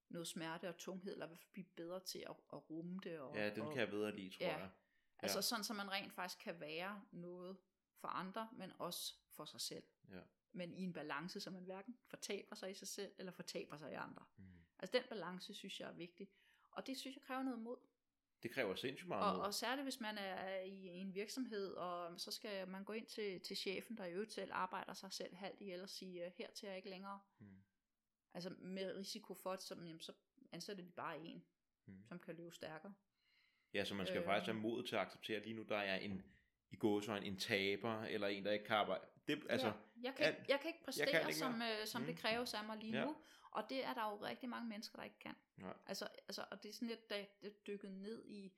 noget 0.10 0.27
smerte 0.27 0.69
og 0.69 0.77
tunghed, 0.77 1.14
eller 1.14 1.35
blive 1.52 1.65
bedre 1.76 1.99
til 1.99 2.19
at, 2.19 2.35
at 2.53 2.69
rumme 2.69 2.99
det. 3.03 3.19
Og, 3.19 3.35
ja, 3.35 3.49
den 3.49 3.61
og, 3.61 3.72
kan 3.72 3.80
jeg 3.80 3.90
bedre 3.90 4.15
lide, 4.15 4.30
tror 4.30 4.45
ja. 4.45 4.57
jeg. 4.57 4.72
Altså 5.19 5.38
ja. 5.38 5.41
sådan, 5.41 5.64
så 5.64 5.73
man 5.73 5.91
rent 5.91 6.14
faktisk 6.14 6.40
kan 6.40 6.60
være 6.60 7.06
noget 7.11 7.57
for 7.95 8.07
andre, 8.07 8.49
men 8.53 8.72
også 8.80 9.15
for 9.30 9.45
sig 9.45 9.61
selv. 9.61 9.84
Ja. 10.10 10.22
Men 10.52 10.73
i 10.73 10.84
en 10.84 10.94
balance, 10.94 11.40
så 11.40 11.52
man 11.52 11.64
hverken 11.64 11.98
fortaber 12.06 12.56
sig 12.56 12.72
i 12.72 12.73
sig 12.73 12.88
selv, 12.88 13.14
eller 13.18 13.31
fortaber 13.31 13.77
sig 13.77 13.91
i 13.91 13.95
andre. 13.95 14.26
Mm. 14.38 14.44
Altså 14.80 14.98
den 14.98 15.03
balance, 15.10 15.53
synes 15.53 15.80
jeg 15.80 15.90
er 15.90 15.94
vigtig. 15.94 16.30
Og 16.76 16.88
det 16.88 16.98
synes 16.98 17.16
jeg 17.16 17.24
kræver 17.24 17.44
noget 17.44 17.60
mod. 17.60 17.78
Det 18.44 18.52
kræver 18.52 18.76
sindssygt 18.76 19.08
meget 19.08 19.32
Og, 19.32 19.36
mod. 19.38 19.45
og 19.45 19.54
særligt 19.54 19.86
hvis 19.86 20.00
man 20.00 20.18
er 20.18 20.60
i 20.60 20.86
en 20.88 21.16
virksomhed, 21.16 21.74
og 21.74 22.20
så 22.20 22.32
skal 22.32 22.68
man 22.68 22.84
gå 22.84 22.94
ind 22.94 23.06
til, 23.06 23.40
til 23.41 23.58
chefen, 23.58 23.98
der 23.98 24.06
i 24.06 24.12
øvrigt 24.14 24.32
selv 24.34 24.52
arbejder 24.54 24.94
sig 24.94 25.12
selv 25.14 25.36
halvt 25.36 25.62
ihjel, 25.62 25.82
og 25.82 25.90
sige, 25.90 26.32
her 26.38 26.52
til 26.52 26.68
jeg 26.68 26.78
ikke 26.78 26.90
længere. 26.90 27.20
Mm. 27.40 27.48
Altså 28.34 28.50
med 28.60 28.95
risiko 28.95 29.34
for, 29.34 29.52
at 29.52 29.64
så, 29.64 29.76
jamen, 29.76 30.00
så 30.02 30.14
ansætter 30.52 30.84
de 30.84 30.91
bare 30.91 31.18
en, 31.18 31.44
Mm. 31.86 32.04
som 32.08 32.20
kan 32.20 32.36
løbe 32.36 32.56
stærkere. 32.56 32.94
Ja, 33.74 33.86
så 33.86 33.95
man 33.95 34.06
skal 34.08 34.20
Øh. 34.20 34.26
faktisk 34.26 34.45
have 34.52 34.60
mod 34.62 34.84
til 34.84 34.95
at 34.95 35.02
acceptere, 35.02 35.38
at 35.38 35.44
lige 35.44 35.56
nu 35.56 35.64
der 35.64 35.78
er 35.78 35.95
en, 35.95 36.24
i 36.72 36.76
gåsøjne, 36.76 37.26
en 37.26 37.38
taber, 37.38 38.02
eller 38.04 38.28
en, 38.28 38.45
der 38.45 38.52
ikke 38.52 38.66
kan 38.66 38.76
arbejde. 38.76 39.06
Det, 39.28 39.44
altså, 39.50 39.68
ja, 39.68 39.74
jeg, 40.04 40.14
kan, 40.16 40.26
alt- 40.26 40.50
jeg 40.50 40.60
kan 40.60 40.68
ikke 40.68 40.84
præstere, 40.86 41.08
jeg 41.12 41.22
kan 41.22 41.30
ikke 41.30 41.40
som, 41.40 41.62
øh, 41.62 41.86
som 41.88 42.02
Mm. 42.02 42.08
det 42.08 42.18
kræves 42.18 42.54
af 42.54 42.64
mig 42.66 42.78
lige 42.78 42.98
Ja. 43.00 43.06
nu. 43.06 43.16
Og 43.53 43.69
det 43.69 43.85
er 43.85 43.93
der 43.93 44.09
jo 44.09 44.15
rigtig 44.25 44.49
mange 44.49 44.69
mennesker, 44.69 44.97
der 44.97 45.03
ikke 45.03 45.19
kan. 45.19 45.35
Nej. 45.57 45.73
Altså, 45.85 46.07
altså, 46.27 46.45
og 46.51 46.63
det 46.63 46.69
er 46.69 46.73
sådan 46.73 46.88
lidt, 46.88 47.09
da 47.09 47.25
det 47.41 47.67
dykket 47.67 47.91
ned 47.91 48.25
i, 48.25 48.53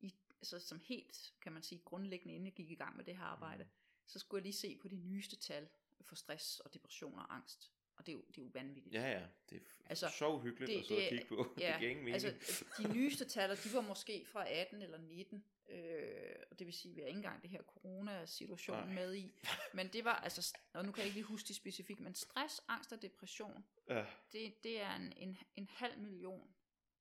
i 0.00 0.14
altså, 0.40 0.58
som 0.60 0.80
helt, 0.80 1.34
kan 1.40 1.52
man 1.52 1.62
sige, 1.62 1.78
grundlæggende, 1.84 2.34
inden 2.34 2.46
jeg 2.46 2.54
gik 2.54 2.70
i 2.70 2.74
gang 2.74 2.96
med 2.96 3.04
det 3.04 3.16
her 3.16 3.24
arbejde, 3.24 3.64
Mm. 3.64 3.70
så 4.06 4.18
skulle 4.18 4.38
jeg 4.38 4.42
lige 4.42 4.52
se 4.52 4.78
på 4.82 4.88
de 4.88 4.96
nyeste 4.96 5.36
tal 5.36 5.68
for 6.00 6.14
stress 6.14 6.60
og 6.60 6.74
depression 6.74 7.18
og 7.18 7.34
angst. 7.34 7.72
Og 7.98 8.06
det 8.06 8.12
er 8.12 8.16
jo, 8.16 8.24
det 8.28 8.38
er 8.38 8.42
jo 8.42 8.50
vanvittigt. 8.54 8.94
ja, 8.94 9.10
ja, 9.10 9.26
det 9.50 9.56
er 9.56 9.60
Altså, 9.86 10.08
så 10.18 10.28
uhyggeligt 10.28 10.68
det- 10.70 10.78
at 10.80 10.86
sidde 10.86 11.00
og 11.04 11.08
kigge 11.08 11.26
på. 11.26 11.52
det 11.56 11.56
giver 11.56 11.78
ingen 11.90 12.04
mening. 12.04 12.24
altså, 12.24 12.64
de 12.78 12.92
nyeste 12.96 13.24
tal, 13.24 13.50
og 13.50 13.56
de 13.64 13.74
var 13.74 13.80
måske 13.80 14.24
fra 14.26 14.48
18 14.50 14.82
eller 14.82 14.98
19, 14.98 15.44
øh, 15.68 16.34
og 16.50 16.58
det 16.58 16.66
vil 16.66 16.74
sige, 16.74 16.92
at 16.92 16.96
vi 16.96 17.00
har 17.00 17.06
ikke 17.08 17.16
engang 17.16 17.42
det 17.42 17.50
her 17.50 17.62
corona-situation 17.62 18.76
Nej. 18.76 18.94
med 18.94 19.14
i. 19.14 19.34
Men 19.74 19.88
det 19.88 20.04
var, 20.04 20.14
altså, 20.14 20.56
og 20.72 20.84
nu 20.84 20.92
kan 20.92 20.98
jeg 20.98 21.06
ikke 21.06 21.16
lige 21.16 21.24
huske 21.24 21.48
det 21.48 21.56
specifikt, 21.56 22.00
men 22.00 22.14
stress, 22.14 22.62
angst 22.68 22.92
og 22.92 23.02
depression, 23.02 23.64
ja. 23.88 24.06
det, 24.32 24.54
det 24.64 24.80
er 24.80 24.94
en, 24.94 25.12
en, 25.16 25.38
en 25.56 25.68
halv 25.72 25.98
million 25.98 26.54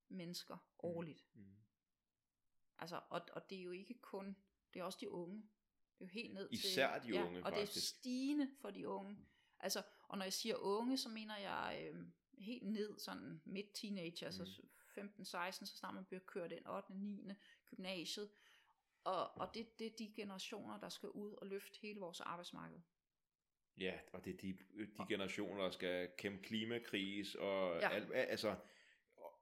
mennesker 0.09 0.57
årligt. 0.79 1.25
Mm. 1.33 1.43
Altså, 2.79 2.99
og, 3.09 3.21
og 3.33 3.49
det 3.49 3.57
er 3.57 3.61
jo 3.63 3.71
ikke 3.71 3.93
kun, 4.01 4.37
det 4.73 4.79
er 4.79 4.83
også 4.83 4.97
de 5.01 5.09
unge. 5.09 5.35
Det 5.99 6.03
er 6.03 6.05
jo 6.05 6.07
helt 6.07 6.33
ned 6.33 6.49
Især 6.51 6.99
til... 6.99 7.13
de 7.13 7.23
unge, 7.23 7.45
og 7.45 7.51
det 7.51 7.61
er 7.61 7.65
faktisk. 7.65 7.87
stigende 7.87 8.49
for 8.61 8.69
de 8.69 8.87
unge. 8.87 9.17
Altså, 9.59 9.81
og 10.07 10.17
når 10.17 10.25
jeg 10.25 10.34
siger 10.34 10.55
unge, 10.55 10.97
så 10.97 11.09
mener 11.09 11.38
jeg 11.38 11.89
øh, 11.93 12.05
helt 12.38 12.63
ned, 12.67 12.99
sådan 12.99 13.41
midt 13.45 13.73
teenager, 13.73 14.25
altså 14.25 14.43
Mm. 14.97 15.03
15-16, 15.21 15.51
så 15.51 15.77
snart 15.77 15.95
man 15.95 16.05
bliver 16.05 16.21
kørt 16.25 16.51
ind 16.51 16.67
8. 16.67 16.93
9. 16.93 17.31
gymnasiet. 17.65 18.29
Og, 19.03 19.38
og 19.38 19.53
det, 19.53 19.79
det 19.79 19.88
er 19.88 19.91
de 19.97 20.13
generationer, 20.15 20.79
der 20.79 20.89
skal 20.89 21.09
ud 21.09 21.31
og 21.34 21.47
løfte 21.47 21.79
hele 21.81 21.99
vores 21.99 22.19
arbejdsmarked. 22.21 22.79
Ja, 23.77 23.93
og 24.13 24.25
det 24.25 24.34
er 24.34 24.38
de, 24.38 24.57
de 24.97 25.05
generationer, 25.09 25.63
der 25.63 25.71
skal 25.71 26.09
kæmpe 26.17 26.43
klimakris, 26.43 27.35
og 27.35 27.79
Ja. 27.81 27.89
al, 27.89 28.13
altså, 28.13 28.55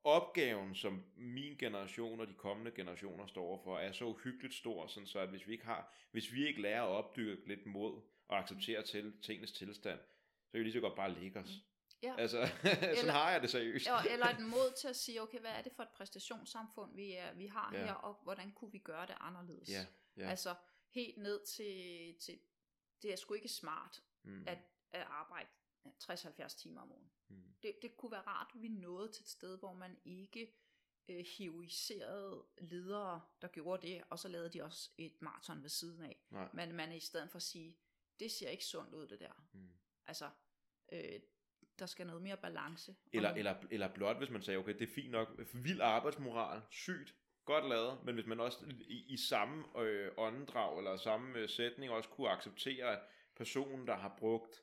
opgaven, 0.04 0.76
som 0.76 1.04
min 1.16 1.58
generation 1.58 2.20
og 2.20 2.28
de 2.28 2.34
kommende 2.34 2.72
generationer 2.72 3.28
står 3.28 3.44
overfor, 3.46 3.78
er 3.80 3.92
så 3.92 4.06
uhyggeligt 4.06 4.54
stor, 4.56 4.88
sådan 4.88 5.08
så 5.08 5.20
at 5.20 5.30
hvis 5.30 5.48
vi 5.48 5.52
ikke 5.52 5.66
har, 5.66 5.94
hvis 6.12 6.34
vi 6.34 6.48
ikke 6.48 6.62
lærer 6.62 6.82
at 6.84 6.88
opdyrke 6.88 7.48
lidt 7.48 7.66
mod 7.66 8.02
og 8.28 8.38
acceptere 8.38 8.82
til 8.84 9.22
tingens 9.22 9.52
tilstand, 9.52 10.00
så 10.00 10.15
kan 10.56 10.60
vi 10.60 10.64
lige 10.64 10.74
så 10.74 10.80
godt 10.80 10.96
bare 10.96 11.14
lægge 11.14 11.40
os. 11.40 11.50
Ja. 12.04 12.16
Altså, 12.18 12.38
sådan 12.64 12.90
Eller- 12.98 13.12
har 13.14 13.32
jeg 13.32 13.42
det 13.42 13.50
seriøst. 13.50 13.86
Ja, 13.86 14.14
eller 14.14 14.26
et 14.28 14.40
mod 14.40 14.78
til 14.82 14.88
at 14.88 14.96
sige, 14.96 15.22
okay, 15.22 15.40
hvad 15.40 15.52
er 15.52 15.62
det 15.62 15.72
for 15.76 15.84
et 15.84 15.90
præstationssamfund, 15.90 16.96
vi, 16.96 17.12
er, 17.14 17.34
vi 17.34 17.48
har 17.48 17.72
Ja. 17.74 17.86
her, 17.86 17.94
og 17.94 18.20
hvordan 18.24 18.52
kunne 18.52 18.72
vi 18.72 18.80
gøre 18.80 19.06
det 19.08 19.16
anderledes? 19.20 19.70
ja, 19.70 19.86
ja. 20.18 20.30
Altså 20.30 20.56
helt 20.90 21.18
ned 21.18 21.46
til, 21.46 22.16
til 22.20 22.40
det 23.02 23.12
er 23.12 23.16
sgu 23.16 23.34
ikke 23.34 23.48
smart 23.50 24.04
mm, 24.24 24.44
at, 24.48 24.58
at 24.92 25.02
arbejde 25.10 25.50
60-70 26.04 26.48
timer 26.62 26.82
om 26.82 26.92
ugen. 26.92 27.12
mm, 27.30 27.44
Det, 27.64 27.76
det 27.82 27.98
kunne 27.98 28.12
være 28.12 28.22
rart, 28.22 28.52
at 28.56 28.62
vi 28.62 28.68
nåede 28.68 29.12
til 29.12 29.22
et 29.24 29.30
sted, 29.30 29.58
hvor 29.60 29.74
man 29.74 29.98
ikke 30.06 30.54
øh, 31.08 31.26
heroiserede 31.38 32.46
ledere, 32.58 33.22
der 33.42 33.48
gjorde 33.48 33.88
det, 33.88 34.04
og 34.10 34.20
så 34.20 34.28
lavede 34.28 34.50
de 34.50 34.64
også 34.64 34.90
et 34.98 35.22
maraton 35.22 35.62
ved 35.64 35.70
siden 35.70 36.04
af. 36.04 36.26
nej, 36.30 36.50
Men 36.54 36.76
man 36.76 36.92
er 36.92 36.96
i 36.96 37.00
stedet 37.00 37.30
for 37.32 37.36
at 37.38 37.44
sige, 37.44 37.78
det 38.20 38.32
ser 38.32 38.50
ikke 38.50 38.66
sundt 38.66 38.94
ud 38.94 39.08
det 39.08 39.20
der. 39.20 39.48
mm. 39.54 39.70
Altså, 40.08 40.30
øh, 40.94 41.20
der 41.80 41.86
skal 41.86 42.08
noget 42.08 42.22
mere 42.22 42.38
balance. 42.38 42.96
Eller, 43.14 43.30
noget- 43.30 43.40
eller, 43.40 43.56
eller 43.72 43.94
blot, 43.94 44.18
hvis 44.18 44.30
man 44.30 44.42
sagde, 44.42 44.58
okay, 44.58 44.74
det 44.74 44.90
er 44.90 44.94
fint 44.94 45.12
nok, 45.12 45.30
vild 45.54 45.82
arbejdsmoral, 45.82 46.62
sygt, 46.72 47.16
godt 47.46 47.70
lavet, 47.70 48.00
men 48.06 48.16
hvis 48.16 48.26
man 48.26 48.40
også 48.40 48.66
i, 48.82 49.14
i 49.14 49.18
samme 49.18 49.80
øh, 49.82 50.12
åndedrag, 50.18 50.78
eller 50.78 50.98
samme 50.98 51.40
øh, 51.40 51.50
sætning, 51.50 51.92
også 51.92 52.10
kunne 52.10 52.30
acceptere, 52.30 52.86
at 52.92 53.00
personen, 53.36 53.88
der 53.88 53.96
har 53.96 54.16
brugt 54.20 54.62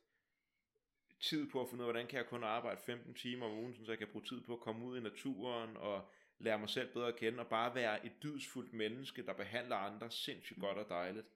tid 1.21 1.51
på 1.51 1.61
at 1.63 1.69
finde 1.69 1.85
ud 1.85 1.89
af, 1.89 1.93
hvordan 1.95 2.07
kan 2.07 2.17
jeg 2.19 2.27
kun 2.27 2.45
arbejde 2.45 2.81
15 2.81 3.15
timer 3.15 3.47
om 3.47 3.53
ugen, 3.53 3.75
så 3.85 3.93
jeg 3.93 3.99
kan 3.99 4.09
bruge 4.13 4.25
tid 4.25 4.41
på 4.41 4.53
at 4.55 4.61
komme 4.61 4.85
ud 4.87 4.99
i 4.99 5.01
naturen, 5.01 5.77
og 5.77 6.11
lære 6.39 6.59
mig 6.59 6.69
selv 6.69 6.93
bedre 6.93 7.09
at 7.09 7.17
kende, 7.17 7.39
og 7.39 7.47
bare 7.47 7.75
være 7.75 8.07
et 8.07 8.23
dydsfuldt 8.23 8.73
menneske, 8.73 9.27
der 9.27 9.33
behandler 9.33 9.77
andre 9.77 10.11
sindssygt 10.11 10.61
godt 10.61 10.79
og 10.79 10.89
dejligt, 10.89 11.27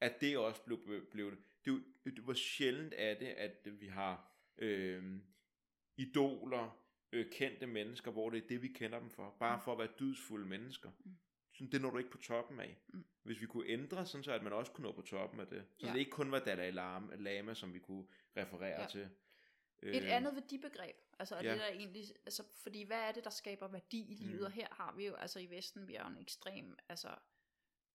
at 0.00 0.20
det 0.20 0.38
også 0.38 0.62
blev, 0.62 1.06
blev 1.10 1.36
det. 1.74 1.84
Det, 2.04 2.12
er 2.12 2.16
jo- 2.16 2.22
var 2.26 2.34
sjældent 2.34 2.94
af 2.94 3.16
det, 3.16 3.26
at 3.26 3.80
vi 3.80 3.86
har 3.86 4.32
øh, 4.58 5.20
idoler, 5.96 6.82
øh, 7.12 7.32
kendte 7.32 7.66
mennesker, 7.66 8.10
hvor 8.10 8.30
det 8.30 8.44
er 8.44 8.48
det, 8.48 8.62
vi 8.62 8.68
kender 8.68 8.98
dem 9.00 9.10
for. 9.10 9.36
Bare 9.40 9.56
Mm. 9.56 9.62
for 9.62 9.72
at 9.72 9.78
være 9.78 9.88
dydsfulde 10.00 10.46
mennesker. 10.46 10.90
Mm. 11.04 11.16
Sådan, 11.52 11.70
det 11.72 11.80
når 11.82 11.90
du 11.90 11.98
ikke 11.98 12.10
på 12.10 12.18
toppen 12.18 12.60
af. 12.60 12.76
Mm. 12.88 13.04
hvis 13.22 13.40
vi 13.40 13.46
kunne 13.46 13.66
ændre, 13.68 14.06
sådan 14.06 14.24
så 14.24 14.32
at 14.32 14.42
man 14.42 14.52
også 14.52 14.72
kunne 14.72 14.82
nå 14.86 14.92
på 14.92 15.02
toppen 15.02 15.40
af 15.40 15.46
det. 15.46 15.66
Så 15.78 15.86
Ja. 15.86 15.92
det 15.92 15.98
ikke 15.98 16.10
kun 16.10 16.30
var 16.30 16.38
Dalai 16.38 16.70
Lama, 16.70 17.14
Lama 17.16 17.54
som 17.54 17.74
vi 17.74 17.78
kunne 17.78 18.06
referere 18.36 18.80
Ja. 18.80 18.86
til. 18.88 19.08
Et 19.82 20.02
Øh, 20.02 20.12
andet 20.16 20.34
værdibegreb, 20.34 20.96
altså 21.18 21.34
er 21.34 21.42
ja. 21.44 21.52
det 21.52 21.60
der 21.60 21.66
egentlig, 21.66 22.04
altså 22.26 22.42
fordi 22.62 22.82
hvad 22.82 23.00
er 23.08 23.12
det, 23.12 23.24
der 23.24 23.30
skaber 23.30 23.68
værdi 23.68 24.10
i 24.12 24.14
livet, 24.14 24.40
Mm. 24.40 24.44
og 24.44 24.52
her 24.52 24.68
har 24.70 24.94
vi 24.96 25.06
jo, 25.06 25.14
altså 25.14 25.38
i 25.40 25.46
Vesten, 25.50 25.88
vi 25.88 25.94
har 25.94 26.04
jo 26.10 26.16
en 26.16 26.22
ekstrem, 26.22 26.76
altså 26.88 27.14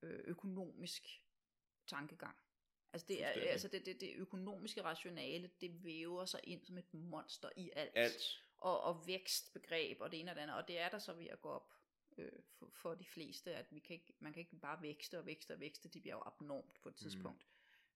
øh, 0.02 0.19
økonomisk 0.23 1.07
tankegang. 1.88 2.38
Altså 2.93 3.05
det, 3.07 3.23
er, 3.23 3.27
altså 3.27 3.68
det, 3.68 3.85
det, 3.85 4.01
det 4.01 4.13
økonomiske 4.15 4.84
rationale, 4.84 5.49
det 5.61 5.84
væver 5.84 6.26
sig 6.26 6.39
ind 6.43 6.65
som 6.65 6.77
et 6.77 6.93
monster 6.93 7.49
i 7.55 7.72
alt. 7.76 7.91
Alt. 7.95 8.43
Og, 8.57 8.81
og 8.81 9.07
vækstbegreb 9.07 10.01
og 10.01 10.11
det 10.11 10.19
ene 10.19 10.31
og 10.31 10.35
det 10.35 10.41
andet, 10.41 10.55
og 10.55 10.68
det 10.68 10.80
er 10.80 10.89
der 10.89 10.99
så 10.99 11.13
ved 11.13 11.27
at 11.27 11.41
gå 11.41 11.49
op 11.49 11.73
øh, 12.18 12.31
for, 12.59 12.69
for 12.73 12.95
de 12.95 13.05
fleste, 13.05 13.55
at 13.55 13.65
vi 13.72 13.80
kan 13.80 13.93
ikke, 13.93 14.13
man 14.19 14.34
kan 14.34 14.39
ikke 14.39 14.55
bare 14.55 14.81
vækste 14.81 15.19
og 15.19 15.26
vækste 15.26 15.53
og 15.53 15.59
vækste, 15.59 15.89
det 15.89 16.01
bliver 16.01 16.15
jo 16.15 16.23
abnormt 16.26 16.81
på 16.81 16.89
et 16.89 16.95
tidspunkt. 16.95 17.45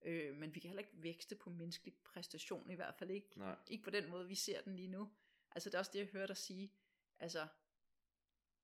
Øh, 0.01 0.35
men 0.35 0.55
vi 0.55 0.59
kan 0.59 0.69
heller 0.69 0.83
ikke 0.83 1.03
vækste 1.03 1.35
på 1.35 1.49
menneskelig 1.49 1.93
præstation, 2.03 2.71
i 2.71 2.75
hvert 2.75 2.95
fald 2.95 3.11
ikke 3.11 3.39
Nej. 3.39 3.55
ikke 3.67 3.83
på 3.83 3.89
den 3.89 4.09
måde, 4.09 4.27
vi 4.27 4.35
ser 4.35 4.61
den 4.61 4.75
lige 4.75 4.87
nu. 4.87 5.11
Altså 5.51 5.69
det 5.69 5.75
er 5.75 5.79
også 5.79 5.91
det, 5.93 5.99
jeg 5.99 6.07
hørte 6.07 6.27
dig 6.27 6.37
sige. 6.37 6.71
Altså, 7.19 7.47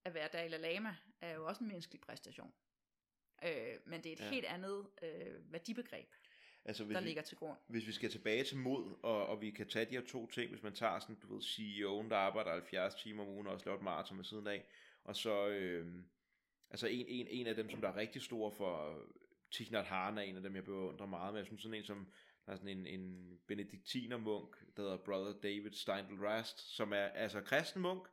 at 0.03 0.13
være 0.13 0.29
Dalai 0.33 0.57
Lama 0.57 0.95
er 1.21 1.33
jo 1.33 1.47
også 1.47 1.63
en 1.63 1.67
menneskelig 1.67 2.01
præstation. 2.01 2.53
Øh, 3.43 3.79
men 3.85 4.03
det 4.03 4.09
er 4.09 4.13
et 4.13 4.19
ja. 4.19 4.29
helt 4.29 4.45
andet 4.45 4.89
øh, 5.01 5.51
værdibegreb, 5.51 6.13
Altså, 6.65 6.83
hvis 6.83 6.95
der 6.95 7.01
vi, 7.01 7.07
ligger 7.07 7.21
til 7.21 7.37
grund. 7.37 7.57
hvis 7.67 7.87
vi 7.87 7.91
skal 7.91 8.09
tilbage 8.09 8.43
til 8.43 8.57
mod, 8.57 8.95
og, 9.03 9.25
og 9.27 9.41
vi 9.41 9.51
kan 9.51 9.67
tage 9.67 9.85
de 9.85 9.91
her 9.91 10.05
to 10.05 10.27
ting, 10.27 10.49
hvis 10.49 10.63
man 10.63 10.73
tager 10.73 10.99
sådan, 10.99 11.15
du 11.15 11.33
ved, 11.33 11.41
CEO'en, 11.41 12.09
der 12.09 12.17
arbejder 12.17 12.51
70 12.51 12.95
timer 12.95 13.23
om 13.23 13.29
ugen, 13.29 13.47
og 13.47 13.53
også 13.53 13.65
laver 13.65 13.77
et 13.77 13.83
maraton 13.83 14.17
ved 14.17 14.25
siden 14.25 14.47
af, 14.47 14.65
og 15.03 15.15
så, 15.15 15.47
øh, 15.47 15.95
altså 16.69 16.87
en, 16.87 17.05
en, 17.07 17.27
en 17.29 17.47
af 17.47 17.55
dem, 17.55 17.69
som 17.69 17.81
der 17.81 17.87
er 17.87 17.95
rigtig 17.95 18.21
stor 18.21 18.49
for, 18.49 19.03
Thich 19.51 19.71
Nhat 19.71 19.85
Hanh 19.85 20.17
er 20.17 20.21
en 20.21 20.35
af 20.35 20.41
dem, 20.41 20.55
jeg 20.55 20.63
beundrer 20.63 21.05
meget, 21.05 21.33
men 21.33 21.37
jeg 21.37 21.45
synes 21.45 21.61
sådan 21.61 21.77
en 21.77 21.83
som, 21.83 22.11
der 22.45 22.51
er 22.51 22.55
sådan 22.55 22.77
en, 22.77 22.85
en 22.85 23.37
benediktinermunk, 23.47 24.57
der 24.77 24.81
hedder 24.81 24.97
Brother 24.97 25.33
David 25.41 25.71
Steindl 25.71 26.25
Rast, 26.25 26.75
som 26.75 26.93
er 26.93 27.05
altså 27.05 27.41
kristen 27.41 27.81
munk, 27.81 28.07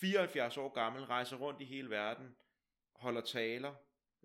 74 0.00 0.56
år 0.56 0.68
gammel, 0.68 1.04
rejser 1.04 1.36
rundt 1.36 1.60
i 1.60 1.64
hele 1.64 1.90
verden, 1.90 2.36
holder 2.92 3.20
taler, 3.20 3.74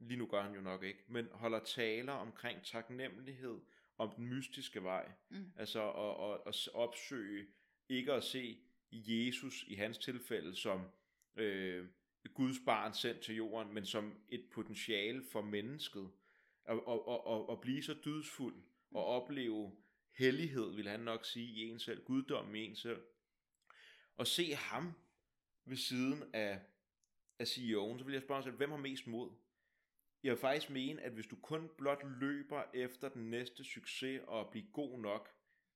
lige 0.02 0.18
nu 0.18 0.26
gør 0.26 0.42
han 0.42 0.56
jo 0.56 0.62
nok 0.62 0.84
ikke, 0.84 1.04
men 1.08 1.28
holder 1.32 1.60
taler 1.60 2.14
omkring 2.14 2.64
taknemmelighed 2.64 3.60
om 3.98 4.16
den 4.16 4.26
mystiske 4.26 4.84
vej. 4.84 5.12
Mm. 5.30 5.52
Altså 5.56 5.92
at, 5.92 6.32
at, 6.32 6.42
at 6.48 6.74
opsøge, 6.74 7.48
ikke 7.90 8.14
at 8.14 8.24
se 8.24 8.60
Jesus 8.92 9.64
i 9.68 9.74
hans 9.74 9.98
tilfælde 9.98 10.56
som 10.56 10.82
øh, 11.36 11.88
Guds 12.34 12.58
barn 12.66 12.94
sendt 12.94 13.22
til 13.22 13.36
jorden, 13.36 13.74
men 13.74 13.86
som 13.86 14.20
et 14.30 14.46
potentiale 14.52 15.24
for 15.32 15.42
mennesket. 15.42 16.12
Og, 16.66 16.88
og, 16.88 17.08
og, 17.08 17.28
og, 17.28 17.50
og 17.50 17.62
blive 17.62 17.84
så 17.84 17.96
dydsfuld 18.06 18.64
og 18.92 19.06
opleve 19.06 19.72
hellighed, 20.18 20.76
vil 20.76 20.88
han 20.88 21.00
nok 21.00 21.26
sige, 21.26 21.48
i 21.48 21.60
en 21.62 21.80
selv, 21.80 22.04
guddom 22.04 22.56
i 22.56 22.66
en 22.66 22.76
selv. 22.76 23.02
Og 24.16 24.28
se 24.28 24.54
ham 24.54 24.94
ved 25.66 25.78
siden 25.78 26.24
af, 26.34 26.62
af 27.40 27.46
CEO'en, 27.46 27.98
så 27.98 28.04
vil 28.06 28.14
jeg 28.14 28.22
spørge 28.22 28.38
mig 28.38 28.44
selv, 28.44 28.56
hvem 28.56 28.70
har 28.70 28.78
mest 28.78 29.08
mod? 29.08 29.32
Jeg 30.24 30.32
vil 30.32 30.40
faktisk 30.40 30.70
mene, 30.70 31.02
at 31.02 31.12
hvis 31.12 31.28
du 31.28 31.36
kun 31.36 31.70
blot 31.78 32.04
løber 32.04 32.64
efter 32.74 33.10
den 33.10 33.30
næste 33.30 33.64
succes 33.64 34.22
og 34.28 34.50
blive 34.52 34.66
god 34.74 35.00
nok, 35.00 35.30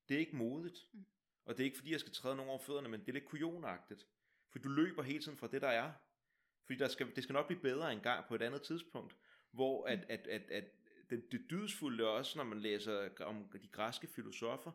det 0.10 0.16
er 0.16 0.20
ikke 0.20 0.36
modigt. 0.36 0.88
Mm. 0.94 1.06
Og 1.46 1.58
det 1.58 1.64
er 1.64 1.66
ikke 1.66 1.78
fordi, 1.78 1.92
jeg 1.92 2.00
skal 2.00 2.14
træde 2.14 2.36
nogen 2.36 2.50
over 2.50 2.60
fødderne, 2.60 2.90
men 2.90 3.00
det 3.00 3.10
er 3.10 3.14
lidt 3.14 3.26
kujonagtigt. 3.26 4.08
For 4.52 4.60
du 4.60 4.70
løber 4.70 5.04
hele 5.04 5.24
tiden 5.24 5.38
fra 5.38 5.48
det, 5.48 5.62
der 5.62 5.68
er. 5.68 5.92
Fordi 6.66 6.80
der 6.80 6.88
skal, 6.88 7.16
det 7.16 7.24
skal 7.24 7.34
nok 7.34 7.48
blive 7.48 7.62
bedre 7.62 7.94
en 7.94 8.00
gang 8.00 8.28
på 8.28 8.36
et 8.36 8.42
andet 8.42 8.62
tidspunkt. 8.62 9.16
Hvor 9.52 9.86
at, 9.86 10.06
at, 10.10 10.28
at, 10.28 10.52
at 10.52 10.64
det, 11.10 11.32
det 11.32 11.46
dydsfulde 11.50 12.10
også, 12.10 12.38
når 12.38 12.46
man 12.46 12.60
læser 12.60 13.10
om 13.20 13.50
de 13.62 13.68
græske 13.68 14.08
filosofer, 14.08 14.72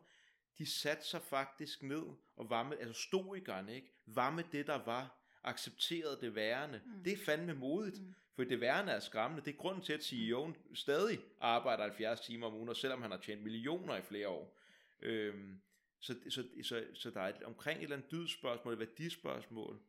de 0.57 0.65
satte 0.65 1.07
sig 1.07 1.21
faktisk 1.21 1.83
ned 1.83 2.03
og 2.35 2.49
var 2.49 2.63
med, 2.63 2.77
altså 2.77 3.01
stoikerne, 3.01 3.75
ikke? 3.75 3.91
Var 4.05 4.29
med 4.29 4.43
det, 4.51 4.67
der 4.67 4.83
var, 4.85 5.18
accepterede 5.43 6.17
det 6.21 6.35
værende. 6.35 6.81
Mm. 6.85 7.03
Det 7.03 7.13
er 7.13 7.17
fandme 7.25 7.53
modigt. 7.53 8.01
Mm. 8.01 8.15
For 8.35 8.43
det 8.43 8.61
værende 8.61 8.91
er 8.91 8.99
skræmmende. 8.99 9.45
Det 9.45 9.53
er 9.53 9.57
grunden 9.57 9.83
til, 9.83 9.93
at 9.93 9.99
CEO'en 9.99 10.75
stadig 10.75 11.19
arbejder 11.41 11.83
70 11.83 12.21
timer 12.21 12.47
om 12.47 12.53
ugen, 12.53 12.69
og 12.69 12.75
selvom 12.75 13.01
han 13.01 13.11
har 13.11 13.17
tjent 13.17 13.43
millioner 13.43 13.95
i 13.95 14.01
flere 14.01 14.27
år. 14.27 14.59
Øhm, 15.01 15.61
så, 15.99 16.15
så, 16.29 16.43
så, 16.63 16.85
så 16.93 17.09
der 17.09 17.21
er 17.21 17.27
et, 17.27 17.43
omkring 17.43 17.79
et 17.79 17.83
eller 17.83 17.95
andet 17.95 18.11
dydspørgsmål, 18.11 18.73
et 18.73 18.79
værdispørgsmål, 18.79 19.79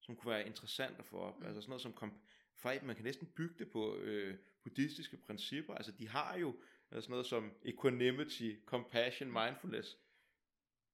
som 0.00 0.16
kunne 0.16 0.30
være 0.30 0.46
interessant 0.46 0.98
at 0.98 1.04
få 1.04 1.16
op. 1.16 1.40
Mm. 1.40 1.46
Altså 1.46 1.60
sådan 1.60 1.70
noget 1.70 1.82
som, 1.82 1.92
kom, 1.92 2.12
faktisk, 2.54 2.84
man 2.84 2.96
kan 2.96 3.04
næsten 3.04 3.26
bygge 3.26 3.54
det 3.58 3.70
på 3.70 3.96
øh, 3.96 4.36
buddhistiske 4.62 5.16
principper. 5.16 5.74
Altså 5.74 5.92
de 5.92 6.08
har 6.08 6.36
jo 6.36 6.56
altså 6.90 7.06
sådan 7.06 7.10
noget 7.10 7.26
som 7.26 7.52
equanimity, 7.64 8.52
compassion, 8.66 9.32
mindfulness. 9.32 9.96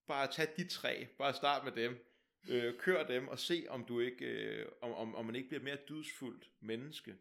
Bare 0.06 0.32
tag 0.32 0.48
de 0.56 0.68
tre, 0.68 1.06
bare 1.18 1.34
start 1.34 1.64
med 1.64 1.72
dem. 1.72 2.13
Øh, 2.48 2.78
kør 2.78 3.06
dem 3.06 3.28
og 3.28 3.38
se 3.38 3.66
om 3.68 3.84
du 3.84 4.00
ikke 4.00 4.24
øh, 4.24 4.68
om, 4.82 4.92
om, 4.92 5.14
om 5.14 5.24
man 5.26 5.34
ikke 5.34 5.48
bliver 5.48 5.62
mere 5.62 5.78
dydsfuldt 5.88 6.50
menneske. 6.60 7.16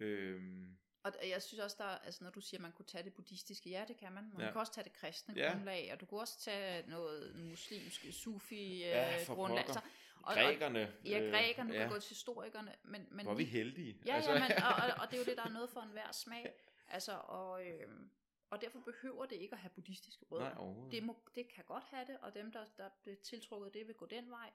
Øhm, 0.00 0.76
Og 1.02 1.12
jeg 1.28 1.42
synes 1.42 1.60
også, 1.60 1.76
der, 1.78 1.84
er- 1.84 1.98
altså 1.98 2.24
når 2.24 2.30
du 2.30 2.40
siger, 2.40 2.58
at 2.58 2.62
man 2.62 2.72
kunne 2.72 2.86
tage 2.86 3.04
det 3.04 3.14
buddhistiske, 3.14 3.70
ja, 3.70 3.84
det 3.88 3.96
kan 3.96 4.12
man. 4.12 4.30
Man 4.32 4.40
Ja. 4.46 4.52
kan 4.52 4.60
også 4.60 4.72
tage 4.74 4.84
det 4.84 4.92
kristne 4.92 5.34
Ja. 5.36 5.50
grundlag, 5.52 5.90
og 5.92 6.00
du 6.00 6.06
kunne 6.06 6.20
også 6.20 6.40
tage 6.40 6.88
noget 6.90 7.36
muslimsk 7.36 8.06
sufi 8.12 8.78
Ja, 8.78 9.20
øh, 9.20 9.26
grundlag. 9.26 9.64
pokker. 9.66 9.72
Så, 9.72 9.80
og, 10.22 10.34
grækerne. 10.34 10.82
og, 11.00 11.06
ja, 11.06 11.18
grækerne, 11.18 11.70
du 11.70 11.74
ja. 11.74 11.80
kan 11.82 11.90
gå 11.90 11.98
til 11.98 12.08
historikerne, 12.08 12.74
men, 12.84 13.08
men 13.10 13.26
Hvor 13.26 13.32
er 13.32 13.36
vi 13.36 13.44
heldige. 13.44 13.98
Ja, 14.06 14.14
altså. 14.16 14.32
ja, 14.32 14.38
men, 14.48 14.56
og, 14.56 14.74
og, 14.74 15.02
og 15.02 15.10
det 15.10 15.14
er 15.14 15.18
jo 15.18 15.24
det, 15.24 15.36
der 15.36 15.44
er 15.44 15.52
noget 15.52 15.70
for 15.70 15.80
enhver 15.80 16.12
smag. 16.12 16.52
Altså, 16.88 17.12
og, 17.12 17.66
øh, 17.66 17.88
og 18.50 18.60
derfor 18.60 18.80
behøver 18.80 19.26
det 19.26 19.36
ikke 19.36 19.52
at 19.54 19.58
have 19.60 19.70
buddhistiske 19.70 20.24
rødder. 20.24 20.44
Nej, 20.48 20.58
overhovedet. 20.58 20.92
det, 20.92 21.02
må, 21.02 21.16
det 21.34 21.48
kan 21.48 21.64
godt 21.64 21.84
have 21.84 22.06
det, 22.06 22.18
og 22.20 22.34
dem, 22.34 22.52
der, 22.52 22.66
der 22.76 22.88
bliver 23.02 23.16
tiltrukket 23.16 23.74
det, 23.74 23.86
vil 23.86 23.94
gå 23.94 24.06
den 24.06 24.30
vej. 24.30 24.52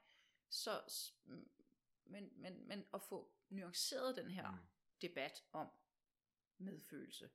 Så, 0.48 0.80
mm, 1.24 1.48
men, 2.04 2.32
men, 2.36 2.68
men 2.68 2.84
at 2.94 3.02
få 3.02 3.32
nuanceret 3.48 4.16
den 4.16 4.30
her 4.30 4.50
Mm. 4.50 4.56
mm. 4.56 4.62
debat 5.02 5.44
om 5.52 5.68
medfølelse, 6.58 7.30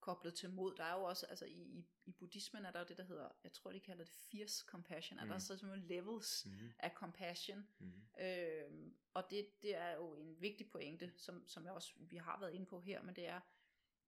koblet 0.00 0.34
til 0.34 0.50
mod, 0.50 0.74
der 0.76 0.84
er 0.84 0.92
jo 0.98 1.04
også, 1.04 1.26
altså 1.26 1.44
i, 1.44 1.52
i, 1.62 1.86
i 2.04 2.12
buddhismen 2.12 2.64
er 2.64 2.70
der 2.70 2.78
jo 2.80 2.86
det, 2.88 2.96
der 2.96 3.04
hedder, 3.04 3.28
jeg 3.44 3.52
tror, 3.52 3.72
de 3.72 3.80
kalder 3.80 4.04
det 4.04 4.12
fierce 4.12 4.64
compassion, 4.66 5.16
mm. 5.16 5.22
er 5.22 5.26
der 5.26 5.34
Mm. 5.34 5.40
så 5.40 5.56
simpelthen 5.58 5.88
levels 5.88 6.46
Mhm, 6.46 6.72
af 6.78 6.90
compassion, 6.90 7.68
mhm. 7.78 8.02
Øhm, 8.20 8.96
og 9.14 9.30
det, 9.30 9.62
det 9.62 9.76
er 9.76 9.90
jo 9.94 10.14
en 10.16 10.40
vigtig 10.40 10.70
pointe, 10.70 11.12
som, 11.16 11.48
som 11.48 11.64
jeg 11.64 11.72
også, 11.72 11.92
vi 11.98 12.16
har 12.16 12.40
været 12.40 12.52
inde 12.52 12.66
på 12.66 12.80
her, 12.80 13.02
men 13.02 13.16
det 13.16 13.26
er, 13.26 13.40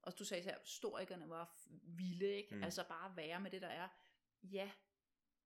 og 0.07 0.19
du 0.19 0.25
sagde 0.25 0.43
her, 0.43 0.59
historikerne 0.61 1.29
var 1.29 1.57
vilde, 1.83 2.27
ikke? 2.27 2.55
Mm. 2.55 2.63
Altså 2.63 2.85
bare 2.89 3.17
være 3.17 3.41
med 3.41 3.51
det, 3.51 3.63
der 3.63 3.69
er. 3.69 3.89
Ja, 4.43 4.71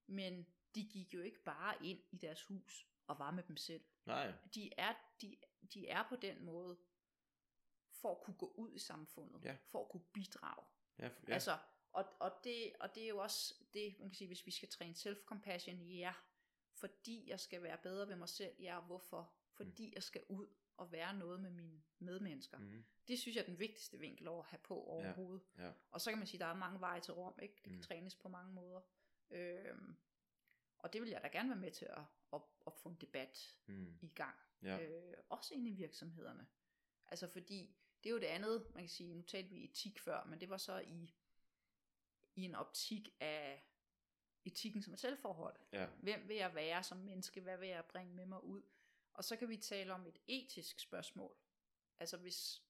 men 0.06 0.46
de 0.74 0.88
gik 0.88 1.14
jo 1.14 1.20
ikke 1.20 1.42
bare 1.44 1.86
ind 1.86 2.00
i 2.10 2.16
deres 2.16 2.42
hus 2.42 2.86
og 3.06 3.18
var 3.18 3.30
med 3.30 3.42
dem 3.42 3.56
selv. 3.56 3.84
Nej, 4.06 4.32
De 4.54 4.70
er, 4.78 4.94
de, 5.20 5.36
de 5.74 5.88
er 5.88 6.08
på 6.08 6.16
den 6.16 6.44
måde, 6.44 6.78
for 7.90 8.10
at 8.14 8.20
kunne 8.24 8.36
gå 8.36 8.52
ud 8.56 8.72
i 8.72 8.78
samfundet, 8.78 9.44
Ja. 9.44 9.56
for 9.66 9.80
at 9.84 9.88
kunne 9.88 10.04
bidrage. 10.12 10.64
ja, 10.98 11.04
ja. 11.06 11.10
Ja. 11.28 11.32
Altså, 11.34 11.58
og, 11.92 12.04
og, 12.20 12.32
det, 12.44 12.72
og 12.80 12.94
det 12.94 13.02
er 13.04 13.08
jo 13.08 13.18
også 13.18 13.54
det, 13.72 13.96
man 13.98 14.08
kan 14.08 14.14
sige, 14.16 14.28
hvis 14.28 14.46
vi 14.46 14.50
skal 14.50 14.68
træne 14.68 14.94
self-compassion, 14.94 15.76
ja, 15.82 16.14
fordi 16.74 17.30
jeg 17.30 17.40
skal 17.40 17.62
være 17.62 17.78
bedre 17.82 18.08
ved 18.08 18.16
mig 18.16 18.28
selv, 18.28 18.54
ja, 18.60 18.80
hvorfor? 18.80 19.34
Fordi 19.52 19.86
mm. 19.86 19.92
jeg 19.94 20.02
skal 20.02 20.22
ud 20.28 20.46
og 20.78 20.92
være 20.92 21.14
noget 21.14 21.40
med 21.40 21.50
mine 21.50 21.82
medmennesker. 21.98 22.58
Mm. 22.58 22.84
Det 23.08 23.18
synes 23.18 23.36
jeg 23.36 23.42
er 23.42 23.46
den 23.46 23.58
vigtigste 23.58 23.98
vinkel 23.98 24.28
over 24.28 24.42
at 24.42 24.48
have 24.48 24.60
på 24.62 24.74
overhovedet. 24.84 25.42
ja. 25.58 25.72
Og 25.90 26.00
så 26.00 26.10
kan 26.10 26.18
man 26.18 26.26
sige, 26.26 26.38
at 26.38 26.40
der 26.40 26.46
er 26.46 26.54
mange 26.54 26.80
veje 26.80 27.00
til 27.00 27.14
Rom, 27.14 27.38
ikke? 27.42 27.54
Det 27.54 27.62
kan 27.62 27.72
mm. 27.76 27.82
trænes 27.82 28.14
på 28.14 28.28
mange 28.28 28.52
måder. 28.52 28.80
Øhm, 29.30 29.96
og 30.78 30.92
det 30.92 31.02
vil 31.02 31.10
jeg 31.10 31.22
da 31.22 31.28
gerne 31.28 31.48
være 31.48 31.58
med 31.58 31.70
til 31.70 31.84
at, 31.84 32.02
at, 32.32 32.40
at 32.66 32.72
få 32.72 32.88
en 32.88 32.94
debat 33.00 33.54
Mm, 33.66 33.98
i 34.00 34.08
gang. 34.08 34.36
ja. 34.62 34.80
Øh, 34.80 35.14
også 35.28 35.54
inde 35.54 35.70
i 35.70 35.72
virksomhederne. 35.72 36.46
Altså 37.08 37.28
fordi, 37.28 37.76
det 38.04 38.10
er 38.10 38.14
jo 38.14 38.18
det 38.20 38.26
andet, 38.26 38.66
man 38.74 38.82
kan 38.82 38.88
sige, 38.88 39.14
nu 39.14 39.22
talte 39.22 39.50
vi 39.50 39.64
etik 39.64 39.98
før, 39.98 40.24
men 40.24 40.40
det 40.40 40.50
var 40.50 40.56
så 40.56 40.78
i, 40.78 41.14
i 42.34 42.42
en 42.42 42.54
optik 42.54 43.08
af 43.20 43.64
etikken 44.44 44.82
som 44.82 44.92
et 44.92 45.00
selvforhold. 45.00 45.56
ja. 45.72 45.86
Hvem 45.86 46.28
vil 46.28 46.36
jeg 46.36 46.54
være 46.54 46.82
som 46.82 46.98
menneske? 46.98 47.40
Hvad 47.40 47.58
vil 47.58 47.68
jeg 47.68 47.84
bringe 47.84 48.14
med 48.14 48.26
mig 48.26 48.44
ud? 48.44 48.62
Og 49.18 49.24
så 49.24 49.36
kan 49.36 49.48
vi 49.48 49.56
tale 49.56 49.92
om 49.94 50.06
et 50.06 50.18
etisk 50.26 50.80
spørgsmål. 50.80 51.36
Altså 51.98 52.16
hvis, 52.16 52.62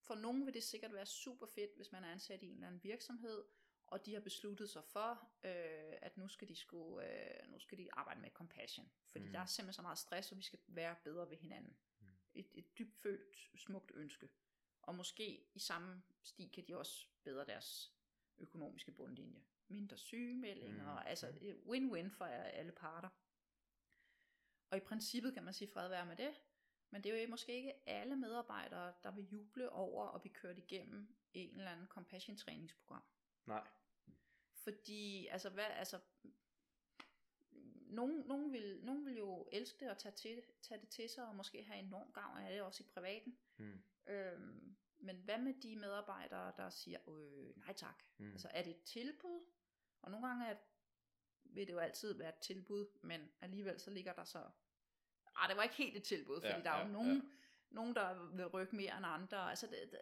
for 0.00 0.14
nogen 0.14 0.46
vil 0.46 0.54
det 0.54 0.62
sikkert 0.62 0.92
være 0.92 1.06
super 1.06 1.46
fedt, 1.46 1.76
hvis 1.76 1.92
man 1.92 2.04
er 2.04 2.12
ansat 2.12 2.42
i 2.42 2.46
en 2.46 2.54
eller 2.54 2.66
anden 2.66 2.84
virksomhed, 2.84 3.44
og 3.86 4.06
de 4.06 4.14
har 4.14 4.20
besluttet 4.20 4.70
sig 4.70 4.84
for, 4.84 5.10
øh, 5.44 5.98
at 6.02 6.16
nu 6.16 6.28
skal 6.28 6.48
de 6.48 6.56
sku, 6.56 7.00
øh, 7.00 7.48
nu 7.48 7.58
skal 7.58 7.78
de 7.78 7.88
arbejde 7.94 8.20
med 8.20 8.30
compassion. 8.30 8.90
Fordi 9.06 9.24
Mm. 9.26 9.32
der 9.32 9.40
er 9.40 9.46
simpelthen 9.46 9.72
så 9.74 9.82
meget 9.82 9.98
stress, 9.98 10.32
og 10.32 10.38
vi 10.38 10.42
skal 10.42 10.58
være 10.66 10.96
bedre 11.04 11.30
ved 11.30 11.36
hinanden. 11.36 11.76
Mm. 12.00 12.06
Et, 12.34 12.46
et 12.54 12.78
dybt 12.78 12.96
følt, 12.96 13.50
smukt 13.56 13.92
ønske. 13.94 14.28
Og 14.82 14.94
måske 14.94 15.46
i 15.54 15.58
samme 15.58 16.02
sti 16.22 16.48
kan 16.54 16.66
de 16.68 16.76
også 16.76 17.06
bedre 17.24 17.44
deres 17.46 17.92
økonomiske 18.38 18.92
bundlinje. 18.92 19.44
Mindre 19.68 19.98
sygemeldinger, 19.98 20.92
Mm. 20.92 21.06
altså 21.06 21.28
win-win 21.66 22.08
for 22.10 22.24
alle 22.24 22.72
parter. 22.72 23.08
Og 24.70 24.76
i 24.76 24.80
princippet 24.80 25.34
kan 25.34 25.44
man 25.44 25.54
sige 25.54 25.70
fred 25.72 25.88
være 25.88 26.06
med 26.06 26.16
det. 26.16 26.34
Men 26.90 27.04
det 27.04 27.12
er 27.12 27.22
jo 27.22 27.30
måske 27.30 27.52
ikke 27.52 27.88
alle 27.88 28.16
medarbejdere, 28.16 28.92
der 29.02 29.10
vil 29.10 29.28
juble 29.28 29.70
over 29.70 30.08
at 30.08 30.20
blive 30.20 30.34
kørt 30.34 30.58
igennem 30.58 31.16
en 31.32 31.58
eller 31.58 31.70
anden 31.70 31.86
compassion 31.86 32.36
træningsprogram. 32.36 33.02
Nej. 33.46 33.68
Fordi, 34.52 35.26
altså, 35.26 35.50
hvad, 35.50 35.64
altså, 35.64 36.00
nogen, 37.90 38.24
nogen, 38.26 38.52
vil, 38.52 38.80
nogen 38.82 39.06
vil 39.06 39.16
jo 39.16 39.48
elske 39.52 39.80
det 39.80 39.90
og 39.90 39.98
tage, 39.98 40.12
til, 40.12 40.42
tage 40.62 40.80
det 40.80 40.88
til 40.88 41.08
sig, 41.08 41.28
og 41.28 41.36
måske 41.36 41.62
have 41.62 41.78
enorm 41.78 42.12
gavn 42.12 42.38
af 42.38 42.52
det, 42.52 42.62
også 42.62 42.82
i 42.82 42.86
privaten. 42.94 43.38
Mm. 43.56 43.82
Øhm, 44.06 44.76
men 44.98 45.16
hvad 45.16 45.38
med 45.38 45.54
de 45.54 45.76
medarbejdere, 45.76 46.52
der 46.56 46.70
siger, 46.70 47.08
øh, 47.08 47.56
nej 47.56 47.72
tak. 47.72 48.02
Mm. 48.18 48.32
Altså, 48.32 48.48
er 48.50 48.62
det 48.62 48.70
et 48.70 48.82
tilbud? 48.82 49.40
Og 50.02 50.10
nogle 50.10 50.26
gange 50.26 50.46
er, 50.46 50.56
vil 51.58 51.66
det 51.66 51.72
jo 51.72 51.78
altid 51.78 52.12
være 52.18 52.28
et 52.28 52.38
tilbud, 52.40 52.86
men 53.02 53.30
alligevel 53.40 53.80
så 53.80 53.90
ligger 53.90 54.12
der 54.12 54.24
så, 54.24 54.38
ah, 55.36 55.48
det 55.48 55.56
var 55.56 55.62
ikke 55.62 55.74
helt 55.74 55.96
et 55.96 56.02
tilbud, 56.02 56.40
fordi 56.40 56.52
Ja, 56.54 56.62
der 56.62 56.70
er 56.70 56.80
jo 56.80 56.86
ja, 56.86 56.92
nogen, 56.92 57.16
ja. 57.16 57.22
nogen, 57.70 57.94
der 57.94 58.36
vil 58.36 58.46
rykke 58.46 58.76
mere 58.76 58.96
end 58.96 59.06
andre. 59.06 59.50
Altså, 59.50 59.66
det, 59.66 59.78
det, 59.92 60.00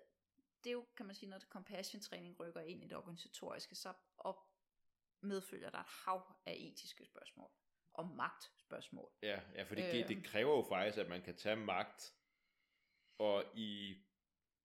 det 0.65 0.71
er 0.71 0.73
jo, 0.73 0.87
kan 0.97 1.07
man 1.07 1.15
sige, 1.15 1.29
når 1.31 1.39
compassion 1.39 2.01
træning 2.03 2.41
rykker 2.41 2.61
ind 2.61 2.85
i 2.85 2.87
det 2.87 2.97
organisatoriske, 2.97 3.75
så 3.75 3.93
op 4.19 4.37
medfølger 5.21 5.71
der 5.71 5.79
et 5.79 5.87
hav 5.87 6.35
af 6.47 6.57
etiske 6.59 7.05
spørgsmål 7.05 7.51
og 7.93 8.07
magtspørgsmål. 8.09 9.11
Ja, 9.23 9.41
ja 9.55 9.63
for 9.63 9.75
det, 9.75 9.99
Øhm. 10.01 10.09
det 10.09 10.25
kræver 10.25 10.57
jo 10.57 10.63
faktisk, 10.69 10.99
at 10.99 11.09
man 11.09 11.23
kan 11.23 11.37
tage 11.37 11.57
magt, 11.57 12.15
og 13.19 13.45
i, 13.55 13.97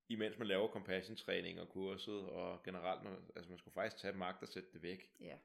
imens 0.09 0.37
man 0.37 0.47
laver 0.47 0.67
compassion-træning 0.71 1.59
og 1.61 1.69
kurset, 1.69 2.29
og 2.29 2.63
generelt, 2.63 3.03
når- 3.03 3.21
altså 3.35 3.49
man 3.49 3.57
skulle 3.57 3.73
faktisk 3.73 3.97
tage 4.01 4.13
magt 4.13 4.41
og 4.41 4.47
sætte 4.47 4.69
det 4.73 4.81
væk. 4.81 5.11
Ja. 5.19 5.37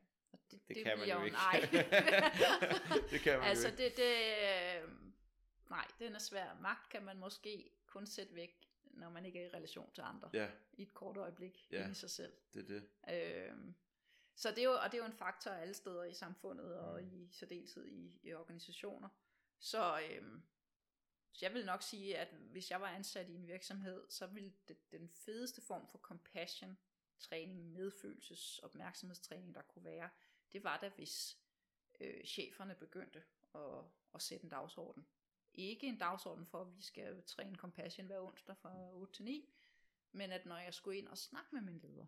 Og 0.44 0.50
det, 0.50 0.68
Det 0.68 0.84
kan 0.84 0.98
man 0.98 1.08
jo 1.08 1.24
ikke. 1.24 1.36
Nej. 1.36 1.60
det 3.10 3.20
kan 3.20 3.38
man 3.38 3.48
altså 3.48 3.68
jo 3.68 3.72
ikke. 3.72 3.84
det, 3.84 3.96
det, 3.96 4.82
øh, 4.84 4.90
nej, 5.70 5.84
den 5.98 6.14
er 6.14 6.18
svær. 6.18 6.54
Magt 6.60 6.88
kan 6.90 7.02
man 7.04 7.18
måske 7.18 7.70
kun 7.86 8.06
sætte 8.06 8.34
væk, 8.34 8.68
når 8.84 9.08
man 9.10 9.24
ikke 9.26 9.40
er 9.40 9.46
i 9.46 9.48
relation 9.56 9.90
til 9.94 10.02
andre. 10.02 10.30
Ja, 10.32 10.50
I 10.72 10.82
et 10.82 10.94
kort 10.94 11.16
øjeblik 11.16 11.68
Ja. 11.70 11.90
i 11.90 11.94
sig 11.94 12.10
selv. 12.10 12.32
det 12.54 12.70
er 12.70 12.80
det. 12.80 13.48
Øhm, 13.50 13.74
så 14.34 14.50
det 14.50 14.58
er 14.58 14.62
jo, 14.64 14.72
og 14.72 14.84
det 14.92 14.94
er 14.94 14.98
jo 14.98 15.04
en 15.10 15.12
faktor 15.18 15.50
alle 15.50 15.74
steder 15.74 16.04
i 16.04 16.14
samfundet, 16.14 16.78
og 16.78 17.02
Mm. 17.02 17.08
i 17.12 17.28
særdeleshed 17.32 17.86
i, 17.86 18.20
i 18.22 18.32
organisationer. 18.34 19.08
Så, 19.58 20.00
øhm, 20.10 20.42
så 21.32 21.44
jeg 21.46 21.54
vil 21.54 21.66
nok 21.66 21.82
sige, 21.82 22.18
at 22.18 22.28
hvis 22.28 22.70
jeg 22.70 22.80
var 22.80 22.88
ansat 22.88 23.28
i 23.28 23.34
en 23.34 23.46
virksomhed, 23.46 24.06
så 24.10 24.26
ville 24.26 24.52
det, 24.68 24.92
den 24.92 25.08
fedeste 25.08 25.60
form 25.62 25.88
for 25.88 25.98
compassion 25.98 26.78
træning, 27.18 27.72
medfølelses 27.72 28.58
opmærksomhedstræning, 28.58 29.54
der 29.54 29.62
kunne 29.62 29.84
være, 29.84 30.08
det 30.56 30.64
var 30.64 30.76
da 30.76 30.88
hvis 30.88 31.38
øh, 32.00 32.24
cheferne 32.24 32.74
begyndte 32.74 33.24
at, 33.54 33.84
at 34.14 34.22
sætte 34.22 34.44
en 34.44 34.50
dagsorden. 34.50 35.06
Ikke 35.54 35.86
en 35.86 35.98
dagsorden 35.98 36.46
for, 36.46 36.60
at 36.60 36.76
vi 36.76 36.82
skal 36.82 37.22
træne 37.22 37.56
compassion 37.56 38.06
hver 38.06 38.20
onsdag 38.20 38.56
fra 38.56 38.92
8 38.92 39.12
til 39.12 39.24
9, 39.24 39.54
men 40.12 40.32
at 40.32 40.46
når 40.46 40.58
jeg 40.58 40.74
skulle 40.74 40.98
ind 40.98 41.08
og 41.08 41.18
snakke 41.18 41.48
med 41.52 41.62
min 41.62 41.78
leder, 41.78 42.06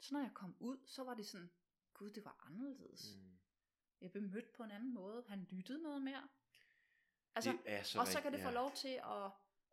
så 0.00 0.14
når 0.14 0.20
jeg 0.20 0.30
kom 0.34 0.56
ud, 0.60 0.78
så 0.86 1.04
var 1.04 1.14
det 1.14 1.26
sådan, 1.26 1.50
gud, 1.94 2.10
det 2.10 2.24
var 2.24 2.44
anderledes. 2.46 3.16
Mm. 3.16 3.38
Jeg 4.00 4.10
blev 4.10 4.22
mødt 4.22 4.52
på 4.52 4.62
en 4.62 4.70
anden 4.70 4.94
måde. 4.94 5.24
Han 5.28 5.44
lyttede 5.50 5.82
noget 5.82 6.02
mere. 6.02 6.28
Altså, 7.34 7.52
det 7.52 7.60
er 7.64 7.82
så 7.82 8.00
og 8.00 8.06
så 8.06 8.20
kan 8.20 8.32
det 8.32 8.40
få 8.40 8.48
ja. 8.48 8.54
lov 8.54 8.72
til 8.74 9.00
at, 9.04 9.30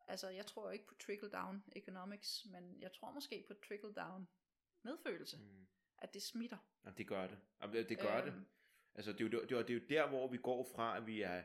altså 0.07 0.29
jeg 0.29 0.45
tror 0.45 0.71
ikke 0.71 0.87
på 0.87 0.95
trickle 0.95 1.29
down 1.29 1.63
economics, 1.71 2.45
men 2.45 2.81
jeg 2.81 2.93
tror 2.93 3.11
måske 3.11 3.43
på 3.47 3.53
trickle 3.53 3.93
down 3.93 4.27
medfølelse, 4.81 5.37
mm. 5.37 5.67
At 6.01 6.13
det 6.13 6.23
smitter. 6.23 6.57
Jamen, 6.85 6.97
det 6.97 7.07
gør 7.07 7.27
det. 7.27 7.37
Jamen, 7.61 7.75
det- 7.75 7.89
det 7.89 7.99
gør 7.99 8.21
det. 8.25 8.33
Øhm, 8.33 8.45
Altså, 8.95 9.11
det 9.13 9.21
er, 9.21 9.25
jo, 9.25 9.29
det, 9.29 9.51
er, 9.51 9.61
det 9.61 9.69
er 9.69 9.73
jo 9.73 9.85
der, 9.89 10.07
hvor 10.07 10.27
vi 10.27 10.37
går 10.37 10.71
fra, 10.75 10.97
at 10.97 11.07
vi 11.07 11.21
er 11.21 11.43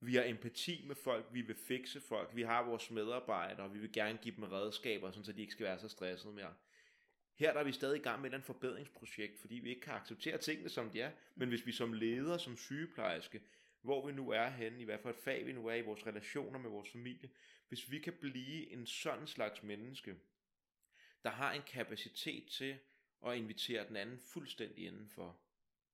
vi 0.00 0.14
har 0.14 0.22
empati 0.24 0.84
med 0.86 0.94
folk, 0.96 1.26
vi 1.32 1.40
vil 1.40 1.56
fikse 1.56 2.00
folk, 2.00 2.36
vi 2.36 2.42
har 2.42 2.62
vores 2.64 2.90
medarbejdere, 2.90 3.66
og 3.66 3.74
vi 3.74 3.78
vil 3.78 3.92
gerne 3.92 4.18
give 4.22 4.36
dem 4.36 4.44
redskaber, 4.44 5.10
sådan 5.10 5.24
så 5.24 5.32
de 5.32 5.40
ikke 5.40 5.52
skal 5.52 5.66
være 5.66 5.78
så 5.78 5.88
stressede 5.88 6.32
mere. 6.34 6.54
Her 7.34 7.52
der 7.52 7.60
er 7.60 7.64
vi 7.64 7.72
stadig 7.72 7.98
i 7.98 8.02
gang 8.02 8.22
med 8.22 8.32
et 8.32 8.44
forbedringsprojekt, 8.44 9.40
fordi 9.40 9.54
vi 9.54 9.68
ikke 9.68 9.80
kan 9.80 9.94
acceptere 9.94 10.38
tingene, 10.38 10.68
som 10.68 10.90
de 10.90 11.00
er. 11.00 11.12
Men 11.34 11.48
hvis 11.48 11.66
vi 11.66 11.72
som 11.72 11.92
leder, 11.92 12.38
som 12.38 12.56
sygeplejerske, 12.56 13.42
hvor 13.80 14.06
vi 14.06 14.12
nu 14.12 14.30
er 14.30 14.48
henne, 14.48 14.80
i 14.80 14.84
hvert 14.84 15.00
fald 15.00 15.14
et 15.14 15.20
fag 15.20 15.46
vi 15.46 15.52
nu 15.52 15.66
er 15.66 15.74
i 15.74 15.82
vores 15.82 16.06
relationer 16.06 16.58
med 16.58 16.70
vores 16.70 16.90
familie, 16.90 17.30
hvis 17.68 17.90
vi 17.90 17.98
kan 17.98 18.12
blive 18.20 18.70
en 18.70 18.86
sådan 18.86 19.26
slags 19.26 19.62
menneske, 19.62 20.16
der 21.22 21.30
har 21.30 21.52
en 21.52 21.62
kapacitet 21.62 22.48
til 22.50 22.78
at 23.26 23.36
invitere 23.36 23.88
den 23.88 23.96
anden 23.96 24.18
fuldstændig 24.18 24.84
indenfor, 24.86 25.40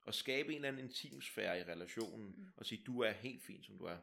og 0.02 0.14
skabe 0.14 0.48
en 0.48 0.54
eller 0.54 0.68
anden 0.68 0.84
intimsfære 0.84 1.58
i 1.60 1.62
relationen, 1.62 2.34
Mm. 2.36 2.48
og 2.56 2.66
sige, 2.66 2.82
du 2.86 3.00
er 3.00 3.10
helt 3.12 3.42
fin, 3.42 3.62
som 3.62 3.78
du 3.78 3.84
er. 3.84 3.98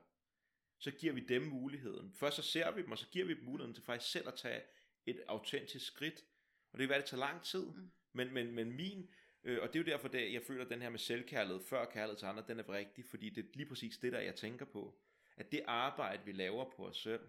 Så 0.79 0.91
giver 0.91 1.13
vi 1.13 1.19
dem 1.19 1.41
muligheden. 1.41 2.13
Først 2.13 2.35
så 2.35 2.41
ser 2.41 2.71
vi 2.71 2.81
dem, 2.81 2.91
og 2.91 2.97
så 2.97 3.07
giver 3.11 3.25
vi 3.25 3.33
dem 3.33 3.43
muligheden 3.43 3.73
til 3.73 3.83
faktisk 3.83 4.11
selv 4.11 4.27
at 4.27 4.33
tage 4.35 4.61
et 5.05 5.21
autentisk 5.27 5.85
skridt. 5.85 6.25
Og 6.71 6.79
det 6.79 6.83
kan 6.83 6.89
være, 6.89 7.01
det 7.01 7.09
tager 7.09 7.19
lang 7.19 7.43
tid. 7.43 7.65
Mm. 7.65 7.91
Men, 8.13 8.33
men, 8.33 8.51
men 8.51 8.71
min, 8.71 9.09
øh, 9.43 9.61
og 9.61 9.67
det 9.67 9.75
er 9.79 9.83
jo 9.83 9.91
derfor, 9.91 10.07
det, 10.07 10.33
jeg 10.33 10.43
føler, 10.43 10.63
at 10.63 10.69
den 10.69 10.81
her 10.81 10.89
med 10.89 10.99
selvkærlighed, 10.99 11.59
før 11.65 11.85
kærlighed 11.85 12.19
til 12.19 12.25
andre, 12.25 12.43
den 12.47 12.59
er 12.59 12.69
rigtig, 12.69 13.05
fordi 13.05 13.29
det 13.29 13.45
er 13.45 13.49
lige 13.53 13.65
præcis 13.69 13.97
det, 13.97 14.13
der 14.13 14.19
jeg 14.19 14.35
tænker 14.35 14.65
på. 14.65 14.99
At 15.37 15.51
det 15.51 15.61
arbejde, 15.67 16.25
vi 16.25 16.31
laver 16.31 16.71
på 16.75 16.87
os 16.87 16.97
selv, 16.97 17.21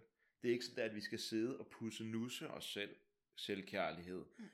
det 0.43 0.49
er 0.49 0.53
ikke 0.53 0.65
sådan, 0.65 0.85
at 0.85 0.95
vi 0.95 1.01
skal 1.01 1.19
sidde 1.19 1.59
og 1.59 1.67
pusse 1.67 2.05
nusse 2.05 2.51
os 2.51 2.73
selv 2.73 2.97
selvkærlighed. 3.37 4.25
Mm. 4.39 4.51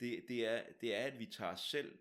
Det, 0.00 0.24
det, 0.28 0.46
er, 0.46 0.62
det 0.80 0.94
er, 0.94 1.04
at 1.04 1.18
vi 1.18 1.26
tager 1.26 1.52
os 1.52 1.60
selv 1.60 1.98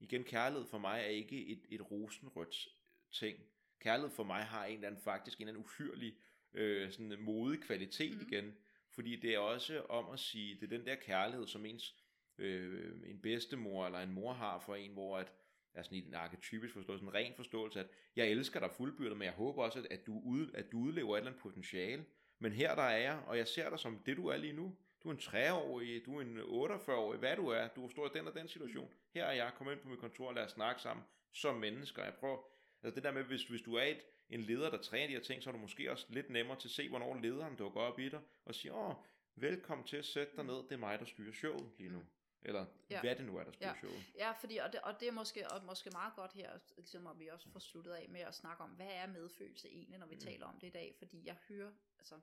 Igen, 0.00 0.24
kærlighed 0.24 0.66
for 0.66 0.78
mig 0.78 1.00
er 1.00 1.06
ikke 1.06 1.46
et, 1.46 1.62
et 1.70 1.90
rosenrødt 1.90 2.68
ting. 3.12 3.38
Kærlighed 3.80 4.10
for 4.10 4.24
mig 4.24 4.44
har 4.44 4.64
en 4.64 4.74
eller 4.74 4.88
anden 4.88 5.02
faktisk 5.02 5.38
en 5.40 5.48
eller 5.48 5.60
anden 5.60 5.64
uhyrlig 5.64 6.14
øh, 6.54 6.92
sådan 6.92 7.20
modig 7.20 7.60
kvalitet 7.60 8.16
Mhm. 8.16 8.26
igen. 8.28 8.54
Fordi 8.90 9.16
det 9.16 9.34
er 9.34 9.38
også 9.38 9.80
om 9.80 10.10
at 10.12 10.18
sige, 10.18 10.54
det 10.54 10.62
er 10.62 10.76
den 10.78 10.86
der 10.86 10.94
kærlighed, 10.94 11.46
som 11.46 11.66
ens 11.66 11.94
øh, 12.38 12.92
en 13.10 13.18
bedstemor 13.22 13.86
eller 13.86 13.98
en 14.00 14.12
mor 14.12 14.32
har 14.32 14.58
for 14.58 14.74
en, 14.74 14.92
hvor 14.92 15.18
at, 15.18 15.32
er 15.74 15.82
sådan 15.82 15.98
i 15.98 16.06
en 16.06 16.14
arketypisk 16.14 16.74
forståelse, 16.74 17.02
en 17.04 17.14
ren 17.14 17.32
forståelse, 17.36 17.80
at 17.80 17.86
jeg 18.16 18.28
elsker 18.28 18.60
dig 18.60 18.70
fuldbyrdet, 18.70 19.16
men 19.16 19.26
jeg 19.26 19.32
håber 19.32 19.62
også, 19.64 19.78
at, 19.78 19.86
at, 19.90 20.06
du, 20.06 20.20
ud, 20.24 20.50
at 20.54 20.72
du 20.72 20.78
udlever 20.78 21.16
et 21.16 21.20
eller 21.20 21.30
andet 21.30 21.42
potentiale. 21.42 22.04
Men 22.38 22.52
her 22.52 22.74
der 22.74 22.82
er 22.82 22.98
jeg, 22.98 23.22
og 23.26 23.38
jeg 23.38 23.48
ser 23.48 23.70
dig 23.70 23.78
som 23.78 23.98
det, 24.06 24.16
du 24.16 24.26
er 24.26 24.36
lige 24.36 24.52
nu. 24.52 24.76
Du 25.04 25.08
er 25.08 25.12
en 25.12 25.18
3-årig, 25.18 26.06
du 26.06 26.16
er 26.18 26.22
en 26.22 26.38
48-årig, 26.38 27.18
hvad 27.18 27.36
du 27.36 27.48
er. 27.48 27.68
Du 27.68 27.88
står 27.88 28.06
i 28.06 28.10
den 28.18 28.28
og 28.28 28.34
den 28.34 28.48
situation. 28.48 28.92
Her 29.14 29.24
er 29.24 29.32
jeg, 29.32 29.52
kom 29.56 29.70
ind 29.70 29.80
på 29.80 29.88
mit 29.88 29.98
kontor 29.98 30.28
og 30.28 30.34
lad 30.34 30.44
os 30.44 30.50
snakke 30.52 30.82
sammen 30.82 31.04
som 31.32 31.54
mennesker. 31.56 32.04
Jeg 32.04 32.14
prøver, 32.14 32.38
altså 32.82 32.94
det 32.94 33.04
der 33.04 33.12
med, 33.12 33.22
hvis, 33.24 33.42
hvis 33.44 33.62
du 33.62 33.74
er 33.74 33.82
et, 33.82 34.00
en 34.30 34.40
leder, 34.40 34.70
der 34.70 34.78
træner 34.78 35.06
de 35.06 35.12
her 35.12 35.20
ting, 35.20 35.42
så 35.42 35.50
er 35.50 35.52
du 35.52 35.58
måske 35.58 35.90
også 35.90 36.06
lidt 36.08 36.30
nemmere 36.30 36.58
til 36.58 36.68
at 36.68 36.72
se, 36.72 36.88
hvornår 36.88 37.14
lederen 37.14 37.56
dukker 37.56 37.80
op 37.80 37.98
i 37.98 38.08
dig, 38.08 38.20
og 38.44 38.54
siger, 38.54 38.74
åh, 38.74 38.94
velkommen 39.34 39.86
til 39.86 39.96
at 39.96 40.04
sætte 40.04 40.36
dig 40.36 40.44
ned, 40.44 40.54
det 40.54 40.72
er 40.72 40.76
mig, 40.76 40.98
der 40.98 41.04
styrer 41.04 41.32
showet 41.32 41.70
lige 41.78 41.90
nu. 41.90 42.02
Eller 42.42 42.66
Ja. 42.90 43.00
hvad 43.00 43.16
det 43.16 43.24
nu 43.26 43.36
er, 43.36 43.44
der 43.44 43.52
styrer 43.52 43.68
Ja. 43.70 43.78
showet. 43.78 44.04
Ja, 44.14 44.32
fordi, 44.32 44.56
og 44.56 44.72
det, 44.72 44.80
og 44.80 45.00
det 45.00 45.08
er 45.08 45.12
måske, 45.12 45.50
og 45.50 45.64
måske 45.64 45.90
meget 45.90 46.12
godt 46.16 46.32
her, 46.32 46.58
ligesom 46.76 47.06
at 47.06 47.18
vi 47.18 47.28
også 47.28 47.48
får 47.50 47.58
sluttet 47.60 47.92
af 47.92 48.06
med 48.08 48.20
at 48.20 48.34
snakke 48.34 48.62
om, 48.62 48.70
hvad 48.70 48.86
er 48.90 49.06
medfølelse 49.06 49.68
egentlig, 49.68 49.98
når 49.98 50.06
vi 50.06 50.14
mm. 50.14 50.20
taler 50.20 50.46
om 50.46 50.58
det 50.60 50.66
i 50.66 50.70
dag, 50.70 50.94
fordi 50.98 51.26
jeg 51.26 51.36
hører, 51.48 51.70
altså, 51.98 52.14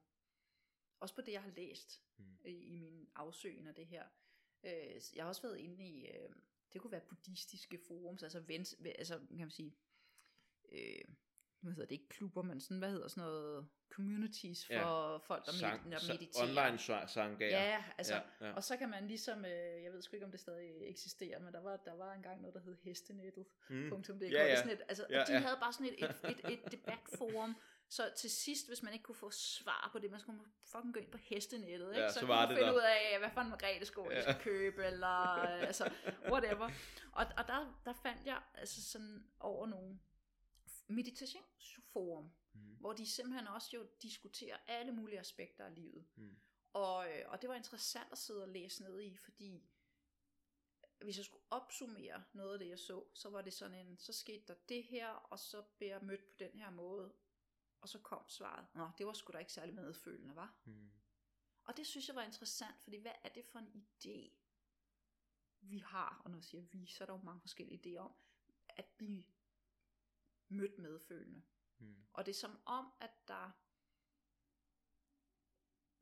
også 1.01 1.15
på 1.15 1.21
det, 1.21 1.31
jeg 1.31 1.41
har 1.43 1.51
læst 1.55 2.01
Mm. 2.17 2.25
i, 2.45 2.51
i 2.51 2.75
min 2.79 3.09
afsøgen 3.15 3.67
af 3.67 3.75
det 3.75 3.87
her, 3.87 4.03
øh, 4.63 5.01
jeg 5.15 5.23
har 5.23 5.27
også 5.29 5.41
været 5.41 5.57
inde 5.57 5.83
i, 5.85 6.05
øh, 6.07 6.29
det 6.73 6.81
kunne 6.81 6.91
være 6.91 7.01
buddhistiske 7.09 7.79
forums, 7.87 8.23
altså, 8.23 8.39
vens, 8.39 8.75
altså 8.85 9.17
kan 9.29 9.37
man 9.39 9.51
sige, 9.51 9.75
øh, 10.71 11.01
nu 11.61 11.69
hedder 11.71 11.85
det 11.85 11.91
ikke 11.91 12.09
klubber, 12.09 12.41
men 12.41 12.61
sådan, 12.61 12.77
hvad 12.77 12.91
hedder 12.91 13.07
sådan 13.07 13.23
noget, 13.23 13.67
communities 13.89 14.65
for 14.65 14.73
Ja. 14.73 15.17
folk, 15.17 15.45
der, 15.45 15.51
Sang, 15.51 15.87
med, 15.89 15.97
der 15.99 16.13
mediterer. 16.13 16.43
online 16.43 16.77
sa- 16.77 17.07
sangager. 17.07 17.57
Ja, 17.63 17.83
altså, 17.97 18.13
ja, 18.15 18.47
ja. 18.47 18.53
og 18.53 18.63
så 18.63 18.77
kan 18.77 18.89
man 18.89 19.07
ligesom, 19.07 19.45
øh, 19.45 19.83
jeg 19.83 19.93
ved 19.93 20.01
sgu 20.01 20.15
ikke, 20.15 20.25
om 20.25 20.31
det 20.31 20.39
stadig 20.39 20.89
eksisterer, 20.89 21.39
men 21.39 21.53
der 21.53 21.59
var, 21.59 21.77
der 21.77 21.93
var 21.93 22.13
engang 22.13 22.41
noget, 22.41 22.53
der 22.53 22.61
hed 22.61 22.77
hestenettet. 22.83 23.45
Mm. 23.69 23.89
Punktum 23.89 24.19
DK. 24.19 24.31
Ja, 24.31 24.43
ja. 24.45 24.55
Sådan 24.55 24.71
et, 24.71 24.81
altså, 24.89 25.05
ja, 25.09 25.23
de 25.27 25.33
ja. 25.33 25.39
havde 25.39 25.57
bare 25.61 25.73
sådan 25.73 25.85
et, 25.87 26.03
et, 26.03 26.09
et, 26.49 26.53
et 26.65 26.71
debatforum, 26.71 27.55
så 27.91 28.11
til 28.17 28.29
sidst, 28.31 28.67
hvis 28.67 28.83
man 28.83 28.93
ikke 28.93 29.03
kunne 29.03 29.15
få 29.15 29.31
svar 29.31 29.89
på 29.91 29.99
det, 29.99 30.11
man 30.11 30.19
skulle 30.19 30.39
fucking 30.63 30.93
gå 30.93 30.99
ind 30.99 31.11
på 31.11 31.17
hestenettet, 31.17 31.89
ikke? 31.89 32.01
Ja, 32.01 32.07
så, 32.09 32.13
så 32.13 32.19
kunne 32.19 32.27
var 32.29 32.39
man 32.41 32.49
det 32.49 32.57
finde 32.57 32.67
der. 32.69 32.75
ud 32.75 32.81
af, 32.81 33.19
hvad 33.19 33.29
for 33.33 33.41
en 33.41 33.49
margrethe 33.49 34.01
Ja. 34.09 34.15
jeg 34.15 34.23
skal 34.23 34.41
købe, 34.43 34.83
eller 34.85 35.39
øh, 35.39 35.61
altså, 35.61 35.93
whatever. 36.31 36.69
Og, 37.11 37.25
og 37.37 37.47
der, 37.47 37.81
der 37.85 37.93
fandt 37.93 38.25
jeg 38.25 38.41
altså 38.53 38.83
sådan 38.91 39.31
over 39.39 39.67
nogle 39.67 39.99
meditationsforum, 40.87 42.31
Mm. 42.53 42.75
hvor 42.79 42.93
de 42.93 43.09
simpelthen 43.11 43.47
også 43.47 43.69
jo 43.73 43.87
diskuterer 44.01 44.57
alle 44.67 44.91
mulige 44.91 45.19
aspekter 45.19 45.65
af 45.65 45.75
livet. 45.75 46.05
Mm. 46.15 46.35
Og, 46.73 47.09
øh, 47.09 47.23
og 47.27 47.41
det 47.41 47.49
var 47.49 47.55
interessant 47.55 48.07
at 48.11 48.17
sidde 48.17 48.41
og 48.41 48.49
læse 48.49 48.83
ned 48.83 49.01
i, 49.01 49.17
fordi 49.17 49.63
hvis 51.01 51.17
jeg 51.17 51.25
skulle 51.25 51.43
opsummere 51.49 52.23
noget 52.33 52.53
af 52.53 52.59
det, 52.59 52.69
jeg 52.69 52.79
så, 52.79 53.03
så 53.13 53.29
var 53.29 53.41
det 53.41 53.53
sådan 53.53 53.87
en, 53.87 53.97
så 53.97 54.13
skete 54.13 54.43
der 54.47 54.53
det 54.69 54.83
her, 54.83 55.07
og 55.07 55.39
så 55.39 55.61
blev 55.77 55.87
jeg 55.89 55.99
mødt 56.03 56.27
på 56.29 56.35
den 56.39 56.51
her 56.59 56.71
måde, 56.71 57.13
og 57.81 57.89
så 57.89 57.99
kom 57.99 58.29
svaret, 58.29 58.67
nå, 58.75 58.89
det 58.97 59.05
var 59.05 59.13
sgu 59.13 59.33
da 59.33 59.37
ikke 59.37 59.53
særlig 59.53 59.75
medfølende, 59.75 60.35
var. 60.35 60.61
Mm. 60.65 60.91
Og 61.63 61.77
det 61.77 61.87
synes 61.87 62.07
jeg 62.07 62.15
var 62.15 62.23
interessant, 62.23 62.83
fordi 62.83 62.97
hvad 62.97 63.11
er 63.23 63.29
det 63.29 63.45
for 63.45 63.59
en 63.59 63.67
idé, 63.67 64.31
vi 65.61 65.77
har, 65.77 66.21
og 66.25 66.31
når 66.31 66.37
jeg 66.37 66.43
siger 66.43 66.61
vi, 66.61 66.85
så 66.85 67.03
er 67.03 67.05
der 67.05 67.13
jo 67.13 67.21
mange 67.21 67.41
forskellige 67.41 67.97
idéer 67.97 67.99
om, 67.99 68.15
at 68.69 68.85
blive 68.85 69.23
mødt 70.47 70.77
medfølende. 70.77 71.43
Mm. 71.77 72.05
Og 72.13 72.25
det 72.25 72.31
er 72.31 72.39
som 72.39 72.59
om, 72.65 72.93
at 73.01 73.27
der 73.27 73.51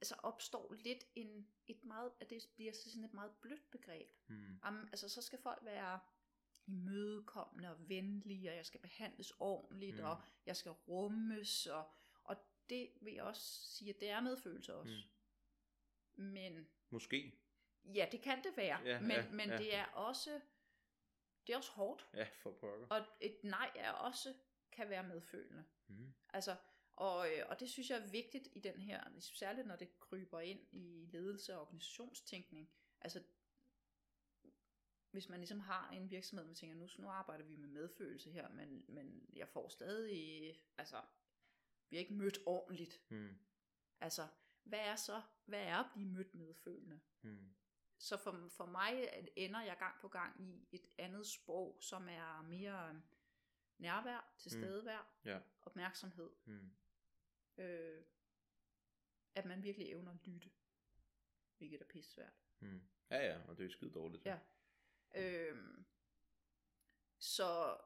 altså 0.02 0.16
opstår 0.16 0.74
lidt 0.74 1.04
en, 1.16 1.48
et 1.68 1.84
meget, 1.84 2.12
at 2.20 2.30
det 2.30 2.50
bliver 2.56 2.74
sådan 2.74 3.04
et 3.04 3.14
meget 3.14 3.36
blødt 3.42 3.72
begreb. 3.72 4.10
Mm. 4.28 4.60
Am, 4.62 4.88
altså 4.88 5.10
så 5.10 5.22
skal 5.22 5.42
folk 5.42 5.66
være 5.66 6.00
imødekommende 6.70 7.70
og 7.70 7.90
venlige, 7.90 8.50
og 8.50 8.56
jeg 8.56 8.66
skal 8.66 8.80
behandles 8.80 9.34
ordentligt, 9.40 9.96
Mm. 9.96 10.02
mm. 10.02 10.10
og 10.10 10.22
jeg 10.46 10.56
skal 10.56 10.72
rummes, 10.72 11.68
og, 11.68 11.92
og 12.24 12.36
det 12.70 12.90
vil 13.02 13.14
jeg 13.14 13.24
også 13.24 13.42
sige, 13.78 13.90
at 13.90 14.00
det 14.00 14.10
er 14.10 14.22
medfølelse 14.22 14.76
også. 14.76 15.04
Mm. 16.16 16.24
Men 16.24 16.68
Måske. 16.90 17.40
ja, 17.96 18.08
det 18.12 18.22
kan 18.22 18.44
det 18.44 18.58
være, 18.58 18.80
Ja, 18.86 19.00
men, 19.00 19.12
ja, 19.12 19.30
men 19.32 19.50
ja. 19.50 19.58
det 19.58 19.76
er 19.76 19.86
også 19.86 20.42
det 21.48 21.54
er 21.54 21.58
også 21.58 21.72
hårdt, 21.72 22.08
Ja, 22.14 22.28
for 22.44 22.52
pokker. 22.52 22.88
og 22.90 23.06
et 23.22 23.44
nej 23.44 23.72
er 23.76 23.92
også 23.92 24.34
kan 24.72 24.90
være 24.90 25.04
medfølende. 25.08 25.66
Mm. 25.88 26.14
Altså, 26.30 26.56
og, 26.94 27.32
øh, 27.32 27.46
og 27.50 27.60
det 27.60 27.70
synes 27.70 27.90
jeg 27.90 27.98
er 28.00 28.08
vigtigt 28.08 28.48
i 28.56 28.60
den 28.60 28.80
her, 28.80 29.04
særligt 29.20 29.68
når 29.68 29.76
det 29.76 30.00
kryber 30.00 30.40
ind 30.40 30.60
i 30.72 31.06
ledelse 31.12 31.56
og 31.56 31.62
organisationstænkning. 31.62 32.70
Altså, 33.02 33.24
hvis 35.12 35.30
man 35.30 35.40
ligesom 35.40 35.60
har 35.60 35.90
en 35.90 36.10
virksomhed, 36.10 36.46
man 36.46 36.56
tænker, 36.56 36.76
nu, 36.76 36.88
nu 37.00 37.10
arbejder 37.10 37.46
vi 37.46 37.56
med 37.56 37.68
medfølelse 37.70 38.32
her, 38.32 38.50
men, 38.50 38.86
men 38.88 39.30
jeg 39.34 39.48
får 39.50 39.70
stadig, 39.70 40.56
altså, 40.78 41.02
vi 41.90 41.96
er 41.96 42.00
ikke 42.00 42.14
mødt 42.14 42.38
ordentligt. 42.46 43.02
Mm. 43.10 43.40
Altså, 44.00 44.28
hvad 44.64 44.80
er 44.80 44.96
så, 44.96 45.22
hvad 45.46 45.62
er 45.64 45.78
at 45.78 45.92
blive 45.94 46.08
mødt 46.10 46.34
medfølende? 46.36 47.00
Mm. 47.22 47.56
Så 47.98 48.18
for, 48.18 48.48
for 48.50 48.66
mig 48.66 49.10
ender 49.36 49.62
jeg 49.62 49.78
gang 49.80 50.02
på 50.02 50.08
gang 50.08 50.42
i 50.42 50.68
et 50.72 50.86
andet 50.98 51.28
sprog, 51.28 51.78
som 51.82 52.10
er 52.10 52.42
mere 52.42 52.90
øh, 52.90 52.96
nærvær, 53.78 54.34
tilstedevær, 54.38 55.08
Ja. 55.26 55.40
opmærksomhed. 55.62 56.30
Mm. 56.46 56.72
øh, 57.58 58.04
at 59.36 59.46
man 59.46 59.64
virkelig 59.64 59.90
evner 59.90 60.12
at 60.12 60.28
lytte, 60.28 60.50
hvilket 61.58 61.82
er 61.82 61.86
pisse 61.86 62.12
svært. 62.12 62.34
Mm. 62.60 62.82
Ja, 63.10 63.18
ja, 63.26 63.42
og 63.48 63.58
det 63.58 63.66
er 63.66 63.70
skide 63.70 63.92
dårligt. 63.92 64.26
Ja. 64.26 64.40
Øhm, 65.16 65.86
så 67.20 67.78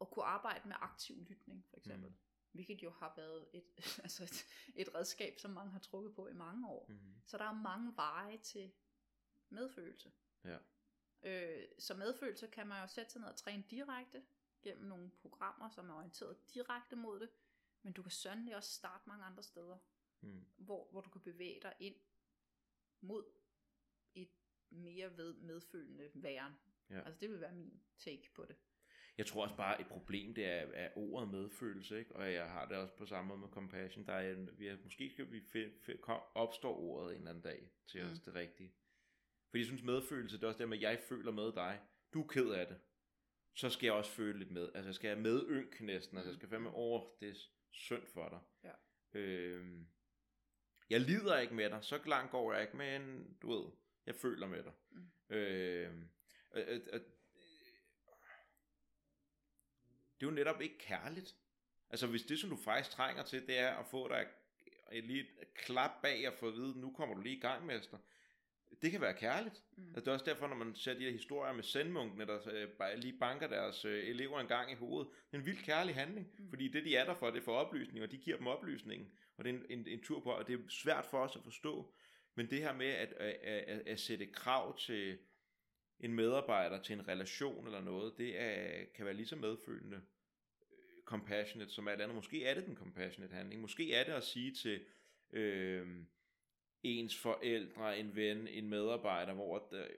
at 0.00 0.10
kunne 0.10 0.24
arbejde 0.24 0.68
med 0.68 0.76
aktiv 0.80 1.20
lytning, 1.20 1.66
for 1.70 1.76
eksempel, 1.76 2.10
Mm. 2.10 2.16
hvilket 2.52 2.82
jo 2.82 2.90
har 2.90 3.12
været 3.16 3.48
et, 3.52 3.64
altså 4.04 4.22
et, 4.24 4.46
et 4.74 4.94
redskab, 4.94 5.38
som 5.38 5.50
mange 5.50 5.72
har 5.72 5.78
trukket 5.78 6.14
på 6.14 6.26
i 6.28 6.32
mange 6.32 6.68
år. 6.68 6.86
Mm. 6.88 7.14
Så 7.26 7.38
der 7.38 7.44
er 7.44 7.52
mange 7.62 7.96
veje 7.96 8.38
til 8.38 8.72
medfølelse. 9.48 10.12
Ja. 10.44 10.58
Øh, 11.22 11.68
så 11.78 11.94
medfølelse 11.94 12.46
kan 12.46 12.66
man 12.66 12.80
jo 12.82 12.86
sætte 12.86 13.12
sig 13.12 13.20
ned 13.20 13.28
og 13.28 13.36
træne 13.36 13.64
direkte 13.70 14.26
gennem 14.62 14.84
nogle 14.84 15.10
programmer, 15.10 15.68
som 15.70 15.90
er 15.90 15.94
orienteret 15.94 16.54
direkte 16.54 16.96
mod 16.96 17.20
det. 17.20 17.30
Men 17.82 17.92
du 17.92 18.02
kan 18.02 18.10
sandelig 18.10 18.56
også 18.56 18.70
starte 18.72 19.08
mange 19.08 19.24
andre 19.24 19.42
steder, 19.42 19.78
Mm. 20.20 20.44
hvor, 20.56 20.90
hvor 20.90 21.00
du 21.00 21.10
kan 21.10 21.20
bevæge 21.20 21.60
dig 21.62 21.74
ind 21.80 21.96
mod 23.00 23.24
mere 24.70 25.16
ved 25.16 25.34
medfølende 25.34 26.10
væren. 26.14 26.52
Ja. 26.90 27.00
Altså 27.00 27.20
det 27.20 27.30
vil 27.30 27.40
være 27.40 27.54
min 27.54 27.80
take 27.98 28.30
på 28.34 28.44
det. 28.48 28.56
Jeg 29.18 29.26
tror 29.26 29.42
også 29.42 29.56
bare, 29.56 29.80
et 29.80 29.86
problem 29.86 30.34
det 30.34 30.44
er, 30.46 30.66
er 30.74 30.90
ordet 30.96 31.28
medfølelse, 31.30 31.98
ikke? 31.98 32.16
og 32.16 32.32
jeg 32.32 32.50
har 32.50 32.68
det 32.68 32.76
også 32.76 32.94
på 32.96 33.06
samme 33.06 33.28
måde 33.28 33.40
med 33.40 33.48
compassion. 33.48 34.06
Der 34.06 34.12
er 34.12 34.32
en, 34.32 34.58
vi 34.58 34.66
er, 34.68 34.76
måske 34.82 35.10
skal 35.10 35.32
vi 35.32 35.40
find, 35.40 35.72
find, 35.82 35.98
kom, 35.98 36.20
opstår 36.34 36.76
ordet 36.78 37.10
en 37.12 37.18
eller 37.18 37.30
anden 37.30 37.42
dag 37.44 37.70
til 37.86 38.04
Mm. 38.04 38.10
os 38.10 38.20
det 38.20 38.34
rigtige. 38.34 38.74
Fordi 39.50 39.58
jeg 39.58 39.66
synes 39.66 39.82
medfølelse, 39.82 40.36
det 40.36 40.42
er 40.44 40.48
også 40.48 40.58
det 40.58 40.68
med, 40.68 40.76
at 40.78 40.82
jeg 40.82 41.00
føler 41.08 41.32
med 41.32 41.52
dig. 41.52 41.80
Du 42.14 42.22
er 42.22 42.26
ked 42.28 42.50
af 42.50 42.66
det. 42.66 42.80
Så 43.54 43.70
skal 43.70 43.86
jeg 43.86 43.94
også 43.94 44.10
føle 44.10 44.38
lidt 44.38 44.50
med. 44.50 44.70
Altså 44.74 44.88
jeg 44.88 44.94
skal 44.94 45.10
have 45.10 45.20
medynk 45.22 45.80
næsten. 45.80 46.16
Altså 46.16 46.30
jeg 46.30 46.36
skal 46.36 46.48
fandme 46.48 46.70
over, 46.70 47.10
det 47.20 47.28
er 47.28 47.34
synd 47.70 48.06
for 48.06 48.28
dig. 48.28 48.40
Ja. 48.70 49.18
Øhm, 49.20 49.86
jeg 50.90 51.00
lider 51.00 51.38
ikke 51.38 51.54
med 51.54 51.70
dig, 51.70 51.84
så 51.84 52.00
langt 52.06 52.30
går 52.30 52.52
jeg 52.52 52.62
ikke, 52.62 52.76
men 52.76 53.32
du 53.42 53.50
ved, 53.52 53.72
jeg 54.06 54.14
føler 54.14 54.46
med 54.46 54.62
dig. 54.62 54.72
Mm. 54.90 55.36
Øhm, 55.36 56.08
og, 56.50 56.62
og, 56.62 56.80
og, 56.92 57.00
det 60.20 60.26
er 60.26 60.30
jo 60.30 60.30
netop 60.30 60.60
ikke 60.60 60.78
kærligt. 60.78 61.36
Altså 61.90 62.06
hvis 62.06 62.22
det, 62.22 62.38
som 62.38 62.50
du 62.50 62.56
faktisk 62.56 62.90
trænger 62.90 63.22
til, 63.22 63.46
det 63.46 63.58
er 63.58 63.70
at 63.70 63.86
få 63.86 64.08
dig 64.08 64.26
et 64.92 65.04
lige 65.04 65.20
et 65.20 65.54
klap 65.54 65.90
bag 66.02 66.28
og 66.28 66.34
få 66.34 66.48
at 66.48 66.54
vide, 66.54 66.80
nu 66.80 66.92
kommer 66.92 67.14
du 67.14 67.20
lige 67.20 67.36
i 67.36 67.40
gang, 67.40 67.66
mester. 67.66 67.98
Det 68.82 68.90
kan 68.90 69.00
være 69.00 69.14
kærligt. 69.14 69.62
Mm. 69.76 69.86
Altså, 69.86 70.00
det 70.00 70.08
er 70.08 70.12
også 70.12 70.24
derfor, 70.24 70.46
når 70.46 70.56
man 70.56 70.74
ser 70.74 70.94
de 70.94 71.04
her 71.04 71.10
historier 71.10 71.52
med 71.52 71.62
sendmunkene, 71.62 72.26
der 72.26 72.38
øh, 72.52 72.68
bare 72.68 73.00
lige 73.00 73.18
banker 73.18 73.46
deres 73.46 73.84
øh, 73.84 74.08
elever 74.08 74.40
en 74.40 74.46
gang 74.46 74.72
i 74.72 74.74
hovedet. 74.74 75.12
Det 75.30 75.36
er 75.36 75.40
en 75.40 75.46
vild 75.46 75.64
kærlig 75.64 75.94
handling. 75.94 76.26
Mm. 76.38 76.48
fordi 76.48 76.68
det, 76.68 76.84
de 76.84 76.96
er 76.96 77.04
der 77.04 77.14
for, 77.14 77.30
det 77.30 77.40
er 77.40 77.44
for 77.44 77.56
oplysning, 77.56 78.04
og 78.04 78.10
de 78.10 78.18
giver 78.18 78.36
dem 78.36 78.46
oplysningen. 78.46 79.12
Og 79.36 79.44
det 79.44 79.54
er 79.54 79.58
en, 79.58 79.66
en, 79.70 79.88
en 79.88 80.02
tur 80.02 80.20
på, 80.20 80.30
og 80.30 80.46
det 80.46 80.54
er 80.54 80.68
svært 80.68 81.06
for 81.06 81.18
os 81.18 81.36
at 81.36 81.44
forstå. 81.44 81.94
Men 82.34 82.50
det 82.50 82.58
her 82.58 82.72
med 82.72 82.86
at, 82.86 83.12
at, 83.12 83.34
at, 83.42 83.86
at 83.86 84.00
sætte 84.00 84.26
krav 84.26 84.78
til 84.78 85.18
en 86.00 86.14
medarbejder, 86.14 86.82
til 86.82 86.92
en 86.92 87.08
relation 87.08 87.66
eller 87.66 87.80
noget, 87.80 88.18
det 88.18 88.40
er, 88.40 88.84
kan 88.94 89.04
være 89.04 89.14
lige 89.14 89.26
så 89.26 89.36
medfølende 89.36 89.96
øh, 89.96 91.04
compassionate 91.04 91.70
som 91.70 91.88
alt 91.88 92.00
andet. 92.00 92.14
Måske 92.14 92.44
er 92.44 92.54
det 92.54 92.66
den 92.66 92.76
compassionate 92.76 93.34
handling. 93.34 93.60
Måske 93.60 93.94
er 93.94 94.04
det 94.04 94.12
at 94.12 94.24
sige 94.24 94.54
til 94.54 94.80
øh, 95.32 95.88
ens 96.82 97.18
forældre, 97.18 97.98
en 97.98 98.16
ven, 98.16 98.48
en 98.48 98.68
medarbejder, 98.68 99.32
hvor 99.32 99.68
der, 99.70 99.78
jeg 99.78 99.88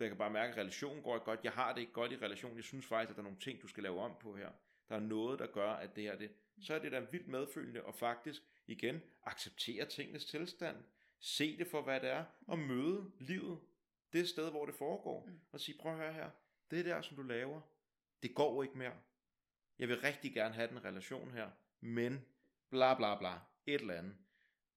øh, 0.00 0.08
kan 0.08 0.18
bare 0.18 0.30
mærke, 0.30 0.52
at 0.52 0.58
relationen 0.58 1.02
går 1.02 1.14
ikke 1.14 1.24
godt. 1.24 1.40
Jeg 1.44 1.52
har 1.52 1.74
det 1.74 1.80
ikke 1.80 1.92
godt 1.92 2.12
i 2.12 2.16
relationen. 2.16 2.56
Jeg 2.56 2.64
synes 2.64 2.86
faktisk, 2.86 3.10
at 3.10 3.16
der 3.16 3.22
er 3.22 3.24
nogle 3.24 3.40
ting, 3.40 3.62
du 3.62 3.68
skal 3.68 3.82
lave 3.82 4.00
om 4.00 4.12
på 4.20 4.36
her. 4.36 4.50
Der 4.88 4.96
er 4.96 5.00
noget, 5.00 5.38
der 5.38 5.46
gør, 5.46 5.70
at 5.70 5.96
det 5.96 6.04
her, 6.04 6.18
det, 6.18 6.30
så 6.62 6.74
er 6.74 6.78
det 6.78 6.92
da 6.92 7.00
vildt 7.00 7.28
medfølende, 7.28 7.84
og 7.84 7.94
faktisk, 7.94 8.42
igen, 8.66 9.02
acceptere 9.22 9.86
tingenes 9.86 10.24
tilstand. 10.24 10.76
Se 11.20 11.58
det 11.58 11.66
for, 11.66 11.82
hvad 11.82 12.00
det 12.00 12.10
er, 12.10 12.24
og 12.46 12.58
møde 12.58 13.10
livet 13.18 13.58
det 14.12 14.28
sted, 14.28 14.50
hvor 14.50 14.66
det 14.66 14.74
foregår. 14.74 15.26
Mm. 15.26 15.40
Og 15.52 15.60
sige, 15.60 15.78
prøv 15.78 15.92
at 15.92 15.98
høre 15.98 16.12
her, 16.12 16.30
det 16.70 16.84
der, 16.84 17.02
som 17.02 17.16
du 17.16 17.22
laver, 17.22 17.60
det 18.22 18.34
går 18.34 18.62
ikke 18.62 18.78
mere. 18.78 18.96
Jeg 19.78 19.88
vil 19.88 20.00
rigtig 20.00 20.34
gerne 20.34 20.54
have 20.54 20.68
den 20.68 20.84
relation 20.84 21.30
her, 21.32 21.50
men 21.80 22.24
bla 22.70 22.94
bla 22.94 23.18
bla, 23.18 23.34
et 23.66 23.80
eller 23.80 23.94
andet. 23.94 24.16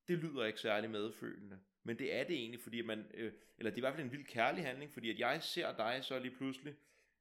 Det 0.07 0.17
lyder 0.17 0.45
ikke 0.45 0.59
særlig 0.59 0.89
medfølende. 0.89 1.59
Men 1.83 1.99
det 1.99 2.13
er 2.13 2.23
det 2.23 2.35
egentlig, 2.35 2.61
fordi 2.61 2.81
man, 2.81 3.11
øh, 3.13 3.33
eller 3.57 3.71
det 3.71 3.75
er 3.75 3.79
i 3.79 3.87
hvert 3.87 3.93
fald 3.93 4.05
en 4.05 4.11
vild 4.11 4.25
kærlig 4.25 4.65
handling, 4.65 4.93
fordi 4.93 5.09
at 5.09 5.19
jeg 5.19 5.43
ser 5.43 5.77
dig 5.77 5.99
så 6.03 6.19
lige 6.19 6.35
pludselig, 6.35 6.75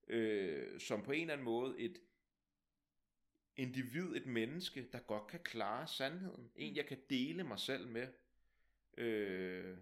øh, 0.09 0.81
som 0.81 1.03
på 1.03 1.13
en 1.13 1.21
eller 1.21 1.33
anden 1.33 1.45
måde 1.45 1.79
et 1.79 1.99
individ, 3.57 4.17
et 4.17 4.27
menneske, 4.27 4.89
der 4.93 4.99
godt 4.99 5.27
kan 5.27 5.41
klare 5.41 5.87
sandheden. 5.87 6.51
En, 6.57 6.77
jeg 6.77 6.87
kan 6.87 6.99
dele 7.11 7.45
mig 7.45 7.59
selv 7.59 7.89
med, 7.89 8.09
øh, 8.99 9.77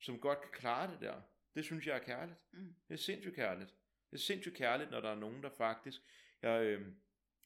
som 0.00 0.20
godt 0.20 0.40
kan 0.40 0.50
klare 0.52 0.92
det 0.92 1.00
der. 1.00 1.20
Det 1.54 1.64
synes 1.64 1.86
jeg 1.86 1.94
er 1.94 2.04
kærligt. 2.04 2.38
Mm. 2.52 2.74
Det 2.88 2.94
er 2.94 2.98
sindssygt 2.98 3.34
kærligt. 3.34 3.74
Det 4.10 4.16
er 4.16 4.20
sindssygt 4.20 4.56
kærligt, 4.56 4.90
når 4.90 5.00
der 5.00 5.10
er 5.10 5.14
nogen, 5.14 5.42
der 5.42 5.50
faktisk... 5.50 6.00
Jeg 6.42 6.64
øh, 6.64 6.86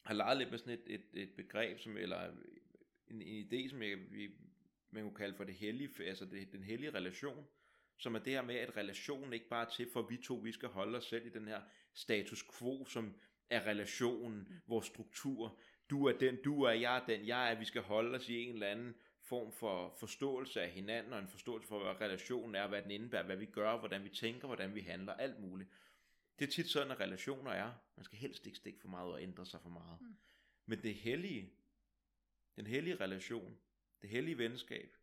har 0.05 0.15
leget 0.15 0.39
lidt 0.39 0.51
med 0.51 0.59
sådan 0.59 0.73
et, 0.73 0.83
et, 0.87 1.05
et 1.13 1.33
begreb, 1.37 1.79
som, 1.79 1.97
eller 1.97 2.33
en, 3.07 3.23
en 3.23 3.47
idé, 3.47 3.71
som 3.71 3.83
jeg, 3.83 3.99
vi, 4.11 4.31
man 4.91 5.03
kunne 5.03 5.15
kalde 5.15 5.37
for 5.37 5.45
det 5.45 5.55
hellige, 5.55 6.05
altså 6.05 6.25
det, 6.25 6.53
den 6.53 6.65
hellige 6.65 6.91
relation, 6.91 7.47
som 7.99 8.15
er 8.15 8.19
det 8.19 8.33
her 8.33 8.43
med, 8.43 8.55
at 8.55 8.77
relationen 8.77 9.33
ikke 9.33 9.49
bare 9.49 9.67
er 9.67 9.71
til, 9.71 9.89
for 9.93 10.03
vi 10.03 10.17
to, 10.17 10.35
vi 10.35 10.53
skal 10.53 10.69
holde 10.69 10.99
os 10.99 11.05
selv 11.05 11.27
i 11.27 11.31
den 11.31 11.49
her 11.49 11.63
status 11.95 12.45
quo, 12.59 12.85
som 12.85 13.15
er 13.51 13.67
relationen, 13.67 14.63
vores 14.67 14.87
struktur. 14.87 15.61
Du 15.91 16.07
er 16.07 16.19
den, 16.19 16.39
du 16.45 16.63
er, 16.63 16.73
jeg 16.73 16.97
er 16.97 17.07
den, 17.07 17.27
jeg 17.27 17.53
er, 17.53 17.59
vi 17.59 17.65
skal 17.65 17.83
holde 17.83 18.17
os 18.19 18.29
i 18.29 18.37
en 18.37 18.53
eller 18.55 18.67
anden 18.67 18.95
form 19.31 19.53
for 19.53 19.95
forståelse 19.99 20.63
af 20.63 20.71
hinanden, 20.71 21.13
og 21.13 21.19
en 21.19 21.29
forståelse 21.29 21.69
for, 21.69 21.79
hvad 21.83 22.01
relationen 22.01 22.55
er, 22.55 22.67
hvad 22.67 22.83
den 22.83 22.91
indebærer, 22.91 23.23
hvad 23.23 23.37
vi 23.37 23.47
gør, 23.47 23.79
hvordan 23.79 24.05
vi 24.05 24.09
tænker, 24.09 24.47
hvordan 24.47 24.75
vi 24.75 24.81
handler, 24.81 25.13
alt 25.13 25.41
muligt. 25.41 25.71
Det 26.39 26.47
er 26.47 26.51
tit 26.51 26.69
sådan, 26.69 26.91
at 26.91 27.01
relationer 27.01 27.51
er. 27.51 27.73
Man 27.97 28.05
skal 28.05 28.19
helst 28.19 28.47
ikke 28.47 28.59
stikke 28.59 28.81
for 28.81 28.89
meget 28.89 29.13
og 29.13 29.23
ændre 29.23 29.47
sig 29.47 29.61
for 29.63 29.69
meget. 29.69 30.01
Mm. 30.01 30.17
Men 30.67 30.83
det 30.83 30.95
hellige, 30.95 31.53
den 32.57 32.67
hellige 32.67 32.97
relation, 32.97 33.59
det 34.03 34.11
hellige 34.11 34.39
venskab, 34.39 34.97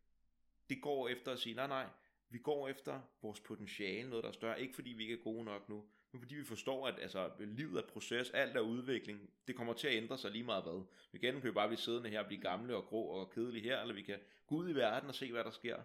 det 0.68 0.82
går 0.82 1.08
efter 1.08 1.32
at 1.32 1.38
sige, 1.38 1.54
nej 1.54 1.66
nej, 1.66 1.86
vi 2.30 2.38
går 2.38 2.68
efter 2.68 3.00
vores 3.22 3.40
potentiale, 3.40 4.10
noget 4.10 4.22
der 4.22 4.28
er 4.28 4.32
større, 4.32 4.60
ikke 4.60 4.74
fordi 4.74 4.90
vi 4.90 5.02
ikke 5.02 5.14
er 5.14 5.24
gode 5.24 5.44
nok 5.44 5.68
nu, 5.68 5.84
men 6.12 6.20
fordi 6.20 6.34
vi 6.34 6.44
forstår, 6.44 6.88
at 6.88 6.98
altså, 6.98 7.30
livet 7.38 7.74
er 7.74 7.82
et 7.82 7.88
proces, 7.88 8.30
alt 8.30 8.56
er 8.56 8.60
udvikling, 8.60 9.30
det 9.46 9.56
kommer 9.56 9.74
til 9.74 9.88
at 9.88 9.94
ændre 9.94 10.18
sig 10.18 10.30
lige 10.30 10.44
meget 10.44 10.62
hvad. 10.64 10.86
Vi 11.12 11.18
kan 11.18 11.44
jo 11.44 11.52
bare 11.52 11.68
blive 11.68 11.78
siddende 11.78 12.10
her 12.10 12.20
og 12.20 12.26
blive 12.26 12.40
gamle 12.40 12.76
og 12.76 12.84
grå 12.84 13.02
og 13.02 13.30
kedelige 13.30 13.62
her, 13.62 13.80
eller 13.80 13.94
vi 13.94 14.02
kan 14.02 14.20
gå 14.46 14.54
ud 14.54 14.70
i 14.70 14.74
verden 14.74 15.08
og 15.08 15.14
se, 15.14 15.32
hvad 15.32 15.44
der 15.44 15.50
sker. 15.50 15.82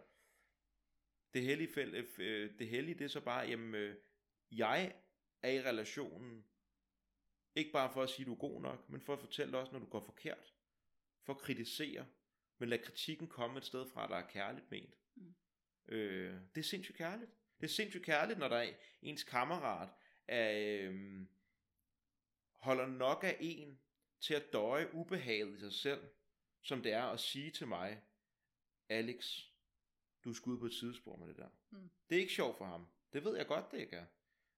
Det 1.33 1.41
hellige, 1.41 1.73
fæld, 1.73 2.19
øh, 2.19 2.59
det 2.59 2.67
hellige, 2.67 2.95
det 2.95 3.05
er 3.05 3.09
så 3.09 3.21
bare, 3.21 3.47
jamen, 3.47 3.75
øh, 3.75 3.95
jeg 4.51 4.95
er 5.41 5.51
i 5.51 5.61
relationen, 5.61 6.45
ikke 7.55 7.71
bare 7.71 7.93
for 7.93 8.03
at 8.03 8.09
sige, 8.09 8.23
at 8.23 8.27
du 8.27 8.33
er 8.33 8.37
god 8.37 8.61
nok, 8.61 8.89
men 8.89 9.01
for 9.01 9.13
at 9.13 9.19
fortælle 9.19 9.51
dig 9.51 9.59
også, 9.59 9.71
når 9.71 9.79
du 9.79 9.85
går 9.85 9.99
forkert. 10.05 10.53
For 11.25 11.33
at 11.33 11.39
kritisere, 11.39 12.05
men 12.57 12.69
lad 12.69 12.79
kritikken 12.79 13.27
komme 13.27 13.57
et 13.57 13.65
sted 13.65 13.85
fra, 13.93 14.07
der 14.07 14.15
er 14.15 14.27
kærligt 14.27 14.71
ment. 14.71 14.95
Mm. 15.15 15.35
Øh, 15.87 16.33
det 16.55 16.61
er 16.61 16.65
sindssygt 16.65 16.97
kærligt. 16.97 17.31
Det 17.61 17.69
er 17.69 17.73
sindssygt 17.73 18.05
kærligt, 18.05 18.39
når 18.39 18.47
der 18.47 18.55
er 18.55 18.73
ens 19.01 19.23
kammerat 19.23 19.89
er, 20.27 20.51
øh, 20.89 21.21
holder 22.53 22.87
nok 22.87 23.23
af 23.23 23.37
en 23.39 23.79
til 24.19 24.33
at 24.33 24.53
døje 24.53 24.93
ubehaget 24.93 25.57
i 25.57 25.59
sig 25.59 25.73
selv, 25.73 26.01
som 26.61 26.81
det 26.81 26.93
er 26.93 27.03
at 27.03 27.19
sige 27.19 27.51
til 27.51 27.67
mig, 27.67 28.01
Alex, 28.89 29.39
du 30.23 30.29
er 30.29 30.33
skudt 30.33 30.59
på 30.59 30.65
et 30.65 30.73
sidespor 30.73 31.15
med 31.15 31.27
det 31.27 31.37
der. 31.37 31.49
Mm. 31.69 31.89
Det 32.09 32.15
er 32.15 32.19
ikke 32.21 32.33
sjovt 32.33 32.57
for 32.57 32.65
ham. 32.65 32.87
Det 33.13 33.23
ved 33.23 33.37
jeg 33.37 33.47
godt, 33.47 33.71
det 33.71 33.79
ikke 33.79 33.95
er. 33.95 34.05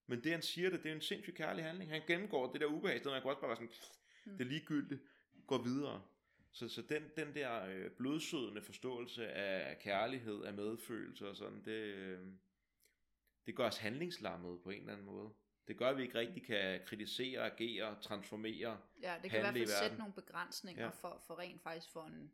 Men 0.07 0.23
det 0.23 0.31
han 0.31 0.41
siger 0.41 0.69
det, 0.69 0.83
det 0.83 0.91
er 0.91 0.95
en 0.95 1.01
sindssygt 1.01 1.37
kærlig 1.37 1.63
handling. 1.63 1.91
Han 1.91 2.01
gennemgår 2.07 2.51
det 2.51 2.61
der 2.61 2.67
ubehag, 2.67 3.03
så 3.03 3.09
man 3.09 3.21
kan 3.21 3.29
også 3.29 3.41
bare 3.41 3.49
være 3.49 3.55
sådan, 3.57 3.69
pff, 3.69 3.95
Mm. 4.25 4.37
det 4.37 4.45
er 4.45 4.49
ligegyldigt, 4.49 5.01
går 5.47 5.63
videre. 5.63 6.03
Så, 6.51 6.69
så 6.69 6.81
den, 6.81 7.03
den 7.15 7.35
der 7.35 7.65
øh, 7.65 7.91
blodsødende 7.91 8.61
forståelse 8.61 9.27
af 9.31 9.79
kærlighed, 9.79 10.43
af 10.43 10.53
medfølelse 10.53 11.29
og 11.29 11.35
sådan, 11.35 11.65
det, 11.65 11.71
øh, 11.71 12.27
det 13.45 13.55
gør 13.55 13.67
os 13.67 13.77
handlingslammet 13.77 14.61
på 14.63 14.69
en 14.69 14.79
eller 14.79 14.93
anden 14.93 15.05
måde. 15.05 15.33
Det 15.67 15.77
gør, 15.77 15.89
at 15.89 15.97
vi 15.97 16.01
ikke 16.03 16.19
rigtig 16.19 16.43
kan 16.43 16.81
kritisere, 16.85 17.51
agere, 17.51 18.01
transformere. 18.01 18.79
Ja, 19.01 19.15
det 19.23 19.31
kan 19.31 19.39
i 19.39 19.41
hvert 19.41 19.45
handle 19.45 19.63
i 19.63 19.65
fald 19.65 19.83
sætte 19.83 19.97
nogle 19.97 20.13
begrænsninger 20.13 20.83
ja. 20.83 20.89
for, 20.89 21.21
for 21.27 21.39
rent 21.39 21.61
faktisk 21.61 21.91
for 21.91 22.03
en, 22.03 22.31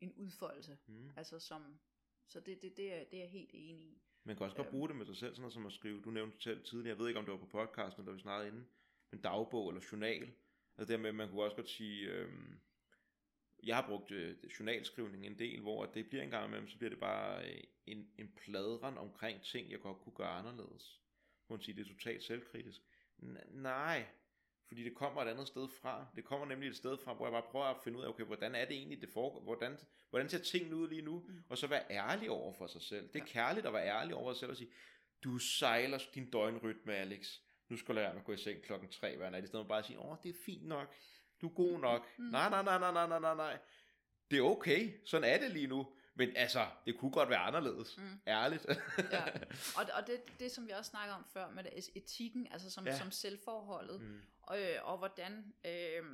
en 0.00 0.12
udfoldelse. 0.16 0.78
Mm. 0.86 1.10
Altså 1.16 1.38
som, 1.38 1.78
så 2.28 2.40
det, 2.40 2.62
det, 2.62 2.76
det, 2.76 2.94
er, 2.94 3.04
det 3.04 3.14
er 3.14 3.22
jeg 3.22 3.30
helt 3.30 3.50
enig 3.52 3.84
i. 3.84 4.02
Man 4.24 4.36
kan 4.36 4.44
også 4.44 4.56
godt 4.56 4.66
Øhm. 4.66 4.72
bruge 4.72 4.88
det 4.88 4.96
med 4.96 5.06
sig 5.06 5.16
selv, 5.16 5.34
sådan 5.34 5.40
noget 5.40 5.54
som 5.54 5.66
at 5.66 5.72
skrive, 5.72 6.02
du 6.02 6.10
nævnte 6.10 6.42
selv 6.42 6.64
tidligere, 6.64 6.88
jeg 6.88 6.98
ved 6.98 7.08
ikke 7.08 7.18
om 7.20 7.24
det 7.24 7.32
var 7.32 7.38
på 7.38 7.46
podcasten, 7.46 8.02
eller 8.02 8.12
vi 8.12 8.20
snakkede 8.20 8.48
inden, 8.48 8.68
men 9.10 9.20
dagbog 9.20 9.68
eller 9.68 9.82
journal. 9.92 10.32
Altså 10.78 10.92
dermed, 10.92 11.12
man 11.12 11.28
kunne 11.30 11.42
også 11.42 11.56
godt 11.56 11.68
sige, 11.70 12.08
øhm, 12.10 12.60
jeg 13.62 13.76
har 13.76 13.86
brugt 13.88 14.10
øh, 14.10 14.36
journalskrivning 14.58 15.26
en 15.26 15.38
del, 15.38 15.60
hvor 15.60 15.86
det 15.86 16.08
bliver 16.08 16.22
en 16.24 16.30
gang 16.30 16.46
imellem, 16.46 16.68
så 16.68 16.76
bliver 16.78 16.90
det 16.90 17.00
bare 17.00 17.50
øh, 17.50 17.60
en, 17.86 18.10
en 18.18 18.32
pladren 18.36 18.98
omkring 18.98 19.42
ting, 19.42 19.70
jeg 19.70 19.80
godt 19.80 19.98
kunne 19.98 20.14
gøre 20.14 20.28
anderledes. 20.28 21.00
Man 21.48 21.60
siger, 21.60 21.76
det 21.76 21.86
er 21.86 21.94
totalt 21.94 22.24
selvkritisk. 22.24 22.80
N- 23.22 23.56
nej, 23.56 24.06
fordi 24.68 24.84
det 24.84 24.94
kommer 24.94 25.22
et 25.22 25.28
andet 25.28 25.48
sted 25.48 25.68
fra. 25.80 26.06
Det 26.16 26.24
kommer 26.24 26.46
nemlig 26.46 26.68
et 26.68 26.76
sted 26.76 26.98
fra, 27.04 27.14
hvor 27.14 27.26
jeg 27.26 27.32
bare 27.32 27.50
prøver 27.50 27.64
at 27.64 27.76
finde 27.84 27.98
ud 27.98 28.04
af, 28.04 28.08
okay, 28.08 28.24
hvordan 28.24 28.54
er 28.54 28.64
det 28.64 28.76
egentlig, 28.76 29.00
det 29.00 29.08
foregår? 29.12 29.40
Hvordan, 29.40 29.78
hvordan 30.10 30.28
ser 30.28 30.38
tingene 30.38 30.76
ud 30.76 30.88
lige 30.88 31.02
nu? 31.02 31.24
Mm. 31.28 31.44
Og 31.48 31.58
så 31.58 31.66
være 31.66 31.84
ærlig 31.90 32.30
over 32.30 32.52
for 32.52 32.66
sig 32.66 32.82
selv. 32.82 33.08
Det 33.12 33.20
er 33.20 33.26
kærligt 33.26 33.66
at 33.66 33.72
være 33.72 33.86
ærlig 33.86 34.14
over 34.14 34.32
sig 34.32 34.40
selv 34.40 34.50
og 34.50 34.56
sige, 34.56 34.70
du 35.24 35.38
sejler 35.38 35.98
din 36.14 36.30
døgnrytme, 36.30 36.94
Alex. 36.94 37.38
Nu 37.68 37.76
skal 37.76 37.88
du 37.88 37.94
lade 37.94 38.08
med 38.08 38.20
at 38.20 38.24
gå 38.24 38.32
i 38.32 38.36
seng 38.36 38.62
klokken 38.62 38.88
3 38.88 39.16
hver 39.16 39.30
nat. 39.30 39.44
I 39.44 39.46
stedet 39.46 39.64
for 39.64 39.68
bare 39.68 39.78
at 39.78 39.86
sige, 39.86 39.98
åh, 39.98 40.16
det 40.22 40.28
er 40.28 40.38
fint 40.46 40.66
nok. 40.66 40.94
Du 41.40 41.48
er 41.48 41.54
god 41.54 41.78
nok. 41.78 42.06
Mm. 42.18 42.24
Nej, 42.24 42.50
nej, 42.50 42.62
nej, 42.62 42.78
nej, 42.78 43.06
nej, 43.08 43.20
nej, 43.20 43.34
nej. 43.34 43.58
Det 44.30 44.38
er 44.38 44.42
okay. 44.42 44.92
Sådan 45.04 45.30
er 45.30 45.38
det 45.38 45.50
lige 45.50 45.66
nu. 45.66 45.86
Men 46.18 46.36
altså, 46.36 46.66
det 46.86 46.98
kunne 46.98 47.10
godt 47.10 47.28
være 47.28 47.38
anderledes. 47.38 47.98
Mm. 47.98 48.20
Ærligt. 48.26 48.66
Ja. 48.98 49.24
Og, 49.78 49.84
og 49.94 50.06
det, 50.06 50.20
det, 50.40 50.52
som 50.52 50.66
vi 50.66 50.70
også 50.72 50.90
snakker 50.90 51.14
om 51.14 51.24
før 51.24 51.50
med 51.50 51.64
det, 51.64 51.90
etikken, 51.94 52.48
altså 52.50 52.70
som, 52.70 52.86
Ja. 52.86 52.98
som 52.98 53.10
selvforholdet, 53.10 54.00
mm. 54.00 54.20
og, 54.42 54.60
øh, 54.62 54.76
og 54.82 54.98
hvordan, 54.98 55.54
øh, 55.64 56.04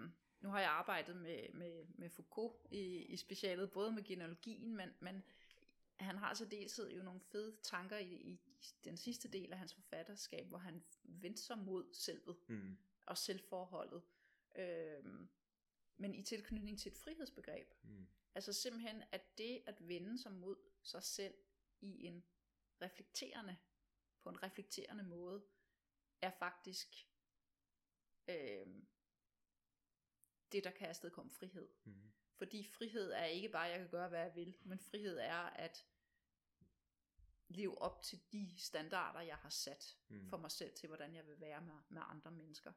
nu 0.40 0.48
har 0.48 0.60
jeg 0.60 0.70
arbejdet 0.70 1.16
med, 1.16 1.48
med, 1.52 1.84
med 1.94 2.10
Foucault 2.10 2.54
i, 2.70 3.02
i 3.02 3.16
specialet, 3.16 3.72
både 3.72 3.92
med 3.92 4.04
genealogien, 4.04 4.76
men, 4.76 4.88
men 5.00 5.22
han 5.96 6.16
har 6.16 6.34
så 6.34 6.44
dels 6.44 6.80
jo 6.96 7.02
nogle 7.02 7.20
fede 7.20 7.56
tanker 7.62 7.96
i, 7.98 8.12
i 8.12 8.40
den 8.84 8.96
sidste 8.96 9.28
del 9.28 9.52
af 9.52 9.58
hans 9.58 9.74
forfatterskab, 9.74 10.46
hvor 10.46 10.58
han 10.58 10.82
vendte 11.02 11.42
sig 11.42 11.58
mod 11.58 11.84
selvet 11.92 12.36
Mm. 12.48 12.76
og 13.06 13.18
selvforholdet, 13.18 14.02
øh, 14.56 15.04
men 15.96 16.14
i 16.14 16.22
tilknytning 16.22 16.78
til 16.78 16.92
et 16.92 16.98
frihedsbegreb. 16.98 17.74
Mm. 17.82 18.06
Altså 18.34 18.52
simpelthen, 18.52 19.02
at 19.12 19.38
det 19.38 19.62
at 19.66 19.88
vende 19.88 20.18
sig 20.18 20.32
mod 20.32 20.56
sig 20.82 21.02
selv 21.02 21.34
i 21.80 22.06
en 22.06 22.24
reflekterende, 22.82 23.56
på 24.22 24.28
en 24.28 24.42
reflekterende 24.42 25.04
måde, 25.04 25.44
er 26.20 26.30
faktisk 26.30 27.08
øh, 28.28 28.66
det, 30.52 30.64
der 30.64 30.70
kan 30.70 30.88
afstedkomme 30.88 31.30
frihed. 31.30 31.68
Mm. 31.84 32.12
Fordi 32.36 32.64
frihed 32.64 33.12
er 33.12 33.24
ikke 33.24 33.48
bare, 33.48 33.66
at 33.66 33.72
jeg 33.72 33.80
kan 33.80 33.90
gøre, 33.90 34.08
hvad 34.08 34.20
jeg 34.20 34.34
vil, 34.34 34.56
men 34.60 34.78
frihed 34.78 35.18
er 35.18 35.34
at 35.40 35.86
leve 37.48 37.82
op 37.82 38.02
til 38.02 38.20
de 38.32 38.54
standarder, 38.58 39.20
jeg 39.20 39.36
har 39.36 39.50
sat 39.50 39.98
Mm. 40.08 40.28
for 40.28 40.36
mig 40.36 40.50
selv 40.50 40.74
til, 40.74 40.86
hvordan 40.86 41.14
jeg 41.14 41.26
vil 41.26 41.40
være 41.40 41.60
med, 41.60 41.74
med 41.88 42.02
andre 42.04 42.30
mennesker. 42.30 42.72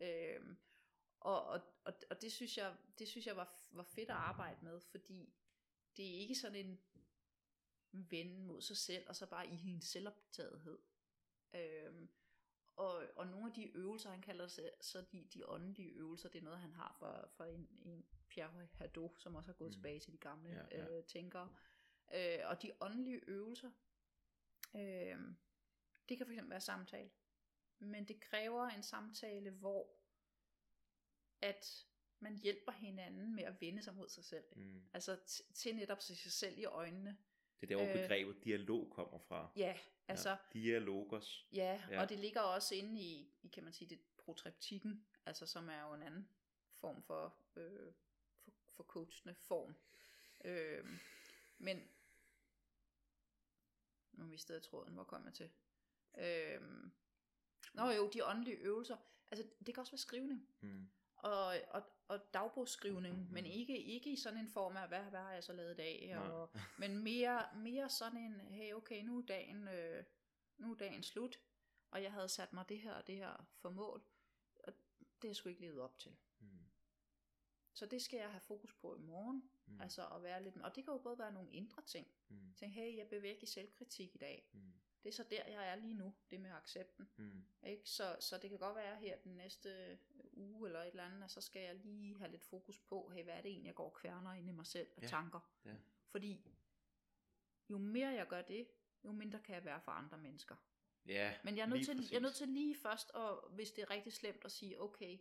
Øhm, 0.00 0.58
og, 1.24 1.44
og, 1.46 1.60
og, 1.84 1.94
og 2.10 2.22
det 2.22 2.32
synes 2.32 2.56
jeg, 2.58 2.76
det 2.98 3.08
synes 3.08 3.26
jeg 3.26 3.36
var, 3.36 3.56
var 3.70 3.82
fedt 3.82 4.10
at 4.10 4.16
arbejde 4.16 4.64
med, 4.64 4.80
fordi 4.80 5.34
det 5.96 6.04
er 6.14 6.18
ikke 6.18 6.34
sådan 6.34 6.56
en 6.56 6.80
ven 7.92 8.42
mod 8.46 8.62
sig 8.62 8.76
selv, 8.76 9.08
og 9.08 9.16
så 9.16 9.26
bare 9.26 9.46
i 9.48 9.68
en 9.68 9.80
selvoptagethed. 9.82 10.78
Øhm, 11.54 12.08
og, 12.76 13.02
og 13.16 13.26
nogle 13.26 13.46
af 13.46 13.52
de 13.52 13.76
øvelser, 13.76 14.10
han 14.10 14.22
kalder 14.22 14.46
sig, 14.46 14.70
så 14.80 15.04
de, 15.12 15.24
de 15.34 15.48
åndelige 15.48 15.90
øvelser, 15.90 16.28
det 16.28 16.38
er 16.38 16.42
noget, 16.44 16.58
han 16.58 16.72
har 16.72 16.96
fra, 16.98 17.28
fra 17.28 17.46
en, 17.46 17.68
en 17.82 18.06
Pierre 18.28 18.68
Hadot, 18.72 19.20
som 19.20 19.34
også 19.34 19.48
har 19.48 19.54
gået 19.54 19.68
Mm. 19.68 19.72
tilbage 19.72 20.00
til 20.00 20.12
de 20.12 20.18
gamle 20.18 20.50
ja. 20.50 20.78
ja. 20.78 20.98
Øh, 20.98 21.04
tænkere. 21.04 21.54
Øh, 22.14 22.38
og 22.44 22.62
de 22.62 22.72
åndelige 22.80 23.20
øvelser, 23.26 23.70
øh, 24.76 25.18
det 26.08 26.18
kan 26.18 26.26
fx 26.26 26.50
være 26.50 26.60
samtale. 26.60 27.10
Men 27.78 28.08
det 28.08 28.20
kræver 28.20 28.68
en 28.68 28.82
samtale, 28.82 29.50
hvor 29.50 30.03
at 31.44 31.86
man 32.20 32.36
hjælper 32.36 32.72
hinanden 32.72 33.34
med 33.34 33.44
at 33.44 33.60
vende 33.60 33.82
sig 33.82 33.94
mod 33.94 34.08
sig 34.08 34.24
selv. 34.24 34.44
Mm. 34.56 34.82
Altså 34.94 35.14
t- 35.26 35.52
til 35.54 35.76
netop 35.76 36.00
sig 36.00 36.16
selv 36.16 36.58
i 36.58 36.64
øjnene. 36.64 37.18
Det 37.60 37.72
er 37.72 37.76
der, 37.76 37.84
hvor 37.84 37.94
Øh. 37.94 38.00
begrebet 38.00 38.44
dialog 38.44 38.90
kommer 38.90 39.18
fra. 39.18 39.50
Ja, 39.56 39.78
altså, 40.08 40.30
Ja. 40.30 40.36
Dialogos. 40.52 41.46
ja, 41.52 41.56
Ja. 41.88 41.94
ja. 41.94 42.02
og 42.02 42.08
det 42.08 42.18
ligger 42.18 42.40
også 42.40 42.74
inde 42.74 43.00
i, 43.00 43.32
i, 43.42 43.48
kan 43.48 43.64
man 43.64 43.72
sige, 43.72 43.88
det 43.88 44.00
protreptikken, 44.18 45.06
altså 45.26 45.46
som 45.46 45.68
er 45.68 45.82
jo 45.88 45.94
en 45.94 46.02
anden 46.02 46.28
form 46.74 47.02
for, 47.02 47.36
øh, 47.56 47.92
for, 48.42 48.52
for 48.68 48.82
coachende 48.84 49.34
form. 49.34 49.74
Øh, 50.44 50.84
men, 51.58 51.88
nu 54.12 54.24
mistede 54.26 54.56
jeg 54.56 54.62
tråden, 54.62 54.94
hvor 54.94 55.04
kom 55.04 55.24
jeg 55.24 55.34
til? 55.34 55.50
Øh, 56.18 56.90
nå 57.74 57.90
jo, 57.90 58.10
de 58.10 58.24
åndelige 58.26 58.56
øvelser, 58.56 58.96
altså 59.30 59.46
det 59.66 59.74
kan 59.74 59.80
også 59.80 59.92
være 59.92 59.98
skrivning. 59.98 60.48
Mm. 60.60 60.88
Og, 61.24 61.54
og, 61.70 61.82
og 62.08 62.34
dagbogsskrivning, 62.34 63.18
Mhm. 63.18 63.32
men 63.32 63.46
ikke, 63.46 63.82
ikke 63.82 64.10
i 64.12 64.16
sådan 64.16 64.38
en 64.38 64.48
form 64.48 64.76
af, 64.76 64.88
hvad, 64.88 65.02
hvad 65.04 65.20
har 65.20 65.32
jeg 65.32 65.44
så 65.44 65.52
lavet 65.52 65.72
i 65.72 65.76
dag, 65.76 66.06
Nej. 66.08 66.28
og, 66.28 66.50
men 66.78 66.98
mere, 66.98 67.42
mere 67.56 67.88
sådan 67.88 68.18
en, 68.18 68.40
hey 68.40 68.72
okay, 68.74 69.02
nu 69.04 69.18
er 69.18 69.26
dagen, 69.26 69.68
øh, 69.68 70.04
nu 70.58 70.72
er 70.72 70.76
dagen 70.76 71.02
slut, 71.02 71.40
og 71.90 72.02
jeg 72.02 72.12
havde 72.12 72.28
sat 72.28 72.52
mig 72.52 72.68
det 72.68 72.78
her 72.80 72.92
og 72.94 73.06
det 73.06 73.16
her 73.16 73.46
for 73.56 73.70
mål, 73.70 74.02
og 74.64 74.72
det 75.22 75.30
er 75.30 75.34
sgu 75.34 75.48
ikke 75.48 75.60
levet 75.60 75.80
op 75.80 75.98
til. 75.98 76.16
Mm. 76.40 76.48
Så 77.74 77.86
det 77.86 78.02
skal 78.02 78.16
jeg 78.18 78.30
have 78.30 78.40
fokus 78.40 78.72
på 78.74 78.94
i 78.96 79.00
morgen, 79.00 79.50
mm. 79.66 79.80
altså 79.80 80.06
at 80.08 80.22
være 80.22 80.42
lidt, 80.42 80.56
og 80.56 80.76
det 80.76 80.84
kan 80.84 80.92
jo 80.92 80.98
både 80.98 81.18
være 81.18 81.32
nogle 81.32 81.52
indre 81.52 81.82
ting, 81.82 82.06
Mm. 82.28 82.54
tænk, 82.56 82.72
hey, 82.74 82.96
jeg 82.96 83.08
bevæger 83.08 83.36
i 83.42 83.46
selvkritik 83.46 84.14
i 84.14 84.18
dag, 84.18 84.48
Mm. 84.52 84.72
Det 85.04 85.10
er 85.10 85.14
så 85.14 85.22
der, 85.30 85.46
jeg 85.48 85.68
er 85.68 85.74
lige 85.74 85.94
nu, 85.94 86.14
det 86.30 86.40
med 86.40 86.50
accepten. 86.50 87.08
Mm. 87.16 87.44
Ikke? 87.66 87.82
Så, 87.88 88.16
så 88.20 88.38
det 88.38 88.50
kan 88.50 88.58
godt 88.58 88.76
være 88.76 88.96
her 88.96 89.16
den 89.16 89.36
næste 89.36 89.98
uge 90.32 90.68
eller 90.68 90.80
et 90.80 90.88
eller 90.88 91.04
andet, 91.04 91.22
og 91.22 91.30
så 91.30 91.40
skal 91.40 91.62
jeg 91.62 91.74
lige 91.74 92.18
have 92.18 92.30
lidt 92.30 92.42
fokus 92.44 92.78
på, 92.78 93.08
hey, 93.14 93.24
hvad 93.24 93.34
er 93.34 93.40
det 93.40 93.50
egentlig, 93.50 93.66
jeg 93.66 93.74
går 93.74 93.84
og 93.84 93.92
kværner 93.94 94.32
ind 94.32 94.48
i 94.48 94.52
mig 94.52 94.66
selv 94.66 94.88
af 94.96 95.02
Ja. 95.02 95.06
tanker. 95.06 95.40
Ja. 95.64 95.74
Fordi 96.10 96.40
jo 97.70 97.78
mere 97.78 98.08
jeg 98.08 98.26
gør 98.28 98.42
det, 98.42 98.68
jo 99.04 99.12
mindre 99.12 99.38
kan 99.40 99.54
jeg 99.54 99.64
være 99.64 99.80
for 99.80 99.92
andre 99.92 100.18
mennesker. 100.18 100.56
Ja, 101.06 101.34
Men 101.44 101.56
jeg 101.56 101.62
er 101.62 101.66
nødt, 101.66 101.84
til, 101.84 101.96
præcis. 101.96 102.10
jeg 102.12 102.16
er 102.18 102.22
nødt 102.22 102.34
til 102.34 102.48
lige 102.48 102.74
først, 102.76 103.10
og 103.10 103.50
hvis 103.50 103.72
det 103.72 103.82
er 103.82 103.90
rigtig 103.90 104.12
slemt, 104.12 104.44
at 104.44 104.52
sige, 104.52 104.80
okay, 104.82 105.18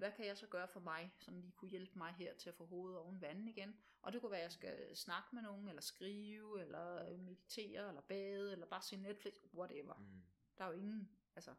hvad 0.00 0.12
kan 0.12 0.26
jeg 0.26 0.38
så 0.38 0.46
gøre 0.46 0.68
for 0.68 0.80
mig, 0.80 1.14
som 1.18 1.40
lige 1.40 1.52
kunne 1.52 1.70
hjælpe 1.70 1.98
mig 1.98 2.12
her 2.12 2.34
til 2.34 2.48
at 2.48 2.54
få 2.54 2.66
hovedet 2.66 2.98
oven 2.98 3.20
vandet 3.20 3.48
igen? 3.48 3.80
Og 4.02 4.12
det 4.12 4.20
kunne 4.20 4.30
være, 4.30 4.40
at 4.40 4.44
jeg 4.44 4.52
skal 4.52 4.96
snakke 4.96 5.28
med 5.32 5.42
nogen, 5.42 5.68
eller 5.68 5.82
skrive, 5.82 6.60
eller 6.60 7.16
meditere, 7.16 7.88
eller 7.88 8.00
bade, 8.00 8.52
eller 8.52 8.66
bare 8.66 8.82
se 8.82 8.96
Netflix, 8.96 9.34
whatever. 9.54 9.94
Mm. 9.94 10.22
Der 10.58 10.64
er 10.64 10.68
jo 10.68 10.74
ingen 10.74 11.18
altså, 11.36 11.54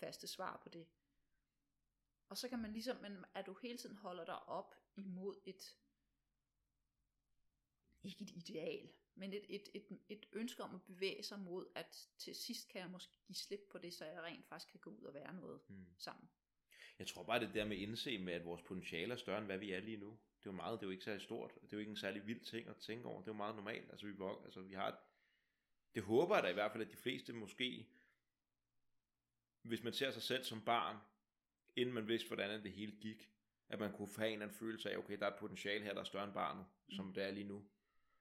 faste 0.00 0.26
svar 0.26 0.60
på 0.62 0.68
det. 0.68 0.86
Og 2.28 2.38
så 2.38 2.48
kan 2.48 2.58
man 2.58 2.72
ligesom, 2.72 2.96
men 2.96 3.24
at 3.34 3.46
du 3.46 3.54
hele 3.62 3.78
tiden 3.78 3.96
holder 3.96 4.24
dig 4.24 4.48
op 4.48 4.74
imod 4.96 5.40
et, 5.44 5.78
ikke 8.02 8.22
et 8.22 8.30
ideal, 8.30 8.92
men 9.14 9.32
et, 9.32 9.46
et, 9.48 9.68
et, 9.74 10.00
et 10.08 10.26
ønske 10.32 10.62
om 10.62 10.74
at 10.74 10.82
bevæge 10.82 11.22
sig 11.22 11.38
mod, 11.38 11.66
at 11.74 12.08
til 12.18 12.34
sidst 12.34 12.68
kan 12.68 12.80
jeg 12.80 12.90
måske 12.90 13.18
give 13.26 13.36
slip 13.36 13.60
på 13.70 13.78
det, 13.78 13.94
så 13.94 14.04
jeg 14.04 14.22
rent 14.22 14.46
faktisk 14.46 14.70
kan 14.70 14.80
gå 14.80 14.90
ud 14.90 15.02
og 15.02 15.14
være 15.14 15.34
noget 15.34 15.60
Mm. 15.68 15.86
sammen. 15.98 16.30
Jeg 17.00 17.08
tror 17.08 17.22
bare, 17.22 17.40
det 17.40 17.54
der 17.54 17.64
med 17.64 17.76
at 17.76 17.82
indse 17.82 18.18
med, 18.18 18.32
at 18.32 18.44
vores 18.44 18.62
potentiale 18.62 19.12
er 19.12 19.16
større, 19.16 19.38
end 19.38 19.46
hvad 19.46 19.58
vi 19.58 19.72
er 19.72 19.80
lige 19.80 19.96
nu. 19.96 20.10
Det 20.10 20.46
er 20.46 20.50
jo 20.50 20.52
meget, 20.52 20.80
det 20.80 20.86
er 20.86 20.86
jo 20.86 20.90
ikke 20.90 21.04
særlig 21.04 21.22
stort. 21.22 21.54
Det 21.54 21.62
er 21.62 21.68
jo 21.72 21.78
ikke 21.78 21.90
en 21.90 21.96
særlig 21.96 22.26
vild 22.26 22.40
ting 22.40 22.68
at 22.68 22.76
tænke 22.76 23.06
over. 23.08 23.20
Det 23.20 23.28
er 23.28 23.32
jo 23.32 23.36
meget 23.36 23.56
normalt. 23.56 23.90
Altså, 23.90 24.06
vi, 24.06 24.12
altså, 24.44 24.60
vi 24.60 24.74
har 24.74 24.88
et, 24.88 24.94
det 25.94 26.02
håber 26.02 26.34
jeg 26.34 26.42
da 26.42 26.48
i 26.48 26.52
hvert 26.52 26.72
fald, 26.72 26.84
at 26.84 26.90
de 26.90 26.96
fleste 26.96 27.32
måske, 27.32 27.88
hvis 29.62 29.82
man 29.82 29.92
ser 29.92 30.10
sig 30.10 30.22
selv 30.22 30.44
som 30.44 30.64
barn, 30.64 30.96
inden 31.76 31.94
man 31.94 32.08
vidste, 32.08 32.26
hvordan 32.26 32.62
det 32.62 32.72
hele 32.72 32.92
gik, 32.92 33.30
at 33.68 33.80
man 33.80 33.92
kunne 33.92 34.08
have 34.16 34.28
en 34.28 34.32
eller 34.32 34.46
anden 34.46 34.58
følelse 34.58 34.90
af, 34.90 34.96
okay, 34.96 35.18
der 35.18 35.26
er 35.26 35.30
et 35.30 35.38
potentiale 35.38 35.84
her, 35.84 35.92
der 35.94 36.00
er 36.00 36.04
større 36.04 36.24
end 36.24 36.34
barnet, 36.34 36.66
som 36.90 37.06
Mm. 37.06 37.14
det 37.14 37.22
er 37.24 37.30
lige 37.30 37.46
nu. 37.48 37.64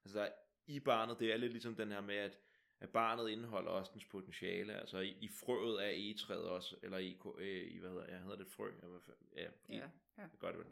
Altså, 0.06 0.19
der 0.19 0.26
er, 0.26 0.31
i 0.68 0.80
barnet, 0.80 1.19
det 1.19 1.34
er 1.34 1.38
lidt 1.38 1.51
ligesom 1.51 1.76
den 1.76 1.91
her 1.91 2.01
med, 2.01 2.15
at 2.15 2.38
at 2.81 2.89
barnet 2.89 3.30
indeholder 3.30 3.72
også 3.72 3.91
dens 3.93 4.06
potentiale, 4.06 4.80
altså 4.80 4.99
i, 4.99 5.18
i 5.22 5.27
frøet 5.27 5.80
af 5.80 5.91
egetræet 5.91 6.43
også, 6.43 6.76
eller 6.84 6.97
i, 6.97 7.18
øh, 7.38 7.72
i 7.72 7.77
hvad 7.80 7.89
hedder, 7.89 8.06
jeg 8.06 8.19
hedder 8.19 8.35
det 8.35 8.45
et 8.45 8.51
frø, 8.51 8.72
ja, 9.35 9.41
i, 9.43 9.49
Ja, 9.69 9.89
ja. 10.18 10.23
det 10.23 10.39
gør 10.39 10.49
det 10.51 10.57
vel. 10.60 10.68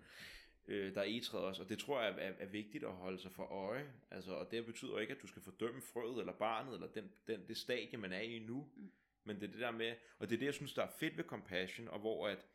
Øh, 0.68 0.94
der 0.96 1.02
er 1.02 1.06
egetræet 1.06 1.44
også, 1.46 1.64
og 1.64 1.70
det 1.70 1.80
tror 1.80 2.02
jeg 2.02 2.10
er, 2.12 2.16
er, 2.16 2.34
er 2.40 2.46
vigtigt 2.46 2.84
at 2.84 2.92
holde 2.94 3.20
sig 3.20 3.32
for 3.32 3.44
øje, 3.44 3.94
altså, 4.12 4.32
og 4.34 4.52
det 4.52 4.66
betyder 4.66 5.00
ikke, 5.00 5.14
at 5.14 5.22
du 5.22 5.28
skal 5.28 5.42
fordømme 5.42 5.82
frøet, 5.82 6.20
eller 6.20 6.34
barnet, 6.34 6.74
eller 6.74 6.88
den, 6.88 7.12
den, 7.28 7.48
det 7.48 7.58
stadie, 7.58 7.98
man 7.98 8.12
er 8.14 8.20
i 8.20 8.40
nu, 8.40 8.70
Mm. 8.76 8.92
men 9.24 9.36
det 9.36 9.44
er 9.48 9.52
det 9.52 9.62
der 9.62 9.72
med, 9.72 9.96
og 10.20 10.30
det 10.30 10.36
er 10.36 10.40
det, 10.40 10.46
jeg 10.46 10.54
synes, 10.54 10.74
der 10.74 10.84
er 10.84 10.92
fedt 11.00 11.18
ved 11.18 11.24
compassion, 11.24 11.88
og 11.88 12.00
hvor 12.00 12.28
at, 12.28 12.46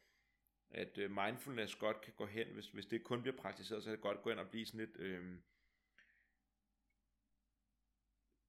at 0.71 0.99
øh, 0.99 1.11
mindfulness 1.11 1.75
godt 1.75 2.01
kan 2.01 2.13
gå 2.17 2.27
hen, 2.27 2.47
hvis, 2.47 2.67
hvis 2.69 2.87
det 2.87 3.05
kun 3.05 3.23
bliver 3.23 3.37
praktiseret, 3.37 3.83
så 3.83 3.87
kan 3.87 3.93
det 3.97 4.03
godt 4.03 4.23
gå 4.23 4.31
hen 4.31 4.39
og 4.39 4.49
blive 4.51 4.67
sådan 4.67 4.81
lidt 4.81 4.97
øh, 4.97 5.35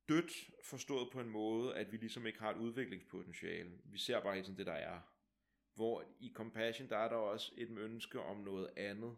dødt 0.09 0.31
forstået 0.63 1.09
på 1.11 1.19
en 1.19 1.29
måde, 1.29 1.75
at 1.75 1.91
vi 1.91 1.97
ligesom 1.97 2.25
ikke 2.27 2.39
har 2.39 2.51
et 2.51 2.57
udviklingspotentiale. 2.57 3.71
Vi 3.85 3.97
ser 3.97 4.21
bare 4.21 4.33
hele 4.33 4.45
tiden 4.45 4.57
det, 4.57 4.65
der 4.65 4.73
er. 4.73 4.99
Hvor 5.75 6.03
i 6.19 6.31
compassion, 6.35 6.89
der 6.89 6.97
er 6.97 7.09
der 7.09 7.15
også 7.15 7.51
et 7.57 7.69
ønske 7.69 8.19
om 8.19 8.37
noget 8.37 8.69
andet, 8.77 9.15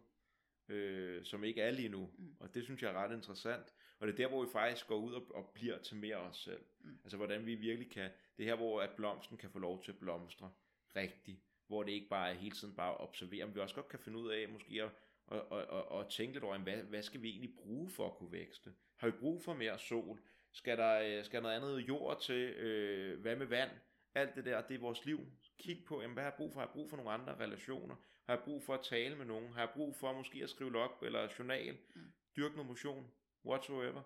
øh, 0.68 1.24
som 1.24 1.44
ikke 1.44 1.60
er 1.60 1.70
lige 1.70 1.88
nu. 1.88 2.10
Mm. 2.18 2.36
Og 2.40 2.54
det 2.54 2.64
synes 2.64 2.82
jeg 2.82 2.90
er 2.90 3.04
ret 3.04 3.14
interessant. 3.14 3.74
Og 3.98 4.06
det 4.06 4.12
er 4.12 4.16
der, 4.16 4.28
hvor 4.28 4.44
vi 4.44 4.50
faktisk 4.52 4.86
går 4.86 4.96
ud 4.96 5.12
og, 5.12 5.34
og 5.34 5.50
bliver 5.54 5.78
til 5.78 5.96
mere 5.96 6.16
os 6.16 6.36
selv. 6.36 6.64
Mm. 6.80 6.98
Altså 7.04 7.16
hvordan 7.16 7.46
vi 7.46 7.54
virkelig 7.54 7.90
kan, 7.90 8.10
det 8.36 8.42
er 8.42 8.48
her, 8.48 8.56
hvor 8.56 8.80
at 8.80 8.90
blomsten 8.96 9.36
kan 9.36 9.50
få 9.50 9.58
lov 9.58 9.82
til 9.84 9.92
at 9.92 9.98
blomstre 9.98 10.50
rigtigt. 10.96 11.40
Hvor 11.66 11.82
det 11.82 11.92
ikke 11.92 12.08
bare 12.08 12.30
er 12.30 12.34
hele 12.34 12.56
tiden 12.56 12.74
bare 12.74 12.90
at 12.90 13.00
observere, 13.00 13.46
men 13.46 13.54
vi 13.54 13.60
også 13.60 13.74
godt 13.74 13.88
kan 13.88 13.98
finde 13.98 14.18
ud 14.18 14.30
af 14.30 14.48
måske 14.48 14.82
at, 14.82 14.90
at, 15.32 15.42
at, 15.52 15.58
at, 15.58 16.00
at 16.00 16.08
tænke 16.10 16.32
lidt 16.32 16.44
over, 16.44 16.58
hvad, 16.58 16.76
hvad 16.76 17.02
skal 17.02 17.22
vi 17.22 17.28
egentlig 17.28 17.54
bruge 17.56 17.90
for 17.90 18.06
at 18.06 18.16
kunne 18.16 18.32
vækste? 18.32 18.72
Har 18.96 19.06
vi 19.06 19.18
brug 19.20 19.42
for 19.42 19.54
mere 19.54 19.78
sol? 19.78 20.20
Skal 20.56 20.78
der, 20.78 21.00
øh, 21.18 21.24
skal 21.24 21.42
der 21.42 21.42
noget 21.42 21.56
andet 21.56 21.88
jord 21.88 22.20
til? 22.20 22.34
Øh, 22.54 23.20
hvad 23.20 23.36
med 23.36 23.46
vand? 23.46 23.70
Alt 24.14 24.34
det 24.34 24.44
der, 24.44 24.60
det 24.66 24.74
er 24.74 24.78
vores 24.80 25.04
liv. 25.04 25.20
Kig 25.58 25.84
på, 25.88 26.00
jamen, 26.00 26.14
hvad 26.14 26.22
har 26.24 26.30
jeg 26.30 26.36
brug 26.36 26.52
for? 26.52 26.60
Har 26.60 26.66
jeg 26.66 26.72
brug 26.72 26.90
for 26.90 26.96
nogle 26.96 27.10
andre 27.12 27.34
relationer? 27.36 27.96
Har 28.26 28.34
jeg 28.34 28.42
brug 28.44 28.62
for 28.62 28.74
at 28.74 28.84
tale 28.84 29.16
med 29.16 29.24
nogen? 29.26 29.52
Har 29.52 29.60
jeg 29.60 29.70
brug 29.74 29.96
for 29.96 30.12
måske 30.12 30.42
at 30.42 30.50
skrive 30.50 30.72
log 30.72 30.90
eller 31.02 31.28
journal? 31.38 31.78
Mm. 31.94 32.12
Dyrke 32.36 32.54
noget 32.54 32.68
motion? 32.68 33.10
Whatsoever. 33.44 34.02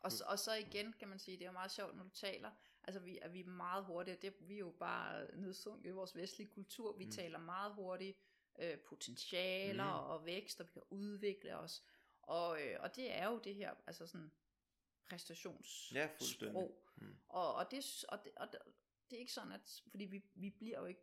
Og, 0.00 0.12
så- 0.12 0.24
og 0.28 0.38
så 0.38 0.54
igen 0.54 0.92
kan 0.98 1.08
man 1.08 1.18
sige, 1.18 1.36
det 1.36 1.42
er 1.44 1.48
jo 1.48 1.52
meget 1.52 1.70
sjovt, 1.70 1.96
når 1.96 2.02
du 2.04 2.10
taler, 2.10 2.50
altså 2.84 3.00
vi, 3.00 3.18
er 3.22 3.28
vi 3.28 3.40
er 3.40 3.46
meget 3.46 3.84
hurtige, 3.84 4.16
det, 4.22 4.34
vi 4.40 4.54
er 4.54 4.58
jo 4.58 4.70
bare 4.78 5.26
nedsunket 5.36 5.88
i 5.88 5.92
vores 5.92 6.16
vestlige 6.16 6.48
kultur, 6.48 6.96
vi 6.96 7.04
Mm. 7.04 7.10
taler 7.10 7.38
meget 7.38 7.74
hurtigt 7.74 8.18
øh, 8.58 8.78
potentialer 8.78 9.84
mm. 10.04 10.10
og 10.10 10.26
vækst, 10.26 10.60
og 10.60 10.66
vi 10.66 10.72
kan 10.72 10.82
udvikle 10.90 11.56
os, 11.58 11.82
og, 12.22 12.62
øh, 12.62 12.76
og 12.80 12.96
det 12.96 13.12
er 13.16 13.28
jo 13.30 13.38
det 13.44 13.54
her, 13.54 13.74
altså 13.86 14.06
sådan 14.06 14.32
præstationssprog, 15.08 16.80
Ja. 17.00 17.06
Mm. 17.06 17.16
og, 17.28 17.54
og, 17.54 17.70
det, 17.70 18.04
og, 18.08 18.24
det, 18.24 18.32
og 18.36 18.52
det, 18.52 18.60
det 19.10 19.16
er 19.16 19.20
ikke 19.20 19.32
sådan, 19.32 19.52
at, 19.52 19.82
fordi 19.90 20.04
vi, 20.04 20.22
vi 20.34 20.50
bliver 20.50 20.78
jo 20.80 20.84
ikke 20.86 21.00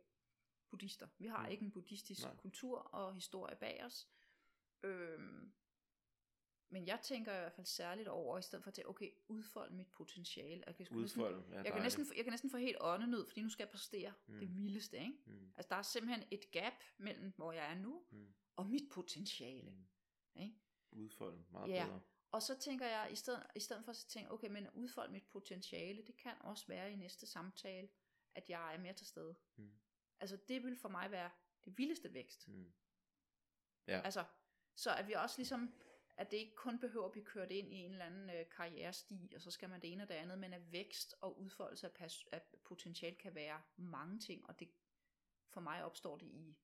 buddhister, 0.70 1.08
vi 1.18 1.26
har 1.26 1.46
Mm. 1.46 1.50
ikke 1.52 1.64
en 1.64 1.70
buddhistisk 1.72 2.22
Nej. 2.22 2.36
kultur 2.36 2.78
og 2.78 3.14
historie 3.14 3.56
bag 3.56 3.84
os, 3.84 4.08
øhm, 4.82 5.52
men 6.68 6.86
jeg 6.86 7.00
tænker 7.02 7.32
i 7.34 7.38
hvert 7.38 7.52
fald 7.52 7.66
særligt 7.66 8.08
over, 8.08 8.38
i 8.38 8.42
stedet 8.42 8.62
for 8.64 8.68
at 8.68 8.74
tænke, 8.74 8.88
okay, 8.88 9.10
udfold 9.28 9.70
mit 9.70 9.88
potentiale. 9.90 10.64
Jeg 10.66 10.76
kan, 10.76 10.86
sgu 10.86 11.00
næsten. 11.00 11.20
Ja, 11.22 11.62
jeg, 11.62 11.72
kan 11.72 11.82
næsten, 11.82 12.06
jeg 12.16 12.24
kan 12.24 12.32
næsten 12.32 12.50
få 12.50 12.56
helt 12.56 12.76
åndenød, 12.80 13.26
fordi 13.26 13.42
nu 13.42 13.48
skal 13.48 13.64
jeg 13.64 13.70
præstere 13.70 14.12
Mm. 14.26 14.38
det 14.38 14.54
vildeste. 14.56 14.98
Ikke? 14.98 15.12
Mm. 15.26 15.52
Altså, 15.56 15.68
der 15.68 15.76
er 15.76 15.82
simpelthen 15.82 16.24
et 16.30 16.50
gap 16.50 16.72
mellem, 16.98 17.32
hvor 17.36 17.52
jeg 17.52 17.70
er 17.70 17.74
nu, 17.74 18.04
Mm. 18.10 18.34
og 18.56 18.66
mit 18.66 18.88
potentiale. 18.92 19.70
Mm. 19.70 20.40
Ikke? 20.42 20.54
Udfolde. 20.92 21.44
Meget 21.50 21.68
Ja. 21.70 21.84
bedre. 21.86 22.00
Og 22.32 22.42
så 22.42 22.58
tænker 22.58 22.86
jeg, 22.86 23.08
i 23.12 23.16
stedet, 23.16 23.46
i 23.54 23.60
stedet 23.60 23.84
for 23.84 23.90
at 23.92 23.96
tænke, 24.08 24.30
okay, 24.32 24.48
men 24.48 24.70
udfold 24.70 25.10
mit 25.10 25.26
potentiale, 25.26 26.06
det 26.06 26.16
kan 26.16 26.32
også 26.40 26.66
være 26.66 26.92
i 26.92 26.96
næste 26.96 27.26
samtale, 27.26 27.88
at 28.34 28.50
jeg 28.50 28.74
er 28.74 28.78
mere 28.78 28.92
til 28.92 29.06
stede. 29.06 29.36
Mm. 29.56 29.72
Altså, 30.20 30.36
det 30.48 30.62
vil 30.62 30.76
for 30.76 30.88
mig 30.88 31.10
være 31.10 31.30
det 31.64 31.78
vildeste 31.78 32.14
vækst. 32.14 32.48
Mm. 32.48 32.72
Ja. 33.86 34.00
Altså, 34.00 34.24
så 34.74 34.94
at 34.94 35.08
vi 35.08 35.12
også 35.12 35.38
ligesom, 35.38 35.74
at 36.16 36.30
det 36.30 36.36
ikke 36.36 36.54
kun 36.54 36.78
behøver 36.80 37.06
at 37.06 37.12
blive 37.12 37.24
kørt 37.24 37.50
ind 37.50 37.72
i 37.72 37.76
en 37.76 37.92
eller 37.92 38.04
anden 38.04 38.30
øh, 38.30 38.48
karrieresti, 38.50 39.32
og 39.34 39.40
så 39.40 39.50
skal 39.50 39.68
man 39.68 39.80
det 39.82 39.92
ene 39.92 40.02
og 40.02 40.08
det 40.08 40.14
andet, 40.14 40.38
men 40.38 40.52
at 40.52 40.72
vækst 40.72 41.14
og 41.20 41.40
udfoldelse 41.40 41.86
af, 41.86 41.92
pas- 42.02 42.24
af 42.32 42.42
potentiale 42.64 43.16
kan 43.16 43.34
være 43.34 43.62
mange 43.76 44.20
ting, 44.20 44.48
og 44.48 44.60
det 44.60 44.70
for 45.48 45.60
mig 45.60 45.84
opstår 45.84 46.16
det 46.16 46.26
i 46.26 46.58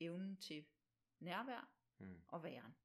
evnen 0.00 0.36
til 0.36 0.66
nærvær 1.18 1.76
Mm. 1.98 2.22
og 2.28 2.42
væren. 2.42 2.76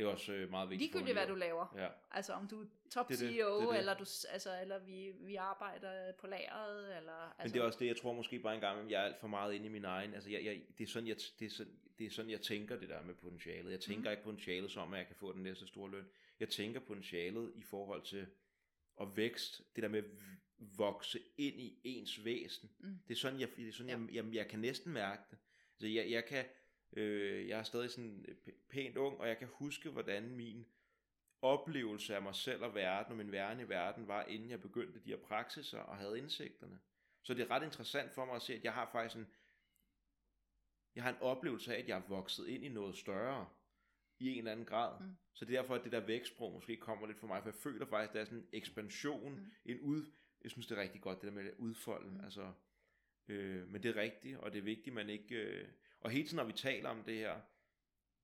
Det 0.00 0.06
er 0.06 0.10
også 0.12 0.32
øh, 0.32 0.50
meget 0.50 0.70
vigtigt. 0.70 0.92
Ligegyldigt 0.92 1.16
hvad 1.18 1.26
du 1.26 1.34
laver. 1.34 1.74
Ja. 1.76 1.88
Altså 2.10 2.32
om 2.32 2.48
du 2.48 2.62
er 2.62 2.66
top 2.90 3.08
Det 3.08 3.14
er 3.14 3.26
det, 3.26 3.34
CEO, 3.34 3.56
det 3.60 3.64
er 3.66 3.70
det. 3.70 3.78
eller, 3.78 3.94
du, 3.94 4.04
altså, 4.30 4.60
eller 4.60 4.78
vi, 4.78 5.12
vi 5.20 5.34
arbejder 5.36 6.12
på 6.20 6.26
lageret, 6.26 6.96
eller... 6.96 7.12
Altså, 7.12 7.34
Men 7.42 7.52
det 7.52 7.60
er 7.60 7.62
også 7.64 7.78
det, 7.78 7.86
jeg 7.86 7.96
tror 7.96 8.12
måske 8.12 8.38
bare 8.38 8.54
en 8.54 8.60
gang, 8.60 8.84
at 8.84 8.90
jeg 8.90 9.00
er 9.00 9.04
alt 9.04 9.20
for 9.20 9.28
meget 9.28 9.54
inde 9.54 9.66
i 9.66 9.68
min 9.68 9.84
egen, 9.84 10.14
altså 10.14 10.30
jeg, 10.30 10.44
jeg, 10.44 10.60
det, 10.78 10.84
er 10.84 10.88
sådan, 10.88 11.08
jeg, 11.08 11.16
det, 11.38 11.46
er 11.46 11.50
sådan, 11.50 11.72
det 11.98 12.06
er 12.06 12.10
sådan, 12.10 12.30
jeg 12.30 12.40
tænker 12.40 12.78
det 12.78 12.88
der 12.88 13.02
med 13.02 13.14
potentialet. 13.14 13.70
Jeg 13.70 13.80
tænker 13.80 14.02
Mhm. 14.02 14.10
ikke 14.10 14.22
potentialet 14.22 14.70
som, 14.70 14.92
at 14.92 14.98
jeg 14.98 15.06
kan 15.06 15.16
få 15.16 15.32
den 15.32 15.42
næste 15.42 15.66
store 15.66 15.90
løn. 15.90 16.04
Jeg 16.40 16.48
tænker 16.48 16.80
potentialet 16.80 17.52
i 17.54 17.62
forhold 17.62 18.02
til 18.02 18.26
at 19.00 19.16
vækst, 19.16 19.62
det 19.76 19.82
der 19.82 19.88
med 19.88 19.98
at 19.98 20.04
vokse 20.58 21.18
ind 21.38 21.60
i 21.60 21.80
ens 21.84 22.24
væsen. 22.24 22.70
Mm. 22.78 22.98
Det 23.08 23.14
er 23.14 23.18
sådan, 23.18 23.40
jeg, 23.40 23.48
det 23.56 23.68
er 23.68 23.72
sådan, 23.72 23.90
Ja. 23.90 24.14
jeg, 24.14 24.24
jeg, 24.24 24.34
jeg 24.34 24.48
kan 24.48 24.58
næsten 24.60 24.92
mærke 24.92 25.22
det. 25.30 25.38
Altså 25.74 25.86
jeg, 25.86 26.10
jeg 26.10 26.24
kan, 26.24 26.44
øh, 26.92 27.48
jeg 27.48 27.58
er 27.58 27.62
stadig 27.62 27.90
sådan 27.90 28.26
p- 28.46 28.66
pænt 28.68 28.96
ung, 28.96 29.20
og 29.20 29.28
jeg 29.28 29.38
kan 29.38 29.48
huske, 29.48 29.90
hvordan 29.90 30.30
min 30.30 30.66
oplevelse 31.42 32.14
af 32.16 32.22
mig 32.22 32.34
selv 32.34 32.62
og 32.62 32.74
verden, 32.74 33.10
og 33.12 33.16
min 33.18 33.32
væren 33.32 33.60
i 33.60 33.68
verden, 33.68 34.08
var, 34.08 34.24
inden 34.24 34.50
jeg 34.50 34.60
begyndte 34.60 34.98
de 35.04 35.08
her 35.10 35.16
praksiser 35.16 35.78
og 35.78 35.96
havde 35.96 36.18
indsigterne. 36.18 36.78
Så 37.22 37.34
det 37.34 37.42
er 37.42 37.50
ret 37.50 37.62
interessant 37.64 38.12
for 38.14 38.24
mig 38.24 38.34
at 38.34 38.42
se, 38.42 38.54
at 38.54 38.64
jeg 38.64 38.74
har 38.74 38.88
faktisk 38.92 39.16
en, 39.16 39.26
jeg 40.94 41.02
har 41.04 41.10
en 41.10 41.20
oplevelse 41.20 41.74
af, 41.74 41.78
at 41.78 41.88
jeg 41.88 41.96
er 41.98 42.08
vokset 42.08 42.46
ind 42.48 42.64
i 42.64 42.68
noget 42.68 42.96
større, 42.96 43.48
i 44.18 44.30
en 44.32 44.38
eller 44.38 44.52
anden 44.52 44.66
grad. 44.66 45.00
Mm. 45.00 45.16
Så 45.32 45.44
det 45.44 45.56
er 45.56 45.60
derfor, 45.60 45.74
at 45.74 45.84
det 45.84 45.92
der 45.92 46.00
vækstsprog 46.00 46.52
måske 46.52 46.76
kommer 46.76 47.06
lidt 47.06 47.18
for 47.18 47.26
mig, 47.26 47.42
for 47.42 47.48
jeg 47.50 47.54
føler 47.54 47.86
faktisk, 47.86 48.10
at 48.10 48.14
der 48.14 48.20
er 48.20 48.24
sådan 48.24 48.38
en 48.38 48.48
ekspansion, 48.52 49.34
Mm. 49.34 49.50
en 49.64 49.80
ud, 49.80 50.12
jeg 50.42 50.50
synes 50.50 50.66
det 50.66 50.78
er 50.78 50.82
rigtig 50.82 51.00
godt, 51.00 51.20
det 51.20 51.26
der 51.26 51.32
med 51.34 51.44
at 51.50 51.54
udfolde, 51.58 52.10
Mm. 52.10 52.24
altså, 52.24 52.52
øh, 53.28 53.68
men 53.68 53.82
det 53.82 53.88
er 53.96 54.00
rigtigt, 54.02 54.38
og 54.38 54.52
det 54.52 54.58
er 54.58 54.62
vigtigt, 54.62 54.94
man 54.94 55.08
ikke, 55.08 55.34
øh, 55.34 55.68
og 56.00 56.10
hele 56.10 56.24
tiden 56.24 56.36
når 56.36 56.44
vi 56.44 56.52
taler 56.52 56.88
om 56.88 57.02
det 57.02 57.14
her, 57.16 57.40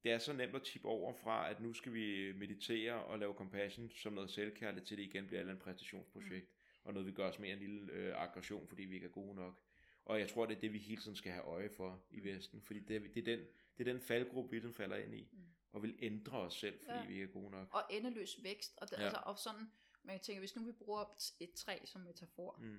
det 0.05 0.13
er 0.13 0.19
så 0.19 0.33
nemt 0.33 0.55
at 0.55 0.63
tippe 0.63 0.89
over 0.89 1.13
fra, 1.13 1.51
at 1.51 1.61
nu 1.61 1.73
skal 1.75 1.93
vi 1.95 2.33
meditere 2.33 3.05
og 3.05 3.19
lave 3.19 3.35
compassion 3.35 3.91
som 3.91 4.13
noget 4.13 4.31
selvkærligt, 4.31 4.87
til 4.87 4.97
det 4.97 5.03
igen 5.03 5.27
bliver 5.27 5.39
et 5.39 5.41
eller 5.41 5.53
andet 5.53 5.65
præstationsprojekt, 5.65 6.51
og 6.85 6.93
noget 6.93 7.07
vi 7.07 7.13
gør 7.13 7.29
os 7.29 7.39
mere 7.39 7.53
en 7.53 7.59
lille 7.59 7.93
øh, 7.93 8.23
aggression, 8.23 8.69
fordi 8.69 8.83
vi 8.83 8.95
ikke 8.95 9.07
er 9.07 9.11
gode 9.11 9.35
nok. 9.35 9.63
Og 10.05 10.21
jeg 10.21 10.29
tror, 10.29 10.47
det 10.47 10.57
er 10.57 10.61
det, 10.61 10.73
vi 10.73 10.79
hele 10.79 11.03
tiden 11.03 11.17
skal 11.17 11.33
have 11.33 11.45
øje 11.45 11.71
for 11.71 12.03
i 12.11 12.21
Vesten, 12.25 12.63
fordi 12.63 12.81
det 12.81 12.97
er, 12.97 13.01
det 13.01 13.19
er, 13.29 13.37
den, 13.37 13.47
det 13.79 13.89
er 13.89 13.93
den 13.93 14.01
faldgruppe, 14.03 14.51
vi 14.51 14.59
den 14.61 14.75
falder 14.75 14.97
ind 14.97 15.15
i, 15.15 15.29
Mm. 15.33 15.39
og 15.73 15.83
vil 15.83 15.97
ændre 15.99 16.39
os 16.39 16.55
selv, 16.55 16.79
fordi 16.79 16.99
Ja. 16.99 17.07
vi 17.07 17.13
ikke 17.13 17.25
er 17.25 17.29
gode 17.29 17.51
nok. 17.51 17.69
Og 17.75 17.83
endeløs 17.91 18.43
vækst. 18.43 18.75
Og, 18.77 18.91
det, 18.91 18.97
Ja. 18.99 19.03
altså, 19.03 19.21
og 19.27 19.39
sådan, 19.39 19.71
man 20.03 20.21
tænker, 20.21 20.41
hvis 20.41 20.57
nu 20.57 20.65
vi 20.65 20.73
bruger 20.73 21.01
et- 21.01 21.33
et 21.49 21.53
træ 21.55 21.79
som 21.85 22.01
metafor, 22.01 22.59
Mm. 22.61 22.79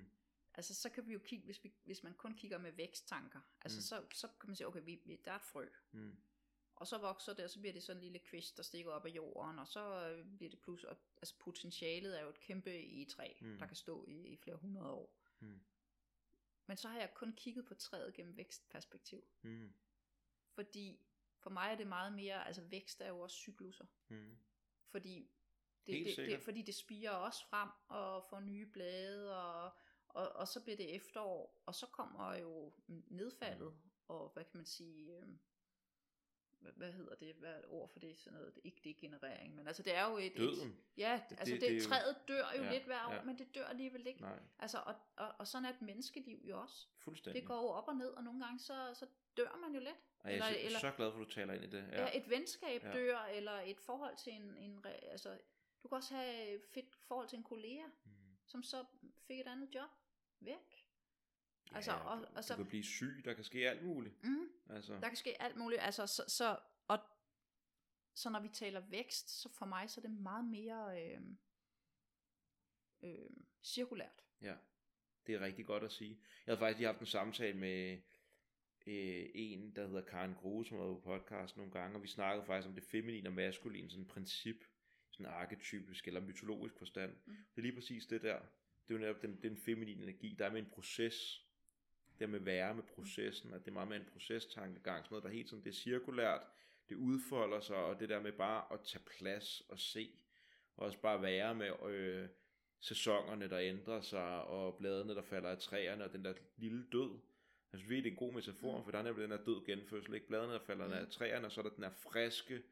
Altså 0.58 0.74
så 0.74 0.88
kan 0.90 1.06
vi 1.06 1.12
jo 1.12 1.18
kigge, 1.18 1.44
hvis, 1.44 1.64
vi, 1.64 1.72
hvis 1.84 2.02
man 2.02 2.14
kun 2.14 2.34
kigger 2.34 2.58
med 2.58 2.72
væksttanker, 2.72 3.40
altså 3.60 3.78
Mm. 3.78 3.82
så, 3.82 4.16
så 4.16 4.28
kan 4.40 4.48
man 4.48 4.56
sige, 4.56 4.66
okay, 4.66 4.82
vi, 4.84 5.00
vi, 5.04 5.16
der 5.24 5.30
er 5.32 5.36
et 5.36 5.42
frø, 5.42 5.68
Mm. 5.92 6.16
og 6.74 6.86
så 6.86 6.98
vokser 6.98 7.32
det, 7.34 7.44
og 7.44 7.50
så 7.50 7.58
bliver 7.60 7.72
det 7.72 7.82
sådan 7.82 7.96
en 7.96 8.02
lille 8.02 8.18
kvist, 8.18 8.56
der 8.56 8.62
stikker 8.62 8.90
op 8.92 9.06
af 9.06 9.10
jorden, 9.10 9.58
og 9.58 9.68
så 9.68 10.08
øh, 10.10 10.36
bliver 10.36 10.50
det 10.50 10.60
plus, 10.60 10.84
og, 10.84 10.96
altså 11.16 11.34
potentialet 11.38 12.18
er 12.18 12.22
jo 12.22 12.28
et 12.28 12.40
kæmpe 12.40 12.70
egetræ, 12.70 13.34
Mm. 13.40 13.46
mm. 13.48 13.58
der 13.58 13.66
kan 13.66 13.76
stå 13.76 14.04
i, 14.08 14.26
i 14.26 14.36
flere 14.36 14.56
hundrede 14.56 14.90
år. 14.90 15.18
Mm. 15.40 15.60
Men 16.66 16.76
så 16.76 16.88
har 16.88 16.98
jeg 17.00 17.14
kun 17.14 17.32
kigget 17.32 17.64
på 17.64 17.74
træet 17.74 18.14
gennem 18.14 18.36
vækstperspektiv, 18.36 19.24
Mm. 19.42 19.72
fordi 20.54 21.00
for 21.40 21.50
mig 21.50 21.72
er 21.72 21.76
det 21.76 21.86
meget 21.86 22.12
mere, 22.12 22.46
altså 22.46 22.62
vækst 22.62 23.00
er 23.00 23.08
jo 23.08 23.20
også 23.20 23.36
cykluser, 23.36 23.86
Mm. 24.08 24.36
fordi 24.90 25.30
det, 25.86 25.94
Helt 25.94 26.06
det, 26.06 26.14
sikkert. 26.14 26.38
det, 26.38 26.44
fordi 26.44 26.62
det 26.62 26.74
spiger 26.74 27.10
også 27.10 27.46
frem 27.46 27.68
og 27.88 28.24
får 28.30 28.40
nye 28.40 28.66
blade, 28.66 29.36
og, 29.42 29.72
og, 30.08 30.28
og 30.28 30.48
så 30.48 30.60
bliver 30.62 30.76
det 30.76 30.94
efterår, 30.94 31.62
og 31.66 31.74
så 31.74 31.86
kommer 31.86 32.34
jo 32.34 32.72
nedfaldet, 32.86 33.72
Mm. 33.72 33.90
og 34.08 34.30
hvad 34.34 34.44
kan 34.44 34.56
man 34.56 34.66
sige, 34.66 35.16
øh, 35.16 35.26
hvad, 36.58 36.72
hvad 36.72 36.92
hedder 36.92 37.14
det, 37.14 37.34
hvad 37.34 37.50
er 37.54 37.58
et 37.58 37.64
ord 37.68 37.88
for 37.88 37.98
det, 37.98 38.18
sådan 38.18 38.38
noget, 38.38 38.54
det, 38.54 38.60
ikke 38.64 38.80
degenerering, 38.84 39.54
men 39.56 39.66
altså 39.66 39.82
det 39.82 39.94
er 39.94 40.10
jo 40.10 40.16
et, 40.16 40.26
et 40.26 40.36
Døden? 40.36 40.80
ja, 40.96 41.22
Det- 41.30 41.38
altså 41.40 41.54
det- 41.54 41.60
det, 41.62 41.82
træet 41.82 42.16
dør 42.28 42.44
jo 42.56 42.62
Ja, 42.62 42.72
lidt 42.72 42.84
hver 42.84 43.06
år, 43.08 43.12
ja. 43.12 43.22
men 43.22 43.38
det 43.38 43.54
dør 43.54 43.66
alligevel 43.66 44.06
ikke. 44.06 44.20
Nej, 44.20 44.38
Altså, 44.58 44.78
og, 44.78 44.94
og, 45.16 45.34
og 45.38 45.46
sådan 45.46 45.64
er 45.64 45.70
et 45.70 45.82
menneskeliv 45.82 46.40
jo 46.48 46.60
også. 46.60 46.86
fuldstændig. 46.98 47.40
Det 47.42 47.48
går 47.48 47.56
jo 47.62 47.68
op 47.68 47.88
og 47.88 47.96
ned, 47.96 48.08
og 48.08 48.24
nogle 48.24 48.44
gange 48.44 48.58
så, 48.58 48.90
så 48.94 49.06
dør 49.36 49.56
man 49.60 49.74
jo 49.74 49.80
lidt. 49.80 49.96
Og 50.18 50.30
jeg 50.30 50.38
er 50.38 50.44
eller- 50.46 50.58
så, 50.60 50.64
eller- 50.66 50.78
så 50.78 50.92
glad 50.96 51.12
for, 51.12 51.20
at 51.20 51.26
du 51.26 51.30
taler 51.32 51.54
ind 51.54 51.64
i 51.64 51.70
det. 51.70 51.88
Ja. 51.92 52.18
Et 52.18 52.30
venskab 52.30 52.82
Ja. 52.82 52.88
ja. 52.88 52.94
dør, 52.94 53.18
eller 53.18 53.52
et 53.52 53.80
forhold 53.80 54.16
til 54.16 54.32
en, 54.32 54.56
en 54.56 54.84
altså, 54.86 55.38
du 55.82 55.88
kan 55.88 55.96
også 55.96 56.14
have 56.14 56.46
et 56.54 56.62
fedt 56.74 56.94
forhold 56.96 57.28
til 57.28 57.36
en 57.36 57.44
kollega, 57.44 57.86
Mm. 58.04 58.10
som 58.46 58.62
så 58.62 58.84
fik 59.28 59.40
et 59.40 59.46
andet 59.46 59.74
job. 59.74 59.90
Væk. 60.40 60.84
Altså, 61.72 61.92
Ja, 61.92 61.98
og, 61.98 62.18
du, 62.18 62.24
og 62.36 62.44
så, 62.44 62.54
du 62.54 62.62
kan 62.62 62.68
blive 62.68 62.84
syg, 62.84 63.22
der 63.24 63.34
kan 63.34 63.44
ske 63.44 63.70
alt 63.70 63.84
muligt. 63.84 64.22
mm, 64.24 64.48
Altså, 64.70 64.92
der 64.92 65.08
kan 65.08 65.16
ske 65.16 65.42
alt 65.42 65.56
muligt. 65.56 65.80
Altså, 65.80 66.06
så, 66.06 66.24
så, 66.28 66.58
og, 66.88 66.98
så 68.14 68.30
når 68.30 68.40
vi 68.40 68.48
taler 68.48 68.80
vækst, 68.80 69.30
så 69.40 69.48
for 69.48 69.66
mig 69.66 69.90
så 69.90 70.00
er 70.00 70.02
det 70.02 70.10
meget 70.10 70.44
mere, 70.44 71.02
øh, 71.02 71.20
øh, 73.02 73.30
cirkulært. 73.62 74.24
Ja, 74.40 74.56
det 75.26 75.34
er 75.34 75.40
rigtig 75.40 75.66
godt 75.66 75.84
at 75.84 75.92
sige. 75.92 76.10
Jeg 76.46 76.52
havde 76.52 76.58
faktisk 76.58 76.78
lige 76.78 76.86
haft 76.86 77.00
en 77.00 77.06
samtale 77.06 77.58
med 77.58 77.98
øh, 78.86 79.30
en, 79.34 79.76
der 79.76 79.86
hedder 79.86 80.04
Karen 80.04 80.34
Grue, 80.34 80.66
som 80.66 80.76
har 80.78 80.84
været 80.84 81.02
på 81.02 81.10
podcast 81.18 81.56
nogle 81.56 81.72
gange, 81.72 81.96
og 81.96 82.02
vi 82.02 82.08
snakkede 82.08 82.46
faktisk 82.46 82.68
om 82.68 82.74
det 82.74 82.84
feminine 82.84 83.28
og 83.28 83.32
maskuline, 83.32 83.90
sådan 83.90 84.02
et 84.04 84.10
princip, 84.10 84.64
sådan 85.10 85.32
arketypisk 85.32 86.06
eller 86.06 86.20
mytologisk 86.20 86.78
forstand. 86.78 87.16
Mm. 87.26 87.36
Det 87.36 87.58
er 87.58 87.62
lige 87.62 87.74
præcis 87.74 88.06
det 88.06 88.22
der. 88.22 88.40
Det 88.88 88.94
er 88.94 88.98
jo 88.98 89.00
netop 89.00 89.22
den, 89.22 89.38
den 89.42 89.56
feminine 89.56 90.02
energi, 90.02 90.36
der 90.38 90.46
er 90.46 90.50
med 90.50 90.60
en 90.60 90.70
proces, 90.70 91.44
det 92.18 92.30
med 92.30 92.40
være 92.40 92.74
med 92.74 92.82
processen, 92.82 93.54
at 93.54 93.60
det 93.60 93.68
er 93.68 93.72
meget 93.72 93.88
med 93.88 93.96
en 93.96 94.06
procestankegang, 94.12 95.04
sådan 95.04 95.12
noget, 95.14 95.24
der 95.24 95.30
er 95.30 95.34
helt 95.34 95.48
sådan, 95.48 95.64
det 95.64 95.70
er 95.70 95.74
cirkulært, 95.74 96.40
det 96.88 96.94
udfolder 96.94 97.60
sig, 97.60 97.76
og 97.76 98.00
det 98.00 98.08
der 98.08 98.20
med 98.20 98.32
bare 98.32 98.64
at 98.72 98.80
tage 98.80 99.04
plads 99.18 99.62
og 99.68 99.78
se, 99.78 100.10
og 100.76 100.86
også 100.86 100.98
bare 100.98 101.22
være 101.22 101.54
med 101.54 101.72
øh, 101.88 102.28
sæsonerne, 102.80 103.50
der 103.50 103.58
ændrer 103.58 104.00
sig, 104.00 104.44
og 104.44 104.76
bladene, 104.78 105.14
der 105.14 105.22
falder 105.22 105.50
af 105.50 105.58
træerne, 105.58 106.04
og 106.04 106.12
den 106.12 106.24
der 106.24 106.34
lille 106.56 106.86
død. 106.92 107.18
Jeg 107.72 107.80
synes, 107.80 107.88
det 107.88 108.06
er 108.06 108.10
en 108.10 108.16
god 108.16 108.32
metafor, 108.32 108.82
for 108.82 108.90
der 108.90 108.98
er 108.98 109.02
nemlig 109.02 109.22
den 109.22 109.30
der 109.30 109.44
død 109.44 109.66
genfødsel, 109.66 110.14
ikke? 110.14 110.26
Bladene, 110.26 110.52
der 110.52 110.60
falder 110.60 110.94
af 110.94 111.08
træerne, 111.08 111.46
og 111.46 111.52
så 111.52 111.60
er 111.60 111.62
der 111.62 111.74
den 111.74 111.82
der 111.82 111.90
friske 111.90 112.62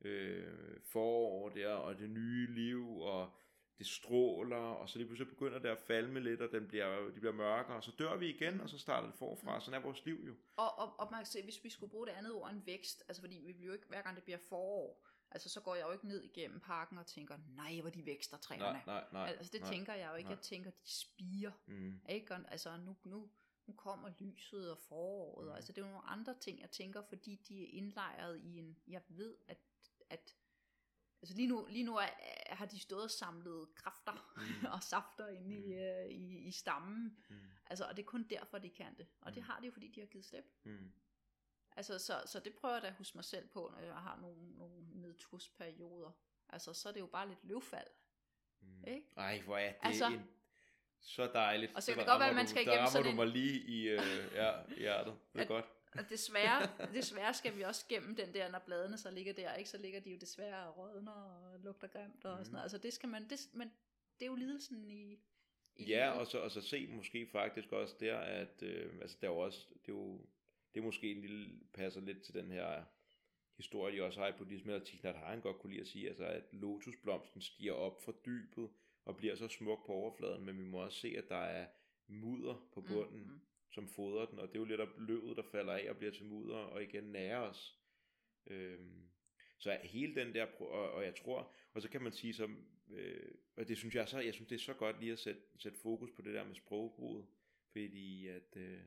øh, 0.00 0.80
forår 0.82 1.48
der, 1.48 1.72
og 1.72 1.98
det 1.98 2.10
nye 2.10 2.46
liv, 2.46 3.00
og 3.00 3.32
det 3.78 3.86
stråler, 3.86 4.56
og 4.56 4.88
så 4.88 4.98
lige 4.98 5.06
pludselig 5.06 5.28
begynder 5.28 5.58
det 5.58 5.68
at 5.68 5.78
falme 5.78 6.20
lidt, 6.20 6.40
og 6.40 6.52
den 6.52 6.68
bliver, 6.68 7.04
de 7.04 7.20
bliver 7.20 7.32
mørkere, 7.32 7.76
og 7.76 7.84
så 7.84 7.92
dør 7.98 8.16
vi 8.16 8.28
igen, 8.28 8.60
og 8.60 8.68
så 8.68 8.78
starter 8.78 9.08
det 9.08 9.18
forfra. 9.18 9.60
Sådan 9.60 9.80
er 9.80 9.84
vores 9.84 10.04
liv 10.04 10.24
jo. 10.26 10.34
Og, 10.56 10.78
og, 10.78 11.26
se, 11.26 11.42
hvis 11.42 11.64
vi 11.64 11.70
skulle 11.70 11.90
bruge 11.90 12.06
det 12.06 12.12
andet 12.12 12.32
ord 12.32 12.50
end 12.50 12.64
vækst, 12.64 13.04
altså 13.08 13.22
fordi 13.22 13.36
vi 13.46 13.52
bliver 13.52 13.66
jo 13.66 13.72
ikke, 13.72 13.88
hver 13.88 14.02
gang 14.02 14.16
det 14.16 14.24
bliver 14.24 14.38
forår, 14.48 15.06
altså 15.30 15.48
så 15.48 15.60
går 15.60 15.74
jeg 15.74 15.86
jo 15.86 15.92
ikke 15.92 16.08
ned 16.08 16.22
igennem 16.22 16.60
parken 16.60 16.98
og 16.98 17.06
tænker, 17.06 17.38
nej, 17.56 17.80
hvor 17.80 17.90
de 17.90 18.06
vækster 18.06 18.36
træerne. 18.36 18.64
Nej, 18.64 18.82
nej, 18.86 19.04
nej. 19.12 19.34
Altså 19.38 19.52
det 19.52 19.60
nej, 19.60 19.70
tænker 19.70 19.94
jeg 19.94 20.10
jo 20.10 20.16
ikke, 20.16 20.28
nej. 20.28 20.36
jeg 20.36 20.42
tænker, 20.42 20.70
de 20.70 20.90
spiger. 20.90 21.52
Mm. 21.66 22.00
Ikke? 22.08 22.34
Og, 22.34 22.40
altså 22.48 22.76
nu, 22.76 22.96
nu, 23.04 23.30
nu 23.66 23.74
kommer 23.74 24.10
lyset 24.20 24.70
og 24.70 24.78
foråret, 24.78 25.50
og, 25.50 25.56
altså 25.56 25.72
det 25.72 25.82
er 25.82 25.86
jo 25.86 25.92
nogle 25.92 26.08
andre 26.08 26.34
ting, 26.40 26.60
jeg 26.60 26.70
tænker, 26.70 27.02
fordi 27.08 27.36
de 27.48 27.62
er 27.62 27.68
indlejret 27.72 28.40
i 28.40 28.58
en, 28.58 28.78
jeg 28.86 29.02
ved, 29.08 29.36
at, 29.48 29.58
at 30.10 30.34
altså 31.22 31.34
lige 31.36 31.48
nu, 31.48 31.66
lige 31.70 31.84
nu 31.84 31.96
er, 31.96 32.06
er, 32.46 32.54
har 32.54 32.66
de 32.66 32.78
stået 32.80 33.04
og 33.04 33.10
samlet 33.10 33.74
kræfter 33.74 34.32
Mm. 34.36 34.66
og 34.72 34.82
safter 34.82 35.28
inde 35.28 35.56
i, 35.56 35.72
øh, 35.74 36.06
i, 36.08 36.38
i 36.48 36.50
stammen, 36.52 37.16
Mm. 37.28 37.36
altså, 37.66 37.84
og 37.84 37.96
det 37.96 38.02
er 38.02 38.06
kun 38.06 38.22
derfor, 38.30 38.58
de 38.58 38.68
kan 38.70 38.94
det, 38.98 39.06
og 39.20 39.34
det 39.34 39.42
Mm. 39.42 39.46
har 39.48 39.60
de 39.60 39.66
jo, 39.66 39.72
fordi 39.72 39.88
de 39.88 40.00
har 40.00 40.06
givet 40.06 40.24
slip. 40.24 40.44
Mm. 40.64 40.92
Altså, 41.76 41.98
så, 41.98 42.22
så 42.26 42.40
det 42.40 42.54
prøver 42.54 42.74
jeg 42.74 42.82
da 42.82 42.86
at 42.86 42.94
huske 42.94 43.16
mig 43.18 43.24
selv 43.24 43.48
på, 43.48 43.70
når 43.74 43.80
jeg 43.80 43.94
har 43.94 44.18
nogle, 44.20 44.56
nogle 44.58 44.84
nedtursperioder. 45.00 46.10
Altså, 46.48 46.72
så 46.72 46.88
er 46.88 46.92
det 46.92 47.00
jo 47.00 47.06
bare 47.06 47.28
lidt 47.28 47.38
løvfald. 47.44 47.86
Mm. 48.60 48.84
Ikke? 48.86 49.06
Ej, 49.16 49.40
hvor 49.44 49.56
er 49.56 49.72
det 49.72 49.78
Altså- 49.82 50.06
en... 50.06 50.28
så 51.00 51.26
dejligt. 51.26 51.72
Og 51.74 51.82
så 51.82 51.92
kan 51.92 51.98
det 51.98 52.06
godt 52.08 52.20
være, 52.20 52.28
at 52.28 52.34
man 52.34 52.44
du- 52.44 52.50
skal 52.50 52.62
igennem 52.66 52.86
sådan 52.86 53.04
du 53.04 53.10
en- 53.10 53.16
mig 53.16 53.26
lige 53.26 53.60
i, 53.60 53.88
øh, 53.88 53.98
ja, 54.34 54.52
hjertet. 54.78 55.18
Det 55.32 55.38
er 55.38 55.42
At- 55.42 55.48
godt. 55.48 55.64
Og 55.98 56.08
desværre, 56.10 56.68
desværre 56.94 57.34
skal 57.34 57.56
vi 57.56 57.62
også 57.62 57.86
gennem 57.88 58.16
den 58.16 58.34
der, 58.34 58.50
når 58.50 58.58
bladene 58.58 58.98
så 58.98 59.10
ligger 59.10 59.32
der, 59.32 59.54
ikke? 59.54 59.70
så 59.70 59.78
ligger 59.78 60.00
de 60.00 60.10
jo 60.10 60.16
desværre 60.20 60.66
og 60.68 60.78
rådner 60.78 61.12
og 61.12 61.60
lugter 61.60 61.88
grimt 61.88 62.24
og 62.24 62.34
Mhm. 62.36 62.44
sådan 62.44 62.52
noget. 62.52 62.62
Altså 62.62 62.78
det 62.78 62.92
skal 62.92 63.08
man, 63.08 63.28
det, 63.30 63.40
men 63.52 63.68
det 64.20 64.26
er 64.26 64.30
jo 64.30 64.34
lidelsen 64.34 64.90
i, 64.90 65.12
i 65.76 65.84
Ja, 65.84 66.04
livet. 66.06 66.20
og 66.20 66.26
så, 66.26 66.38
og 66.38 66.50
så 66.50 66.60
se 66.60 66.86
måske 66.86 67.26
faktisk 67.26 67.72
også 67.72 67.94
der, 68.00 68.18
at 68.18 68.62
øh, 68.62 68.92
altså 69.00 69.16
der 69.20 69.26
er 69.26 69.32
jo 69.32 69.38
også, 69.38 69.66
det 69.72 69.88
er 69.88 69.92
jo, 69.92 70.26
det 70.74 70.80
er 70.80 70.84
måske 70.84 71.10
en 71.12 71.20
lille, 71.20 71.60
passer 71.74 72.00
lidt 72.00 72.22
til 72.22 72.34
den 72.34 72.50
her 72.50 72.84
historie, 73.56 73.96
de 73.96 74.02
også 74.02 74.20
har 74.20 74.28
i 74.28 74.32
Thich 74.84 75.02
Nhat 75.04 75.16
Hanh 75.16 75.42
godt 75.42 75.58
kunne 75.58 75.70
lide 75.70 75.80
at 75.80 75.88
sige, 75.88 76.08
altså 76.08 76.24
at 76.24 76.44
lotusblomsten 76.52 77.42
stiger 77.42 77.72
op 77.72 78.02
fra 78.04 78.12
dybet, 78.26 78.70
og 79.04 79.16
bliver 79.16 79.34
så 79.36 79.48
smuk 79.48 79.86
på 79.86 79.92
overfladen, 79.92 80.44
men 80.44 80.58
vi 80.58 80.64
må 80.64 80.78
også 80.78 80.98
se, 80.98 81.14
at 81.18 81.28
der 81.28 81.36
er 81.36 81.66
mudder 82.06 82.68
på 82.74 82.80
bunden, 82.80 83.20
Mm, 83.20 83.26
mm 83.32 83.40
som 83.72 83.88
fodrer 83.88 84.26
den, 84.26 84.38
og 84.38 84.48
det 84.48 84.54
er 84.54 84.60
jo 84.60 84.64
lidt 84.64 84.80
af 84.80 84.88
løvet, 84.98 85.36
der 85.36 85.42
falder 85.42 85.72
af 85.72 85.90
og 85.90 85.96
bliver 85.96 86.12
til 86.12 86.24
mudder, 86.24 86.56
og 86.56 86.82
igen 86.82 87.04
nærer 87.04 87.38
os. 87.38 87.78
Øhm, 88.46 89.08
så 89.58 89.78
hele 89.82 90.14
den 90.14 90.34
der, 90.34 90.46
og, 90.60 90.92
og 90.92 91.04
jeg 91.04 91.14
tror, 91.14 91.52
og 91.72 91.82
så 91.82 91.88
kan 91.88 92.02
man 92.02 92.12
sige 92.12 92.34
som, 92.34 92.66
øh, 92.90 93.34
og 93.56 93.68
det 93.68 93.78
synes 93.78 93.94
jeg 93.94 94.08
så, 94.08 94.20
jeg 94.20 94.34
synes 94.34 94.48
det 94.48 94.54
er 94.54 94.60
så 94.60 94.74
godt 94.74 95.00
lige 95.00 95.12
at 95.12 95.18
sætte, 95.18 95.40
sætte 95.58 95.78
fokus 95.78 96.10
på 96.10 96.22
det 96.22 96.34
der 96.34 96.44
med 96.44 96.54
sprogbruget, 96.54 97.26
fordi 97.72 98.26
at, 98.26 98.56
øh, 98.56 98.82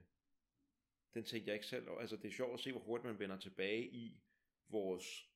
den 1.13 1.23
tænkte 1.23 1.47
jeg 1.47 1.55
ikke 1.55 1.67
selv. 1.67 1.89
Altså 1.99 2.15
det 2.15 2.25
er 2.25 2.31
sjovt 2.31 2.53
at 2.53 2.59
se, 2.59 2.71
hvor 2.71 2.81
hurtigt 2.81 3.05
man 3.05 3.19
vender 3.19 3.39
tilbage 3.39 3.87
i 3.87 4.21
vores, 4.69 5.29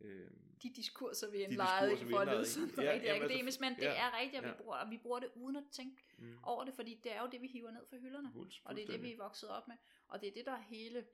øh, 0.00 0.30
de 0.62 0.70
diskurser, 0.76 1.30
vi 1.30 1.38
De 1.38 1.42
indlejet 1.42 1.90
diskurser, 1.90 2.04
i 2.04 2.08
vi 2.08 2.12
for 2.12 2.18
at 2.20 2.36
lyde 2.36 2.46
sådan 2.46 2.68
Ja, 2.68 2.92
rigtig 2.92 3.06
jamen, 3.06 3.22
altså, 3.22 3.24
akademisk, 3.24 3.60
men 3.60 3.74
det 3.74 3.82
ja, 3.82 3.92
er 4.06 4.18
rigtigt, 4.18 4.36
at 4.38 4.44
vi 4.44 4.48
ja. 4.48 4.56
bruger, 4.56 4.76
og 4.76 4.90
vi 4.90 4.98
bruger 4.98 5.18
det 5.20 5.30
uden 5.34 5.56
at 5.56 5.64
tænke 5.72 6.02
mm, 6.18 6.38
over 6.42 6.64
det, 6.64 6.74
fordi 6.74 7.00
det 7.04 7.12
er 7.12 7.20
jo 7.22 7.28
det, 7.32 7.40
vi 7.42 7.46
hiver 7.46 7.70
ned 7.70 7.86
fra 7.90 7.96
hylderne. 7.96 8.28
fulds- 8.32 8.60
Og 8.64 8.74
det 8.76 8.82
er 8.82 8.86
det, 8.86 9.02
vi 9.02 9.12
er 9.12 9.16
vokset 9.16 9.48
op 9.48 9.68
med. 9.68 9.76
Og 10.08 10.20
det 10.20 10.28
er 10.28 10.32
det, 10.32 10.46
der 10.46 10.52
er 10.52 10.62
hele, 10.62 11.06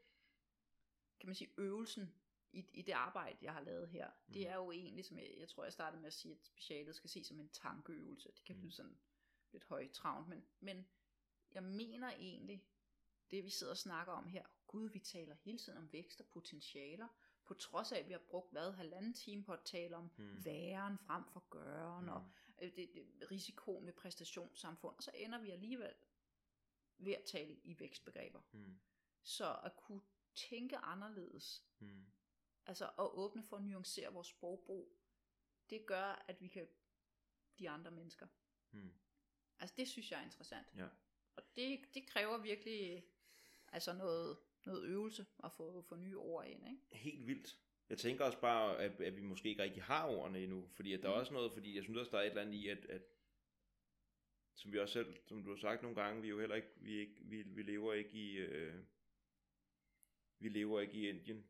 kan 1.21 1.29
man 1.29 1.35
sige, 1.35 1.51
øvelsen 1.59 2.15
i, 2.53 2.65
i 2.73 2.83
det 2.83 2.93
arbejde, 2.93 3.39
jeg 3.43 3.53
har 3.53 3.61
lavet 3.61 3.89
her. 3.89 4.11
Det 4.29 4.37
Mhm. 4.37 4.47
er 4.51 4.55
jo 4.55 4.73
egentlig, 4.73 5.05
som 5.05 5.19
jeg, 5.19 5.35
jeg 5.39 5.49
tror, 5.49 5.65
jeg 5.65 5.73
startede 5.73 6.01
med 6.01 6.07
at 6.07 6.13
sige, 6.13 6.33
at 6.33 6.47
specialet 6.47 6.97
skal 6.97 7.11
ses 7.11 7.27
som 7.27 7.41
en 7.41 7.49
tankeøvelse. 7.49 8.29
Det 8.37 8.45
kan 8.45 8.55
Mhm. 8.57 8.63
lyde 8.65 8.73
sådan 8.75 8.99
lidt 9.53 9.65
højtravnt, 9.65 10.29
men, 10.29 10.45
men 10.61 10.87
jeg 11.53 11.63
mener 11.63 12.11
egentlig, 12.11 12.65
det 13.31 13.45
vi 13.45 13.51
sidder 13.51 13.71
og 13.73 13.77
snakker 13.79 14.13
om 14.13 14.27
her, 14.29 14.45
gud, 14.67 14.91
vi 14.91 14.99
taler 14.99 15.35
hele 15.35 15.59
tiden 15.59 15.79
om 15.79 15.93
vækst 15.93 16.21
og 16.21 16.27
potentialer, 16.27 17.09
på 17.47 17.55
trods 17.55 17.93
af, 17.93 17.99
at 17.99 18.07
vi 18.09 18.13
har 18.13 18.19
brugt 18.31 18.53
hvad, 18.53 18.73
halvanden 18.73 19.15
time 19.15 19.45
på 19.45 19.53
at 19.53 19.61
tale 19.65 19.97
om 19.97 20.11
Mm. 20.17 20.45
væren 20.45 20.99
frem 20.99 21.25
for 21.33 21.45
gøren, 21.51 22.09
og 22.09 22.21
Mm. 22.21 22.55
øh, 22.63 22.77
det, 22.77 22.91
det, 22.95 23.31
risikoen 23.31 23.87
ved 23.87 23.93
præstationssamfund, 23.93 24.97
og 24.97 25.03
så 25.03 25.11
ender 25.15 25.39
vi 25.39 25.51
alligevel 25.51 25.95
ved 26.99 27.13
at 27.13 27.25
tale 27.25 27.55
i 27.65 27.79
vækstbegreber. 27.81 28.41
Mm. 28.53 28.79
Så 29.23 29.61
at 29.65 29.77
kunne 29.77 30.03
tænke 30.35 30.77
anderledes, 30.77 31.65
Mm. 31.79 32.05
altså 32.67 32.85
at 32.87 32.93
åbne 32.99 33.43
for 33.43 33.57
at 33.57 33.63
nuancere 33.65 34.13
vores 34.13 34.29
sprogbrug, 34.29 34.99
det 35.71 35.87
gør, 35.87 36.25
at 36.29 36.41
vi 36.41 36.49
kan 36.49 36.69
de 37.59 37.71
andre 37.71 37.91
mennesker. 37.91 38.27
Mm. 38.71 38.93
Altså 39.59 39.75
det 39.77 39.89
synes 39.89 40.11
jeg 40.11 40.21
er 40.21 40.25
interessant. 40.25 40.67
Ja. 40.77 40.89
Og 41.37 41.43
det, 41.57 41.81
det 41.95 42.07
kræver 42.09 42.39
virkelig 42.39 43.05
altså 43.69 43.93
noget, 43.93 44.39
noget 44.67 44.85
øvelse 44.85 45.27
at 45.45 45.53
få, 45.53 45.83
få 45.83 45.97
nye 45.97 46.19
ord 46.19 46.47
ind. 46.47 46.69
Ikke? 46.69 46.97
helt 46.97 47.27
vildt. 47.27 47.59
Jeg 47.89 47.99
tænker 47.99 48.25
også 48.25 48.41
bare, 48.41 48.79
at, 48.79 49.01
at 49.01 49.17
vi 49.17 49.23
måske 49.23 49.49
ikke 49.49 49.63
rigtig 49.63 49.83
har 49.83 50.09
ordene 50.09 50.43
endnu, 50.43 50.69
fordi 50.73 50.93
at 50.93 51.03
der 51.03 51.09
er 51.09 51.13
Mm. 51.15 51.21
også 51.21 51.33
noget, 51.33 51.53
fordi 51.53 51.77
jeg 51.77 51.83
synes 51.83 51.99
også, 51.99 52.11
der 52.11 52.19
er 52.19 52.23
et 52.23 52.29
eller 52.29 52.43
andet 52.43 52.55
i, 52.55 52.69
at, 52.69 52.87
at 52.87 53.03
som 54.55 54.73
vi 54.73 54.79
også 54.79 54.93
selv, 54.93 55.17
som 55.27 55.45
du 55.45 55.51
har 55.51 55.57
sagt 55.57 55.83
nogle 55.83 56.03
gange, 56.03 56.23
vi 56.23 56.29
er 56.29 56.31
jo 56.31 56.41
heller 56.41 56.57
ikke, 56.57 56.69
vi, 56.77 56.97
er 56.97 57.01
ikke, 57.01 57.21
vi, 57.25 57.43
vi 57.43 57.63
lever 57.63 57.93
ikke 57.95 58.11
i, 58.11 58.37
øh, 58.37 58.75
vi 60.39 60.49
lever 60.49 60.81
ikke 60.81 60.95
i 60.95 61.09
Indien. 61.09 61.47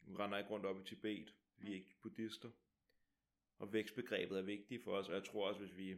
Vi 0.00 0.14
render 0.16 0.38
ikke 0.38 0.50
rundt 0.50 0.66
op 0.66 0.80
i 0.80 0.84
Tibet. 0.84 1.34
Vi 1.56 1.70
er 1.70 1.74
ikke 1.74 1.96
buddhister. 2.02 2.50
Og 3.58 3.72
vækstbegrebet 3.72 4.38
er 4.38 4.42
vigtigt 4.42 4.82
for 4.84 4.92
os, 4.96 5.08
og 5.08 5.14
jeg 5.14 5.24
tror 5.24 5.48
også, 5.48 5.60
hvis 5.60 5.76
vi, 5.76 5.96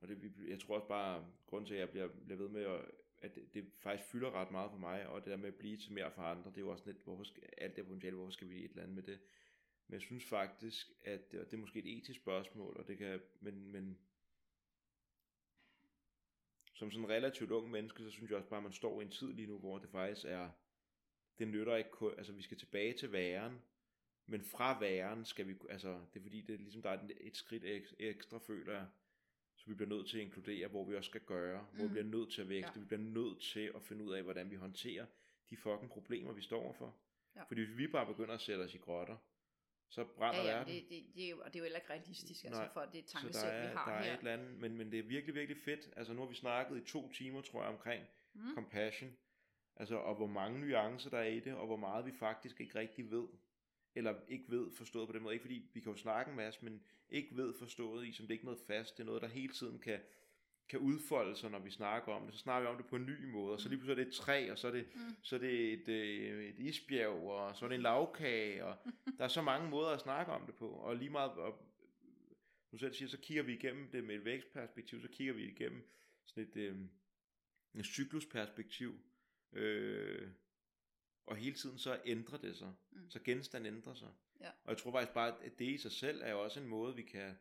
og 0.00 0.08
det, 0.08 0.22
vi- 0.22 0.50
jeg 0.50 0.60
tror 0.60 0.74
også 0.74 0.88
bare, 0.88 1.32
grund 1.46 1.66
til, 1.66 1.74
at 1.74 1.80
jeg 1.80 1.90
bliver, 1.90 2.08
bliver 2.08 2.38
ved 2.38 2.48
med 2.48 2.62
at, 2.64 2.90
at 3.26 3.34
det, 3.34 3.54
det 3.54 3.72
faktisk 3.78 4.10
fylder 4.10 4.30
ret 4.30 4.50
meget 4.50 4.70
for 4.70 4.78
mig, 4.78 5.06
og 5.08 5.20
det 5.24 5.30
der 5.30 5.36
med 5.36 5.48
at 5.48 5.54
blive 5.54 5.76
til 5.76 5.92
mere 5.92 6.10
for 6.10 6.22
andre, 6.22 6.50
det 6.50 6.56
er 6.56 6.60
jo 6.60 6.68
også 6.70 6.86
lidt, 6.86 7.04
hvorfor 7.04 7.24
skal, 7.24 7.42
alt 7.58 7.76
det 7.76 7.86
potentiale, 7.86 8.16
hvorfor 8.16 8.32
skal 8.32 8.48
vi 8.48 8.64
et 8.64 8.70
eller 8.70 8.82
andet 8.82 8.94
med 8.94 9.02
det? 9.02 9.18
Men 9.88 9.92
jeg 9.94 10.00
synes 10.00 10.24
faktisk, 10.24 10.92
at 11.04 11.20
og 11.20 11.46
det 11.46 11.52
er 11.52 11.56
måske 11.56 11.78
et 11.78 11.98
etisk 11.98 12.20
spørgsmål, 12.20 12.76
og 12.76 12.88
det 12.88 12.98
kan, 12.98 13.20
men, 13.40 13.72
men 13.72 13.98
som 16.74 16.90
sådan 16.90 17.04
en 17.04 17.10
relativt 17.10 17.50
ung 17.50 17.70
menneske, 17.70 18.02
så 18.02 18.10
synes 18.10 18.30
jeg 18.30 18.36
også 18.36 18.48
bare, 18.48 18.58
at 18.58 18.62
man 18.64 18.72
står 18.72 19.00
i 19.00 19.04
en 19.04 19.10
tid 19.10 19.32
lige 19.32 19.46
nu, 19.48 19.58
hvor 19.58 19.78
det 19.78 19.90
faktisk 19.90 20.26
er, 20.26 20.50
det 21.38 21.48
nytter 21.48 21.76
ikke 21.76 21.90
kun, 21.90 22.14
altså 22.18 22.32
vi 22.32 22.42
skal 22.42 22.58
tilbage 22.58 22.92
til 22.92 23.12
væren, 23.12 23.62
men 24.26 24.44
fra 24.44 24.80
væren 24.80 25.24
skal 25.24 25.48
vi, 25.48 25.54
altså 25.70 25.88
det 26.14 26.18
er 26.20 26.22
fordi, 26.22 26.40
det 26.40 26.54
er 26.54 26.58
ligesom, 26.58 26.82
der 26.82 26.90
er 26.90 27.08
et- 27.20 27.36
skridt 27.36 27.64
ekstra, 27.98 28.38
føler 28.38 28.72
jeg, 28.72 28.86
så 29.66 29.70
vi 29.70 29.74
bliver 29.74 29.88
nødt 29.88 30.08
til 30.08 30.18
at 30.18 30.22
inkludere, 30.24 30.68
hvor 30.68 30.84
vi 30.84 30.96
også 30.96 31.08
skal 31.08 31.20
gøre, 31.20 31.66
hvor 31.72 31.82
vi 31.82 31.88
Mm. 31.88 31.90
bliver 31.90 32.04
nødt 32.04 32.32
til 32.32 32.40
at 32.42 32.48
vækste, 32.48 32.72
Ja. 32.76 32.80
vi 32.80 32.86
bliver 32.86 33.00
nødt 33.00 33.40
til 33.40 33.72
at 33.74 33.82
finde 33.82 34.04
ud 34.04 34.12
af, 34.12 34.22
hvordan 34.22 34.50
vi 34.50 34.56
håndterer 34.56 35.06
de 35.50 35.56
fucking 35.56 35.90
problemer, 35.90 36.32
vi 36.32 36.42
står 36.42 36.62
overfor. 36.62 36.96
Ja. 37.36 37.42
Fordi 37.42 37.64
hvis 37.64 37.76
vi 37.78 37.86
bare 37.86 38.06
begynder 38.06 38.34
at 38.34 38.40
sætte 38.40 38.62
os 38.62 38.74
i 38.74 38.78
grotter, 38.78 39.16
så 39.88 40.04
brænder 40.04 40.40
Ja, 40.40 40.46
ja, 40.50 40.56
verden. 40.56 40.74
det, 40.74 40.84
det, 40.90 41.04
det, 41.14 41.24
er 41.24 41.30
jo, 41.30 41.38
og 41.40 41.46
det 41.46 41.54
er 41.56 41.58
jo 41.60 41.64
heller 41.64 41.78
ikke 41.78 41.90
realistisk, 41.92 42.44
altså, 42.44 42.60
Nej, 42.60 42.72
for 42.72 42.80
det 42.80 43.08
Så 43.10 43.14
der 43.16 43.20
tankesæt, 43.20 43.48
er, 43.54 43.60
vi 43.68 43.76
har 43.76 43.84
der 43.90 43.92
er 43.96 44.02
her. 44.04 44.12
et 44.14 44.18
eller 44.18 44.32
andet, 44.32 44.58
men, 44.60 44.76
men 44.76 44.90
det 44.92 44.98
er 44.98 45.02
virkelig, 45.02 45.34
virkelig 45.34 45.62
fedt. 45.62 45.90
Altså 45.96 46.12
nu 46.12 46.20
har 46.20 46.28
vi 46.28 46.34
snakket 46.34 46.76
i 46.76 46.80
to 46.92 47.12
timer, 47.12 47.40
tror 47.42 47.62
jeg, 47.62 47.72
omkring 47.72 48.04
Mm. 48.34 48.54
compassion. 48.54 49.16
Altså, 49.76 49.96
og 49.96 50.14
hvor 50.14 50.26
mange 50.26 50.60
nuancer 50.60 51.10
der 51.10 51.18
er 51.18 51.24
i 51.28 51.40
det, 51.40 51.54
og 51.54 51.66
hvor 51.66 51.76
meget 51.76 52.06
vi 52.06 52.12
faktisk 52.12 52.60
ikke 52.60 52.78
rigtig 52.78 53.10
ved. 53.10 53.26
Eller 53.96 54.14
ikke 54.28 54.44
ved 54.48 54.70
forstået 54.70 55.08
på 55.08 55.12
den 55.12 55.22
måde. 55.22 55.34
Ikke 55.34 55.42
fordi 55.42 55.70
vi 55.74 55.80
kan 55.80 55.92
jo 55.92 55.98
snakke 55.98 56.30
en 56.30 56.36
masse, 56.36 56.64
men 56.64 56.82
ikke 57.10 57.36
ved 57.36 57.54
forstået 57.58 58.06
i, 58.06 58.12
som 58.12 58.26
det 58.26 58.30
er 58.30 58.34
ikke 58.34 58.44
noget 58.44 58.60
fast. 58.66 58.96
Det 58.96 59.02
er 59.02 59.06
noget, 59.06 59.22
der 59.22 59.28
hele 59.28 59.52
tiden 59.52 59.78
kan, 59.78 60.00
kan 60.68 60.78
udfolde 60.78 61.36
sig, 61.36 61.50
når 61.50 61.58
vi 61.58 61.70
snakker 61.70 62.12
om 62.12 62.24
det. 62.24 62.34
Så 62.34 62.40
snakker 62.40 62.68
vi 62.68 62.72
om 62.74 62.76
det 62.82 62.86
på 62.86 62.96
en 62.96 63.06
ny 63.06 63.24
måde, 63.24 63.52
og 63.52 63.60
så 63.60 63.68
lige 63.68 63.78
pludselig 63.78 64.00
er 64.00 64.04
det 64.04 64.10
et 64.10 64.14
træ, 64.16 64.50
og 64.52 64.58
så 64.58 64.66
er 64.68 64.72
det, 64.72 64.86
Mm. 64.94 65.00
så 65.22 65.36
er 65.36 65.40
det 65.40 65.72
et, 65.72 65.88
øh, 65.88 66.44
et 66.44 66.58
isbjerg, 66.58 67.10
og 67.30 67.56
så 67.56 67.64
er 67.64 67.68
det 67.68 67.76
en 67.76 67.82
lavkage, 67.82 68.64
og 68.64 68.76
der 69.18 69.24
er 69.24 69.28
så 69.28 69.42
mange 69.42 69.70
måder 69.70 69.88
at 69.88 70.00
snakke 70.00 70.32
om 70.32 70.46
det 70.46 70.54
på. 70.54 70.68
Og 70.68 70.96
lige 70.96 71.10
meget, 71.10 71.30
og 71.32 71.62
du 72.72 72.78
selv 72.78 72.94
siger, 72.94 73.08
så 73.08 73.18
kigger 73.18 73.42
vi 73.42 73.54
igennem 73.54 73.90
det 73.90 74.04
med 74.04 74.14
et 74.14 74.24
vækstperspektiv, 74.24 75.00
så 75.00 75.08
kigger 75.08 75.34
vi 75.34 75.44
igennem 75.44 75.88
sådan 76.24 76.44
et, 76.48 76.56
øh, 76.56 76.76
et 77.74 77.86
cyklusperspektiv, 77.86 78.94
øh, 79.52 80.28
og 81.26 81.36
hele 81.36 81.56
tiden 81.56 81.78
så 81.78 82.00
ændrer 82.04 82.38
det 82.38 82.56
sig. 82.56 82.74
Mm. 82.90 83.10
Så 83.10 83.20
genstanden 83.22 83.74
ændrer 83.74 83.94
sig. 83.94 84.08
Ja. 84.40 84.50
Og 84.64 84.70
jeg 84.70 84.78
tror 84.78 84.92
faktisk 84.92 85.14
bare, 85.14 85.44
at 85.44 85.58
det 85.58 85.64
i 85.64 85.78
sig 85.78 85.92
selv 85.92 86.20
er 86.22 86.30
jo 86.30 86.44
også 86.44 86.60
en 86.60 86.68
måde, 86.68 86.96
vi 86.96 87.02
kan, 87.02 87.34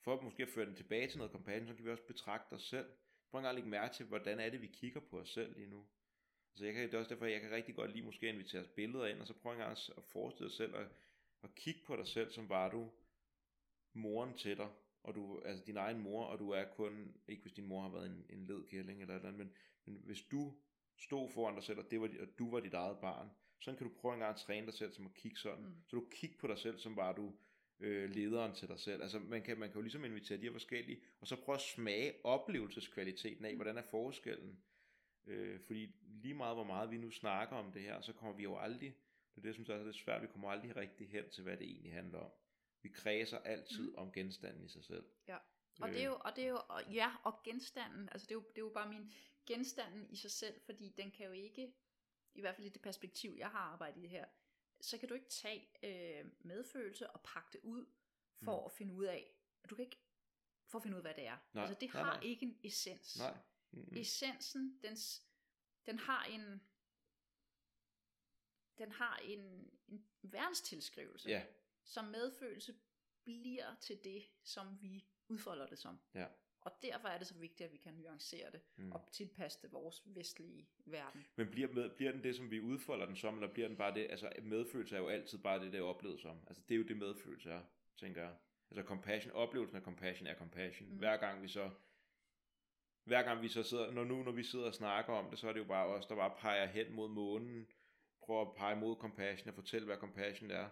for 0.00 0.20
måske 0.20 0.42
at 0.42 0.48
føre 0.48 0.66
den 0.66 0.74
tilbage 0.74 1.08
til 1.08 1.18
noget 1.18 1.32
companion, 1.32 1.68
så 1.68 1.74
kan 1.74 1.84
vi 1.84 1.90
også 1.90 2.06
betragte 2.06 2.52
os 2.52 2.62
selv. 2.62 2.86
Prøv 3.30 3.38
en 3.38 3.42
gang 3.42 3.50
at 3.50 3.54
lægge 3.54 3.70
mærke 3.70 3.94
til, 3.94 4.06
hvordan 4.06 4.40
er 4.40 4.50
det, 4.50 4.62
vi 4.62 4.66
kigger 4.66 5.00
på 5.00 5.20
os 5.20 5.30
selv 5.30 5.56
lige 5.56 5.70
nu. 5.70 5.86
Altså 6.52 6.64
jeg 6.64 6.74
kan, 6.74 6.82
det 6.82 6.94
er 6.94 6.98
også 6.98 7.14
derfor, 7.14 7.26
jeg 7.26 7.40
kan 7.40 7.50
rigtig 7.50 7.74
godt 7.74 7.92
lide 7.92 8.04
måske 8.04 8.28
at 8.28 8.34
invitere 8.34 8.62
os 8.62 8.68
billeder 8.68 9.06
ind, 9.06 9.20
og 9.20 9.26
så 9.26 9.34
prøv 9.34 9.52
en 9.52 9.58
gang 9.58 9.70
at 9.70 10.04
forestille 10.04 10.48
dig 10.48 10.56
selv, 10.56 10.74
og, 10.74 10.86
og 11.42 11.54
kigge 11.54 11.80
på 11.86 11.96
dig 11.96 12.06
selv, 12.06 12.30
som 12.30 12.48
var 12.48 12.70
du 12.70 12.90
moren 13.92 14.38
til 14.38 14.56
dig, 14.56 14.68
og 15.02 15.14
du, 15.14 15.40
altså 15.44 15.64
din 15.64 15.76
egen 15.76 15.98
mor, 15.98 16.24
og 16.24 16.38
du 16.38 16.50
er 16.50 16.64
kun, 16.64 17.16
ikke 17.28 17.42
hvis 17.42 17.52
din 17.52 17.66
mor 17.66 17.82
har 17.82 17.88
været 17.88 18.06
en, 18.06 18.26
en 18.30 18.46
ledkælling 18.46 19.00
eller 19.00 19.14
et 19.14 19.18
eller 19.18 19.28
andet, 19.28 19.46
men, 19.46 19.56
men 19.84 20.02
hvis 20.04 20.22
du 20.22 20.54
stod 20.98 21.30
foran 21.30 21.54
dig 21.54 21.62
selv, 21.62 21.78
og, 21.78 21.90
det 21.90 22.00
var, 22.00 22.10
og 22.20 22.28
du 22.38 22.50
var 22.50 22.60
dit 22.60 22.74
eget 22.74 22.98
barn, 22.98 23.30
så 23.60 23.74
kan 23.74 23.86
du 23.86 23.92
prøve 24.00 24.14
en 24.14 24.20
gang 24.20 24.34
at 24.34 24.40
træne 24.40 24.66
dig 24.66 24.74
selv 24.74 24.92
som 24.92 25.06
at 25.06 25.14
kigge 25.14 25.36
sådan. 25.36 25.64
Mm. 25.64 25.82
Så 25.86 25.96
du 25.96 26.08
kigger 26.10 26.36
på 26.38 26.46
dig 26.46 26.58
selv, 26.58 26.78
som 26.78 26.96
var 26.96 27.12
du 27.12 27.34
øh, 27.80 28.10
lederen 28.10 28.54
til 28.54 28.68
dig 28.68 28.78
selv. 28.78 29.02
Altså 29.02 29.18
man 29.18 29.42
kan, 29.42 29.58
man 29.58 29.68
kan 29.68 29.76
jo 29.76 29.82
ligesom 29.82 30.04
invitere 30.04 30.38
de 30.38 30.42
her 30.42 30.52
forskellige, 30.52 31.00
og 31.20 31.26
så 31.26 31.36
prøve 31.36 31.56
at 31.56 31.62
smage 31.62 32.14
oplevelseskvaliteten 32.24 33.44
af, 33.44 33.52
mm. 33.52 33.56
hvordan 33.56 33.78
er 33.78 33.82
forskellen. 33.82 34.62
Øh, 35.26 35.60
fordi 35.60 35.94
lige 36.00 36.34
meget 36.34 36.56
hvor 36.56 36.64
meget 36.64 36.90
vi 36.90 36.96
nu 36.96 37.10
snakker 37.10 37.56
om 37.56 37.72
det 37.72 37.82
her, 37.82 38.00
så 38.00 38.12
kommer 38.12 38.36
vi 38.36 38.42
jo 38.42 38.56
aldrig, 38.56 38.94
det 39.34 39.40
er 39.40 39.52
det, 39.52 39.54
som 39.54 39.64
er 39.68 39.84
lidt 39.84 39.96
svært, 39.96 40.22
vi 40.22 40.26
kommer 40.26 40.48
aldrig 40.50 40.76
rigtig 40.76 41.08
hen 41.08 41.30
til, 41.30 41.42
hvad 41.42 41.56
det 41.56 41.66
egentlig 41.66 41.92
handler 41.92 42.18
om. 42.18 42.30
Vi 42.82 42.88
kredser 42.88 43.38
altid 43.38 43.90
mm. 43.90 43.98
om 43.98 44.12
genstanden 44.12 44.64
i 44.64 44.68
sig 44.68 44.84
selv. 44.84 45.04
Ja. 45.28 45.36
Og 45.78 45.88
det 45.88 46.00
er 46.00 46.04
jo, 46.04 46.16
og 46.20 46.36
det 46.36 46.44
er 46.44 46.48
jo, 46.48 46.60
og 46.68 46.92
ja, 46.92 47.16
og 47.24 47.42
genstanden, 47.42 48.08
altså 48.12 48.26
det 48.26 48.30
er 48.30 48.34
jo, 48.34 48.40
det 48.40 48.58
er 48.58 48.62
jo 48.62 48.72
bare 48.74 48.88
min 48.88 49.12
genstanden 49.46 50.10
i 50.10 50.16
sig 50.16 50.30
selv, 50.30 50.60
fordi 50.60 50.88
den 50.88 51.10
kan 51.10 51.26
jo 51.26 51.32
ikke, 51.32 51.74
i 52.34 52.40
hvert 52.40 52.54
fald 52.54 52.66
i 52.66 52.70
det 52.70 52.82
perspektiv, 52.82 53.34
jeg 53.38 53.48
har 53.48 53.58
arbejdet 53.58 53.98
i 53.98 54.02
det 54.02 54.10
her, 54.10 54.26
så 54.80 54.98
kan 54.98 55.08
du 55.08 55.14
ikke 55.14 55.28
tage 55.28 55.68
øh, 55.82 56.30
medfølelse 56.40 57.10
og 57.10 57.20
pakke 57.20 57.48
det 57.52 57.60
ud, 57.62 57.86
for 58.44 58.60
mm. 58.60 58.64
at 58.66 58.72
finde 58.72 58.94
ud 58.94 59.04
af, 59.04 59.34
du 59.70 59.74
kan 59.74 59.84
ikke, 59.84 59.98
for 60.66 60.78
at 60.78 60.82
finde 60.82 60.96
ud 60.96 60.98
af, 60.98 61.04
hvad 61.04 61.14
det 61.14 61.26
er. 61.26 61.38
Nej, 61.52 61.64
altså 61.64 61.78
det 61.80 61.94
nej, 61.94 62.02
har 62.02 62.12
nej. 62.12 62.22
ikke 62.22 62.46
en 62.46 62.60
essens. 62.64 63.18
Nej. 63.18 63.38
Mm-hmm. 63.70 63.96
Essensen, 63.96 64.80
dens, 64.82 65.22
den 65.86 65.98
har 65.98 66.24
en, 66.24 66.62
den 68.78 68.92
har 68.92 69.16
en, 69.16 69.70
en 69.88 70.08
værnstilskrivelse, 70.22 71.28
Ja, 71.28 71.46
som 71.84 72.04
medfølelse 72.04 72.74
bliver 73.24 73.74
til 73.74 74.04
det, 74.04 74.28
som 74.42 74.82
vi 74.82 75.06
udfolder 75.28 75.66
det 75.66 75.78
som. 75.78 75.98
ja. 76.14 76.26
Og 76.60 76.72
derfor 76.82 77.08
er 77.08 77.18
det 77.18 77.26
så 77.26 77.34
vigtigt, 77.34 77.66
at 77.66 77.72
vi 77.72 77.76
kan 77.78 77.94
nuancere 77.94 78.50
det 78.50 78.60
Mm. 78.76 78.92
og 78.92 79.08
tilpasse 79.12 79.58
det 79.62 79.72
vores 79.72 80.02
vestlige 80.06 80.68
verden. 80.86 81.26
Men 81.36 81.50
bliver, 81.50 81.68
med, 81.72 81.90
bliver 81.90 82.12
den 82.12 82.22
det, 82.24 82.36
som 82.36 82.50
vi 82.50 82.60
udfolder 82.60 83.06
den 83.06 83.16
som, 83.16 83.34
eller 83.34 83.52
bliver 83.52 83.68
den 83.68 83.76
bare 83.76 83.94
det, 83.94 84.06
altså 84.10 84.32
medfølelse 84.42 84.96
er 84.96 85.00
jo 85.00 85.08
altid 85.08 85.38
bare 85.38 85.64
det, 85.64 85.72
det 85.72 85.78
er 85.78 85.82
oplevet 85.84 86.20
som. 86.20 86.40
Altså 86.46 86.62
det 86.68 86.74
er 86.74 86.78
jo 86.78 86.84
det 86.84 86.96
medfølelse 86.96 87.50
er, 87.50 87.62
tænker 87.96 88.22
jeg. 88.22 88.36
Altså 88.70 88.82
compassion, 88.82 89.32
oplevelsen 89.32 89.76
af 89.76 89.82
compassion 89.82 90.26
er 90.26 90.34
compassion. 90.34 90.88
Mm. 90.88 90.96
Hver 90.98 91.16
gang 91.16 91.42
vi 91.42 91.48
så, 91.48 91.70
hver 93.04 93.22
gang 93.22 93.42
vi 93.42 93.48
så 93.48 93.62
sidder, 93.62 93.90
når 93.90 94.04
nu 94.04 94.22
når 94.22 94.32
vi 94.32 94.42
sidder 94.42 94.66
og 94.66 94.74
snakker 94.74 95.12
om 95.12 95.30
det, 95.30 95.38
så 95.38 95.48
er 95.48 95.52
det 95.52 95.60
jo 95.60 95.64
bare 95.66 95.86
os, 95.86 96.06
der 96.06 96.14
bare 96.16 96.36
peger 96.38 96.66
hen 96.66 96.92
mod 96.92 97.08
månen, 97.08 97.66
prøver 98.20 98.42
at 98.50 98.54
pege 98.56 98.76
mod 98.76 98.96
compassion 98.96 99.48
og 99.48 99.54
fortælle, 99.54 99.86
hvad 99.86 99.96
compassion 99.96 100.50
er. 100.50 100.68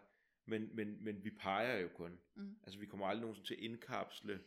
Men, 0.46 0.70
men, 0.76 1.04
men 1.04 1.24
vi 1.24 1.30
peger 1.30 1.78
jo 1.78 1.88
kun. 1.88 2.18
Mm. 2.34 2.56
Altså 2.62 2.78
vi 2.78 2.86
kommer 2.86 3.06
aldrig 3.06 3.20
nogensinde 3.20 3.48
til 3.48 3.54
at 3.54 3.60
indkapsle 3.60 4.40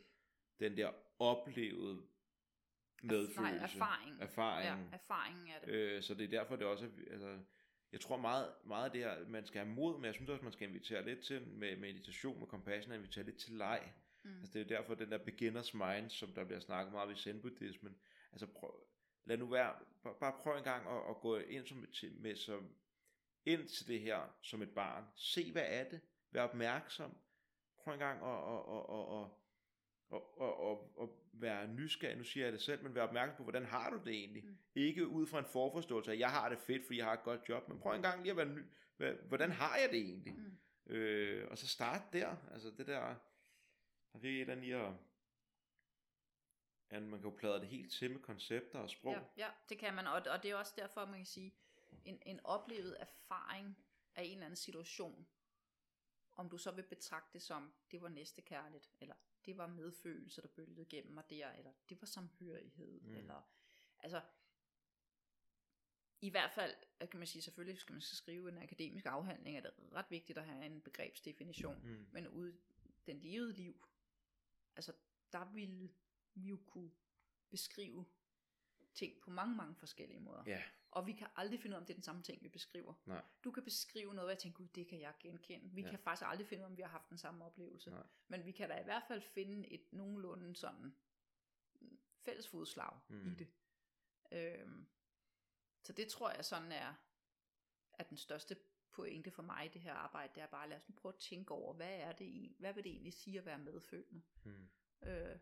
den 0.60 0.78
der 0.78 0.92
oplevede 1.20 2.02
medfølelse. 3.04 3.42
Nej, 3.42 3.56
erfaring. 3.56 4.22
Erfaringen. 4.22 4.88
Ja, 4.92 4.96
erfaringen 4.98 5.48
er 5.48 5.60
det. 5.66 5.74
Øh, 5.74 6.04
så 6.04 6.14
det 6.14 6.24
er 6.24 6.40
derfor, 6.40 6.56
det 6.56 6.66
også 6.66 6.86
er, 6.86 7.12
altså, 7.12 7.40
jeg 7.92 8.02
tror 8.02 8.18
meget, 8.18 8.54
meget 8.66 8.86
af 8.86 8.92
det 8.92 9.02
her, 9.02 9.28
man 9.28 9.46
skal 9.46 9.62
have 9.62 9.76
mod, 9.76 9.96
men 9.96 10.06
jeg 10.06 10.14
synes 10.14 10.30
også, 10.30 10.44
man 10.44 10.54
skal 10.54 10.68
invitere 10.68 11.06
lidt 11.06 11.20
til, 11.20 11.48
med 11.48 11.78
meditation, 11.78 12.40
med 12.40 12.48
compassion, 12.48 12.94
invitere 12.94 13.24
lidt 13.24 13.38
til 13.38 13.54
leg. 13.54 13.94
Mm. 14.24 14.40
Altså 14.40 14.54
det 14.54 14.62
er 14.62 14.78
derfor, 14.78 14.96
den 14.96 15.12
der 15.12 15.18
beginners 15.18 15.74
mind, 15.74 16.10
som 16.10 16.32
der 16.32 16.44
bliver 16.44 16.60
snakket 16.60 16.94
meget 16.94 17.10
ved 17.10 17.16
zen-buddhismen, 17.16 17.96
altså 18.32 18.48
prøv, 18.48 18.74
lad 19.26 19.38
nu 19.38 19.46
være, 19.46 19.74
bare, 20.04 20.16
bare 20.20 20.34
prøv 20.40 20.58
en 20.58 20.64
gang 20.64 20.88
at, 20.88 21.10
at 21.10 21.18
gå 21.22 21.38
ind, 21.38 21.66
som, 21.66 21.86
til, 21.94 22.14
med, 22.22 22.36
som, 22.36 22.70
ind 23.50 23.68
til 23.68 23.88
det 23.88 24.02
her 24.02 24.38
som 24.42 24.62
et 24.62 24.74
barn. 24.76 25.06
Se, 25.16 25.52
hvad 25.52 25.66
er 25.68 25.90
det? 25.90 26.02
Vær 26.32 26.42
opmærksom. 26.42 27.18
Prøv 27.84 27.94
en 27.94 28.00
gang 28.00 28.24
at, 28.24 28.54
at, 28.54 28.62
at, 28.76 28.84
at, 28.96 29.24
at 29.24 29.30
og, 30.10 30.40
og, 30.40 30.60
og, 30.60 30.98
og 30.98 31.26
være 31.34 31.68
nysgerrig, 31.68 32.18
nu 32.18 32.24
siger 32.24 32.46
jeg 32.46 32.54
det 32.54 32.62
selv, 32.62 32.84
men 32.84 32.96
være 32.96 33.04
opmærksom 33.04 33.38
på, 33.38 33.44
hvordan 33.44 33.66
har 33.66 33.90
du 33.90 33.98
det 34.06 34.14
egentlig? 34.14 34.44
Mm. 34.46 34.58
Ikke 34.76 35.08
ud 35.08 35.28
fra 35.28 35.40
en 35.40 35.46
forforståelse 35.46 36.12
af, 36.12 36.18
jeg 36.18 36.32
har 36.32 36.50
det 36.50 36.60
fedt, 36.60 36.86
fordi 36.86 36.98
jeg 36.98 37.06
har 37.06 37.14
et 37.14 37.24
godt 37.24 37.50
job, 37.50 37.68
men 37.68 37.80
prøv 37.80 37.96
en 37.96 38.02
gang 38.02 38.22
lige 38.22 38.32
at 38.32 38.38
være 38.38 38.46
ny, 38.46 38.62
hvordan 39.28 39.52
har 39.52 39.78
jeg 39.78 39.90
det 39.92 40.00
egentlig? 40.00 40.34
Mm. 40.34 40.94
Øh, 40.94 41.52
og 41.52 41.58
så 41.58 41.68
start 41.68 42.02
der, 42.14 42.36
altså 42.52 42.72
det 42.78 42.88
der, 42.88 43.16
der 44.14 44.20
er 44.20 44.24
et 44.24 44.42
eller 44.42 44.54
andet 44.54 44.68
i 44.68 44.72
at, 44.72 44.94
at 46.90 47.04
man 47.04 47.22
kan 47.22 47.30
jo 47.30 47.36
plade 47.38 47.60
det 47.60 47.68
helt 47.68 47.92
til 47.92 48.12
med 48.12 48.20
koncepter 48.20 48.80
og 48.80 48.90
sprog. 48.90 49.14
Ja, 49.14 49.22
ja, 49.38 49.48
det 49.70 49.78
kan 49.78 49.94
man, 49.94 50.08
og, 50.08 50.22
og 50.32 50.44
det 50.44 50.52
er 50.52 50.56
også 50.56 50.74
derfor, 50.76 51.06
man 51.06 51.20
kan 51.20 51.26
sige, 51.26 51.54
en, 52.06 52.22
en 52.26 52.40
oplevet 52.44 53.02
erfaring 53.02 53.78
af 54.16 54.24
en 54.24 54.32
eller 54.32 54.46
anden 54.46 54.56
situation, 54.58 55.28
om 56.32 56.50
du 56.50 56.58
så 56.58 56.72
vil 56.72 56.84
betragte 56.84 57.30
det 57.34 57.42
som, 57.42 57.74
det 57.92 58.02
var 58.02 58.10
næste 58.10 58.42
kærligt, 58.42 58.92
eller 59.00 59.16
det 59.46 59.58
var 59.58 59.68
medfølelse, 59.68 60.42
der 60.42 60.48
bølgede 60.48 60.86
gennem 60.86 61.14
mig 61.14 61.30
der, 61.30 61.52
eller 61.52 61.72
det 61.90 62.02
var 62.02 62.06
samhørighed, 62.06 63.02
Mm. 63.02 63.16
eller, 63.16 63.42
altså, 64.00 64.22
i 66.22 66.30
hvert 66.30 66.52
fald, 66.52 66.76
kan 67.12 67.18
man 67.20 67.28
sige, 67.28 67.42
selvfølgelig 67.42 67.78
skal 67.80 67.94
man 67.94 68.02
skal 68.02 68.16
skrive 68.18 68.50
en 68.50 68.58
akademisk 68.58 69.06
afhandling, 69.06 69.58
er 69.58 69.62
det 69.62 69.74
ret 69.94 70.06
vigtigt 70.12 70.38
at 70.38 70.46
have 70.46 70.66
en 70.66 70.82
begrebsdefinition, 70.82 71.82
Mm. 71.84 72.08
men 72.12 72.28
ude 72.28 72.58
den 73.06 73.20
levede 73.20 73.54
liv, 73.54 73.86
altså 74.76 74.94
der 75.32 75.46
ville 75.52 75.90
vi 76.34 76.42
jo 76.50 76.58
kunne 76.68 76.92
beskrive 77.50 78.06
ting 78.94 79.22
på 79.22 79.30
mange, 79.30 79.56
mange 79.56 79.76
forskellige 79.76 80.20
måder. 80.20 80.44
Ja, 80.48 80.64
Og 80.92 81.08
vi 81.08 81.14
kan 81.14 81.28
aldrig 81.36 81.60
finde 81.62 81.74
ud 81.74 81.76
af, 81.76 81.80
om 81.82 81.86
det 81.86 81.94
er 81.94 81.98
den 81.98 82.04
samme 82.04 82.24
ting, 82.24 82.44
vi 82.44 82.50
beskriver. 82.50 82.94
nej, 83.06 83.22
Du 83.44 83.52
kan 83.52 83.64
beskrive 83.64 84.14
noget, 84.14 84.26
hvor 84.26 84.30
jeg 84.32 84.40
tænker, 84.40 84.58
gud, 84.58 84.68
det 84.68 84.88
kan 84.88 85.00
jeg 85.00 85.14
genkende. 85.20 85.70
Vi 85.76 85.82
Ja. 85.82 85.90
kan 85.90 86.00
faktisk 86.00 86.26
aldrig 86.28 86.48
finde 86.48 86.62
ud 86.62 86.66
af, 86.66 86.70
om 86.72 86.78
vi 86.78 86.82
har 86.82 86.90
haft 86.90 87.10
den 87.10 87.18
samme 87.18 87.46
oplevelse. 87.46 87.90
Nej. 87.90 88.04
Men 88.28 88.46
vi 88.46 88.52
kan 88.52 88.70
da 88.70 88.80
i 88.80 88.84
hvert 88.84 89.04
fald 89.08 89.22
finde 89.22 89.68
et 89.70 89.94
nogenlunde 89.94 90.56
sådan 90.56 90.96
mm, 91.82 92.00
fælles 92.26 92.48
fodslag 92.48 93.00
Mm. 93.10 93.28
i 93.32 93.36
det. 93.36 93.48
Øhm, 94.32 94.88
så 95.84 95.94
det 95.94 96.08
tror 96.08 96.30
jeg 96.32 96.46
sådan 96.46 96.72
er, 96.72 96.94
er 97.94 98.04
den 98.04 98.18
største 98.18 98.58
pointe 98.92 99.32
for 99.32 99.44
mig 99.44 99.66
i 99.66 99.70
det 99.70 99.82
her 99.82 99.94
arbejde, 99.94 100.32
det 100.36 100.44
er 100.44 100.48
bare, 100.48 100.70
lad 100.70 100.78
os 100.78 100.90
nu 100.90 100.96
prøve 100.96 101.14
at 101.14 101.20
tænke 101.20 101.54
over, 101.54 101.74
hvad 101.74 102.00
er 102.00 102.12
det 102.12 102.26
i, 102.26 102.56
hvad 102.60 102.74
vil 102.74 102.84
det 102.84 102.90
egentlig 102.92 103.14
sige 103.14 103.40
at 103.40 103.46
være 103.46 103.58
medfølende? 103.60 104.22
mm. 104.44 104.70
Øh, 105.04 105.40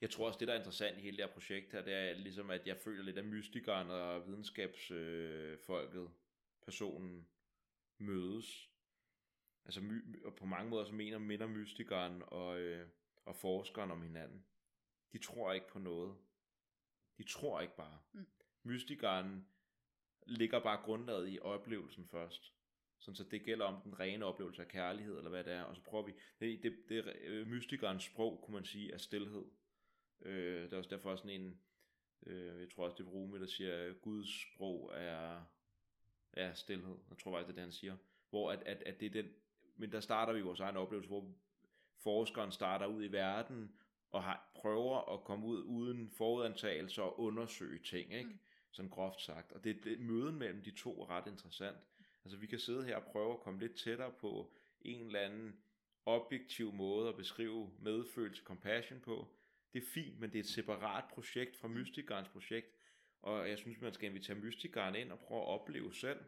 Jeg 0.00 0.10
tror 0.10 0.26
også, 0.26 0.38
det 0.38 0.48
der 0.48 0.54
er 0.54 0.58
interessant 0.58 0.98
i 0.98 1.00
hele 1.00 1.16
det 1.16 1.24
her 1.24 1.32
projekt 1.32 1.72
her, 1.72 1.82
det 1.82 1.94
er 1.94 2.14
ligesom, 2.14 2.50
at 2.50 2.66
jeg 2.66 2.76
føler 2.76 3.02
lidt, 3.04 3.18
at 3.18 3.24
mystikeren 3.24 3.90
og 3.90 4.26
videnskabsfolket, 4.26 6.10
personen, 6.64 7.28
mødes. 7.98 8.70
Altså 9.64 9.80
my, 9.80 10.24
og 10.24 10.34
på 10.34 10.46
mange 10.46 10.70
måder 10.70 10.84
så 10.84 10.94
mener, 10.94 11.18
minder 11.18 11.46
mystikeren 11.46 12.22
og, 12.26 12.60
øh, 12.60 12.88
og 13.24 13.36
forskeren 13.36 13.90
om 13.90 14.02
hinanden. 14.02 14.44
De 15.12 15.18
tror 15.18 15.52
ikke 15.52 15.68
på 15.68 15.78
noget. 15.78 16.16
De 17.18 17.24
tror 17.24 17.60
ikke 17.60 17.76
bare. 17.76 17.98
Mm. 18.12 18.26
Mystikeren 18.62 19.46
ligger 20.26 20.60
bare 20.60 20.82
grundlaget 20.82 21.32
i 21.32 21.38
oplevelsen 21.38 22.08
først. 22.08 22.52
Sådan 22.98 23.16
så 23.16 23.24
det 23.24 23.44
gælder 23.44 23.64
om 23.64 23.82
den 23.82 24.00
rene 24.00 24.24
oplevelse 24.24 24.62
af 24.62 24.68
kærlighed, 24.68 25.16
eller 25.16 25.30
hvad 25.30 25.44
det 25.44 25.52
er. 25.52 25.62
Og 25.62 25.76
så 25.76 25.82
prøver 25.82 26.04
vi, 26.04 26.12
det, 26.40 26.62
det, 26.62 26.76
det 26.88 27.16
øh, 27.22 27.46
mystikernes 27.46 28.04
sprog, 28.04 28.42
kunne 28.44 28.54
man 28.54 28.64
sige, 28.64 28.92
er 28.92 28.98
stillhed. 28.98 29.44
Øh, 30.24 30.70
der 30.70 30.74
er 30.74 30.78
også 30.78 30.90
derfor 30.90 31.16
sådan 31.16 31.40
en, 31.40 31.60
øh, 32.26 32.60
jeg 32.60 32.70
tror 32.70 32.84
også 32.84 32.96
det 32.98 33.06
er 33.06 33.10
Rumi, 33.10 33.38
der 33.38 33.46
siger, 33.46 33.74
at 33.74 34.02
Guds 34.02 34.42
sprog 34.42 34.92
er, 34.94 35.44
er 36.32 36.54
stillhed. 36.54 36.96
Jeg 37.10 37.18
tror 37.18 37.32
faktisk, 37.32 37.46
det 37.46 37.52
er 37.52 37.54
det, 37.54 37.62
han 37.62 37.72
siger. 37.72 37.96
Hvor 38.30 38.52
at, 38.52 38.62
at, 38.62 38.82
at 38.86 39.00
det 39.00 39.06
er 39.06 39.22
den, 39.22 39.32
men 39.76 39.92
der 39.92 40.00
starter 40.00 40.32
vi 40.32 40.40
vores 40.40 40.60
egen 40.60 40.76
oplevelse, 40.76 41.08
hvor 41.08 41.32
forskeren 41.98 42.52
starter 42.52 42.86
ud 42.86 43.04
i 43.04 43.12
verden, 43.12 43.72
og 44.10 44.22
har, 44.22 44.52
prøver 44.54 45.14
at 45.14 45.24
komme 45.24 45.46
ud 45.46 45.62
uden 45.62 46.10
forudantagelser 46.10 47.02
og 47.02 47.20
undersøge 47.20 47.78
ting, 47.78 48.12
ikke? 48.12 48.24
Mm. 48.24 48.32
Mm. 48.32 48.38
Sådan 48.70 48.90
groft 48.90 49.20
sagt. 49.20 49.52
Og 49.52 49.64
det, 49.64 49.84
det 49.84 50.00
møden 50.00 50.38
mellem 50.38 50.62
de 50.62 50.70
to 50.70 51.02
er 51.02 51.10
ret 51.10 51.26
interessant. 51.26 51.76
Altså 52.24 52.38
vi 52.38 52.46
kan 52.46 52.58
sidde 52.58 52.84
her 52.84 52.96
og 52.96 53.04
prøve 53.12 53.32
at 53.32 53.40
komme 53.40 53.60
lidt 53.60 53.74
tættere 53.74 54.12
på 54.12 54.52
en 54.80 55.06
eller 55.06 55.20
anden 55.20 55.56
objektiv 56.06 56.72
måde 56.72 57.08
at 57.08 57.16
beskrive 57.16 57.70
medfølelse, 57.78 58.42
compassion 58.44 59.00
på. 59.00 59.28
Det 59.72 59.82
er 59.82 59.86
fint, 59.94 60.20
men 60.20 60.32
det 60.32 60.38
er 60.38 60.42
et 60.42 60.48
separat 60.48 61.04
projekt 61.10 61.56
fra 61.56 61.68
mystikernes 61.68 62.28
projekt, 62.28 62.66
og 63.22 63.48
jeg 63.48 63.58
synes, 63.58 63.80
man 63.80 63.92
skal 63.92 64.08
invitere 64.08 64.36
mystikeren 64.36 64.94
ind 64.94 65.12
og 65.12 65.18
prøve 65.20 65.40
at 65.40 65.46
opleve 65.48 65.94
selv. 65.94 66.24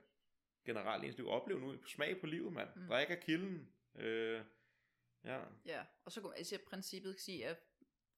Generelt 0.65 1.05
ens 1.05 1.17
liv. 1.17 1.29
Opleve 1.29 1.61
nu 1.61 1.85
smag 1.87 2.21
på 2.21 2.27
livet, 2.27 2.53
mand. 2.53 2.69
Mm. 2.77 2.83
Mm. 2.83 2.89
Drik 2.89 3.11
af 3.11 3.21
kilden. 3.21 3.73
Øh, 3.95 4.45
Ja, 5.25 5.45
Ja, 5.65 5.85
og 6.05 6.13
så 6.13 6.21
kunne 6.21 6.31
man 6.31 6.39
altså 6.39 6.55
i 6.55 6.59
princippet 6.59 7.21
sige, 7.21 7.47
at 7.47 7.59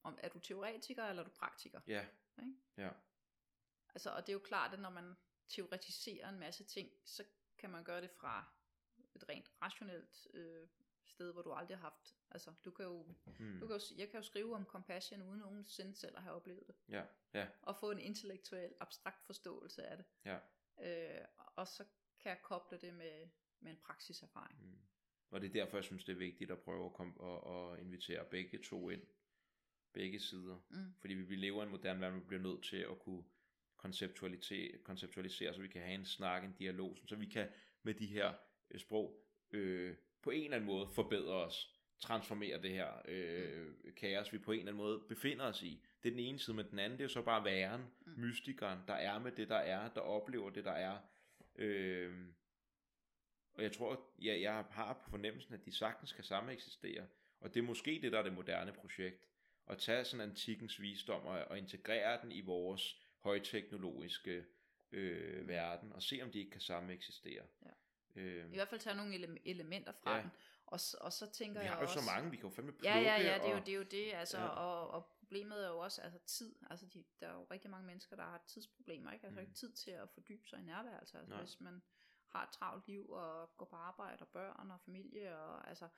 om 0.02 0.18
er 0.22 0.28
du 0.28 0.38
teoretiker 0.38 1.04
eller 1.04 1.22
er 1.22 1.26
du 1.26 1.32
praktiker? 1.34 1.80
ja, 1.86 2.06
Ikke? 2.38 2.54
ja, 2.76 2.90
Altså, 3.94 4.10
og 4.10 4.20
det 4.26 4.28
er 4.28 4.32
jo 4.32 4.38
klart, 4.38 4.72
at 4.72 4.80
når 4.80 4.90
man 4.90 5.14
teoretiserer 5.48 6.28
en 6.28 6.38
masse 6.38 6.64
ting, 6.64 6.90
så 7.04 7.24
kan 7.58 7.70
man 7.70 7.84
gøre 7.84 8.00
det 8.00 8.10
fra 8.10 8.44
et 9.14 9.28
rent 9.28 9.50
rationelt 9.62 10.26
øh, 10.34 10.68
sted, 11.08 11.32
hvor 11.32 11.42
du 11.42 11.52
aldrig 11.52 11.76
har 11.76 11.82
haft, 11.82 12.16
altså 12.30 12.52
du 12.64 12.70
kan 12.70 12.84
jo, 12.84 13.06
mm. 13.38 13.60
du 13.60 13.66
kan 13.66 13.76
jo, 13.76 13.82
jeg 13.98 14.08
kan 14.10 14.20
jo 14.20 14.22
skrive 14.22 14.54
om 14.54 14.64
compassion 14.64 15.22
uden 15.22 15.40
nogensinde 15.40 15.94
selv 15.94 16.16
at 16.16 16.22
have 16.22 16.34
oplevet 16.34 16.66
det, 16.66 16.74
ja, 16.88 17.04
ja, 17.34 17.46
og 17.62 17.76
få 17.76 17.90
en 17.90 17.98
intellektuel, 17.98 18.74
abstrakt 18.80 19.26
forståelse 19.26 19.86
af 19.86 19.96
det, 19.96 20.06
ja. 20.24 20.38
øh, 20.80 21.24
og 21.36 21.68
så 21.68 21.84
kan 22.20 22.30
jeg 22.30 22.42
koble 22.42 22.78
det 22.78 22.94
med, 22.94 23.28
med 23.60 23.70
en 23.70 23.78
praksiserfaring. 23.84 24.60
Mm. 24.62 24.78
Og 25.30 25.40
det 25.40 25.48
er 25.48 25.52
derfor, 25.52 25.76
jeg 25.76 25.84
synes, 25.84 26.04
det 26.04 26.12
er 26.12 26.16
vigtigt 26.16 26.50
at 26.50 26.60
prøve 26.60 26.86
at, 26.86 26.92
komme 26.92 27.20
og, 27.20 27.44
og 27.44 27.80
invitere 27.80 28.24
begge 28.30 28.58
to 28.58 28.90
ind. 28.90 29.02
Begge 29.92 30.20
sider. 30.20 30.58
Mm. 30.70 30.94
Fordi 31.00 31.14
vi, 31.14 31.22
vi 31.22 31.36
lever 31.36 31.62
i 31.62 31.66
en 31.66 31.70
moderne 31.70 32.00
verden, 32.00 32.14
hvor 32.14 32.20
vi 32.20 32.26
bliver 32.26 32.42
nødt 32.42 32.64
til 32.64 32.76
at 32.76 32.98
kunne 32.98 33.24
konceptualisere, 33.76 34.78
konceptualisere, 34.78 35.54
så 35.54 35.60
vi 35.60 35.68
kan 35.68 35.82
have 35.82 35.94
en 35.94 36.04
snak, 36.04 36.44
en 36.44 36.52
dialog, 36.52 36.96
så 37.06 37.16
vi 37.16 37.26
kan 37.26 37.48
med 37.82 37.94
de 37.94 38.06
her 38.06 38.34
øh, 38.70 38.80
sprog 38.80 39.24
øh, 39.50 39.96
på 40.26 40.30
en 40.30 40.44
eller 40.44 40.56
anden 40.56 40.66
måde 40.66 40.88
forbedre 40.94 41.32
os, 41.34 41.72
transformere 42.00 42.62
det 42.62 42.70
her 42.70 42.92
øh, 43.08 43.74
kaos, 43.96 44.32
vi 44.32 44.38
på 44.38 44.52
en 44.52 44.58
eller 44.58 44.72
anden 44.72 44.84
måde 44.84 45.00
befinder 45.08 45.44
os 45.44 45.62
i. 45.62 45.82
Det 46.02 46.08
er 46.08 46.12
den 46.12 46.20
ene 46.24 46.38
side, 46.38 46.56
men 46.56 46.70
den 46.70 46.78
anden, 46.78 46.98
det 46.98 47.04
er 47.04 47.08
så 47.08 47.22
bare 47.22 47.44
væren, 47.44 47.82
Mm. 48.06 48.12
mystikeren, 48.20 48.78
der 48.86 48.94
er 48.94 49.18
med 49.18 49.32
det, 49.32 49.48
der 49.48 49.56
er, 49.56 49.88
der 49.88 50.00
oplever 50.00 50.50
det, 50.50 50.64
der 50.64 50.72
er. 50.72 50.98
Øh, 51.56 52.14
og 53.54 53.62
jeg 53.62 53.72
tror, 53.72 54.10
ja, 54.22 54.40
jeg 54.40 54.64
har 54.70 54.92
på 55.04 55.10
fornemmelsen, 55.10 55.54
at 55.54 55.64
de 55.64 55.72
sagtens 55.76 56.12
kan 56.12 56.24
samme 56.24 56.52
eksistere. 56.52 57.06
Og 57.40 57.54
det 57.54 57.60
er 57.60 57.64
måske 57.64 57.98
det, 58.02 58.12
der 58.12 58.18
er 58.18 58.22
det 58.22 58.32
moderne 58.32 58.72
projekt. 58.72 59.26
At 59.66 59.78
tage 59.78 60.04
sådan 60.04 60.30
antikkens 60.30 60.80
visdom 60.80 61.26
og, 61.26 61.44
og 61.44 61.58
integrere 61.58 62.22
den 62.22 62.32
i 62.32 62.40
vores 62.40 63.02
højteknologiske 63.20 64.44
øh, 64.92 65.48
verden, 65.48 65.92
og 65.92 66.02
se 66.02 66.20
om 66.22 66.30
de 66.30 66.38
ikke 66.38 66.50
kan 66.50 66.60
samme 66.60 66.92
eksistere. 66.92 67.42
Ja. 67.64 67.70
Øh, 68.16 68.52
I 68.52 68.54
hvert 68.54 68.68
fald 68.68 68.80
tage 68.80 68.96
nogle 68.96 69.14
ele- 69.16 69.42
elementer 69.44 69.92
fra 69.92 70.16
Ja. 70.16 70.22
den, 70.22 70.30
og, 70.66 70.80
og 71.00 71.12
så 71.12 71.30
tænker 71.32 71.60
vi 71.60 71.64
jeg 71.64 71.72
har 71.72 71.80
jo 71.80 71.86
også... 71.86 72.00
så 72.00 72.10
mange, 72.14 72.30
vi 72.30 72.36
kan 72.36 72.44
jo 72.48 72.54
fandme 72.54 72.72
plukke. 72.72 72.88
Ja, 72.88 72.98
ja, 72.98 73.16
ja, 73.22 73.34
det 73.34 73.48
er, 73.48 73.52
og, 73.54 73.58
jo, 73.58 73.58
det 73.58 73.68
er 73.68 73.76
jo 73.76 73.82
det, 73.82 74.12
altså, 74.14 74.38
Ja. 74.38 74.44
ja. 74.44 74.48
og, 74.50 74.90
og 74.90 75.06
problemet 75.18 75.64
er 75.64 75.68
jo 75.68 75.78
også 75.78 76.02
altså 76.02 76.18
tid, 76.26 76.54
altså 76.70 76.86
de, 76.86 77.04
der 77.20 77.28
er 77.28 77.32
jo 77.34 77.46
rigtig 77.50 77.70
mange 77.70 77.86
mennesker, 77.86 78.16
der 78.16 78.22
har 78.22 78.44
tidsproblemer, 78.48 79.12
ikke? 79.12 79.24
Altså 79.26 79.40
Mm. 79.40 79.46
ikke 79.46 79.54
tid 79.54 79.72
til 79.72 79.90
at 79.90 80.10
fordybe 80.10 80.48
sig 80.48 80.58
i 80.58 80.62
nærværelse, 80.62 81.18
altså 81.18 81.34
Nej. 81.34 81.42
hvis 81.42 81.60
man 81.60 81.82
har 82.28 82.42
et 82.42 82.48
travlt 82.52 82.88
liv 82.88 83.10
og 83.10 83.56
går 83.56 83.66
på 83.66 83.76
arbejde 83.76 84.22
og 84.22 84.28
børn 84.28 84.70
og 84.70 84.80
familie, 84.80 85.38
og 85.38 85.68
altså, 85.68 85.88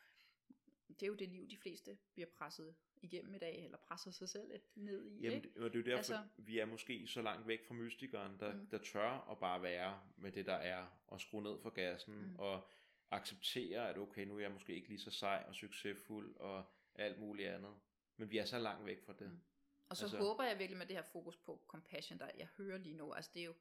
det 0.94 1.02
er 1.02 1.06
jo 1.06 1.14
det 1.14 1.28
liv, 1.28 1.48
de 1.48 1.56
fleste 1.56 1.98
bliver 2.12 2.28
presset 2.28 2.74
igennem 3.02 3.34
i 3.34 3.38
dag, 3.38 3.64
eller 3.64 3.78
presser 3.78 4.10
sig 4.10 4.28
selv 4.28 4.50
ned 4.74 5.06
i, 5.06 5.20
Jamen, 5.20 5.36
ikke? 5.36 5.48
det, 5.54 5.62
og 5.62 5.72
det 5.72 5.78
er 5.78 5.82
jo 5.82 5.96
derfor, 5.96 6.14
altså, 6.14 6.22
vi 6.36 6.58
er 6.58 6.66
måske 6.66 7.06
så 7.06 7.22
langt 7.22 7.46
væk 7.46 7.66
fra 7.66 7.74
mystikeren, 7.74 8.40
der, 8.40 8.54
mm. 8.54 8.66
Der 8.66 8.78
tør 8.78 9.30
at 9.30 9.38
bare 9.38 9.62
være 9.62 10.00
med 10.16 10.32
det, 10.32 10.46
der 10.46 10.54
er, 10.54 10.86
og 11.06 11.20
skrue 11.20 11.42
ned 11.42 11.58
for 11.62 11.70
gassen, 11.70 12.14
mm. 12.14 12.36
Og 12.38 12.68
acceptere, 13.10 13.88
at 13.88 13.98
okay, 13.98 14.26
nu 14.26 14.36
er 14.36 14.40
jeg 14.40 14.50
måske 14.50 14.74
ikke 14.74 14.88
lige 14.88 15.00
så 15.00 15.10
sej 15.10 15.44
og 15.48 15.54
succesfuld, 15.54 16.36
og 16.36 16.64
alt 16.94 17.20
muligt 17.20 17.48
andet. 17.48 17.74
Men 18.16 18.30
vi 18.30 18.38
er 18.38 18.44
så 18.44 18.58
langt 18.58 18.86
væk 18.86 19.02
fra 19.02 19.12
det. 19.12 19.30
Mm. 19.30 19.40
Og 19.88 19.96
så 19.96 20.04
altså, 20.04 20.18
håber 20.18 20.44
jeg 20.44 20.58
virkelig 20.58 20.78
med 20.78 20.86
det 20.86 20.96
her 20.96 21.02
fokus 21.02 21.36
på 21.36 21.64
compassion, 21.66 22.18
der 22.18 22.30
jeg 22.38 22.46
hører 22.56 22.78
lige 22.78 22.96
nu, 22.96 23.12
altså 23.12 23.30
det 23.34 23.40
er 23.40 23.44
jo, 23.44 23.54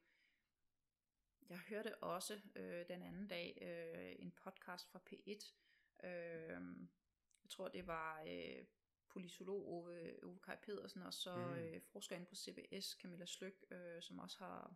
jeg 1.48 1.58
hørte 1.58 1.96
også 1.96 2.40
øh, 2.56 2.88
den 2.88 3.02
anden 3.02 3.28
dag 3.28 3.58
øh, 3.60 4.16
en 4.18 4.32
podcast 4.32 4.90
fra 4.90 5.00
P1, 5.10 5.52
øh, 6.08 6.60
jeg 7.48 7.52
tror 7.52 7.68
det 7.68 7.86
var 7.86 8.22
øh, 8.26 8.64
polisolog 9.08 9.68
Ove, 9.68 10.24
Ove 10.24 10.38
Kaj 10.38 10.56
Pedersen, 10.62 11.02
og 11.02 11.14
så 11.14 11.36
Mm. 11.36 11.52
øh, 11.54 11.82
forsker 11.82 12.16
inde 12.16 12.26
på 12.26 12.34
CBS, 12.34 12.86
Camilla 12.86 13.26
Slyk, 13.26 13.64
øh, 13.70 14.02
som 14.02 14.18
også 14.18 14.38
har, 14.38 14.74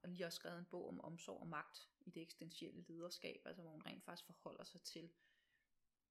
har 0.00 0.08
lige 0.08 0.22
har 0.22 0.30
skrevet 0.30 0.58
en 0.58 0.64
bog 0.64 0.88
om 0.88 1.00
omsorg 1.00 1.40
og 1.40 1.46
magt 1.48 1.88
i 2.00 2.10
det 2.10 2.22
eksistentielle 2.22 2.84
lederskab, 2.88 3.42
altså 3.44 3.62
hvor 3.62 3.70
hun 3.70 3.82
rent 3.86 4.04
faktisk 4.04 4.26
forholder 4.26 4.64
sig 4.64 4.82
til, 4.82 5.10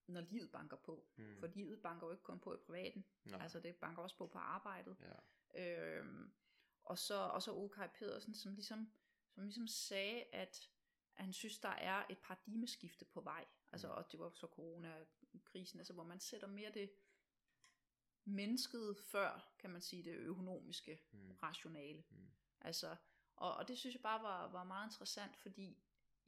når 0.08 0.22
livet 0.22 0.51
banker 0.51 0.77
på. 0.77 1.08
Mm. 1.17 1.40
For 1.40 1.48
livet 1.48 1.82
banker 1.82 2.08
jo 2.08 2.11
ikke 2.11 2.24
kun 2.24 2.40
på 2.40 2.53
i 2.53 2.58
privaten, 2.58 3.06
Nå. 3.26 3.38
Altså 3.38 3.59
det 3.59 3.76
banker 3.76 4.01
også 4.03 4.17
på 4.17 4.27
på 4.27 4.38
arbejdet. 4.38 4.98
ja. 5.01 5.14
Øhm, 6.00 6.34
og 6.84 6.98
så 6.98 7.16
og 7.16 7.43
så 7.43 7.51
Okay 7.51 7.88
Pedersen, 7.88 8.35
som 8.35 8.53
ligesom, 8.53 8.92
som 9.30 9.43
ligesom 9.43 9.67
sagde, 9.67 10.24
at, 10.24 10.69
at 11.16 11.24
han 11.24 11.34
synes, 11.34 11.59
der 11.59 11.69
er 11.69 12.06
et 12.09 12.17
paradigmeskifte 12.17 13.06
på 13.06 13.22
vej. 13.22 13.45
Altså, 13.72 13.88
Mm. 13.88 13.93
og 13.93 14.11
det 14.11 14.19
var 14.19 14.30
så 14.30 14.48
coronakrisen, 15.40 15.80
altså 15.80 15.94
hvor 15.94 16.04
man 16.04 16.20
sætter 16.20 16.48
mere 16.48 16.72
det 16.72 16.92
mennesket 18.26 18.98
før, 18.98 19.54
kan 19.60 19.70
man 19.70 19.82
sige, 19.82 20.04
det 20.04 20.16
økonomiske 20.16 21.02
Mm. 21.12 21.32
rationale. 21.44 22.04
Mm. 22.10 22.28
Altså, 22.62 22.96
og, 23.36 23.56
og 23.56 23.68
det 23.68 23.78
synes 23.78 23.96
jeg 23.96 24.02
bare 24.02 24.24
var, 24.24 24.52
var 24.52 24.64
meget 24.64 24.88
interessant, 24.88 25.38
fordi 25.38 25.78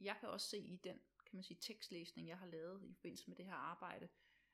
jeg 0.00 0.16
kan 0.20 0.28
også 0.28 0.48
se 0.48 0.58
i 0.58 0.76
den, 0.76 1.00
kan 1.26 1.36
man 1.36 1.44
sige, 1.44 1.58
tekstlæsning, 1.60 2.28
jeg 2.28 2.38
har 2.38 2.46
lavet 2.46 2.84
i 2.84 2.94
forbindelse 2.94 3.28
med 3.28 3.36
det 3.36 3.44
her 3.44 3.54
arbejde, 3.54 4.08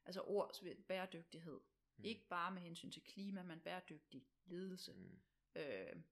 altså 0.05 0.23
ord 0.23 0.51
som 0.55 0.69
bæredygtighed. 0.89 1.61
Mm. 1.97 2.05
Ikke 2.05 2.29
bare 2.29 2.51
med 2.51 2.63
hensyn 2.63 2.91
til 2.91 3.03
klima, 3.03 3.43
men 3.43 3.61
bæredygtig 3.61 4.27
ledelse. 4.45 4.93
Mm. 4.93 4.99
Mm. 4.99 5.61
Øh, 5.61 6.03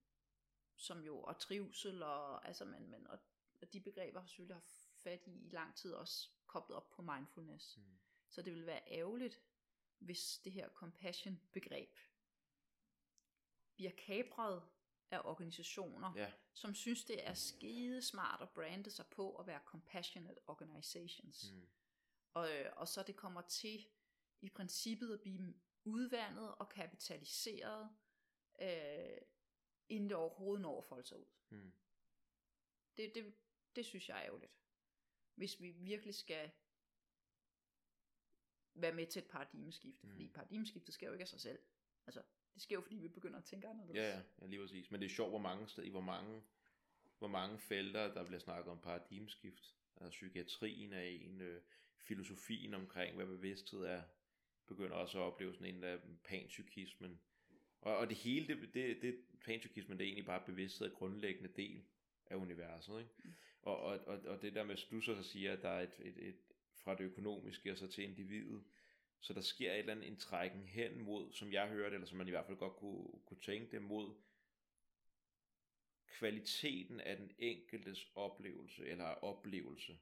som 0.76 1.04
jo, 1.04 1.20
og 1.22 1.38
trivsel, 1.38 2.02
og, 2.02 2.46
altså, 2.46 2.64
men, 2.64 2.90
men, 2.90 3.06
og, 3.06 3.18
og 3.62 3.72
de 3.72 3.80
begreber 3.80 4.20
har 4.20 4.26
selvfølgelig 4.26 4.56
haft 4.56 4.90
fat 4.94 5.26
i 5.26 5.30
i 5.46 5.50
lang 5.50 5.76
tid 5.76 5.92
også 5.92 6.30
koblet 6.46 6.76
op 6.76 6.90
på 6.90 7.02
mindfulness. 7.02 7.76
Mm. 7.76 7.98
Så 8.34 8.42
det 8.42 8.52
vil 8.52 8.66
være 8.66 8.82
ærgerligt, 8.92 9.42
hvis 9.98 10.38
det 10.44 10.52
her 10.52 10.68
compassion 10.68 11.40
begreb 11.52 11.98
bliver 13.74 13.90
kapret 13.90 14.62
af 15.10 15.20
organisationer, 15.24 16.12
Ja. 16.16 16.32
som 16.54 16.74
synes 16.74 17.04
det 17.04 17.26
er 17.26 17.34
skide 17.34 18.02
smart 18.02 18.42
at 18.42 18.50
brande 18.50 18.90
sig 18.90 19.06
på 19.06 19.36
at 19.36 19.46
være 19.46 19.60
compassionate 19.64 20.40
organizations. 20.48 21.52
Mm. 21.52 21.68
Og, 22.34 22.56
øh, 22.58 22.72
og 22.76 22.88
så 22.88 23.02
det 23.02 23.16
kommer 23.16 23.40
til 23.42 23.86
i 24.40 24.50
princippet 24.50 25.14
at 25.14 25.20
blive 25.20 25.54
udvandet 25.84 26.54
og 26.54 26.68
kapitaliseret, 26.68 27.96
øh, 28.60 29.18
inden 29.88 30.08
det 30.10 30.16
overhovedet 30.16 30.62
når 30.62 30.78
at 30.78 30.84
folde 30.84 31.06
sig 31.08 31.18
ud. 31.18 31.26
Mm. 31.50 31.72
Det, 32.96 33.14
det, 33.14 33.34
det 33.76 33.86
synes 33.86 34.08
jeg 34.08 34.18
er 34.18 34.24
ærgerligt. 34.24 34.58
Hvis 35.34 35.60
vi 35.60 35.70
virkelig 35.70 36.14
skal 36.14 36.50
være 38.74 38.92
med 38.92 39.06
til 39.06 39.22
et 39.22 39.28
paradigmeskifte. 39.28 40.06
Mm. 40.06 40.10
Fordi 40.12 40.28
paradigmeskiftet 40.28 40.94
sker 40.94 41.06
jo 41.06 41.12
ikke 41.12 41.22
af 41.22 41.28
sig 41.28 41.40
selv. 41.40 41.58
Altså, 42.06 42.22
det 42.54 42.62
sker 42.62 42.76
jo 42.76 42.80
fordi 42.80 42.96
vi 42.96 43.08
begynder 43.08 43.38
at 43.38 43.44
tænke 43.44 43.68
anderledes. 43.68 43.96
Ja, 43.96 44.22
ja, 44.40 44.46
lige 44.46 44.60
præcis. 44.60 44.90
Men 44.90 45.00
det 45.00 45.06
er 45.06 45.10
sjovt, 45.10 45.30
hvor 45.30 45.38
mange 45.38 45.68
steder, 45.68 45.86
i 45.86 45.90
hvor 45.90 46.00
mange, 46.00 46.42
hvor 47.18 47.28
mange 47.28 47.58
felter, 47.58 48.14
der 48.14 48.24
bliver 48.24 48.40
snakket 48.40 48.70
om 48.70 48.80
paradigmeskift. 48.80 49.74
Altså 49.96 50.10
psykiatrien 50.10 50.92
er 50.92 51.02
en, 51.02 51.40
øh, 51.40 51.62
filosofien 51.98 52.74
omkring, 52.74 53.16
hvad 53.16 53.26
bevidsthed 53.26 53.80
er, 53.80 54.02
begynder 54.66 54.96
også 54.96 55.18
at 55.18 55.22
opleve 55.22 55.54
sådan 55.54 55.74
en 55.74 55.84
af 55.84 55.98
panpsykismen. 56.24 57.20
Og, 57.80 57.96
og 57.96 58.08
det 58.08 58.16
hele, 58.16 58.46
det, 58.46 58.74
det, 58.74 59.02
det 59.02 59.16
panpsykismen, 59.44 59.98
det 59.98 60.04
er 60.04 60.08
egentlig 60.08 60.26
bare 60.26 60.42
bevidsthed 60.46 60.86
af 60.86 60.92
grundlæggende 60.92 61.52
del 61.56 61.84
af 62.26 62.36
universet. 62.36 62.98
Ikke? 62.98 63.10
Mm. 63.24 63.32
Og, 63.62 63.80
og, 63.80 64.00
og, 64.06 64.18
og 64.26 64.42
det 64.42 64.54
der 64.54 64.64
med, 64.64 64.74
at 64.74 64.86
du 64.90 65.00
så 65.00 65.22
siger, 65.22 65.52
at 65.52 65.62
der 65.62 65.68
er 65.68 65.80
et, 65.80 65.94
et, 65.98 66.28
et 66.28 66.36
fra 66.84 66.94
det 66.94 67.00
økonomiske 67.00 67.72
og 67.72 67.78
så 67.78 67.86
til 67.86 68.04
individet, 68.04 68.64
så 69.20 69.32
der 69.32 69.40
sker 69.40 69.72
et 69.72 69.78
eller 69.78 69.92
andet 69.92 70.08
en 70.08 70.16
trækken 70.16 70.62
hen 70.62 71.02
mod, 71.02 71.32
som 71.32 71.52
jeg 71.52 71.68
hørte, 71.68 71.94
eller 71.94 72.06
som 72.06 72.18
man 72.18 72.26
i 72.26 72.30
hvert 72.30 72.46
fald 72.46 72.58
godt 72.58 72.76
kunne, 72.76 73.08
kunne 73.26 73.40
tænke 73.40 73.70
det, 73.70 73.82
mod 73.82 74.14
kvaliteten 76.06 77.00
af 77.00 77.16
den 77.16 77.30
enkeltes 77.38 78.06
oplevelse, 78.14 78.86
eller 78.86 79.04
oplevelse. 79.04 79.98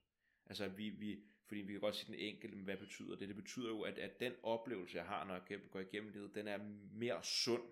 Altså 0.47 0.69
vi, 0.69 0.91
vi, 0.91 1.23
fordi 1.47 1.61
vi 1.61 1.73
kan 1.73 1.81
godt 1.81 1.97
sige 1.97 2.13
den 2.13 2.21
enkelte, 2.21 2.57
men 2.57 2.65
hvad 2.65 2.77
betyder 2.77 3.17
det? 3.17 3.29
Det 3.29 3.37
betyder 3.37 3.69
jo, 3.69 3.81
at, 3.81 3.99
at 3.99 4.21
den 4.21 4.33
oplevelse, 4.43 4.97
jeg 4.97 5.07
har, 5.07 5.25
når 5.25 5.35
jeg 5.51 5.61
går 5.71 5.81
igennem 5.81 6.13
livet, 6.13 6.35
den 6.35 6.49
er 6.49 6.59
mere 6.93 7.25
sund, 7.25 7.63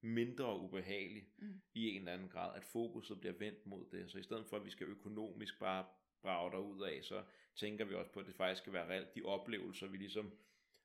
mindre 0.00 0.58
ubehagelig 0.58 1.28
Mm. 1.38 1.60
i 1.74 1.88
en 1.88 1.98
eller 1.98 2.12
anden 2.12 2.28
grad, 2.28 2.56
at 2.56 2.64
fokuset 2.64 3.20
bliver 3.20 3.32
vendt 3.32 3.66
mod 3.66 3.86
det. 3.92 4.10
Så 4.10 4.18
i 4.18 4.22
stedet 4.22 4.46
for, 4.46 4.56
at 4.56 4.64
vi 4.64 4.70
skal 4.70 4.86
økonomisk 4.86 5.58
bare 5.58 5.86
brage 6.22 6.50
derud 6.50 6.82
af, 6.82 7.04
så 7.04 7.24
tænker 7.56 7.84
vi 7.84 7.94
også 7.94 8.12
på, 8.12 8.20
at 8.20 8.26
det 8.26 8.34
faktisk 8.34 8.62
skal 8.62 8.72
være 8.72 8.88
reelt 8.88 9.14
de 9.14 9.22
oplevelser, 9.22 9.86
vi 9.86 9.96
ligesom 9.96 10.38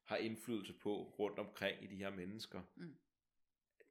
har 0.03 0.17
indflydelse 0.17 0.73
på 0.73 1.15
rundt 1.19 1.39
omkring 1.39 1.83
i 1.83 1.87
de 1.87 1.95
her 1.95 2.09
mennesker. 2.09 2.61
Mm. 2.75 2.97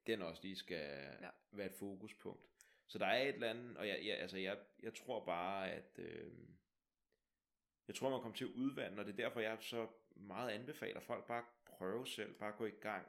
Den 0.07 0.21
også 0.21 0.41
lige 0.43 0.55
skal 0.55 1.15
Ja. 1.21 1.29
være 1.51 1.65
et 1.67 1.75
fokuspunkt. 1.79 2.47
Så 2.87 2.97
der 2.97 3.05
er 3.05 3.21
et 3.29 3.33
eller 3.35 3.49
andet, 3.49 3.77
og 3.77 3.87
jeg, 3.87 4.05
jeg, 4.05 4.17
altså 4.19 4.37
jeg, 4.37 4.59
jeg 4.83 4.93
tror 4.93 5.25
bare, 5.25 5.71
at 5.71 5.99
øh, 5.99 6.31
jeg 7.87 7.95
tror, 7.95 8.09
man 8.09 8.21
kommer 8.21 8.37
til 8.37 8.45
at 8.45 8.51
udvande, 8.51 8.99
og 8.99 9.05
det 9.05 9.11
er 9.11 9.15
derfor, 9.15 9.39
jeg 9.39 9.57
så 9.61 9.87
meget 10.15 10.49
anbefaler 10.49 10.99
folk 10.99 11.27
bare 11.27 11.45
prøve 11.65 12.07
selv, 12.07 12.33
bare 12.33 12.51
gå 12.57 12.65
i 12.65 12.69
gang, 12.81 13.07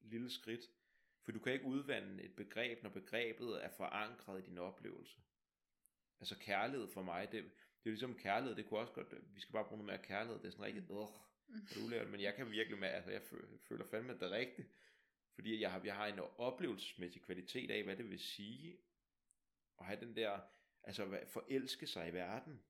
lille 0.00 0.30
skridt. 0.30 0.60
For 1.24 1.32
du 1.32 1.38
kan 1.38 1.52
ikke 1.52 1.64
udvande 1.64 2.22
et 2.22 2.36
begreb, 2.36 2.82
når 2.82 2.90
begrebet 2.90 3.64
er 3.64 3.68
forankret 3.76 4.42
i 4.42 4.46
din 4.46 4.58
oplevelse. 4.58 5.20
Altså 6.20 6.38
kærlighed 6.38 6.88
for 6.88 7.02
mig, 7.02 7.32
det, 7.32 7.50
det 7.88 7.92
er 7.92 8.08
ligesom 8.08 8.14
kærlighed, 8.18 8.56
det 8.56 8.66
kunne 8.68 8.80
også 8.80 8.92
godt, 8.92 9.14
vi 9.34 9.40
skal 9.40 9.52
bare 9.52 9.64
bruge 9.64 9.78
noget 9.82 9.98
mere 9.98 10.06
kærlighed, 10.06 10.38
det 10.40 10.46
er 10.46 10.50
sådan 10.50 10.64
rigtig, 10.64 10.82
øh, 10.90 11.06
Mm. 11.48 11.84
ulært, 11.84 12.10
men 12.10 12.20
jeg 12.20 12.34
kan 12.34 12.50
virkelig 12.50 12.78
med, 12.78 12.88
altså 12.88 13.10
jeg 13.10 13.20
fø- 13.20 13.58
føler 13.68 13.84
fandme, 13.84 14.12
det 14.12 14.30
rigtigt, 14.30 14.68
fordi 15.34 15.60
jeg 15.60 15.72
har, 15.72 15.80
jeg 15.84 15.94
har 15.94 16.06
en 16.06 16.20
oplevelsesmæssig 16.38 17.22
kvalitet 17.22 17.70
af, 17.70 17.84
hvad 17.84 17.96
det 17.96 18.10
vil 18.10 18.18
sige, 18.18 18.78
at 19.80 19.86
have 19.86 20.00
den 20.00 20.16
der, 20.16 20.38
altså 20.82 21.20
forelske 21.26 21.86
sig 21.86 22.08
i 22.08 22.12
verden, 22.14 22.60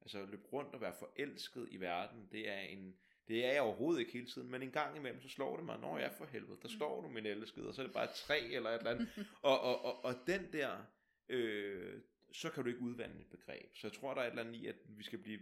altså 0.00 0.26
løbe 0.26 0.46
rundt 0.52 0.74
og 0.74 0.80
være 0.80 0.94
forelsket 0.98 1.68
i 1.70 1.80
verden, 1.80 2.28
det 2.32 2.48
er 2.50 2.58
en, 2.60 2.96
det 3.28 3.44
er 3.46 3.52
jeg 3.52 3.62
overhovedet 3.62 4.00
ikke 4.00 4.12
hele 4.12 4.26
tiden, 4.26 4.50
men 4.50 4.62
en 4.62 4.70
gang 4.72 4.96
imellem, 4.96 5.20
så 5.22 5.28
slår 5.28 5.56
det 5.56 5.64
mig, 5.64 5.78
når 5.78 5.98
jeg 5.98 6.12
for 6.12 6.24
helvede, 6.24 6.58
der 6.62 6.68
står 6.68 7.00
du 7.02 7.08
min 7.08 7.26
elskede, 7.26 7.68
og 7.68 7.74
så 7.74 7.82
er 7.82 7.86
det 7.86 7.94
bare 7.94 8.04
et 8.04 8.14
træ 8.16 8.38
eller 8.54 8.70
et 8.70 8.78
eller 8.78 8.90
andet, 8.90 9.08
og, 9.42 9.60
og, 9.60 9.84
og, 9.84 10.04
og 10.04 10.14
den 10.26 10.52
der, 10.52 10.84
øh, 11.28 12.02
så 12.34 12.50
kan 12.50 12.62
du 12.62 12.68
ikke 12.68 12.80
udvande 12.80 13.20
et 13.20 13.26
begreb. 13.26 13.76
Så 13.76 13.86
jeg 13.86 13.92
tror, 13.92 14.14
der 14.14 14.20
er 14.20 14.26
et 14.26 14.30
eller 14.30 14.42
andet 14.42 14.54
i, 14.54 14.66
at 14.66 14.76
vi 14.88 15.02
skal 15.02 15.18
blive, 15.18 15.40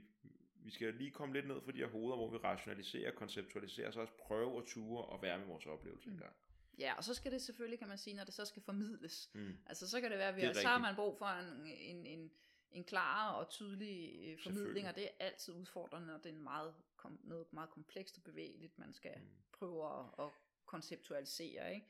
vi 0.54 0.70
skal 0.70 0.94
lige 0.94 1.10
komme 1.10 1.34
lidt 1.34 1.46
ned 1.48 1.60
for 1.60 1.72
de 1.72 1.78
her 1.78 1.86
hoveder, 1.88 2.16
hvor 2.16 2.30
vi 2.30 2.36
rationaliserer, 2.36 3.10
konceptualiserer, 3.12 3.86
og 3.86 3.92
så 3.92 4.00
også 4.00 4.12
prøve 4.18 4.58
at 4.58 4.64
ture 4.66 5.04
og 5.04 5.22
være 5.22 5.38
med 5.38 5.46
vores 5.46 5.66
oplevelse 5.66 6.08
Mm. 6.08 6.14
en 6.14 6.20
gang. 6.20 6.32
Ja, 6.78 6.94
og 6.96 7.04
så 7.04 7.14
skal 7.14 7.32
det 7.32 7.42
selvfølgelig, 7.42 7.78
kan 7.78 7.88
man 7.88 7.98
sige, 7.98 8.14
når 8.16 8.24
det 8.24 8.34
så 8.34 8.44
skal 8.44 8.62
formidles. 8.62 9.30
Mm. 9.34 9.56
Altså 9.66 9.90
så 9.90 10.00
kan 10.00 10.10
det 10.10 10.18
være, 10.18 10.28
at 10.28 10.36
vi 10.36 10.40
Det 10.40 10.48
er 10.48 10.54
har, 10.54 10.60
så 10.60 10.68
har 10.68 10.78
man 10.78 10.94
brug 10.94 11.18
for 11.18 11.26
en, 11.26 11.66
en, 11.66 12.06
en, 12.06 12.30
en 12.70 12.84
klar 12.84 13.32
og 13.32 13.50
tydelig 13.50 14.20
øh, 14.24 14.38
formidling, 14.42 14.88
og 14.88 14.94
det 14.94 15.04
er 15.04 15.08
altid 15.20 15.54
udfordrende, 15.54 16.14
og 16.14 16.24
det 16.24 16.30
er 16.30 16.34
en 16.34 16.42
meget, 16.42 16.74
kom, 16.96 17.20
noget 17.24 17.52
meget 17.52 17.70
komplekst 17.70 18.16
og 18.16 18.22
bevægeligt, 18.22 18.78
man 18.78 18.92
skal 18.92 19.12
Mm. 19.16 19.26
prøve 19.52 19.98
at, 19.98 20.24
at 20.24 20.30
konceptualisere. 20.66 21.74
Ikke? 21.74 21.86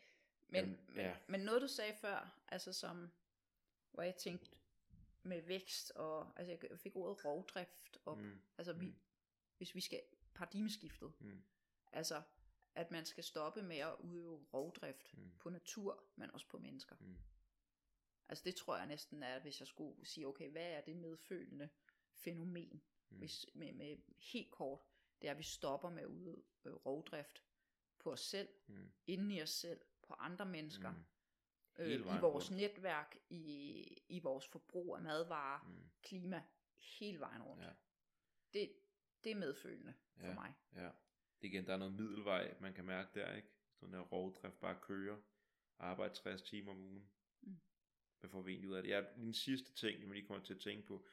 Men, 0.49 0.61
Jamen, 0.65 0.79
men, 0.89 0.97
ja. 1.05 1.15
men 1.27 1.41
noget 1.41 1.63
du 1.63 1.69
sagde 1.69 1.95
før, 2.01 2.35
altså 2.49 2.73
som, 2.73 3.11
hvor 3.93 4.03
jeg 4.03 4.15
tænkte 4.17 4.51
med 5.23 5.43
vækst, 5.43 5.91
og 5.91 6.33
altså 6.37 6.59
jeg 6.71 6.79
fik 6.79 6.97
ordet 6.97 7.25
rovdrift 7.25 7.99
op, 8.05 8.19
Mm. 8.19 8.41
altså 8.59 8.73
vi, 8.73 8.87
Mm. 8.87 8.95
hvis 9.57 9.75
vi 9.75 9.81
skal 9.81 10.03
paradigmeskiftet, 10.35 11.13
Mm. 11.21 11.43
altså 11.93 12.23
at 12.75 12.91
man 12.91 13.05
skal 13.07 13.25
stoppe 13.25 13.63
med 13.63 13.77
at 13.77 13.97
udøve 14.01 14.47
rovdrift 14.53 15.15
Mm. 15.19 15.31
på 15.39 15.51
natur, 15.51 16.05
men 16.17 16.31
også 16.31 16.49
på 16.49 16.59
mennesker. 16.59 16.97
Mm. 17.01 17.17
Altså 18.29 18.45
det 18.45 18.55
tror 18.57 18.77
jeg 18.77 18.87
næsten 18.87 19.23
er, 19.23 19.39
hvis 19.39 19.61
jeg 19.61 19.69
skulle 19.69 20.07
sige, 20.07 20.27
okay, 20.27 20.51
hvad 20.51 20.71
er 20.71 20.81
det 20.81 20.97
medfølende 20.97 21.69
fænomen, 22.13 22.83
Mm. 23.11 23.19
hvis, 23.19 23.47
med, 23.55 23.73
med 23.73 23.97
helt 24.19 24.51
kort, 24.51 24.81
det 25.23 25.29
er, 25.29 25.33
at 25.33 25.39
vi 25.39 25.43
stopper 25.43 25.91
med 25.91 26.03
at 26.03 26.07
udøve 26.09 26.43
rovdrift 26.87 27.45
på 27.99 28.13
os 28.13 28.21
selv, 28.21 28.49
Mm. 28.67 28.93
inden 29.07 29.31
i 29.31 29.43
os 29.43 29.51
selv, 29.51 29.81
på 30.03 30.15
andre 30.15 30.47
mennesker, 30.47 30.91
Mm. 30.91 31.05
Øh, 31.79 31.91
i 31.93 31.97
vores 32.21 32.51
rundt. 32.51 32.63
netværk, 32.63 33.17
i, 33.31 33.85
i 34.09 34.19
vores 34.19 34.49
forbrug 34.49 34.97
af 34.97 35.03
madvarer, 35.03 35.65
Mm. 35.69 35.91
klima, 36.03 36.43
hele 36.99 37.21
vejen 37.21 37.43
rundt. 37.43 37.63
Ja. 37.65 37.71
Det, 38.53 38.73
det 39.25 39.33
er 39.33 39.37
medfølende 39.37 39.95
for 40.17 40.27
Ja. 40.27 40.35
mig. 40.35 40.55
Ja. 40.75 40.91
Det 41.41 41.49
igen, 41.49 41.67
der 41.67 41.73
er 41.73 41.77
noget 41.77 41.95
middelvej, 41.95 42.55
man 42.61 42.75
kan 42.75 42.85
mærke 42.85 43.21
der, 43.21 43.35
ikke? 43.37 43.49
Sådan 43.75 43.95
der 43.95 44.01
rovdrift, 44.01 44.61
bare 44.61 44.79
køre, 44.83 45.23
arbejde 45.79 46.15
60 46.15 46.43
timer 46.43 46.71
om 46.73 46.79
ugen. 46.81 47.11
Mm. 47.41 47.61
Hvad 48.21 48.31
får 48.31 48.43
vi 48.43 48.51
egentlig 48.53 48.71
ud 48.71 48.75
af 48.77 48.83
det? 48.83 48.91
Jeg, 48.91 49.09
den 49.17 49.35
sidste 49.35 49.73
ting, 49.73 50.01
jeg 50.01 50.09
lige 50.09 50.27
kommer 50.27 50.45
til 50.45 50.55
at 50.55 50.61
tænke 50.61 50.87
på, 50.87 51.07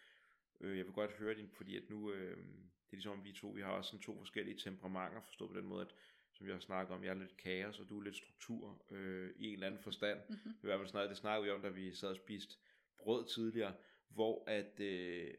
øh, 0.60 0.78
jeg 0.78 0.86
vil 0.86 0.94
godt 0.94 1.12
høre 1.12 1.36
din, 1.36 1.50
fordi 1.50 1.78
at 1.78 1.90
nu, 1.90 2.12
øh, 2.12 2.38
det 2.38 2.48
er 2.92 2.98
ligesom 2.98 3.24
vi 3.24 3.34
to, 3.34 3.48
vi 3.50 3.62
har 3.62 3.72
også 3.72 3.90
sådan 3.92 4.04
to 4.04 4.18
forskellige 4.18 4.58
temperamenter, 4.58 5.22
forstået 5.22 5.52
på 5.52 5.58
den 5.58 5.66
måde, 5.66 5.86
at 5.86 5.94
som 6.40 6.48
vi 6.48 6.52
har 6.52 6.60
snakket 6.60 6.96
om, 6.96 7.04
jeg 7.04 7.10
er 7.10 7.14
lidt 7.14 7.38
kaos, 7.38 7.80
og 7.80 7.90
du 7.90 8.00
er 8.00 8.04
lidt 8.04 8.16
struktur 8.16 8.86
øh, 8.92 9.32
i 9.36 9.48
en 9.48 9.54
eller 9.54 9.68
anden 9.68 9.84
forstand. 9.84 10.20
Mhm. 10.30 10.50
I 10.50 10.66
hvert 10.66 10.80
fald 10.80 10.88
snakkede, 10.88 11.10
det 11.10 11.18
snakkede 11.18 11.46
vi 11.46 11.52
om, 11.52 11.62
da 11.62 11.70
vi 11.70 11.96
sad 11.96 12.10
og 12.10 12.16
spiste 12.16 12.56
brød 12.98 13.28
tidligere, 13.28 13.76
hvor 14.10 14.44
at 14.48 14.80
øh, 14.80 15.34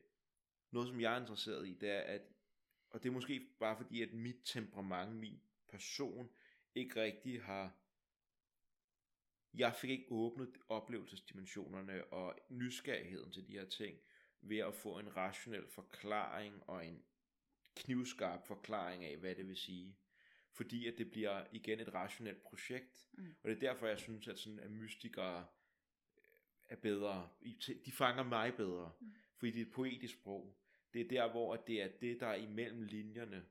noget, 0.71 0.89
som 0.89 1.01
jeg 1.01 1.15
er 1.15 1.21
interesseret 1.21 1.69
i, 1.69 1.75
det 1.75 1.91
er, 1.91 2.01
at, 2.01 2.23
og 2.91 3.03
det 3.03 3.09
er 3.09 3.13
måske 3.13 3.49
bare 3.61 3.77
fordi, 3.77 4.03
at 4.03 4.13
mit 4.13 4.37
temperament, 4.45 5.17
min 5.17 5.41
person, 5.69 6.31
ikke 6.75 7.03
rigtig 7.03 7.43
har, 7.43 7.77
jeg 9.55 9.75
fik 9.75 9.91
ikke 9.91 10.07
åbnet 10.11 10.59
oplevelsesdimensionerne 10.69 12.05
og 12.05 12.39
nysgerrigheden 12.49 13.33
til 13.33 13.47
de 13.47 13.53
her 13.53 13.69
ting, 13.69 13.99
ved 14.41 14.59
at 14.59 14.75
få 14.75 14.99
en 14.99 15.17
rationel 15.17 15.69
forklaring 15.69 16.63
og 16.69 16.87
en 16.87 17.03
knivskarp 17.77 18.47
forklaring 18.47 19.05
af, 19.05 19.17
hvad 19.17 19.35
det 19.35 19.49
vil 19.49 19.57
sige. 19.57 19.97
Fordi 20.53 20.87
at 20.87 20.95
det 20.99 21.11
bliver 21.11 21.45
igen 21.53 21.81
et 21.81 21.95
rationelt 21.95 22.43
projekt. 22.43 23.09
Mm. 23.13 23.35
Og 23.43 23.51
det 23.51 23.57
er 23.57 23.61
derfor, 23.61 23.87
jeg 23.87 23.99
synes, 23.99 24.29
at 24.29 24.39
sådan 24.39 24.59
at 24.59 24.71
mystikere 24.71 25.47
er 26.69 26.77
bedre. 26.77 27.29
De 27.85 27.93
fanger 27.93 28.23
mig 28.23 28.55
bedre. 28.55 28.93
Mm. 29.01 29.15
Fordi 29.37 29.53
det 29.53 29.61
er 29.61 29.67
et 29.67 29.73
poetisk 29.73 30.15
sprog. 30.15 30.57
Det 30.93 31.01
er 31.01 31.09
der, 31.09 31.31
hvor 31.31 31.55
at 31.55 31.67
det 31.67 31.83
er 31.83 31.89
det, 31.89 32.21
der 32.21 32.27
er 32.27 32.35
imellem 32.35 32.83
linjerne, 32.83 33.45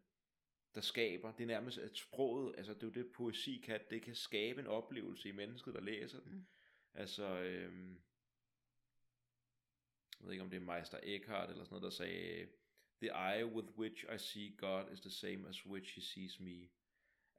der 0.75 0.81
skaber. 0.81 1.31
Det 1.31 1.43
er 1.43 1.47
nærmest, 1.47 1.77
at 1.77 1.97
sproget, 1.97 2.55
altså 2.57 2.73
det 2.73 2.83
er 2.83 2.87
jo 2.87 2.93
det, 2.93 3.11
poesi 3.11 3.61
kan, 3.65 3.79
det 3.89 4.01
kan 4.01 4.15
skabe 4.15 4.61
en 4.61 4.67
oplevelse 4.67 5.29
i 5.29 5.31
mennesket, 5.31 5.73
der 5.73 5.81
læser 5.81 6.19
den. 6.19 6.33
Mm. 6.33 6.45
Altså, 6.93 7.39
øhm, 7.39 8.01
jeg 10.19 10.25
ved 10.25 10.31
ikke, 10.31 10.43
om 10.43 10.49
det 10.49 10.57
er 10.57 10.73
Meister 10.73 10.99
Eckhart 11.03 11.49
eller 11.49 11.63
sådan 11.63 11.73
noget, 11.73 11.83
der 11.83 11.89
sagde, 11.89 12.47
The 13.01 13.11
eye 13.11 13.45
with 13.45 13.67
which 13.77 14.05
I 14.15 14.17
see 14.17 14.55
God 14.57 14.91
is 14.93 15.01
the 15.01 15.11
same 15.11 15.47
as 15.47 15.65
which 15.65 15.95
he 15.95 16.01
sees 16.01 16.39
me. 16.39 16.69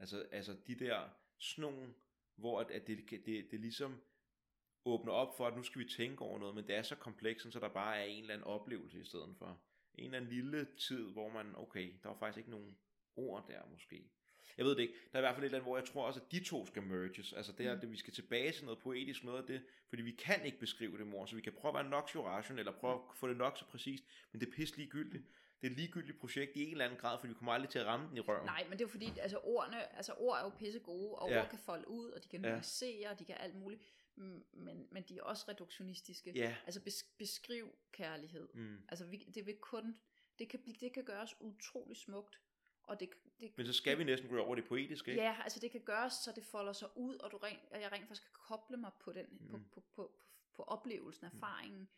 Altså, 0.01 0.27
altså 0.33 0.57
de 0.67 0.75
der 0.75 1.09
snon, 1.39 1.95
hvor 2.37 2.61
at, 2.61 2.71
at 2.71 2.87
det, 2.87 3.11
det, 3.11 3.51
det 3.51 3.61
ligesom 3.61 4.01
åbner 4.85 5.13
op 5.13 5.37
for, 5.37 5.47
at 5.47 5.57
nu 5.57 5.63
skal 5.63 5.79
vi 5.79 5.89
tænke 5.89 6.23
over 6.23 6.39
noget, 6.39 6.55
men 6.55 6.67
det 6.67 6.75
er 6.75 6.83
så 6.83 6.97
komplekst, 6.97 7.53
så 7.53 7.61
der 7.61 7.69
bare 7.69 7.99
er 7.99 8.05
en 8.05 8.21
eller 8.21 8.35
anden 8.35 8.47
oplevelse 8.47 9.01
i 9.01 9.05
stedet 9.05 9.37
for. 9.39 9.61
En 9.95 10.05
eller 10.05 10.19
anden 10.19 10.31
lille 10.31 10.67
tid, 10.79 11.13
hvor 11.13 11.29
man, 11.29 11.57
okay, 11.57 11.93
der 12.03 12.09
var 12.09 12.17
faktisk 12.17 12.39
ikke 12.39 12.51
nogen 12.51 12.79
ord 13.17 13.45
der 13.49 13.61
måske. 13.73 14.11
Jeg 14.57 14.67
ved 14.67 14.77
det 14.77 14.83
ikke. 14.83 14.95
Der 15.13 15.19
er 15.19 15.19
i 15.19 15.23
hvert 15.23 15.35
fald 15.35 15.45
et 15.45 15.47
eller 15.47 15.59
andet, 15.59 15.69
hvor 15.69 15.79
jeg 15.79 15.87
tror 15.87 16.07
også, 16.07 16.21
at 16.21 16.33
de 16.33 16.45
to 16.45 16.67
skal 16.67 16.83
merges. 16.83 17.33
Altså 17.33 17.53
det 17.53 17.67
her, 17.67 17.75
Mm. 17.75 17.81
det, 17.81 17.91
vi 17.91 17.97
skal 17.97 18.13
tilbage 18.13 18.53
til 18.53 18.65
noget 18.65 18.79
poetisk, 18.79 19.25
noget 19.25 19.39
af 19.41 19.47
det, 19.47 19.63
fordi 19.89 20.03
vi 20.03 20.11
kan 20.13 20.45
ikke 20.45 20.59
beskrive 20.59 20.99
det 20.99 21.07
mor, 21.07 21.27
så 21.27 21.35
vi 21.37 21.41
kan 21.41 21.53
prøve 21.53 21.71
at 21.71 21.75
være 21.75 21.91
nok 21.91 22.11
så 22.11 22.27
rationelle, 22.27 22.61
eller 22.71 22.81
prøve 22.81 22.95
at 22.95 23.01
få 23.17 23.29
det 23.29 23.37
nok 23.37 23.59
så 23.59 23.65
præcist, 23.65 24.05
men 24.33 24.41
det 24.41 24.49
er 24.49 24.53
pisse 24.53 24.77
ligegyldigt. 24.77 25.25
Det 25.61 25.67
er 25.67 25.71
et 25.71 25.77
ligegyldigt 25.77 26.19
projekt 26.19 26.57
i 26.57 26.63
en 26.65 26.71
eller 26.71 26.85
anden 26.85 26.99
grad, 27.01 27.19
fordi 27.19 27.29
vi 27.33 27.35
kommer 27.39 27.53
aldrig 27.53 27.71
til 27.71 27.79
at 27.79 27.87
ramme 27.87 28.09
den 28.09 28.17
i 28.17 28.21
røven. 28.21 28.45
Nej, 28.47 28.63
men 28.65 28.73
det 28.73 28.81
er 28.81 28.85
jo 28.85 28.91
fordi, 28.91 29.19
altså 29.19 29.39
ordene, 29.43 29.97
altså 29.97 30.13
ord 30.15 30.39
er 30.39 30.43
jo 30.43 30.49
pisse 30.49 30.79
gode, 30.81 31.15
og 31.15 31.31
Ja. 31.31 31.43
ord 31.43 31.49
kan 31.51 31.59
folde 31.59 31.89
ud, 31.89 32.11
og 32.11 32.25
de 32.25 32.29
kan 32.29 32.45
Ja. 32.45 32.51
nuancere, 32.51 33.09
og 33.11 33.19
de 33.19 33.25
kan 33.25 33.37
alt 33.41 33.55
muligt, 33.55 33.83
Mm, 34.15 34.45
men, 34.53 34.89
men 34.91 35.03
de 35.03 35.19
er 35.19 35.23
også 35.23 35.45
reduktionistiske. 35.49 36.33
Ja. 36.35 36.57
Altså 36.67 36.81
bes, 36.83 37.05
beskriv 37.19 37.75
kærlighed. 37.93 38.49
Mm. 38.55 38.77
Altså 38.89 39.05
vi, 39.07 39.17
det 39.35 39.47
vil 39.47 39.57
kun, 39.57 39.97
det 40.39 40.49
kan, 40.49 40.61
det 40.81 40.93
kan 40.93 41.05
gøres 41.05 41.35
utrolig 41.41 41.97
smukt, 41.97 42.41
og 42.83 43.01
det, 43.01 43.11
det 43.41 43.53
Men 43.57 43.67
så 43.67 43.73
skal 43.73 43.99
vi 43.99 44.05
næsten 44.05 44.29
gå 44.29 44.39
over 44.39 44.55
det 44.55 44.65
poetiske, 44.65 45.11
ikke? 45.11 45.23
Ja, 45.23 45.37
altså 45.43 45.61
det 45.61 45.71
kan 45.71 45.81
gøres, 45.81 46.13
så 46.13 46.33
det 46.37 46.45
folder 46.45 46.73
sig 46.73 46.89
ud, 46.97 47.15
og 47.17 47.31
du 47.31 47.37
rent, 47.37 47.61
og 47.71 47.81
jeg 47.81 47.93
rent 47.93 48.03
faktisk 48.07 48.23
kan 48.23 48.33
koble 48.35 48.77
mig 48.77 48.91
på 49.01 49.13
den, 49.13 49.27
mm. 49.31 49.49
på, 49.49 49.57
Mm. 49.57 49.65
på, 49.65 49.81
på, 49.81 49.87
på, 49.97 50.15
på 50.55 50.63
oplevelsen, 50.63 51.27
erfaringen. 51.27 51.89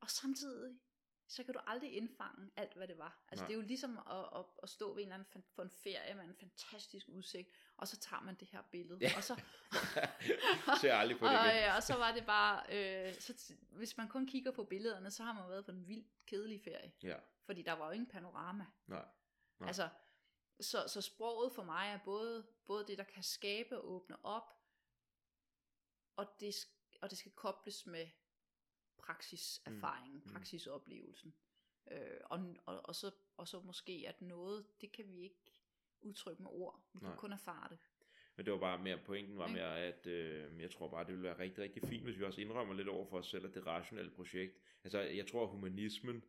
Og 0.00 0.10
samtidig, 0.10 0.78
så 1.28 1.44
kan 1.44 1.54
du 1.54 1.60
aldrig 1.66 1.92
indfange 1.92 2.50
alt, 2.56 2.74
hvad 2.74 2.88
det 2.88 2.98
var. 2.98 3.24
Altså 3.28 3.42
Nej. 3.42 3.48
det 3.48 3.54
er 3.54 3.60
jo 3.60 3.66
ligesom 3.66 3.98
at, 3.98 4.38
at, 4.38 4.44
at 4.62 4.68
stå 4.68 4.88
ved 4.94 5.02
en 5.02 5.08
eller 5.08 5.14
anden 5.14 5.28
fan- 5.32 5.44
på 5.56 5.62
en 5.62 5.70
ferie 5.70 6.14
med 6.14 6.24
en 6.24 6.34
fantastisk 6.36 7.08
udsigt, 7.08 7.48
og 7.76 7.88
så 7.88 7.96
tager 7.96 8.22
man 8.22 8.34
det 8.34 8.48
her 8.48 8.62
billede, 8.62 8.98
Ja. 9.00 9.12
og 9.16 9.24
så, 9.24 9.42
Ser 10.80 10.94
aldrig 10.94 11.18
på 11.18 11.26
det 11.26 11.38
og, 11.38 11.46
igen. 11.46 11.70
og 11.76 11.82
så 11.82 11.94
var 11.94 12.12
det 12.12 12.26
bare, 12.26 12.62
øh, 13.08 13.14
så, 13.14 13.54
hvis 13.70 13.96
man 13.96 14.08
kun 14.08 14.26
kigger 14.26 14.50
på 14.50 14.64
billederne, 14.64 15.10
så 15.10 15.22
har 15.22 15.32
man 15.32 15.48
været 15.48 15.64
på 15.64 15.70
en 15.70 15.88
vild 15.88 16.04
kedelig 16.26 16.60
ferie. 16.64 16.92
Ja, 17.02 17.16
Fordi 17.46 17.62
der 17.62 17.72
var 17.72 17.86
jo 17.86 17.92
ingen 17.92 18.10
panorama. 18.10 18.66
nej. 18.86 19.04
Nej. 19.58 19.66
Altså, 19.66 19.88
så, 20.60 20.84
så 20.88 21.00
sproget 21.00 21.52
for 21.52 21.62
mig 21.64 21.88
er 21.88 21.98
både, 22.04 22.46
både 22.66 22.86
det, 22.86 22.98
der 22.98 23.04
kan 23.04 23.22
skabe 23.22 23.78
og 23.78 23.90
åbne 23.90 24.24
op, 24.24 24.52
og 26.16 26.26
det, 26.40 26.54
og 27.02 27.10
det 27.10 27.18
skal 27.18 27.32
kobles 27.32 27.86
med 27.86 28.06
praksiserfaringen, 29.06 30.22
Mm. 30.26 30.32
praksisoplevelsen. 30.32 31.34
Øh, 31.90 32.00
og, 32.24 32.54
og, 32.66 32.80
og, 32.86 32.94
så, 32.94 33.10
og 33.36 33.48
så 33.48 33.60
måske, 33.60 34.04
at 34.08 34.22
noget, 34.22 34.66
det 34.80 34.92
kan 34.92 35.08
vi 35.08 35.20
ikke 35.22 35.60
udtrykke 36.00 36.42
med 36.42 36.50
ord. 36.50 36.82
Vi 36.92 36.98
kan 36.98 37.08
Nej. 37.08 37.16
kun 37.16 37.32
erfare 37.32 37.68
det. 37.70 37.78
Men 38.36 38.44
det 38.46 38.52
var 38.52 38.58
bare 38.60 38.78
mere, 38.82 38.98
pointen 39.04 39.38
var 39.38 39.48
mere, 39.48 39.80
at 39.80 40.06
øh, 40.06 40.60
jeg 40.60 40.70
tror 40.70 40.88
bare, 40.88 41.04
det 41.04 41.12
ville 41.12 41.22
være 41.22 41.38
rigtig, 41.38 41.64
rigtig 41.64 41.82
fint, 41.88 42.02
hvis 42.04 42.18
vi 42.18 42.24
også 42.24 42.40
indrømmer 42.40 42.74
lidt 42.74 42.88
over 42.88 43.06
for 43.06 43.18
os 43.18 43.26
selv, 43.30 43.46
at 43.46 43.54
det 43.54 43.60
et 43.60 43.66
rationelle 43.66 44.10
projekt. 44.10 44.58
Altså, 44.84 44.98
jeg 45.00 45.26
tror, 45.26 45.42
at 45.44 45.50
humanismen, 45.50 46.24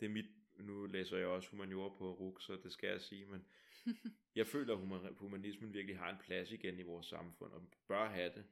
det 0.00 0.06
er 0.06 0.10
mit, 0.10 0.26
nu 0.58 0.86
læser 0.86 1.16
jeg 1.18 1.26
også 1.26 1.50
humaniora 1.50 1.88
på 1.98 2.12
RUK, 2.12 2.42
så 2.42 2.56
det 2.56 2.72
skal 2.72 2.88
jeg 2.90 3.00
sige, 3.00 3.24
men 3.26 3.46
jeg 4.34 4.46
føler, 4.46 4.74
at 4.76 4.80
huma- 4.82 5.14
humanismen 5.18 5.72
virkelig 5.74 5.98
har 5.98 6.10
en 6.10 6.18
plads 6.20 6.52
igen 6.52 6.78
i 6.78 6.82
vores 6.82 7.06
samfund, 7.06 7.52
og 7.52 7.62
bør 7.88 8.08
have 8.08 8.32
det, 8.34 8.44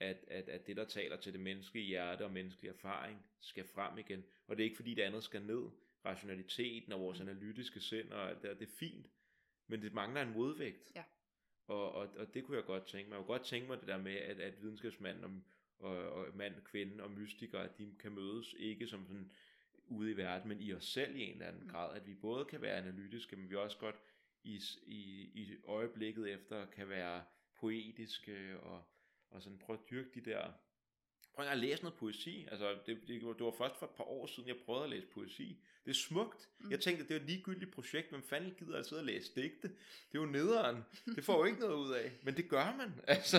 at, 0.00 0.24
at, 0.28 0.48
at 0.48 0.66
det, 0.66 0.76
der 0.76 0.84
taler 0.84 1.16
til 1.16 1.32
det 1.32 1.40
menneskelige 1.40 1.86
hjerte 1.86 2.24
og 2.24 2.30
menneskelige 2.32 2.72
erfaring, 2.72 3.26
skal 3.40 3.64
frem 3.64 3.98
igen. 3.98 4.24
Og 4.46 4.56
det 4.56 4.62
er 4.62 4.64
ikke, 4.64 4.76
fordi 4.76 4.94
det 4.94 5.02
andet 5.02 5.24
skal 5.24 5.42
ned. 5.42 5.70
Rationaliteten 6.04 6.92
og 6.92 7.00
vores 7.00 7.20
analytiske 7.20 7.80
sind 7.80 8.12
og 8.12 8.28
alt 8.28 8.42
det, 8.42 8.50
der, 8.50 8.54
det 8.54 8.68
er 8.68 8.72
fint, 8.72 9.06
men 9.66 9.82
det 9.82 9.92
mangler 9.92 10.22
en 10.22 10.32
modvægt. 10.32 10.92
Ja. 10.96 11.04
Og, 11.66 11.92
og, 11.92 12.08
og 12.16 12.34
det 12.34 12.44
kunne 12.44 12.56
jeg 12.56 12.64
godt 12.64 12.86
tænke 12.86 13.08
mig. 13.08 13.16
Jeg 13.16 13.24
kunne 13.24 13.36
godt 13.38 13.46
tænke 13.46 13.68
mig 13.68 13.80
det 13.80 13.88
der 13.88 13.98
med, 13.98 14.16
at, 14.16 14.40
at 14.40 14.62
videnskabsmanden 14.62 15.24
og, 15.24 15.40
og, 15.78 16.12
og 16.12 16.36
mand, 16.36 16.54
kvinde 16.64 17.04
og 17.04 17.10
mystikere, 17.10 17.64
at 17.64 17.78
de 17.78 17.94
kan 17.98 18.12
mødes 18.12 18.54
ikke 18.58 18.86
som 18.86 19.06
sådan 19.06 19.32
ude 19.86 20.10
i 20.10 20.16
verden, 20.16 20.48
men 20.48 20.60
i 20.60 20.72
os 20.72 20.84
selv 20.84 21.16
i 21.16 21.22
en 21.22 21.32
eller 21.32 21.46
anden 21.46 21.62
Mm. 21.62 21.68
grad, 21.68 21.96
at 21.96 22.06
vi 22.06 22.14
både 22.14 22.44
kan 22.44 22.62
være 22.62 22.76
analytiske, 22.76 23.36
men 23.36 23.50
vi 23.50 23.56
også 23.56 23.78
godt 23.78 23.96
i, 24.44 24.60
i, 24.86 25.02
i 25.34 25.56
øjeblikket 25.64 26.32
efter 26.32 26.66
kan 26.66 26.88
være 26.88 27.24
poetiske 27.56 28.60
og, 28.60 28.84
og 29.30 29.42
sådan 29.42 29.58
prøve 29.58 29.78
at 29.78 29.90
dyrke 29.90 30.10
de 30.14 30.30
der 30.30 30.52
Prøv 31.34 31.46
at 31.46 31.58
læse 31.58 31.82
noget 31.82 31.98
poesi. 31.98 32.46
Altså, 32.50 32.78
det, 32.86 33.00
det, 33.08 33.08
det, 33.08 33.44
var 33.44 33.54
først 33.58 33.78
for 33.78 33.86
et 33.86 33.92
par 33.96 34.04
år 34.04 34.26
siden, 34.26 34.48
jeg 34.48 34.56
prøvede 34.66 34.84
at 34.84 34.90
læse 34.90 35.06
poesi. 35.06 35.58
Det 35.84 35.90
er 35.90 35.94
smukt. 35.94 36.48
Mm. 36.58 36.70
Jeg 36.70 36.80
tænkte, 36.80 37.04
det 37.04 37.10
er 37.16 37.20
et 37.20 37.26
ligegyldigt 37.26 37.72
projekt. 37.72 38.10
Hvem 38.10 38.22
fanden 38.22 38.54
gider 38.58 38.78
at 38.78 38.86
sidde 38.86 39.00
og 39.00 39.06
læse 39.06 39.34
digte? 39.34 39.68
Det 40.12 40.18
er 40.18 40.22
jo 40.22 40.26
nederen. 40.26 40.84
Det 41.16 41.24
får 41.24 41.38
jo 41.38 41.44
ikke 41.44 41.60
noget 41.60 41.76
ud 41.76 41.92
af. 41.92 42.12
Men 42.22 42.36
det 42.36 42.48
gør 42.48 42.76
man. 42.76 43.00
Altså, 43.06 43.38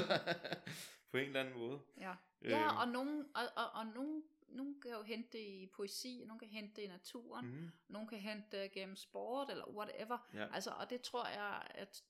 på 1.11 1.17
en 1.17 1.25
eller 1.25 1.39
anden 1.39 1.57
måde. 1.57 1.79
Ja, 1.97 2.13
ja 2.41 2.81
og, 2.81 2.87
nogen, 2.87 3.25
og, 3.35 3.43
og, 3.55 3.71
og 3.73 3.85
nogen, 3.85 4.23
nogen 4.47 4.81
kan 4.81 4.91
jo 4.91 5.01
hente 5.01 5.37
det 5.37 5.43
i 5.43 5.67
poesi, 5.75 6.23
nogen 6.27 6.39
kan 6.39 6.47
hente 6.47 6.75
det 6.75 6.81
i 6.81 6.87
naturen, 6.87 7.45
mm. 7.45 7.71
nogen 7.87 8.07
kan 8.07 8.19
hente 8.19 8.61
det 8.61 8.71
gennem 8.71 8.95
sport, 8.95 9.49
eller 9.49 9.69
whatever. 9.69 10.29
Ja. 10.33 10.47
Altså, 10.53 10.69
og 10.69 10.89
det 10.89 11.01
tror 11.01 11.27
jeg, 11.27 11.67
at 11.69 12.03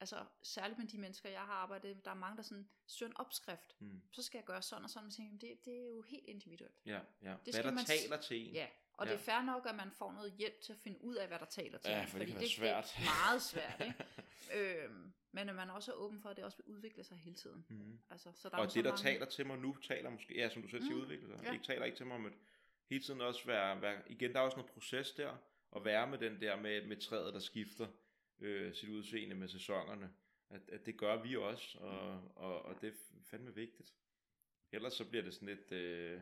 altså 0.00 0.24
særligt 0.42 0.78
med 0.78 0.86
de 0.86 0.98
mennesker, 0.98 1.28
jeg 1.28 1.40
har 1.40 1.52
arbejdet 1.52 1.96
med, 1.96 2.02
der 2.04 2.10
er 2.10 2.14
mange, 2.14 2.36
der 2.36 2.42
sådan 2.42 2.68
søger 2.86 3.10
en 3.10 3.16
opskrift. 3.16 3.76
Mm. 3.78 4.02
Så 4.10 4.22
skal 4.22 4.38
jeg 4.38 4.44
gøre 4.44 4.62
sådan 4.62 4.84
og 4.84 4.90
sådan, 4.90 5.06
og 5.06 5.12
tænker, 5.12 5.38
det, 5.38 5.64
det 5.64 5.72
er 5.72 5.82
jo 5.82 6.02
helt 6.02 6.24
individuelt. 6.26 6.80
Ja, 6.86 7.00
ja. 7.22 7.34
Det 7.44 7.54
hvad 7.54 7.64
der 7.64 7.70
man, 7.70 7.84
taler 7.84 8.20
til 8.20 8.48
en. 8.48 8.54
Ja, 8.54 8.66
og 8.92 9.06
ja. 9.06 9.12
det 9.12 9.18
er 9.18 9.22
fair 9.22 9.42
nok, 9.42 9.66
at 9.68 9.74
man 9.74 9.90
får 9.90 10.12
noget 10.12 10.32
hjælp 10.32 10.60
til 10.60 10.72
at 10.72 10.78
finde 10.78 11.04
ud 11.04 11.14
af, 11.14 11.28
hvad 11.28 11.38
der 11.38 11.44
taler 11.44 11.78
til 11.78 11.90
ja, 11.90 12.02
en. 12.02 12.08
For 12.08 12.18
det 12.18 12.26
kan 12.28 12.36
være 12.36 12.48
svært. 12.48 12.94
Det 12.96 13.02
er 13.02 13.26
meget 13.26 13.42
svært, 13.42 13.82
ikke? 13.86 14.04
øhm, 14.84 15.12
men 15.32 15.48
at 15.48 15.54
man 15.54 15.70
også 15.70 15.92
er 15.92 15.96
åben 15.96 16.20
for, 16.20 16.28
at 16.28 16.36
det 16.36 16.44
også 16.44 16.56
vil 16.56 16.74
udvikle 16.74 17.04
sig 17.04 17.16
hele 17.16 17.36
tiden. 17.36 17.66
Mm. 17.68 17.98
Altså, 18.10 18.32
så 18.34 18.48
der 18.48 18.56
og 18.56 18.74
det, 18.74 18.84
der 18.84 18.90
mange... 18.90 19.02
taler 19.02 19.26
til 19.26 19.46
mig 19.46 19.58
nu, 19.58 19.76
taler 19.76 20.10
måske, 20.10 20.34
ja, 20.34 20.48
som 20.48 20.62
du 20.62 20.68
selv 20.68 20.82
siger, 20.82 20.94
mm. 20.94 21.02
udvikle 21.02 21.28
sig. 21.28 21.44
Ja. 21.44 21.52
Ikke 21.52 21.64
taler 21.64 21.84
ikke 21.84 21.96
til 21.96 22.06
mig 22.06 22.16
om, 22.16 22.26
at 22.26 22.32
hele 22.90 23.04
tiden 23.04 23.20
også 23.20 23.46
være, 23.46 23.82
være, 23.82 24.12
igen, 24.12 24.32
der 24.32 24.40
er 24.40 24.44
også 24.44 24.56
noget 24.56 24.72
proces 24.72 25.12
der, 25.12 25.36
at 25.76 25.84
være 25.84 26.06
med 26.06 26.18
den 26.18 26.40
der 26.40 26.56
med, 26.56 26.86
med 26.86 26.96
træet, 26.96 27.34
der 27.34 27.40
skifter 27.40 27.86
øh, 28.40 28.74
sit 28.74 28.88
udseende 28.88 29.34
med 29.34 29.48
sæsonerne 29.48 30.10
at, 30.50 30.60
at 30.68 30.86
det 30.86 30.98
gør 30.98 31.22
vi 31.22 31.36
også, 31.36 31.78
og, 31.78 32.32
og, 32.36 32.62
og 32.62 32.80
det 32.80 32.88
er 32.88 32.96
fandme 33.24 33.54
vigtigt. 33.54 33.94
Ellers 34.72 34.92
så 34.92 35.08
bliver 35.08 35.22
det 35.24 35.34
sådan 35.34 35.48
et, 35.48 35.72
øh, 35.72 36.20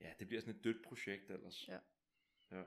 ja, 0.00 0.12
det 0.18 0.28
bliver 0.28 0.40
sådan 0.40 0.54
et 0.54 0.64
dødt 0.64 0.84
projekt 0.84 1.30
ellers. 1.30 1.68
Ja. 1.68 1.78
ja. 2.50 2.62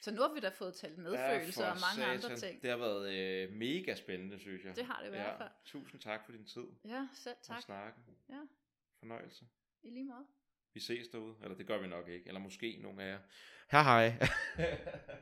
Så 0.00 0.10
nu 0.14 0.20
har 0.20 0.34
vi 0.34 0.40
da 0.40 0.48
fået 0.48 0.74
talt 0.74 0.98
medfølelse 0.98 1.64
ja, 1.64 1.70
og 1.70 1.76
mange 1.76 2.18
satan. 2.18 2.30
andre 2.30 2.36
ting. 2.36 2.62
Det 2.62 2.70
har 2.70 2.76
været 2.76 3.14
øh, 3.14 3.52
mega 3.52 3.94
spændende, 3.94 4.38
synes 4.38 4.64
jeg. 4.64 4.76
Det 4.76 4.84
har 4.84 5.00
det 5.00 5.06
i 5.06 5.10
hvert 5.10 5.38
fald. 5.38 5.50
Tusind 5.64 6.00
tak 6.00 6.24
for 6.24 6.32
din 6.32 6.44
tid. 6.44 6.66
Ja, 6.84 7.08
selv 7.14 7.36
tak. 7.42 7.56
Og 7.56 7.62
snakken. 7.62 8.02
Ja. 8.28 8.40
Fornøjelse. 8.98 9.46
I 9.82 9.90
lige 9.90 10.04
måde. 10.04 10.26
Vi 10.74 10.80
ses 10.80 11.08
derude, 11.08 11.36
eller 11.42 11.56
det 11.56 11.66
gør 11.66 11.80
vi 11.80 11.86
nok 11.86 12.08
ikke, 12.08 12.28
eller 12.28 12.40
måske 12.40 12.76
nogle 12.76 13.02
af 13.02 13.08
jer. 13.10 13.20
Hej 13.70 13.82
hej. 13.82 14.28